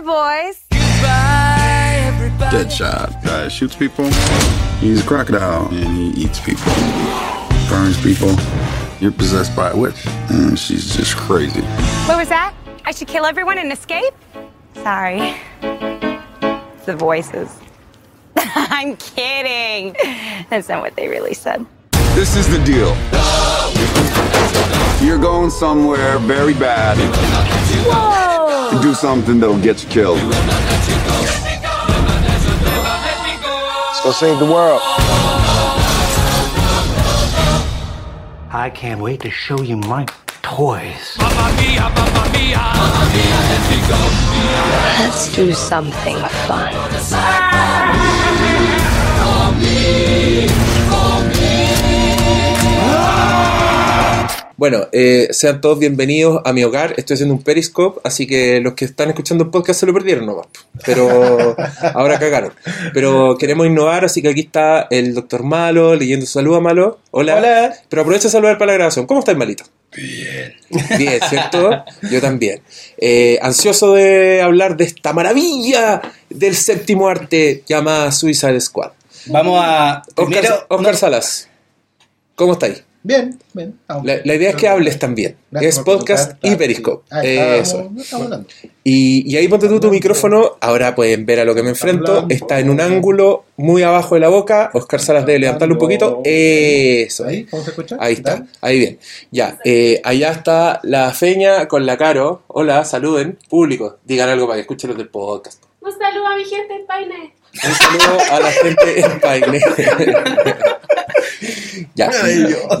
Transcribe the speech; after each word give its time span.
Bye, 0.00 0.48
boys. 0.48 0.64
Deadshot. 2.50 3.22
Guy 3.22 3.48
shoots 3.48 3.76
people. 3.76 4.06
He's 4.78 5.04
a 5.04 5.06
crocodile 5.06 5.68
and 5.68 5.96
he 5.96 6.22
eats 6.22 6.40
people. 6.40 6.72
Burns 7.68 8.00
people. 8.02 8.34
You're 9.00 9.12
possessed 9.12 9.54
by 9.54 9.70
a 9.70 9.76
witch. 9.76 10.06
And 10.30 10.58
she's 10.58 10.96
just 10.96 11.16
crazy. 11.16 11.60
What 12.06 12.16
was 12.18 12.28
that? 12.28 12.54
I 12.86 12.92
should 12.92 13.08
kill 13.08 13.26
everyone 13.26 13.58
and 13.58 13.70
escape? 13.72 14.14
Sorry. 14.76 15.34
It's 15.60 16.86
the 16.86 16.96
voices. 16.96 17.54
I'm 18.36 18.96
kidding. 18.96 19.96
That's 20.48 20.68
not 20.68 20.80
what 20.80 20.96
they 20.96 21.08
really 21.08 21.34
said. 21.34 21.66
This 22.14 22.36
is 22.36 22.48
the 22.48 22.62
deal. 22.64 22.96
You're 25.02 25.18
going 25.18 25.50
somewhere 25.50 26.18
very 26.18 26.54
bad. 26.54 26.96
Whoa! 27.86 28.80
Do 28.82 28.94
something 28.94 29.40
that'll 29.40 29.58
get 29.60 29.82
you 29.82 29.88
killed. 29.88 30.18
Let's 33.88 34.04
go 34.04 34.12
save 34.12 34.38
the 34.38 34.44
world. 34.44 34.80
I 38.52 38.70
can't 38.74 39.00
wait 39.00 39.20
to 39.20 39.30
show 39.30 39.62
you 39.62 39.76
my 39.76 40.06
toys. 40.42 41.16
Let's 44.98 45.34
do 45.34 45.52
something 45.52 46.16
fun. 46.46 46.72
Ah! 47.12 47.90
Bueno, 54.60 54.88
eh, 54.92 55.28
sean 55.30 55.62
todos 55.62 55.78
bienvenidos 55.78 56.42
a 56.44 56.52
mi 56.52 56.62
hogar. 56.64 56.92
Estoy 56.98 57.14
haciendo 57.14 57.34
un 57.34 57.42
Periscope, 57.42 57.98
así 58.04 58.26
que 58.26 58.60
los 58.60 58.74
que 58.74 58.84
están 58.84 59.08
escuchando 59.08 59.44
el 59.44 59.48
podcast 59.48 59.80
se 59.80 59.86
lo 59.86 59.94
perdieron 59.94 60.26
nomás. 60.26 60.48
Pero 60.84 61.56
ahora 61.94 62.18
cagaron. 62.18 62.52
Pero 62.92 63.38
queremos 63.38 63.66
innovar, 63.66 64.04
así 64.04 64.20
que 64.20 64.28
aquí 64.28 64.40
está 64.40 64.86
el 64.90 65.14
doctor 65.14 65.44
Malo 65.44 65.94
leyendo 65.96 66.26
su 66.26 66.32
saludo 66.32 66.56
a 66.56 66.60
Malo. 66.60 66.98
Hola. 67.10 67.36
Hola. 67.36 67.74
Pero 67.88 68.02
aprovecha 68.02 68.24
de 68.24 68.32
saludar 68.32 68.58
para 68.58 68.72
la 68.72 68.74
grabación. 68.74 69.06
¿Cómo 69.06 69.20
estás, 69.20 69.34
Malito? 69.34 69.64
Bien. 69.96 70.54
Bien, 70.98 71.18
¿cierto? 71.30 71.82
Yo 72.10 72.20
también. 72.20 72.60
Eh, 72.98 73.38
ansioso 73.40 73.94
de 73.94 74.42
hablar 74.42 74.76
de 74.76 74.84
esta 74.84 75.14
maravilla 75.14 76.02
del 76.28 76.54
séptimo 76.54 77.08
arte 77.08 77.64
llamada 77.66 78.12
Suicide 78.12 78.60
Squad. 78.60 78.90
Vamos 79.24 79.58
a. 79.64 80.02
Oscar, 80.16 80.26
primero, 80.26 80.66
Oscar 80.68 80.92
no- 80.92 80.98
Salas, 80.98 81.48
¿cómo 82.34 82.52
estáis? 82.52 82.84
Bien, 83.02 83.38
bien. 83.54 83.78
La, 84.04 84.20
la 84.24 84.34
idea 84.34 84.50
es 84.50 84.56
que 84.56 84.68
hables 84.68 84.98
también. 84.98 85.34
Gracias 85.50 85.78
es 85.78 85.82
podcast 85.84 86.32
y 86.44 86.54
Periscope. 86.56 87.02
Ah, 87.10 87.24
Eh, 87.24 87.58
estamos- 87.62 87.92
eso. 87.98 88.44
Y, 88.84 89.30
y 89.32 89.36
ahí 89.38 89.48
ponte 89.48 89.68
tú 89.68 89.80
tu 89.80 89.90
micrófono. 89.90 90.58
Ahora 90.60 90.94
pueden 90.94 91.24
ver 91.24 91.40
a 91.40 91.44
lo 91.46 91.54
que 91.54 91.62
me 91.62 91.70
enfrento. 91.70 92.26
Está 92.28 92.60
en 92.60 92.68
un 92.68 92.78
ángulo 92.80 93.44
muy 93.56 93.82
abajo 93.82 94.16
de 94.16 94.20
la 94.20 94.28
boca. 94.28 94.70
Oscar 94.74 95.00
Salas 95.00 95.24
debe 95.24 95.38
levantarlo 95.38 95.74
un 95.76 95.78
poquito. 95.80 96.20
Eso. 96.24 97.24
¿Ahí? 97.26 97.44
¿Cómo 97.44 97.62
se 97.62 97.70
escucha? 97.70 97.96
Ahí 98.00 98.14
está. 98.14 98.46
Ahí 98.60 98.78
bien. 98.78 98.98
Ya. 99.30 99.58
eh, 99.64 100.00
allá 100.04 100.32
está 100.32 100.80
la 100.82 101.10
feña 101.12 101.68
con 101.68 101.86
la 101.86 101.96
caro. 101.96 102.42
Hola, 102.48 102.84
saluden. 102.84 103.38
Público. 103.48 103.96
Digan 104.04 104.28
algo 104.28 104.46
para 104.46 104.56
que 104.56 104.62
escuchen 104.62 104.88
los 104.88 104.98
del 104.98 105.08
podcast. 105.08 105.62
Un 105.80 105.92
saludo 105.92 106.26
a 106.26 106.36
mi 106.36 106.44
gente 106.44 106.74
en 106.74 106.86
Paine. 106.86 107.34
Un 107.52 107.74
saludo 107.74 108.18
a 108.30 108.40
la 108.40 108.50
gente 108.52 109.00
en 109.00 109.20
Paine. 109.20 109.60
ya. 111.94 112.10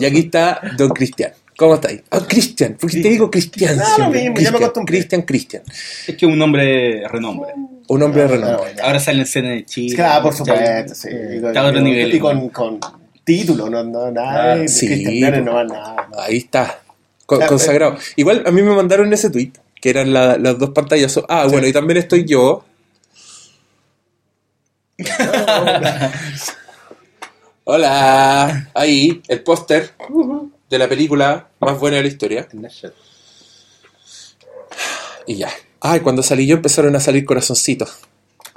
Y 0.00 0.04
aquí 0.04 0.18
está 0.20 0.60
Don 0.76 0.90
Cristian. 0.90 1.32
¿Cómo 1.56 1.74
estáis? 1.74 2.00
Ah, 2.10 2.24
Cristian. 2.26 2.76
¿Por 2.80 2.90
qué 2.90 3.00
te 3.02 3.08
digo 3.10 3.30
Cristian? 3.30 3.78
Ah, 3.78 3.96
lo 3.98 4.10
mismo, 4.10 4.20
ya 4.20 4.30
me 4.30 4.34
Cristian, 4.34 4.54
acostumbré. 4.56 4.96
Cristian, 4.96 5.22
Cristian. 5.22 5.62
Es 6.06 6.16
que 6.16 6.24
un 6.24 6.40
hombre 6.40 7.06
renombre. 7.08 7.50
Un 7.88 8.02
hombre 8.02 8.22
de 8.22 8.28
Ah, 8.28 8.32
renombre. 8.32 8.56
bueno. 8.58 8.82
Ahora 8.82 9.00
sale 9.00 9.18
en 9.18 9.22
escena 9.24 9.50
de 9.50 9.64
Chile. 9.66 9.94
Claro, 9.96 10.22
por 10.22 10.34
supuesto, 10.34 10.94
sí. 10.94 11.08
Y 11.10 11.40
con- 11.40 11.48
Está 11.48 11.60
a 11.60 11.66
otro 11.68 11.80
nivel. 11.82 12.14
Y 12.14 12.18
con, 12.18 12.48
con 12.48 12.80
título, 13.24 13.68
no, 13.68 13.84
no, 13.84 14.10
nada. 14.10 14.54
Ah, 14.54 14.68
sí, 14.68 14.86
cristianos, 14.86 15.40
po. 15.40 15.44
no, 15.52 15.64
nada. 15.64 16.08
Ahí 16.18 16.38
está. 16.38 16.78
Con- 17.26 17.38
Claro, 17.38 17.50
consagrado. 17.50 17.98
Igual 18.16 18.42
a 18.46 18.50
mí 18.50 18.62
me 18.62 18.74
mandaron 18.74 19.12
ese 19.12 19.28
tweet, 19.28 19.52
que 19.82 19.90
eran 19.90 20.14
la- 20.14 20.38
las 20.38 20.58
dos 20.58 20.70
pantallas. 20.70 21.20
Ah, 21.28 21.46
bueno, 21.50 21.66
y 21.66 21.72
también 21.74 21.98
estoy 21.98 22.24
yo. 22.24 22.64
Hola. 27.64 28.70
Ahí, 28.74 29.22
el 29.28 29.42
póster 29.42 29.90
de 30.68 30.78
la 30.78 30.88
película 30.88 31.48
más 31.60 31.78
buena 31.78 31.96
de 31.98 32.02
la 32.02 32.08
historia. 32.08 32.48
Y 35.26 35.36
ya. 35.36 35.50
Ay, 35.80 36.00
cuando 36.00 36.22
salí 36.22 36.46
yo 36.46 36.56
empezaron 36.56 36.94
a 36.96 37.00
salir 37.00 37.24
corazoncitos. 37.24 37.98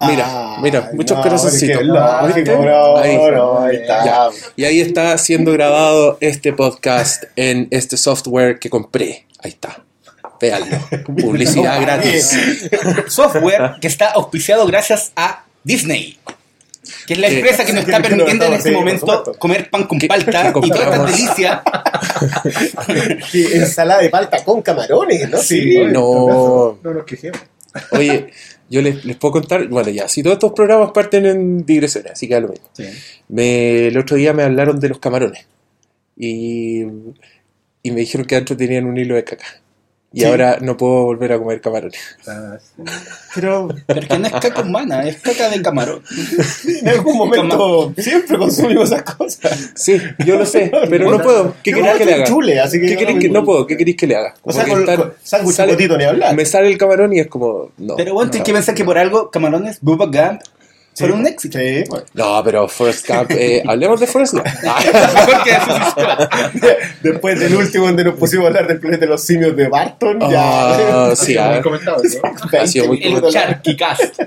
Mira, 0.01 0.57
mira, 0.61 0.89
muchos 0.93 1.17
no, 1.17 1.23
corazoncitos. 1.23 1.77
Ahí. 1.77 3.17
bro, 3.17 3.59
ahí 3.61 3.75
está. 3.77 4.05
Ya. 4.05 4.29
Y 4.55 4.65
ahí 4.65 4.81
está 4.81 5.17
siendo 5.17 5.53
grabado 5.53 6.17
este 6.19 6.51
podcast 6.51 7.23
en 7.35 7.67
este 7.71 7.95
software 7.95 8.59
que 8.59 8.69
compré. 8.69 9.25
Ahí 9.39 9.51
está. 9.51 9.83
Véanlo. 10.41 10.77
Publicidad 11.21 11.79
gratis. 11.81 12.37
Software 13.07 13.75
que 13.79 13.87
está 13.87 14.09
auspiciado 14.11 14.65
gracias 14.65 15.13
a 15.15 15.45
Disney. 15.63 16.17
Que 17.07 17.13
es 17.13 17.19
la 17.19 17.29
Que- 17.29 17.35
empresa 17.39 17.65
que 17.65 17.73
nos 17.73 17.85
está 17.85 18.01
permitiendo 18.01 18.45
en 18.45 18.53
este 18.53 18.71
momento 18.71 19.33
comer 19.39 19.69
pan 19.69 19.85
con 19.85 19.97
palta 19.99 20.51
y 20.63 20.69
todas 20.69 20.87
estas 20.87 21.05
delicias. 21.11 21.61
Sí, 23.31 23.47
ensalada 23.53 24.01
de 24.01 24.09
palta 24.09 24.43
con 24.43 24.61
camarones, 24.61 25.29
¿no? 25.29 25.37
Sí. 25.37 25.75
No. 25.91 26.77
No 26.83 26.93
nos 26.93 27.05
quejemos. 27.05 27.39
Oye, 27.91 28.27
yo 28.69 28.81
les, 28.81 29.03
les 29.05 29.15
puedo 29.17 29.31
contar. 29.33 29.67
Bueno, 29.67 29.89
ya, 29.89 30.07
si 30.07 30.21
todos 30.23 30.35
estos 30.35 30.51
programas 30.53 30.91
parten 30.91 31.25
en 31.25 31.65
digresiones, 31.65 32.11
así 32.13 32.27
que 32.27 32.35
da 32.35 32.41
lo 32.41 32.49
mismo. 32.49 32.67
Me, 33.29 33.87
el 33.87 33.97
otro 33.97 34.15
día 34.17 34.33
me 34.33 34.43
hablaron 34.43 34.79
de 34.79 34.89
los 34.89 34.99
camarones. 34.99 35.45
Y, 36.17 36.81
y 37.81 37.91
me 37.91 38.01
dijeron 38.01 38.25
que 38.27 38.35
adentro 38.35 38.55
tenían 38.55 38.85
un 38.85 38.97
hilo 38.97 39.15
de 39.15 39.23
caca. 39.23 39.45
Y 40.15 40.19
Sí. 40.19 40.25
ahora 40.27 40.59
no 40.61 40.77
puedo 40.77 41.05
volver 41.05 41.33
a 41.33 41.39
comer 41.39 41.59
camarones. 41.59 41.99
Pero 43.33 43.67
Pero 43.87 44.07
que 44.07 44.19
no 44.19 44.27
es 44.27 44.33
caca 44.33 44.61
humana, 44.61 45.07
es 45.07 45.17
caca 45.19 45.49
de 45.49 45.61
camarón. 45.61 46.03
en 46.81 46.87
algún 46.87 47.17
momento 47.17 47.93
siempre 47.97 48.37
consumimos 48.37 48.91
esas 48.91 49.01
cosas. 49.03 49.71
Sí, 49.75 49.99
yo 50.25 50.37
lo 50.37 50.45
sé, 50.45 50.71
pero 50.89 51.09
no 51.09 51.19
puedo. 51.19 51.55
¿Qué 51.63 51.71
Yo 51.71 51.77
queréis 51.77 51.97
que 51.97 52.05
le 52.05 52.13
haga? 52.13 52.23
chule, 52.25 52.59
así 52.59 52.79
que 52.79 52.95
¿Qué 52.95 53.05
no 53.13 53.19
que 53.19 53.27
me- 53.27 53.33
no 53.33 53.43
puedo? 53.43 53.65
¿Qué 53.65 53.75
queréis 53.75 53.97
que 53.97 54.05
le 54.07 54.15
haga? 54.15 54.35
O 54.43 54.51
sea, 54.53 54.65
con, 54.67 54.85
que 54.85 54.95
con 54.95 55.13
sale- 55.23 55.75
ni 55.97 56.03
hablar. 56.03 56.35
Me 56.35 56.45
sale 56.45 56.67
el 56.67 56.77
camarón 56.77 57.11
y 57.13 57.19
es 57.19 57.27
como 57.27 57.71
no. 57.77 57.95
Pero 57.95 58.13
bueno, 58.13 58.25
no. 58.27 58.31
tienes 58.31 58.45
que 58.45 58.53
pensar 58.53 58.75
que 58.75 58.83
por 58.85 58.97
algo 58.97 59.31
Camarones, 59.31 59.79
Bubba 59.81 60.05
Gump, 60.05 60.41
fueron 60.95 61.19
un 61.19 61.27
éxito. 61.27 61.57
Sí, 61.59 61.83
bueno. 61.89 62.05
No, 62.13 62.41
pero 62.43 62.67
Forrest 62.67 63.07
Gump, 63.07 63.31
eh, 63.31 63.63
hablemos 63.67 63.99
de 63.99 64.07
Forrest 64.07 64.33
Gump. 64.33 64.45
Ah. 64.65 66.29
Después 67.01 67.39
del 67.39 67.55
último 67.55 67.85
donde 67.85 68.03
nos 68.03 68.15
pusimos 68.15 68.45
a 68.45 68.47
hablar 68.47 68.67
del 68.67 68.79
planeta 68.79 69.05
de 69.05 69.11
los 69.11 69.23
simios 69.23 69.55
de 69.55 69.67
Barton, 69.67 70.19
Ah, 70.21 71.09
ya. 71.09 71.15
sí, 71.15 71.37
ah, 71.37 71.61
ha 72.61 72.67
sido 72.67 72.87
muy 72.87 72.99
El 73.03 73.21
Charky 73.29 73.75
Cast. 73.77 74.19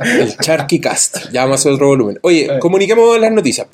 el 0.00 0.36
Charky 0.36 0.80
Cast. 0.80 1.30
Ya 1.32 1.42
vamos 1.42 1.60
a 1.60 1.60
hacer 1.60 1.72
otro 1.72 1.88
volumen. 1.88 2.18
Oye, 2.22 2.58
comuniquemos 2.60 3.18
las 3.18 3.32
noticias. 3.32 3.66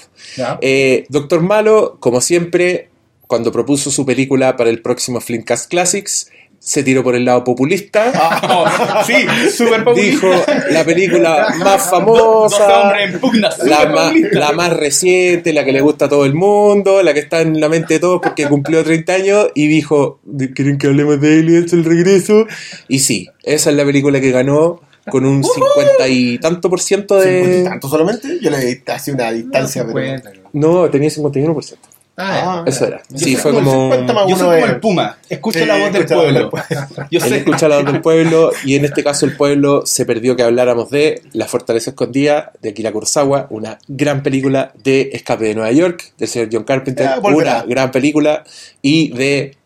Eh, 0.60 1.04
Doctor 1.08 1.40
Malo, 1.42 1.96
como 2.00 2.20
siempre, 2.20 2.90
cuando 3.26 3.52
propuso 3.52 3.90
su 3.90 4.04
película 4.04 4.56
para 4.56 4.70
el 4.70 4.82
próximo 4.82 5.20
Flimcast 5.20 5.70
Classics, 5.70 6.30
se 6.64 6.84
tiró 6.84 7.02
por 7.02 7.16
el 7.16 7.24
lado 7.24 7.42
populista. 7.42 8.12
Oh, 8.48 8.64
sí, 9.06 9.14
súper 9.50 9.82
populista. 9.82 10.26
Dijo 10.26 10.28
la 10.70 10.84
película 10.84 11.48
más 11.58 11.82
famosa, 11.90 12.92
pugna, 13.20 13.50
la 13.64 13.92
populista. 13.92 14.38
la 14.38 14.52
más 14.52 14.72
reciente, 14.72 15.52
la 15.52 15.64
que 15.64 15.72
le 15.72 15.80
gusta 15.80 16.04
a 16.04 16.08
todo 16.08 16.24
el 16.24 16.34
mundo, 16.34 17.02
la 17.02 17.14
que 17.14 17.20
está 17.20 17.40
en 17.40 17.60
la 17.60 17.68
mente 17.68 17.94
de 17.94 18.00
todos 18.00 18.20
porque 18.22 18.46
cumplió 18.46 18.84
30 18.84 19.12
años 19.12 19.48
y 19.56 19.66
dijo, 19.66 20.20
¿quieren 20.54 20.78
que 20.78 20.86
hablemos 20.86 21.20
de 21.20 21.40
Aliens, 21.40 21.72
el 21.72 21.84
regreso? 21.84 22.46
Y 22.86 23.00
sí, 23.00 23.28
esa 23.42 23.70
es 23.70 23.76
la 23.76 23.84
película 23.84 24.20
que 24.20 24.30
ganó 24.30 24.80
con 25.10 25.26
un 25.26 25.42
50 25.42 26.08
y 26.08 26.38
tanto 26.38 26.70
por 26.70 26.80
ciento 26.80 27.20
¿Cincuenta 27.20 27.48
y 27.48 27.58
de... 27.58 27.64
tanto 27.64 27.88
solamente? 27.88 28.38
Yo 28.40 28.50
le 28.50 28.64
di 28.64 28.80
así 28.86 29.10
una 29.10 29.32
distancia, 29.32 29.84
pero. 29.84 30.22
No, 30.52 30.88
tenía 30.90 31.10
51 31.10 31.52
por 31.52 31.64
ciento. 31.64 31.88
Ah, 32.16 32.62
Eso 32.66 32.86
era. 32.86 33.02
Sí, 33.14 33.36
fue 33.36 33.52
como 33.52 33.94
el 33.94 34.00
como... 34.00 34.06
50 34.06 34.12
más 34.12 34.28
Yo 34.28 34.36
soy 34.36 34.60
como 34.60 34.72
el 34.72 34.80
Puma, 34.80 35.18
escucha 35.30 35.64
la 35.64 35.78
voz 35.78 35.92
del 35.92 36.04
pueblo. 36.04 36.50
Yo 37.10 37.20
sé. 37.20 37.36
escucha 37.38 37.68
la 37.68 37.76
voz 37.76 37.86
del 37.86 38.02
pueblo 38.02 38.50
y 38.64 38.76
en 38.76 38.84
este 38.84 39.02
caso 39.02 39.24
el 39.24 39.34
pueblo 39.36 39.86
se 39.86 40.04
perdió 40.04 40.36
que 40.36 40.42
habláramos 40.42 40.90
de 40.90 41.22
La 41.32 41.46
Fortaleza 41.46 41.90
Escondida 41.90 42.52
de 42.60 42.70
Akira 42.70 42.92
Kurosawa, 42.92 43.46
una 43.48 43.78
gran 43.88 44.22
película 44.22 44.72
de 44.84 45.10
Escape 45.14 45.46
de 45.46 45.54
Nueva 45.54 45.72
York 45.72 46.12
del 46.18 46.28
señor 46.28 46.48
John 46.52 46.64
Carpenter, 46.64 47.20
volverá. 47.20 47.62
una 47.62 47.66
gran 47.66 47.90
película 47.90 48.44
y 48.82 49.10
de 49.12 49.56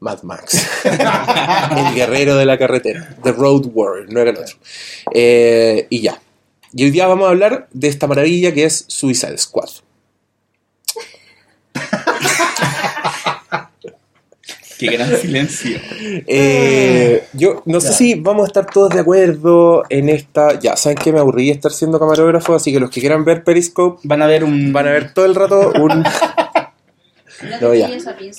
Mad 0.00 0.22
Max, 0.22 0.68
el 0.84 1.94
guerrero 1.94 2.36
de 2.36 2.44
la 2.44 2.58
carretera, 2.58 3.16
The 3.22 3.32
Road 3.32 3.70
Warrior, 3.72 4.12
no 4.12 4.20
era 4.20 4.32
el 4.32 4.36
otro. 4.36 4.54
Eh, 5.14 5.86
y 5.88 6.02
ya. 6.02 6.20
Y 6.74 6.84
hoy 6.84 6.90
día 6.90 7.06
vamos 7.06 7.26
a 7.26 7.30
hablar 7.30 7.68
de 7.72 7.88
esta 7.88 8.06
maravilla 8.06 8.52
que 8.52 8.64
es 8.64 8.84
Suicide 8.88 9.38
Squad. 9.38 9.70
Que 14.78 14.86
Qué 14.90 14.96
gran 14.96 15.16
silencio. 15.16 15.78
Eh, 16.26 17.24
yo 17.32 17.62
no 17.64 17.80
sé 17.80 17.92
si 17.92 18.14
vamos 18.16 18.44
a 18.44 18.46
estar 18.48 18.66
todos 18.66 18.90
de 18.90 19.00
acuerdo 19.00 19.84
en 19.88 20.08
esta. 20.08 20.58
Ya, 20.58 20.76
saben 20.76 20.98
que 20.98 21.12
me 21.12 21.20
aburrí 21.20 21.46
de 21.46 21.52
estar 21.52 21.70
siendo 21.72 21.98
camarógrafo, 22.00 22.54
así 22.54 22.72
que 22.72 22.80
los 22.80 22.90
que 22.90 23.00
quieran 23.00 23.24
ver 23.24 23.44
Periscope 23.44 24.00
Van 24.04 24.20
a 24.22 24.26
ver 24.26 24.42
un. 24.44 24.72
van 24.72 24.88
a 24.88 24.90
ver 24.90 25.14
todo 25.14 25.24
el 25.26 25.34
rato 25.34 25.72
un. 25.80 26.04
No, 27.60 27.74
ya. 27.74 27.90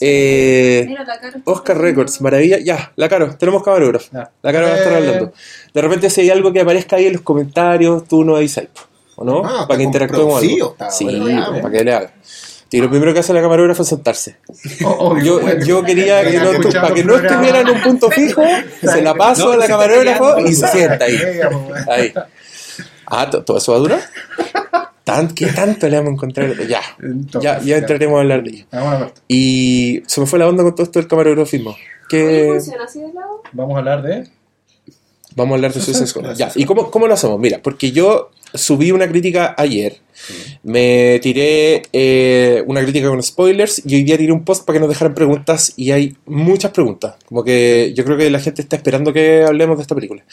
Eh, 0.01 0.95
Oscar 1.43 1.77
Records, 1.77 2.21
maravilla. 2.21 2.57
Ya, 2.59 2.91
la 2.95 3.07
Caro, 3.07 3.35
tenemos 3.35 3.61
camarógrafo. 3.61 4.07
Ya. 4.11 4.31
La 4.41 4.51
Caro 4.51 4.67
va 4.67 4.73
a 4.73 4.77
estar 4.77 4.93
Eh. 4.93 4.95
hablando. 4.95 5.33
De 5.73 5.81
repente, 5.81 6.09
si 6.09 6.21
hay 6.21 6.29
algo 6.31 6.51
que 6.51 6.61
aparezca 6.61 6.95
ahí 6.95 7.05
en 7.07 7.13
los 7.13 7.21
comentarios, 7.21 8.07
tú 8.07 8.23
no 8.23 8.35
avisas, 8.37 8.65
¿o 9.17 9.23
no? 9.23 9.43
Ah, 9.45 9.65
para 9.67 9.77
que 9.77 9.83
interactuemos 9.83 10.41
algo. 10.41 10.75
Sí, 10.89 11.05
bueno. 11.19 11.45
para 11.61 11.71
que 11.71 11.83
le 11.83 11.93
haga. 11.93 12.13
Y 12.71 12.79
lo 12.81 12.89
primero 12.89 13.13
que 13.13 13.19
hace 13.19 13.31
la 13.33 13.41
camarógrafa 13.41 13.83
es 13.83 13.87
sentarse. 13.89 14.37
Obvio, 14.83 15.23
Yo, 15.23 15.39
bueno. 15.41 15.65
yo 15.65 15.83
quería 15.83 16.23
que 16.29 16.37
no, 16.39 16.51
para 16.81 16.93
que 16.93 17.03
no 17.03 17.15
estuviera 17.15 17.61
en 17.61 17.69
un 17.69 17.81
punto 17.81 18.09
fijo, 18.09 18.41
se 18.81 19.01
la 19.01 19.13
paso 19.13 19.45
No, 19.45 19.51
a 19.61 19.67
la 19.67 19.77
peleando. 19.79 20.39
y 20.39 20.53
se 20.53 20.67
sienta 20.67 21.05
ahí. 21.05 21.17
Ahí. 21.89 22.13
Ah, 23.05 23.29
¿to- 23.29 23.43
¿todo 23.43 23.57
eso 23.59 23.71
va 23.71 23.77
a 23.77 23.81
durar? 23.81 24.01
¿Tan, 25.03 25.33
¿Qué 25.35 25.45
tanto 25.47 25.87
le 25.87 25.97
vamos 25.97 26.09
a 26.09 26.13
encontrar? 26.13 26.67
Ya, 26.67 26.81
ya, 27.39 27.61
ya 27.61 27.77
entraremos 27.77 28.17
a 28.17 28.21
hablar 28.21 28.43
de 28.43 28.49
ello. 28.49 28.65
Vamos 28.71 28.93
a, 28.93 28.97
ver. 28.97 29.13
Y 29.27 30.01
se 30.07 30.19
me 30.19 30.25
fue 30.27 30.39
la 30.39 30.47
onda 30.47 30.63
con 30.63 30.73
todo 30.73 30.83
esto 30.83 30.97
del 30.99 31.07
camarógrafismo. 31.07 31.71
¿Cómo 31.71 32.07
Que 32.09 32.47
funciona 32.55 32.83
así 32.85 32.99
de 33.01 33.13
lado? 33.13 33.41
Vamos 33.53 33.75
a 33.75 33.79
hablar 33.79 34.01
de. 34.01 34.27
vamos 35.35 35.51
a 35.53 35.55
hablar 35.57 35.73
de 35.73 35.79
Suicide 35.81 36.07
Squad. 36.07 36.35
Ya, 36.35 36.51
¿y 36.55 36.65
cómo, 36.65 36.89
cómo 36.89 37.07
lo 37.07 37.13
hacemos? 37.13 37.39
Mira, 37.39 37.59
porque 37.61 37.91
yo 37.91 38.31
subí 38.55 38.91
una 38.91 39.07
crítica 39.07 39.53
ayer, 39.55 39.97
me 40.63 41.19
tiré 41.19 41.83
eh, 41.93 42.63
una 42.67 42.81
crítica 42.81 43.07
con 43.07 43.21
spoilers 43.21 43.81
y 43.85 43.95
hoy 43.95 44.03
día 44.03 44.17
tiré 44.17 44.31
un 44.31 44.43
post 44.43 44.65
para 44.65 44.75
que 44.75 44.79
nos 44.81 44.89
dejaran 44.89 45.13
preguntas 45.13 45.73
y 45.75 45.91
hay 45.91 46.15
muchas 46.25 46.71
preguntas. 46.71 47.15
Como 47.25 47.43
que 47.43 47.93
yo 47.95 48.03
creo 48.03 48.17
que 48.17 48.29
la 48.29 48.39
gente 48.39 48.61
está 48.61 48.75
esperando 48.75 49.13
que 49.13 49.43
hablemos 49.43 49.77
de 49.77 49.83
esta 49.83 49.95
película. 49.95 50.23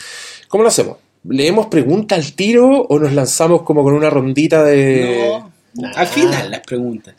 ¿Cómo 0.49 0.62
lo 0.62 0.69
hacemos? 0.69 0.99
¿Leemos 1.25 1.67
preguntas 1.67 2.19
al 2.19 2.32
tiro 2.32 2.69
o 2.82 2.99
nos 2.99 3.12
lanzamos 3.12 3.62
como 3.62 3.82
con 3.82 3.94
una 3.94 4.11
rondita 4.11 4.64
de... 4.64 5.40
No. 5.75 5.90
Al 5.94 6.06
final, 6.06 6.50
las 6.50 6.61
preguntas. 6.61 7.14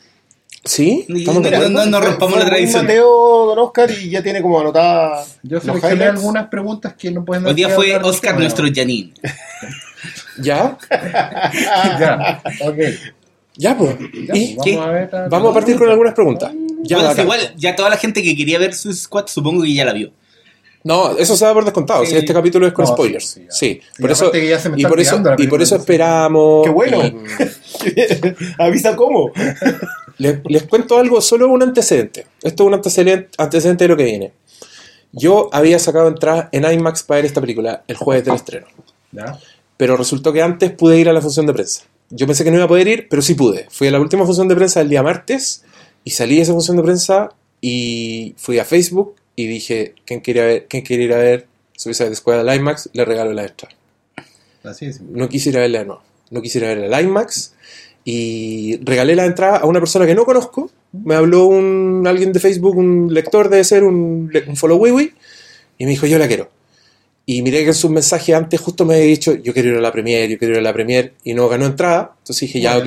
¿Sí? 0.64 1.04
No, 1.08 1.86
no 1.86 2.00
rompamos 2.00 2.38
la 2.38 2.46
tradición. 2.46 2.86
Mateo, 2.86 3.46
don 3.46 3.58
Oscar, 3.58 3.90
y 3.90 4.08
ya 4.10 4.22
tiene 4.22 4.40
como 4.40 4.60
anotada 4.60 5.24
Yo 5.42 5.60
seleccioné 5.60 6.04
algunas 6.04 6.48
preguntas 6.48 6.94
que 6.94 7.10
no 7.10 7.24
pueden 7.24 7.44
Hoy 7.44 7.54
día 7.54 7.68
fue 7.68 7.94
Oscar 7.96 8.38
nuestro. 8.38 8.66
Janine. 8.74 9.12
¿Ya? 10.40 10.76
Ya, 12.00 12.42
ok. 12.62 12.78
Ya, 13.56 13.76
pues. 13.78 13.96
Ya, 14.26 14.34
¿Y 14.36 14.56
vamos 14.56 14.86
a 14.86 14.90
ver, 14.90 15.14
a- 15.14 15.28
Vamos 15.28 15.50
a 15.50 15.54
partir 15.54 15.76
con 15.78 15.88
algunas 15.88 16.14
preguntas. 16.14 16.52
Ya, 16.82 16.98
Bueno, 16.98 17.22
igual, 17.22 17.40
ya 17.56 17.76
toda 17.76 17.88
la 17.88 17.96
gente 17.96 18.22
que 18.22 18.36
quería 18.36 18.58
ver 18.58 18.74
su 18.74 18.92
squad, 18.92 19.26
supongo 19.28 19.62
que 19.62 19.72
ya 19.72 19.84
la 19.84 19.92
vio. 19.92 20.10
No, 20.82 21.16
eso 21.16 21.34
se 21.34 21.44
da 21.46 21.54
por 21.54 21.64
descontado. 21.64 22.04
Sí. 22.04 22.14
Este 22.14 22.34
capítulo 22.34 22.66
es 22.66 22.72
con 22.74 22.84
No, 22.84 22.90
spoilers. 22.92 23.24
sí, 23.26 23.46
Sí, 23.48 23.80
sí, 23.80 23.80
ya. 23.80 24.00
por 24.02 24.10
Y 24.10 24.12
eso, 24.12 24.30
que 24.30 24.48
ya 24.48 24.58
se 24.58 24.68
me 24.68 24.78
y 24.78 24.84
por 24.84 25.00
eso, 25.00 25.22
y 25.38 25.46
por 25.46 25.62
esperamos. 25.62 26.64
Qué 26.64 26.70
bueno. 26.70 27.02
y 27.04 27.14
Avisa 28.62 28.94
cómo. 28.94 29.30
les, 30.18 30.40
les 30.44 30.62
cuento 30.64 30.98
algo, 30.98 31.20
solo 31.22 31.48
un 31.48 31.62
antecedente. 31.62 32.26
Esto 32.42 32.64
es 32.64 32.66
un 32.66 32.74
antecedente, 32.74 33.28
antecedente 33.38 33.84
de 33.84 33.88
lo 33.88 33.96
que 33.96 34.04
viene. 34.04 34.32
Yo 35.12 35.48
había 35.52 35.78
sacado 35.78 36.08
entradas 36.08 36.48
en 36.52 36.70
IMAX 36.70 37.02
para 37.04 37.16
ver 37.18 37.26
esta 37.26 37.40
película 37.40 37.82
el 37.86 37.96
jueves 37.96 38.24
del 38.26 38.34
estreno. 38.34 38.66
Ya. 39.12 39.38
Pero 39.76 39.96
resultó 39.96 40.32
que 40.32 40.42
antes 40.42 40.70
pude 40.72 40.98
ir 40.98 41.08
a 41.08 41.12
la 41.12 41.20
función 41.20 41.46
de 41.46 41.52
prensa. 41.52 41.82
Yo 42.10 42.26
pensé 42.26 42.44
que 42.44 42.50
no 42.50 42.56
iba 42.56 42.66
a 42.66 42.68
poder 42.68 42.86
ir, 42.86 43.08
pero 43.08 43.22
sí 43.22 43.34
pude. 43.34 43.66
Fui 43.70 43.88
a 43.88 43.90
la 43.90 44.00
última 44.00 44.24
función 44.24 44.46
de 44.48 44.54
prensa 44.54 44.80
el 44.80 44.88
día 44.88 45.02
martes 45.02 45.64
y 46.04 46.10
salí 46.10 46.36
de 46.36 46.42
esa 46.42 46.52
función 46.52 46.76
de 46.76 46.82
prensa 46.82 47.30
y 47.60 48.34
fui 48.36 48.58
a 48.58 48.64
Facebook 48.64 49.14
y 49.36 49.46
dije, 49.46 49.94
¿quién 50.04 50.20
quiere, 50.20 50.42
ver, 50.42 50.66
quién 50.68 50.82
quiere 50.84 51.04
ir 51.04 51.12
a 51.12 51.16
ver 51.18 51.46
Suicide 51.76 52.14
Squad 52.14 52.46
al 52.48 52.54
IMAX? 52.56 52.90
Le 52.92 53.04
regalo 53.04 53.32
la 53.32 53.44
extra. 53.44 53.68
Así 54.62 54.86
es. 54.86 55.00
No 55.00 55.28
quisiera 55.28 55.60
verla 55.60 55.80
de 55.80 55.84
nuevo. 55.86 56.02
No 56.30 56.40
quisiera 56.40 56.68
ver 56.68 56.78
el 56.78 57.00
IMAX 57.04 57.54
y 58.04 58.78
regalé 58.84 59.16
la 59.16 59.24
entrada 59.24 59.56
a 59.58 59.66
una 59.66 59.80
persona 59.80 60.06
que 60.06 60.14
no 60.14 60.24
conozco. 60.24 60.70
Me 60.92 61.14
habló 61.14 61.46
un, 61.46 62.04
alguien 62.06 62.32
de 62.32 62.38
Facebook, 62.40 62.76
un 62.76 63.12
lector, 63.12 63.48
debe 63.48 63.64
ser 63.64 63.82
un, 63.82 64.30
le- 64.32 64.44
un 64.48 64.56
follow 64.56 64.86
y 64.86 65.12
me 65.84 65.90
dijo, 65.90 66.06
yo 66.06 66.18
la 66.18 66.28
quiero. 66.28 66.50
Y 67.26 67.42
miré 67.42 67.62
que 67.62 67.68
en 67.68 67.74
sus 67.74 67.90
mensajes 67.90 68.34
antes 68.34 68.60
justo 68.60 68.84
me 68.84 68.94
había 68.96 69.06
dicho, 69.06 69.34
yo 69.34 69.52
quiero 69.52 69.70
ir 69.70 69.76
a 69.76 69.80
la 69.80 69.92
premier, 69.92 70.28
yo 70.28 70.38
quiero 70.38 70.54
ir 70.54 70.60
a 70.60 70.62
la 70.62 70.72
premier, 70.72 71.14
y 71.24 71.32
no 71.34 71.48
ganó 71.48 71.66
entrada. 71.66 72.12
Entonces 72.18 72.40
dije, 72.48 72.60
ya, 72.60 72.76
ok, 72.76 72.86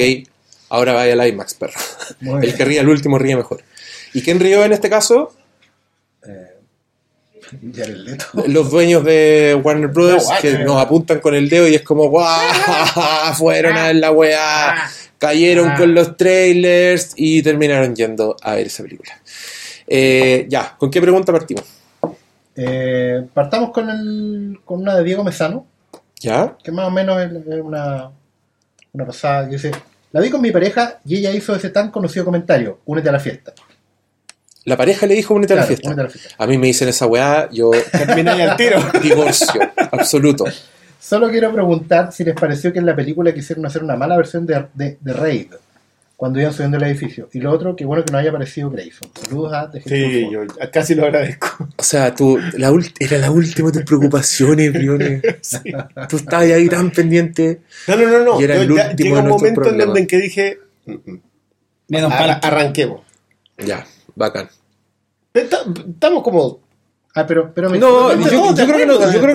ahora 0.69 0.94
vaya 0.94 1.13
al 1.13 1.28
IMAX, 1.28 1.56
perro. 1.56 1.80
El 2.42 2.56
que 2.56 2.66
ríe 2.66 2.80
al 2.80 2.89
último 2.89 3.18
ríe 3.18 3.36
mejor. 3.36 3.63
¿Y 4.13 4.22
quién 4.22 4.39
rió 4.39 4.63
en 4.63 4.74
este 4.74 4.89
caso? 4.89 5.34
Jared 7.75 7.95
Leto. 7.95 8.25
Los 8.48 8.69
dueños 8.72 9.04
de 9.04 9.60
Warner 9.63 9.88
Brothers 9.88 10.25
No, 10.25 10.38
que 10.42 10.50
Warner. 10.50 10.66
nos 10.68 10.81
apuntan 10.81 11.19
con 11.19 11.33
el 11.36 11.50
dedo 11.50 11.68
y 11.68 11.75
es 11.75 11.81
como, 11.81 12.10
¡guau! 12.10 12.40
Fueron 13.38 13.78
a 13.78 13.88
ver 13.88 13.95
la 13.95 14.12
weá, 14.12 14.90
cayeron 15.18 15.75
con 15.75 15.94
los 15.94 16.18
trailers 16.18 17.13
y 17.16 17.42
terminaron 17.42 17.95
yendo 17.95 18.36
a 18.42 18.56
ver 18.56 18.68
esa 18.68 18.83
película. 18.83 19.19
Eh, 19.88 20.45
ya, 20.50 20.75
¿con 20.78 20.92
qué 20.92 21.01
pregunta 21.01 21.31
partimos? 21.31 21.63
Eh, 22.57 23.27
partamos 23.33 23.69
con, 23.69 23.89
el, 23.89 24.59
con 24.65 24.81
una 24.81 24.95
de 24.95 25.04
Diego 25.04 25.24
Mesano, 25.24 25.68
¿Ya? 26.19 26.57
que 26.63 26.71
más 26.71 26.88
o 26.88 26.92
menos 26.92 27.21
es 27.21 27.31
una, 27.62 28.09
una 28.92 29.06
pasada 29.06 29.45
que 29.45 29.54
dice: 29.54 29.71
La 30.12 30.21
vi 30.21 30.31
con 30.31 30.42
mi 30.42 30.51
pareja 30.51 31.00
y 31.06 31.18
ella 31.18 31.31
hizo 31.31 31.56
ese 31.56 31.69
tan 31.69 31.92
conocido 31.92 32.25
comentario: 32.25 32.80
Únete 32.86 33.09
a 33.09 33.12
la 33.12 33.19
fiesta. 33.19 33.54
La 34.65 34.75
pareja 34.75 35.06
le 35.06 35.13
dijo, 35.13 35.33
únete 35.33 35.54
a 35.54 35.57
la 35.57 35.65
únete 35.65 36.01
a 36.01 36.04
la 36.04 36.09
fiesta. 36.09 36.36
A 36.38 36.45
mí 36.48 36.57
me 36.57 36.68
dicen 36.68 36.89
esa 36.89 37.06
weá, 37.06 37.48
yo 37.51 37.71
Termina 37.92 38.33
ahí 38.33 38.42
al 38.42 38.57
tiro. 38.57 38.80
divorcio, 39.01 39.62
absoluto. 39.92 40.44
Solo 41.00 41.30
quiero 41.30 41.54
preguntar 41.54 42.12
si 42.12 42.25
les 42.25 42.36
pareció 42.36 42.74
que 42.74 42.80
en 42.80 42.86
la 42.86 42.95
película 42.95 43.33
quisieron 43.33 43.65
hacer 43.65 43.81
una 43.81 43.95
mala 43.95 44.18
versión 44.18 44.45
de, 44.45 44.65
de, 44.74 44.98
de 45.00 45.13
Raid 45.13 45.54
cuando 46.18 46.40
iban 46.42 46.52
subiendo 46.52 46.78
el 46.78 46.84
edificio. 46.84 47.30
Y 47.31 47.40
lo 47.40 47.52
otro, 47.52 47.75
que 47.75 47.86
bueno 47.86 48.04
que 48.04 48.12
no 48.12 48.18
haya 48.18 48.31
aparecido 48.31 48.69
Grayson. 48.72 49.10
Saludos 49.24 49.54
a 49.54 49.69
The 49.72 49.81
Sí, 49.81 50.28
yo 50.31 50.42
casi 50.74 50.96
lo 50.96 51.06
agradezco. 51.06 51.69
O 51.78 51.84
sea, 51.84 52.14
tú, 52.16 52.40
la 52.58 52.74
era 53.00 53.18
la 53.19 53.30
última 53.31 53.69
de 53.69 53.74
tus 53.80 53.84
preocupaciones, 53.84 54.74
Briones. 54.74 55.22
Tú 56.10 56.18
estabas 56.18 56.48
ahí 56.48 56.68
tan 56.68 56.90
pendiente. 56.92 57.62
No, 57.88 57.96
no, 57.96 58.08
no, 58.10 58.24
no. 58.25 58.42
Y 58.42 58.46
era 58.46 58.56
Yo 58.56 58.62
el 58.64 58.75
ya- 58.75 58.90
último 58.90 58.98
llega 59.10 59.16
de 59.18 59.22
un 59.22 59.30
momento 59.30 59.48
en 59.48 59.56
problemas. 59.56 59.86
donde 59.86 60.02
en 60.02 60.08
que 60.08 60.18
dije, 60.18 60.60
"Mm, 60.88 60.92
mm, 61.06 61.22
Menos 61.90 62.12
arranquemos. 62.12 63.02
Ya, 63.60 63.86
bacán. 64.16 64.50
Está- 65.34 65.64
Estamos 65.88 66.24
como... 66.24 66.60
Ah, 67.16 67.25
pero, 67.28 67.54
pero 67.54 67.69
me- 67.69 67.78
No, 67.80 68.12
yo, 68.16 68.56
creo 68.66 68.78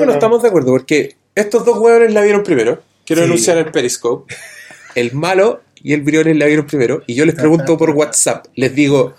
que 0.00 0.06
no, 0.06 0.12
estamos 0.12 0.42
de 0.42 0.48
acuerdo 0.48 0.72
porque 0.72 1.16
estos 1.34 1.64
dos 1.64 1.78
hueones 1.78 2.12
la 2.12 2.22
vieron 2.22 2.42
primero. 2.42 2.82
Quiero 3.06 3.22
Sí. 3.22 3.26
anunciar 3.26 3.58
el 3.58 3.70
Periscope. 3.70 4.34
El 4.94 5.12
malo 5.14 5.62
y 5.82 5.92
el 5.92 6.02
Briones 6.02 6.36
la 6.36 6.46
vieron 6.46 6.66
primero. 6.66 7.02
Y 7.06 7.14
yo 7.14 7.24
les 7.24 7.34
pregunto 7.34 7.76
por 7.76 7.90
WhatsApp. 7.90 8.46
Les 8.54 8.74
digo, 8.74 9.14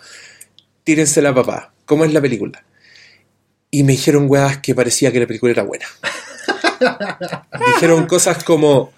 tírense 0.83 1.21
la 1.21 1.33
papá. 1.33 1.73
¿Cómo 1.85 2.05
es 2.05 2.13
la 2.13 2.21
película? 2.21 2.63
Y 3.69 3.83
me 3.83 3.93
dijeron 3.93 4.25
huevas 4.29 4.57
que 4.59 4.73
parecía 4.75 5.11
que 5.11 5.19
la 5.19 5.27
película 5.27 5.51
era 5.51 5.63
buena. 5.63 5.85
dijeron 7.75 8.05
cosas 8.07 8.43
como, 8.43 8.91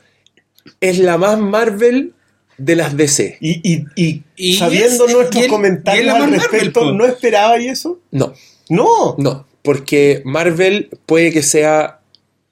es 0.81 0.99
la 0.99 1.17
más 1.17 1.39
Marvel 1.39 2.13
de 2.57 2.75
las 2.75 2.95
DC. 2.95 3.37
Y, 3.41 3.61
y, 3.69 3.85
y, 3.95 4.23
Y 4.35 4.57
sabiendo 4.57 5.05
es- 5.07 5.13
nuestros 5.13 5.45
y 5.45 5.47
comentarios 5.47 6.13
al 6.13 6.21
Marvel, 6.21 6.39
respecto. 6.39 6.91
¿no 6.93 7.05
esperaba 7.05 7.59
y 7.59 7.67
eso? 7.67 7.99
No. 8.11 8.33
No. 8.69 9.15
No, 9.17 9.45
porque 9.61 10.21
Marvel 10.25 10.89
puede 11.05 11.31
que 11.31 11.43
sea 11.43 11.99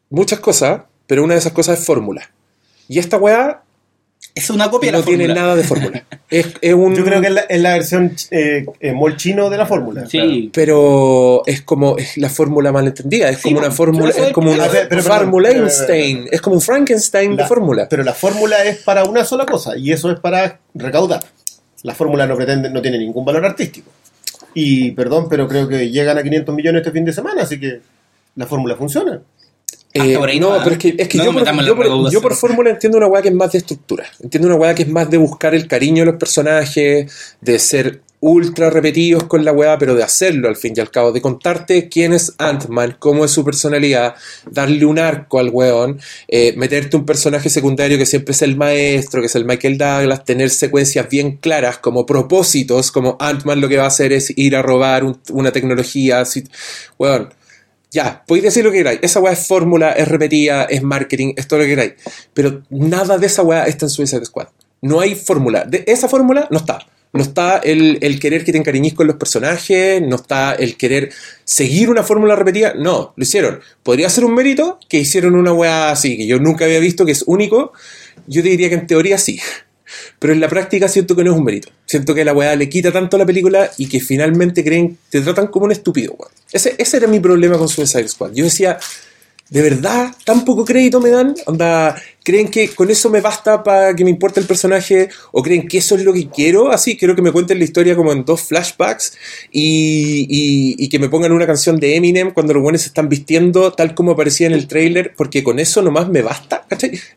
muchas 0.09 0.39
cosas, 0.39 0.83
pero 1.07 1.23
una 1.23 1.33
de 1.33 1.39
esas 1.39 1.53
cosas 1.53 1.79
es 1.79 1.85
fórmula. 1.85 2.29
Y 2.87 2.99
esta 2.99 3.17
weá 3.17 3.62
Es 4.35 4.49
una 4.49 4.69
copia 4.71 4.87
de 4.87 4.93
no 4.93 4.99
la 4.99 5.05
tiene 5.05 5.25
fórmula. 5.25 5.41
nada 5.41 5.55
de 5.55 5.63
fórmula. 5.63 6.03
es, 6.29 6.47
es 6.59 6.73
un. 6.73 6.95
Yo 6.95 7.03
creo 7.05 7.21
que 7.21 7.27
es 7.27 7.33
la, 7.33 7.41
es 7.41 7.61
la 7.61 7.73
versión 7.73 8.15
eh, 8.31 8.65
eh, 8.79 8.91
mol 8.91 9.15
chino 9.15 9.49
de 9.51 9.57
la 9.57 9.65
fórmula. 9.67 10.07
Sí. 10.07 10.49
Pero 10.53 11.43
es 11.45 11.61
como 11.61 11.97
es 11.97 12.17
la 12.17 12.29
fórmula 12.29 12.71
malentendida, 12.71 13.29
es 13.29 13.37
Sí, 13.37 13.49
como 13.49 13.59
una 13.59 13.71
fórmula, 13.71 14.09
es 14.09 14.33
como 14.33 14.51
una 14.51 14.65
fórmula 15.03 15.49
Einstein, 15.51 16.27
es 16.31 16.41
como 16.41 16.55
un 16.55 16.61
Frankenstein 16.61 17.31
de 17.35 17.43
La- 17.43 17.47
fórmula. 17.47 17.87
Pero 17.89 18.03
la 18.03 18.13
fórmula 18.13 18.63
es 18.63 18.77
para 18.77 19.03
una 19.03 19.23
sola 19.23 19.45
cosa 19.45 19.77
y 19.77 19.91
eso 19.91 20.11
es 20.11 20.19
para 20.19 20.59
recaudar. 20.73 21.23
La 21.83 21.93
fórmula 21.93 22.25
no 22.25 22.35
pretende, 22.35 22.69
no 22.69 22.81
tiene 22.81 22.97
ningún 22.97 23.23
valor 23.25 23.45
artístico. 23.45 23.91
Y 24.55 24.91
perdón, 24.91 25.27
pero 25.29 25.47
creo 25.47 25.67
que 25.67 25.89
llegan 25.91 26.17
a 26.17 26.23
500 26.23 26.55
millones 26.55 26.81
este 26.81 26.91
fin 26.91 27.05
de 27.05 27.13
semana, 27.13 27.43
así 27.43 27.59
que 27.59 27.81
la 28.35 28.47
fórmula 28.47 28.75
funciona. 28.75 29.21
Eh, 29.93 30.17
por 30.17 30.29
ahí 30.29 30.39
no, 30.39 30.57
pero 30.63 30.71
es 30.71 30.77
que, 30.79 30.95
es 30.97 31.07
que 31.07 31.17
no 31.25 31.31
por, 31.33 31.43
por, 31.75 31.85
yo 32.11 32.21
por 32.21 32.35
fórmula 32.35 32.69
entiendo 32.71 32.97
una 32.97 33.07
weá 33.07 33.21
que 33.21 33.29
es 33.29 33.35
más 33.35 33.51
de 33.51 33.59
estructura. 33.59 34.05
Entiendo 34.21 34.47
una 34.47 34.57
weá 34.57 34.73
que 34.73 34.83
es 34.83 34.89
más 34.89 35.09
de 35.09 35.17
buscar 35.17 35.53
el 35.53 35.67
cariño 35.67 36.03
de 36.03 36.11
los 36.11 36.19
personajes, 36.19 37.35
de 37.41 37.59
ser 37.59 38.01
ultra 38.25 38.69
repetidos 38.69 39.25
con 39.25 39.43
la 39.43 39.51
weá, 39.51 39.77
pero 39.77 39.95
de 39.95 40.03
hacerlo 40.03 40.47
al 40.47 40.55
fin 40.55 40.73
y 40.77 40.79
al 40.79 40.89
cabo, 40.89 41.11
de 41.11 41.19
contarte 41.21 41.89
quién 41.89 42.13
es 42.13 42.33
Ant-Man, 42.37 42.95
cómo 42.97 43.25
es 43.25 43.31
su 43.31 43.43
personalidad, 43.43 44.15
darle 44.49 44.85
un 44.85 44.97
arco 44.97 45.39
al 45.39 45.49
weón, 45.49 45.99
eh, 46.29 46.53
meterte 46.55 46.95
un 46.95 47.05
personaje 47.05 47.49
secundario 47.49 47.97
que 47.97 48.05
siempre 48.05 48.31
es 48.31 48.41
el 48.41 48.55
maestro, 48.55 49.19
que 49.19 49.27
es 49.27 49.35
el 49.35 49.43
Michael 49.43 49.77
Douglas, 49.77 50.23
tener 50.23 50.49
secuencias 50.51 51.09
bien 51.09 51.35
claras 51.35 51.79
como 51.79 52.05
propósitos, 52.05 52.93
como 52.93 53.17
Ant-Man 53.19 53.59
lo 53.59 53.67
que 53.67 53.75
va 53.75 53.83
a 53.83 53.87
hacer 53.87 54.13
es 54.13 54.31
ir 54.37 54.55
a 54.55 54.61
robar 54.61 55.03
un- 55.03 55.19
una 55.31 55.51
tecnología, 55.51 56.21
así, 56.21 56.45
weón. 56.97 57.33
Ya, 57.93 58.23
podéis 58.25 58.45
decir 58.45 58.65
lo 58.65 58.71
que 58.71 58.79
queráis. 58.79 58.99
Esa 59.03 59.19
weá 59.19 59.33
es 59.33 59.45
fórmula, 59.45 59.91
es 59.91 60.07
repetida, 60.07 60.63
es 60.63 60.81
marketing, 60.81 61.35
es 61.37 61.47
todo 61.47 61.59
lo 61.59 61.65
que 61.65 61.69
queráis. 61.69 61.93
Pero 62.33 62.63
nada 62.71 63.19
de 63.19 63.27
esa 63.27 63.43
weá 63.43 63.67
está 63.67 63.85
en 63.85 63.91
Suicide 63.91 64.25
Squad. 64.25 64.47
No 64.81 64.99
hay 64.99 65.13
fórmula. 65.13 65.63
De 65.63 65.83
esa 65.85 66.09
fórmula 66.09 66.47
no 66.49 66.57
está. 66.57 66.79
No 67.13 67.21
está 67.21 67.59
el, 67.59 67.99
el 68.01 68.19
querer 68.19 68.43
que 68.43 68.51
te 68.51 68.57
encariñes 68.57 68.95
con 68.95 69.05
los 69.05 69.17
personajes, 69.17 70.01
no 70.01 70.15
está 70.15 70.55
el 70.55 70.75
querer 70.75 71.11
seguir 71.43 71.91
una 71.91 72.01
fórmula 72.01 72.35
repetida. 72.35 72.73
No, 72.73 73.13
lo 73.15 73.23
hicieron. 73.23 73.59
Podría 73.83 74.09
ser 74.09 74.25
un 74.25 74.33
mérito 74.33 74.79
que 74.89 74.97
hicieron 74.97 75.35
una 75.35 75.53
weá 75.53 75.91
así, 75.91 76.17
que 76.17 76.25
yo 76.25 76.39
nunca 76.39 76.65
había 76.65 76.79
visto, 76.79 77.05
que 77.05 77.11
es 77.11 77.23
único. 77.27 77.73
Yo 78.25 78.41
te 78.41 78.49
diría 78.49 78.69
que 78.69 78.75
en 78.75 78.87
teoría 78.87 79.19
sí. 79.19 79.39
Pero 80.19 80.33
en 80.33 80.39
la 80.39 80.47
práctica 80.47 80.87
siento 80.87 81.15
que 81.15 81.23
no 81.23 81.31
es 81.31 81.37
un 81.37 81.43
mérito. 81.43 81.69
Siento 81.85 82.13
que 82.13 82.25
la 82.25 82.33
weá 82.33 82.55
le 82.55 82.69
quita 82.69 82.91
tanto 82.91 83.15
a 83.15 83.19
la 83.19 83.25
película 83.25 83.69
y 83.77 83.87
que 83.87 83.99
finalmente 83.99 84.63
creen, 84.63 84.97
te 85.09 85.21
tratan 85.21 85.47
como 85.47 85.65
un 85.65 85.71
estúpido, 85.71 86.15
weón. 86.17 86.31
Ese, 86.51 86.75
ese 86.77 86.97
era 86.97 87.07
mi 87.07 87.19
problema 87.19 87.57
con 87.57 87.67
Suicide 87.67 88.07
Squad. 88.07 88.33
Yo 88.33 88.43
decía, 88.43 88.77
¿de 89.49 89.61
verdad 89.61 90.13
tan 90.25 90.45
poco 90.45 90.65
crédito 90.65 90.99
me 90.99 91.09
dan? 91.09 91.35
Onda, 91.45 91.95
¿creen 92.23 92.47
que 92.47 92.69
con 92.69 92.89
eso 92.89 93.09
me 93.09 93.21
basta 93.21 93.63
para 93.63 93.95
que 93.95 94.03
me 94.03 94.09
importe 94.09 94.39
el 94.39 94.45
personaje? 94.45 95.09
¿O 95.31 95.43
creen 95.43 95.67
que 95.67 95.79
eso 95.79 95.95
es 95.95 96.03
lo 96.03 96.13
que 96.13 96.29
quiero? 96.29 96.71
Así, 96.71 96.97
quiero 96.97 97.15
que 97.15 97.21
me 97.21 97.31
cuenten 97.31 97.59
la 97.59 97.65
historia 97.65 97.95
como 97.95 98.11
en 98.11 98.25
dos 98.25 98.41
flashbacks 98.43 99.13
y, 99.51 100.87
que 100.89 100.99
me 100.99 101.09
pongan 101.09 101.31
una 101.31 101.47
canción 101.47 101.79
de 101.79 101.95
Eminem 101.95 102.31
cuando 102.31 102.53
los 102.53 102.61
buenos 102.61 102.81
se 102.81 102.87
están 102.87 103.09
vistiendo 103.09 103.73
tal 103.73 103.95
como 103.95 104.11
aparecía 104.11 104.45
en 104.45 104.53
el 104.53 104.67
trailer, 104.67 105.13
porque 105.17 105.43
con 105.43 105.59
eso 105.59 105.81
nomás 105.81 106.07
me 106.09 106.21
basta. 106.21 106.65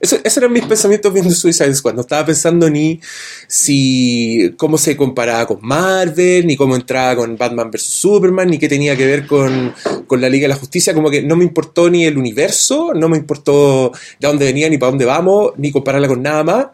Eso, 0.01 0.17
esos 0.23 0.37
eran 0.39 0.53
mis 0.53 0.65
pensamientos 0.65 1.13
viendo 1.13 1.35
Suicide 1.35 1.75
Squad. 1.75 1.95
No 1.95 2.01
estaba 2.01 2.25
pensando 2.25 2.71
ni 2.71 3.01
si 3.49 4.55
cómo 4.57 4.79
se 4.79 4.97
comparaba 4.97 5.47
con 5.47 5.59
Marvel, 5.61 6.47
ni 6.47 6.57
cómo 6.57 6.75
entraba 6.75 7.17
con 7.17 7.37
Batman 7.37 7.71
vs. 7.71 7.83
Superman, 7.83 8.49
ni 8.49 8.59
qué 8.59 8.69
tenía 8.69 8.97
que 8.97 9.07
ver 9.07 9.27
con, 9.27 9.75
con 10.07 10.21
la 10.21 10.29
Liga 10.29 10.45
de 10.45 10.49
la 10.49 10.57
Justicia. 10.57 10.95
Como 10.95 11.11
que 11.11 11.23
no 11.23 11.37
me 11.37 11.45
importó 11.45 11.91
ni 11.91 12.07
el 12.07 12.17
universo, 12.17 12.93
no 12.95 13.09
me 13.09 13.19
importó 13.19 13.93
de 14.19 14.29
dónde 14.29 14.47
venía, 14.47 14.69
ni 14.69 14.79
para 14.79 14.91
dónde 14.93 14.96
vamos, 15.05 15.53
ni 15.57 15.71
compararla 15.73 16.09
con 16.09 16.23
nada 16.23 16.43
más, 16.45 16.67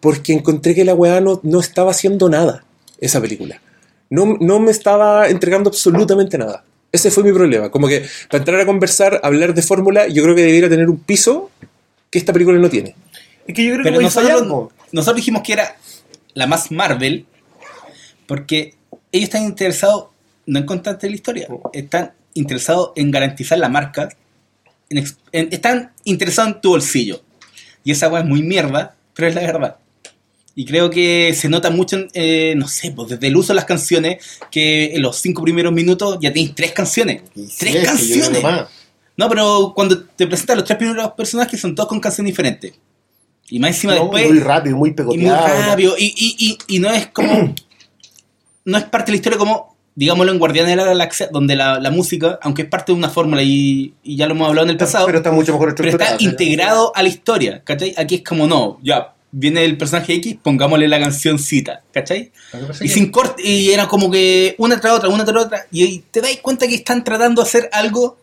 porque 0.00 0.32
encontré 0.32 0.74
que 0.74 0.84
la 0.84 0.94
weá 0.94 1.20
no, 1.20 1.40
no 1.42 1.60
estaba 1.60 1.90
haciendo 1.90 2.28
nada, 2.28 2.64
esa 3.00 3.20
película. 3.20 3.60
No, 4.10 4.36
no 4.40 4.58
me 4.60 4.70
estaba 4.70 5.28
entregando 5.28 5.70
absolutamente 5.70 6.36
nada. 6.38 6.64
Ese 6.92 7.10
fue 7.12 7.22
mi 7.22 7.32
problema. 7.32 7.70
Como 7.70 7.86
que 7.86 8.04
para 8.28 8.38
entrar 8.42 8.60
a 8.60 8.66
conversar, 8.66 9.20
hablar 9.22 9.54
de 9.54 9.62
fórmula, 9.62 10.08
yo 10.08 10.22
creo 10.24 10.34
que 10.34 10.42
debiera 10.42 10.68
tener 10.68 10.88
un 10.90 10.98
piso 10.98 11.50
que 12.10 12.18
esta 12.18 12.32
película 12.32 12.58
no 12.58 12.68
tiene. 12.68 12.96
Es 13.46 13.54
que 13.54 13.64
yo 13.64 13.72
creo 13.74 13.84
Pero 13.84 13.98
que 13.98 14.04
nosotros, 14.04 14.68
nosotros 14.90 15.16
dijimos 15.16 15.42
que 15.44 15.52
era 15.52 15.76
la 16.34 16.46
más 16.48 16.70
Marvel 16.72 17.26
porque 18.26 18.74
ellos 19.12 19.28
están 19.28 19.44
interesados 19.44 20.06
no 20.46 20.58
en 20.58 20.66
contarte 20.66 21.08
la 21.08 21.14
historia, 21.14 21.48
están 21.72 22.12
interesados 22.34 22.90
en 22.96 23.10
garantizar 23.10 23.58
la 23.58 23.68
marca, 23.68 24.08
en 24.88 24.98
ex- 24.98 25.16
en- 25.30 25.48
están 25.52 25.92
interesados 26.04 26.54
en 26.54 26.60
tu 26.60 26.70
bolsillo. 26.70 27.20
Y 27.84 27.92
esa 27.92 28.08
weá 28.08 28.22
es 28.22 28.28
muy 28.28 28.42
mierda, 28.42 28.94
pero 29.14 29.28
es 29.28 29.34
la 29.34 29.40
verdad. 29.42 29.76
Y 30.54 30.64
creo 30.64 30.90
que 30.90 31.32
se 31.34 31.48
nota 31.48 31.70
mucho, 31.70 31.96
en, 31.96 32.08
eh, 32.12 32.54
no 32.56 32.68
sé, 32.68 32.90
pues 32.90 33.08
desde 33.10 33.28
el 33.28 33.36
uso 33.36 33.48
de 33.52 33.56
las 33.56 33.64
canciones, 33.64 34.22
que 34.50 34.94
en 34.94 35.02
los 35.02 35.16
cinco 35.16 35.42
primeros 35.42 35.72
minutos 35.72 36.18
ya 36.20 36.30
tenéis 36.32 36.54
tres 36.54 36.72
canciones. 36.72 37.22
Sí, 37.34 37.48
¡Tres 37.58 37.74
es 37.76 37.84
canciones! 37.84 38.42
No, 39.16 39.28
pero 39.28 39.72
cuando 39.74 40.02
te 40.04 40.26
presentan 40.26 40.56
los 40.58 40.66
tres 40.66 40.76
primeros 40.78 41.12
personajes 41.12 41.60
son 41.60 41.74
todos 41.74 41.88
con 41.88 42.00
canciones 42.00 42.32
diferentes. 42.32 42.72
Y 43.48 43.58
más 43.58 43.70
encima 43.70 43.94
No, 43.94 44.02
después... 44.02 44.28
muy 44.28 44.38
rápido, 44.40 44.76
muy 44.76 44.88
Y 44.88 44.92
muy 44.92 44.96
pegoteado. 44.96 45.62
rápido. 45.70 45.94
Y, 45.98 46.06
y, 46.16 46.36
y, 46.68 46.76
y 46.76 46.78
no 46.78 46.90
es 46.90 47.06
como. 47.08 47.54
No 48.62 48.76
es 48.76 48.84
parte 48.84 49.06
de 49.06 49.12
la 49.12 49.16
historia 49.16 49.38
como, 49.38 49.69
digámoslo, 49.94 50.32
en 50.32 50.38
Guardianes 50.38 50.70
de 50.70 50.76
la 50.76 50.84
Galaxia, 50.84 51.28
donde 51.32 51.56
la, 51.56 51.78
la 51.80 51.90
música, 51.90 52.38
aunque 52.42 52.62
es 52.62 52.68
parte 52.68 52.92
de 52.92 52.98
una 52.98 53.08
fórmula 53.10 53.42
y, 53.42 53.94
y 54.02 54.16
ya 54.16 54.26
lo 54.26 54.32
hemos 54.34 54.48
hablado 54.48 54.64
en 54.66 54.70
el 54.70 54.76
pasado, 54.76 55.06
Pero 55.06 55.18
pero, 55.18 55.28
está 55.30 55.32
mucho 55.36 55.52
mejor 55.52 55.68
estructurado. 55.70 56.12
está 56.12 56.24
integrado 56.24 56.92
a 56.94 57.02
la 57.02 57.08
historia, 57.08 57.62
¿cachai? 57.64 57.94
Aquí 57.96 58.16
es 58.16 58.22
como, 58.24 58.46
no, 58.46 58.78
ya, 58.82 59.12
viene 59.32 59.64
el 59.64 59.76
personaje 59.76 60.14
X, 60.14 60.38
pongámosle 60.42 60.88
la 60.88 60.98
cancióncita, 61.00 61.82
¿cachai? 61.92 62.32
Lo 62.52 62.60
que 62.60 62.66
pasa 62.66 62.84
Y 62.84 62.88
sin 62.88 63.10
corte, 63.10 63.42
y 63.46 63.70
era 63.70 63.86
como 63.88 64.10
que 64.10 64.54
una 64.58 64.80
tras 64.80 64.94
otra, 64.94 65.08
una 65.08 65.24
tras 65.24 65.44
otra, 65.44 65.66
y, 65.70 65.84
y 65.84 65.98
te 66.10 66.20
dais 66.20 66.40
cuenta 66.40 66.66
que 66.66 66.76
están 66.76 67.04
tratando 67.04 67.42
de 67.42 67.48
hacer 67.48 67.68
algo 67.72 68.18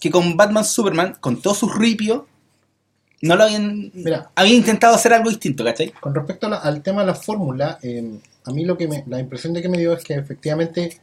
que 0.00 0.10
con 0.10 0.36
Batman 0.36 0.64
Superman, 0.64 1.16
con 1.20 1.40
todos 1.40 1.58
sus 1.58 1.74
ripios, 1.74 2.22
no 3.22 3.34
lo 3.34 3.44
habían. 3.44 3.90
Mira. 3.94 4.30
habían 4.34 4.56
intentado 4.56 4.94
hacer 4.94 5.12
algo 5.14 5.30
distinto, 5.30 5.64
¿cachai? 5.64 5.90
Con 5.92 6.14
respecto 6.14 6.46
a 6.46 6.50
la- 6.50 6.56
al 6.58 6.82
tema 6.82 7.00
de 7.00 7.06
la 7.06 7.14
fórmula, 7.14 7.78
eh, 7.82 8.18
a 8.46 8.52
mí 8.52 8.64
lo 8.64 8.76
que 8.78 8.88
me, 8.88 9.04
la 9.06 9.18
impresión 9.18 9.52
de 9.52 9.60
que 9.62 9.68
me 9.68 9.78
dio 9.78 9.92
es 9.92 10.04
que 10.04 10.14
efectivamente, 10.14 11.00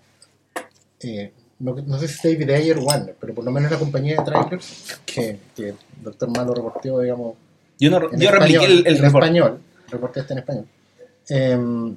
eh, 1.02 1.32
no, 1.60 1.76
no 1.76 2.00
sé 2.00 2.08
si 2.08 2.34
David 2.34 2.50
Ayer 2.52 2.78
o 2.78 2.84
Warner, 2.84 3.16
pero 3.20 3.34
por 3.34 3.44
lo 3.44 3.52
menos 3.52 3.70
la 3.72 3.78
compañía 3.80 4.18
de 4.18 4.24
trailers, 4.24 5.00
que, 5.06 5.40
que 5.56 5.76
Doctor 6.02 6.30
Malo 6.30 6.54
reportó, 6.54 7.02
digamos, 7.02 7.36
Yo, 7.80 7.90
no, 7.92 8.00
yo 8.00 8.08
español, 8.08 8.34
repliqué 8.40 8.66
el, 8.66 8.88
el 8.88 8.96
en 8.96 9.02
report. 9.02 9.24
español, 9.26 9.60
reporté 9.90 10.20
este 10.22 10.34
en 10.34 10.40
español. 10.40 10.68
Eh, 11.30 11.96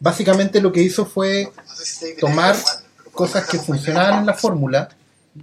básicamente 0.00 0.60
lo 0.60 0.72
que 0.72 0.82
hizo 0.82 1.06
fue 1.06 1.48
tomar 2.20 2.56
cosas 3.12 3.46
que 3.46 3.58
funcionaban 3.58 4.20
en 4.20 4.26
la 4.26 4.34
fórmula 4.34 4.88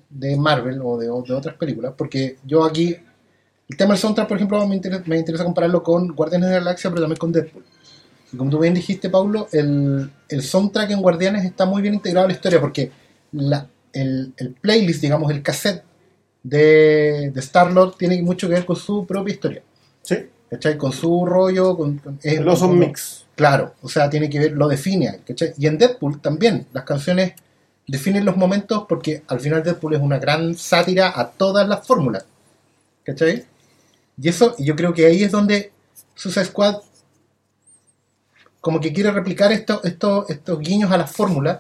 de 0.10 0.36
Marvel 0.38 0.79
o 0.83 0.98
de, 0.98 1.10
o 1.10 1.22
de 1.22 1.33
otras 1.33 1.55
películas, 1.55 1.93
porque 1.98 2.38
yo 2.45 2.63
aquí, 2.63 2.95
el 3.67 3.77
tema 3.77 3.93
del 3.93 4.00
soundtrack, 4.00 4.27
por 4.27 4.38
ejemplo, 4.38 4.65
me 4.67 4.75
interesa, 4.75 5.03
me 5.05 5.17
interesa 5.17 5.43
compararlo 5.43 5.83
con 5.83 6.07
Guardianes 6.15 6.50
de 6.50 6.55
la 6.55 6.60
Galaxia, 6.62 6.89
pero 6.89 7.01
también 7.01 7.17
con 7.17 7.31
Deadpool. 7.31 7.63
Y 8.33 8.37
como 8.37 8.49
tú 8.49 8.59
bien 8.59 8.73
dijiste, 8.73 9.09
Paulo, 9.09 9.47
el, 9.51 10.09
el 10.27 10.41
soundtrack 10.41 10.91
en 10.91 11.01
Guardianes 11.01 11.45
está 11.45 11.65
muy 11.65 11.81
bien 11.81 11.93
integrado 11.93 12.25
a 12.25 12.27
la 12.29 12.33
historia, 12.33 12.59
porque 12.59 12.91
la, 13.31 13.67
el, 13.93 14.33
el 14.37 14.49
playlist, 14.53 15.01
digamos, 15.01 15.31
el 15.31 15.43
cassette 15.43 15.83
de, 16.41 17.31
de 17.33 17.39
Star-Lord 17.39 17.95
tiene 17.97 18.21
mucho 18.21 18.47
que 18.47 18.55
ver 18.55 18.65
con 18.65 18.75
su 18.75 19.05
propia 19.05 19.33
historia. 19.33 19.61
Sí. 20.01 20.15
¿Cachai? 20.49 20.77
Con 20.77 20.91
su 20.91 21.25
rollo, 21.25 21.75
con, 21.77 21.97
con- 21.97 22.19
es- 22.21 22.37
El 22.39 22.69
Mix. 22.71 23.25
Claro, 23.35 23.73
o 23.81 23.89
sea, 23.89 24.09
tiene 24.09 24.29
que 24.29 24.37
ver, 24.39 24.51
lo 24.51 24.67
define, 24.67 25.21
¿cachai? 25.25 25.53
Y 25.57 25.65
en 25.65 25.77
Deadpool 25.79 26.21
también, 26.21 26.67
las 26.73 26.83
canciones 26.83 27.33
definen 27.87 28.25
los 28.25 28.37
momentos 28.37 28.85
porque 28.87 29.23
al 29.27 29.39
final 29.39 29.63
Deadpool 29.63 29.95
es 29.95 30.01
una 30.01 30.19
gran 30.19 30.53
sátira 30.55 31.11
a 31.19 31.31
todas 31.31 31.67
las 31.67 31.85
fórmulas, 31.87 32.25
¿cachai? 33.03 33.45
Y 34.21 34.29
eso, 34.29 34.55
yo 34.59 34.75
creo 34.75 34.93
que 34.93 35.07
ahí 35.07 35.23
es 35.23 35.31
donde 35.31 35.71
Suicide 36.13 36.45
Squad 36.45 36.75
como 38.63 38.79
que 38.79 38.93
quiere 38.93 39.12
replicar 39.12 39.51
esto, 39.51 39.82
esto- 39.84 40.25
estos 40.29 40.58
guiños 40.60 40.89
a 40.89 40.98
las 40.98 41.12
fórmulas, 41.12 41.60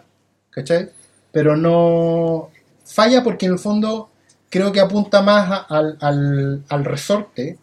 ¿cachai? 0.49 0.89
Pero 1.33 1.57
no 1.57 2.49
falla 2.85 3.21
porque 3.21 3.45
en 3.45 3.51
el 3.53 3.59
fondo 3.59 4.09
creo 4.49 4.71
que 4.71 4.79
apunta 4.79 5.21
más 5.21 5.65
al, 5.67 6.63
resorte 6.85 7.57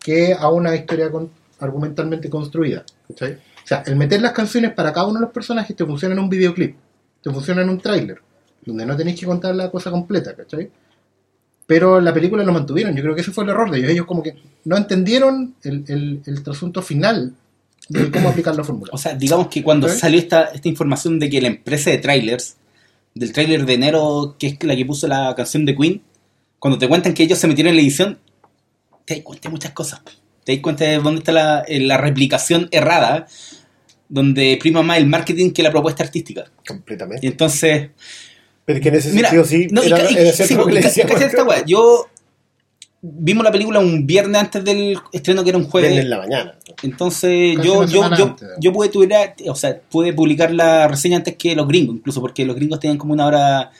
que 0.00 0.34
a 0.34 0.48
una 0.50 0.74
historia 0.74 1.12
con- 1.12 1.30
argumentalmente 1.60 2.28
construida. 2.28 2.84
¿cachai? 3.06 3.34
O 3.34 3.66
sea, 3.66 3.84
el 3.86 3.94
meter 3.94 4.20
las 4.20 4.32
canciones 4.32 4.72
para 4.74 4.92
cada 4.92 5.06
uno 5.06 5.20
de 5.20 5.26
los 5.26 5.32
personajes 5.32 5.76
te 5.76 5.86
funciona 5.86 6.14
en 6.16 6.18
un 6.18 6.28
videoclip, 6.28 6.74
te 7.22 7.30
funciona 7.30 7.62
en 7.62 7.68
un 7.68 7.78
tráiler, 7.78 8.20
donde 8.66 8.84
no 8.84 8.96
tenéis 8.96 9.20
que 9.20 9.26
contar 9.26 9.54
la 9.54 9.70
cosa 9.70 9.92
completa, 9.92 10.34
¿cachai? 10.34 10.68
Pero 11.68 12.00
la 12.00 12.12
película 12.12 12.42
lo 12.42 12.52
mantuvieron, 12.52 12.96
yo 12.96 13.02
creo 13.04 13.14
que 13.14 13.20
ese 13.20 13.30
fue 13.30 13.44
el 13.44 13.50
error 13.50 13.70
de 13.70 13.78
ellos. 13.78 13.90
Ellos 13.92 14.06
como 14.06 14.24
que 14.24 14.34
no 14.64 14.76
entendieron 14.76 15.54
el 15.62 16.40
trasunto 16.42 16.82
final 16.82 17.32
de 17.88 18.10
cómo 18.10 18.28
aplicar 18.28 18.54
la 18.54 18.64
fórmula. 18.64 18.90
O 18.94 18.98
sea, 18.98 19.14
digamos 19.14 19.48
que 19.48 19.62
cuando 19.62 19.88
¿Sí? 19.88 19.98
salió 19.98 20.18
esta, 20.18 20.44
esta 20.44 20.68
información 20.68 21.18
de 21.18 21.28
que 21.28 21.40
la 21.40 21.48
empresa 21.48 21.90
de 21.90 21.98
trailers, 21.98 22.56
del 23.14 23.32
trailer 23.32 23.66
de 23.66 23.74
enero, 23.74 24.36
que 24.38 24.46
es 24.48 24.62
la 24.64 24.74
que 24.76 24.86
puso 24.86 25.06
la 25.08 25.34
canción 25.36 25.64
de 25.66 25.76
Queen, 25.76 26.02
cuando 26.58 26.78
te 26.78 26.88
cuentan 26.88 27.12
que 27.14 27.22
ellos 27.24 27.38
se 27.38 27.46
metieron 27.48 27.70
en 27.70 27.76
la 27.76 27.82
edición, 27.82 28.18
te 29.04 29.14
das 29.16 29.24
cuenta 29.24 29.48
de 29.48 29.52
muchas 29.52 29.72
cosas. 29.72 30.00
Te 30.44 30.52
das 30.52 30.62
cuenta 30.62 30.84
de 30.84 30.98
dónde 30.98 31.18
está 31.18 31.32
la, 31.32 31.64
eh, 31.66 31.80
la 31.80 31.98
replicación 31.98 32.68
errada, 32.70 33.26
donde 34.08 34.56
prima 34.60 34.82
más 34.82 34.98
el 34.98 35.06
marketing 35.06 35.50
que 35.50 35.62
la 35.62 35.70
propuesta 35.70 36.04
artística. 36.04 36.44
Completamente. 36.66 37.26
Y 37.26 37.30
entonces, 37.30 37.90
Pero 38.64 38.80
que 38.80 38.88
en 38.90 38.94
ese 38.94 39.12
Mira, 39.12 39.30
sentido 39.30 39.44
sí, 39.44 39.68
no, 39.70 39.82
y 39.82 39.86
era, 39.86 40.10
y- 40.10 40.14
era 40.16 40.32
sí, 40.32 40.42
esta 40.42 41.44
weá, 41.44 41.64
Yo 41.66 42.08
vimos 43.04 43.42
la 43.44 43.50
película 43.50 43.80
un 43.80 44.06
viernes 44.06 44.40
antes 44.40 44.64
del 44.64 44.96
estreno 45.12 45.42
que 45.42 45.50
era 45.50 45.58
un 45.58 45.64
jueves. 45.68 45.90
Viernes 45.90 46.04
en 46.04 46.10
la 46.10 46.18
mañana. 46.18 46.54
Entonces 46.84 47.56
Casi 47.56 47.68
yo, 47.68 47.84
yo, 47.84 48.14
yo, 48.16 48.26
antes. 48.26 48.48
yo 48.60 48.72
pude, 48.72 48.88
tuviera- 48.88 49.34
o 49.48 49.54
sea, 49.56 49.78
pude 49.90 50.12
publicar 50.12 50.52
la 50.52 50.86
reseña 50.88 51.16
antes 51.16 51.36
que 51.36 51.54
los 51.56 51.66
gringos, 51.66 51.96
incluso 51.96 52.20
porque 52.20 52.44
los 52.44 52.54
gringos 52.56 52.78
tenían 52.80 52.98
como 52.98 53.12
una 53.12 53.26
hora 53.26 53.70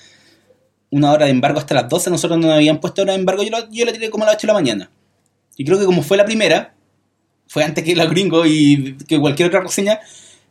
una 0.90 1.10
hora 1.12 1.24
de 1.24 1.30
embargo 1.30 1.58
hasta 1.58 1.74
las 1.74 1.88
12, 1.88 2.10
nosotros 2.10 2.38
no 2.38 2.48
nos 2.48 2.56
habían 2.56 2.78
puesto 2.78 3.00
hora 3.00 3.14
de 3.14 3.18
embargo, 3.20 3.42
yo, 3.42 3.50
la- 3.50 3.66
yo 3.70 3.86
la 3.86 3.92
tiré 3.94 4.10
como 4.10 4.24
a 4.24 4.26
las 4.26 4.36
8 4.36 4.42
de 4.46 4.46
la 4.48 4.52
mañana. 4.58 4.90
Y 5.56 5.64
creo 5.64 5.78
que 5.78 5.86
como 5.86 6.02
fue 6.02 6.18
la 6.18 6.24
primera, 6.26 6.74
fue 7.48 7.64
antes 7.64 7.82
que 7.82 7.96
los 7.96 8.10
gringos 8.10 8.46
y 8.46 8.96
que 9.08 9.18
cualquier 9.18 9.48
otra 9.48 9.60
reseña, 9.60 10.00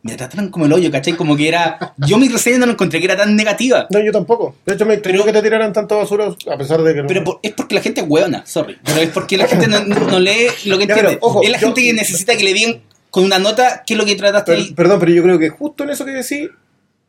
me 0.04 0.16
trataron 0.16 0.48
como 0.50 0.66
el 0.66 0.72
hoyo, 0.72 0.90
¿cachai? 0.90 1.14
Como 1.14 1.36
que 1.36 1.46
era. 1.48 1.94
Yo 1.96 2.18
mi 2.18 2.28
reseña 2.28 2.58
no 2.58 2.66
la 2.66 2.72
encontré 2.72 2.98
que 2.98 3.04
era 3.04 3.16
tan 3.16 3.36
negativa. 3.36 3.86
No, 3.90 4.00
yo 4.00 4.10
tampoco. 4.10 4.56
De 4.66 4.74
hecho, 4.74 4.84
me 4.84 5.00
creo 5.00 5.24
que 5.24 5.32
te 5.32 5.40
tiraran 5.42 5.72
tanta 5.72 5.94
basura 5.94 6.34
a 6.50 6.56
pesar 6.58 6.82
de 6.82 6.92
que 6.94 7.02
no. 7.02 7.08
Pero 7.08 7.22
por- 7.22 7.38
es 7.42 7.52
porque 7.52 7.76
la 7.76 7.80
gente 7.82 8.00
es 8.00 8.06
hueona, 8.08 8.44
sorry. 8.44 8.78
Pero 8.84 9.00
es 9.00 9.10
porque 9.10 9.36
la 9.36 9.46
gente 9.46 9.68
no, 9.68 9.78
no 9.84 10.18
lee 10.18 10.48
lo 10.64 10.76
que 10.78 10.86
Ya, 10.86 10.94
pero, 10.96 11.08
entiende. 11.10 11.18
ojo, 11.20 11.42
es 11.42 11.50
la 11.50 11.58
yo- 11.58 11.68
gente 11.68 11.82
que 11.82 11.92
necesita 11.92 12.36
que 12.36 12.42
le 12.44 12.52
digan 12.52 12.80
con 13.10 13.24
una 13.24 13.38
nota 13.38 13.84
qué 13.86 13.94
es 13.94 13.98
lo 13.98 14.04
que 14.04 14.16
trataste 14.16 14.52
ahí. 14.52 14.72
perdón, 14.74 14.98
pero 14.98 15.12
yo 15.12 15.22
creo 15.22 15.38
que 15.38 15.50
justo 15.50 15.84
en 15.84 15.90
eso 15.90 16.04
que 16.04 16.12
decís 16.12 16.48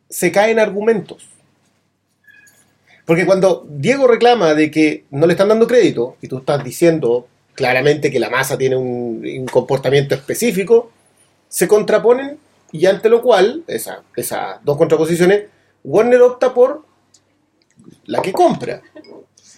se 0.10 0.32
caen 0.32 0.60
argumentos. 0.60 1.28
Porque 3.06 3.26
cuando 3.26 3.66
Diego 3.70 4.08
reclama 4.08 4.54
de 4.54 4.72
que 4.72 5.06
no 5.12 5.26
le 5.26 5.34
están 5.34 5.50
dando 5.50 5.68
crédito 5.68 6.18
y 6.22 6.28
tú 6.28 6.38
estás 6.38 6.64
diciendo 6.64 7.28
claramente 7.54 8.10
que 8.12 8.20
la 8.20 8.30
masa 8.30 8.58
tiene 8.58 8.76
un, 8.76 9.24
un 9.26 9.46
comportamiento 9.48 10.16
específico, 10.16 10.92
se 11.50 11.68
contraponen 11.68 12.38
y 12.74 12.86
ante 12.88 13.08
lo 13.08 13.22
cual, 13.22 13.64
esa- 13.68 14.04
esas 14.16 14.58
dos 14.66 14.78
contraposiciones, 14.78 15.44
Warner 15.86 16.22
opta 16.22 16.54
por 16.54 16.86
la 18.06 18.22
que 18.22 18.34
compra. 18.34 18.82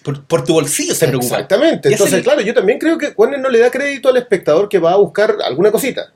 Por, 0.04 0.24
por 0.26 0.44
tu 0.44 0.54
bolsillo 0.54 0.94
se 0.94 1.08
preocupa. 1.08 1.36
Exactamente. 1.38 1.90
Entonces, 1.92 2.22
claro, 2.22 2.42
yo 2.42 2.54
también 2.54 2.78
creo 2.78 2.98
que 3.00 3.14
Warner 3.18 3.40
no 3.40 3.50
le 3.50 3.58
da 3.60 3.72
crédito 3.72 4.10
al 4.10 4.18
espectador 4.18 4.70
que 4.70 4.78
va 4.78 4.92
a 4.92 4.98
buscar 4.98 5.36
alguna 5.44 5.72
cosita. 5.72 6.14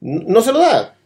No 0.00 0.40
se 0.42 0.52
lo 0.52 0.58
da. 0.58 0.96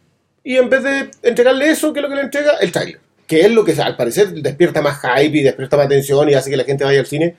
Y 0.43 0.57
en 0.57 0.69
vez 0.69 0.83
de 0.83 1.11
entregarle 1.21 1.69
eso, 1.69 1.93
¿qué 1.93 1.99
es 1.99 2.03
lo 2.03 2.09
que 2.09 2.15
le 2.15 2.21
entrega? 2.23 2.53
El 2.61 2.71
trailer. 2.71 2.99
Que 3.27 3.41
es 3.41 3.51
lo 3.51 3.63
que 3.63 3.73
al 3.79 3.95
parecer 3.95 4.31
despierta 4.33 4.81
más 4.81 4.99
hype 5.01 5.37
y 5.37 5.43
despierta 5.43 5.77
más 5.77 5.85
atención 5.85 6.27
y 6.29 6.33
hace 6.33 6.49
que 6.49 6.57
la 6.57 6.63
gente 6.63 6.83
vaya 6.83 6.99
al 6.99 7.05
cine. 7.05 7.35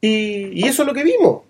Y, 0.00 0.60
y 0.62 0.68
eso 0.68 0.82
es 0.82 0.86
lo 0.88 0.94
que 0.94 1.04
vimos. 1.04 1.42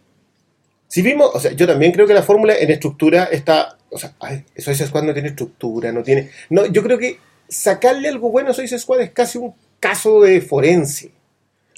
Si 0.88 1.02
vimos, 1.02 1.30
o 1.35 1.38
sea, 1.40 1.52
yo 1.52 1.66
también 1.66 1.92
creo 1.92 2.07
que 2.07 2.14
la 2.14 2.23
fórmula 2.23 2.54
en 2.59 2.71
estructura 2.71 3.25
está. 3.25 3.76
O 3.90 3.99
sea, 3.99 4.14
ay, 4.21 4.45
Suicide 4.57 4.88
Squad 4.88 5.02
no 5.04 5.12
tiene 5.12 5.28
estructura, 5.28 5.92
no 5.92 6.02
tiene. 6.02 6.30
No, 6.50 6.66
yo 6.66 6.83
creo 6.83 6.99
que 6.99 7.18
sacarle 7.49 8.09
algo 8.09 8.30
bueno 8.30 8.50
a 8.50 8.54
Suicide 8.54 8.78
Squad 8.78 9.00
es 9.02 9.11
casi 9.11 9.38
un 9.38 9.54
caso 9.80 10.23
de 10.23 10.40
forense. 10.40 11.11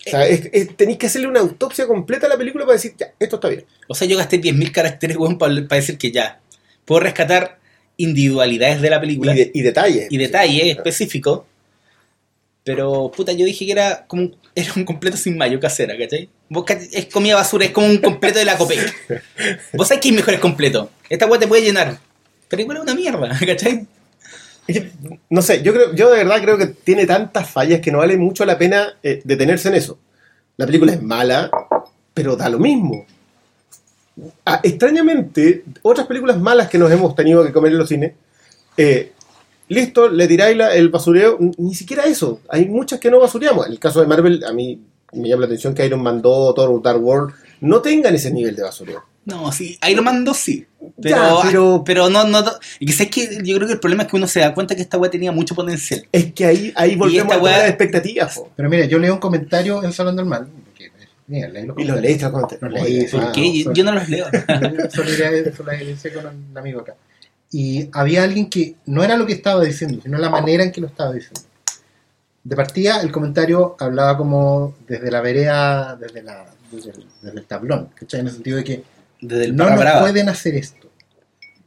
O 0.07 0.11
sea, 0.11 0.27
es- 0.27 0.49
es- 0.53 0.77
tenéis 0.77 0.97
que 0.99 1.07
hacerle 1.07 1.29
una 1.29 1.41
autopsia 1.41 1.87
completa 1.87 2.27
a 2.27 2.31
la 2.31 2.39
película 2.39 2.65
para 2.65 2.75
decir, 2.77 2.95
ya, 2.97 3.13
esto 3.19 3.37
está 3.37 3.49
bien. 3.49 3.65
O 3.87 3.95
sea, 3.95 4.09
yo 4.09 4.17
gasté 4.17 4.39
10.000 4.39 4.73
caracteres, 4.73 5.17
weón, 5.17 5.37
para, 5.39 5.55
decir 5.55 5.99
que 5.99 6.11
ya. 6.11 6.41
Puedo 6.87 7.01
rescatar 7.01 7.59
individualidades 7.99 8.81
de 8.81 8.91
la 8.91 9.01
película 9.01 9.35
Y, 9.35 9.39
de- 9.39 9.51
y 9.53 9.61
detalles. 9.61 10.07
y 10.11 10.17
detalles 10.17 10.65
específicos. 10.77 11.43
Pero, 12.65 13.11
puta, 13.15 13.33
yo 13.33 13.45
dije 13.45 13.67
que 13.67 13.73
era 13.73 14.07
como 14.07 14.23
un, 14.23 14.37
era 14.55 14.73
un 14.77 14.85
completo 14.85 15.17
sin 15.17 15.37
mayo 15.37 15.59
casera, 15.61 15.97
¿cachai? 15.99 16.29
Vos, 16.51 16.65
es 16.69 17.07
comida 17.07 17.37
basura, 17.37 17.65
es 17.65 17.71
como 17.71 17.87
un 17.87 17.99
completo 17.99 18.39
de 18.41 18.45
la 18.45 18.59
Copec. 18.59 18.93
Vos 19.73 19.89
sabés 19.89 20.03
que 20.03 20.09
hay 20.09 20.15
mejores 20.17 20.41
completos. 20.41 20.89
Esta 21.09 21.27
weá 21.27 21.39
te 21.41 21.47
puede 21.49 21.63
llenar. 21.63 21.99
Pero 22.49 22.63
igual 22.63 22.79
es 22.79 22.83
una 22.83 22.95
mierda, 22.95 23.39
¿cachai? 23.47 23.87
No 25.31 25.43
sé, 25.43 25.63
yo 25.63 25.73
creo, 25.73 25.95
yo 25.95 26.11
de 26.11 26.19
verdad 26.19 26.41
creo 26.43 26.59
que 26.59 26.67
tiene 26.67 27.07
tantas 27.07 27.49
fallas 27.51 27.81
que 27.81 27.91
no 27.91 27.99
vale 27.99 28.17
mucho 28.17 28.45
la 28.45 28.59
pena 28.59 28.95
eh, 29.03 29.21
detenerse 29.25 29.69
en 29.69 29.75
eso. 29.77 29.99
La 30.57 30.67
película 30.67 30.93
es 30.93 31.01
mala, 31.03 31.51
pero 32.15 32.37
da 32.37 32.49
lo 32.49 32.59
mismo. 32.59 33.07
Ah, 34.45 34.61
extrañamente, 34.63 35.65
otras 35.83 36.07
películas 36.07 36.39
malas 36.39 36.69
que 36.69 36.79
nos 36.79 36.91
hemos 36.93 37.15
tenido 37.15 37.45
que 37.45 37.53
comer 37.53 37.73
en 37.73 37.79
los 37.79 37.89
cines, 37.89 38.13
eh, 38.77 39.13
listo, 39.69 40.09
le 40.09 40.27
tiráis 40.29 40.57
la- 40.57 40.75
el 40.75 40.89
basureo, 40.89 41.39
ni 41.59 41.75
siquiera 41.75 42.05
eso. 42.05 42.41
Hay 42.49 42.67
muchas 42.67 43.01
que 43.01 43.11
no 43.11 43.19
basureamos. 43.21 43.67
El 43.69 43.79
caso 43.79 44.01
de 44.01 44.07
Marvel, 44.07 44.45
a 44.45 44.53
mí 44.53 44.79
me 45.13 45.29
llama 45.29 45.41
la 45.41 45.47
atención 45.47 45.75
que 45.75 45.85
Iron 45.87 46.03
Man 46.03 46.21
2, 46.23 46.55
Thor, 46.55 46.83
Dark 46.83 47.03
World, 47.03 47.35
no 47.61 47.81
tengan 47.81 48.15
ese 48.15 48.31
nivel 48.31 48.55
de 48.57 48.63
basureo. 48.63 49.05
No, 49.27 49.53
sí, 49.53 49.79
Iron 49.89 50.05
Man 50.05 50.25
2 50.25 50.37
sí. 50.37 50.67
Pero, 51.01 51.17
Ya, 51.17 51.35
pero- 51.47 51.83
pero 51.85 52.09
no, 52.11 52.25
no. 52.27 52.43
Y 52.79 52.87
que 52.87 52.93
sabes 52.93 53.11
que 53.11 53.39
yo 53.45 53.57
creo 53.57 53.67
que 53.67 53.75
el 53.75 53.81
problema 53.81 54.05
es 54.05 54.09
que 54.09 54.17
uno 54.17 54.27
se 54.27 54.41
da 54.41 54.55
cuenta 54.55 54.75
que 54.75 54.83
esta 54.83 54.97
weá 54.99 55.11
tenía 55.11 55.31
mucho 55.31 55.55
potencial. 55.55 56.07
Es 56.11 56.33
que 56.33 56.47
ahí, 56.47 56.73
ahí 56.75 56.97
volvemos 56.97 57.35
a 57.35 57.39
weá- 57.41 57.59
las 57.59 57.69
expectativas. 57.69 58.35
po. 58.35 58.51
Pero 58.57 58.69
mira, 58.71 58.87
yo 58.87 58.99
leo 58.99 59.13
un 59.15 59.21
comentario 59.21 59.83
en 59.85 59.93
Salón 59.93 60.17
del 60.17 60.25
Mal. 60.27 60.49
porque, 60.65 60.91
mira, 61.27 61.49
leí 61.49 61.67
los 61.67 61.77
Y 61.79 61.85
los 61.85 62.01
los. 62.01 62.03
Los 62.61 62.73
leí, 62.73 63.07
sí. 63.07 63.17
ah, 63.19 63.21
¿Por 63.25 63.33
qué? 63.33 63.63
Yo, 63.63 63.73
yo 63.75 63.85
no 63.85 63.93
los 63.93 64.09
leo. 64.09 64.27
Solidaridad 64.91 65.53
con 66.15 66.27
un 66.27 66.59
amigo 66.59 66.81
acá. 66.81 66.95
Y 67.53 67.89
había 67.93 68.23
alguien 68.25 68.49
que 68.49 68.77
no 68.87 69.03
era 69.05 69.17
lo 69.17 69.27
que 69.27 69.33
estaba 69.35 69.63
diciendo, 69.65 70.01
sino 70.03 70.19
la 70.19 70.31
manera 70.31 70.63
en 70.65 70.73
que 70.73 70.81
lo 70.81 70.87
estaba 70.87 71.13
diciendo. 71.13 71.41
De 72.43 72.57
partida, 72.57 73.01
el 73.03 73.13
comentario 73.13 73.77
hablaba 73.79 74.17
como 74.17 74.75
desde 74.89 75.11
la 75.11 75.21
vereda, 75.21 75.97
desde, 75.97 76.23
la, 76.23 76.47
desde, 76.73 76.91
el, 76.91 77.07
desde 77.23 77.39
el 77.39 77.45
tablón, 77.47 77.91
¿cachai? 77.95 78.21
En 78.21 78.27
el 78.29 78.33
sentido 78.33 78.57
de 78.57 78.65
que 78.65 78.83
Desde 79.21 79.45
el 79.47 79.57
no 79.57 79.69
nos 79.69 79.79
brava. 79.79 80.01
pueden 80.01 80.29
hacer 80.29 80.55
esto. 80.55 80.89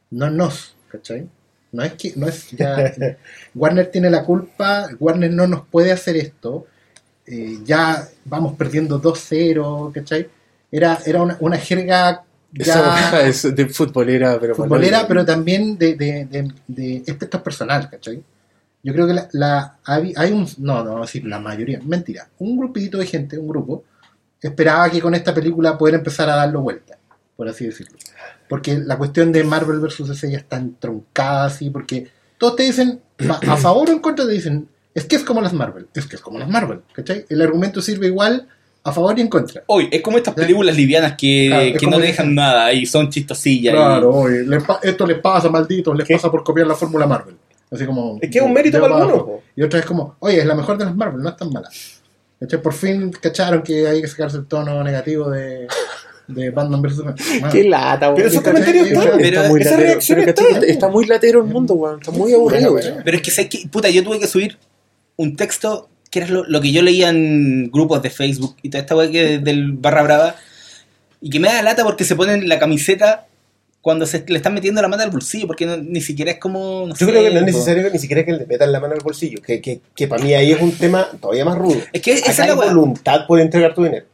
No 0.10 0.30
nos, 0.30 0.76
¿cachai? 0.90 1.28
No 1.72 1.84
es 1.84 1.94
que, 1.94 2.14
no 2.16 2.28
es 2.28 2.50
ya. 2.52 2.94
Warner 3.56 3.88
tiene 3.92 4.10
la 4.10 4.24
culpa, 4.24 4.90
Warner 5.00 5.32
no 5.32 5.48
nos 5.48 5.66
puede 5.68 5.92
hacer 5.92 6.16
esto. 6.18 6.66
eh, 7.26 7.60
ya 7.64 8.08
vamos 8.26 8.56
perdiendo 8.58 9.02
2-0, 9.02 9.92
¿cachai? 9.94 10.28
Era, 10.72 11.00
era 11.06 11.22
una, 11.22 11.38
una 11.40 11.58
jerga 11.58 12.24
ya 12.52 12.74
Esa 12.76 13.26
es 13.28 13.56
de 13.56 13.68
futbolera, 13.70 14.40
pero 14.40 14.54
futbolera, 14.56 15.08
pero 15.08 15.26
también 15.26 15.78
de, 15.78 15.96
de, 15.96 16.26
de, 16.26 16.52
de 16.68 17.04
aspectos 17.12 17.42
personal, 17.42 17.90
¿cachai? 17.90 18.22
Yo 18.84 18.94
creo 18.94 19.08
que 19.08 19.14
la, 19.14 19.28
la- 19.32 19.78
hay, 19.86 20.14
un, 20.32 20.48
no, 20.60 20.84
no, 20.84 21.08
sí, 21.08 21.22
la 21.22 21.40
mayoría, 21.40 21.80
mentira, 21.84 22.28
un 22.40 22.58
grupito 22.58 22.98
de 22.98 23.06
gente, 23.06 23.38
un 23.38 23.48
grupo, 23.48 23.84
esperaba 24.42 24.90
que 24.90 25.00
con 25.02 25.16
esta 25.16 25.34
película 25.34 25.78
pudiera 25.78 25.98
empezar 25.98 26.30
a 26.30 26.36
darlo 26.36 26.62
vuelta, 26.62 26.98
por 27.38 27.48
así 27.48 27.66
decirlo. 27.66 27.98
Porque 28.50 28.78
la 28.78 28.98
cuestión 28.98 29.32
de 29.32 29.44
Marvel 29.46 29.80
vs. 29.80 30.08
DC 30.10 30.30
ya 30.32 30.38
está 30.38 30.58
entroncada 30.58 31.46
así, 31.46 31.70
porque 31.70 32.08
todos 32.38 32.58
te 32.58 32.64
dicen, 32.64 33.00
a 33.30 33.56
favor 33.58 33.90
o 33.90 33.94
en 33.94 34.00
contra, 34.00 34.26
te 34.26 34.34
dicen, 34.34 34.68
es 34.94 35.06
que 35.06 35.16
es 35.16 35.24
como 35.24 35.42
las 35.42 35.54
Marvel, 35.54 35.88
es 35.96 36.06
que 36.06 36.18
es 36.18 36.22
como 36.22 36.38
las 36.38 36.50
Marvel, 36.50 36.82
¿cachai? 36.94 37.26
El 37.30 37.42
argumento 37.42 37.82
sirve 37.82 38.08
igual 38.08 38.48
a 38.84 38.92
favor 38.92 39.18
y 39.18 39.22
en 39.22 39.30
contra. 39.30 39.64
Hoy, 39.68 39.88
es 39.90 40.02
como 40.02 40.18
estas 40.18 40.34
películas 40.34 40.76
livianas 40.76 41.14
que, 41.18 41.48
Claro, 41.48 41.80
que 41.80 41.88
no 41.88 41.98
que- 42.00 42.04
dejan 42.08 42.36
nada 42.36 42.74
y 42.74 42.86
son 42.86 43.10
chistosillas. 43.10 43.74
y- 43.74 43.78
Claro, 43.78 44.10
oye, 44.14 44.44
le 44.44 44.58
esto 44.84 45.08
les 45.08 45.20
pasa, 45.20 45.50
malditos, 45.50 45.96
les 45.98 46.06
pasa 46.08 46.30
por 46.30 46.44
copiar 46.44 46.68
la 46.68 46.76
fórmula 46.76 47.08
Marvel. 47.08 47.36
Así 47.74 47.86
como. 47.86 48.20
Es 48.22 48.30
que 48.30 48.38
es 48.40 48.44
un 48.44 48.54
mérito 48.54 48.80
para 48.80 48.96
algunos. 48.98 49.42
Y 49.56 49.64
otra 49.64 49.80
es 49.80 49.86
como, 49.86 50.16
oye, 50.20 50.40
es 50.40 50.46
la 50.46 50.56
mejor 50.56 50.78
de 50.78 50.86
las 50.86 50.96
Marvel, 50.96 51.22
no 51.22 51.30
es 51.30 51.38
tan 51.38 51.50
mala. 51.52 51.70
¿Cachai? 52.40 52.62
Por 52.62 52.74
fin 52.74 53.12
cacharon 53.12 53.62
que 53.64 53.88
hay 53.88 54.02
que 54.02 54.08
sacarse 54.08 54.38
el 54.38 54.46
tono 54.48 54.84
negativo 54.84 55.30
de, 55.30 55.68
de 56.28 56.50
Batman 56.50 56.82
vs. 56.82 56.96
Superman. 56.96 57.16
Qué 57.52 57.64
lata, 57.64 58.08
weón. 58.08 58.16
Pero 58.18 58.28
esos 58.28 58.42
comentarios 58.44 58.88
Pero- 58.90 59.02
están. 59.02 59.18
pero 59.18 59.38
está 59.38 59.50
muy 59.50 59.62
esa 59.62 59.72
latero, 59.72 59.88
reacción 59.90 60.20
pero, 60.20 60.62
está. 60.68 60.88
muy 60.90 61.06
latero 61.06 61.40
el 61.42 61.46
mundo, 61.48 61.74
weón. 61.76 62.00
Está 62.00 62.12
muy 62.12 62.34
aburrido, 62.34 62.74
weón. 62.74 63.02
Pero 63.04 63.18
es 63.18 63.24
que 63.24 63.32
sé 63.32 63.48
que, 63.50 63.68
puta, 63.72 63.90
yo 63.90 64.04
tuve 64.04 64.20
que 64.20 64.28
subir 64.28 64.58
un 65.16 65.36
texto 65.36 65.90
que 66.12 66.20
era 66.20 66.28
lo, 66.28 66.44
lo 66.44 66.62
que 66.62 66.72
yo 66.72 66.82
leía 66.84 67.10
en 67.10 67.72
grupos 67.72 68.02
de 68.04 68.10
Facebook 68.12 68.56
y 68.62 68.70
toda 68.70 68.82
esta 68.82 68.96
weá 68.96 69.10
que 69.10 69.40
del 69.40 69.72
barra 69.74 70.04
brava 70.04 70.36
y 71.22 71.30
que 71.30 71.40
me 71.40 71.48
da 71.48 71.62
lata 71.64 71.84
porque 71.84 72.04
se 72.04 72.16
ponen 72.16 72.48
la 72.50 72.60
camiseta 72.60 73.26
cuando 73.84 74.06
se 74.08 74.24
le 74.26 74.38
están 74.38 74.54
metiendo 74.54 74.82
la 74.82 74.88
mano 74.88 75.04
al 75.04 75.10
bolsillo 75.12 75.46
porque 75.46 75.66
no- 75.66 75.76
ni 75.78 76.00
siquiera 76.00 76.32
es 76.32 76.38
como 76.40 76.86
no 76.88 76.96
Yo 76.96 77.06
sé, 77.06 77.12
creo 77.12 77.22
que 77.22 77.30
no 77.32 77.40
es 77.42 77.46
necesario 77.46 77.90
ni 77.92 78.00
siquiera 78.00 78.24
que 78.24 78.32
le 78.32 78.46
metan 78.46 78.72
la 78.72 78.80
mano 78.80 78.94
al 78.94 79.02
bolsillo, 79.02 79.42
que, 79.42 79.60
que, 79.62 79.82
que 79.94 80.08
para 80.08 80.24
mí 80.24 80.34
ahí 80.34 80.54
es 80.54 80.62
un 80.62 80.72
tema 80.72 81.06
todavía 81.20 81.44
más 81.44 81.58
rudo. 81.58 81.82
Es 81.92 82.02
que 82.02 82.14
Acá 82.14 82.32
es 82.32 82.38
la 82.40 82.46
hay 82.46 82.52
voluntad 82.56 83.28
por 83.28 83.40
entregar 83.42 83.76
tu 83.76 83.84
dinero. 83.84 84.06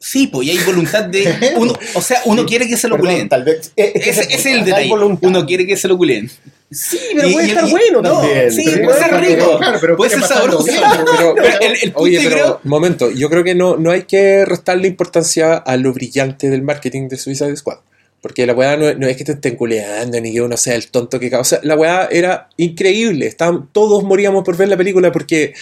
Sí, 0.00 0.26
pues 0.26 0.48
y 0.48 0.50
hay 0.50 0.58
voluntad 0.66 1.04
de 1.04 1.32
uno, 1.56 1.72
o 1.94 2.02
sea, 2.02 2.20
uno 2.26 2.44
quiere 2.44 2.66
que 2.68 2.76
se 2.76 2.88
lo 2.88 2.96
Perdón, 2.96 3.10
culeen. 3.12 3.28
tal 3.28 3.44
vez. 3.44 3.72
es 3.76 3.92
que 4.02 4.10
es 4.34 4.46
el 4.46 4.64
detalle. 4.64 4.88
voluntad. 4.90 5.28
Uno 5.28 5.46
quiere 5.46 5.64
que 5.66 5.76
se 5.76 5.86
lo 5.88 5.96
culeen. 5.96 6.28
Sí, 6.72 6.98
pero 7.14 7.28
Y- 7.28 7.32
puede 7.34 7.46
y- 7.46 7.50
estar 7.50 7.68
y- 7.68 7.70
bueno 7.70 8.02
no, 8.02 8.20
también. 8.20 8.50
sí, 8.52 8.64
Pero 8.66 8.84
puede 8.84 8.98
ser 9.00 9.20
rico. 9.20 9.44
bueno. 9.44 9.58
Claro, 9.58 9.78
pero 9.80 9.96
puede 9.96 10.10
ser 10.10 10.22
sabroso. 10.24 10.64
bien, 10.64 10.80
pero- 11.16 11.34
Pero 11.36 11.48
el, 11.60 11.72
el 11.72 11.92
punto 11.92 12.00
Oye, 12.00 12.18
que 12.18 12.24
pero, 12.28 12.34
creo- 12.36 12.60
momento, 12.64 13.10
yo 13.12 13.30
creo 13.30 13.44
que 13.44 13.54
no, 13.54 13.76
no 13.76 13.92
hay 13.92 14.02
que 14.02 14.44
restarle 14.44 14.88
importancia 14.88 15.54
a 15.54 15.76
lo 15.76 15.92
brillante 15.92 16.50
del 16.50 16.62
marketing 16.62 17.06
de 17.08 17.16
Suicide 17.16 17.56
Squad. 17.56 17.78
Porque 18.24 18.46
la 18.46 18.54
weá 18.54 18.78
no, 18.78 19.06
es 19.06 19.18
que 19.18 19.24
te 19.24 19.32
estén 19.32 19.54
culeando 19.54 20.18
ni 20.18 20.32
que 20.32 20.40
uno 20.40 20.56
sea 20.56 20.76
el 20.76 20.88
tonto 20.88 21.20
que 21.20 21.28
causa. 21.28 21.60
La 21.62 21.76
weá 21.76 22.08
era 22.10 22.48
increíble. 22.56 23.26
Estaban, 23.26 23.68
todos 23.70 24.02
moríamos 24.02 24.44
por 24.44 24.56
ver 24.56 24.68
la 24.68 24.78
película 24.78 25.12
porque 25.12 25.52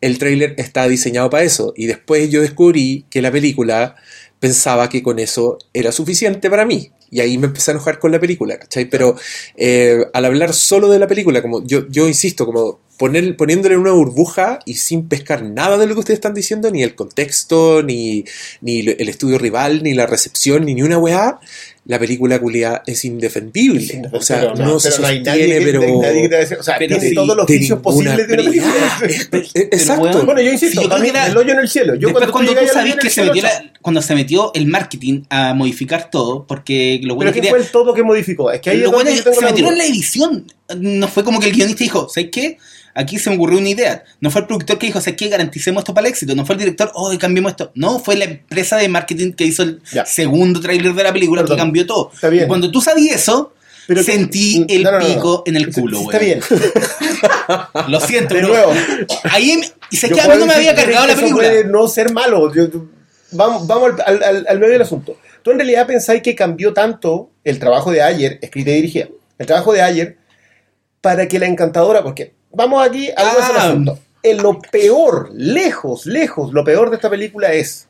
el 0.00 0.16
tráiler 0.16 0.54
está 0.56 0.88
diseñado 0.88 1.28
para 1.28 1.42
eso. 1.42 1.74
Y 1.76 1.84
después 1.84 2.30
yo 2.30 2.40
descubrí 2.40 3.04
que 3.10 3.20
la 3.20 3.30
película 3.30 3.96
pensaba 4.40 4.88
que 4.88 5.02
con 5.02 5.18
eso 5.18 5.58
era 5.74 5.92
suficiente 5.92 6.48
para 6.48 6.64
mí. 6.64 6.90
Y 7.10 7.20
ahí 7.20 7.36
me 7.36 7.48
empecé 7.48 7.70
a 7.70 7.74
enojar 7.74 7.98
con 7.98 8.12
la 8.12 8.18
película, 8.18 8.58
¿cachai? 8.58 8.86
Pero 8.86 9.14
eh, 9.54 10.06
al 10.14 10.24
hablar 10.24 10.54
solo 10.54 10.88
de 10.88 10.98
la 10.98 11.06
película, 11.06 11.42
como 11.42 11.66
yo, 11.66 11.86
yo 11.88 12.08
insisto, 12.08 12.46
como 12.46 12.80
poner, 12.96 13.36
poniéndole 13.36 13.76
una 13.76 13.92
burbuja 13.92 14.58
y 14.64 14.74
sin 14.74 15.06
pescar 15.06 15.42
nada 15.42 15.76
de 15.76 15.86
lo 15.86 15.94
que 15.94 16.00
ustedes 16.00 16.16
están 16.16 16.34
diciendo, 16.34 16.70
ni 16.70 16.82
el 16.82 16.94
contexto, 16.94 17.82
ni, 17.82 18.24
ni 18.62 18.80
el 18.80 19.08
estudio 19.08 19.38
rival, 19.38 19.82
ni 19.82 19.92
la 19.92 20.06
recepción, 20.06 20.64
ni, 20.64 20.74
ni 20.74 20.82
una 20.82 20.98
weá, 20.98 21.40
la 21.88 21.98
película 21.98 22.38
culiada 22.40 22.82
es 22.86 23.04
indefendible. 23.04 24.02
o 24.12 24.20
sea, 24.20 24.40
Pero 24.40 24.54
no, 24.56 24.80
se 24.80 24.90
pero 24.90 25.02
no 25.02 25.06
hay 25.08 25.16
sostiene, 25.24 25.46
nadie 25.48 25.58
que, 25.58 25.64
pero... 25.64 26.00
nadie 26.02 26.22
que 26.22 26.28
te 26.28 26.36
decir- 26.36 26.58
o 26.58 26.62
sea, 26.62 26.76
pero 26.78 26.94
tiene 26.96 27.08
sí, 27.10 27.14
todos 27.14 27.36
los 27.36 27.46
vicios 27.46 27.78
posibles 27.80 28.16
de 28.28 28.34
una 28.34 28.42
película. 28.42 28.98
película. 29.00 29.42
Eh, 29.54 29.68
Exacto. 29.72 30.24
Bueno, 30.24 30.40
yo 30.40 30.52
insisto, 30.52 30.80
Sí, 30.82 30.88
yo 30.88 30.96
era- 31.04 31.26
el 31.28 31.36
hoyo 31.36 31.52
en 31.52 31.58
el 31.60 31.68
cielo. 31.68 31.94
Yo 31.94 32.08
Después 32.08 32.30
cuando, 32.30 32.52
cuando 32.52 32.68
tú 32.68 32.74
sabes 32.74 32.96
que 32.96 33.10
se 33.10 33.22
metió 33.24 33.42
chao. 33.42 33.50
la- 33.62 33.72
cuando 33.80 34.02
se 34.02 34.14
metió 34.14 34.52
el 34.54 34.66
marketing 34.66 35.22
a 35.30 35.54
modificar 35.54 36.10
todo, 36.10 36.44
porque 36.46 36.98
lo 37.04 37.14
bueno 37.14 37.30
Pero 37.30 37.34
¿qué 37.34 37.40
quería- 37.40 37.50
fue 37.50 37.60
el 37.60 37.70
todo 37.70 37.94
que 37.94 38.02
modificó? 38.02 38.50
Es 38.50 38.60
que 38.60 38.70
ahí 38.70 38.78
lo 38.78 38.86
es 38.86 38.92
bueno 38.92 39.10
tengo 39.10 39.32
se 39.40 39.44
metieron 39.46 39.72
en 39.72 39.78
la 39.78 39.84
edición. 39.86 40.46
No 40.76 41.06
fue 41.08 41.22
como 41.22 41.38
que 41.38 41.46
el 41.46 41.52
guionista 41.54 41.84
dijo, 41.84 42.08
¿sabes 42.08 42.30
qué? 42.32 42.58
Aquí 42.98 43.18
se 43.18 43.28
me 43.28 43.36
ocurrió 43.36 43.58
una 43.58 43.68
idea. 43.68 44.04
No 44.22 44.30
fue 44.30 44.40
el 44.40 44.46
productor 44.46 44.78
que 44.78 44.86
dijo, 44.86 45.00
¿sabes 45.02 45.16
qué? 45.18 45.28
Garanticemos 45.28 45.82
esto 45.82 45.92
para 45.92 46.06
el 46.06 46.12
éxito. 46.12 46.34
No 46.34 46.46
fue 46.46 46.54
el 46.54 46.60
director, 46.60 46.90
oh, 46.94 47.12
cambiemos 47.18 47.50
esto. 47.52 47.70
No, 47.74 47.98
fue 47.98 48.16
la 48.16 48.24
empresa 48.24 48.78
de 48.78 48.88
marketing 48.88 49.32
que 49.32 49.44
hizo 49.44 49.62
el 49.64 49.82
Ya. 49.92 50.06
segundo 50.06 50.60
tráiler 50.62 50.94
de 50.94 51.02
la 51.02 51.12
película 51.12 51.42
Perdón. 51.42 51.56
que 51.56 51.60
cambió 51.60 51.75
todo. 51.84 52.10
Está 52.12 52.28
bien. 52.28 52.44
Y 52.44 52.48
cuando 52.48 52.70
tú 52.70 52.80
sabías 52.80 53.16
eso, 53.22 53.52
Pero 53.86 54.00
que- 54.04 54.12
sentí 54.12 54.64
el 54.68 54.82
No, 54.82 54.92
no, 54.92 54.98
no, 55.00 55.08
no. 55.08 55.14
pico 55.14 55.42
en 55.46 55.56
el 55.56 55.72
culo, 55.72 56.00
güey. 56.00 56.16
Está 56.16 56.24
bien. 56.24 56.40
Lo 57.88 58.00
siento, 58.00 58.34
De 58.34 58.40
pero 58.40 58.48
nuevo. 58.48 58.72
ahí 59.24 59.56
me- 59.58 59.70
y 59.90 59.96
sé 59.96 60.10
que 60.10 60.20
a 60.20 60.28
mí 60.28 60.34
no 60.38 60.46
me 60.46 60.54
había 60.54 60.74
cargado 60.74 61.06
la 61.06 61.14
película. 61.14 61.48
puede 61.48 61.64
no 61.64 61.86
ser 61.88 62.12
malo. 62.12 62.52
Yo- 62.54 62.68
vamos 63.32 63.66
vamos 63.66 63.92
al, 64.04 64.22
al- 64.22 64.46
al 64.48 64.58
medio 64.58 64.72
del 64.72 64.82
asunto. 64.82 65.16
Tú 65.42 65.50
en 65.52 65.58
realidad 65.58 65.86
pensáis 65.86 66.22
que 66.22 66.34
cambió 66.34 66.72
tanto 66.72 67.30
el 67.44 67.58
trabajo 67.60 67.92
de 67.92 68.02
Ayer, 68.02 68.38
escrita 68.42 68.70
y 68.70 68.74
dirigida, 68.74 69.08
el 69.38 69.46
trabajo 69.46 69.72
de 69.72 69.82
Ayer, 69.82 70.16
para 71.00 71.28
que 71.28 71.38
la 71.38 71.46
encantadora, 71.46 72.02
porque 72.02 72.34
vamos 72.50 72.84
aquí 72.84 73.06
del 73.06 73.14
Ah. 73.16 73.48
asunto. 73.68 73.98
En 74.24 74.42
lo 74.42 74.58
peor, 74.60 75.30
lejos, 75.34 76.04
lejos, 76.06 76.52
lo 76.52 76.64
peor 76.64 76.90
de 76.90 76.96
esta 76.96 77.08
película 77.08 77.52
es 77.52 77.86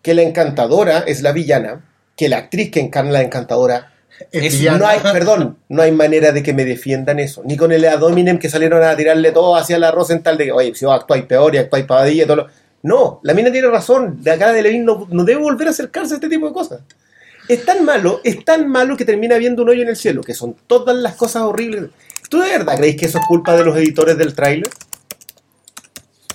que 0.00 0.14
la 0.14 0.22
encantadora 0.22 1.00
es 1.00 1.20
la 1.20 1.32
villana, 1.32 1.84
que 2.16 2.28
la 2.28 2.38
actriz 2.38 2.70
que 2.70 2.80
encarna 2.80 3.12
la 3.12 3.22
encantadora 3.22 3.92
Es 4.32 4.60
no 4.62 4.86
hay, 4.86 5.00
perdón, 5.12 5.58
no 5.68 5.82
hay 5.82 5.92
manera 5.92 6.32
de 6.32 6.42
que 6.42 6.54
me 6.54 6.64
defiendan 6.64 7.18
eso. 7.18 7.42
Ni 7.44 7.56
con 7.56 7.72
el 7.72 7.84
Adominem 7.84 8.38
que 8.38 8.48
salieron 8.48 8.82
a 8.82 8.96
tirarle 8.96 9.32
todo 9.32 9.56
hacia 9.56 9.78
la 9.78 9.90
Rosenthal 9.90 10.38
de 10.38 10.46
que, 10.46 10.52
oye, 10.52 10.74
si 10.74 10.84
vos 10.84 10.98
actuáis 10.98 11.24
peor 11.24 11.54
y 11.54 11.58
actuáis 11.58 11.84
pavadilla 11.84 12.24
y 12.24 12.26
todo 12.26 12.36
lo... 12.36 12.46
No, 12.82 13.20
la 13.22 13.34
mina 13.34 13.50
tiene 13.50 13.68
razón. 13.68 14.22
De 14.22 14.30
acá 14.30 14.52
de 14.52 14.62
Levin 14.62 14.84
no, 14.84 15.06
no 15.10 15.24
debe 15.24 15.40
volver 15.40 15.68
a 15.68 15.70
acercarse 15.70 16.14
a 16.14 16.16
este 16.16 16.28
tipo 16.28 16.46
de 16.46 16.52
cosas. 16.52 16.80
Es 17.48 17.64
tan 17.64 17.84
malo, 17.84 18.20
es 18.24 18.44
tan 18.44 18.68
malo 18.68 18.96
que 18.96 19.04
termina 19.04 19.36
viendo 19.38 19.62
un 19.62 19.68
hoyo 19.68 19.82
en 19.82 19.88
el 19.88 19.96
cielo, 19.96 20.22
que 20.22 20.34
son 20.34 20.56
todas 20.66 20.96
las 20.96 21.14
cosas 21.14 21.42
horribles. 21.42 21.90
¿Tú 22.28 22.40
de 22.40 22.48
verdad 22.48 22.76
creéis 22.76 22.96
que 22.96 23.06
eso 23.06 23.18
es 23.18 23.26
culpa 23.26 23.56
de 23.56 23.64
los 23.64 23.76
editores 23.76 24.18
del 24.18 24.34
tráiler? 24.34 24.68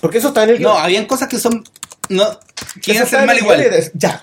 Porque 0.00 0.18
eso 0.18 0.28
está 0.28 0.44
en 0.44 0.50
el 0.50 0.62
No, 0.62 0.72
habían 0.72 1.06
cosas 1.06 1.28
que 1.28 1.38
son. 1.38 1.64
No, 2.08 2.38
está 2.84 3.06
ser 3.06 3.26
mal 3.26 3.38
igual. 3.38 3.62
Ya, 3.94 4.22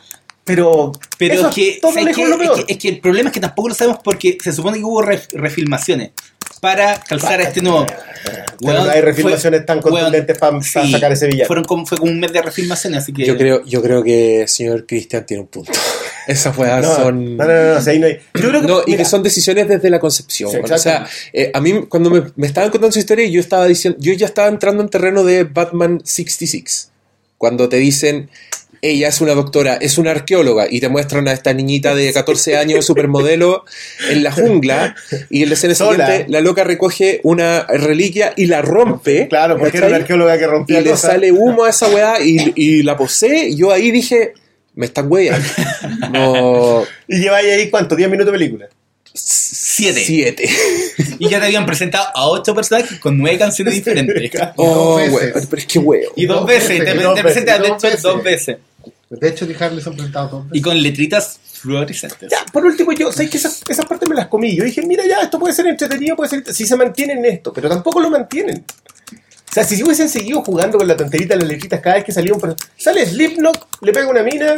pero... 0.56 0.92
Pero 1.18 1.34
eso 1.36 1.50
es 1.50 1.56
que, 1.56 1.78
todo 1.82 1.92
¿sabes 1.94 2.06
lejos 2.06 2.18
qué? 2.18 2.24
de 2.24 2.30
lo 2.30 2.42
Es 2.44 2.50
peor. 2.50 2.66
que- 2.66 2.74
es 2.74 2.80
que 2.80 2.90
el 2.90 3.00
problema 3.00 3.30
es 3.30 3.34
que 3.34 3.40
tampoco 3.40 3.70
lo 3.70 3.76
sabemos 3.76 4.00
porque 4.04 4.38
se 4.44 4.52
supone 4.52 4.78
que 4.80 4.84
hubo 4.84 5.02
ref- 5.02 5.30
refilmaciones 5.34 6.12
para 6.62 7.00
calzar 7.02 7.40
a 7.40 7.44
este 7.44 7.62
nuevo. 7.62 7.86
Pero 8.60 8.84
no 8.84 8.90
hay 8.90 9.02
refilmaciones 9.02 9.66
tan 9.66 9.78
weón, 9.78 9.92
contundentes 9.92 10.38
para 10.38 10.62
sí, 10.62 10.92
sacar 10.92 11.12
ese 11.12 11.28
villano. 11.28 11.48
Fueron 11.48 11.64
como, 11.66 11.86
fue 11.86 11.98
como 11.98 12.12
un 12.12 12.20
mes 12.20 12.34
de 12.34 12.42
refilmaciones, 12.42 13.04
así 13.04 13.14
que. 13.14 13.26
Yo 13.26 13.38
creo, 13.38 13.64
yo 13.66 13.82
creo 13.82 14.04
que 14.04 14.42
el 14.42 14.48
señor 14.50 14.86
Cristian 14.86 15.26
tiene 15.26 15.42
un 15.44 15.48
punto. 15.48 15.72
Esas 16.28 16.56
weas 16.58 16.82
No, 16.84 16.96
son... 16.96 17.38
no, 17.38 17.46
no, 17.46 17.52
no, 17.54 17.74
no, 17.74 17.78
o 17.80 17.82
sea, 17.82 17.94
ahí 17.94 18.00
no 18.00 18.08
hay- 18.08 18.20
Yo 18.36 18.50
creo 18.50 18.62
que, 18.62 18.68
No, 18.68 18.82
y 18.86 18.96
que 18.98 19.06
son 19.06 19.24
decisiones 19.24 19.68
desde 19.70 19.90
la 19.90 20.00
concepción. 20.00 20.52
Sí, 20.52 20.58
bueno, 20.60 20.76
o 20.76 20.80
sea, 20.80 21.08
eh, 21.34 21.50
a 21.54 21.62
mí 21.62 21.86
cuando 21.88 22.10
me, 22.10 22.24
me 22.36 22.46
estaban 22.48 22.70
contando 22.72 22.92
su 22.92 23.00
historia, 23.00 23.26
yo 23.28 23.40
estaba 23.40 23.66
diciendo, 23.66 23.98
yo 24.02 24.14
ya 24.14 24.26
estaba 24.26 24.48
entrando 24.50 24.84
en 24.84 24.90
terreno 24.90 25.24
de 25.24 25.46
Batman 25.46 26.02
66. 26.04 26.92
Cuando 27.38 27.70
te 27.70 27.78
dicen, 27.78 28.30
ella 28.82 29.08
es 29.10 29.22
una 29.22 29.34
doctora, 29.34 29.76
es 29.76 29.98
una 29.98 30.12
arqueóloga, 30.12 30.68
y 30.70 30.80
te 30.80 30.90
muestran 30.90 31.28
a 31.28 31.32
esta 31.34 31.54
niñita 31.54 31.96
de 31.96 32.12
14 32.14 32.58
años, 32.58 32.86
supermodelo, 32.86 33.66
en 34.10 34.24
la 34.24 34.32
jungla, 34.32 34.96
y 35.30 35.44
en 35.44 35.50
la 35.50 35.56
escena 35.56 35.76
Sola. 35.76 36.06
siguiente, 36.06 36.32
la 36.32 36.42
loca 36.42 36.64
recoge 36.64 37.20
una 37.24 37.66
reliquia 37.68 38.34
y 38.38 38.46
la 38.46 38.62
rompe. 38.62 39.28
Claro, 39.28 39.58
porque 39.58 39.78
era 39.78 39.88
una 39.88 39.98
arqueóloga 39.98 40.38
que 40.38 40.44
Y 40.44 40.48
rompía 40.48 40.82
le 40.82 40.92
cosas. 40.92 41.12
sale 41.12 41.32
humo 41.32 41.64
a 41.66 41.70
esa 41.70 41.88
weá 41.90 42.22
y, 42.22 42.54
y 42.56 42.84
la 42.84 42.96
posee. 42.98 43.50
y 43.50 43.56
Yo 43.58 43.72
ahí 43.72 43.92
dije, 43.92 44.34
me 44.76 44.86
están 44.86 45.12
weyando. 45.12 45.48
No. 46.12 46.84
Y 47.08 47.20
lleváis 47.20 47.48
ahí, 47.52 47.70
¿cuánto? 47.70 47.96
¿10 47.96 48.06
minutos 48.10 48.28
de 48.28 48.32
película? 48.40 48.68
Siete. 49.12 50.04
Siete. 50.06 50.50
Y 51.18 51.28
ya 51.30 51.40
te 51.40 51.48
habían 51.48 51.66
presentado 51.66 52.06
a 52.14 52.28
ocho 52.30 52.54
personajes 52.54 53.00
con 53.00 53.18
nueve 53.18 53.38
canciones 53.40 53.74
diferentes. 53.76 54.32
Oh, 54.56 54.98
veces. 54.98 55.14
weón, 55.14 55.48
pero 55.50 55.60
es 55.62 55.66
que 55.66 55.80
weón. 55.80 56.12
Y 56.16 56.26
dos 56.28 56.38
Dos 56.42 56.48
veces, 56.48 56.70
veces, 56.80 56.86
te, 56.86 56.92
y 56.92 56.94
te 56.96 57.00
y 57.00 57.62
de 57.62 57.68
hecho 57.68 57.98
dos 58.04 58.24
veces. 58.24 58.58
De 59.10 59.28
hecho, 59.28 59.46
Lee 59.46 59.56
Harley 59.60 59.82
se 59.82 59.90
han 59.90 59.96
presentado 59.96 60.28
dos 60.30 60.46
Y 60.52 60.62
con 60.62 60.80
letritas 60.82 61.40
fluorescentes. 61.54 62.30
Ya, 62.30 62.46
por 62.54 62.64
último, 62.64 62.92
yo, 62.92 63.12
¿sabes 63.12 63.32
que 63.32 63.38
esas, 63.38 63.62
esas 63.68 63.86
partes 63.86 64.08
me 64.08 64.16
las 64.16 64.28
comí? 64.28 64.56
Yo 64.56 64.64
dije, 64.64 64.84
mira, 64.84 65.06
ya, 65.06 65.22
esto 65.22 65.40
puede 65.40 65.54
ser 65.54 65.66
entretenido, 65.68 66.16
puede 66.16 66.30
ser. 66.30 66.54
Si 66.54 66.66
se 66.66 66.76
mantienen 66.76 67.26
esto, 67.26 67.52
pero 67.52 67.68
tampoco 67.68 68.00
lo 68.00 68.10
mantienen. 68.12 68.64
O 69.50 69.52
sea, 69.52 69.64
si 69.64 69.84
hubiesen 69.84 70.10
seguido 70.10 70.44
jugando 70.44 70.78
con 70.78 70.88
la 70.88 70.96
tonterita 70.96 71.34
de 71.34 71.42
las 71.42 71.50
letritas 71.50 71.82
cada 71.82 71.96
vez 71.96 72.06
que 72.06 72.12
salía 72.12 72.34
un. 72.34 72.56
Sale 72.78 73.06
Slipknot, 73.06 73.68
le 73.82 73.92
pega 73.92 74.08
una 74.08 74.22
mina, 74.22 74.56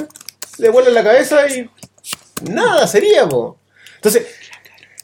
le 0.57 0.69
vuela 0.69 0.89
en 0.89 0.95
la 0.95 1.03
cabeza 1.03 1.47
y. 1.47 1.69
Nada 2.49 2.85
sería, 2.87 3.27
po. 3.29 3.57
Entonces, 3.95 4.25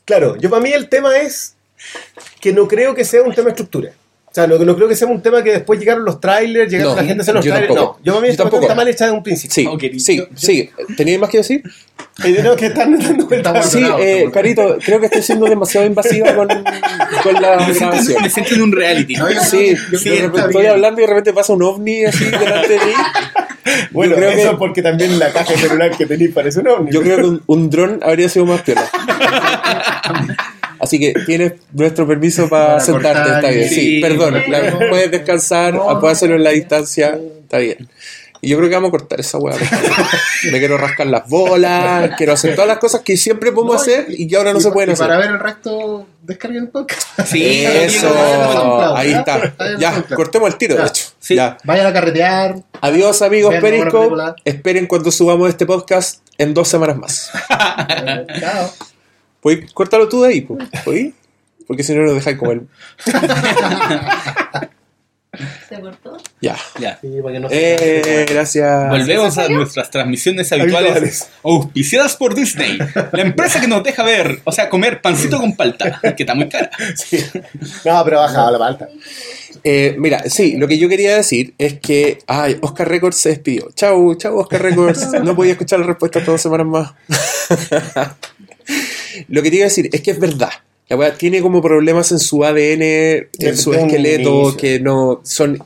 claro, 0.03 0.36
yo 0.36 0.49
para 0.49 0.62
mí 0.62 0.71
el 0.73 0.89
tema 0.89 1.15
es 1.17 1.55
que 2.41 2.51
no 2.51 2.67
creo 2.67 2.93
que 2.93 3.05
sea 3.05 3.21
un 3.21 3.33
tema 3.33 3.45
de 3.45 3.51
estructura. 3.51 3.93
O 4.38 4.39
sea, 4.39 4.45
no, 4.45 4.63
no 4.63 4.76
creo 4.76 4.88
que 4.88 4.95
sea 4.95 5.08
un 5.08 5.19
tema 5.19 5.41
que 5.41 5.52
después 5.52 5.80
llegaron 5.80 6.06
los 6.06 6.21
trailers, 6.21 6.69
llegaron 6.71 6.91
No, 6.95 7.02
la 7.02 7.08
gente 7.08 7.21
a 7.21 7.23
hacer 7.23 7.34
los 7.34 7.43
yo 7.43 7.52
trailers. 7.54 7.73
tampoco. 7.73 8.00
No, 8.04 8.06
yo 8.13 8.21
mí 8.21 8.28
Yo 8.30 8.36
tampoco. 8.38 8.62
está 8.62 8.76
mal 8.76 8.88
hecha 8.88 9.06
desde 9.06 9.17
un 9.17 9.23
principio. 9.23 9.80
Sí, 9.80 9.89
sí, 9.97 10.23
sí. 10.36 10.69
¿Tenías 10.95 11.19
más 11.19 11.32
que 11.32 11.38
decir? 11.39 11.63
No, 12.43 12.56
que 12.56 12.67
están 12.67 13.00
dando 13.00 13.26
vueltas. 13.26 13.71
Sí, 13.71 13.84
eh, 14.00 14.23
no. 14.28 14.32
Carito, 14.32 14.78
creo 14.86 15.00
que 15.00 15.08
estoy 15.08 15.23
siendo 15.23 15.47
demasiado 15.47 15.88
invasiva 15.88 16.36
con, 16.36 16.47
con 16.47 17.34
la 17.41 17.65
Me 17.67 17.73
siento, 17.73 18.19
me 18.21 18.30
siento 18.30 18.54
en 18.54 18.62
un 18.62 18.71
reality. 18.71 19.15
No, 19.15 19.28
yo- 19.32 19.41
Sí, 19.41 19.76
yo- 19.91 19.97
de 20.00 20.06
yo- 20.06 20.12
repente 20.15 20.38
está 20.38 20.45
estoy 20.52 20.65
hablando 20.67 21.02
y 21.02 21.04
de 21.04 21.08
repente 21.10 21.34
pasa 21.34 21.54
un 21.54 21.63
ovni 21.63 22.06
así 22.06 22.26
delante 22.26 22.73
de 22.73 22.78
mí. 22.78 22.91
Bueno, 23.89 24.15
creo 24.15 24.30
eso 24.30 24.38
que- 24.43 24.50
es 24.50 24.56
porque 24.60 24.82
también 24.84 25.17
la 25.17 25.32
caja 25.34 25.52
de 25.54 25.58
celular 25.60 25.97
que 25.97 26.06
tenéis 26.06 26.32
parece 26.32 26.60
un 26.60 26.67
ovni. 26.67 26.91
Yo 26.91 27.02
creo 27.02 27.17
que 27.17 27.23
un, 27.23 27.41
un 27.47 27.69
dron 27.71 28.00
habría 28.04 28.30
sido 28.30 28.45
más 28.45 28.62
piola. 28.62 28.88
Así 30.79 30.99
que 30.99 31.13
tienes 31.25 31.53
nuestro 31.73 32.07
permiso 32.07 32.47
para 32.49 32.65
Para 32.67 32.79
sentarte, 32.79 33.19
cortar 33.21 33.35
está 33.43 33.49
bien. 33.51 33.69
Sí, 33.69 33.75
Sí, 33.75 33.99
perdón, 34.01 34.41
la- 34.47 34.79
puedes 34.89 35.11
descansar, 35.11 35.73
No, 35.73 35.99
puedes 35.99 36.17
hacerlo 36.17 36.35
en 36.35 36.43
la 36.43 36.51
distancia, 36.51 37.19
está 37.41 37.57
bien. 37.59 37.89
Y 38.39 38.49
yo 38.49 38.57
creo 38.57 38.69
que 38.69 38.75
vamos 38.75 38.89
a 38.89 38.91
cortar 38.91 39.19
esa 39.19 39.39
weá. 39.39 39.55
Me 40.51 40.59
quiero 40.59 40.77
rascar 40.77 41.07
las 41.07 41.27
bolas, 41.27 42.11
quiero 42.17 42.33
hacer 42.33 42.53
todas 42.53 42.67
las 42.67 42.77
cosas 42.77 43.01
que 43.01 43.17
siempre 43.17 43.51
podemos 43.51 43.75
No, 43.77 43.81
hacer 43.81 44.05
y 44.09 44.27
que 44.27 44.35
ahora 44.37 44.53
no 44.53 44.59
y 44.59 44.61
se 44.61 44.69
pueden 44.71 44.91
y 44.91 44.93
hacer. 44.93 45.07
Para 45.07 45.19
ver 45.19 45.31
el 45.31 45.39
resto, 45.39 46.05
descarguen 46.21 46.63
el 46.65 46.69
podcast. 46.69 47.01
Sí, 47.25 47.65
Eso, 47.65 48.95
ahí 48.95 49.11
está. 49.13 49.55
Ya, 49.79 50.03
cortemos 50.15 50.49
el 50.49 50.55
tiro, 50.57 50.75
de 50.75 50.85
hecho. 50.85 51.05
Sí. 51.19 51.33
Ya. 51.33 51.57
Vayan 51.63 51.87
a 51.87 51.93
carretear. 51.93 52.57
Adiós 52.79 53.23
amigos 53.23 53.55
película. 53.59 54.35
Esperen 54.45 54.85
cuando 54.85 55.11
subamos 55.11 55.49
este 55.49 55.65
podcast 55.65 56.19
en 56.37 56.53
dos 56.53 56.67
semanas 56.67 56.95
más. 56.97 57.31
Eh, 57.89 58.27
Chao. 58.39 58.71
¿Puedes 59.41 59.71
cortarlo 59.73 60.08
tú 60.10 60.21
de 60.23 60.30
ahí? 60.30 60.41
po? 60.41 60.58
¿Puedes? 60.84 61.13
Porque 61.67 61.84
si 61.84 61.93
no 61.93 62.04
nos 62.04 62.15
dejáis 62.15 62.38
como 62.38 62.52
el... 62.54 62.67
¿Se 65.69 65.80
cortó? 65.80 66.17
Ya. 66.41 66.56
Ya. 66.80 66.97
Sí, 67.00 67.10
para 67.21 67.34
que 67.34 67.39
no 67.41 67.50
se- 67.50 68.21
Eh, 68.21 68.26
gracias. 68.28 68.89
Volvemos 68.89 69.38
a 69.38 69.47
nuestras 69.50 69.91
transmisiones 69.91 70.52
habituales, 70.52 70.89
Habituales. 70.91 71.30
auspiciadas 71.43 72.15
por 72.15 72.34
Disney, 72.34 72.80
la 73.12 73.21
empresa 73.21 73.60
que 73.62 73.67
nos 73.67 73.84
deja 73.84 74.02
ver, 74.04 74.39
o 74.45 74.52
sea, 74.52 74.67
comer 74.69 75.02
pancito 75.02 75.38
con 75.39 75.56
palta, 75.56 76.00
que 76.15 76.23
está 76.23 76.34
muy 76.34 76.50
cara. 76.50 76.71
Sí. 76.95 77.19
No, 77.86 78.04
pero 78.04 78.17
baja 78.19 78.50
la 78.50 78.58
palta. 78.58 78.88
Eh, 79.63 79.95
mira, 80.00 80.23
sí, 80.28 80.56
lo 80.58 80.67
que 80.67 80.78
yo 80.80 80.88
quería 80.89 81.15
decir 81.17 81.54
es 81.58 81.80
que, 81.80 82.19
ay, 82.26 82.58
Oscar 82.62 82.88
Records 82.88 83.17
se 83.17 83.30
despidió. 83.30 83.69
Chau, 83.76 84.15
chau, 84.15 84.38
Oscar 84.39 84.62
Records. 84.62 85.12
No 85.23 85.36
podía 85.36 85.52
escuchar 85.52 85.80
la 85.80 85.86
respuesta 85.88 86.23
todas 86.23 86.41
semanas 86.41 86.65
más. 86.67 86.91
Lo 89.27 89.41
que 89.41 89.49
te 89.49 89.56
iba 89.58 89.65
a 89.65 89.69
decir 89.69 89.89
es 89.91 90.01
que 90.01 90.12
es 90.12 90.19
verdad. 90.19 90.51
La 90.89 90.95
weá 90.95 91.17
tiene 91.17 91.41
como 91.41 91.62
problemas 91.62 92.12
en 92.12 92.19
su 92.19 92.43
ADN, 92.45 92.82
en 92.82 93.58
su 93.58 93.71
Desde 93.71 93.86
esqueleto, 93.88 94.56
que 94.56 94.80
no 94.80 95.19
son 95.23 95.62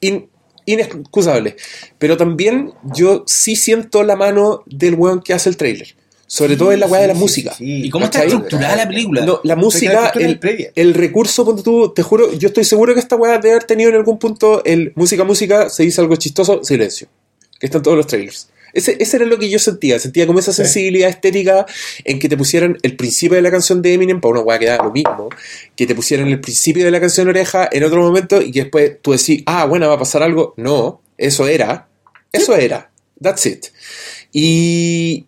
in- 0.00 0.28
inexcusables. 0.64 1.54
Pero 1.98 2.16
también 2.16 2.72
yo 2.94 3.24
sí 3.26 3.56
siento 3.56 4.02
la 4.02 4.16
mano 4.16 4.62
del 4.66 4.94
weón 4.94 5.22
que 5.22 5.32
hace 5.34 5.48
el 5.48 5.56
trailer. 5.56 5.94
Sobre 6.26 6.56
todo 6.56 6.72
en 6.72 6.80
la 6.80 6.86
weá 6.86 7.02
de 7.02 7.08
la 7.08 7.14
Sí, 7.14 7.20
música. 7.20 7.54
¿Y 7.58 7.90
cómo 7.90 8.06
está 8.06 8.24
estructurada 8.24 8.76
la 8.76 8.88
película? 8.88 9.24
No, 9.26 9.40
la 9.44 9.56
música, 9.56 10.10
el, 10.74 10.94
recurso, 10.94 11.44
ponte 11.44 11.62
tú, 11.62 11.92
te 11.94 12.02
juro, 12.02 12.32
yo 12.32 12.48
estoy 12.48 12.64
seguro 12.64 12.94
que 12.94 13.00
esta 13.00 13.14
weá 13.16 13.38
debe 13.38 13.50
haber 13.52 13.64
tenido 13.64 13.90
en 13.90 13.96
algún 13.96 14.18
punto 14.18 14.64
el 14.64 14.92
música, 14.96 15.22
música, 15.24 15.68
se 15.68 15.82
dice 15.82 16.00
algo 16.00 16.16
chistoso, 16.16 16.64
silencio. 16.64 17.08
Que 17.60 17.66
están 17.66 17.82
todos 17.82 17.96
los 17.96 18.06
trailers. 18.06 18.48
Ese, 18.74 18.96
ese 19.00 19.16
era 19.18 19.26
lo 19.26 19.38
que 19.38 19.48
yo 19.48 19.58
sentía, 19.58 19.98
sentía 19.98 20.26
como 20.26 20.38
esa 20.40 20.52
sensibilidad 20.52 21.08
estética 21.08 21.64
en 22.04 22.18
que 22.18 22.28
te 22.28 22.36
pusieran 22.36 22.76
el 22.82 22.96
principio 22.96 23.36
de 23.36 23.42
la 23.42 23.50
canción 23.50 23.80
de 23.80 23.94
Eminem, 23.94 24.20
para 24.20 24.32
una 24.32 24.40
weá 24.40 24.58
que 24.58 24.66
da 24.66 24.76
lo 24.78 24.90
mismo, 24.92 25.28
que 25.76 25.86
te 25.86 25.94
pusieran 25.94 26.28
el 26.28 26.40
principio 26.40 26.84
de 26.84 26.90
la 26.90 27.00
canción 27.00 27.28
Oreja 27.28 27.68
en 27.70 27.84
otro 27.84 28.02
momento 28.02 28.42
y 28.42 28.50
que 28.50 28.62
después 28.62 28.92
tú 29.00 29.12
decís, 29.12 29.42
ah, 29.46 29.64
bueno, 29.66 29.88
va 29.88 29.94
a 29.94 29.98
pasar 29.98 30.22
algo. 30.22 30.54
No, 30.56 31.00
eso 31.16 31.46
era, 31.46 31.86
eso 32.32 32.54
era, 32.56 32.90
that's 33.22 33.46
it. 33.46 33.66
Y 34.32 35.26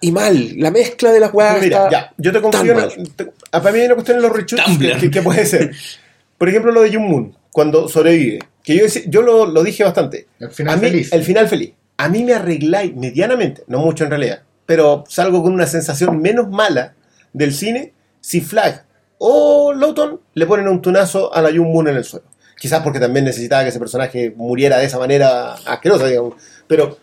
y 0.00 0.12
mal. 0.12 0.54
La 0.56 0.70
mezcla 0.70 1.12
de 1.12 1.20
las 1.20 1.34
weas 1.34 1.60
Mira, 1.60 1.84
está 1.86 1.90
ya, 1.90 2.14
yo 2.16 2.32
te 2.32 2.40
confío. 2.40 2.74
mal. 2.74 2.92
en- 2.96 3.06
te- 3.10 3.30
ah, 3.52 3.60
para 3.62 3.72
mí 3.72 3.80
hay 3.80 3.86
una 3.86 3.94
cuestión 3.96 4.16
en 4.18 4.22
los 4.22 4.46
Tumblr. 4.46 4.98
que, 5.00 5.10
que- 5.10 5.22
puede 5.22 5.44
ser. 5.44 5.72
Por 6.38 6.48
ejemplo, 6.48 6.70
lo 6.70 6.82
de 6.82 6.90
Jung 6.94 7.04
Moon, 7.08 7.36
cuando 7.50 7.88
sobrevive. 7.88 8.38
Que 8.62 8.76
yo, 8.76 8.84
yo 9.08 9.22
lo, 9.22 9.46
lo 9.46 9.62
dije 9.64 9.82
bastante. 9.82 10.28
El 10.38 10.50
final 10.50 10.74
A 10.74 10.76
mí- 10.80 10.88
feliz. 10.88 11.12
El 11.12 11.24
final 11.24 11.48
feliz. 11.48 11.72
A 11.98 12.08
mí 12.08 12.24
me 12.24 12.32
arregláis 12.32 12.94
medianamente, 12.96 13.64
no 13.66 13.80
mucho 13.80 14.04
en 14.04 14.10
realidad, 14.10 14.42
pero 14.64 15.04
salgo 15.08 15.42
con 15.42 15.52
una 15.52 15.66
sensación 15.66 16.20
menos 16.22 16.48
mala 16.48 16.94
del 17.32 17.52
cine 17.52 17.92
si 18.20 18.40
Flag 18.40 18.86
o 19.18 19.72
Lawton 19.72 20.20
le 20.34 20.46
ponen 20.46 20.68
un 20.68 20.80
tunazo 20.80 21.34
a 21.34 21.42
la 21.42 21.50
Jung 21.50 21.72
Moon 21.72 21.88
en 21.88 21.96
el 21.96 22.04
suelo. 22.04 22.26
Quizás 22.56 22.82
porque 22.82 23.00
también 23.00 23.24
necesitaba 23.24 23.62
que 23.62 23.68
ese 23.68 23.78
personaje 23.78 24.32
muriera 24.36 24.78
de 24.78 24.86
esa 24.86 24.98
manera 24.98 25.54
asquerosa, 25.54 26.06
digamos. 26.06 26.34
Pero 26.66 26.98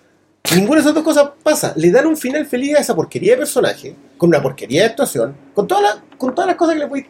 ninguna 0.55 0.77
de 0.77 0.81
esas 0.81 0.93
dos 0.93 1.03
cosas 1.03 1.29
pasa. 1.43 1.73
Le 1.75 1.91
dan 1.91 2.05
un 2.07 2.17
final 2.17 2.45
feliz 2.45 2.75
a 2.75 2.81
esa 2.81 2.95
porquería 2.95 3.33
de 3.33 3.37
personaje, 3.39 3.95
con 4.17 4.29
una 4.29 4.41
porquería 4.41 4.81
de 4.81 4.87
actuación, 4.87 5.35
con, 5.53 5.67
todas 5.67 6.01
las 6.19 6.55
cosas 6.55 6.75
que 6.75 6.79
le 6.79 6.87
podéis 6.87 7.07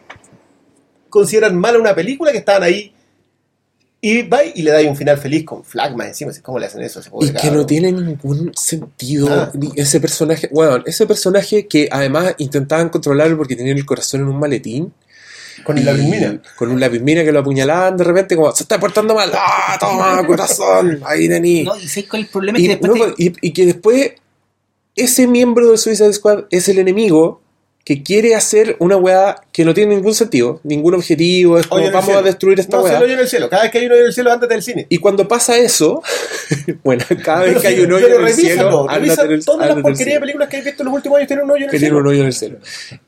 considerar 1.08 1.52
mal 1.52 1.76
una 1.76 1.94
película 1.94 2.32
que 2.32 2.38
estaban 2.38 2.62
ahí. 2.62 2.92
Y 4.08 4.22
va 4.22 4.44
y 4.44 4.62
le 4.62 4.70
dais 4.70 4.86
un 4.88 4.94
final 4.96 5.18
feliz 5.18 5.44
con 5.44 5.64
Flagma 5.64 6.06
encima. 6.06 6.30
¿Cómo 6.42 6.58
le 6.60 6.66
hacen 6.66 6.80
eso 6.82 7.00
Y 7.20 7.30
que 7.32 7.50
no 7.50 7.66
tiene 7.66 7.90
ningún 7.90 8.52
sentido 8.54 9.28
Ah. 9.32 9.50
ni 9.54 9.72
ese 9.74 9.98
personaje. 10.00 10.48
Bueno, 10.52 10.82
ese 10.86 11.06
personaje 11.06 11.66
que 11.66 11.88
además 11.90 12.34
intentaban 12.38 12.88
controlarlo 12.88 13.36
porque 13.36 13.56
tenían 13.56 13.76
el 13.78 13.84
corazón 13.84 14.20
en 14.20 14.28
un 14.28 14.38
maletín. 14.38 14.92
Con 15.64 15.76
y- 15.78 15.82
la 15.82 15.92
mina. 15.94 16.40
Con 16.56 16.70
un 16.70 16.78
lápiz 16.78 17.00
mina 17.00 17.24
que 17.24 17.32
lo 17.32 17.40
apuñalaban 17.40 17.96
de 17.96 18.04
repente, 18.04 18.36
como 18.36 18.52
se 18.54 18.62
está 18.62 18.78
portando 18.78 19.14
mal. 19.14 19.32
¡Ah, 19.34 19.76
toma, 19.80 20.22
corazón! 20.26 21.00
Ahí 21.04 21.28
tení. 21.28 21.64
No, 21.64 21.76
y 21.76 21.88
¿sabes 21.88 22.08
cuál 22.08 22.22
es 22.22 22.26
el 22.28 22.32
problema? 22.32 22.58
y, 22.60 22.62
es 22.62 22.68
que 22.68 22.76
después 22.76 23.00
no, 23.08 23.14
te- 23.14 23.22
y- 23.24 23.32
y 23.40 23.52
que 23.52 23.66
después 23.66 24.12
ese 24.94 25.26
miembro 25.26 25.68
del 25.68 25.78
Suicide 25.78 26.12
Squad 26.12 26.44
es 26.50 26.68
el 26.68 26.78
enemigo 26.78 27.40
que 27.86 28.02
quiere 28.02 28.34
hacer 28.34 28.74
una 28.80 28.96
weá 28.96 29.36
que 29.52 29.64
no 29.64 29.72
tiene 29.72 29.94
ningún 29.94 30.12
sentido, 30.12 30.58
ningún 30.64 30.94
objetivo. 30.94 31.56
Es 31.56 31.68
como 31.68 31.88
vamos 31.92 32.16
a 32.16 32.20
destruir 32.20 32.58
esta 32.58 32.78
no, 32.78 32.82
weá. 32.82 32.96
el 32.96 33.04
hoyo 33.04 33.14
en 33.14 33.20
el 33.20 33.28
cielo. 33.28 33.48
Cada 33.48 33.62
vez 33.62 33.70
que 33.70 33.78
hay 33.78 33.86
un 33.86 33.92
hoyo 33.92 34.00
en 34.00 34.06
el 34.08 34.12
cielo, 34.12 34.32
ándate 34.32 34.54
del 34.54 34.62
cine. 34.64 34.86
Y 34.88 34.98
cuando 34.98 35.28
pasa 35.28 35.56
eso, 35.56 36.02
bueno, 36.82 37.04
cada 37.24 37.42
vez 37.42 37.48
Pero 37.50 37.60
que 37.60 37.68
hay 37.68 37.78
un 37.80 37.92
hoyo 37.92 38.08
en 38.08 38.26
el 38.26 38.34
cielo, 38.34 38.88
revisa 38.88 39.12
ándate 39.22 39.28
del- 39.28 39.44
todas 39.44 39.68
las 39.68 39.78
porquerías 39.82 40.14
de 40.16 40.20
películas 40.20 40.48
que 40.48 40.56
hay 40.56 40.62
visto 40.62 40.82
en 40.82 40.86
los 40.86 40.94
últimos 40.96 41.16
años 41.18 41.28
tienen 41.28 41.44
un 41.44 41.50
hoyo 41.52 41.58
en 41.58 41.64
el 41.66 41.70
que 41.70 41.78
cielo. 41.78 41.94
tiene 41.94 42.00
un 42.00 42.06
hoyo 42.08 42.20
en 42.22 42.26
el 42.26 42.32
cielo. 42.32 42.58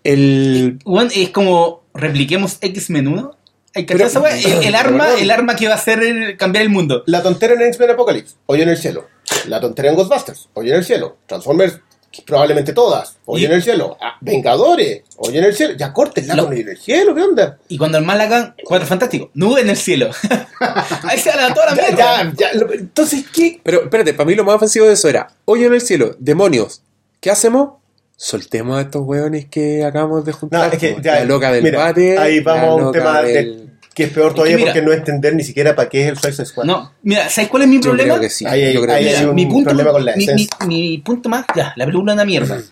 El, 0.05 0.79
Bueno, 0.85 1.11
es 1.15 1.31
como 1.31 1.83
repliquemos 1.95 2.59
X-Men 2.61 3.09
1. 3.09 3.31
Hay 3.75 3.85
que 3.85 3.95
Pero- 3.95 4.07
hacer 4.07 4.23
esa 4.23 4.49
weá. 4.49 4.59
el, 4.61 4.65
el 4.69 4.75
arma, 4.77 5.09
el 5.19 5.31
arma 5.33 5.57
que 5.57 5.67
va 5.67 5.75
a 5.75 5.77
hacer 5.77 6.03
el- 6.05 6.37
cambiar 6.37 6.63
el 6.63 6.71
mundo. 6.71 7.03
La 7.07 7.23
tontera 7.23 7.55
en 7.55 7.63
X-Men 7.63 7.91
Apocalypse, 7.91 8.37
hoyo 8.47 8.63
en 8.63 8.69
el 8.69 8.77
cielo. 8.79 9.07
La 9.49 9.61
tontera 9.61 9.91
en 9.91 9.97
Ghostbusters, 9.97 10.49
hoyo 10.55 10.71
en 10.73 10.79
el 10.79 10.85
cielo. 10.85 11.17
Transformers, 11.27 11.81
probablemente 12.27 12.73
todas, 12.73 13.17
hoyo 13.27 13.43
Y- 13.43 13.47
en 13.47 13.53
el 13.53 13.63
cielo. 13.63 13.97
Ah, 14.01 14.17
Vengadores, 14.21 15.03
hoyo 15.19 15.39
en 15.39 15.45
el 15.45 15.55
cielo. 15.55 15.75
Ya 15.77 15.93
cortenla 15.93 16.35
Lo- 16.35 16.45
con 16.45 16.53
hoyo 16.53 16.63
en 16.63 16.69
el 16.71 16.79
cielo, 16.79 17.15
¿qué 17.15 17.23
onda? 17.23 17.59
Y 17.69 17.79
cuando 17.79 17.99
el 17.99 18.05
mal 18.05 18.21
hagan 18.21 18.55
cuatro 18.65 18.87
fantásticos, 18.87 19.31
nube 19.35 19.61
en 19.61 19.71
el 19.71 19.77
cielo. 19.77 20.11
Ahí 21.05 21.19
se 21.19 21.31
van 21.31 21.51
a 21.51 21.55
toda 21.55 21.67
la 21.67 21.73
mierda. 21.83 22.33
ya, 22.37 22.51
Entonces, 22.75 23.25
¿qué? 23.33 23.61
pero 23.63 23.83
espérate, 23.85 24.15
para 24.15 24.27
mí 24.27 24.35
lo 24.35 24.45
más 24.45 24.57
ofensivo 24.57 24.87
de 24.87 24.95
eso 24.95 25.09
era 25.09 25.29
hoyo 25.45 25.67
en 25.67 25.75
el 25.75 25.81
cielo, 25.81 26.17
demonios. 26.19 26.83
¿Qué 27.21 27.31
hacemos? 27.31 27.71
Soltemos 28.17 28.77
a 28.79 28.81
estos 28.81 29.03
hueones 29.07 29.47
que 29.47 29.85
acabamos 29.85 30.25
de 30.25 30.33
No, 30.33 30.39
juntar. 30.39 30.75
es 30.75 30.81
que 30.81 30.95
po. 30.95 31.01
ya. 31.01 31.17
la 31.21 31.25
loca 31.25 31.53
del 31.53 31.63
mira, 31.63 31.79
bate. 31.85 32.19
Ahí 32.19 32.41
vamos 32.41 32.81
la 32.81 32.83
a 32.83 32.87
un 32.89 32.93
tema 32.93 33.23
de- 33.23 33.67
que 33.99 34.05
es 34.05 34.13
peor 34.13 34.31
que 34.31 34.37
todavía 34.37 34.57
mira- 34.57 34.73
porque 34.73 34.83
no 34.87 34.93
entender 34.93 35.35
ni 35.35 35.43
siquiera 35.45 35.75
para 35.77 35.89
qué 35.89 36.03
es 36.05 36.09
el 36.09 36.19
Suicide 36.19 36.47
Squad. 36.47 36.65
No, 36.65 36.95
mira, 37.03 37.29
¿sabes 37.29 37.51
cuál 37.51 37.65
es 37.65 37.69
mi 37.69 37.77
Yo 37.77 37.83
problema? 37.83 38.15
creo 38.15 38.21
que 38.23 38.31
sí. 38.31 38.47
Ahí 38.47 38.63
hay- 38.63 38.73
yo 38.75 38.81
creo 38.83 38.95
ahí 38.95 39.05
que 39.05 39.11
hay 39.11 39.17
sí. 39.17 39.25
un 39.25 39.35
mi 39.35 39.47
punto, 39.47 39.65
problema 39.69 39.91
con 39.93 40.05
la 40.05 40.13
mi, 40.13 40.19
mi- 40.19 40.25
esencia. 40.25 40.67
mi 40.67 40.99
punto 40.99 41.29
más, 41.29 41.45
ya, 41.55 41.73
la 41.77 41.85
película 41.85 42.13
es 42.13 42.15
una 42.17 42.25
mierda. 42.25 42.63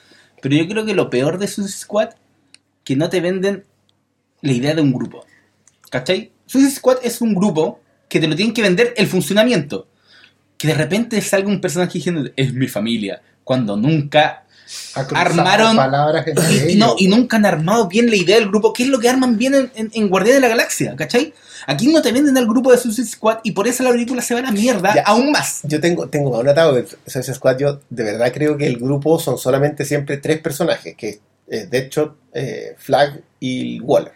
Pero 0.41 0.55
yo 0.55 0.67
creo 0.69 0.87
que 0.87 0.95
lo 0.95 1.11
peor 1.11 1.39
de 1.39 1.49
Suicide 1.49 1.77
Squad, 1.77 2.09
que 2.85 2.97
no 2.97 3.11
te 3.11 3.21
venden 3.21 3.65
la 4.43 4.53
idea 4.53 4.75
de 4.75 4.81
un 4.81 4.93
grupo. 4.93 5.25
¿Cachai? 5.91 6.31
Suicide 6.47 6.71
Squad 6.73 6.99
es 7.03 7.21
un 7.21 7.35
grupo 7.35 7.81
que 8.09 8.21
te 8.21 8.29
lo 8.29 8.37
tienen 8.37 8.55
que 8.55 8.63
vender 8.63 8.95
el 8.97 9.07
funcionamiento. 9.09 9.89
Que 10.57 10.69
de 10.69 10.75
repente 10.75 11.21
salga 11.21 11.49
un 11.49 11.61
personaje 11.61 11.95
diciendo, 11.99 12.31
es 12.37 12.55
mi 12.55 12.69
familia, 12.69 13.21
cuando 13.45 13.77
nunca 13.77 14.46
Armaron- 14.95 15.77
palabras 15.77 16.27
y, 16.27 16.31
y 16.55 16.59
ellos. 16.73 16.77
no, 16.77 16.95
y 16.99 17.09
nunca 17.09 17.37
han 17.37 17.47
armado 17.47 17.89
bien 17.89 18.09
la 18.11 18.17
idea 18.17 18.37
del 18.37 18.49
grupo. 18.49 18.73
¿Qué 18.73 18.85
es 18.85 18.89
lo 18.89 18.99
que 18.99 19.09
arman 19.09 19.37
bien 19.37 19.55
en, 19.55 19.71
en, 19.75 19.91
en 19.93 20.09
Guardián 20.09 20.37
de 20.37 20.41
la 20.41 20.49
Galaxia? 20.49 20.95
¿Cachai? 20.97 21.33
Aquí 21.67 21.89
no 21.89 22.01
te 22.03 22.13
venden 22.13 22.37
al 22.37 22.47
grupo 22.47 22.71
de 22.71 22.79
Suicide 22.79 23.07
Squad 23.09 23.39
y 23.43 23.53
por 23.53 23.67
eso 23.67 23.83
la 23.83 23.91
película 23.91 24.23
se 24.23 24.35
va 24.35 24.41
a 24.41 24.43
la 24.45 24.53
mierda 24.53 24.95
Ya. 24.95 25.03
aún 25.03 25.31
más. 25.33 25.61
Yo 25.65 25.81
tengo, 25.81 26.09
tengo 26.09 26.39
un 26.39 26.49
atado 26.49 26.73
de 26.75 26.87
Suicide 27.07 27.35
Squad. 27.35 27.59
Yo 27.59 27.81
de 27.91 28.05
verdad 28.05 28.31
creo 28.33 28.57
que 28.57 28.67
el 28.67 28.77
grupo 28.77 29.19
son 29.19 29.39
solamente 29.39 29.85
siempre 29.85 30.17
tres 30.19 30.39
personajes, 30.41 30.95
que 30.97 31.21
es 31.49 31.71
Deadshot, 31.71 32.17
eh, 32.35 32.75
Flag 32.79 33.21
y 33.41 33.81
Waller. 33.81 34.13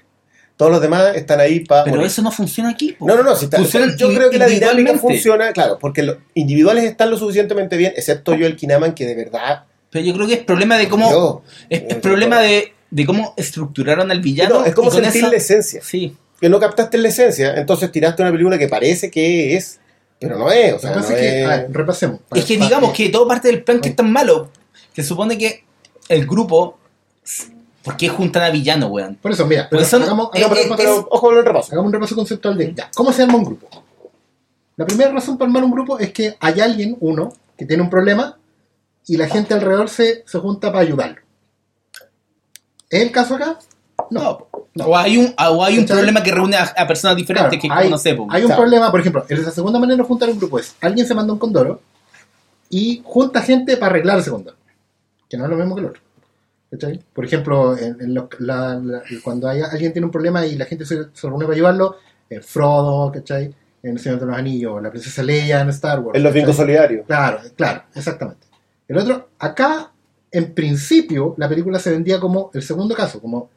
Todos 0.56 0.72
los 0.72 0.82
demás 0.82 1.16
están 1.16 1.40
ahí 1.40 1.60
para... 1.60 1.84
Pero 1.84 2.04
eso 2.04 2.20
no 2.20 2.30
funciona 2.30 2.68
aquí. 2.68 2.92
po. 2.92 3.06
No, 3.06 3.16
no, 3.16 3.22
no. 3.22 3.34
si 3.34 3.46
está- 3.46 3.56
Funcionan 3.56 3.96
yo 3.96 4.12
creo 4.12 4.28
que 4.28 4.36
la 4.38 4.46
dinámica 4.46 4.98
funciona, 4.98 5.52
claro, 5.52 5.78
porque 5.80 6.02
los 6.02 6.18
individuales 6.34 6.84
están 6.84 7.08
lo 7.10 7.16
suficientemente 7.16 7.78
bien, 7.78 7.94
excepto 7.96 8.34
yo, 8.34 8.46
el 8.46 8.56
Kinaman, 8.56 8.92
que 8.94 9.06
de 9.06 9.14
verdad... 9.14 9.64
Pero 9.90 10.04
yo 10.04 10.14
creo 10.14 10.26
que 10.26 10.34
es 10.34 10.44
problema 10.44 10.76
de 10.78 10.88
cómo. 10.88 11.42
es, 11.68 11.82
es 11.82 11.92
eh, 11.92 11.94
problema 11.96 12.40
de, 12.40 12.72
de 12.90 13.06
cómo 13.06 13.34
estructuraron 13.36 14.10
al 14.10 14.20
villano. 14.20 14.60
No, 14.60 14.64
es 14.64 14.74
como 14.74 14.90
sentir 14.90 15.16
esa- 15.22 15.30
la 15.30 15.36
esencia. 15.36 15.80
Sí. 15.82 16.16
Que 16.40 16.48
no 16.48 16.58
captaste 16.58 16.96
la 16.98 17.08
esencia, 17.08 17.54
entonces 17.56 17.92
tiraste 17.92 18.22
una 18.22 18.30
película 18.32 18.56
que 18.58 18.66
parece 18.68 19.10
que 19.10 19.56
es, 19.56 19.78
pero 20.18 20.38
no 20.38 20.50
es. 20.50 20.72
O 20.74 20.78
sea, 20.78 20.92
no 20.94 21.00
es 21.00 21.06
que, 21.06 21.40
es- 21.42 21.46
a 21.46 21.56
ver, 21.56 21.68
repasemos. 21.72 22.20
Es 22.34 22.44
que 22.44 22.56
digamos 22.56 22.92
que 22.92 23.08
todo 23.10 23.28
parte 23.28 23.48
del 23.48 23.62
plan 23.62 23.80
que 23.80 23.90
es 23.90 23.96
tan 23.96 24.10
malo. 24.12 24.48
Se 24.94 25.02
supone 25.02 25.36
que 25.36 25.64
el 26.08 26.26
grupo. 26.26 26.78
¿Por 27.82 27.96
qué 27.96 28.08
juntan 28.10 28.42
a 28.42 28.50
villano, 28.50 28.88
weón? 28.88 29.16
Por 29.16 29.32
eso, 29.32 29.46
mira, 29.46 29.66
Pues 29.70 29.88
son- 29.88 30.02
hagamos, 30.02 30.28
eh, 30.34 30.40
eh, 30.42 30.68
es- 30.78 30.88
ojo 30.88 31.20
con 31.28 31.36
el 31.38 31.44
repaso. 31.44 31.72
hagamos 31.72 31.86
un 31.88 31.92
repaso 31.94 32.14
conceptual 32.14 32.56
de 32.58 32.74
ya, 32.74 32.90
¿cómo 32.94 33.10
se 33.12 33.22
arma 33.22 33.36
un 33.36 33.44
grupo? 33.44 33.68
La 34.76 34.86
primera 34.86 35.10
razón 35.12 35.36
para 35.38 35.48
armar 35.48 35.64
un 35.64 35.70
grupo 35.70 35.98
es 35.98 36.12
que 36.12 36.36
hay 36.40 36.60
alguien, 36.60 36.96
uno, 37.00 37.32
que 37.56 37.64
tiene 37.66 37.82
un 37.82 37.88
problema 37.90 38.38
y 39.06 39.16
la 39.16 39.28
gente 39.28 39.54
alrededor 39.54 39.88
se, 39.88 40.22
se 40.26 40.38
junta 40.38 40.68
para 40.70 40.82
ayudarlo. 40.84 41.20
¿Es 42.88 43.02
el 43.02 43.12
caso 43.12 43.36
acá? 43.36 43.58
No. 44.10 44.48
no. 44.74 44.84
O 44.86 44.96
hay 44.96 45.16
un, 45.18 45.34
o 45.38 45.64
hay 45.64 45.78
un 45.78 45.86
problema 45.86 46.22
que 46.22 46.32
reúne 46.32 46.56
a, 46.56 46.64
a 46.76 46.86
personas 46.86 47.16
diferentes 47.16 47.58
Claro, 47.60 47.74
que 47.74 47.80
hay, 47.80 47.84
como 47.84 47.90
no 47.96 47.98
sé, 47.98 48.14
po. 48.14 48.26
hay 48.30 48.42
un 48.42 48.46
Claro. 48.48 48.62
problema, 48.62 48.90
por 48.90 49.00
ejemplo, 49.00 49.24
en 49.28 49.42
la 49.44 49.50
segunda 49.50 49.78
manera 49.78 49.98
de 49.98 50.02
juntar 50.08 50.28
un 50.30 50.38
grupo 50.38 50.58
es 50.58 50.74
alguien 50.80 51.06
se 51.06 51.14
manda 51.14 51.32
un 51.32 51.38
condoro 51.38 51.80
y 52.68 53.02
junta 53.04 53.42
gente 53.42 53.76
para 53.76 53.90
arreglar 53.90 54.18
ese 54.18 54.30
condoro, 54.30 54.56
que 55.28 55.36
no 55.36 55.44
es 55.44 55.50
lo 55.50 55.56
mismo 55.56 55.74
que 55.74 55.80
el 55.82 55.86
otro. 55.88 56.02
¿Cachai? 56.70 57.00
Por 57.12 57.24
ejemplo, 57.24 57.76
en, 57.76 58.00
en 58.00 58.14
lo- 58.14 58.28
la- 58.38 58.74
la- 58.76 59.02
cuando 59.24 59.48
hay, 59.48 59.60
alguien 59.60 59.92
tiene 59.92 60.06
un 60.06 60.12
problema 60.12 60.46
y 60.46 60.54
la 60.56 60.64
gente 60.66 60.84
se, 60.84 61.06
se 61.12 61.26
reúne 61.26 61.44
para 61.44 61.54
ayudarlo, 61.56 61.96
eh, 62.28 62.40
Frodo, 62.40 63.10
¿cachai? 63.12 63.52
En 63.82 63.92
El 63.92 63.98
Señor 63.98 64.20
de 64.20 64.26
los 64.26 64.36
Anillos, 64.36 64.80
la 64.80 64.90
princesa 64.90 65.22
Leia 65.22 65.60
en 65.62 65.68
Star 65.70 65.98
Wars. 65.98 66.16
En 66.16 66.22
los 66.22 66.30
¿cachai? 66.30 66.42
bingos 66.42 66.56
solidarios. 66.56 67.06
Claro, 67.06 67.40
claro, 67.56 67.82
exactamente. 67.94 68.46
El 68.90 68.98
otro, 68.98 69.30
acá, 69.38 69.92
en 70.32 70.52
principio, 70.52 71.34
la 71.38 71.48
película 71.48 71.78
se 71.78 71.90
vendía 71.90 72.18
como 72.18 72.50
el 72.54 72.62
segundo 72.62 72.94
caso, 72.94 73.20
como 73.20 73.48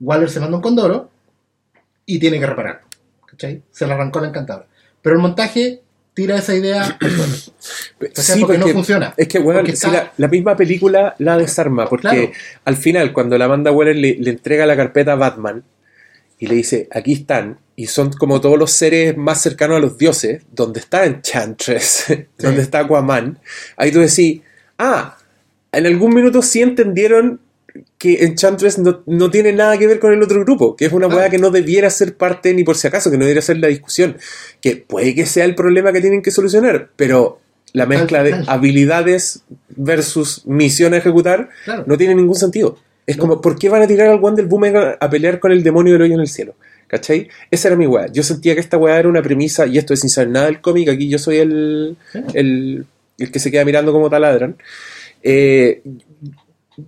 Waller 0.00 0.28
se 0.28 0.40
manda 0.40 0.56
un 0.56 0.62
condoro 0.62 1.08
y 2.06 2.18
tiene 2.18 2.38
que 2.38 2.46
repararlo. 2.46 2.86
¿Cachai? 3.26 3.62
Se 3.70 3.86
le 3.86 3.94
arrancó 3.94 4.20
la 4.20 4.28
encantadora. 4.28 4.66
Pero 5.00 5.16
el 5.16 5.22
montaje 5.22 5.80
tira 6.12 6.36
esa 6.36 6.54
idea. 6.54 6.98
¿cachai? 8.14 8.40
porque, 8.40 8.58
no 8.58 8.68
funciona. 8.68 9.14
Es 9.16 9.28
que, 9.28 9.38
bueno, 9.38 9.64
si 9.66 9.72
está- 9.72 9.90
la, 9.90 10.12
la 10.16 10.28
misma 10.28 10.56
película 10.56 11.14
la 11.18 11.36
desarma, 11.38 11.88
porque 11.88 12.02
Claro. 12.08 12.30
al 12.64 12.76
final, 12.76 13.12
cuando 13.12 13.38
la 13.38 13.46
Amanda 13.46 13.72
Waller 13.72 13.96
le, 13.96 14.16
le 14.18 14.30
entrega 14.30 14.66
la 14.66 14.76
carpeta 14.76 15.12
a 15.12 15.16
Batman 15.16 15.64
y 16.38 16.46
le 16.46 16.54
dice, 16.56 16.88
aquí 16.92 17.14
están, 17.14 17.58
y 17.76 17.86
son 17.86 18.12
como 18.12 18.40
todos 18.40 18.58
los 18.58 18.70
seres 18.70 19.16
más 19.16 19.40
cercanos 19.40 19.78
a 19.78 19.80
los 19.80 19.96
dioses, 19.98 20.42
donde 20.52 20.80
está 20.80 21.06
Enchantress, 21.06 22.06
donde 22.38 22.62
está 22.62 22.80
Aquaman, 22.80 23.38
ahí 23.76 23.90
tú 23.90 24.00
decís, 24.00 24.42
ah, 24.78 25.16
en 25.72 25.86
algún 25.86 26.14
minuto 26.14 26.42
sí 26.42 26.62
entendieron 26.62 27.40
que 27.98 28.22
Enchantress 28.24 28.78
no, 28.78 29.02
no 29.06 29.30
tiene 29.30 29.52
nada 29.52 29.76
que 29.76 29.86
ver 29.88 29.98
con 29.98 30.12
el 30.12 30.22
otro 30.22 30.40
grupo, 30.44 30.76
que 30.76 30.84
es 30.86 30.92
una 30.92 31.06
Claro. 31.06 31.20
weá 31.22 31.30
que 31.30 31.38
no 31.38 31.50
debiera 31.50 31.90
ser 31.90 32.16
parte 32.16 32.54
ni 32.54 32.62
por 32.62 32.76
si 32.76 32.86
acaso, 32.86 33.10
que 33.10 33.16
no 33.18 33.24
debiera 33.24 33.42
ser 33.42 33.58
la 33.58 33.66
discusión, 33.68 34.16
que 34.60 34.76
puede 34.76 35.14
que 35.14 35.26
sea 35.26 35.44
el 35.44 35.54
problema 35.56 35.92
que 35.92 36.00
tienen 36.00 36.22
que 36.22 36.30
solucionar, 36.30 36.90
pero 36.94 37.40
la 37.72 37.86
mezcla 37.86 38.22
de 38.22 38.44
habilidades 38.46 39.42
versus 39.70 40.42
misión 40.46 40.94
a 40.94 40.98
ejecutar 40.98 41.48
Claro. 41.64 41.84
no 41.88 41.96
tiene 41.98 42.14
ningún 42.14 42.36
sentido. 42.36 42.78
Es 43.06 43.16
como, 43.16 43.40
¿por 43.40 43.58
qué 43.58 43.68
van 43.68 43.82
a 43.82 43.86
tirar 43.88 44.08
al 44.08 44.20
One 44.22 44.36
del 44.36 44.46
Boomerang 44.46 44.96
a 45.00 45.10
pelear 45.10 45.40
con 45.40 45.50
el 45.52 45.62
demonio 45.64 45.94
del 45.94 46.02
hoyo 46.02 46.14
en 46.14 46.20
el 46.20 46.28
cielo? 46.28 46.54
¿Cachai? 46.86 47.28
Esa 47.50 47.68
era 47.68 47.76
mi 47.76 47.86
weá. 47.88 48.06
Yo 48.06 48.22
sentía 48.22 48.54
que 48.54 48.60
esta 48.60 48.76
weá 48.78 48.98
era 48.98 49.08
una 49.08 49.22
premisa, 49.22 49.66
y 49.66 49.76
esto 49.78 49.92
es 49.92 50.00
sin 50.00 50.10
saber 50.10 50.30
nada 50.30 50.46
del 50.46 50.60
cómic, 50.60 50.88
aquí 50.88 51.08
yo 51.08 51.18
soy 51.18 51.38
el, 51.38 51.96
el, 52.34 52.86
el 53.18 53.30
que 53.30 53.38
se 53.38 53.50
queda 53.50 53.64
mirando 53.64 53.92
como 53.92 54.10
taladran. 54.10 54.56
Eh, 55.22 55.82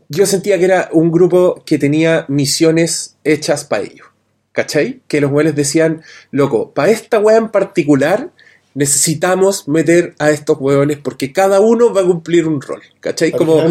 yo 0.08 0.26
sentía 0.26 0.58
que 0.58 0.64
era 0.64 0.88
un 0.92 1.10
grupo 1.10 1.62
que 1.64 1.78
tenía 1.78 2.24
misiones 2.28 3.16
hechas 3.24 3.64
para 3.64 3.84
ellos. 3.84 4.08
¿Cachai? 4.52 5.00
Que 5.06 5.20
los 5.20 5.30
weones 5.30 5.54
decían, 5.54 6.02
loco, 6.30 6.72
para 6.72 6.90
esta 6.90 7.18
weá 7.18 7.36
en 7.36 7.50
particular 7.50 8.30
necesitamos 8.72 9.68
meter 9.68 10.14
a 10.18 10.30
estos 10.30 10.58
weones 10.60 10.98
porque 10.98 11.32
cada 11.32 11.60
uno 11.60 11.92
va 11.92 12.00
a 12.00 12.04
cumplir 12.04 12.46
un 12.46 12.60
rol. 12.60 12.82
¿Cachai? 13.00 13.32
Como. 13.32 13.62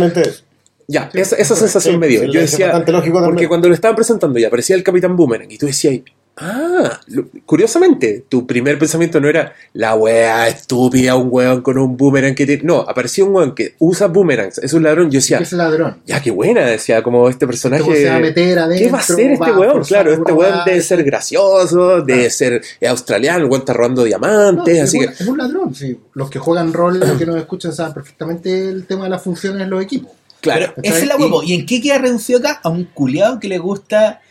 Ya, 0.87 1.09
esa, 1.13 1.35
esa 1.37 1.55
sensación 1.55 1.95
Sí, 1.95 1.99
me 1.99 2.07
dio. 2.07 2.25
Yo 2.25 2.39
decía, 2.39 2.71
porque 2.85 3.47
cuando 3.47 3.67
lo 3.67 3.73
estaban 3.73 3.95
presentando 3.95 4.37
ya 4.37 4.47
aparecía 4.47 4.75
el 4.75 4.83
Capitán 4.83 5.15
Boomerang 5.15 5.51
y 5.51 5.57
tú 5.57 5.65
decías, 5.65 6.01
ah, 6.37 6.99
lo- 7.07 7.27
curiosamente, 7.45 8.25
tu 8.27 8.45
primer 8.45 8.77
pensamiento 8.77 9.19
no 9.19 9.27
era 9.29 9.53
la 9.73 9.95
wea 9.95 10.47
estúpida, 10.47 11.15
un 11.15 11.29
weón 11.31 11.61
con 11.61 11.77
un 11.77 11.95
boomerang 11.97 12.35
que 12.35 12.45
tiene. 12.45 12.63
No, 12.63 12.81
aparecía 12.81 13.23
un 13.25 13.33
weón 13.35 13.55
que 13.55 13.75
usa 13.79 14.07
boomerangs, 14.07 14.57
es 14.59 14.73
un 14.73 14.83
ladrón. 14.83 15.09
Yo 15.11 15.19
decía, 15.19 15.37
es 15.37 15.51
ladrón. 15.53 16.01
ya, 16.05 16.21
qué 16.21 16.31
buena, 16.31 16.65
decía, 16.65 17.01
como 17.03 17.29
este 17.29 17.45
personaje. 17.47 17.83
Este 17.83 18.03
se 18.03 18.09
va 18.09 18.15
a 18.15 18.19
meter 18.19 18.59
adentro, 18.59 18.85
¿Qué 18.85 18.91
va 18.91 18.97
a 18.97 19.01
hacer 19.01 19.31
este 19.31 19.51
va 19.51 19.59
weón? 19.59 19.83
Claro, 19.83 20.13
este 20.13 20.33
weón 20.33 20.59
debe 20.65 20.81
ser 20.81 21.03
gracioso, 21.03 22.01
debe 22.01 22.29
ser 22.29 22.61
eh, 22.79 22.87
australiano, 22.87 23.39
el 23.39 23.45
weón 23.45 23.61
está 23.61 23.73
robando 23.73 24.03
diamantes, 24.03 24.77
es, 24.77 24.83
así 24.83 24.97
un, 24.99 25.05
que. 25.05 25.11
es 25.13 25.27
un 25.27 25.37
ladrón. 25.37 25.75
sí. 25.75 25.97
Los 26.13 26.29
que 26.29 26.39
juegan 26.39 26.71
rol, 26.73 26.99
los 26.99 27.11
que 27.17 27.25
nos 27.25 27.35
escuchan, 27.37 27.73
saben 27.73 27.93
perfectamente 27.93 28.69
el 28.69 28.85
tema 28.85 29.05
de 29.05 29.09
las 29.09 29.21
funciones 29.21 29.61
en 29.61 29.69
los 29.69 29.81
equipos. 29.83 30.11
Claro. 30.41 30.73
Pero 30.75 30.87
esa 30.87 30.99
es 30.99 31.07
la 31.07 31.15
huevo. 31.17 31.41
¿Y 31.43 31.53
en 31.55 31.65
qué 31.65 31.81
queda 31.81 31.97
reducido 31.97 32.39
acá? 32.39 32.59
A 32.63 32.69
un 32.69 32.83
culiado 32.85 33.39
que 33.39 33.47
le 33.47 33.57
gusta 33.57 34.21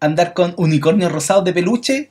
andar 0.00 0.34
con 0.34 0.54
unicornios 0.56 1.12
rosados 1.12 1.44
de 1.44 1.52
peluche. 1.52 2.10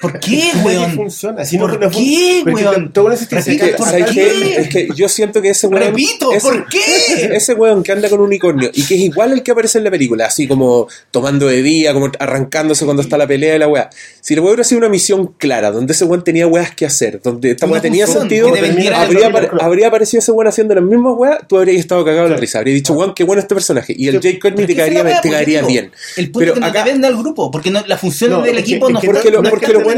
¿Por 0.00 0.18
qué, 0.18 0.50
weón? 0.64 0.94
funciona. 0.94 1.44
Si 1.44 1.56
no, 1.58 1.66
¿Por 1.66 1.80
no 1.80 1.90
qué, 1.90 2.42
weón? 2.46 2.90
si 3.18 3.24
es 3.56 3.60
que- 3.60 3.68
¿por 3.76 3.86
¿Sabes 3.88 4.06
qué? 4.06 4.12
qué? 4.14 4.56
Es 4.56 4.68
que 4.68 4.88
yo 4.94 5.08
siento 5.08 5.42
que 5.42 5.50
ese 5.50 5.66
weón. 5.66 5.88
Repito, 5.88 6.32
ese- 6.32 6.48
¿por 6.48 6.66
qué? 6.68 6.80
Ese 7.36 7.54
weón 7.54 7.82
que 7.82 7.92
anda 7.92 8.08
con 8.08 8.20
unicornio 8.20 8.70
y 8.72 8.84
que 8.84 8.94
es 8.94 9.00
igual 9.00 9.32
al 9.32 9.42
que 9.42 9.50
aparece 9.52 9.78
en 9.78 9.84
la 9.84 9.90
película, 9.90 10.26
así 10.26 10.46
como 10.48 10.88
tomando 11.10 11.48
día, 11.62 11.92
como 11.92 12.10
arrancándose 12.18 12.84
cuando 12.84 13.02
está 13.02 13.16
la 13.18 13.26
pelea 13.26 13.52
de 13.54 13.58
la 13.58 13.68
weá. 13.68 13.90
Si 14.20 14.34
la 14.34 14.40
weá 14.42 14.50
hubiera 14.52 14.64
sido 14.64 14.78
una 14.78 14.88
misión 14.88 15.34
clara, 15.38 15.70
donde 15.70 15.92
ese 15.92 16.04
weón 16.04 16.24
tenía 16.24 16.46
weas 16.46 16.74
que 16.74 16.86
hacer, 16.86 17.20
donde 17.22 17.50
esta 17.52 17.66
weá 17.66 17.80
tenía 17.80 18.06
función 18.06 18.22
sentido, 18.28 18.48
habría, 18.48 19.26
el- 19.26 19.32
apare- 19.32 19.50
habría 19.60 19.88
aparecido 19.88 20.20
ese 20.20 20.32
weón 20.32 20.48
haciendo 20.48 20.74
las 20.74 20.84
mismas 20.84 21.14
weas, 21.16 21.38
tú 21.48 21.58
habrías 21.58 21.78
estado 21.78 22.04
cagado 22.04 22.24
de 22.24 22.30
la 22.34 22.36
risa. 22.36 22.58
Habrías 22.58 22.74
dicho, 22.76 22.94
weón, 22.94 23.14
qué 23.14 23.24
bueno 23.24 23.40
este 23.40 23.54
personaje. 23.54 23.94
Y 23.96 24.08
el 24.08 24.20
Jake 24.20 24.38
Courtney 24.38 24.66
te 24.66 24.76
caería, 24.76 25.02
la 25.04 25.20
te 25.20 25.30
caería 25.30 25.62
bien. 25.62 25.92
El 26.16 26.26
punto 26.30 26.38
Pero 26.40 26.54
que 26.54 26.60
no 26.60 26.66
acá- 26.66 26.84
te 26.84 26.90
al 27.06 27.16
grupo, 27.16 27.50
porque 27.50 27.70
funciones 28.00 28.38
No, 28.38 28.44
del 28.44 28.58
equipo 28.58 28.88
no 28.90 29.00
que 29.00 29.06
Porque, 29.06 29.30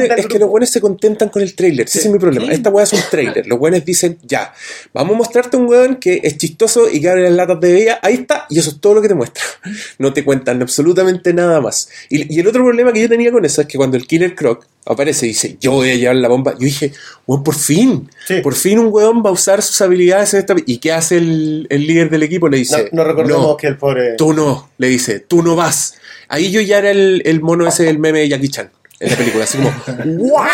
es 0.00 0.06
que 0.06 0.08
los 0.08 0.08
buenos, 0.08 0.08
vendan 0.08 0.18
es 0.18 0.24
que 0.26 0.28
grupo. 0.28 0.44
los 0.44 0.50
buenos 0.50 0.70
se 0.70 0.80
contentan 0.80 1.28
con 1.28 1.42
el 1.42 1.54
trailer. 1.54 1.86
Ese 1.86 1.98
es 2.00 2.06
mi 2.08 2.18
problema. 2.18 2.52
Esta 2.52 2.70
weá 2.70 2.84
es 2.84 2.92
un 2.92 3.00
trailer. 3.10 3.46
Los 3.46 3.58
buenos 3.58 3.84
dicen, 3.84 4.18
ya, 4.22 4.52
vamos 4.92 5.14
a 5.14 5.18
mostrarte 5.18 5.56
un 5.56 5.66
weón 5.68 5.96
que 5.96 6.20
es 6.22 6.36
chistoso 6.38 6.88
y 6.90 7.00
que 7.00 7.08
abre 7.08 7.22
las 7.22 7.32
latas 7.32 7.60
de 7.60 7.72
bebida. 7.72 7.98
Ahí 8.02 8.14
está. 8.14 8.46
Y 8.50 8.58
eso 8.58 8.70
es 8.70 8.80
todo 8.80 8.94
lo 8.94 9.02
que 9.02 9.08
te 9.08 9.14
muestra. 9.14 9.42
No 9.98 10.12
te 10.12 10.24
cuentan 10.24 10.60
absolutamente 10.62 11.32
nada 11.32 11.60
más. 11.60 11.88
Y, 12.08 12.34
y 12.34 12.40
el 12.40 12.46
otro 12.48 12.64
problema 12.64 12.92
que 12.92 13.00
yo 13.02 13.08
tenía 13.08 13.30
con 13.30 13.44
eso 13.44 13.60
es 13.60 13.66
que 13.68 13.76
cuando 13.78 13.96
el 13.96 14.06
Killer 14.06 14.34
Croc 14.34 14.66
aparece 14.84 15.26
y 15.26 15.28
dice, 15.30 15.56
yo 15.60 15.72
voy 15.72 15.90
a 15.90 15.94
llevar 15.94 16.16
la 16.16 16.28
bomba, 16.28 16.52
yo 16.54 16.64
dije, 16.64 16.92
weón, 17.26 17.42
por 17.44 17.54
fin. 17.54 18.10
Sí. 18.26 18.40
Por 18.42 18.54
fin 18.54 18.78
un 18.78 18.88
weón 18.90 19.22
va 19.24 19.30
a 19.30 19.32
usar 19.32 19.62
sus 19.62 19.80
habilidades 19.80 20.34
en 20.34 20.40
esta... 20.40 20.54
¿Y 20.66 20.78
qué 20.78 20.92
hace 20.92 21.18
el, 21.18 21.66
el 21.70 21.86
líder 21.86 22.10
del 22.10 22.22
equipo? 22.24 22.48
Le 22.48 22.56
No, 22.56 22.58
dice, 22.58 22.88
no 22.92 23.04
recordemos 23.04 23.42
"No, 23.42 23.56
que 23.56 23.66
el 23.68 23.76
pobre. 23.76 24.14
Tú 24.16 24.32
no, 24.32 24.70
le 24.78 24.88
dice, 24.88 25.20
tú 25.20 25.42
no 25.42 25.54
vas. 25.54 25.94
Ahí 26.28 26.50
yo 26.50 26.60
ya 26.60 26.78
era 26.78 26.90
el, 26.90 27.22
el 27.24 27.40
mono 27.40 27.66
ese 27.68 27.84
del 27.84 27.98
meme 27.98 28.20
de 28.20 28.28
Jackie 28.30 28.48
Chan 28.48 28.70
en 29.02 29.10
la 29.10 29.16
película, 29.16 29.44
así 29.44 29.58
como, 29.58 29.72
"What?" 30.18 30.48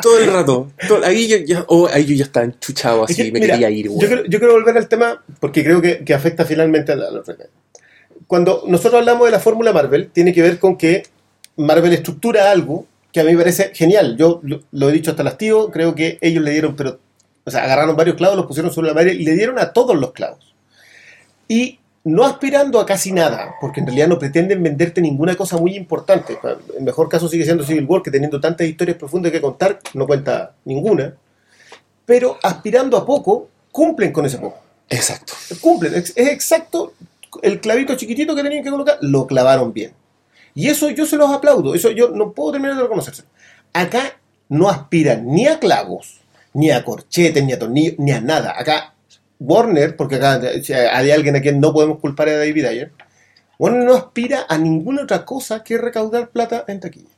Todo 0.00 0.18
el 0.18 0.32
rato. 0.32 0.70
Todo- 0.88 1.04
ahí, 1.04 1.28
yo 1.28 1.36
ya, 1.38 1.64
oh, 1.68 1.88
ahí 1.92 2.04
yo 2.04 2.14
ya 2.14 2.24
estaba 2.24 2.46
enchuchado 2.46 3.04
así, 3.04 3.30
me 3.32 3.40
mira, 3.40 3.54
quería 3.54 3.70
ir, 3.70 3.86
yo, 3.88 3.98
quiero, 3.98 4.24
yo 4.24 4.38
quiero 4.38 4.54
volver 4.54 4.76
al 4.78 4.88
tema 4.88 5.22
porque 5.40 5.64
creo 5.64 5.80
que, 5.82 6.04
que 6.04 6.14
afecta 6.14 6.44
finalmente 6.44 6.92
a 6.92 6.96
la, 6.96 7.08
a 7.08 7.10
la. 7.12 7.22
Cuando 8.26 8.64
nosotros 8.66 9.00
hablamos 9.00 9.26
de 9.26 9.32
la 9.32 9.40
fórmula 9.40 9.72
Marvel, 9.72 10.10
tiene 10.12 10.32
que 10.32 10.42
ver 10.42 10.58
con 10.58 10.76
que 10.76 11.02
Marvel 11.56 11.92
estructura 11.92 12.50
algo 12.50 12.86
que 13.12 13.20
a 13.20 13.24
mí 13.24 13.32
me 13.32 13.38
parece 13.38 13.72
genial. 13.74 14.16
Yo 14.16 14.40
lo, 14.42 14.62
lo 14.70 14.88
he 14.88 14.92
dicho 14.92 15.10
hasta 15.10 15.22
el 15.22 15.28
hastío, 15.28 15.70
creo 15.70 15.94
que 15.94 16.18
ellos 16.22 16.42
le 16.42 16.50
dieron, 16.52 16.74
pero, 16.76 16.98
o 17.44 17.50
sea, 17.50 17.64
agarraron 17.64 17.94
varios 17.96 18.16
clavos, 18.16 18.36
los 18.36 18.46
pusieron 18.46 18.72
sobre 18.72 18.88
la 18.88 18.94
madre 18.94 19.12
y 19.12 19.24
le 19.24 19.32
dieron 19.34 19.58
a 19.58 19.72
todos 19.72 19.96
los 19.98 20.12
clavos. 20.12 20.54
Y 21.48 21.78
no 22.04 22.24
aspirando 22.24 22.80
a 22.80 22.86
casi 22.86 23.12
nada, 23.12 23.54
porque 23.60 23.80
en 23.80 23.86
realidad 23.86 24.08
no 24.08 24.18
pretenden 24.18 24.62
venderte 24.62 25.00
ninguna 25.00 25.36
cosa 25.36 25.56
muy 25.56 25.76
importante. 25.76 26.38
El 26.76 26.84
mejor 26.84 27.08
caso 27.08 27.28
sigue 27.28 27.44
siendo 27.44 27.64
Civil 27.64 27.86
War, 27.86 28.02
que 28.02 28.10
teniendo 28.10 28.40
tantas 28.40 28.66
historias 28.66 28.96
profundas 28.96 29.30
que 29.30 29.40
contar, 29.40 29.78
no 29.94 30.06
cuenta 30.06 30.54
ninguna. 30.64 31.14
Pero 32.04 32.38
aspirando 32.42 32.96
a 32.96 33.06
poco, 33.06 33.48
cumplen 33.70 34.12
con 34.12 34.26
ese 34.26 34.38
poco. 34.38 34.58
Exacto. 34.88 35.32
Cumplen. 35.60 35.94
Es, 35.94 36.12
es 36.16 36.28
exacto 36.28 36.92
el 37.40 37.60
clavito 37.60 37.94
chiquitito 37.94 38.34
que 38.34 38.42
tenían 38.42 38.62
que 38.62 38.70
colocar, 38.70 38.98
lo 39.00 39.26
clavaron 39.26 39.72
bien. 39.72 39.92
Y 40.54 40.68
eso 40.68 40.90
yo 40.90 41.06
se 41.06 41.16
los 41.16 41.30
aplaudo. 41.30 41.74
Eso 41.74 41.90
yo 41.90 42.10
no 42.10 42.32
puedo 42.32 42.52
terminar 42.52 42.76
de 42.76 42.82
reconocerse. 42.82 43.24
Acá 43.72 44.18
no 44.48 44.68
aspiran 44.68 45.26
ni 45.26 45.46
a 45.46 45.58
clavos, 45.58 46.20
ni 46.52 46.70
a 46.70 46.84
corchetes, 46.84 47.42
ni 47.42 47.52
a 47.52 47.58
tornillos, 47.58 47.94
ni 47.98 48.12
a 48.12 48.20
nada. 48.20 48.54
Acá 48.58 48.94
Warner, 49.44 49.96
porque 49.96 50.16
acá 50.16 50.40
si 50.62 50.72
hay 50.72 51.10
alguien 51.10 51.36
a 51.36 51.40
quien 51.40 51.60
no 51.60 51.72
podemos 51.72 51.98
culpar 51.98 52.28
a 52.28 52.36
David 52.38 52.64
Ayer, 52.64 52.92
Warner 53.58 53.84
no 53.84 53.94
aspira 53.94 54.46
a 54.48 54.58
ninguna 54.58 55.02
otra 55.02 55.24
cosa 55.24 55.62
que 55.62 55.78
recaudar 55.78 56.30
plata 56.30 56.64
en 56.68 56.80
taquilla. 56.80 57.10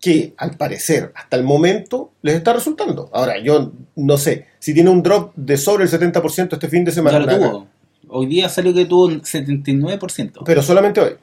Que 0.00 0.34
al 0.36 0.56
parecer, 0.56 1.12
hasta 1.14 1.36
el 1.36 1.44
momento, 1.44 2.12
les 2.22 2.34
está 2.34 2.52
resultando. 2.52 3.08
Ahora, 3.12 3.38
yo 3.38 3.72
no 3.96 4.18
sé, 4.18 4.46
si 4.58 4.74
tiene 4.74 4.90
un 4.90 5.02
drop 5.02 5.32
de 5.36 5.56
sobre 5.56 5.84
el 5.84 5.90
70% 5.90 6.54
este 6.54 6.68
fin 6.68 6.84
de 6.84 6.92
semana, 6.92 7.20
Ya 7.20 7.26
lo 7.26 7.38
tuvo. 7.38 7.66
Hoy 8.08 8.26
día 8.26 8.48
salió 8.48 8.74
que 8.74 8.84
tuvo 8.84 9.06
un 9.06 9.22
79%. 9.22 10.42
pero 10.44 10.62
solamente 10.62 11.00
hoy. 11.00 11.16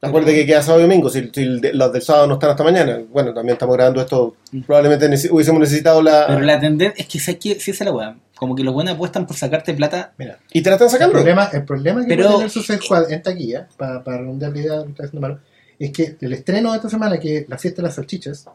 Acuérdate 0.00 0.34
que 0.36 0.46
queda 0.46 0.62
sábado 0.62 0.80
y 0.80 0.88
domingo, 0.88 1.10
si, 1.10 1.28
si 1.34 1.42
el 1.42 1.60
los 1.74 1.92
del 1.92 2.02
sábado 2.02 2.28
no 2.28 2.34
están 2.34 2.50
hasta 2.50 2.62
mañana. 2.62 3.00
Bueno, 3.10 3.34
también 3.34 3.54
estamos 3.54 3.74
grabando 3.76 4.00
esto, 4.00 4.36
probablemente 4.64 5.06
hubiésemos 5.32 5.60
necesitado 5.60 6.00
la... 6.02 6.26
Pero 6.28 6.40
la 6.40 6.60
tendencia 6.60 7.02
es 7.02 7.08
que 7.08 7.18
sé 7.18 7.36
que 7.36 7.58
si 7.58 7.72
esa 7.72 7.82
es 7.84 7.90
la 7.90 7.96
weá. 7.96 8.16
Como 8.36 8.54
que 8.54 8.62
los 8.62 8.72
buenos 8.72 8.94
apuestan 8.94 9.26
por 9.26 9.34
sacarte 9.36 9.74
plata. 9.74 10.12
Mira, 10.16 10.38
Y 10.52 10.62
te 10.62 10.70
la 10.70 10.76
están 10.76 10.86
el 10.86 10.92
sacando. 10.92 11.12
problema, 11.14 11.50
el 11.52 11.64
problema 11.64 12.02
que 12.02 12.08
Pero- 12.14 12.34
puede 12.36 12.48
tener 12.48 12.80
Squad 12.82 13.10
en 13.10 13.22
taquilla, 13.22 13.66
para, 13.76 14.04
para 14.04 14.18
redondear 14.18 14.52
la 14.52 14.58
idea 14.60 14.72
de 14.74 14.78
lo 14.78 14.84
que 14.84 14.90
está 14.92 15.02
diciendo 15.02 15.28
Manu, 15.28 15.40
es 15.80 15.90
que 15.92 16.16
el 16.20 16.32
estreno 16.32 16.70
de 16.70 16.76
esta 16.76 16.88
semana, 16.90 17.18
que 17.18 17.38
es 17.38 17.48
la 17.48 17.58
fiesta 17.58 17.82
de 17.82 17.88
las 17.88 17.96
salchichas, 17.96 18.46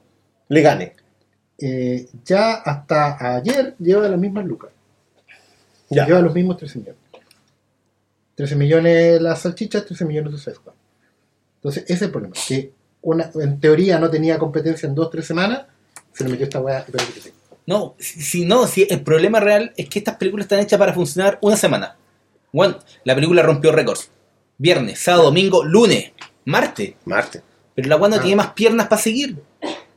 Le 0.47 0.61
gane. 0.61 0.93
eh, 1.57 2.07
ya 2.23 2.53
hasta 2.53 3.35
ayer 3.35 3.75
lleva 3.79 4.07
las 4.07 4.19
mismas 4.19 4.45
lucas. 4.45 4.69
Ya. 5.89 6.05
Lleva 6.05 6.21
los 6.21 6.33
mismos 6.33 6.55
13 6.55 6.79
millones. 6.79 7.01
13 8.35 8.55
millones 8.55 9.21
las 9.21 9.41
salchichas, 9.41 9.85
13 9.85 10.05
millones 10.05 10.45
de 10.45 10.53
Squad. 10.53 10.73
Entonces, 11.63 11.83
ese 11.83 11.93
es 11.93 12.01
el 12.03 12.11
problema. 12.11 12.35
Que 12.47 12.71
una, 13.01 13.31
en 13.41 13.59
teoría 13.59 13.99
no 13.99 14.09
tenía 14.09 14.37
competencia 14.37 14.87
en 14.87 14.95
2-3 14.95 15.21
semanas, 15.21 15.63
se 16.13 16.23
le 16.25 16.31
metió 16.31 16.45
esta 16.45 16.59
weá 16.59 16.85
y 16.87 16.91
parece 16.91 17.13
que 17.13 17.21
sí. 17.21 17.31
No, 17.65 17.95
si, 17.97 18.21
si 18.21 18.45
no, 18.45 18.67
si 18.67 18.85
el 18.89 19.01
problema 19.01 19.39
real 19.39 19.71
es 19.77 19.87
que 19.87 19.99
estas 19.99 20.17
películas 20.17 20.45
están 20.45 20.59
hechas 20.59 20.77
para 20.77 20.93
funcionar 20.93 21.37
una 21.41 21.55
semana. 21.55 21.95
Bueno, 22.51 22.77
la 23.05 23.15
película 23.15 23.41
rompió 23.41 23.71
récords. 23.71 24.09
Viernes, 24.57 24.99
sábado, 24.99 25.23
domingo, 25.25 25.63
lunes, 25.63 26.11
martes. 26.45 26.93
Marte. 27.05 27.41
Pero 27.73 27.87
la 27.87 27.95
weá 27.95 28.09
no 28.09 28.17
Ah. 28.17 28.21
tiene 28.21 28.35
más 28.35 28.51
piernas 28.53 28.87
para 28.87 29.01
seguir. 29.01 29.37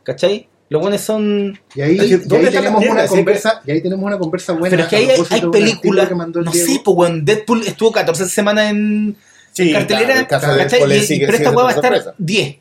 ¿Cachai? 0.04 0.48
Los 0.68 0.80
buenos 0.82 1.00
son. 1.00 1.58
Y 1.74 1.80
ahí, 1.80 1.96
Es 1.98 2.02
que, 2.02 2.06
y 2.06 2.16
¿dónde 2.18 2.36
ahí 2.36 2.44
están 2.46 2.62
tenemos 2.64 2.84
una 2.90 3.06
conversa, 3.06 3.62
y 3.66 3.70
ahí 3.72 3.82
tenemos 3.82 4.04
una 4.04 4.18
conversa 4.18 4.52
buena. 4.52 4.70
Pero 4.70 4.82
es 4.84 4.88
que 4.88 4.96
ahí 4.96 5.10
hay, 5.10 5.20
hay 5.30 5.40
películas. 5.50 6.10
No 6.10 6.26
Diego. 6.50 6.52
sé, 6.52 6.80
pues 6.84 6.96
weón. 6.96 7.24
Deadpool 7.24 7.62
estuvo 7.66 7.92
14 7.92 8.26
semanas 8.28 8.70
en, 8.70 9.16
Sí, 9.56 9.72
cartelera. 9.72 10.26
claro, 10.28 10.52
el 10.52 10.88
de 10.90 11.00
sigue 11.00 11.26
pero 11.26 11.38
esta 11.38 11.50
va 11.50 11.68
a 11.68 11.72
estar 11.72 11.92
sorpresa. 11.94 12.14
10. 12.18 12.56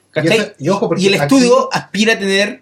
Y, 0.59 0.65
y 0.65 0.69
ojo, 0.69 0.89
Y 0.97 1.07
el 1.07 1.13
aquí- 1.15 1.23
estudio 1.23 1.69
aspira 1.73 2.13
a 2.13 2.19
tener 2.19 2.61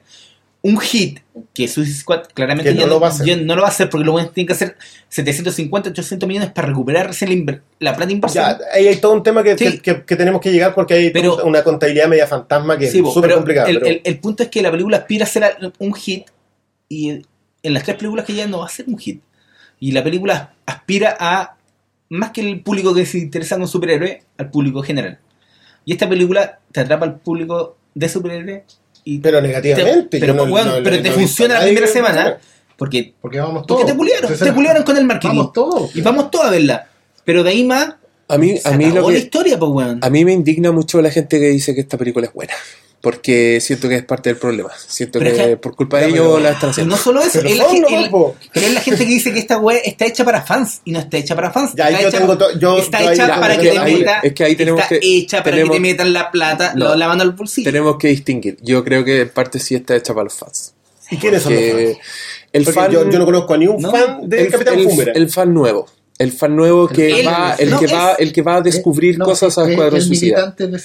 un 0.63 0.79
hit 0.79 1.19
que 1.53 1.67
Suicide 1.67 1.97
Squad 1.97 2.23
claramente 2.33 2.69
Que 2.71 2.75
no 2.75 2.81
ya 2.81 2.87
lo 2.87 2.99
va 2.99 3.07
a 3.07 3.09
hacer. 3.11 3.25
ya 3.27 3.35
no 3.35 3.55
lo 3.55 3.61
va 3.61 3.67
a 3.67 3.71
hacer 3.71 3.89
porque 3.89 4.05
lo 4.05 4.13
bueno 4.13 4.29
tienen 4.29 4.47
que 4.47 4.53
hacer 4.53 4.77
750, 5.09 5.89
800 5.89 6.27
millones 6.27 6.51
para 6.51 6.69
recuperar 6.69 7.11
la, 7.13 7.61
la 7.79 7.95
plata 7.95 8.11
inversión. 8.11 8.45
Ahí 8.73 8.87
hay 8.87 8.95
todo 8.95 9.11
un 9.11 9.21
tema 9.23 9.43
que, 9.43 9.57
Sí. 9.57 9.79
que, 9.79 10.03
que- 10.03 10.15
tenemos 10.15 10.41
que 10.41 10.51
llegar 10.51 10.73
porque 10.73 10.93
hay 10.95 11.09
Pero- 11.11 11.43
una 11.45 11.63
contabilidad 11.63 12.07
media 12.07 12.25
fantasma 12.27 12.77
que 12.77 12.89
Sí, 12.89 12.99
es 13.05 13.13
súper 13.13 13.33
complicada. 13.35 13.69
el, 13.69 13.79
pero- 13.79 13.91
el- 13.91 14.01
el 14.03 14.19
punto 14.19 14.41
es 14.43 14.49
que 14.49 14.61
la 14.63 14.71
película 14.71 14.97
aspira 14.97 15.25
a 15.25 15.27
ser 15.27 15.57
un 15.79 15.93
hit 15.93 16.25
y 16.89 17.09
en 17.09 17.73
las 17.73 17.83
tres 17.83 17.97
películas 17.97 18.25
que 18.25 18.33
ya 18.33 18.47
no 18.47 18.59
va 18.59 18.65
a 18.65 18.69
ser 18.69 18.85
un 18.87 18.97
hit. 18.97 19.21
Y 19.79 19.91
la 19.91 20.03
película 20.03 20.53
aspira 20.65 21.15
a, 21.19 21.57
más 22.09 22.31
que 22.31 22.41
el 22.41 22.61
público 22.61 22.93
que 22.93 23.05
se 23.05 23.17
interesa 23.17 23.55
en 23.55 23.61
un 23.61 23.67
superhéroe, 23.67 24.21
al 24.37 24.49
público 24.51 24.81
general. 24.83 25.19
Y 25.85 25.93
esta 25.93 26.07
película 26.07 26.59
te 26.71 26.79
atrapa 26.81 27.05
al 27.05 27.19
público 27.19 27.77
de 27.95 28.09
superhéroe 28.09 28.63
y 29.03 29.19
pero 29.19 29.41
negativamente. 29.41 30.07
te- 30.09 30.19
pero, 30.19 30.33
yo 30.35 30.45
no- 30.45 30.53
weón, 30.53 30.67
no- 30.67 30.73
pero 30.83 30.95
no- 30.97 31.01
te 31.01 31.09
no- 31.09 31.15
funciona 31.15 31.55
la 31.55 31.61
primera 31.61 31.85
me 31.87 31.91
semana 31.91 32.37
porque, 32.77 33.13
Porque 33.21 33.39
vamos 33.39 33.65
todos. 33.65 33.81
porque 33.81 33.91
te 33.91 33.97
puliaron, 33.97 34.23
Entonces, 34.23 34.47
te 34.47 34.53
puliaron 34.53 34.83
con 34.83 34.97
el 34.97 35.05
marketing. 35.05 35.35
Vamos 35.37 35.53
todos. 35.53 35.95
Y 35.95 36.01
vamos 36.01 36.31
todos 36.31 36.45
a 36.45 36.49
verla. 36.51 36.87
Pero 37.25 37.43
de 37.43 37.49
ahí 37.51 37.63
más, 37.63 37.95
A 38.27 38.37
mí, 38.37 38.57
se 38.57 38.67
a 38.67 38.71
mí 38.77 38.85
acabó 38.85 39.01
lo 39.01 39.09
la 39.09 39.13
que... 39.19 39.23
historia, 39.25 39.59
pues 39.59 39.71
weón. 39.71 39.99
A 40.01 40.09
mí 40.09 40.25
me 40.25 40.33
indigna 40.33 40.71
mucho 40.71 41.01
la 41.01 41.09
gente 41.11 41.39
que 41.39 41.47
dice 41.49 41.73
que 41.75 41.81
esta 41.81 41.97
película 41.97 42.27
es 42.27 42.33
buena. 42.33 42.53
Porque 43.03 43.59
siento 43.59 43.89
que 43.89 43.95
es 43.95 44.05
parte 44.05 44.29
del 44.29 44.37
problema. 44.37 44.69
Siento 44.87 45.19
Pero 45.19 45.35
que, 45.35 45.57
por 45.57 45.75
culpa 45.75 45.97
de 45.99 46.07
ellos 46.07 46.41
la 46.41 46.51
están 46.51 46.69
haciendo. 46.69 46.95
no 46.95 47.01
solo 47.01 47.19
eso, 47.21 47.31
Pero 47.33 47.49
es 47.49 47.57
la, 47.57 47.65
el- 47.65 48.09
es 48.53 48.73
la 48.73 48.79
gente 48.79 48.99
que 49.05 49.11
dice 49.11 49.33
que 49.33 49.39
esta 49.39 49.57
web 49.57 49.81
está 49.83 50.05
hecha 50.05 50.23
para 50.23 50.41
fans 50.43 50.79
y 50.85 50.93
no 50.93 50.99
está 50.99 51.17
hecha 51.17 51.35
para 51.35 51.51
fans. 51.51 51.71
Ya, 51.75 51.89
está 51.89 52.01
yo 52.01 52.07
hecha, 52.07 52.17
tengo 52.19 52.37
to- 52.37 52.57
yo- 52.57 52.77
está 52.77 53.01
yo 53.01 53.09
ahí 53.09 53.13
hecha 53.15 53.27
ya- 53.27 53.39
para 53.41 53.53
es 53.55 53.59
que 53.59 53.65
que 53.65 53.71
te 53.73 53.77
ahí- 53.79 53.95
meta, 53.97 54.19
es 54.23 54.33
que 54.33 54.43
ahí 54.45 54.55
tenemos 54.55 54.81
está 54.83 54.97
que- 54.97 54.99
hecha 55.17 55.43
para 55.43 55.51
tenemos- 55.57 55.71
que 55.71 55.75
te 55.75 55.81
metan 55.81 56.13
la 56.13 56.31
plata, 56.31 56.73
No. 56.75 56.85
lo- 56.85 56.95
la 56.95 57.07
mano 57.09 57.23
al 57.23 57.31
bolsillo. 57.33 57.65
Tenemos 57.69 57.97
que 57.97 58.07
distinguir. 58.07 58.57
Yo 58.61 58.81
creo 58.85 59.03
que 59.03 59.19
en 59.19 59.29
parte 59.31 59.59
sí 59.59 59.75
está 59.75 59.97
hecha 59.97 60.13
para 60.13 60.23
los 60.23 60.33
fans. 60.35 60.73
¿Y 61.11 61.17
quiénes 61.17 61.43
son 61.43 61.53
los 61.55 61.61
fans? 61.61 61.97
el 62.53 62.63
Porque 62.63 62.79
fan, 62.79 62.89
yo, 62.91 63.09
yo 63.11 63.19
no 63.19 63.25
conozco 63.25 63.53
a 63.53 63.57
ni 63.57 63.67
un 63.67 63.81
No, 63.81 63.91
fan 63.91 64.29
del 64.29 64.39
el, 64.45 64.49
Capitán 64.49 64.79
el- 64.79 65.11
el 65.13 65.29
fan 65.29 65.53
nuevo. 65.53 65.87
El 66.19 66.31
fan 66.31 66.55
nuevo 66.55 66.87
que 66.87 67.21
va, 67.25 67.55
el 67.59 67.69
no, 67.69 67.79
que 67.81 67.87
va, 67.87 68.13
el 68.13 68.31
que 68.31 68.41
va 68.41 68.55
a 68.55 68.61
descubrir 68.61 69.19
cosas 69.19 69.57
a 69.57 69.63
es 69.63 69.71
Escuadrón 69.71 69.97
el 69.99 70.05
Suicida. 70.05 70.37
militante 70.37 70.67
de. 70.67 70.79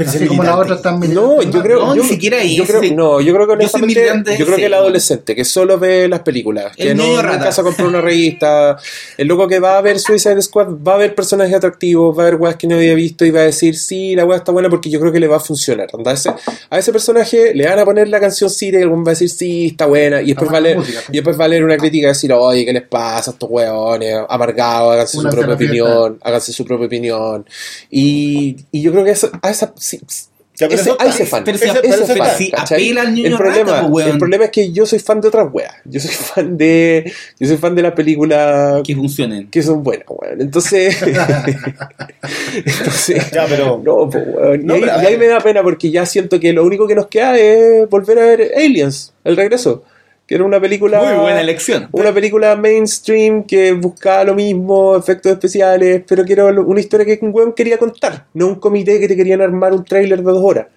Pero 0.00 0.10
Así 0.10 0.26
como 0.26 0.42
la 0.42 0.56
otra 0.56 0.76
están 0.76 0.98
No, 1.12 1.42
yo 1.42 1.62
creo, 1.62 1.80
No, 1.80 1.94
yo, 1.94 2.02
ni 2.02 2.08
siquiera 2.08 2.42
yo 2.42 2.64
creo, 2.64 2.80
no, 2.94 3.20
yo 3.20 3.34
creo 3.34 3.46
que 3.46 3.52
Yo 3.52 3.54
honestamente, 3.54 4.00
de 4.30 4.38
yo 4.38 4.46
creo 4.46 4.56
que 4.56 4.64
el 4.66 4.72
adolescente 4.74 5.36
que 5.36 5.44
solo 5.44 5.78
ve 5.78 6.08
las 6.08 6.20
películas, 6.20 6.74
que 6.74 6.92
El 6.92 6.96
no 6.96 7.02
niño 7.02 7.16
nunca 7.16 7.28
rata. 7.36 7.52
se 7.52 7.62
compró 7.62 7.86
una 7.86 8.00
revista, 8.00 8.78
el 9.18 9.28
loco 9.28 9.46
que 9.46 9.60
va 9.60 9.76
a 9.76 9.80
ver 9.82 9.98
Suicide 9.98 10.40
Squad, 10.40 10.68
va 10.86 10.94
a 10.94 10.96
ver 10.96 11.14
personajes 11.14 11.54
atractivos, 11.54 12.18
va 12.18 12.22
a 12.22 12.26
ver 12.30 12.36
weas 12.36 12.56
que 12.56 12.66
no 12.66 12.76
había 12.76 12.94
visto 12.94 13.26
y 13.26 13.30
va 13.30 13.40
a 13.40 13.44
decir, 13.44 13.76
sí, 13.76 14.14
la 14.16 14.24
wea 14.24 14.38
está 14.38 14.52
buena 14.52 14.70
porque 14.70 14.88
yo 14.88 14.98
creo 15.00 15.12
que 15.12 15.20
le 15.20 15.26
va 15.28 15.36
a 15.36 15.40
funcionar. 15.40 15.88
Onda, 15.92 16.12
ese- 16.12 16.32
a 16.70 16.78
ese 16.78 16.92
personaje 16.92 17.54
le 17.54 17.66
van 17.68 17.78
a 17.78 17.84
poner 17.84 18.08
la 18.08 18.20
canción 18.20 18.48
Siri 18.48 18.78
y 18.78 18.80
el 18.80 18.90
va 18.90 19.00
a 19.06 19.10
decir, 19.10 19.28
sí, 19.28 19.66
está 19.66 19.84
buena, 19.86 20.22
y 20.22 20.28
después, 20.28 20.50
va 20.50 20.56
a 20.56 20.60
leer, 20.60 20.78
y 21.10 21.12
después 21.12 21.38
va 21.38 21.44
a 21.44 21.48
leer 21.48 21.64
una 21.64 21.76
crítica 21.76 22.06
y 22.06 22.08
decir, 22.08 22.32
oye, 22.32 22.64
¿qué 22.64 22.72
les 22.72 22.82
pasa 22.82 23.30
a 23.30 23.32
estos 23.34 23.50
weones? 23.50 24.16
Amargados, 24.28 24.92
háganse 24.94 25.18
Una 25.18 25.30
su 25.30 25.36
propia 25.36 25.54
opinión, 25.54 26.18
háganse 26.22 26.52
su 26.52 26.64
propia 26.64 26.86
opinión. 26.86 27.44
Y, 27.90 28.56
y 28.72 28.82
yo 28.82 28.92
creo 28.92 29.04
que 29.04 29.10
eso, 29.10 29.30
a 29.42 29.50
esa, 29.50 29.72
sí, 29.98 30.26
Ya, 30.58 30.68
pero 30.68 30.80
ese, 30.80 30.90
eso 30.90 31.00
a 31.00 31.06
ese 31.06 31.22
está- 31.22 31.36
fan. 31.36 31.44
pero 31.44 31.56
si- 31.58 31.64
ese 31.64 31.80
pero 31.80 31.94
eso 31.94 32.06
fan, 32.06 32.16
está- 32.18 32.34
si 32.36 32.50
¿cachai? 32.50 32.82
apela 32.84 33.00
al 33.02 33.14
niño 33.14 33.28
el 33.28 33.36
problema, 33.36 33.70
rata, 33.72 33.80
pues, 33.82 33.92
weón. 33.92 34.10
el 34.10 34.18
problema 34.18 34.44
es 34.44 34.50
que 34.50 34.72
yo 34.72 34.84
soy 34.84 34.98
fan 34.98 35.20
de 35.22 35.28
otras 35.28 35.48
weas. 35.52 35.72
Yo 35.86 36.00
soy 36.00 36.10
fan 36.10 36.58
de. 36.58 37.12
Yo 37.38 37.46
soy 37.48 37.56
fan 37.56 37.74
de 37.74 37.82
las 37.82 37.92
películas 37.92 38.82
Que 38.84 38.94
funcionen. 38.94 39.48
que 39.48 39.62
son 39.62 39.82
buenas, 39.82 40.04
weón. 40.08 40.40
Entonces. 40.40 40.96
entonces. 42.54 43.30
Ya, 43.32 43.46
pero- 43.48 43.80
No, 43.82 44.08
pues, 44.10 44.24
weón. 44.26 44.66
No, 44.66 44.76
y, 44.76 44.82
ahí, 44.82 44.84
pero 44.90 45.02
y 45.02 45.06
ahí 45.06 45.18
me 45.18 45.26
da 45.28 45.40
pena 45.40 45.62
porque 45.62 45.90
ya 45.90 46.04
siento 46.06 46.38
que 46.38 46.52
lo 46.52 46.64
único 46.64 46.86
que 46.86 46.94
nos 46.94 47.06
queda 47.06 47.38
es 47.38 47.88
volver 47.88 48.18
a 48.18 48.22
ver 48.26 48.52
Aliens, 48.56 49.12
el 49.24 49.36
regreso. 49.36 49.84
Que 50.30 50.36
era 50.36 50.44
una 50.44 50.60
película. 50.60 51.02
Muy 51.02 51.14
buena 51.22 51.40
elección. 51.40 51.88
Una 51.90 52.14
película 52.14 52.54
mainstream 52.54 53.42
que 53.42 53.72
buscaba 53.72 54.22
lo 54.22 54.36
mismo, 54.36 54.96
efectos 54.96 55.32
especiales, 55.32 56.04
pero 56.06 56.24
que 56.24 56.34
era 56.34 56.44
una 56.44 56.78
historia 56.78 57.04
que 57.04 57.18
un 57.20 57.32
weón 57.34 57.52
quería 57.52 57.78
contar, 57.78 58.26
no 58.34 58.46
un 58.46 58.54
comité 58.54 59.00
que 59.00 59.08
te 59.08 59.16
querían 59.16 59.40
armar 59.40 59.72
un 59.72 59.84
tráiler 59.84 60.18
de 60.18 60.22
dos 60.22 60.38
horas. 60.40 60.68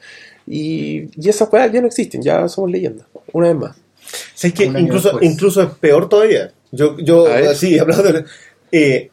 Y, 0.48 1.04
y 1.16 1.30
esas 1.30 1.54
weas 1.54 1.72
ya 1.72 1.82
no 1.82 1.86
existen, 1.86 2.24
ya 2.24 2.48
somos 2.48 2.72
leyendas, 2.72 3.06
una 3.32 3.50
vez 3.50 3.56
más. 3.58 3.78
¿Sabes 4.34 4.56
que 4.56 4.66
Un 4.70 4.76
año 4.76 4.86
incluso, 4.88 5.10
después. 5.10 5.32
incluso 5.32 5.62
es 5.62 5.70
peor 5.80 6.10
todavía? 6.10 6.52
Yo, 6.72 6.98
yo 6.98 7.28
A 7.28 7.36
ver. 7.36 7.56
sí, 7.56 7.78
hablando 7.78 8.24
eh, 8.72 9.12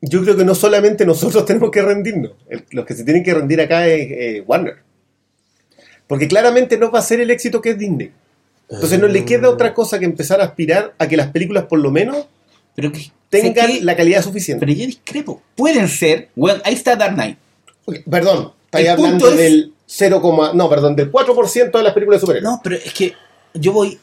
yo 0.00 0.20
creo 0.24 0.36
que 0.36 0.44
no 0.44 0.56
solamente 0.56 1.06
nosotros 1.06 1.44
tenemos 1.46 1.70
que 1.70 1.80
rendirnos, 1.80 2.32
el- 2.48 2.64
los 2.72 2.84
que 2.84 2.94
se 2.94 3.04
tienen 3.04 3.22
que 3.22 3.34
rendir 3.34 3.60
acá 3.60 3.86
es 3.86 4.00
eh, 4.10 4.44
Warner. 4.44 4.78
Porque 6.08 6.26
claramente 6.26 6.76
no 6.76 6.90
va 6.90 6.98
a 6.98 7.02
ser 7.02 7.20
el 7.20 7.30
éxito 7.30 7.60
que 7.62 7.70
es 7.70 7.78
Disney. 7.78 8.10
Entonces 8.70 8.98
no 9.00 9.08
le 9.08 9.24
queda 9.24 9.48
otra 9.50 9.74
cosa 9.74 9.98
que 9.98 10.04
empezar 10.04 10.40
a 10.40 10.44
aspirar 10.44 10.94
a 10.98 11.08
que 11.08 11.16
las 11.16 11.28
películas 11.28 11.64
por 11.64 11.80
lo 11.80 11.90
menos 11.90 12.26
Pero 12.76 12.92
que 12.92 13.10
tengan 13.28 13.66
que- 13.66 13.80
la 13.82 13.96
calidad 13.96 14.22
suficiente. 14.22 14.64
Pero 14.64 14.78
yo 14.78 14.86
discrepo. 14.86 15.42
Pueden 15.56 15.88
ser. 15.88 16.28
Bueno, 16.36 16.60
ahí 16.64 16.74
está 16.74 16.94
Dark 16.96 17.14
Knight. 17.14 17.36
Perdón, 18.08 18.52
estáis 18.66 18.88
hablando 18.88 19.28
es- 19.30 19.36
del 19.36 19.74
0, 19.86 20.52
no, 20.54 20.68
perdón, 20.70 20.94
del 20.94 21.10
4% 21.10 21.78
de 21.78 21.84
las 21.84 21.92
películas 21.92 22.20
de 22.20 22.26
superhéroes. 22.26 22.50
No, 22.52 22.60
pero 22.62 22.76
es 22.76 22.92
que 22.94 23.12
yo 23.54 23.72
voy. 23.72 23.98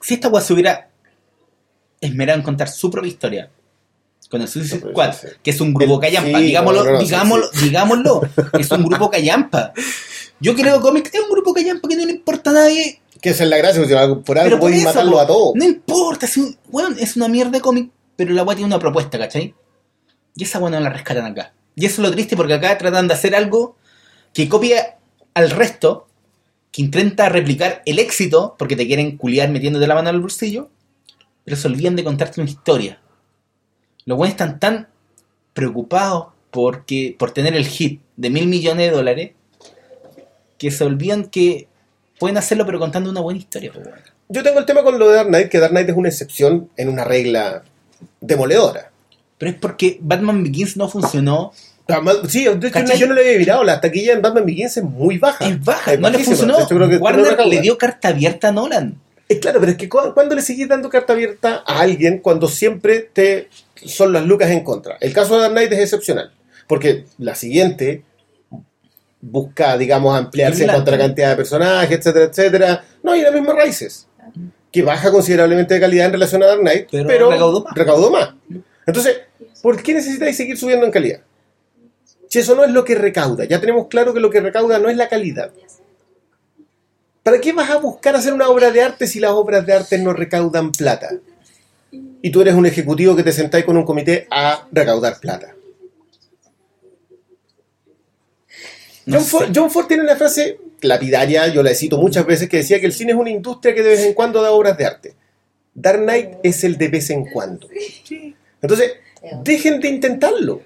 Si 0.00 0.14
esta 0.14 0.28
weá 0.28 0.42
se 0.42 0.52
hubiera 0.52 0.88
esmerado 2.00 2.38
en 2.38 2.44
contar 2.44 2.68
su 2.68 2.90
propia 2.90 3.08
historia 3.08 3.50
con 4.30 4.40
el 4.42 4.48
Suicide 4.48 4.80
No, 4.84 4.90
Squad, 4.90 5.12
sí. 5.14 5.26
que 5.42 5.50
es 5.50 5.60
un 5.60 5.72
grupo 5.72 5.98
callampa, 6.00 6.38
sí, 6.38 6.44
digámoslo, 6.46 6.80
no, 6.84 6.90
no, 6.90 6.92
no, 6.94 7.00
sí, 7.00 7.06
digámoslo, 7.06 7.50
digámoslo, 7.62 8.20
es 8.58 8.70
un 8.70 8.84
grupo 8.84 9.10
callampa. 9.10 9.72
Yo 10.40 10.54
creo 10.54 10.76
que 10.76 10.82
cómics 10.82 11.14
es 11.14 11.20
un 11.20 11.30
grupo 11.30 11.54
callampa 11.54 11.88
que 11.88 11.96
no 11.96 12.04
le 12.04 12.12
importa 12.12 12.50
a 12.50 12.54
nadie. 12.54 13.00
Que 13.20 13.30
esa 13.30 13.44
es 13.44 13.50
la 13.50 13.58
gracia, 13.58 13.80
porque 13.80 13.94
por 14.22 14.38
algo 14.38 14.56
por 14.56 14.60
pueden 14.60 14.78
eso, 14.78 14.88
matarlo 14.88 15.18
a 15.18 15.26
todos. 15.26 15.54
No 15.54 15.64
importa, 15.64 16.26
es, 16.26 16.36
un, 16.36 16.56
weón, 16.70 16.96
es 16.98 17.16
una 17.16 17.28
mierda 17.28 17.50
de 17.50 17.60
cómic, 17.60 17.90
pero 18.16 18.32
la 18.32 18.42
weá 18.42 18.56
tiene 18.56 18.66
una 18.66 18.78
propuesta, 18.78 19.18
¿cachai? 19.18 19.54
Y 20.34 20.44
esa 20.44 20.58
weá 20.58 20.70
no 20.70 20.80
la 20.80 20.90
rescatan 20.90 21.24
acá. 21.24 21.52
Y 21.74 21.86
eso 21.86 22.02
es 22.02 22.08
lo 22.08 22.14
triste 22.14 22.36
porque 22.36 22.54
acá 22.54 22.76
tratan 22.78 23.08
de 23.08 23.14
hacer 23.14 23.34
algo 23.34 23.76
que 24.32 24.48
copia 24.48 24.98
al 25.34 25.50
resto, 25.50 26.06
que 26.70 26.82
intenta 26.82 27.28
replicar 27.28 27.82
el 27.86 27.98
éxito, 27.98 28.56
porque 28.58 28.76
te 28.76 28.86
quieren 28.86 29.16
culiar 29.16 29.48
metiéndote 29.50 29.86
la 29.86 29.94
mano 29.94 30.10
el 30.10 30.20
bolsillo, 30.20 30.70
pero 31.44 31.56
se 31.56 31.68
olvidan 31.68 31.96
de 31.96 32.04
contarte 32.04 32.40
una 32.40 32.50
historia. 32.50 33.00
Los 34.04 34.16
buenos 34.18 34.32
están 34.32 34.58
tan 34.60 34.88
preocupados 35.54 36.28
porque, 36.50 37.16
por 37.18 37.32
tener 37.32 37.54
el 37.54 37.66
hit 37.66 38.00
de 38.16 38.30
mil 38.30 38.46
millones 38.46 38.90
de 38.90 38.96
dólares 38.96 39.32
que 40.58 40.70
se 40.70 40.84
olvidan 40.84 41.24
que 41.24 41.68
pueden 42.18 42.36
hacerlo 42.36 42.64
pero 42.66 42.78
contando 42.78 43.10
una 43.10 43.20
buena 43.20 43.38
historia. 43.38 43.72
weón. 43.74 43.90
Yo 44.28 44.42
tengo 44.42 44.58
el 44.58 44.66
tema 44.66 44.82
con 44.82 44.98
lo 44.98 45.08
de 45.08 45.16
Dark 45.16 45.28
Knight, 45.28 45.48
que 45.48 45.58
Dark 45.58 45.70
Knight 45.72 45.88
es 45.88 45.96
una 45.96 46.08
excepción 46.08 46.68
en 46.76 46.88
una 46.88 47.04
regla 47.04 47.62
demoledora. 48.20 48.90
Pero 49.38 49.50
es 49.52 49.56
porque 49.58 49.98
Batman 50.00 50.42
Begins 50.42 50.76
no 50.76 50.88
funcionó. 50.88 51.52
Sí, 52.28 52.44
de 52.44 52.70
yo 52.98 53.06
no 53.06 53.14
lo 53.14 53.20
había 53.22 53.38
mirado, 53.38 53.64
la 53.64 53.80
taquilla 53.80 54.12
en 54.12 54.20
Batman 54.20 54.44
Begins 54.44 54.76
es 54.76 54.84
muy 54.84 55.16
baja. 55.16 55.48
Es 55.48 55.64
baja, 55.64 55.94
Es 55.94 56.00
no 56.00 56.10
le 56.10 56.18
funcionó. 56.18 56.56
De 56.58 56.62
hecho, 56.64 56.74
creo 56.76 56.88
que 56.88 56.96
no 56.96 57.02
Warner 57.02 57.46
le 57.46 57.60
dio 57.62 57.78
carta 57.78 58.08
abierta 58.08 58.48
a 58.48 58.52
Nolan. 58.52 59.00
Eh, 59.30 59.38
claro, 59.40 59.60
pero 59.60 59.72
es 59.72 59.78
que 59.78 59.88
cu- 59.88 60.12
cuando 60.14 60.34
le 60.34 60.42
seguís 60.42 60.68
dando 60.68 60.90
carta 60.90 61.12
abierta 61.14 61.62
a 61.66 61.80
alguien 61.80 62.18
cuando 62.18 62.48
siempre 62.48 63.00
te 63.12 63.48
son 63.84 64.12
las 64.12 64.24
lucas 64.26 64.50
en 64.50 64.64
contra. 64.64 64.96
El 65.00 65.12
caso 65.14 65.36
de 65.36 65.42
Dark 65.42 65.52
Knight 65.52 65.72
es 65.72 65.78
excepcional, 65.80 66.30
porque 66.66 67.04
la 67.18 67.34
siguiente 67.34 68.02
busca, 69.20 69.76
digamos, 69.76 70.16
ampliarse 70.16 70.64
en 70.64 70.70
cuanto 70.70 70.90
a 70.90 70.96
la 70.96 70.98
cantidad 70.98 71.30
de 71.30 71.36
personajes, 71.36 71.98
etcétera, 71.98 72.24
etcétera. 72.26 72.84
No, 73.02 73.14
y 73.16 73.22
la 73.22 73.30
misma 73.30 73.52
Raíces, 73.54 74.06
que 74.70 74.82
baja 74.82 75.10
considerablemente 75.10 75.74
de 75.74 75.80
calidad 75.80 76.06
en 76.06 76.12
relación 76.12 76.42
a 76.42 76.46
Dark 76.46 76.60
Knight, 76.60 76.88
Pero 76.90 77.08
pero, 77.08 77.30
recaudó 77.30 77.64
más. 77.64 77.74
recaudó 77.74 78.10
más. 78.10 78.34
Entonces, 78.86 79.20
¿por 79.62 79.82
qué 79.82 79.94
necesitáis 79.94 80.36
seguir 80.36 80.56
subiendo 80.56 80.86
en 80.86 80.92
calidad? 80.92 81.20
Si 82.28 82.38
eso 82.38 82.54
no 82.54 82.64
es 82.64 82.70
lo 82.70 82.84
que 82.84 82.94
recauda, 82.94 83.44
ya 83.44 83.60
tenemos 83.60 83.88
claro 83.88 84.12
que 84.12 84.20
lo 84.20 84.30
que 84.30 84.40
recauda 84.40 84.78
no 84.78 84.88
es 84.88 84.96
la 84.96 85.08
calidad. 85.08 85.50
¿Para 87.22 87.40
qué 87.40 87.52
vas 87.52 87.70
a 87.70 87.78
buscar 87.78 88.16
hacer 88.16 88.32
una 88.32 88.48
obra 88.48 88.70
de 88.70 88.82
arte 88.82 89.06
si 89.06 89.20
las 89.20 89.32
obras 89.32 89.66
de 89.66 89.72
arte 89.74 89.98
no 89.98 90.12
recaudan 90.12 90.72
plata? 90.72 91.10
Y 92.22 92.30
tú 92.30 92.40
eres 92.40 92.54
un 92.54 92.66
ejecutivo 92.66 93.14
que 93.16 93.22
te 93.22 93.32
sentáis 93.32 93.64
con 93.64 93.76
un 93.76 93.84
comité 93.84 94.26
a 94.30 94.66
recaudar 94.72 95.18
plata. 95.20 95.54
John, 99.10 99.22
sé. 99.22 99.30
Ford, 99.30 99.48
John 99.54 99.70
Ford 99.70 99.86
tiene 99.86 100.02
una 100.02 100.16
frase 100.16 100.58
lapidaria, 100.80 101.48
yo 101.48 101.62
la 101.62 101.74
cito 101.74 101.98
muchas 101.98 102.26
veces, 102.26 102.48
que 102.48 102.58
decía 102.58 102.80
que 102.80 102.86
el 102.86 102.92
cine 102.92 103.12
es 103.12 103.18
una 103.18 103.30
industria 103.30 103.74
que 103.74 103.82
de 103.82 103.88
vez 103.88 104.00
en 104.00 104.14
cuando 104.14 104.42
da 104.42 104.52
obras 104.52 104.76
de 104.76 104.86
arte. 104.86 105.14
Dark 105.74 106.00
Knight 106.00 106.30
es 106.42 106.64
el 106.64 106.76
de 106.76 106.88
vez 106.88 107.10
en 107.10 107.24
cuando. 107.26 107.68
Entonces, 108.60 108.92
dejen 109.44 109.80
de 109.80 109.88
intentarlo. 109.88 110.62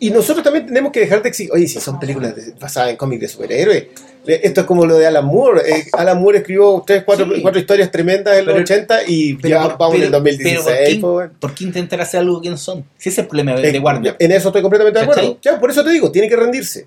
Y 0.00 0.10
nosotros 0.10 0.44
también 0.44 0.66
tenemos 0.66 0.92
que 0.92 1.00
dejar 1.00 1.22
de 1.22 1.30
exigir, 1.30 1.50
oye, 1.52 1.66
si 1.66 1.80
son 1.80 1.98
películas 1.98 2.34
basadas 2.60 2.90
en 2.90 2.96
cómics 2.96 3.22
de 3.22 3.28
superhéroes, 3.28 3.82
eh, 4.26 4.40
esto 4.44 4.60
es 4.60 4.66
como 4.66 4.84
lo 4.84 4.98
de 4.98 5.06
Alan 5.06 5.24
Moore. 5.24 5.62
eh, 5.66 5.86
Alan 5.92 6.20
Moore 6.20 6.38
escribió 6.38 6.82
tres, 6.86 7.04
cuatro, 7.04 7.26
Sí. 7.34 7.40
cuatro 7.40 7.58
historias 7.58 7.90
tremendas 7.90 8.36
en 8.36 8.44
los 8.44 8.52
Pero- 8.52 8.64
80 8.64 9.00
y 9.06 9.34
Pero, 9.34 9.48
ya 9.48 9.68
vamos 9.76 9.96
en 9.96 10.02
el 10.02 10.08
pero- 10.08 10.18
2016. 10.18 10.60
pero 10.62 10.64
¿por, 10.76 10.84
qué, 10.86 11.00
pues, 11.00 11.12
bueno. 11.12 11.32
por 11.40 11.54
qué 11.54 11.64
intentar 11.64 12.00
hacer 12.02 12.20
algo 12.20 12.42
que 12.42 12.50
no 12.50 12.58
son? 12.58 12.84
Si 12.98 13.08
ese 13.08 13.20
es 13.20 13.24
el 13.24 13.26
problema 13.28 13.54
de, 13.54 13.66
Eh, 13.68 13.72
de 13.72 13.78
Warner. 13.78 14.16
En 14.18 14.32
eso 14.32 14.48
estoy 14.48 14.60
completamente 14.62 14.98
de 14.98 15.04
acuerdo. 15.06 15.38
Ya, 15.40 15.58
por 15.58 15.70
eso 15.70 15.82
te 15.82 15.90
digo, 15.90 16.12
tiene 16.12 16.28
que 16.28 16.36
rendirse. 16.36 16.86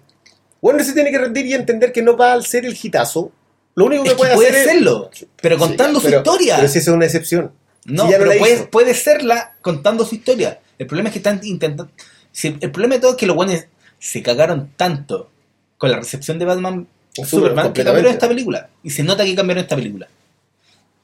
Warner 0.62 0.86
se 0.86 0.94
tiene 0.94 1.10
que 1.12 1.18
rendir 1.18 1.46
y 1.48 1.54
entender 1.54 1.92
que 1.92 2.04
no 2.04 2.16
va 2.16 2.34
a 2.34 2.42
ser 2.44 2.66
el 2.66 2.78
hitazo. 2.82 3.32
Lo 3.74 3.86
único 3.86 4.04
que 4.04 4.10
Es 4.10 4.14
que 4.14 4.18
puede, 4.20 4.36
puede 4.36 4.50
hacer 4.50 4.62
es- 4.62 4.72
serlo, 4.74 5.10
pero 5.42 5.56
Sí, 5.56 5.60
contando 5.60 6.00
pero- 6.02 6.12
su 6.18 6.18
historia. 6.20 6.56
Pero 6.58 6.68
si 6.68 6.78
esa 6.80 6.92
es 6.92 6.96
una 6.96 7.06
excepción. 7.06 7.52
No, 7.86 8.06
Si 8.06 8.12
ya 8.12 8.18
no 8.20 8.26
pero 8.26 8.40
puede, 8.40 8.58
puede 8.68 8.94
serla 8.94 9.56
contando 9.62 10.06
su 10.06 10.16
historia. 10.16 10.60
El 10.80 10.88
problema 10.88 11.10
es 11.10 11.14
que 11.14 11.20
están 11.20 11.40
intentando. 11.44 11.92
Si- 12.36 12.58
el 12.60 12.72
problema 12.72 12.96
de 12.96 13.02
todo 13.02 13.12
es 13.12 13.18
que 13.18 13.26
los 13.26 13.36
buenos 13.36 13.64
se 14.00 14.22
cagaron 14.22 14.70
tanto 14.76 15.30
con 15.78 15.90
la 15.92 15.98
recepción 15.98 16.38
de 16.38 16.46
Batman 16.46 16.88
Súper, 17.14 17.30
Superman 17.30 17.72
que 17.74 17.84
cambiaron 17.84 18.12
esta 18.12 18.28
película. 18.28 18.70
Y 18.84 18.90
se 18.90 19.04
nota 19.04 19.24
que 19.24 19.34
cambiaron 19.36 19.64
esta 19.64 19.76
película. 19.78 20.08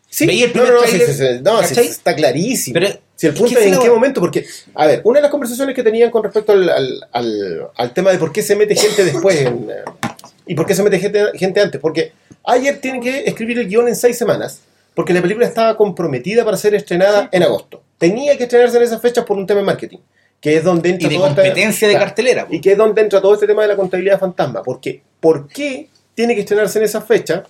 Sí, 0.10 0.26
el 0.26 0.48
no, 0.48 0.54
primer 0.54 0.74
no, 0.74 0.82
no, 0.82 0.88
sí, 0.88 1.00
sí, 1.00 1.14
sí, 1.14 1.24
no, 1.42 1.62
está 1.62 2.14
clarísimo. 2.16 2.74
Pero, 2.74 3.00
si 3.16 3.28
el 3.28 3.34
punto 3.34 3.58
es 3.58 3.66
en 3.66 3.80
qué 3.80 3.90
momento, 3.90 4.20
porque, 4.20 4.46
a 4.76 4.86
ver, 4.88 5.02
una 5.06 5.20
de 5.20 5.22
las 5.22 5.32
conversaciones 5.32 5.74
que 5.74 5.84
tenían 5.84 6.12
con 6.12 6.22
respecto 6.24 6.52
al, 6.52 6.68
al- 6.70 7.08
al- 7.14 7.68
al 7.76 7.94
tema 7.94 8.12
de 8.12 8.18
por 8.18 8.34
qué 8.34 8.42
se 8.42 8.58
mete 8.58 8.76
gente 8.76 9.06
después 9.06 9.38
en, 9.40 9.70
eh, 9.70 10.10
y 10.48 10.56
por 10.56 10.66
qué 10.66 10.76
se 10.76 10.84
mete 10.84 11.00
gente, 11.00 11.24
gente 11.36 11.62
antes, 11.62 11.80
porque 11.80 12.12
ayer 12.44 12.82
tienen 12.82 13.02
que 13.02 13.24
escribir 13.24 13.58
el 13.60 13.70
guion 13.70 13.88
en 13.88 13.96
seis 13.96 14.18
semanas, 14.18 14.60
porque 14.96 15.14
la 15.14 15.22
película 15.22 15.48
estaba 15.48 15.78
comprometida 15.78 16.44
para 16.44 16.58
ser 16.58 16.76
estrenada 16.76 17.30
en 17.32 17.44
agosto. 17.44 17.82
Tenía 17.98 18.38
que 18.38 18.44
estrenarse 18.44 18.76
en 18.78 18.84
esas 18.84 19.02
fechas 19.02 19.24
por 19.24 19.38
un 19.38 19.48
tema 19.48 19.62
de 19.62 19.66
marketing, 19.66 20.00
que 20.42 20.58
es 20.58 20.64
donde 20.64 20.90
entra 20.90 21.08
Y 21.08 21.12
de 21.12 21.16
toda 21.18 21.30
esta- 21.30 21.42
competencia 21.44 21.88
de 21.88 21.94
cartelera. 21.94 22.48
y 22.50 22.60
que 22.60 22.72
es 22.74 22.78
donde 22.78 23.02
entra 23.02 23.22
todo 23.22 23.36
este 23.36 23.48
tema 23.48 23.62
de 23.62 23.70
la 23.70 23.76
contabilidad 23.78 24.20
fantasma. 24.20 24.62
Porque, 24.64 25.02
¿Por 25.22 25.48
qué 25.48 25.88
tiene 26.16 26.34
que 26.36 26.42
estrenarse 26.42 26.80
en 26.80 26.86
esa 26.86 27.00
fecha? 27.02 27.44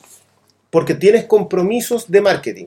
Porque 0.70 0.94
tienes 0.94 1.24
compromisos 1.26 2.12
de 2.12 2.22
marketing. 2.22 2.66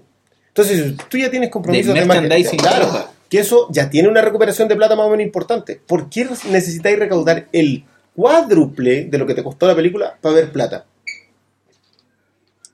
Entonces, 0.48 0.78
si 0.86 0.92
tú 1.08 1.18
ya 1.18 1.30
tienes 1.30 1.50
compromisos 1.50 1.92
De 1.94 2.00
de, 2.00 2.06
marketing, 2.06 2.56
claro, 2.56 2.88
claro. 2.88 3.08
que 3.28 3.38
eso 3.40 3.68
ya 3.70 3.90
tiene 3.90 4.08
una 4.08 4.22
recuperación 4.22 4.66
de 4.68 4.76
plata 4.76 4.96
más 4.96 5.06
o 5.06 5.10
menos 5.10 5.26
importante. 5.26 5.78
¿Por 5.86 6.08
qué 6.08 6.26
necesitáis 6.50 6.98
recaudar 6.98 7.48
el 7.52 7.84
cuádruple 8.16 9.04
de 9.06 9.18
lo 9.18 9.26
que 9.26 9.34
te 9.34 9.42
costó 9.42 9.66
la 9.66 9.74
película 9.76 10.16
para 10.20 10.36
ver 10.36 10.50
plata? 10.52 10.86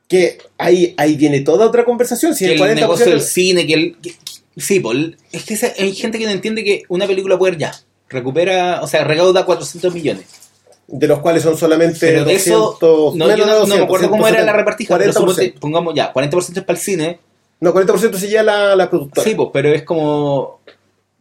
Que 0.08 0.38
ahí, 0.58 0.94
ahí 0.96 1.16
viene 1.16 1.40
toda 1.40 1.66
otra 1.66 1.84
conversación. 1.84 2.34
Si 2.34 2.44
que 2.44 2.52
el 2.54 2.60
el 2.60 2.60
40% 2.60 2.74
negocio 2.80 3.06
del 3.06 3.20
cine, 3.22 3.66
que 3.66 3.74
el. 3.74 3.96
que- 4.00 4.14
Sí, 4.56 4.80
pues, 4.80 5.12
es 5.32 5.44
que 5.44 5.72
hay 5.82 5.94
gente 5.94 6.18
que 6.18 6.26
no 6.26 6.32
entiende 6.32 6.64
que 6.64 6.82
una 6.88 7.06
película 7.06 7.38
puede 7.38 7.56
ya. 7.56 7.72
Recupera, 8.08 8.80
o 8.82 8.86
sea, 8.88 9.04
recauda 9.04 9.44
400 9.46 9.94
millones. 9.94 10.24
De 10.88 11.06
los 11.06 11.20
cuales 11.20 11.44
son 11.44 11.56
solamente 11.56 11.98
Pero 12.00 12.24
de 12.24 12.34
eso, 12.34 12.76
200, 12.80 13.14
no, 13.14 13.26
menos 13.26 13.38
yo 13.38 13.46
no, 13.46 13.52
no 13.52 13.58
me 13.58 13.60
200, 13.60 13.84
acuerdo 13.84 14.10
cómo 14.10 14.26
era 14.26 14.38
la 14.44 14.52
170, 14.52 14.56
repartija, 14.58 14.98
pero 14.98 15.12
40%. 15.12 15.14
suponte- 15.14 15.60
pongamos 15.60 15.94
ya, 15.94 16.12
40% 16.12 16.58
es 16.58 16.64
para 16.64 16.76
el 16.78 16.84
cine. 16.84 17.20
No, 17.60 17.72
40% 17.72 18.14
se 18.16 18.28
lleva 18.28 18.42
la, 18.42 18.74
la 18.76 18.90
productora. 18.90 19.22
Sí, 19.24 19.34
pues, 19.36 19.50
pero 19.52 19.72
es 19.72 19.84
como. 19.84 20.60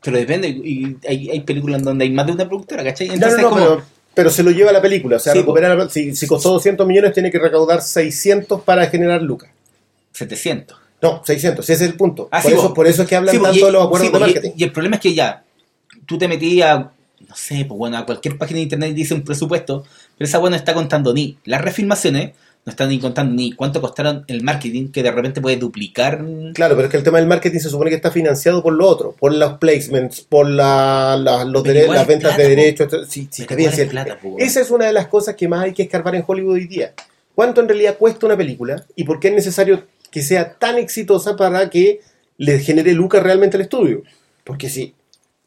Pero 0.01 0.17
depende, 0.17 0.47
y 0.47 0.95
hay, 1.07 1.30
hay 1.30 1.39
películas 1.41 1.84
donde 1.84 2.05
hay 2.05 2.11
más 2.11 2.25
de 2.25 2.32
una 2.32 2.47
productora, 2.47 2.84
¿cachai? 2.84 3.09
No, 3.09 3.13
Entonces, 3.15 3.38
no, 3.38 3.43
no, 3.43 3.49
como. 3.49 3.65
pero, 3.65 3.84
pero 4.15 4.30
se 4.32 4.41
lo 4.41 4.49
lleva 4.49 4.71
la 4.71 4.82
película. 4.82 5.17
O 5.17 5.19
sea, 5.19 5.34
Sí, 5.34 5.39
recupera 5.39 5.75
la- 5.75 5.89
si, 5.89 6.15
si 6.15 6.25
costó 6.25 6.49
200 6.53 6.88
millones, 6.88 7.13
tiene 7.13 7.30
que 7.30 7.38
recaudar 7.38 7.82
600 7.84 8.61
para 8.61 8.88
generar 8.88 9.21
lucas. 9.21 9.51
700. 10.13 10.77
No, 11.02 11.22
600, 11.26 11.64
ese 11.70 11.86
es 11.86 11.89
el 11.89 11.95
punto. 11.95 12.28
Ah, 12.32 12.41
por, 12.41 12.52
sí, 12.52 12.58
eso, 12.58 12.64
vos. 12.68 12.74
por 12.74 12.88
eso 12.88 13.04
es 13.04 13.08
que 13.08 13.16
hablan 13.16 13.34
Sí, 13.36 13.41
tanto 13.41 13.58
y- 13.58 13.62
de 13.64 13.72
los 13.72 13.86
acuerdos 13.86 14.08
sí, 14.08 14.14
de 14.14 14.20
pues, 14.20 14.30
y- 14.32 14.34
marketing. 14.34 14.54
Y, 14.58 14.64
el 14.64 14.72
problema 14.72 14.95
es 14.97 15.02
que 15.02 15.14
ya, 15.14 15.43
tú 16.06 16.18
te 16.18 16.28
metías, 16.28 16.80
no 16.80 17.36
sé, 17.36 17.66
pues 17.66 17.78
bueno, 17.78 17.97
a 17.97 18.06
cualquier 18.06 18.38
página 18.38 18.58
de 18.58 18.64
internet 18.64 18.93
dice 18.93 19.14
un 19.14 19.22
presupuesto, 19.24 19.84
pero 20.18 20.28
esa 20.28 20.39
bueno 20.39 20.56
está 20.56 20.74
contando 20.74 21.14
ni 21.14 21.38
las 21.45 21.62
refilmaciones, 21.62 22.32
no 22.66 22.72
están 22.72 22.89
ni 22.89 23.00
contando 23.00 23.34
ni 23.34 23.54
cuánto 23.54 23.80
costaron 23.80 24.26
el 24.28 24.43
marketing, 24.43 24.89
que 24.91 25.02
de 25.02 25.12
repente 25.12 25.39
puede 25.39 25.56
duplicar. 25.56 26.22
Claro, 26.54 26.76
pero 26.76 26.88
es 26.88 26.91
que 26.91 26.97
el 26.97 27.04
tema 27.04 27.18
del 27.20 27.28
marketing 27.28 27.60
se 27.60 27.70
supone 27.70 27.89
que 27.89 27.95
está 27.95 28.12
financiado 28.12 28.62
por 28.62 28.74
lo 28.74 28.86
otro, 28.86 29.16
por 29.18 29.34
los 29.34 29.54
placements, 29.54 30.20
por 30.22 30.50
la, 30.50 31.16
la- 31.18 31.45
los 31.45 31.64
Pero 31.64 31.74
dere- 31.76 31.84
igual 31.84 31.97
las 32.00 32.08
ventas 32.08 32.34
plata, 32.36 32.43
de 32.43 32.56
derechos. 32.56 33.08
Sí, 33.08 33.30
está 33.38 33.56
bien, 33.56 33.72
es 33.72 33.88
plata. 33.88 34.20
Esa 34.38 34.60
es 34.60 34.70
una 34.72 34.86
de 34.88 34.93
las 34.93 35.08
cosas 35.08 35.36
que 35.36 35.47
más 35.47 35.64
hay 35.64 35.74
que 35.74 35.84
escarbar 35.84 36.16
en 36.16 36.24
Hollywood 36.28 36.56
hoy 36.56 36.68
día. 36.68 36.93
¿Cuánto 37.34 37.62
en 37.62 37.70
realidad 37.70 37.95
cuesta 37.97 38.26
una 38.26 38.36
película 38.36 38.84
y 38.97 39.06
por 39.06 39.20
qué 39.22 39.30
es 39.30 39.36
necesario 39.36 39.84
que 40.12 40.22
sea 40.22 40.53
tan 40.53 40.78
exitosa 40.78 41.36
para 41.36 41.70
que 41.70 42.01
le 42.38 42.60
genere 42.60 42.93
lucas 42.93 43.24
realmente 43.24 43.57
al 43.57 43.62
estudio? 43.62 44.03
Porque 44.43 44.70
si 44.70 44.95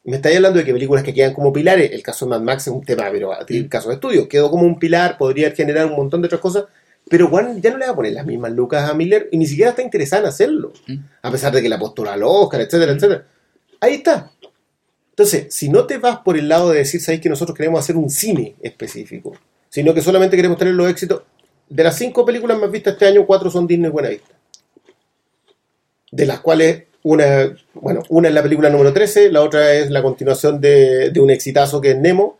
me 0.03 0.17
estáis 0.17 0.35
hablando 0.35 0.59
de 0.59 0.65
que 0.65 0.73
películas 0.73 1.03
que 1.03 1.13
quedan 1.13 1.33
como 1.33 1.53
pilares, 1.53 1.91
el 1.91 2.03
caso 2.03 2.25
de 2.25 2.29
Mad 2.29 2.41
Max 2.41 2.67
es 2.67 2.73
un 2.73 2.83
tema, 2.83 3.09
pero 3.11 3.31
el 3.47 3.69
caso 3.69 3.89
de 3.89 3.95
estudio, 3.95 4.27
quedó 4.27 4.51
como 4.51 4.63
un 4.63 4.77
pilar, 4.77 5.17
podría 5.17 5.51
generar 5.51 5.85
un 5.85 5.95
montón 5.95 6.21
de 6.21 6.27
otras 6.27 6.41
cosas, 6.41 6.65
pero 7.09 7.27
Warner 7.27 7.61
ya 7.61 7.71
no 7.71 7.77
le 7.77 7.85
va 7.85 7.91
a 7.91 7.95
poner 7.95 8.13
las 8.13 8.25
mismas 8.25 8.51
lucas 8.51 8.89
a 8.89 8.93
Miller 8.93 9.29
y 9.31 9.37
ni 9.37 9.45
siquiera 9.45 9.71
está 9.71 9.81
interesada 9.81 10.23
en 10.23 10.29
hacerlo, 10.29 10.73
a 11.21 11.31
pesar 11.31 11.53
de 11.53 11.61
que 11.61 11.69
la 11.69 11.79
postura 11.79 12.13
al 12.13 12.23
Oscar, 12.23 12.61
etcétera, 12.61 12.93
etcétera. 12.93 13.25
Ahí 13.79 13.95
está. 13.95 14.31
Entonces, 15.09 15.53
si 15.53 15.69
no 15.69 15.85
te 15.85 15.97
vas 15.97 16.19
por 16.19 16.37
el 16.37 16.47
lado 16.47 16.71
de 16.71 16.79
decir, 16.79 16.99
sabéis 16.99 17.21
que 17.21 17.29
nosotros 17.29 17.55
queremos 17.55 17.79
hacer 17.79 17.95
un 17.95 18.09
cine 18.09 18.55
específico, 18.61 19.33
sino 19.69 19.93
que 19.93 20.01
solamente 20.01 20.35
queremos 20.35 20.57
tener 20.57 20.73
los 20.73 20.89
éxitos, 20.89 21.23
de 21.69 21.83
las 21.83 21.97
cinco 21.97 22.25
películas 22.25 22.59
más 22.59 22.71
vistas 22.71 22.93
este 22.93 23.05
año, 23.05 23.25
cuatro 23.25 23.49
son 23.49 23.67
Disney 23.67 23.89
Buena 23.89 24.09
Vista. 24.09 24.33
De 26.15 26.25
las 26.25 26.39
cuales 26.41 26.83
una, 27.03 27.55
bueno, 27.73 28.03
una 28.09 28.27
es 28.29 28.33
la 28.33 28.43
película 28.43 28.69
número 28.69 28.93
13, 28.93 29.31
la 29.31 29.41
otra 29.41 29.73
es 29.73 29.89
la 29.89 30.01
continuación 30.01 30.61
de, 30.61 31.09
de 31.09 31.19
un 31.19 31.29
exitazo 31.31 31.81
que 31.81 31.91
es 31.91 31.97
Nemo. 31.97 32.37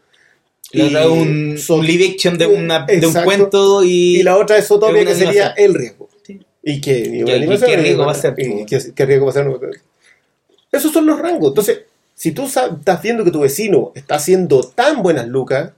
La 0.72 0.86
otra 0.86 1.02
es 1.04 1.08
un, 1.10 1.58
son- 1.58 1.80
un 1.80 1.86
live 1.88 2.10
action 2.14 2.38
de, 2.38 2.48
una, 2.48 2.86
de 2.86 3.06
un 3.06 3.14
cuento 3.14 3.84
y, 3.84 4.18
Y 4.20 4.24
la 4.24 4.38
otra 4.38 4.58
es 4.58 4.68
Zootopia, 4.68 5.06
que 5.06 5.16
sería. 5.16 5.48
El 5.50 5.74
Riesgo. 5.74 6.10
Sí. 6.26 6.40
¿Y 6.64 6.80
qué? 6.82 7.00
¿Y 7.00 7.24
una 7.24 7.34
¿Y 7.34 7.36
animación? 7.36 7.70
qué 7.70 7.78
riesgo 7.78 8.06
va 8.06 8.12
a 8.12 8.16
ser? 8.16 8.34
¿Y 8.38 8.66
qué, 8.66 8.80
qué 8.96 9.06
riesgo 9.06 9.26
va 9.26 9.32
a 9.32 9.34
ser? 9.34 9.48
Esos 10.72 10.92
son 10.92 11.06
los 11.06 11.20
rangos. 11.20 11.50
Entonces, 11.50 11.82
si 12.16 12.32
tú 12.32 12.46
estás 12.46 13.02
viendo 13.02 13.24
que 13.24 13.32
tu 13.32 13.42
vecino 13.42 13.92
está 13.96 14.16
haciendo 14.16 14.64
tan 14.64 15.04
buenas 15.04 15.28
lucas, 15.28 15.72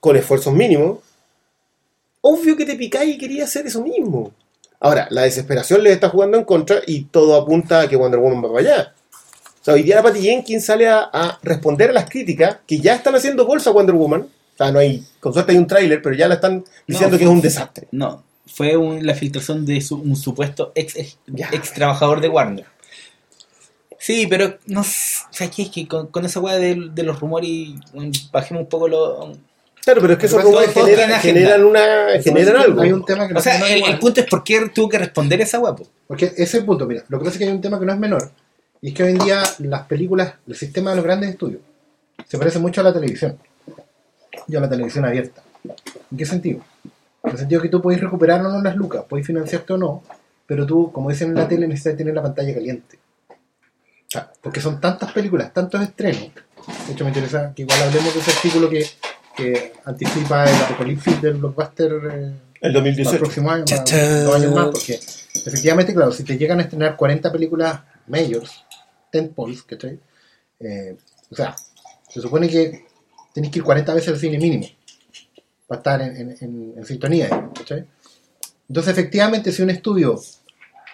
con 0.00 0.16
esfuerzos 0.16 0.54
mínimos, 0.54 0.98
obvio 2.20 2.56
que 2.56 2.64
te 2.64 2.76
picáis 2.76 3.16
y 3.16 3.18
querías 3.18 3.48
hacer 3.48 3.66
eso 3.66 3.82
mismo. 3.82 4.32
Ahora, 4.84 5.06
la 5.10 5.22
desesperación 5.22 5.82
les 5.84 5.92
está 5.94 6.08
jugando 6.08 6.36
en 6.36 6.44
contra 6.44 6.80
y 6.86 7.04
todo 7.04 7.36
apunta 7.40 7.80
a 7.82 7.88
que 7.88 7.94
Wonder 7.96 8.18
Woman 8.20 8.44
va 8.44 8.52
para 8.52 8.60
allá. 8.60 8.94
O 9.60 9.64
sea, 9.64 9.74
hoy 9.74 9.84
día 9.84 9.94
la 9.94 10.02
Patty 10.02 10.20
Jenkins 10.22 10.64
sale 10.64 10.88
a, 10.88 11.08
a 11.12 11.38
responder 11.42 11.90
a 11.90 11.92
las 11.92 12.10
críticas 12.10 12.58
que 12.66 12.80
ya 12.80 12.94
están 12.96 13.14
haciendo 13.14 13.46
bolsa 13.46 13.70
a 13.70 13.72
Wonder 13.72 13.94
Woman. 13.94 14.22
O 14.22 14.56
sea, 14.56 14.72
no 14.72 14.80
hay, 14.80 15.04
con 15.20 15.32
suerte 15.32 15.52
hay 15.52 15.58
un 15.58 15.68
tráiler, 15.68 16.02
pero 16.02 16.16
ya 16.16 16.26
la 16.26 16.34
están 16.34 16.64
diciendo 16.86 17.14
No, 17.14 17.18
que 17.18 17.24
es 17.24 17.30
un 17.30 17.40
desastre. 17.40 17.86
No, 17.92 18.24
fue 18.46 18.76
un- 18.76 19.06
la 19.06 19.14
filtración 19.14 19.64
de 19.64 19.80
su- 19.80 19.96
un 20.02 20.16
supuesto 20.16 20.72
ex, 20.74 20.96
ex, 20.96 21.16
Ya. 21.28 21.48
ex 21.52 21.72
trabajador 21.72 22.20
de 22.20 22.28
Warner. 22.28 22.66
Sí, 23.98 24.26
pero 24.26 24.58
no 24.66 24.82
sé, 24.82 25.18
o 25.30 25.32
sea, 25.32 25.48
que 25.48 25.62
es 25.62 25.70
que 25.70 25.86
con, 25.86 26.08
con 26.08 26.24
esa 26.24 26.40
weá 26.40 26.56
de, 26.58 26.88
de 26.92 27.02
los 27.04 27.20
rumores 27.20 27.48
y 27.48 27.76
bajemos 28.32 28.62
un 28.64 28.68
poco 28.68 28.88
lo... 28.88 29.32
Claro, 29.84 30.00
pero 30.00 30.12
es 30.12 30.18
que 30.18 30.26
esos 30.26 30.38
Pero 30.38 30.48
rumores 30.48 30.72
todos 30.72 30.88
generan, 30.88 31.64
una, 31.64 32.20
generan 32.22 32.56
algo. 32.56 32.80
Hay 32.80 32.92
un 32.92 33.04
tema 33.04 33.26
que 33.26 33.34
no 33.34 33.40
O 33.40 33.42
sea, 33.42 33.58
no 33.58 33.66
el, 33.66 33.98
punto 33.98 34.20
es 34.20 34.26
por 34.28 34.44
qué 34.44 34.70
tuvo 34.72 34.88
que 34.88 34.98
responder 34.98 35.40
esa 35.40 35.58
weá, 35.58 35.74
po. 35.74 35.86
Porque 36.06 36.26
ese 36.26 36.42
es 36.42 36.54
el 36.54 36.64
punto, 36.64 36.86
mira, 36.86 37.04
lo 37.08 37.18
que 37.18 37.24
pasa 37.24 37.34
es 37.34 37.38
que 37.38 37.44
hay 37.46 37.50
un 37.50 37.60
tema 37.60 37.80
que 37.80 37.86
no 37.86 37.92
es 37.92 37.98
menor, 37.98 38.30
y 38.80 38.88
es 38.88 38.94
que 38.94 39.02
hoy 39.02 39.10
en 39.10 39.18
día 39.18 39.42
las 39.58 39.86
películas, 39.86 40.34
el 40.46 40.54
sistema 40.54 40.90
de 40.90 40.96
los 40.96 41.04
grandes 41.04 41.30
estudios, 41.30 41.62
se 42.28 42.38
parece 42.38 42.60
mucho 42.60 42.80
a 42.80 42.84
la 42.84 42.92
televisión, 42.92 43.38
y 44.46 44.56
a 44.56 44.60
la 44.60 44.68
televisión 44.68 45.04
abierta. 45.04 45.42
¿En 46.10 46.16
qué 46.16 46.26
sentido? 46.26 46.60
En 47.24 47.32
el 47.32 47.38
sentido 47.38 47.60
que 47.60 47.68
tú 47.68 47.82
podés 47.82 48.00
recuperar 48.00 48.40
o 48.40 48.50
no 48.50 48.62
las 48.62 48.76
lucas, 48.76 49.04
podés 49.08 49.26
financiarte 49.26 49.72
o 49.72 49.78
no, 49.78 50.02
pero 50.46 50.64
tú, 50.64 50.92
como 50.92 51.10
dicen 51.10 51.30
en 51.30 51.36
la 51.36 51.48
tele, 51.48 51.66
necesitas 51.66 51.96
tener 51.96 52.14
la 52.14 52.22
pantalla 52.22 52.54
caliente. 52.54 52.98
O 53.30 54.10
sea, 54.12 54.30
porque 54.40 54.60
son 54.60 54.80
tantas 54.80 55.10
películas, 55.12 55.52
tantos 55.52 55.80
estrenos. 55.80 56.30
De 56.86 56.92
hecho, 56.92 57.04
me 57.04 57.10
interesa 57.10 57.52
que 57.54 57.62
igual 57.62 57.82
hablemos 57.82 58.14
de 58.14 58.20
ese 58.20 58.30
artículo 58.30 58.68
que, 58.68 58.84
que 59.36 59.72
anticipa 59.84 60.44
el 60.44 60.56
apocalipsis 60.62 61.20
del 61.22 61.34
blockbuster. 61.34 61.92
eh, 61.92 62.32
El 62.60 62.60
para 62.60 62.68
el 62.68 62.72
2018. 62.74 63.18
próximo 63.18 63.50
año, 63.50 63.64
para 63.64 63.84
Chachán. 63.84 64.24
dos 64.24 64.34
años 64.36 64.54
más, 64.54 64.66
porque 64.66 65.00
efectivamente, 65.34 65.94
claro, 65.94 66.12
si 66.12 66.22
te 66.24 66.36
llegan 66.38 66.58
a 66.60 66.62
estrenar 66.62 66.96
40 66.96 67.32
películas 67.32 67.80
majors, 68.06 68.64
tentpoles, 69.10 69.62
¿cachai? 69.62 69.98
Eh, 70.60 70.96
o 71.30 71.34
sea, 71.34 71.56
se 72.08 72.20
supone 72.20 72.48
que 72.48 72.86
tenés 73.34 73.50
que 73.50 73.58
ir 73.58 73.64
40 73.64 73.94
veces 73.94 74.10
al 74.10 74.18
cine 74.18 74.38
mínimo 74.38 74.66
para 75.66 75.78
estar 75.78 76.02
en, 76.02 76.16
en- 76.16 76.36
en- 76.40 76.74
en 76.76 76.84
sintonía, 76.84 77.28
¿cachai? 77.54 77.84
Entonces, 78.68 78.92
efectivamente, 78.92 79.50
si 79.52 79.62
un 79.62 79.70
estudio 79.70 80.20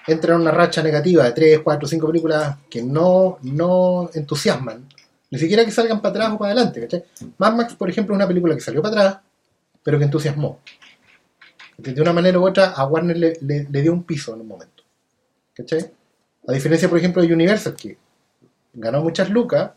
entra 0.06 0.34
en 0.34 0.40
una 0.40 0.50
racha 0.52 0.82
negativa 0.82 1.24
de 1.24 1.32
3, 1.32 1.60
4, 1.62 1.86
5 1.88 2.06
películas 2.06 2.56
que 2.70 2.82
no, 2.82 3.38
no 3.42 4.10
entusiasman, 4.14 4.88
ni 5.30 5.38
siquiera 5.38 5.64
que 5.64 5.70
salgan 5.70 6.00
para 6.00 6.10
atrás 6.10 6.32
o 6.32 6.38
para 6.38 6.52
adelante, 6.52 6.80
¿cachai? 6.80 7.04
Mad 7.38 7.54
Max, 7.54 7.74
por 7.74 7.88
ejemplo, 7.90 8.14
es 8.14 8.16
una 8.18 8.26
película 8.28 8.54
que 8.54 8.60
salió 8.60 8.80
para 8.82 9.00
atrás, 9.08 9.22
pero 9.82 9.98
que 9.98 10.04
entusiasmó 10.04 10.58
de 11.76 12.00
una 12.02 12.12
manera 12.12 12.38
u 12.40 12.46
otra 12.46 12.70
a 12.72 12.84
Warner 12.86 13.16
le, 13.16 13.38
le- 13.40 13.82
dio 13.82 13.92
un 13.92 14.02
piso 14.02 14.34
en 14.34 14.40
un 14.40 14.48
momento. 14.48 14.82
¿Cachai? 15.54 15.90
A 16.48 16.52
diferencia, 16.52 16.88
por 16.88 16.98
ejemplo, 16.98 17.22
de 17.22 17.32
Universal, 17.32 17.74
que 17.76 17.96
ganó 18.74 19.00
muchas 19.02 19.30
lucas, 19.30 19.70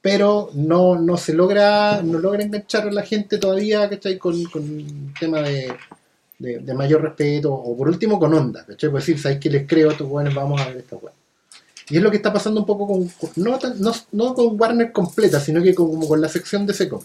pero 0.00 0.50
no, 0.54 0.96
no 0.96 1.16
se 1.16 1.32
logra 1.34 2.00
no 2.02 2.18
logra 2.18 2.42
enganchar 2.42 2.88
a 2.88 2.92
la 2.92 3.02
gente 3.02 3.38
todavía, 3.38 3.88
¿cachai? 3.90 4.16
Con, 4.18 4.42
con 4.44 5.12
tema 5.18 5.40
de, 5.42 5.74
de- 6.38 6.74
mayor 6.74 7.02
respeto, 7.02 7.52
o 7.52 7.76
por 7.76 7.88
último 7.88 8.18
con 8.18 8.32
onda, 8.32 8.64
¿cachai? 8.64 8.90
Por 8.90 9.00
decir, 9.00 9.18
¿sabes 9.18 9.38
que 9.38 9.50
les 9.50 9.66
creo 9.66 9.88
a 9.90 9.92
estos 9.92 10.08
buenos? 10.08 10.34
Vamos 10.34 10.60
a 10.60 10.68
ver 10.68 10.78
esta 10.78 10.96
weá. 10.96 11.12
Y 11.90 11.96
es 11.98 12.02
lo 12.02 12.10
que 12.10 12.16
está 12.16 12.32
pasando 12.32 12.60
un 12.60 12.66
poco 12.66 12.86
con, 12.86 13.06
con- 13.08 13.30
no, 13.36 13.58
tan- 13.58 13.78
no, 13.80 13.92
no 14.12 14.34
con 14.34 14.58
Warner 14.60 14.90
completa, 14.92 15.38
sino 15.40 15.62
que 15.62 15.74
con, 15.74 15.88
como 15.90 16.08
con 16.08 16.20
la 16.20 16.28
sección 16.28 16.66
de 16.66 16.72
Seco, 16.74 17.04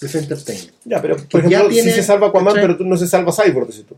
de 0.00 0.06
ese 0.06 0.18
Entertainment. 0.20 0.72
Ya, 0.84 1.02
pero 1.02 1.16
por 1.16 1.42
ya 1.42 1.48
ejemplo, 1.58 1.68
tiene- 1.70 1.90
sí 1.90 1.96
se 1.96 2.02
salva 2.02 2.28
Aquaman, 2.28 2.54
pero 2.54 2.76
tú 2.76 2.84
no 2.84 2.96
se 2.96 3.06
salva 3.08 3.32
Cyborg, 3.32 3.66
dices 3.68 3.86
tú. 3.86 3.96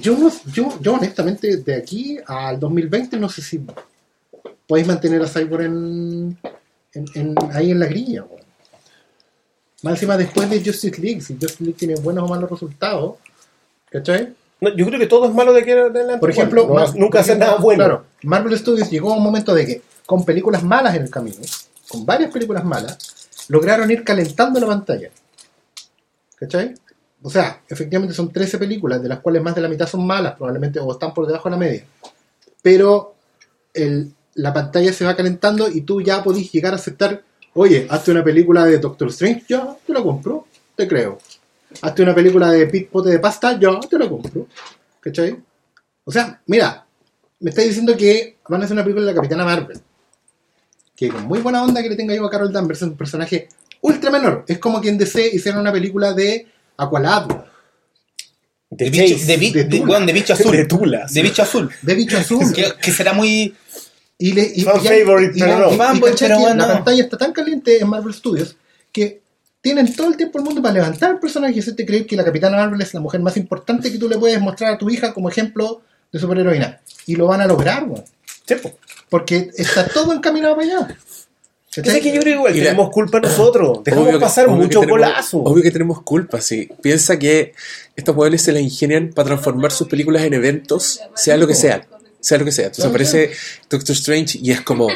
Yo, 0.00 0.16
no- 0.16 0.30
yo, 0.52 0.68
yo 0.80 0.94
honestamente, 0.94 1.56
de 1.56 1.74
aquí 1.74 2.18
al 2.26 2.60
2020, 2.60 3.16
no 3.18 3.28
sé 3.28 3.42
si 3.42 3.60
podéis 4.68 4.86
mantener 4.86 5.20
a 5.22 5.26
Cyborg 5.28 5.64
en, 5.64 6.38
en- 6.94 7.06
en- 7.14 7.34
ahí 7.52 7.72
en 7.72 7.80
la 7.80 7.86
grilla. 7.86 8.22
weón. 8.22 8.40
Más 9.82 9.94
encima, 9.94 10.16
después 10.16 10.48
de 10.50 10.58
Justice 10.62 11.00
League, 11.00 11.22
si 11.22 11.34
Justice 11.34 11.64
League 11.64 11.78
tiene 11.78 11.94
buenos 11.96 12.24
o 12.24 12.28
malos 12.28 12.50
resultados, 12.50 13.16
¿cachai? 13.90 14.34
No, 14.60 14.74
yo 14.76 14.86
creo 14.86 14.98
que 14.98 15.06
todo 15.06 15.26
es 15.26 15.34
malo 15.34 15.52
de 15.52 15.60
aquí 15.62 15.70
en 15.70 15.78
adelante. 15.78 16.18
Por 16.18 16.30
ejemplo, 16.30 16.66
No, 16.66 16.92
nunca 16.94 17.20
hacer 17.20 17.38
nada 17.38 17.56
bueno. 17.56 17.84
Claro, 17.84 18.04
Marvel 18.22 18.58
Studios 18.58 18.90
llegó 18.90 19.12
a 19.12 19.16
un 19.16 19.22
momento 19.22 19.54
de 19.54 19.66
que, 19.66 19.82
con 20.06 20.24
películas 20.24 20.62
malas 20.62 20.94
en 20.96 21.02
el 21.02 21.10
camino, 21.10 21.36
con 21.88 22.04
varias 22.04 22.30
películas 22.30 22.64
malas, 22.64 22.98
lograron 23.48 23.90
ir 23.90 24.04
calentando 24.04 24.60
la 24.60 24.66
pantalla. 24.66 25.10
¿Cachai? 26.36 26.74
O 27.22 27.30
sea, 27.30 27.60
efectivamente 27.68 28.14
son 28.14 28.32
13 28.32 28.58
películas, 28.58 29.02
de 29.02 29.08
las 29.08 29.20
cuales 29.20 29.42
más 29.42 29.54
de 29.54 29.60
la 29.60 29.68
mitad 29.68 29.86
son 29.86 30.06
malas, 30.06 30.34
probablemente, 30.36 30.78
o 30.80 30.90
están 30.92 31.12
por 31.12 31.26
debajo 31.26 31.48
de 31.48 31.50
la 31.50 31.58
media. 31.58 31.84
Pero 32.62 33.14
el- 33.74 34.12
la 34.34 34.52
pantalla 34.52 34.92
se 34.92 35.04
va 35.04 35.16
calentando 35.16 35.68
y 35.68 35.82
tú 35.82 36.00
ya 36.00 36.22
podís 36.22 36.50
llegar 36.52 36.72
a 36.72 36.76
aceptar, 36.76 37.22
oye, 37.54 37.86
hazte 37.90 38.10
una 38.10 38.24
película 38.24 38.64
de 38.64 38.78
Doctor 38.78 39.08
Strange, 39.08 39.44
ya, 39.48 39.76
te 39.86 39.92
la 39.92 40.02
compro, 40.02 40.46
te 40.76 40.88
creo. 40.88 41.18
Hazte 41.82 42.02
una 42.02 42.14
película 42.14 42.50
de 42.50 42.66
Pit 42.66 42.88
Pote 42.88 43.10
de 43.10 43.18
Pasta, 43.18 43.58
ya, 43.58 43.78
te 43.80 43.98
la 43.98 44.08
compro. 44.08 44.39
¿Cachai? 45.00 45.36
O 46.04 46.12
sea, 46.12 46.40
mira, 46.46 46.86
me 47.40 47.50
estáis 47.50 47.68
diciendo 47.68 47.96
que 47.96 48.36
van 48.48 48.60
a 48.62 48.64
hacer 48.64 48.74
una 48.74 48.82
película 48.84 49.06
de 49.06 49.12
la 49.12 49.16
Capitana 49.16 49.44
Marvel. 49.44 49.80
Que 50.96 51.08
con 51.08 51.24
muy 51.24 51.38
buena 51.40 51.62
onda 51.62 51.82
que 51.82 51.88
le 51.88 51.96
tenga 51.96 52.14
yo 52.14 52.24
a 52.26 52.30
Carol 52.30 52.52
Danvers, 52.52 52.82
es 52.82 52.88
un 52.88 52.96
personaje 52.96 53.48
ultra 53.80 54.10
menor. 54.10 54.44
Es 54.46 54.58
como 54.58 54.80
quien 54.80 54.98
DC 54.98 55.28
hiciera 55.34 55.58
una 55.60 55.72
película 55.72 56.12
de 56.12 56.46
Aqualad, 56.76 57.26
De, 58.70 58.84
De 58.84 58.90
bicho, 58.90 59.26
de, 59.26 59.36
bi- 59.36 59.52
de 59.52 59.64
Tula. 59.64 59.98
bicho 60.00 60.32
azul. 60.34 60.56
de 60.56 60.64
Tulas. 60.66 61.12
De 61.14 61.22
bicho 61.22 61.42
azul. 61.42 61.70
de 61.82 61.94
bicho 61.94 62.18
azul. 62.18 62.52
que, 62.52 62.72
que 62.80 62.92
será 62.92 63.12
muy. 63.12 63.54
Y, 64.18 64.32
le, 64.32 64.52
y, 64.54 64.62
Fan 64.62 64.80
y 64.84 64.88
hay- 64.88 65.00
favorite, 65.02 65.32
y- 65.36 65.40
pero 65.40 65.52
y- 65.56 65.58
no. 65.60 65.72
y- 65.72 65.76
Fanboy, 65.76 66.10
¿cachai 66.10 66.28
pero 66.28 66.38
que 66.40 66.44
bueno. 66.46 66.66
La 66.66 66.72
pantalla 66.74 67.02
está 67.02 67.16
tan 67.16 67.32
caliente 67.32 67.78
en 67.80 67.88
Marvel 67.88 68.12
Studios 68.14 68.56
que 68.92 69.22
tienen 69.60 69.94
todo 69.94 70.08
el 70.08 70.16
tiempo 70.16 70.38
el 70.38 70.44
mundo 70.44 70.62
para 70.62 70.74
levantar 70.74 71.10
el 71.12 71.18
personaje 71.18 71.54
y 71.54 71.58
hacerte 71.60 71.84
creer 71.84 72.06
que 72.06 72.16
la 72.16 72.24
Capitana 72.24 72.56
Marvel 72.56 72.80
es 72.80 72.94
la 72.94 73.00
mujer 73.00 73.20
más 73.20 73.36
importante 73.36 73.90
que 73.92 73.98
tú 73.98 74.08
le 74.08 74.18
puedes 74.18 74.40
mostrar 74.40 74.74
a 74.74 74.78
tu 74.78 74.88
hija 74.90 75.12
como 75.12 75.28
ejemplo 75.28 75.82
de 76.12 76.18
superheroína. 76.18 76.80
Y 77.06 77.16
lo 77.16 77.26
van 77.26 77.40
a 77.40 77.46
lograr, 77.46 77.84
weón. 77.84 78.04
Sí, 78.46 78.54
po. 78.56 78.72
Porque 79.08 79.50
está 79.56 79.86
todo 79.86 80.12
encaminado 80.12 80.56
para 80.56 80.66
allá. 80.66 80.96
Es 81.72 82.00
que 82.00 82.12
yo 82.12 82.20
creo 82.20 82.34
igual 82.36 82.56
Y 82.56 82.58
la- 82.58 82.64
tenemos 82.70 82.90
culpa 82.90 83.20
nosotros. 83.20 83.84
Dejamos 83.84 84.08
que- 84.10 84.18
pasar 84.18 84.48
mucho 84.48 84.80
tenemos- 84.80 84.90
golazo. 84.98 85.38
Obvio 85.38 85.62
que 85.62 85.70
tenemos 85.70 86.02
culpa, 86.02 86.40
sí. 86.40 86.68
Piensa 86.82 87.16
que 87.18 87.54
estos 87.94 88.16
modelos 88.16 88.42
se 88.42 88.50
la 88.52 88.58
ingenian 88.60 89.10
para 89.14 89.26
transformar 89.26 89.70
sus 89.70 89.86
películas 89.86 90.22
en 90.22 90.34
eventos, 90.34 91.00
sea 91.14 91.36
lo 91.36 91.46
que 91.46 91.54
sea. 91.54 91.86
Sea 92.18 92.38
lo 92.38 92.44
que 92.44 92.52
sea. 92.52 92.66
Entonces 92.66 92.84
aparece 92.86 93.30
Doctor 93.68 93.94
Strange 93.94 94.38
y 94.42 94.50
es 94.50 94.60
como. 94.62 94.88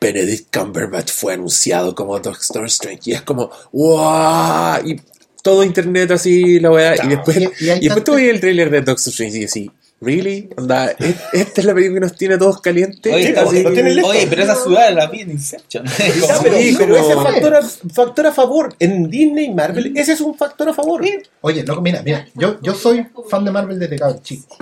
Benedict 0.00 0.56
Cumberbatch 0.56 1.10
fue 1.12 1.34
anunciado 1.34 1.94
como 1.94 2.18
Doctor 2.18 2.64
Strange. 2.66 3.10
Y 3.10 3.12
es 3.12 3.22
como. 3.22 3.50
¡Wow! 3.72 4.86
Y 4.86 5.00
todo 5.42 5.62
internet 5.64 6.10
así, 6.12 6.58
la 6.60 6.70
weá. 6.70 6.94
Y 7.04 7.08
después, 7.08 7.36
Y- 7.36 7.40
y, 7.42 7.46
y 7.46 7.48
después 7.80 7.88
tanto- 7.96 8.12
ves 8.14 8.30
el 8.30 8.40
trailer 8.40 8.70
de 8.70 8.78
Doctor 8.82 9.08
Strange 9.10 9.36
y 9.36 9.40
decís. 9.40 9.70
¿Really? 10.02 10.48
Onda, 10.56 10.92
¿e- 10.92 11.14
¿Esta 11.34 11.60
es 11.60 11.64
la 11.66 11.74
película 11.74 12.00
que 12.00 12.06
nos 12.06 12.16
tiene 12.16 12.34
a 12.36 12.38
todos 12.38 12.62
calientes? 12.62 13.12
Oye, 13.12 13.28
está- 13.28 13.44
pues, 13.44 13.66
oye, 13.66 14.26
pero 14.30 14.42
esa 14.44 14.54
ciudad 14.56 14.94
la 14.94 15.06
vi 15.08 15.20
en 15.20 15.32
Inception. 15.32 15.84
Ya, 15.98 16.20
Como- 16.26 16.42
pero, 16.42 16.56
Sí, 16.56 16.74
pero 16.78 16.96
como- 16.96 17.06
ese 17.06 17.14
factor 17.22 17.54
a, 17.54 17.62
factor 17.62 18.26
a 18.28 18.32
favor. 18.32 18.74
En 18.78 19.10
Disney 19.10 19.44
y 19.46 19.54
Marvel, 19.54 19.92
ese 19.94 20.12
es 20.14 20.22
un 20.22 20.34
factor 20.34 20.70
a 20.70 20.72
favor. 20.74 21.02
Oye, 21.42 21.64
loco, 21.64 21.82
mira, 21.82 22.00
mira, 22.02 22.26
yo, 22.34 22.58
yo 22.62 22.72
soy 22.74 23.06
fan 23.28 23.44
de 23.44 23.50
Marvel 23.50 23.78
desde 23.78 23.98
cada 23.98 24.22
chico. 24.22 24.56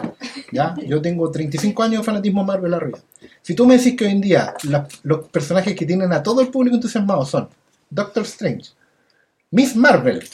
¿ya? 0.51 0.74
Yo 0.84 1.01
tengo 1.01 1.30
35 1.30 1.82
años 1.84 2.01
de 2.01 2.05
fanatismo 2.05 2.43
Marvel 2.43 2.74
arriba. 2.74 2.99
Si 3.41 3.55
tú 3.55 3.64
me 3.64 3.76
decís 3.78 3.95
que 3.97 4.07
hoy 4.07 4.11
en 4.12 4.20
día 4.20 4.55
la- 4.64 4.89
los 5.05 5.28
personajes 5.28 5.76
que 5.76 5.86
tienen 5.86 6.12
a 6.12 6.20
todo 6.20 6.41
el 6.41 6.49
público 6.49 6.74
entusiasmado 6.74 7.24
son 7.24 7.49
Doctor 7.91 8.24
Strange, 8.24 8.70
Miss 9.53 9.76
Marvel, 9.76 10.28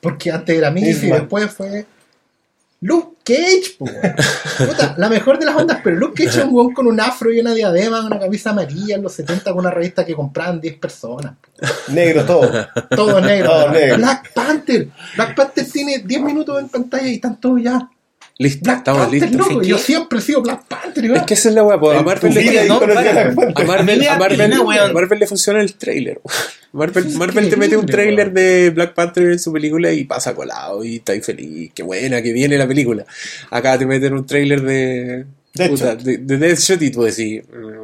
porque 0.00 0.32
antes 0.32 0.56
era 0.58 0.72
Miss, 0.72 1.02
y 1.04 1.06
después 1.06 1.50
fue 1.52 1.86
Luke 2.80 3.18
Cage, 3.22 3.76
po. 3.78 3.84
Puta, 4.58 4.94
la 4.96 5.08
mejor 5.08 5.38
de 5.38 5.44
las 5.44 5.56
ondas, 5.56 5.80
pero 5.84 5.96
Luke 5.96 6.24
Cage 6.24 6.38
es 6.38 6.44
un 6.44 6.54
weón 6.54 6.72
con 6.72 6.86
un 6.86 6.98
afro 6.98 7.30
y 7.32 7.38
una 7.38 7.52
diadema, 7.52 8.04
una 8.04 8.18
camisa 8.18 8.50
amarilla 8.50 8.96
en 8.96 9.02
los 9.02 9.12
70 9.12 9.50
con 9.52 9.60
una 9.60 9.70
revista 9.70 10.04
que 10.04 10.14
compraban 10.14 10.60
10 10.60 10.78
personas. 10.78 11.34
Negro 11.88 12.24
todo. 12.24 12.50
Todo 12.96 13.20
negro. 13.20 13.50
Todo 13.50 13.70
negro. 13.70 13.96
Black 13.98 14.32
Panther. 14.32 14.88
Black 15.14 15.34
Panther 15.34 15.70
tiene 15.70 15.98
10 15.98 16.22
minutos 16.22 16.58
en 16.58 16.68
pantalla 16.68 17.06
y 17.06 17.14
están 17.16 17.38
todos 17.38 17.62
ya. 17.62 17.88
Listo, 18.40 18.64
Black 18.64 18.78
estamos 18.78 19.02
Panther, 19.02 19.20
listos. 19.20 19.48
loco. 19.48 19.62
¿Sí 19.62 19.68
Yo 19.68 19.76
siempre 19.76 20.18
he 20.18 20.22
sido 20.22 20.40
Black 20.40 20.64
Panther. 20.66 21.04
igual. 21.04 21.20
Es 21.20 21.26
que 21.26 21.34
esa 21.34 21.50
es 21.50 21.54
la 21.54 21.62
weá, 21.62 21.76
a 21.76 21.78
no. 21.78 21.98
A 21.98 22.02
Marvel, 22.02 22.32
A 24.80 25.14
le 25.14 25.26
funciona 25.26 25.60
el 25.60 25.74
trailer. 25.74 26.22
Marvel, 26.72 27.10
Marvel 27.16 27.50
te 27.50 27.56
mete 27.56 27.76
un 27.76 27.84
trailer 27.84 28.32
de 28.32 28.70
Black 28.70 28.94
Panther 28.94 29.24
en 29.24 29.38
su 29.38 29.52
película 29.52 29.92
y 29.92 30.04
pasa 30.04 30.34
colado 30.34 30.82
y 30.82 30.96
está 30.96 31.12
ahí 31.12 31.20
feliz. 31.20 31.70
Qué 31.74 31.82
buena 31.82 32.22
que 32.22 32.32
viene 32.32 32.56
la 32.56 32.66
película. 32.66 33.04
Acá 33.50 33.78
te 33.78 33.84
meten 33.84 34.14
un 34.14 34.24
trailer 34.24 34.62
de, 34.62 35.26
Deadshot. 35.52 35.78
puta, 35.78 35.96
de, 35.96 36.18
de 36.18 36.36
Deadshot 36.38 36.80
y 36.82 36.90
tú 36.90 37.02
decís. 37.02 37.42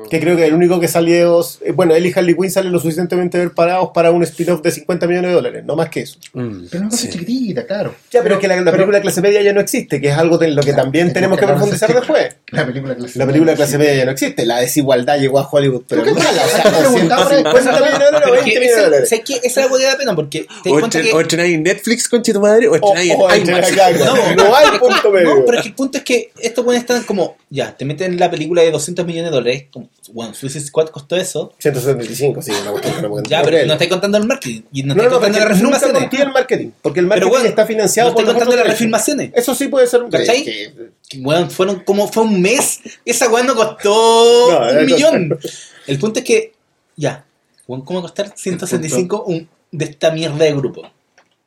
Que 0.08 0.20
creo 0.20 0.36
que 0.36 0.46
el 0.46 0.54
único 0.54 0.78
que 0.78 0.86
salió. 0.86 1.40
eh, 1.64 1.72
Bueno, 1.72 1.94
él 1.94 2.06
y 2.06 2.12
Harley 2.14 2.34
Quinn 2.36 2.50
salen 2.50 2.70
lo 2.70 2.78
suficientemente 2.78 3.40
preparados 3.40 3.90
para 3.92 4.12
un 4.12 4.22
spin-off 4.22 4.62
de 4.62 4.70
50 4.70 5.06
millones 5.08 5.30
de 5.30 5.34
dólares, 5.34 5.64
no 5.64 5.74
más 5.74 5.88
que 5.88 6.00
eso. 6.02 6.18
mm, 6.32 6.66
Pero 6.70 6.82
una 6.82 6.90
cosa 6.90 7.02
sí. 7.02 7.10
chiquitita, 7.10 7.66
claro. 7.66 7.94
Ya, 8.12 8.22
pero, 8.22 8.36
es 8.36 8.40
que 8.40 8.46
la, 8.48 8.60
la 8.60 8.70
película 8.72 9.00
clase 9.00 9.20
media 9.20 9.42
ya 9.42 9.52
no 9.52 9.60
existe, 9.60 10.00
que 10.00 10.08
es 10.08 10.16
algo 10.16 10.38
de 10.38 10.48
lo 10.48 10.62
que 10.62 10.72
también 10.72 11.12
tenemos 11.12 11.38
que 11.38 11.46
profundizar 11.46 11.88
decir. 11.88 11.96
después. 12.02 12.36
La 12.52 12.64
película 12.66 12.94
clase 12.94 13.18
La 13.18 13.26
película 13.26 13.54
clase 13.56 13.78
media 13.78 13.94
ya 13.96 14.04
no 14.04 14.12
existe. 14.12 14.46
La 14.46 14.60
desigualdad 14.60 15.18
llegó 15.18 15.40
a 15.40 15.48
Hollywood, 15.50 15.82
pero 15.88 16.02
¿Tú 16.04 16.14
qué 16.14 16.14
mala, 16.22 16.42
o 16.44 16.48
sea, 16.48 16.62
te 16.62 16.70
preguntaba 16.78 17.24
por 17.24 17.32
ahí? 17.34 17.42
150 17.42 17.72
millones 17.72 17.98
de 17.98 18.04
dólares 18.04 18.28
o 18.28 18.30
Pero 18.30 18.34
es 18.36 18.44
20 18.44 18.50
que 18.52 18.60
millones 18.60 18.76
de 18.76 18.82
dólares. 18.82 19.08
¿sabes 19.08 19.24
qué? 19.24 19.34
Esa 19.42 19.46
es 19.46 19.56
la 19.66 19.72
hueá 19.72 19.80
que 19.80 19.86
da 19.86 19.98
pena 19.98 20.14
porque 20.14 20.46
te 20.62 20.70
O, 20.70 21.20
estrenáis 21.20 21.54
en 21.54 21.62
Netflix, 21.64 22.08
conche 22.08 22.32
tu 22.32 22.40
madre, 22.40 22.68
o 22.68 22.72
O, 22.74 22.76
estrenáis 22.76 23.10
en 23.10 23.98
no, 23.98 24.34
no 24.36 24.54
hay 24.56 24.78
punto 24.78 25.10
medio. 25.10 25.34
No, 25.34 25.44
pero 25.44 25.58
es 25.58 25.62
que 25.62 25.68
el 25.70 25.74
punto 25.74 25.98
es 25.98 26.04
que 26.04 26.30
estos 26.38 26.64
buenos 26.64 26.82
están 26.82 27.02
como, 27.02 27.36
ya, 27.57 27.74
te 27.76 27.84
meten 27.86 28.18
la 28.20 28.30
película 28.30 28.61
de 28.62 28.70
200 28.70 29.07
millones 29.07 29.30
de 29.30 29.36
dólares, 29.36 29.64
como, 29.72 29.88
bueno, 30.12 30.34
Suicide 30.34 30.64
Squad 30.66 30.88
costó 30.88 31.16
eso, 31.16 31.54
175, 31.59 32.42
sí, 32.42 32.52
una 32.62 32.70
cuestión 32.72 32.94
que 32.96 33.02
no 33.02 33.22
ya, 33.24 33.42
pero 33.42 33.66
no 33.66 33.72
estáis 33.72 33.90
contando 33.90 34.18
el 34.18 34.26
marketing, 34.26 34.61
y 34.72 34.82
no 34.82 34.94
No, 34.94 35.02
no, 35.04 35.11
contando 35.11 35.38
las 35.38 35.62
nunca 35.62 35.78
refilmaciones. 35.78 35.98
conté 36.11 36.22
el 36.22 36.32
marketing, 36.32 36.70
porque 36.82 37.00
el 37.00 37.07
marketing 37.07 37.30
bueno, 37.30 37.46
está 37.48 37.64
financiado 37.66 38.11
no 38.11 38.14
por 38.14 38.24
contando 38.26 38.57
las 38.57 38.66
refilmaciones. 38.66 39.30
Eso 39.34 39.54
sí 39.54 39.68
puede 39.68 39.86
ser 39.86 40.02
un 40.02 40.11
¿Cachai? 40.11 40.44
que- 40.44 40.72
weón, 41.20 41.50
fueron 41.50 41.80
como 41.80 42.07
fue 42.09 42.24
un 42.24 42.42
mes, 42.42 42.80
esa 43.04 43.28
weá 43.30 43.42
no 43.42 43.54
costó 43.54 44.50
No, 44.52 44.78
un 44.80 44.86
millón. 44.86 45.38
El 45.86 45.98
punto 45.98 46.18
es 46.18 46.24
que, 46.26 46.52
ya, 46.96 47.24
weón, 47.66 47.82
¿cómo 47.84 48.00
va 48.00 48.07
a 48.07 48.09
costar 48.11 48.32
165 48.36 49.24
un, 49.24 49.48
de 49.72 49.84
esta 49.86 50.11
mierda 50.11 50.44
de 50.44 50.52
grupo? 50.52 50.82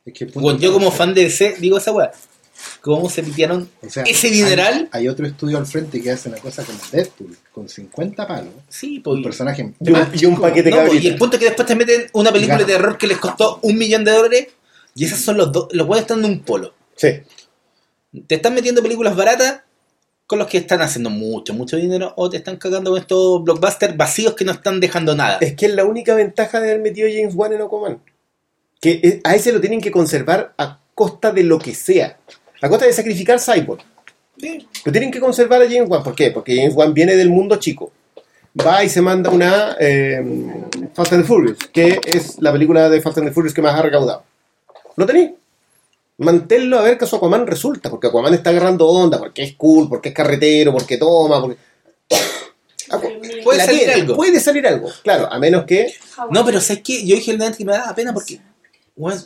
Es 0.04 0.12
que 0.14 0.24
Weón, 0.34 0.58
yo 0.58 0.72
como 0.72 0.90
fan 0.90 1.14
de 1.14 1.24
DC 1.24 1.56
digo 1.60 1.78
esa 1.78 1.92
weá. 1.92 2.10
¿Cómo 2.80 3.10
se 3.10 3.22
pitearon 3.22 3.68
O 3.82 3.90
sea, 3.90 4.02
ese 4.04 4.30
dineral? 4.30 4.88
Hay, 4.92 5.06
otro 5.08 5.26
estudio 5.26 5.58
al 5.58 5.66
frente 5.66 6.00
que 6.00 6.10
hace 6.10 6.28
una 6.28 6.38
cosa 6.38 6.64
como 6.64 6.78
Deadpool, 6.90 7.36
con 7.52 7.68
50 7.68 8.26
palos. 8.26 8.52
Sí, 8.68 8.96
Un 8.98 9.02
pues. 9.02 9.22
personaje. 9.22 9.74
Y 9.80 9.90
un- 9.90 10.08
y 10.14 10.24
un 10.26 10.40
paquete 10.40 10.70
No, 10.70 10.84
pues, 10.86 11.02
y 11.02 11.08
el 11.08 11.16
punto 11.16 11.36
es 11.36 11.40
que 11.40 11.46
después 11.46 11.66
te 11.68 11.74
meten 11.74 12.06
una 12.14 12.32
película 12.32 12.58
de 12.58 12.64
terror 12.64 12.96
que 12.96 13.06
les 13.06 13.18
costó 13.18 13.58
un 13.62 13.76
millón 13.76 14.04
de 14.04 14.12
dólares 14.12 14.48
y 14.94 15.04
esos 15.04 15.18
son 15.20 15.36
los 15.36 15.52
dos. 15.52 15.68
Los 15.72 15.86
weones 15.86 16.02
están 16.02 16.18
en 16.20 16.24
un 16.26 16.40
polo. 16.40 16.74
Sí. 16.96 17.08
Te 18.26 18.34
están 18.36 18.54
metiendo 18.54 18.82
películas 18.82 19.14
baratas 19.14 19.60
con 20.26 20.38
los 20.38 20.48
que 20.48 20.58
están 20.58 20.80
haciendo 20.80 21.10
mucho, 21.10 21.54
mucho 21.54 21.76
dinero 21.76 22.12
o 22.16 22.30
te 22.30 22.36
están 22.38 22.56
cagando 22.56 22.90
con 22.92 23.00
estos 23.00 23.42
blockbusters 23.44 23.96
vacíos 23.96 24.34
que 24.34 24.44
no 24.44 24.52
están 24.52 24.80
dejando 24.80 25.14
nada. 25.16 25.38
Es 25.40 25.54
que 25.54 25.66
es 25.66 25.74
la 25.74 25.84
única 25.84 26.14
ventaja 26.14 26.60
de 26.60 26.70
haber 26.70 26.82
metido 26.82 27.08
James 27.12 27.34
Wan 27.34 27.52
en 27.52 27.62
Aquaman. 27.62 28.00
Que 28.80 29.20
a 29.24 29.34
ese 29.34 29.52
lo 29.52 29.60
tienen 29.60 29.80
que 29.80 29.90
conservar 29.90 30.54
a 30.56 30.78
costa 30.94 31.32
de 31.32 31.42
lo 31.42 31.58
que 31.58 31.74
sea. 31.74 32.18
A 32.60 32.68
costa 32.68 32.86
de 32.86 32.92
sacrificar 32.92 33.40
Cyborg. 33.40 33.80
Sí. 34.38 34.66
Lo 34.84 34.92
tienen 34.92 35.10
que 35.10 35.20
conservar 35.20 35.62
a 35.62 35.64
James 35.66 35.88
Wan. 35.88 36.02
¿Por 36.02 36.14
qué? 36.14 36.30
Porque 36.30 36.56
James 36.56 36.74
Wan 36.74 36.94
viene 36.94 37.16
del 37.16 37.30
mundo 37.30 37.56
chico. 37.56 37.92
Va 38.58 38.82
y 38.82 38.88
se 38.88 39.00
manda 39.00 39.30
una 39.30 39.76
eh, 39.78 40.22
Fast 40.92 41.12
and 41.12 41.22
the 41.22 41.28
Furious, 41.28 41.58
que 41.72 42.00
es 42.04 42.40
la 42.40 42.50
película 42.50 42.88
de 42.88 43.00
Fast 43.00 43.18
and 43.18 43.28
the 43.28 43.32
Furious 43.32 43.54
que 43.54 43.62
más 43.62 43.74
ha 43.74 43.82
recaudado. 43.82 44.24
Lo 44.96 45.06
tenéis. 45.06 45.30
Manténlo 46.18 46.78
a 46.78 46.82
ver 46.82 46.98
que 46.98 47.06
su 47.06 47.16
Aquaman 47.16 47.46
resulta, 47.46 47.88
porque 47.88 48.08
Aquaman 48.08 48.34
está 48.34 48.50
agarrando 48.50 48.86
onda, 48.86 49.18
porque 49.18 49.42
es 49.42 49.54
cool, 49.54 49.88
porque 49.88 50.10
es 50.10 50.14
carretero, 50.14 50.72
porque 50.72 50.98
toma, 50.98 51.40
porque... 51.40 51.58
Puede 53.44 53.58
la 53.58 53.64
salir 53.66 53.80
tiene, 53.80 53.94
algo. 53.94 54.16
Puede 54.16 54.40
salir 54.40 54.66
algo, 54.66 54.90
claro, 55.04 55.32
a 55.32 55.38
menos 55.38 55.64
que... 55.64 55.94
No, 56.30 56.44
pero 56.44 56.60
¿sabes 56.60 56.82
qué? 56.82 57.06
Yo 57.06 57.14
dije 57.14 57.30
el 57.30 57.40
antes 57.40 57.56
que 57.56 57.64
me 57.64 57.72
daba 57.72 57.94
pena 57.94 58.12
porque 58.12 58.40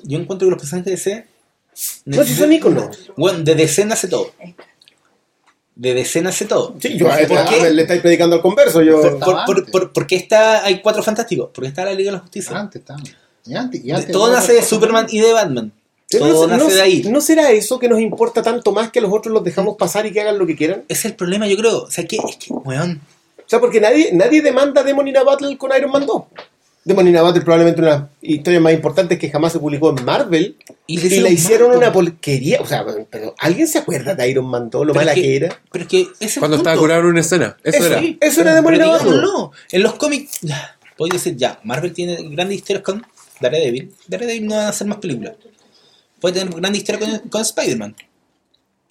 yo 0.04 0.18
encuentro 0.18 0.46
que 0.46 0.50
los 0.50 0.60
personajes 0.60 0.84
de 0.84 0.90
DC. 1.12 1.26
No, 2.04 2.22
si 2.24 2.34
son 2.34 2.52
íconos. 2.52 3.10
Bueno, 3.16 3.40
de 3.40 3.54
DC 3.54 3.84
nace 3.84 4.08
todo. 4.08 4.30
De 5.74 5.92
DC 5.94 6.22
nace 6.22 6.44
todo. 6.44 6.76
Sí, 6.80 6.96
yo 6.96 7.06
¿Por 7.26 7.38
a- 7.38 7.44
qué? 7.46 7.70
le 7.70 7.82
estáis 7.82 8.00
predicando 8.00 8.36
al 8.36 8.42
converso, 8.42 8.80
yo... 8.82 9.00
Por, 9.00 9.18
por, 9.18 9.44
por, 9.44 9.56
antes. 9.56 9.70
por- 9.72 9.92
porque 9.92 10.14
está, 10.16 10.64
hay 10.64 10.80
cuatro 10.80 11.02
fantásticos. 11.02 11.50
Porque 11.52 11.68
está 11.68 11.84
la 11.84 11.92
Liga 11.94 12.10
de 12.12 12.16
la 12.18 12.22
Justicia. 12.22 12.56
Antes 12.56 12.80
estamos. 12.80 13.10
Y 13.44 13.54
antes, 13.54 13.84
y 13.84 13.90
antes 13.90 14.10
todo 14.12 14.32
nace 14.32 14.52
de 14.54 14.62
Superman 14.62 15.06
y 15.10 15.20
de 15.20 15.32
Batman. 15.32 15.72
Todo 16.08 16.46
no, 16.46 16.56
nace 16.56 16.64
no- 16.68 16.74
de 16.74 16.80
ahí. 16.80 17.02
¿No 17.10 17.20
será 17.20 17.50
eso 17.50 17.78
que 17.80 17.88
nos 17.88 17.98
importa 18.00 18.40
tanto 18.42 18.70
más 18.70 18.92
que 18.92 19.00
a 19.00 19.02
los 19.02 19.12
otros 19.12 19.34
los 19.34 19.42
dejamos 19.42 19.76
pasar 19.76 20.06
y 20.06 20.12
que 20.12 20.20
hagan 20.20 20.38
lo 20.38 20.46
que 20.46 20.54
quieran? 20.54 20.84
Es 20.88 21.04
el 21.06 21.14
problema, 21.14 21.48
yo 21.48 21.56
creo. 21.56 21.82
O 21.82 21.90
sea, 21.90 22.06
que 22.06 22.16
es 22.16 22.36
que, 22.36 22.52
weón. 22.52 23.00
O 23.38 23.42
sea, 23.48 23.58
porque 23.60 23.80
nadie, 23.80 24.10
nadie 24.12 24.40
demanda 24.42 24.82
Demon 24.84 25.08
in 25.08 25.16
a 25.16 25.24
Battle 25.24 25.58
con 25.58 25.70
Iron 25.76 25.90
Man 25.90 26.06
2. 26.06 26.22
Demon 26.84 27.08
in 27.08 27.16
a 27.16 27.22
Battle 27.22 27.40
probablemente 27.42 27.80
una 27.80 27.90
de 27.92 27.98
las 27.98 28.08
historias 28.20 28.62
más 28.62 28.72
importantes 28.74 29.18
que 29.18 29.30
jamás 29.30 29.52
se 29.52 29.58
publicó 29.58 29.96
en 29.96 30.04
Marvel. 30.04 30.56
Y, 30.86 30.98
Y, 31.00 31.08
le 31.08 31.20
la 31.22 31.30
hicieron 31.30 31.74
una 31.76 31.86
po. 31.92 32.00
porquería. 32.00 32.60
O 32.60 32.66
sea, 32.66 32.84
pero 33.10 33.34
¿alguien 33.38 33.66
se 33.66 33.78
acuerda 33.78 34.14
de 34.14 34.28
Iron 34.28 34.44
Man 34.46 34.68
2? 34.70 34.86
Lo 34.88 34.92
Pero 34.92 35.00
mala 35.00 35.12
es 35.14 35.20
que, 35.22 35.36
era. 35.36 35.58
Pero 35.72 35.84
es 35.84 35.88
que 35.90 36.06
ese 36.20 36.40
Cuando 36.40 36.58
estaba 36.58 36.74
punto. 36.74 36.82
curado 36.84 37.00
en 37.00 37.06
una 37.06 37.20
escena. 37.20 37.56
Eso, 37.64 37.78
Eso, 37.78 37.86
era. 37.86 38.00
sí, 38.00 38.18
eso 38.20 38.40
era 38.42 38.54
Demon 38.54 38.74
in 38.74 38.80
Pero 38.80 38.90
a 38.90 38.92
Battle. 38.98 39.10
digámoslo, 39.12 39.52
en 39.72 39.82
los 39.82 39.94
cómics, 39.94 40.40
podéis 40.96 41.14
decir, 41.24 41.36
ya, 41.38 41.58
Marvel 41.64 41.92
tiene 41.94 42.16
grandes 42.30 42.58
historias 42.58 42.82
con 42.84 43.02
Daredevil. 43.40 43.90
Daredevil 44.06 44.46
no 44.46 44.54
van 44.56 44.66
a 44.66 44.68
hacer 44.68 44.86
más 44.86 44.98
películas. 44.98 45.34
Puede 46.20 46.38
tener 46.40 46.54
grandes 46.54 46.82
historias 46.82 47.08
con, 47.20 47.28
con 47.30 47.40
Spider-Man. 47.42 47.96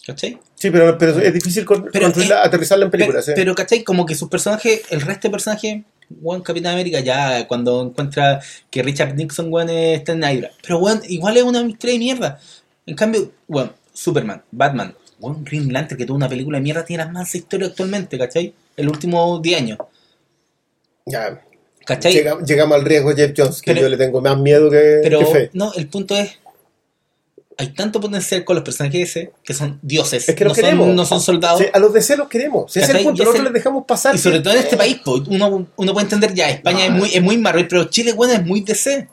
¿Cachai? 0.06 0.38
Sí, 0.56 0.70
pero, 0.70 0.98
pero 0.98 1.18
es 1.20 1.34
difícil 1.34 1.64
con- 1.64 1.90
Pero, 1.92 2.08
eh, 2.08 2.34
aterrizarla 2.34 2.86
en 2.86 2.92
Pero, 2.92 3.04
películas. 3.06 3.28
¿eh? 3.30 3.34
pero, 3.36 3.56
¿cachai? 3.56 3.84
Como 3.84 4.06
que 4.06 4.16
sus 4.16 4.28
personajes, 4.30 4.82
el 4.90 5.00
resto 5.02 5.28
de 5.28 5.32
personajes, 5.32 5.84
weón, 6.22 6.42
Capitán 6.42 6.74
América, 6.74 7.00
ya 7.00 7.48
cuando 7.48 7.82
encuentra 7.84 8.42
que 8.70 8.82
Richard 8.84 9.16
Nixon, 9.16 9.52
weón, 9.52 9.70
está 9.70 10.14
en 10.14 10.24
Hydra. 10.24 10.52
Pero, 10.62 10.80
weón, 10.80 11.02
igual 11.08 11.38
es 11.38 11.44
una 11.44 11.62
historia 11.62 11.94
de 11.94 12.00
mierda. 12.00 12.40
En 12.86 12.96
cambio, 12.96 13.32
weón, 13.48 13.72
Superman, 13.94 14.44
Batman, 14.52 14.96
weón, 15.20 15.44
Green 15.44 15.72
Lantern, 15.72 15.98
que 15.98 16.06
tuvo 16.06 16.18
una 16.18 16.30
película 16.30 16.58
de 16.58 16.64
mierda, 16.64 16.84
tiene 16.86 17.06
la 17.06 17.12
más 17.12 17.34
historia 17.36 17.68
actualmente, 17.68 18.18
¿cachai? 18.18 18.54
El 18.76 18.90
último 18.90 19.40
10 19.40 19.58
años. 19.62 19.78
ya, 21.06 21.42
¿Cachai? 21.86 22.14
llega- 22.14 22.40
llegamos 22.46 22.76
al 22.78 22.86
riesgo 22.86 23.14
Jeff 23.14 23.34
Jones, 23.36 23.62
que 23.62 23.72
Pero- 23.72 23.82
yo 23.84 23.90
le 23.90 23.98
tengo 23.98 24.22
más 24.22 24.38
miedo 24.38 24.70
que, 24.72 25.00
Pero 25.04 25.20
que 25.20 25.26
fe. 25.26 25.50
no, 25.54 25.74
el 25.74 25.88
punto 25.90 26.16
es, 26.16 26.32
hay 27.58 27.74
tanto 27.74 28.00
potencial 28.02 28.44
con 28.44 28.56
los 28.56 28.64
personajes 28.64 29.10
ese 29.10 29.32
que 29.44 29.54
son 29.54 29.80
dioses. 29.82 30.28
Es 30.30 30.36
que 30.36 30.44
no, 30.44 30.50
los 30.50 30.58
queremos. 30.58 30.88
son, 30.88 30.96
no 30.96 31.06
son 31.06 31.22
soldados. 31.22 31.60
Sí, 31.60 31.66
a 31.74 31.80
los 31.80 31.94
DC 31.94 32.18
los 32.18 32.28
queremos. 32.28 32.72
Si 32.72 32.80
es 32.80 32.90
el 32.90 32.98
punto, 33.04 33.12
nosotros 33.24 33.36
el- 33.36 33.44
les 33.46 33.54
dejamos 33.54 33.86
pasar. 33.86 34.16
Y 34.16 34.18
sobre 34.18 34.40
todo 34.40 34.54
en 34.54 34.60
este 34.60 34.76
Eh, 34.76 34.78
país, 34.78 34.98
po, 35.04 35.24
uno, 35.28 35.68
uno 35.76 35.94
puede 35.94 36.04
entender 36.06 36.34
ya, 36.34 36.50
España 36.50 36.86
es 36.86 36.92
muy 36.92 37.10
es 37.14 37.22
muy 37.22 37.38
Marvel, 37.38 37.68
pero 37.68 37.86
Chile, 37.86 38.14
bueno, 38.14 38.34
es 38.34 38.46
muy 38.46 38.62
DC. 38.62 39.08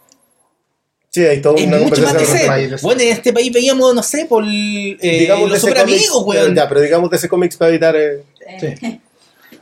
Sí, 1.12 1.22
hay 1.24 1.41
todo 1.43 1.57
Es 1.57 1.66
una 1.66 1.78
mucho 1.78 2.03
más 2.03 2.14
DC. 2.14 2.76
Bueno, 2.82 3.01
en 3.01 3.09
este 3.09 3.32
país 3.32 3.53
veíamos, 3.53 3.95
no 3.95 4.03
sé, 4.03 4.26
por 4.26 4.45
eh, 4.45 4.97
Digamos 5.01 5.51
los 5.51 5.61
super 5.61 5.78
amigos, 5.78 6.22
weón. 6.24 6.55
Ya, 6.55 6.68
pero 6.68 6.80
digamos 6.80 7.11
DC 7.11 7.28
Comics 7.28 7.57
para 7.57 7.70
evitar 7.70 7.97
eh, 7.97 8.22
Sí. 8.61 9.01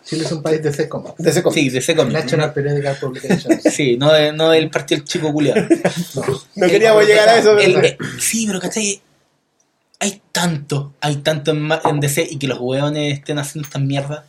Chile 0.09 0.25
es 0.25 0.33
un 0.33 0.43
país 0.43 0.63
de 0.63 0.73
seco. 0.73 1.15
DC 1.19 1.43
Comics. 1.43 1.61
Sí, 1.61 1.69
DC 1.71 1.95
Comics. 1.97 2.13
National 2.15 2.53
Periodical 2.55 2.97
Publications. 2.97 3.63
Sí, 3.73 3.97
no, 3.99 4.13
de- 4.13 4.33
no 4.33 4.51
del 4.51 4.71
partido 4.71 5.01
el 5.01 5.05
chico 5.05 5.33
culiado. 5.33 5.67
No 6.57 6.67
queríamos 6.67 7.07
llegar 7.07 7.29
a 7.29 7.39
eso, 7.39 7.55
pero... 7.57 7.81
sí, 8.19 8.45
pero 8.47 8.59
¿cachai? 8.61 9.01
Hay 10.01 10.23
tanto, 10.33 10.95
hay 11.01 11.17
tanto 11.17 11.51
en, 11.51 11.69
en 11.85 12.01
DC 12.01 12.27
y 12.31 12.39
que 12.39 12.47
los 12.47 12.59
weones 12.61 13.19
estén 13.19 13.39
haciendo 13.39 13.67
esta 13.67 13.79
mierda. 13.81 14.25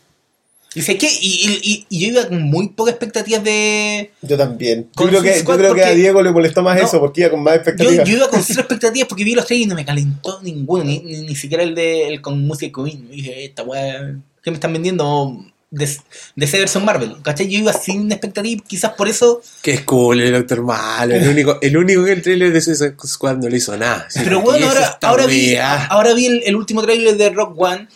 Y 0.76 0.82
sé 0.84 0.98
que, 0.98 1.08
y, 1.08 1.86
y- 1.90 2.00
yo 2.00 2.08
iba 2.12 2.28
con 2.28 2.42
muy 2.44 2.70
pocas 2.70 2.94
expectativas 2.94 3.44
de. 3.44 4.12
Yo 4.22 4.38
también. 4.38 4.88
Yo 5.00 5.08
creo 5.08 5.22
que, 5.22 5.38
yo 5.44 5.58
creo 5.58 5.74
que 5.74 5.84
a 5.84 5.92
Diego 5.92 6.22
le 6.22 6.32
molestó 6.32 6.62
más 6.62 6.78
No. 6.78 6.86
eso 6.86 7.00
porque 7.00 7.22
iba 7.22 7.30
con 7.32 7.42
más 7.42 7.56
expectativas. 7.56 8.08
yo 8.08 8.18
iba 8.18 8.30
con 8.30 8.44
cero 8.44 8.60
expectativas 8.62 9.08
porque 9.08 9.24
vi 9.24 9.34
los 9.34 9.46
trailers 9.48 9.66
y 9.66 9.70
no 9.70 9.76
me 9.76 9.86
calentó 9.86 10.40
ninguno, 10.44 10.84
ni, 10.84 11.00
ni, 11.00 11.22
ni 11.22 11.36
siquiera 11.36 11.64
el 11.64 11.74
de 11.74 12.08
el 12.08 12.22
con 12.22 12.46
música 12.46 12.84
Queen. 12.84 13.08
Y 13.12 13.16
dije, 13.18 13.46
esta 13.46 13.64
weá, 13.64 14.16
¿qué 14.44 14.52
me 14.52 14.56
están 14.56 14.74
vendiendo? 14.74 15.44
De, 15.72 15.88
DC 16.36 16.58
versus 16.60 16.82
Marvel, 16.84 17.18
¿cachai? 17.22 17.48
Yo 17.48 17.60
iba 17.60 17.72
sin 17.74 18.12
expectativas, 18.12 18.66
quizás 18.68 18.94
por 18.94 19.08
eso. 19.08 19.42
Que 19.62 19.74
es 19.74 19.82
cool 19.82 20.20
el 20.20 20.34
Doctor 20.34 20.64
Malo. 20.64 21.14
El 21.14 21.28
único, 21.28 21.60
el 21.62 21.78
único 21.78 22.04
que 22.06 22.12
el 22.14 22.22
trailer 22.24 22.52
de 22.52 22.60
Suicide 22.62 22.96
Squad 23.06 23.38
no 23.38 23.48
le 23.50 23.58
hizo 23.58 23.78
nada. 23.78 24.08
Pero 24.16 24.40
¿qué 24.40 24.44
bueno, 24.46 24.68
ahora, 24.68 24.98
ahora, 25.04 25.26
vi, 25.28 25.52
wea? 25.52 25.86
ahora 25.86 26.14
vi 26.16 26.26
el, 26.26 26.42
el 26.46 26.56
último 26.56 26.82
trailer 26.82 27.16
de 27.18 27.30
Rock 27.30 27.54
One 27.62 27.88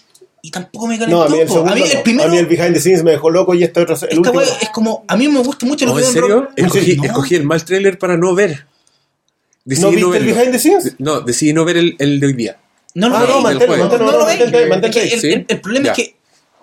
y 0.43 0.51
tampoco 0.51 0.85
me 0.85 0.99
calentó. 0.99 1.17
No, 1.17 1.23
a 1.23 1.29
mí 1.29 1.39
el 1.39 1.47
segundo 1.47 1.71
a 1.71 1.75
mí 1.75 1.81
el 1.81 1.93
no. 1.97 2.03
primero. 2.03 2.29
A 2.29 2.31
mí 2.31 2.37
el 2.37 2.45
behind 2.45 2.73
the 2.75 2.79
scenes 2.79 3.03
me 3.03 3.09
dejó 3.11 3.31
loco 3.31 3.55
y 3.55 3.63
este 3.63 3.81
otro... 3.81 3.95
El 3.95 4.01
esta 4.03 4.17
último... 4.17 4.37
weá 4.39 4.57
es 4.61 4.69
como. 4.69 5.03
A 5.07 5.15
mí 5.17 5.27
me 5.27 5.39
gusta 5.39 5.65
mucho 5.65 5.85
lo 5.87 5.93
¿Oh, 5.93 5.95
que 5.95 6.01
¿En 6.03 6.13
veo 6.13 6.21
serio? 6.21 6.41
Rock- 6.41 6.51
Escogí, 6.57 6.95
No. 6.97 7.03
escogí 7.05 7.35
el 7.35 7.43
mal 7.43 7.65
trailer 7.65 7.97
para 7.97 8.17
no 8.17 8.35
ver. 8.35 8.67
Decidí 9.65 9.85
¿No 9.99 10.09
viste 10.11 10.17
el 10.17 10.25
behind 10.25 10.51
the 10.51 10.59
scenes? 10.59 10.95
No, 10.99 11.21
decidí 11.21 11.53
no 11.53 11.65
ver 11.65 11.77
el, 11.77 11.95
el 11.97 12.19
de 12.19 12.27
hoy 12.27 12.33
día. 12.33 12.59
No 12.93 13.09
lo 13.09 13.15
Ah, 13.17 13.25
no. 13.27 13.41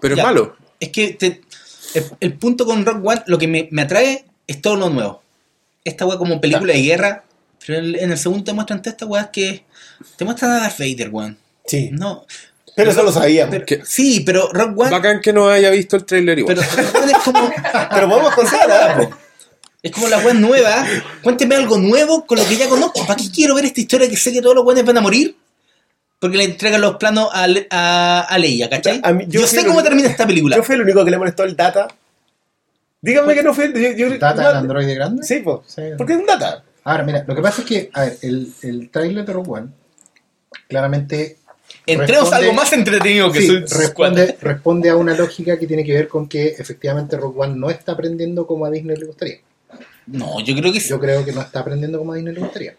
Pero 0.00 0.14
es 0.14 0.22
malo. 0.22 0.56
Es 0.80 0.88
que 0.90 1.08
te- 1.12 1.40
el, 1.94 2.04
el 2.20 2.32
punto 2.34 2.64
con 2.66 2.84
Rock 2.84 3.04
One, 3.06 3.22
lo 3.26 3.38
que 3.38 3.46
me, 3.48 3.68
me 3.70 3.82
atrae 3.82 4.24
es 4.46 4.60
todo 4.62 4.76
lo 4.76 4.90
nuevo. 4.90 5.22
Esta 5.84 6.06
weá 6.06 6.18
como 6.18 6.40
película 6.40 6.72
de 6.72 6.82
guerra, 6.82 7.24
pero 7.66 7.78
en 7.78 7.84
el, 7.84 7.96
en 7.98 8.10
el 8.12 8.18
segundo 8.18 8.44
te 8.44 8.52
muestran 8.52 8.80
todas 8.82 8.94
estas 8.94 9.08
weas 9.08 9.28
que. 9.32 9.64
Te 10.16 10.24
muestran 10.24 10.50
a 10.52 10.60
Darth 10.60 10.78
Vader, 10.78 11.10
weón. 11.10 11.38
Sí. 11.66 11.90
No. 11.92 12.26
Pero 12.76 12.90
eso 12.92 13.02
lo 13.02 13.12
sabíamos. 13.12 13.56
sí, 13.84 14.20
pero 14.20 14.48
Rock 14.52 14.78
One. 14.78 14.90
Bacán 14.90 15.20
que 15.20 15.32
no 15.32 15.48
haya 15.50 15.70
visto 15.70 15.96
el 15.96 16.04
trailer 16.04 16.38
igual. 16.38 16.56
Pero 16.56 16.82
Rock 16.82 16.94
One 17.02 17.12
es 17.12 17.18
como. 17.18 17.52
Pero 17.94 18.08
podemos 18.08 18.34
considerar. 18.34 18.96
po. 19.10 19.16
Es 19.82 19.90
como 19.92 20.08
la 20.08 20.18
wea 20.18 20.34
nueva. 20.34 20.86
Cuénteme 21.22 21.56
algo 21.56 21.78
nuevo 21.78 22.26
con 22.26 22.38
lo 22.38 22.46
que 22.46 22.56
ya 22.56 22.68
conozco. 22.68 23.04
¿Para 23.06 23.16
qué 23.20 23.30
quiero 23.30 23.54
ver 23.54 23.64
esta 23.64 23.80
historia 23.80 24.08
que 24.08 24.16
sé 24.16 24.32
que 24.32 24.40
todos 24.42 24.54
los 24.54 24.64
buenos 24.64 24.84
van 24.84 24.98
a 24.98 25.00
morir? 25.00 25.36
Porque 26.20 26.36
le 26.36 26.44
entregan 26.44 26.80
los 26.80 26.96
planos 26.96 27.28
a, 27.32 27.46
Le- 27.48 27.66
a, 27.70 28.20
a 28.28 28.38
Leia, 28.38 28.68
¿cachai? 28.70 29.00
A 29.02 29.12
mí- 29.12 29.24
yo 29.26 29.40
yo 29.40 29.46
sé 29.48 29.64
cómo 29.66 29.80
el- 29.80 29.84
termina 29.84 30.08
esta 30.08 30.26
película. 30.26 30.54
Yo 30.56 30.62
fui 30.62 30.76
el 30.76 30.82
único 30.82 31.04
que 31.04 31.10
le 31.10 31.18
molestó 31.18 31.42
el 31.44 31.56
data. 31.56 31.88
Díganme 33.02 33.34
que 33.34 33.42
no 33.42 33.54
fue... 33.54 33.72
Yo, 33.72 33.90
yo- 34.10 34.18
¿Data 34.18 34.42
no- 34.42 34.50
el 34.50 34.56
androide 34.56 34.94
grande? 34.94 35.22
Sí, 35.24 35.40
pues. 35.42 35.60
Sí. 35.66 35.82
Porque 35.96 36.12
es 36.12 36.18
un 36.20 36.26
data. 36.26 36.62
Ahora, 36.84 37.02
mira, 37.02 37.24
lo 37.26 37.34
que 37.34 37.42
pasa 37.42 37.62
es 37.62 37.66
que, 37.68 37.90
a 37.94 38.02
ver, 38.02 38.18
el, 38.22 38.52
el 38.62 38.90
trailer 38.90 39.24
de 39.24 39.32
Rogue 39.32 39.50
One, 39.50 39.68
claramente 40.68 41.38
Entremos 41.86 42.32
a 42.32 42.36
algo 42.36 42.52
más 42.52 42.72
entretenido 42.72 43.30
que 43.30 43.40
sí, 43.40 43.46
Squad. 43.66 43.78
responde, 43.80 44.36
responde 44.40 44.90
a 44.90 44.96
una 44.96 45.14
lógica 45.14 45.58
que 45.58 45.66
tiene 45.66 45.84
que 45.84 45.92
ver 45.94 46.08
con 46.08 46.28
que 46.28 46.48
efectivamente 46.48 47.16
Rogue 47.16 47.40
One 47.40 47.54
no 47.56 47.70
está 47.70 47.92
aprendiendo 47.92 48.46
como 48.46 48.66
a 48.66 48.70
Disney 48.70 48.96
le 48.96 49.06
gustaría. 49.06 49.38
No, 50.06 50.40
yo 50.40 50.54
creo 50.56 50.72
que 50.72 50.80
sí. 50.80 50.88
Yo 50.88 50.98
creo 50.98 51.24
que 51.24 51.32
no 51.32 51.40
está 51.40 51.60
aprendiendo 51.60 51.98
como 51.98 52.12
a 52.12 52.16
Disney 52.16 52.34
le 52.34 52.40
gustaría. 52.40 52.74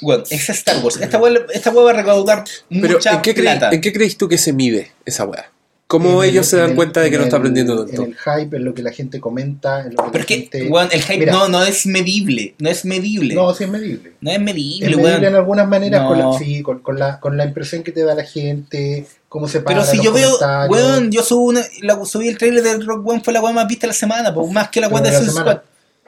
Bueno, 0.00 0.24
es 0.30 0.48
Star 0.50 0.82
Wars. 0.82 0.96
Esta 1.00 1.18
wea, 1.18 1.32
esta 1.52 1.70
va 1.70 1.90
a 1.90 1.92
recaudar 1.92 2.44
Pero 2.68 2.94
mucha 2.94 3.12
¿en 3.14 3.22
qué, 3.22 3.34
creí- 3.34 3.42
plata. 3.42 3.70
¿en 3.72 3.80
qué 3.80 3.92
creéis 3.92 4.16
tú 4.16 4.28
que 4.28 4.38
se 4.38 4.52
mide 4.52 4.92
esa 5.04 5.24
weá? 5.24 5.50
¿Cómo 5.88 6.24
En 6.24 6.28
el- 6.30 6.34
ellos 6.34 6.46
se 6.48 6.56
dan 6.56 6.70
el- 6.70 6.76
cuenta 6.76 7.00
de 7.00 7.10
que 7.12 7.16
no 7.16 7.22
está 7.24 7.36
aprendiendo 7.36 7.86
tanto? 7.86 8.02
En 8.02 8.08
el 8.10 8.16
hype, 8.16 8.56
en 8.56 8.64
lo 8.64 8.74
que 8.74 8.82
la 8.82 8.90
gente 8.90 9.20
comenta, 9.20 9.82
en 9.82 9.94
lo 9.94 10.02
que 10.04 10.10
Pero 10.10 10.20
es 10.22 10.26
que, 10.26 10.34
gente... 10.34 10.66
weón, 10.68 10.88
el 10.90 11.00
hype 11.00 11.18
Mira, 11.18 11.32
no, 11.32 11.48
no 11.48 11.62
es 11.64 11.86
medible. 11.86 12.56
No 12.58 12.68
es 12.68 12.84
medible. 12.84 13.34
No, 13.36 13.54
sí 13.54 13.62
es 13.64 13.70
medible. 13.70 14.12
No 14.20 14.32
es 14.32 14.40
medible, 14.40 14.86
Es 14.90 14.96
weón. 14.96 15.06
medible 15.10 15.28
en 15.28 15.34
algunas 15.36 15.68
maneras 15.68 16.04
con, 16.08 16.18
la, 16.18 16.36
sí, 16.38 16.62
con, 16.62 16.80
con 16.80 16.98
la, 16.98 17.20
con 17.20 17.36
la 17.36 17.44
impresión 17.44 17.84
que 17.84 17.92
te 17.92 18.02
da 18.02 18.16
la 18.16 18.24
gente, 18.24 19.06
cómo 19.28 19.46
se 19.46 19.60
Pero 19.60 19.84
si 19.84 19.98
los 19.98 20.06
yo 20.06 20.12
veo, 20.12 20.36
weón, 20.68 21.12
yo 21.12 21.22
subo 21.22 21.44
una, 21.44 21.62
la, 21.82 22.04
subí 22.04 22.26
el 22.26 22.36
trailer 22.36 22.64
de 22.64 22.78
Rock 22.84 23.06
One, 23.06 23.20
fue 23.22 23.32
la 23.32 23.40
weá 23.40 23.52
más 23.52 23.68
vista 23.68 23.82
de 23.86 23.88
la 23.92 23.94
semana, 23.94 24.34
pues, 24.34 24.50
más 24.50 24.68
que 24.70 24.80
la 24.80 24.88
weá 24.88 25.02
Pero 25.04 25.14
de 25.14 25.24
Suicide 25.24 25.40
Squad. 25.40 25.58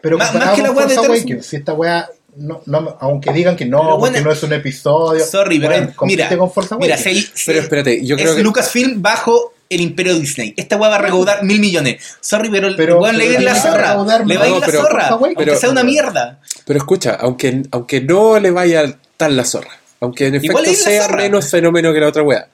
Pero 0.00 0.18
Más- 0.18 0.34
más 0.34 0.54
que 0.56 0.62
la 0.62 0.68
con 0.68 0.76
weá 0.78 0.86
de 0.86 0.94
Force 0.94 1.10
Awakens, 1.12 1.46
si 1.46 1.54
esta 1.56 1.72
weá, 1.74 2.08
no, 2.38 2.62
no, 2.66 2.96
aunque 3.00 3.32
digan 3.32 3.56
que 3.56 3.64
no, 3.66 3.78
Pero 3.80 3.90
porque 3.98 4.10
bueno, 4.12 4.24
no 4.26 4.32
es 4.32 4.42
un 4.42 4.52
episodio. 4.52 5.24
Sorry, 5.24 5.58
pero 5.58 5.72
weón, 5.74 5.92
compite 5.94 6.24
mira, 6.24 6.38
con 6.38 6.50
Force 6.52 6.74
mira, 6.78 6.96
si, 6.96 7.20
si- 7.22 7.30
Pero 7.46 7.60
espérate, 7.60 8.04
yo 8.04 8.16
creo 8.16 8.30
es 8.30 8.36
que... 8.36 8.42
Lucasfilm 8.42 9.02
bajo 9.02 9.52
el 9.68 9.80
imperio 9.82 10.18
Disney. 10.18 10.54
Esta 10.56 10.76
weá 10.76 10.88
va 10.88 10.96
a 10.96 11.02
recaudar 11.02 11.44
mil 11.44 11.60
millones. 11.60 12.02
Sorry, 12.20 12.48
pero 12.50 12.68
Pero- 12.76 12.94
le 12.94 13.00
va 13.00 13.08
a 13.08 13.12
ir 13.26 13.30
pero 13.36 13.42
la 13.42 13.54
zorra. 13.54 14.22
Le 14.24 14.36
va 14.38 14.44
a 14.44 14.48
ir 14.48 14.56
la 14.56 14.66
pero- 14.66 14.80
zorra. 14.82 15.08
pero- 15.18 15.24
Aunque 15.36 15.56
sea 15.56 15.70
una 15.70 15.82
mierda. 15.82 16.40
Pero 16.64 16.78
escucha, 16.78 17.14
aunque, 17.20 17.62
aunque 17.70 18.00
no 18.00 18.38
le 18.38 18.50
vaya 18.50 18.98
tan 19.16 19.36
la 19.36 19.44
zorra, 19.44 19.70
aunque 20.00 20.28
en 20.28 20.36
efecto 20.36 20.64
sea 20.74 21.02
zorra. 21.02 21.16
menos 21.16 21.50
fenómeno 21.50 21.92
que 21.92 22.00
la 22.00 22.08
otra 22.08 22.22
wea, 22.22 22.48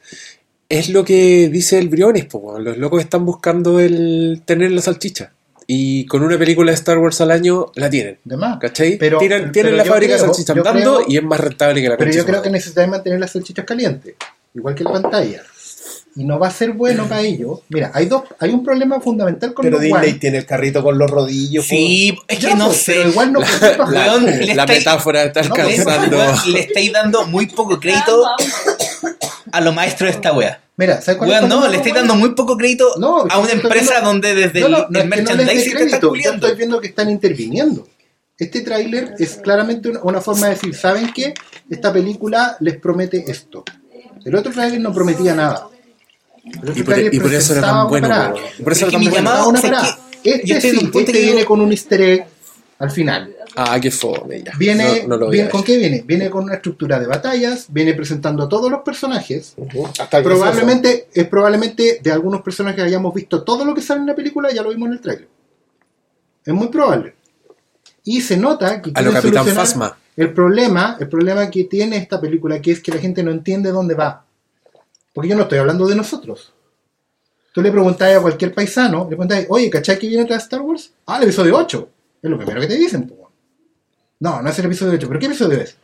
es 0.68 0.88
lo 0.88 1.04
que 1.04 1.48
dice 1.50 1.78
el 1.78 1.88
Briones, 1.88 2.24
po, 2.24 2.58
los 2.58 2.78
locos 2.78 3.00
están 3.02 3.24
buscando 3.24 3.78
el 3.80 4.42
tener 4.44 4.72
la 4.72 4.80
salchicha. 4.82 5.32
Y 5.66 6.04
con 6.06 6.22
una 6.22 6.36
película 6.38 6.70
de 6.72 6.74
Star 6.76 6.98
Wars 6.98 7.20
al 7.20 7.30
año 7.30 7.72
la 7.74 7.88
tienen. 7.88 8.18
De 8.24 8.36
más. 8.36 8.58
¿Cachai? 8.58 8.98
Pero- 8.98 9.18
tienen 9.18 9.40
pero 9.40 9.52
tienen 9.52 9.76
la 9.78 9.84
yo 9.84 9.90
fábrica 9.92 10.12
de 10.14 10.18
creo- 10.20 10.32
salchicha 10.34 10.54
yo 10.54 10.60
andando 10.66 10.96
creo- 10.98 11.06
y 11.08 11.16
es 11.16 11.22
más 11.22 11.40
rentable 11.40 11.80
que 11.82 11.88
la 11.88 11.96
Pero 11.96 12.10
yo 12.12 12.26
creo 12.26 12.42
que 12.42 12.50
necesitan 12.50 12.90
mantener 12.90 13.18
las 13.20 13.32
salchichas 13.32 13.64
calientes, 13.64 14.14
igual 14.54 14.74
que 14.74 14.84
la 14.84 14.92
pantalla. 14.92 15.42
Y 16.16 16.22
no 16.24 16.38
va 16.38 16.46
a 16.46 16.50
ser 16.52 16.70
bueno 16.72 17.08
para 17.08 17.22
ellos. 17.22 17.60
Mira, 17.70 17.90
hay 17.92 18.06
dos, 18.06 18.22
hay 18.38 18.50
un 18.50 18.62
problema 18.62 19.00
fundamental 19.00 19.52
con 19.52 19.64
Pero 19.64 19.76
los 19.78 19.82
Disney 19.82 20.10
One. 20.10 20.18
tiene 20.20 20.38
el 20.38 20.46
carrito 20.46 20.80
con 20.82 20.96
los 20.96 21.10
rodillos. 21.10 21.66
Sí, 21.66 22.16
es 22.28 22.38
Ya, 22.38 22.50
que 22.50 22.54
no 22.54 22.66
pues, 22.66 22.82
sé. 22.82 22.92
Pero 22.98 23.08
igual 23.10 23.32
no 23.32 23.40
La, 23.90 24.16
le 24.18 24.54
la 24.54 24.62
estáis- 24.64 24.78
metáfora 24.78 25.24
está 25.24 25.42
No, 25.42 25.54
alcanzando. 25.54 26.16
Le 26.52 26.60
estáis 26.60 26.92
dando 26.92 27.26
muy 27.26 27.46
poco 27.46 27.80
crédito 27.80 28.24
a 29.50 29.60
los 29.60 29.74
maestros 29.74 30.10
de 30.10 30.16
esta 30.16 30.32
wea. 30.32 30.60
Mira, 30.76 31.00
¿sabes 31.00 31.18
cuál 31.18 31.30
es 31.30 31.36
Weón, 31.40 31.44
el 31.44 31.48
no, 31.50 31.68
le 31.68 31.78
con 31.78 31.92
dando 31.94 32.14
muy 32.16 32.34
poco 32.34 32.56
crédito 32.56 32.94
No, 32.98 33.20
a 33.20 33.38
una 33.38 33.52
estoy 33.52 33.60
empresa 33.60 33.90
viendo- 33.92 34.08
donde 34.08 34.34
desde 34.34 34.60
No, 34.60 34.68
no, 34.68 34.76
el, 34.78 34.82
no 34.82 34.88
el 34.88 34.96
es 34.96 35.04
no 35.04 35.08
merchandising 35.16 35.54
te 35.56 35.62
está 35.68 35.76
crédito, 35.78 36.00
yo 36.00 36.08
culiando. 36.08 36.46
estoy 36.46 36.58
viendo 36.58 36.80
que 36.80 36.88
están 36.88 37.10
interviniendo. 37.10 37.88
Este 38.36 38.60
tráiler 38.62 39.14
es 39.18 39.36
claramente 39.36 39.88
una, 39.90 40.00
una 40.02 40.20
forma 40.20 40.46
de 40.48 40.54
decir, 40.54 40.74
¿saben 40.74 41.12
qué? 41.12 41.32
Esta 41.70 41.92
película 41.92 42.56
les 42.60 42.76
promete 42.78 43.24
esto. 43.30 43.62
El 44.24 44.34
otro 44.34 44.50
tráiler 44.52 44.80
no 44.80 44.92
prometía 44.92 45.34
nada. 45.34 45.68
Y 46.44 46.82
por, 46.82 46.94
tráiler 46.94 47.14
y 47.14 47.20
por 47.20 47.32
eso 47.32 47.52
era 47.52 47.62
tan 47.62 47.88
bueno. 47.88 48.34
Y 48.58 48.62
por 48.62 48.72
eso 48.72 48.86
Es 48.86 48.92
era 48.92 49.00
tan 49.00 49.10
bueno. 49.10 49.48
Una 49.48 49.58
o 49.58 49.62
sea, 49.62 49.98
es 50.24 50.34
Este 50.42 50.52
estoy 50.54 50.70
sí, 50.72 50.90
este 50.92 51.12
viene 51.12 51.44
con 51.44 51.60
un 51.60 51.70
easter 51.70 52.00
egg 52.00 52.26
al 52.80 52.90
final. 52.90 53.34
Ah, 53.56 53.78
qué 53.80 53.90
fome. 53.90 54.42
ya. 54.42 54.52
Viene, 54.58 55.02
No- 55.02 55.08
no 55.08 55.16
lo 55.16 55.26
voy 55.26 55.36
a 55.36 55.42
viene-. 55.42 55.50
¿Con 55.50 55.62
qué 55.62 55.78
viene? 55.78 56.02
Viene 56.06 56.28
con 56.30 56.44
una 56.44 56.54
estructura 56.54 56.98
de 56.98 57.06
batallas, 57.06 57.66
viene 57.68 57.94
presentando 57.94 58.42
a 58.44 58.48
todos 58.48 58.70
los 58.70 58.82
personajes. 58.82 59.54
Hasta 59.98 60.22
Probablemente, 60.22 61.08
es 61.12 61.26
probablemente 61.28 62.00
de 62.02 62.12
algunos 62.12 62.42
personajes 62.42 62.76
que 62.76 62.86
hayamos 62.88 63.14
visto 63.14 63.42
todo 63.44 63.64
lo 63.64 63.74
que 63.74 63.80
sale 63.82 64.00
en 64.00 64.06
la 64.06 64.14
película, 64.16 64.50
ya 64.52 64.62
lo 64.62 64.70
vimos 64.70 64.88
en 64.88 64.92
el 64.94 65.00
trailer. 65.00 65.28
Es 66.44 66.52
muy 66.54 66.68
probable. 66.68 67.14
Y 68.04 68.20
se 68.20 68.36
nota 68.36 68.82
que 68.82 68.90
A 68.94 69.00
lo 69.02 69.12
Capitán 69.12 69.46
Phasma. 69.46 69.96
el 70.16 70.32
problema, 70.34 70.96
el 71.00 71.08
problema 71.08 71.48
que 71.50 71.64
tiene 71.64 71.96
esta 71.96 72.20
película, 72.20 72.60
que 72.60 72.72
es 72.72 72.80
que 72.80 72.92
la 72.92 72.98
gente 72.98 73.22
no 73.22 73.30
entiende 73.30 73.70
dónde 73.70 73.94
va. 73.94 74.24
Porque 75.12 75.28
yo 75.30 75.36
no 75.36 75.42
estoy 75.42 75.58
hablando 75.58 75.86
de 75.86 75.94
nosotros. 75.94 76.52
Tú 77.52 77.62
le 77.62 77.70
preguntáis 77.70 78.16
a 78.16 78.20
cualquier 78.20 78.52
paisano, 78.52 79.02
le 79.04 79.10
preguntáis, 79.16 79.46
oye, 79.48 79.70
¿cachai 79.70 79.96
que 79.98 80.08
viene 80.08 80.24
tras 80.24 80.42
Star 80.42 80.60
Wars? 80.60 80.90
Ah, 81.06 81.18
el 81.18 81.22
episodio 81.22 81.56
8. 81.56 81.88
Es 82.20 82.28
lo 82.30 82.36
primero 82.36 82.60
que 82.60 82.66
te 82.66 82.74
dicen. 82.76 83.06
po. 83.08 83.23
No, 84.20 84.40
no 84.42 84.50
es 84.50 84.58
el 84.58 84.66
episodio 84.66 84.92
8. 84.94 85.08
¿Pero 85.08 85.20
qué 85.20 85.26
episodio 85.26 85.58
es? 85.60 85.76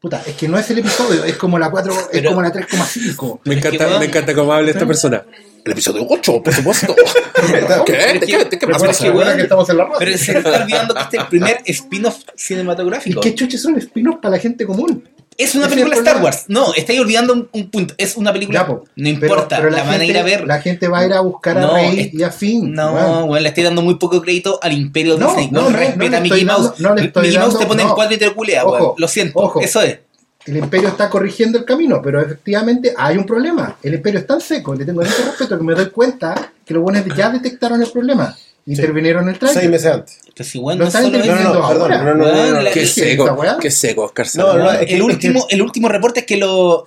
Puta, 0.00 0.22
es 0.26 0.34
que 0.36 0.48
no 0.48 0.58
es 0.58 0.68
el 0.70 0.78
episodio, 0.80 1.24
es 1.24 1.36
como 1.36 1.58
la 1.58 1.70
4, 1.70 1.92
es 1.92 1.98
Pero- 2.12 2.30
como 2.30 2.42
la 2.42 2.52
3,5. 2.52 3.40
Me 3.44 3.54
encanta, 3.54 3.98
me 3.98 4.04
encanta 4.06 4.34
cómo 4.34 4.52
habla 4.52 4.70
esta 4.70 4.86
persona. 4.86 5.24
El 5.64 5.72
episodio 5.72 6.04
8, 6.06 6.42
por 6.42 6.52
supuesto. 6.52 6.94
¿Qué? 7.86 7.92
¿De 8.20 8.26
qué, 8.26 8.44
de 8.44 8.58
qué 8.58 8.66
más 8.66 8.78
Pero 8.78 8.90
es 8.90 8.98
pasa? 8.98 9.04
que, 9.04 9.10
weón, 9.10 9.36
que 9.36 9.42
estamos 9.44 9.70
en 9.70 9.76
la 9.78 9.84
radio. 9.84 9.96
Pero 9.98 10.18
se 10.18 10.36
está 10.38 10.62
olvidando 10.62 10.94
que 10.94 11.00
este 11.00 11.16
es 11.16 11.22
el 11.22 11.28
primer 11.28 11.62
spin-off 11.64 12.18
¿Y 12.18 12.38
cinematográfico. 12.38 13.20
qué 13.22 13.34
chuches 13.34 13.62
son 13.62 13.76
spin-offs 13.78 14.18
para 14.20 14.32
la 14.36 14.38
gente 14.42 14.66
común? 14.66 15.08
Es 15.36 15.54
una 15.54 15.68
película 15.68 15.94
es 15.94 16.00
el 16.00 16.06
Star. 16.06 16.22
Wars. 16.22 16.44
No, 16.48 16.74
estáis 16.74 17.00
olvidando 17.00 17.32
un, 17.32 17.48
un 17.52 17.70
punto. 17.70 17.94
Es 17.98 18.16
una 18.16 18.32
película. 18.32 18.60
Ya, 18.60 18.66
po. 18.66 18.72
no 18.74 18.84
Pero- 18.94 19.08
importa, 19.08 19.56
pero 19.56 19.70
la, 19.70 19.82
van 19.82 20.00
a 20.00 20.04
ir 20.04 20.16
a 20.16 20.22
ver. 20.22 20.46
La 20.46 20.60
gente 20.60 20.88
va 20.88 21.00
a 21.00 21.06
ir 21.06 21.12
a 21.12 21.20
buscar 21.20 21.58
a 21.58 21.60
No, 21.62 21.74
Rey 21.74 22.00
es- 22.00 22.14
y 22.14 22.22
a 22.22 22.30
Finn. 22.30 22.72
No, 22.72 22.92
weón. 22.92 23.28
weón, 23.30 23.42
le 23.42 23.48
estoy 23.48 23.64
dando 23.64 23.82
muy 23.82 23.96
poco 23.96 24.20
crédito 24.22 24.58
al 24.62 24.72
Imperio 24.72 25.16
No, 25.18 25.26
Disney. 25.28 25.50
no, 25.50 25.62
No, 25.62 25.70
no, 25.70 25.76
respeta 25.76 26.16
a 26.16 26.20
Mickey 26.20 26.44
Mouse. 26.44 26.72
dando- 26.78 27.02
Mickey 27.02 27.38
Mouse 27.38 27.58
te 27.58 27.66
pone 27.66 27.82
en 27.82 27.88
no. 27.88 27.94
cuatro 27.94 28.14
y 28.14 28.18
te 28.18 28.30
culea, 28.32 28.64
Ojo. 28.64 28.94
Lo 28.98 29.08
siento, 29.08 29.38
ojo. 29.40 29.60
eso 29.60 29.80
es. 29.82 29.98
el 30.46 30.58
imperio 30.58 30.88
está 30.88 31.08
corrigiendo 31.08 31.56
el 31.58 31.64
camino, 31.64 32.00
pero 32.02 32.20
efectivamente 32.20 32.92
hay 32.96 33.16
un 33.16 33.24
problema. 33.24 33.76
El 33.82 33.94
imperio 33.94 34.20
es 34.20 34.26
tan 34.26 34.40
seco, 34.42 34.74
le 34.74 34.84
tengo 34.84 35.00
tanto 35.02 35.22
respeto 35.24 35.56
que 35.58 35.64
me 35.64 35.74
doy 35.74 35.88
cuenta 35.88 36.52
que 36.66 36.74
los 36.74 36.82
buenos 36.82 37.02
ya 37.16 37.30
detectaron 37.30 37.80
el 37.82 37.90
problema. 37.90 38.36
Intervinieron 38.66 39.24
en 39.24 39.34
el 39.34 39.40
Seis 39.40 39.52
trailer. 39.52 39.70
meses 39.70 39.86
antes. 39.92 40.20
Pero 40.34 40.76
no 40.76 40.84
están 40.86 41.04
solo 41.04 41.16
interviniendo 41.16 41.54
No, 41.54 41.60
no, 41.60 41.68
perdón, 41.68 41.92
ahora. 41.92 42.02
no, 42.02 42.14
no, 42.14 42.14
no, 42.14 42.24
no, 42.24 42.32
no, 42.32 42.40
Weón, 42.42 42.56
Qué 42.56 42.62
la- 42.62 42.70
¿Esa 42.86 42.94
seco, 42.94 43.24
weá? 43.34 43.56
qué 43.60 43.70
seco, 43.70 44.02
Oscar 44.04 44.26
No, 44.34 44.42
no, 44.42 44.52
Salomón. 44.52 44.74
es 44.74 44.86
que- 44.86 44.94
el, 44.94 45.00
es 45.00 45.02
último, 45.06 45.46
el 45.50 45.62
último 45.62 45.88
reporte 45.88 46.20
es 46.20 46.26
que 46.26 46.36
lo, 46.38 46.86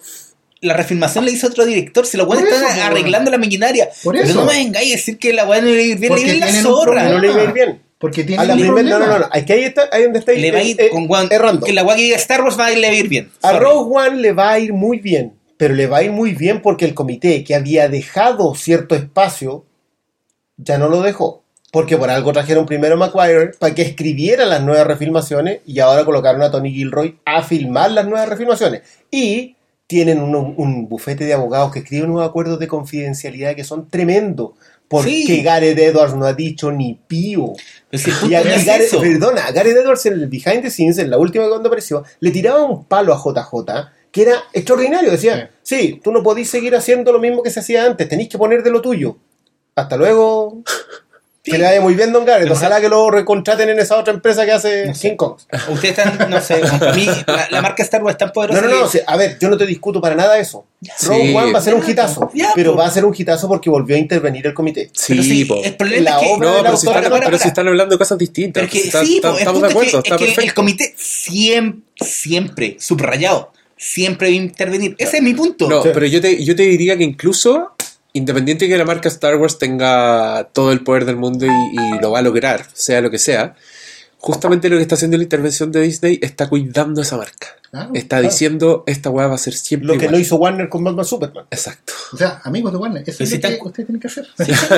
la 0.61 0.73
refilmación 0.73 1.23
le 1.25 1.31
hizo 1.31 1.47
otro 1.47 1.65
director. 1.65 2.05
Si 2.05 2.17
weones 2.17 2.51
eso, 2.51 2.65
están 2.65 2.79
arreglando 2.79 3.29
la 3.31 3.37
maquinaria. 3.37 3.89
Por 4.03 4.15
Pero 4.15 4.25
eso. 4.27 4.39
no 4.41 4.45
me 4.45 4.53
vengáis 4.53 4.91
a 4.93 4.95
decir 4.97 5.17
que 5.19 5.33
la 5.33 5.45
weá 5.45 5.61
no 5.61 5.67
le 5.67 5.83
iba 5.83 5.83
a 5.83 5.85
ir 5.93 5.99
bien, 5.99 6.13
le 6.15 6.21
iba 6.21 6.31
a 6.31 6.49
ir 6.49 6.55
la 6.55 6.61
zorra. 6.61 7.03
No 7.09 7.19
le 7.19 7.27
iba 7.27 7.41
a 7.41 7.43
ir 7.43 7.53
bien. 7.53 7.81
Porque 7.99 8.21
A 8.21 8.25
tiene 8.25 8.45
la 8.45 8.53
un 8.53 8.59
primera, 8.59 8.99
no, 8.99 9.07
no, 9.07 9.19
no. 9.19 9.25
Aquí 9.31 9.53
ahí 9.53 9.63
está, 9.63 9.89
ahí 9.91 10.03
donde 10.03 10.19
está 10.19 10.31
Le 10.33 10.51
va 10.51 10.59
a 10.59 10.63
ir 10.63 10.77
con 10.91 11.05
weón, 11.09 11.27
errando. 11.31 11.65
que 11.65 11.73
la 11.73 11.83
weá 11.83 11.95
que 11.95 12.03
diga 12.03 12.17
Star 12.17 12.41
Wars 12.43 12.57
va 12.59 12.67
a 12.67 12.71
ir, 12.71 12.79
le 12.79 12.87
va 12.87 12.93
a 12.93 12.97
ir 12.97 13.07
bien. 13.07 13.31
A. 13.41 13.53
Rogue 13.57 13.95
One 13.97 14.17
le 14.21 14.33
va 14.33 14.51
a 14.51 14.59
ir 14.59 14.73
muy 14.73 14.99
bien, 14.99 15.33
pero 15.57 15.73
le 15.73 15.87
va 15.87 15.97
a 15.99 16.03
ir 16.03 16.11
muy 16.11 16.33
bien 16.33 16.61
porque 16.61 16.85
el 16.85 16.93
comité 16.93 17.43
que 17.43 17.55
había 17.55 17.87
dejado 17.87 18.53
cierto 18.55 18.93
espacio 18.93 19.65
ya 20.57 20.77
no 20.77 20.89
lo 20.89 21.01
dejó. 21.01 21.43
Porque 21.71 21.97
por 21.97 22.09
algo 22.09 22.31
trajeron 22.31 22.65
primero 22.65 22.95
a 22.95 22.97
McGuire 22.97 23.51
para 23.59 23.75
que 23.75 23.81
escribiera 23.81 24.45
las 24.45 24.63
nuevas 24.63 24.87
refilmaciones 24.87 25.59
y 25.65 25.79
ahora 25.79 26.05
colocaron 26.05 26.41
a 26.41 26.49
Tony 26.49 26.71
Gilroy 26.71 27.17
a 27.25 27.43
filmar 27.43 27.91
las 27.91 28.05
nuevas 28.07 28.29
refilmaciones. 28.29 28.81
Y 29.11 29.55
tienen 29.85 30.19
un, 30.21 30.33
un 30.57 30.87
bufete 30.89 31.25
de 31.25 31.33
abogados 31.33 31.71
que 31.71 31.79
escriben 31.79 32.09
unos 32.11 32.27
acuerdos 32.27 32.59
de 32.59 32.67
confidencialidad 32.67 33.55
que 33.55 33.63
son 33.65 33.89
tremendos. 33.89 34.51
Porque 34.87 35.09
Sí. 35.09 35.41
Gareth 35.43 35.77
Edwards 35.77 36.15
no 36.15 36.25
ha 36.25 36.33
dicho 36.33 36.71
ni 36.71 36.93
pío. 37.07 37.51
Y 38.29 38.33
a 38.33 38.41
es 38.41 38.65
Gareth- 38.65 38.99
perdona, 39.01 39.45
a 39.47 39.51
Gareth 39.51 39.75
Edwards 39.77 40.05
en 40.05 40.13
el 40.13 40.27
Behind 40.27 40.61
the 40.61 40.71
Scenes, 40.71 40.97
en 40.99 41.09
la 41.09 41.17
última 41.17 41.49
cuando 41.49 41.67
apareció, 41.67 42.05
le 42.21 42.31
tiraba 42.31 42.63
un 42.63 42.85
palo 42.85 43.13
a 43.13 43.17
JJ 43.17 43.89
que 44.11 44.21
era 44.21 44.35
extraordinario. 44.53 45.11
Decía, 45.11 45.51
sí, 45.61 45.99
tú 46.01 46.13
no 46.13 46.23
podís 46.23 46.49
seguir 46.49 46.73
haciendo 46.75 47.11
lo 47.11 47.19
mismo 47.19 47.43
que 47.43 47.49
se 47.49 47.59
hacía 47.59 47.85
antes, 47.85 48.07
tenéis 48.07 48.29
que 48.29 48.37
poner 48.37 48.63
de 48.63 48.71
lo 48.71 48.81
tuyo. 48.81 49.17
Hasta 49.75 49.97
luego. 49.97 50.63
Que 51.51 51.57
le 51.57 51.63
vaya 51.63 51.81
muy 51.81 51.93
bien, 51.95 52.11
Don 52.13 52.25
Gareth. 52.25 52.43
Pero 52.43 52.55
Ojalá 52.55 52.81
que 52.81 52.89
lo 52.89 53.09
recontraten 53.09 53.69
en 53.69 53.79
esa 53.79 53.97
otra 53.97 54.13
empresa 54.13 54.45
que 54.45 54.51
hace 54.51 54.91
King 54.99 55.15
Kong. 55.15 55.37
Ustedes 55.69 55.97
están, 55.97 56.29
no 56.29 56.39
sé, 56.41 56.61
mí, 56.95 57.05
la, 57.25 57.47
la 57.49 57.61
marca 57.61 57.83
Star 57.83 58.03
Wars 58.03 58.15
es 58.15 58.17
tan 58.19 58.27
No, 58.27 58.33
poderosa. 58.33 58.61
no, 58.61 58.67
no, 58.69 58.83
que- 58.89 58.97
sí, 58.97 59.03
a 59.05 59.17
ver, 59.17 59.37
yo 59.39 59.49
no 59.49 59.57
te 59.57 59.65
discuto 59.65 59.99
para 60.01 60.15
nada 60.15 60.37
eso. 60.39 60.65
Rogue 61.03 61.27
Sí. 61.29 61.35
One 61.35 61.51
va 61.53 61.59
a 61.59 61.61
ser 61.61 61.73
un 61.73 61.89
hitazo, 61.89 62.29
Ya, 62.33 62.51
pero 62.53 62.75
va 62.75 62.85
a 62.85 62.91
ser 62.91 63.03
un 63.05 63.15
hitazo 63.17 63.47
porque 63.47 63.69
volvió 63.69 63.95
a 63.95 63.99
intervenir 63.99 64.45
el 64.47 64.53
comité. 64.53 64.91
Pero 65.07 65.23
Sí, 65.23 65.29
sí, 65.29 65.45
po. 65.45 65.59
el 65.63 65.75
problema 65.75 66.11
La 66.11 66.17
es 66.17 66.23
que. 66.27 66.33
obra 66.33 66.49
No, 66.51 66.57
pero, 66.63 66.77
si 66.77 66.85
están, 66.85 66.93
para, 66.93 67.09
para, 67.09 67.25
pero 67.25 67.37
si 67.39 67.47
están 67.47 67.67
hablando 67.67 67.95
de 67.95 67.99
cosas 67.99 68.17
distintas. 68.17 68.61
Pero 68.61 68.65
es 68.67 68.71
que 68.81 68.87
Está- 68.87 69.03
sí, 69.05 69.15
está- 69.15 69.29
po, 69.29 69.35
el 69.35 69.39
estamos 69.39 69.61
de 69.61 69.67
acuerdo, 69.69 69.87
es 69.87 69.91
que, 70.03 70.09
está 70.13 70.25
es 70.25 70.35
que 70.37 70.43
el 70.43 70.53
comité 70.53 70.93
siempre, 70.97 71.81
siempre, 72.05 72.77
subrayado, 72.79 73.51
siempre 73.75 74.27
va 74.27 74.33
a 74.33 74.35
intervenir. 74.35 74.95
Ese 74.97 75.17
es 75.17 75.23
mi 75.23 75.33
punto. 75.33 75.67
No, 75.69 75.81
Sí. 75.83 75.89
pero 75.93 76.05
yo 76.05 76.21
te, 76.21 76.43
yo 76.43 76.55
te 76.55 76.63
diría 76.63 76.97
que 76.97 77.03
incluso, 77.03 77.71
independiente 78.17 78.65
de 78.65 78.71
que 78.71 78.77
la 78.77 78.85
marca 78.85 79.07
Star 79.09 79.35
Wars 79.37 79.57
tenga 79.57 80.49
todo 80.53 80.71
el 80.71 80.83
poder 80.83 81.05
del 81.05 81.15
mundo 81.17 81.45
y, 81.45 81.49
y 81.49 82.01
lo 82.01 82.11
va 82.11 82.19
a 82.19 82.21
lograr, 82.21 82.65
sea 82.73 83.01
lo 83.01 83.09
que 83.11 83.19
sea, 83.19 83.55
justamente 84.19 84.69
lo 84.69 84.77
que 84.77 84.81
está 84.81 84.95
haciendo 84.95 85.17
la 85.17 85.23
intervención 85.23 85.71
de 85.71 85.81
Disney 85.81 86.19
está 86.21 86.49
cuidando 86.49 87.01
esa 87.01 87.17
marca. 87.17 87.47
Claro, 87.69 87.89
está 87.95 88.15
claro. 88.19 88.23
diciendo, 88.29 88.83
esta 88.87 89.09
weá 89.09 89.27
va 89.27 89.35
a 89.35 89.37
ser 89.37 89.53
siempre 89.53 89.87
Lo 89.87 89.93
que 89.95 90.05
igual. 90.05 90.13
no 90.13 90.19
hizo 90.19 90.37
Warner 90.37 90.69
con 90.69 90.85
Batman 90.85 91.03
Superman. 91.03 91.45
Exacto. 91.51 91.91
O 92.13 92.17
sea, 92.17 92.39
amigos 92.45 92.71
de 92.71 92.77
Warner, 92.77 93.03
eso 93.05 93.21
es 93.23 93.29
si 93.29 93.35
lo 93.35 93.41
que 93.49 93.59
ustedes 93.61 93.87
tienen 93.87 93.99
que 93.99 94.07
hacer. 94.07 94.25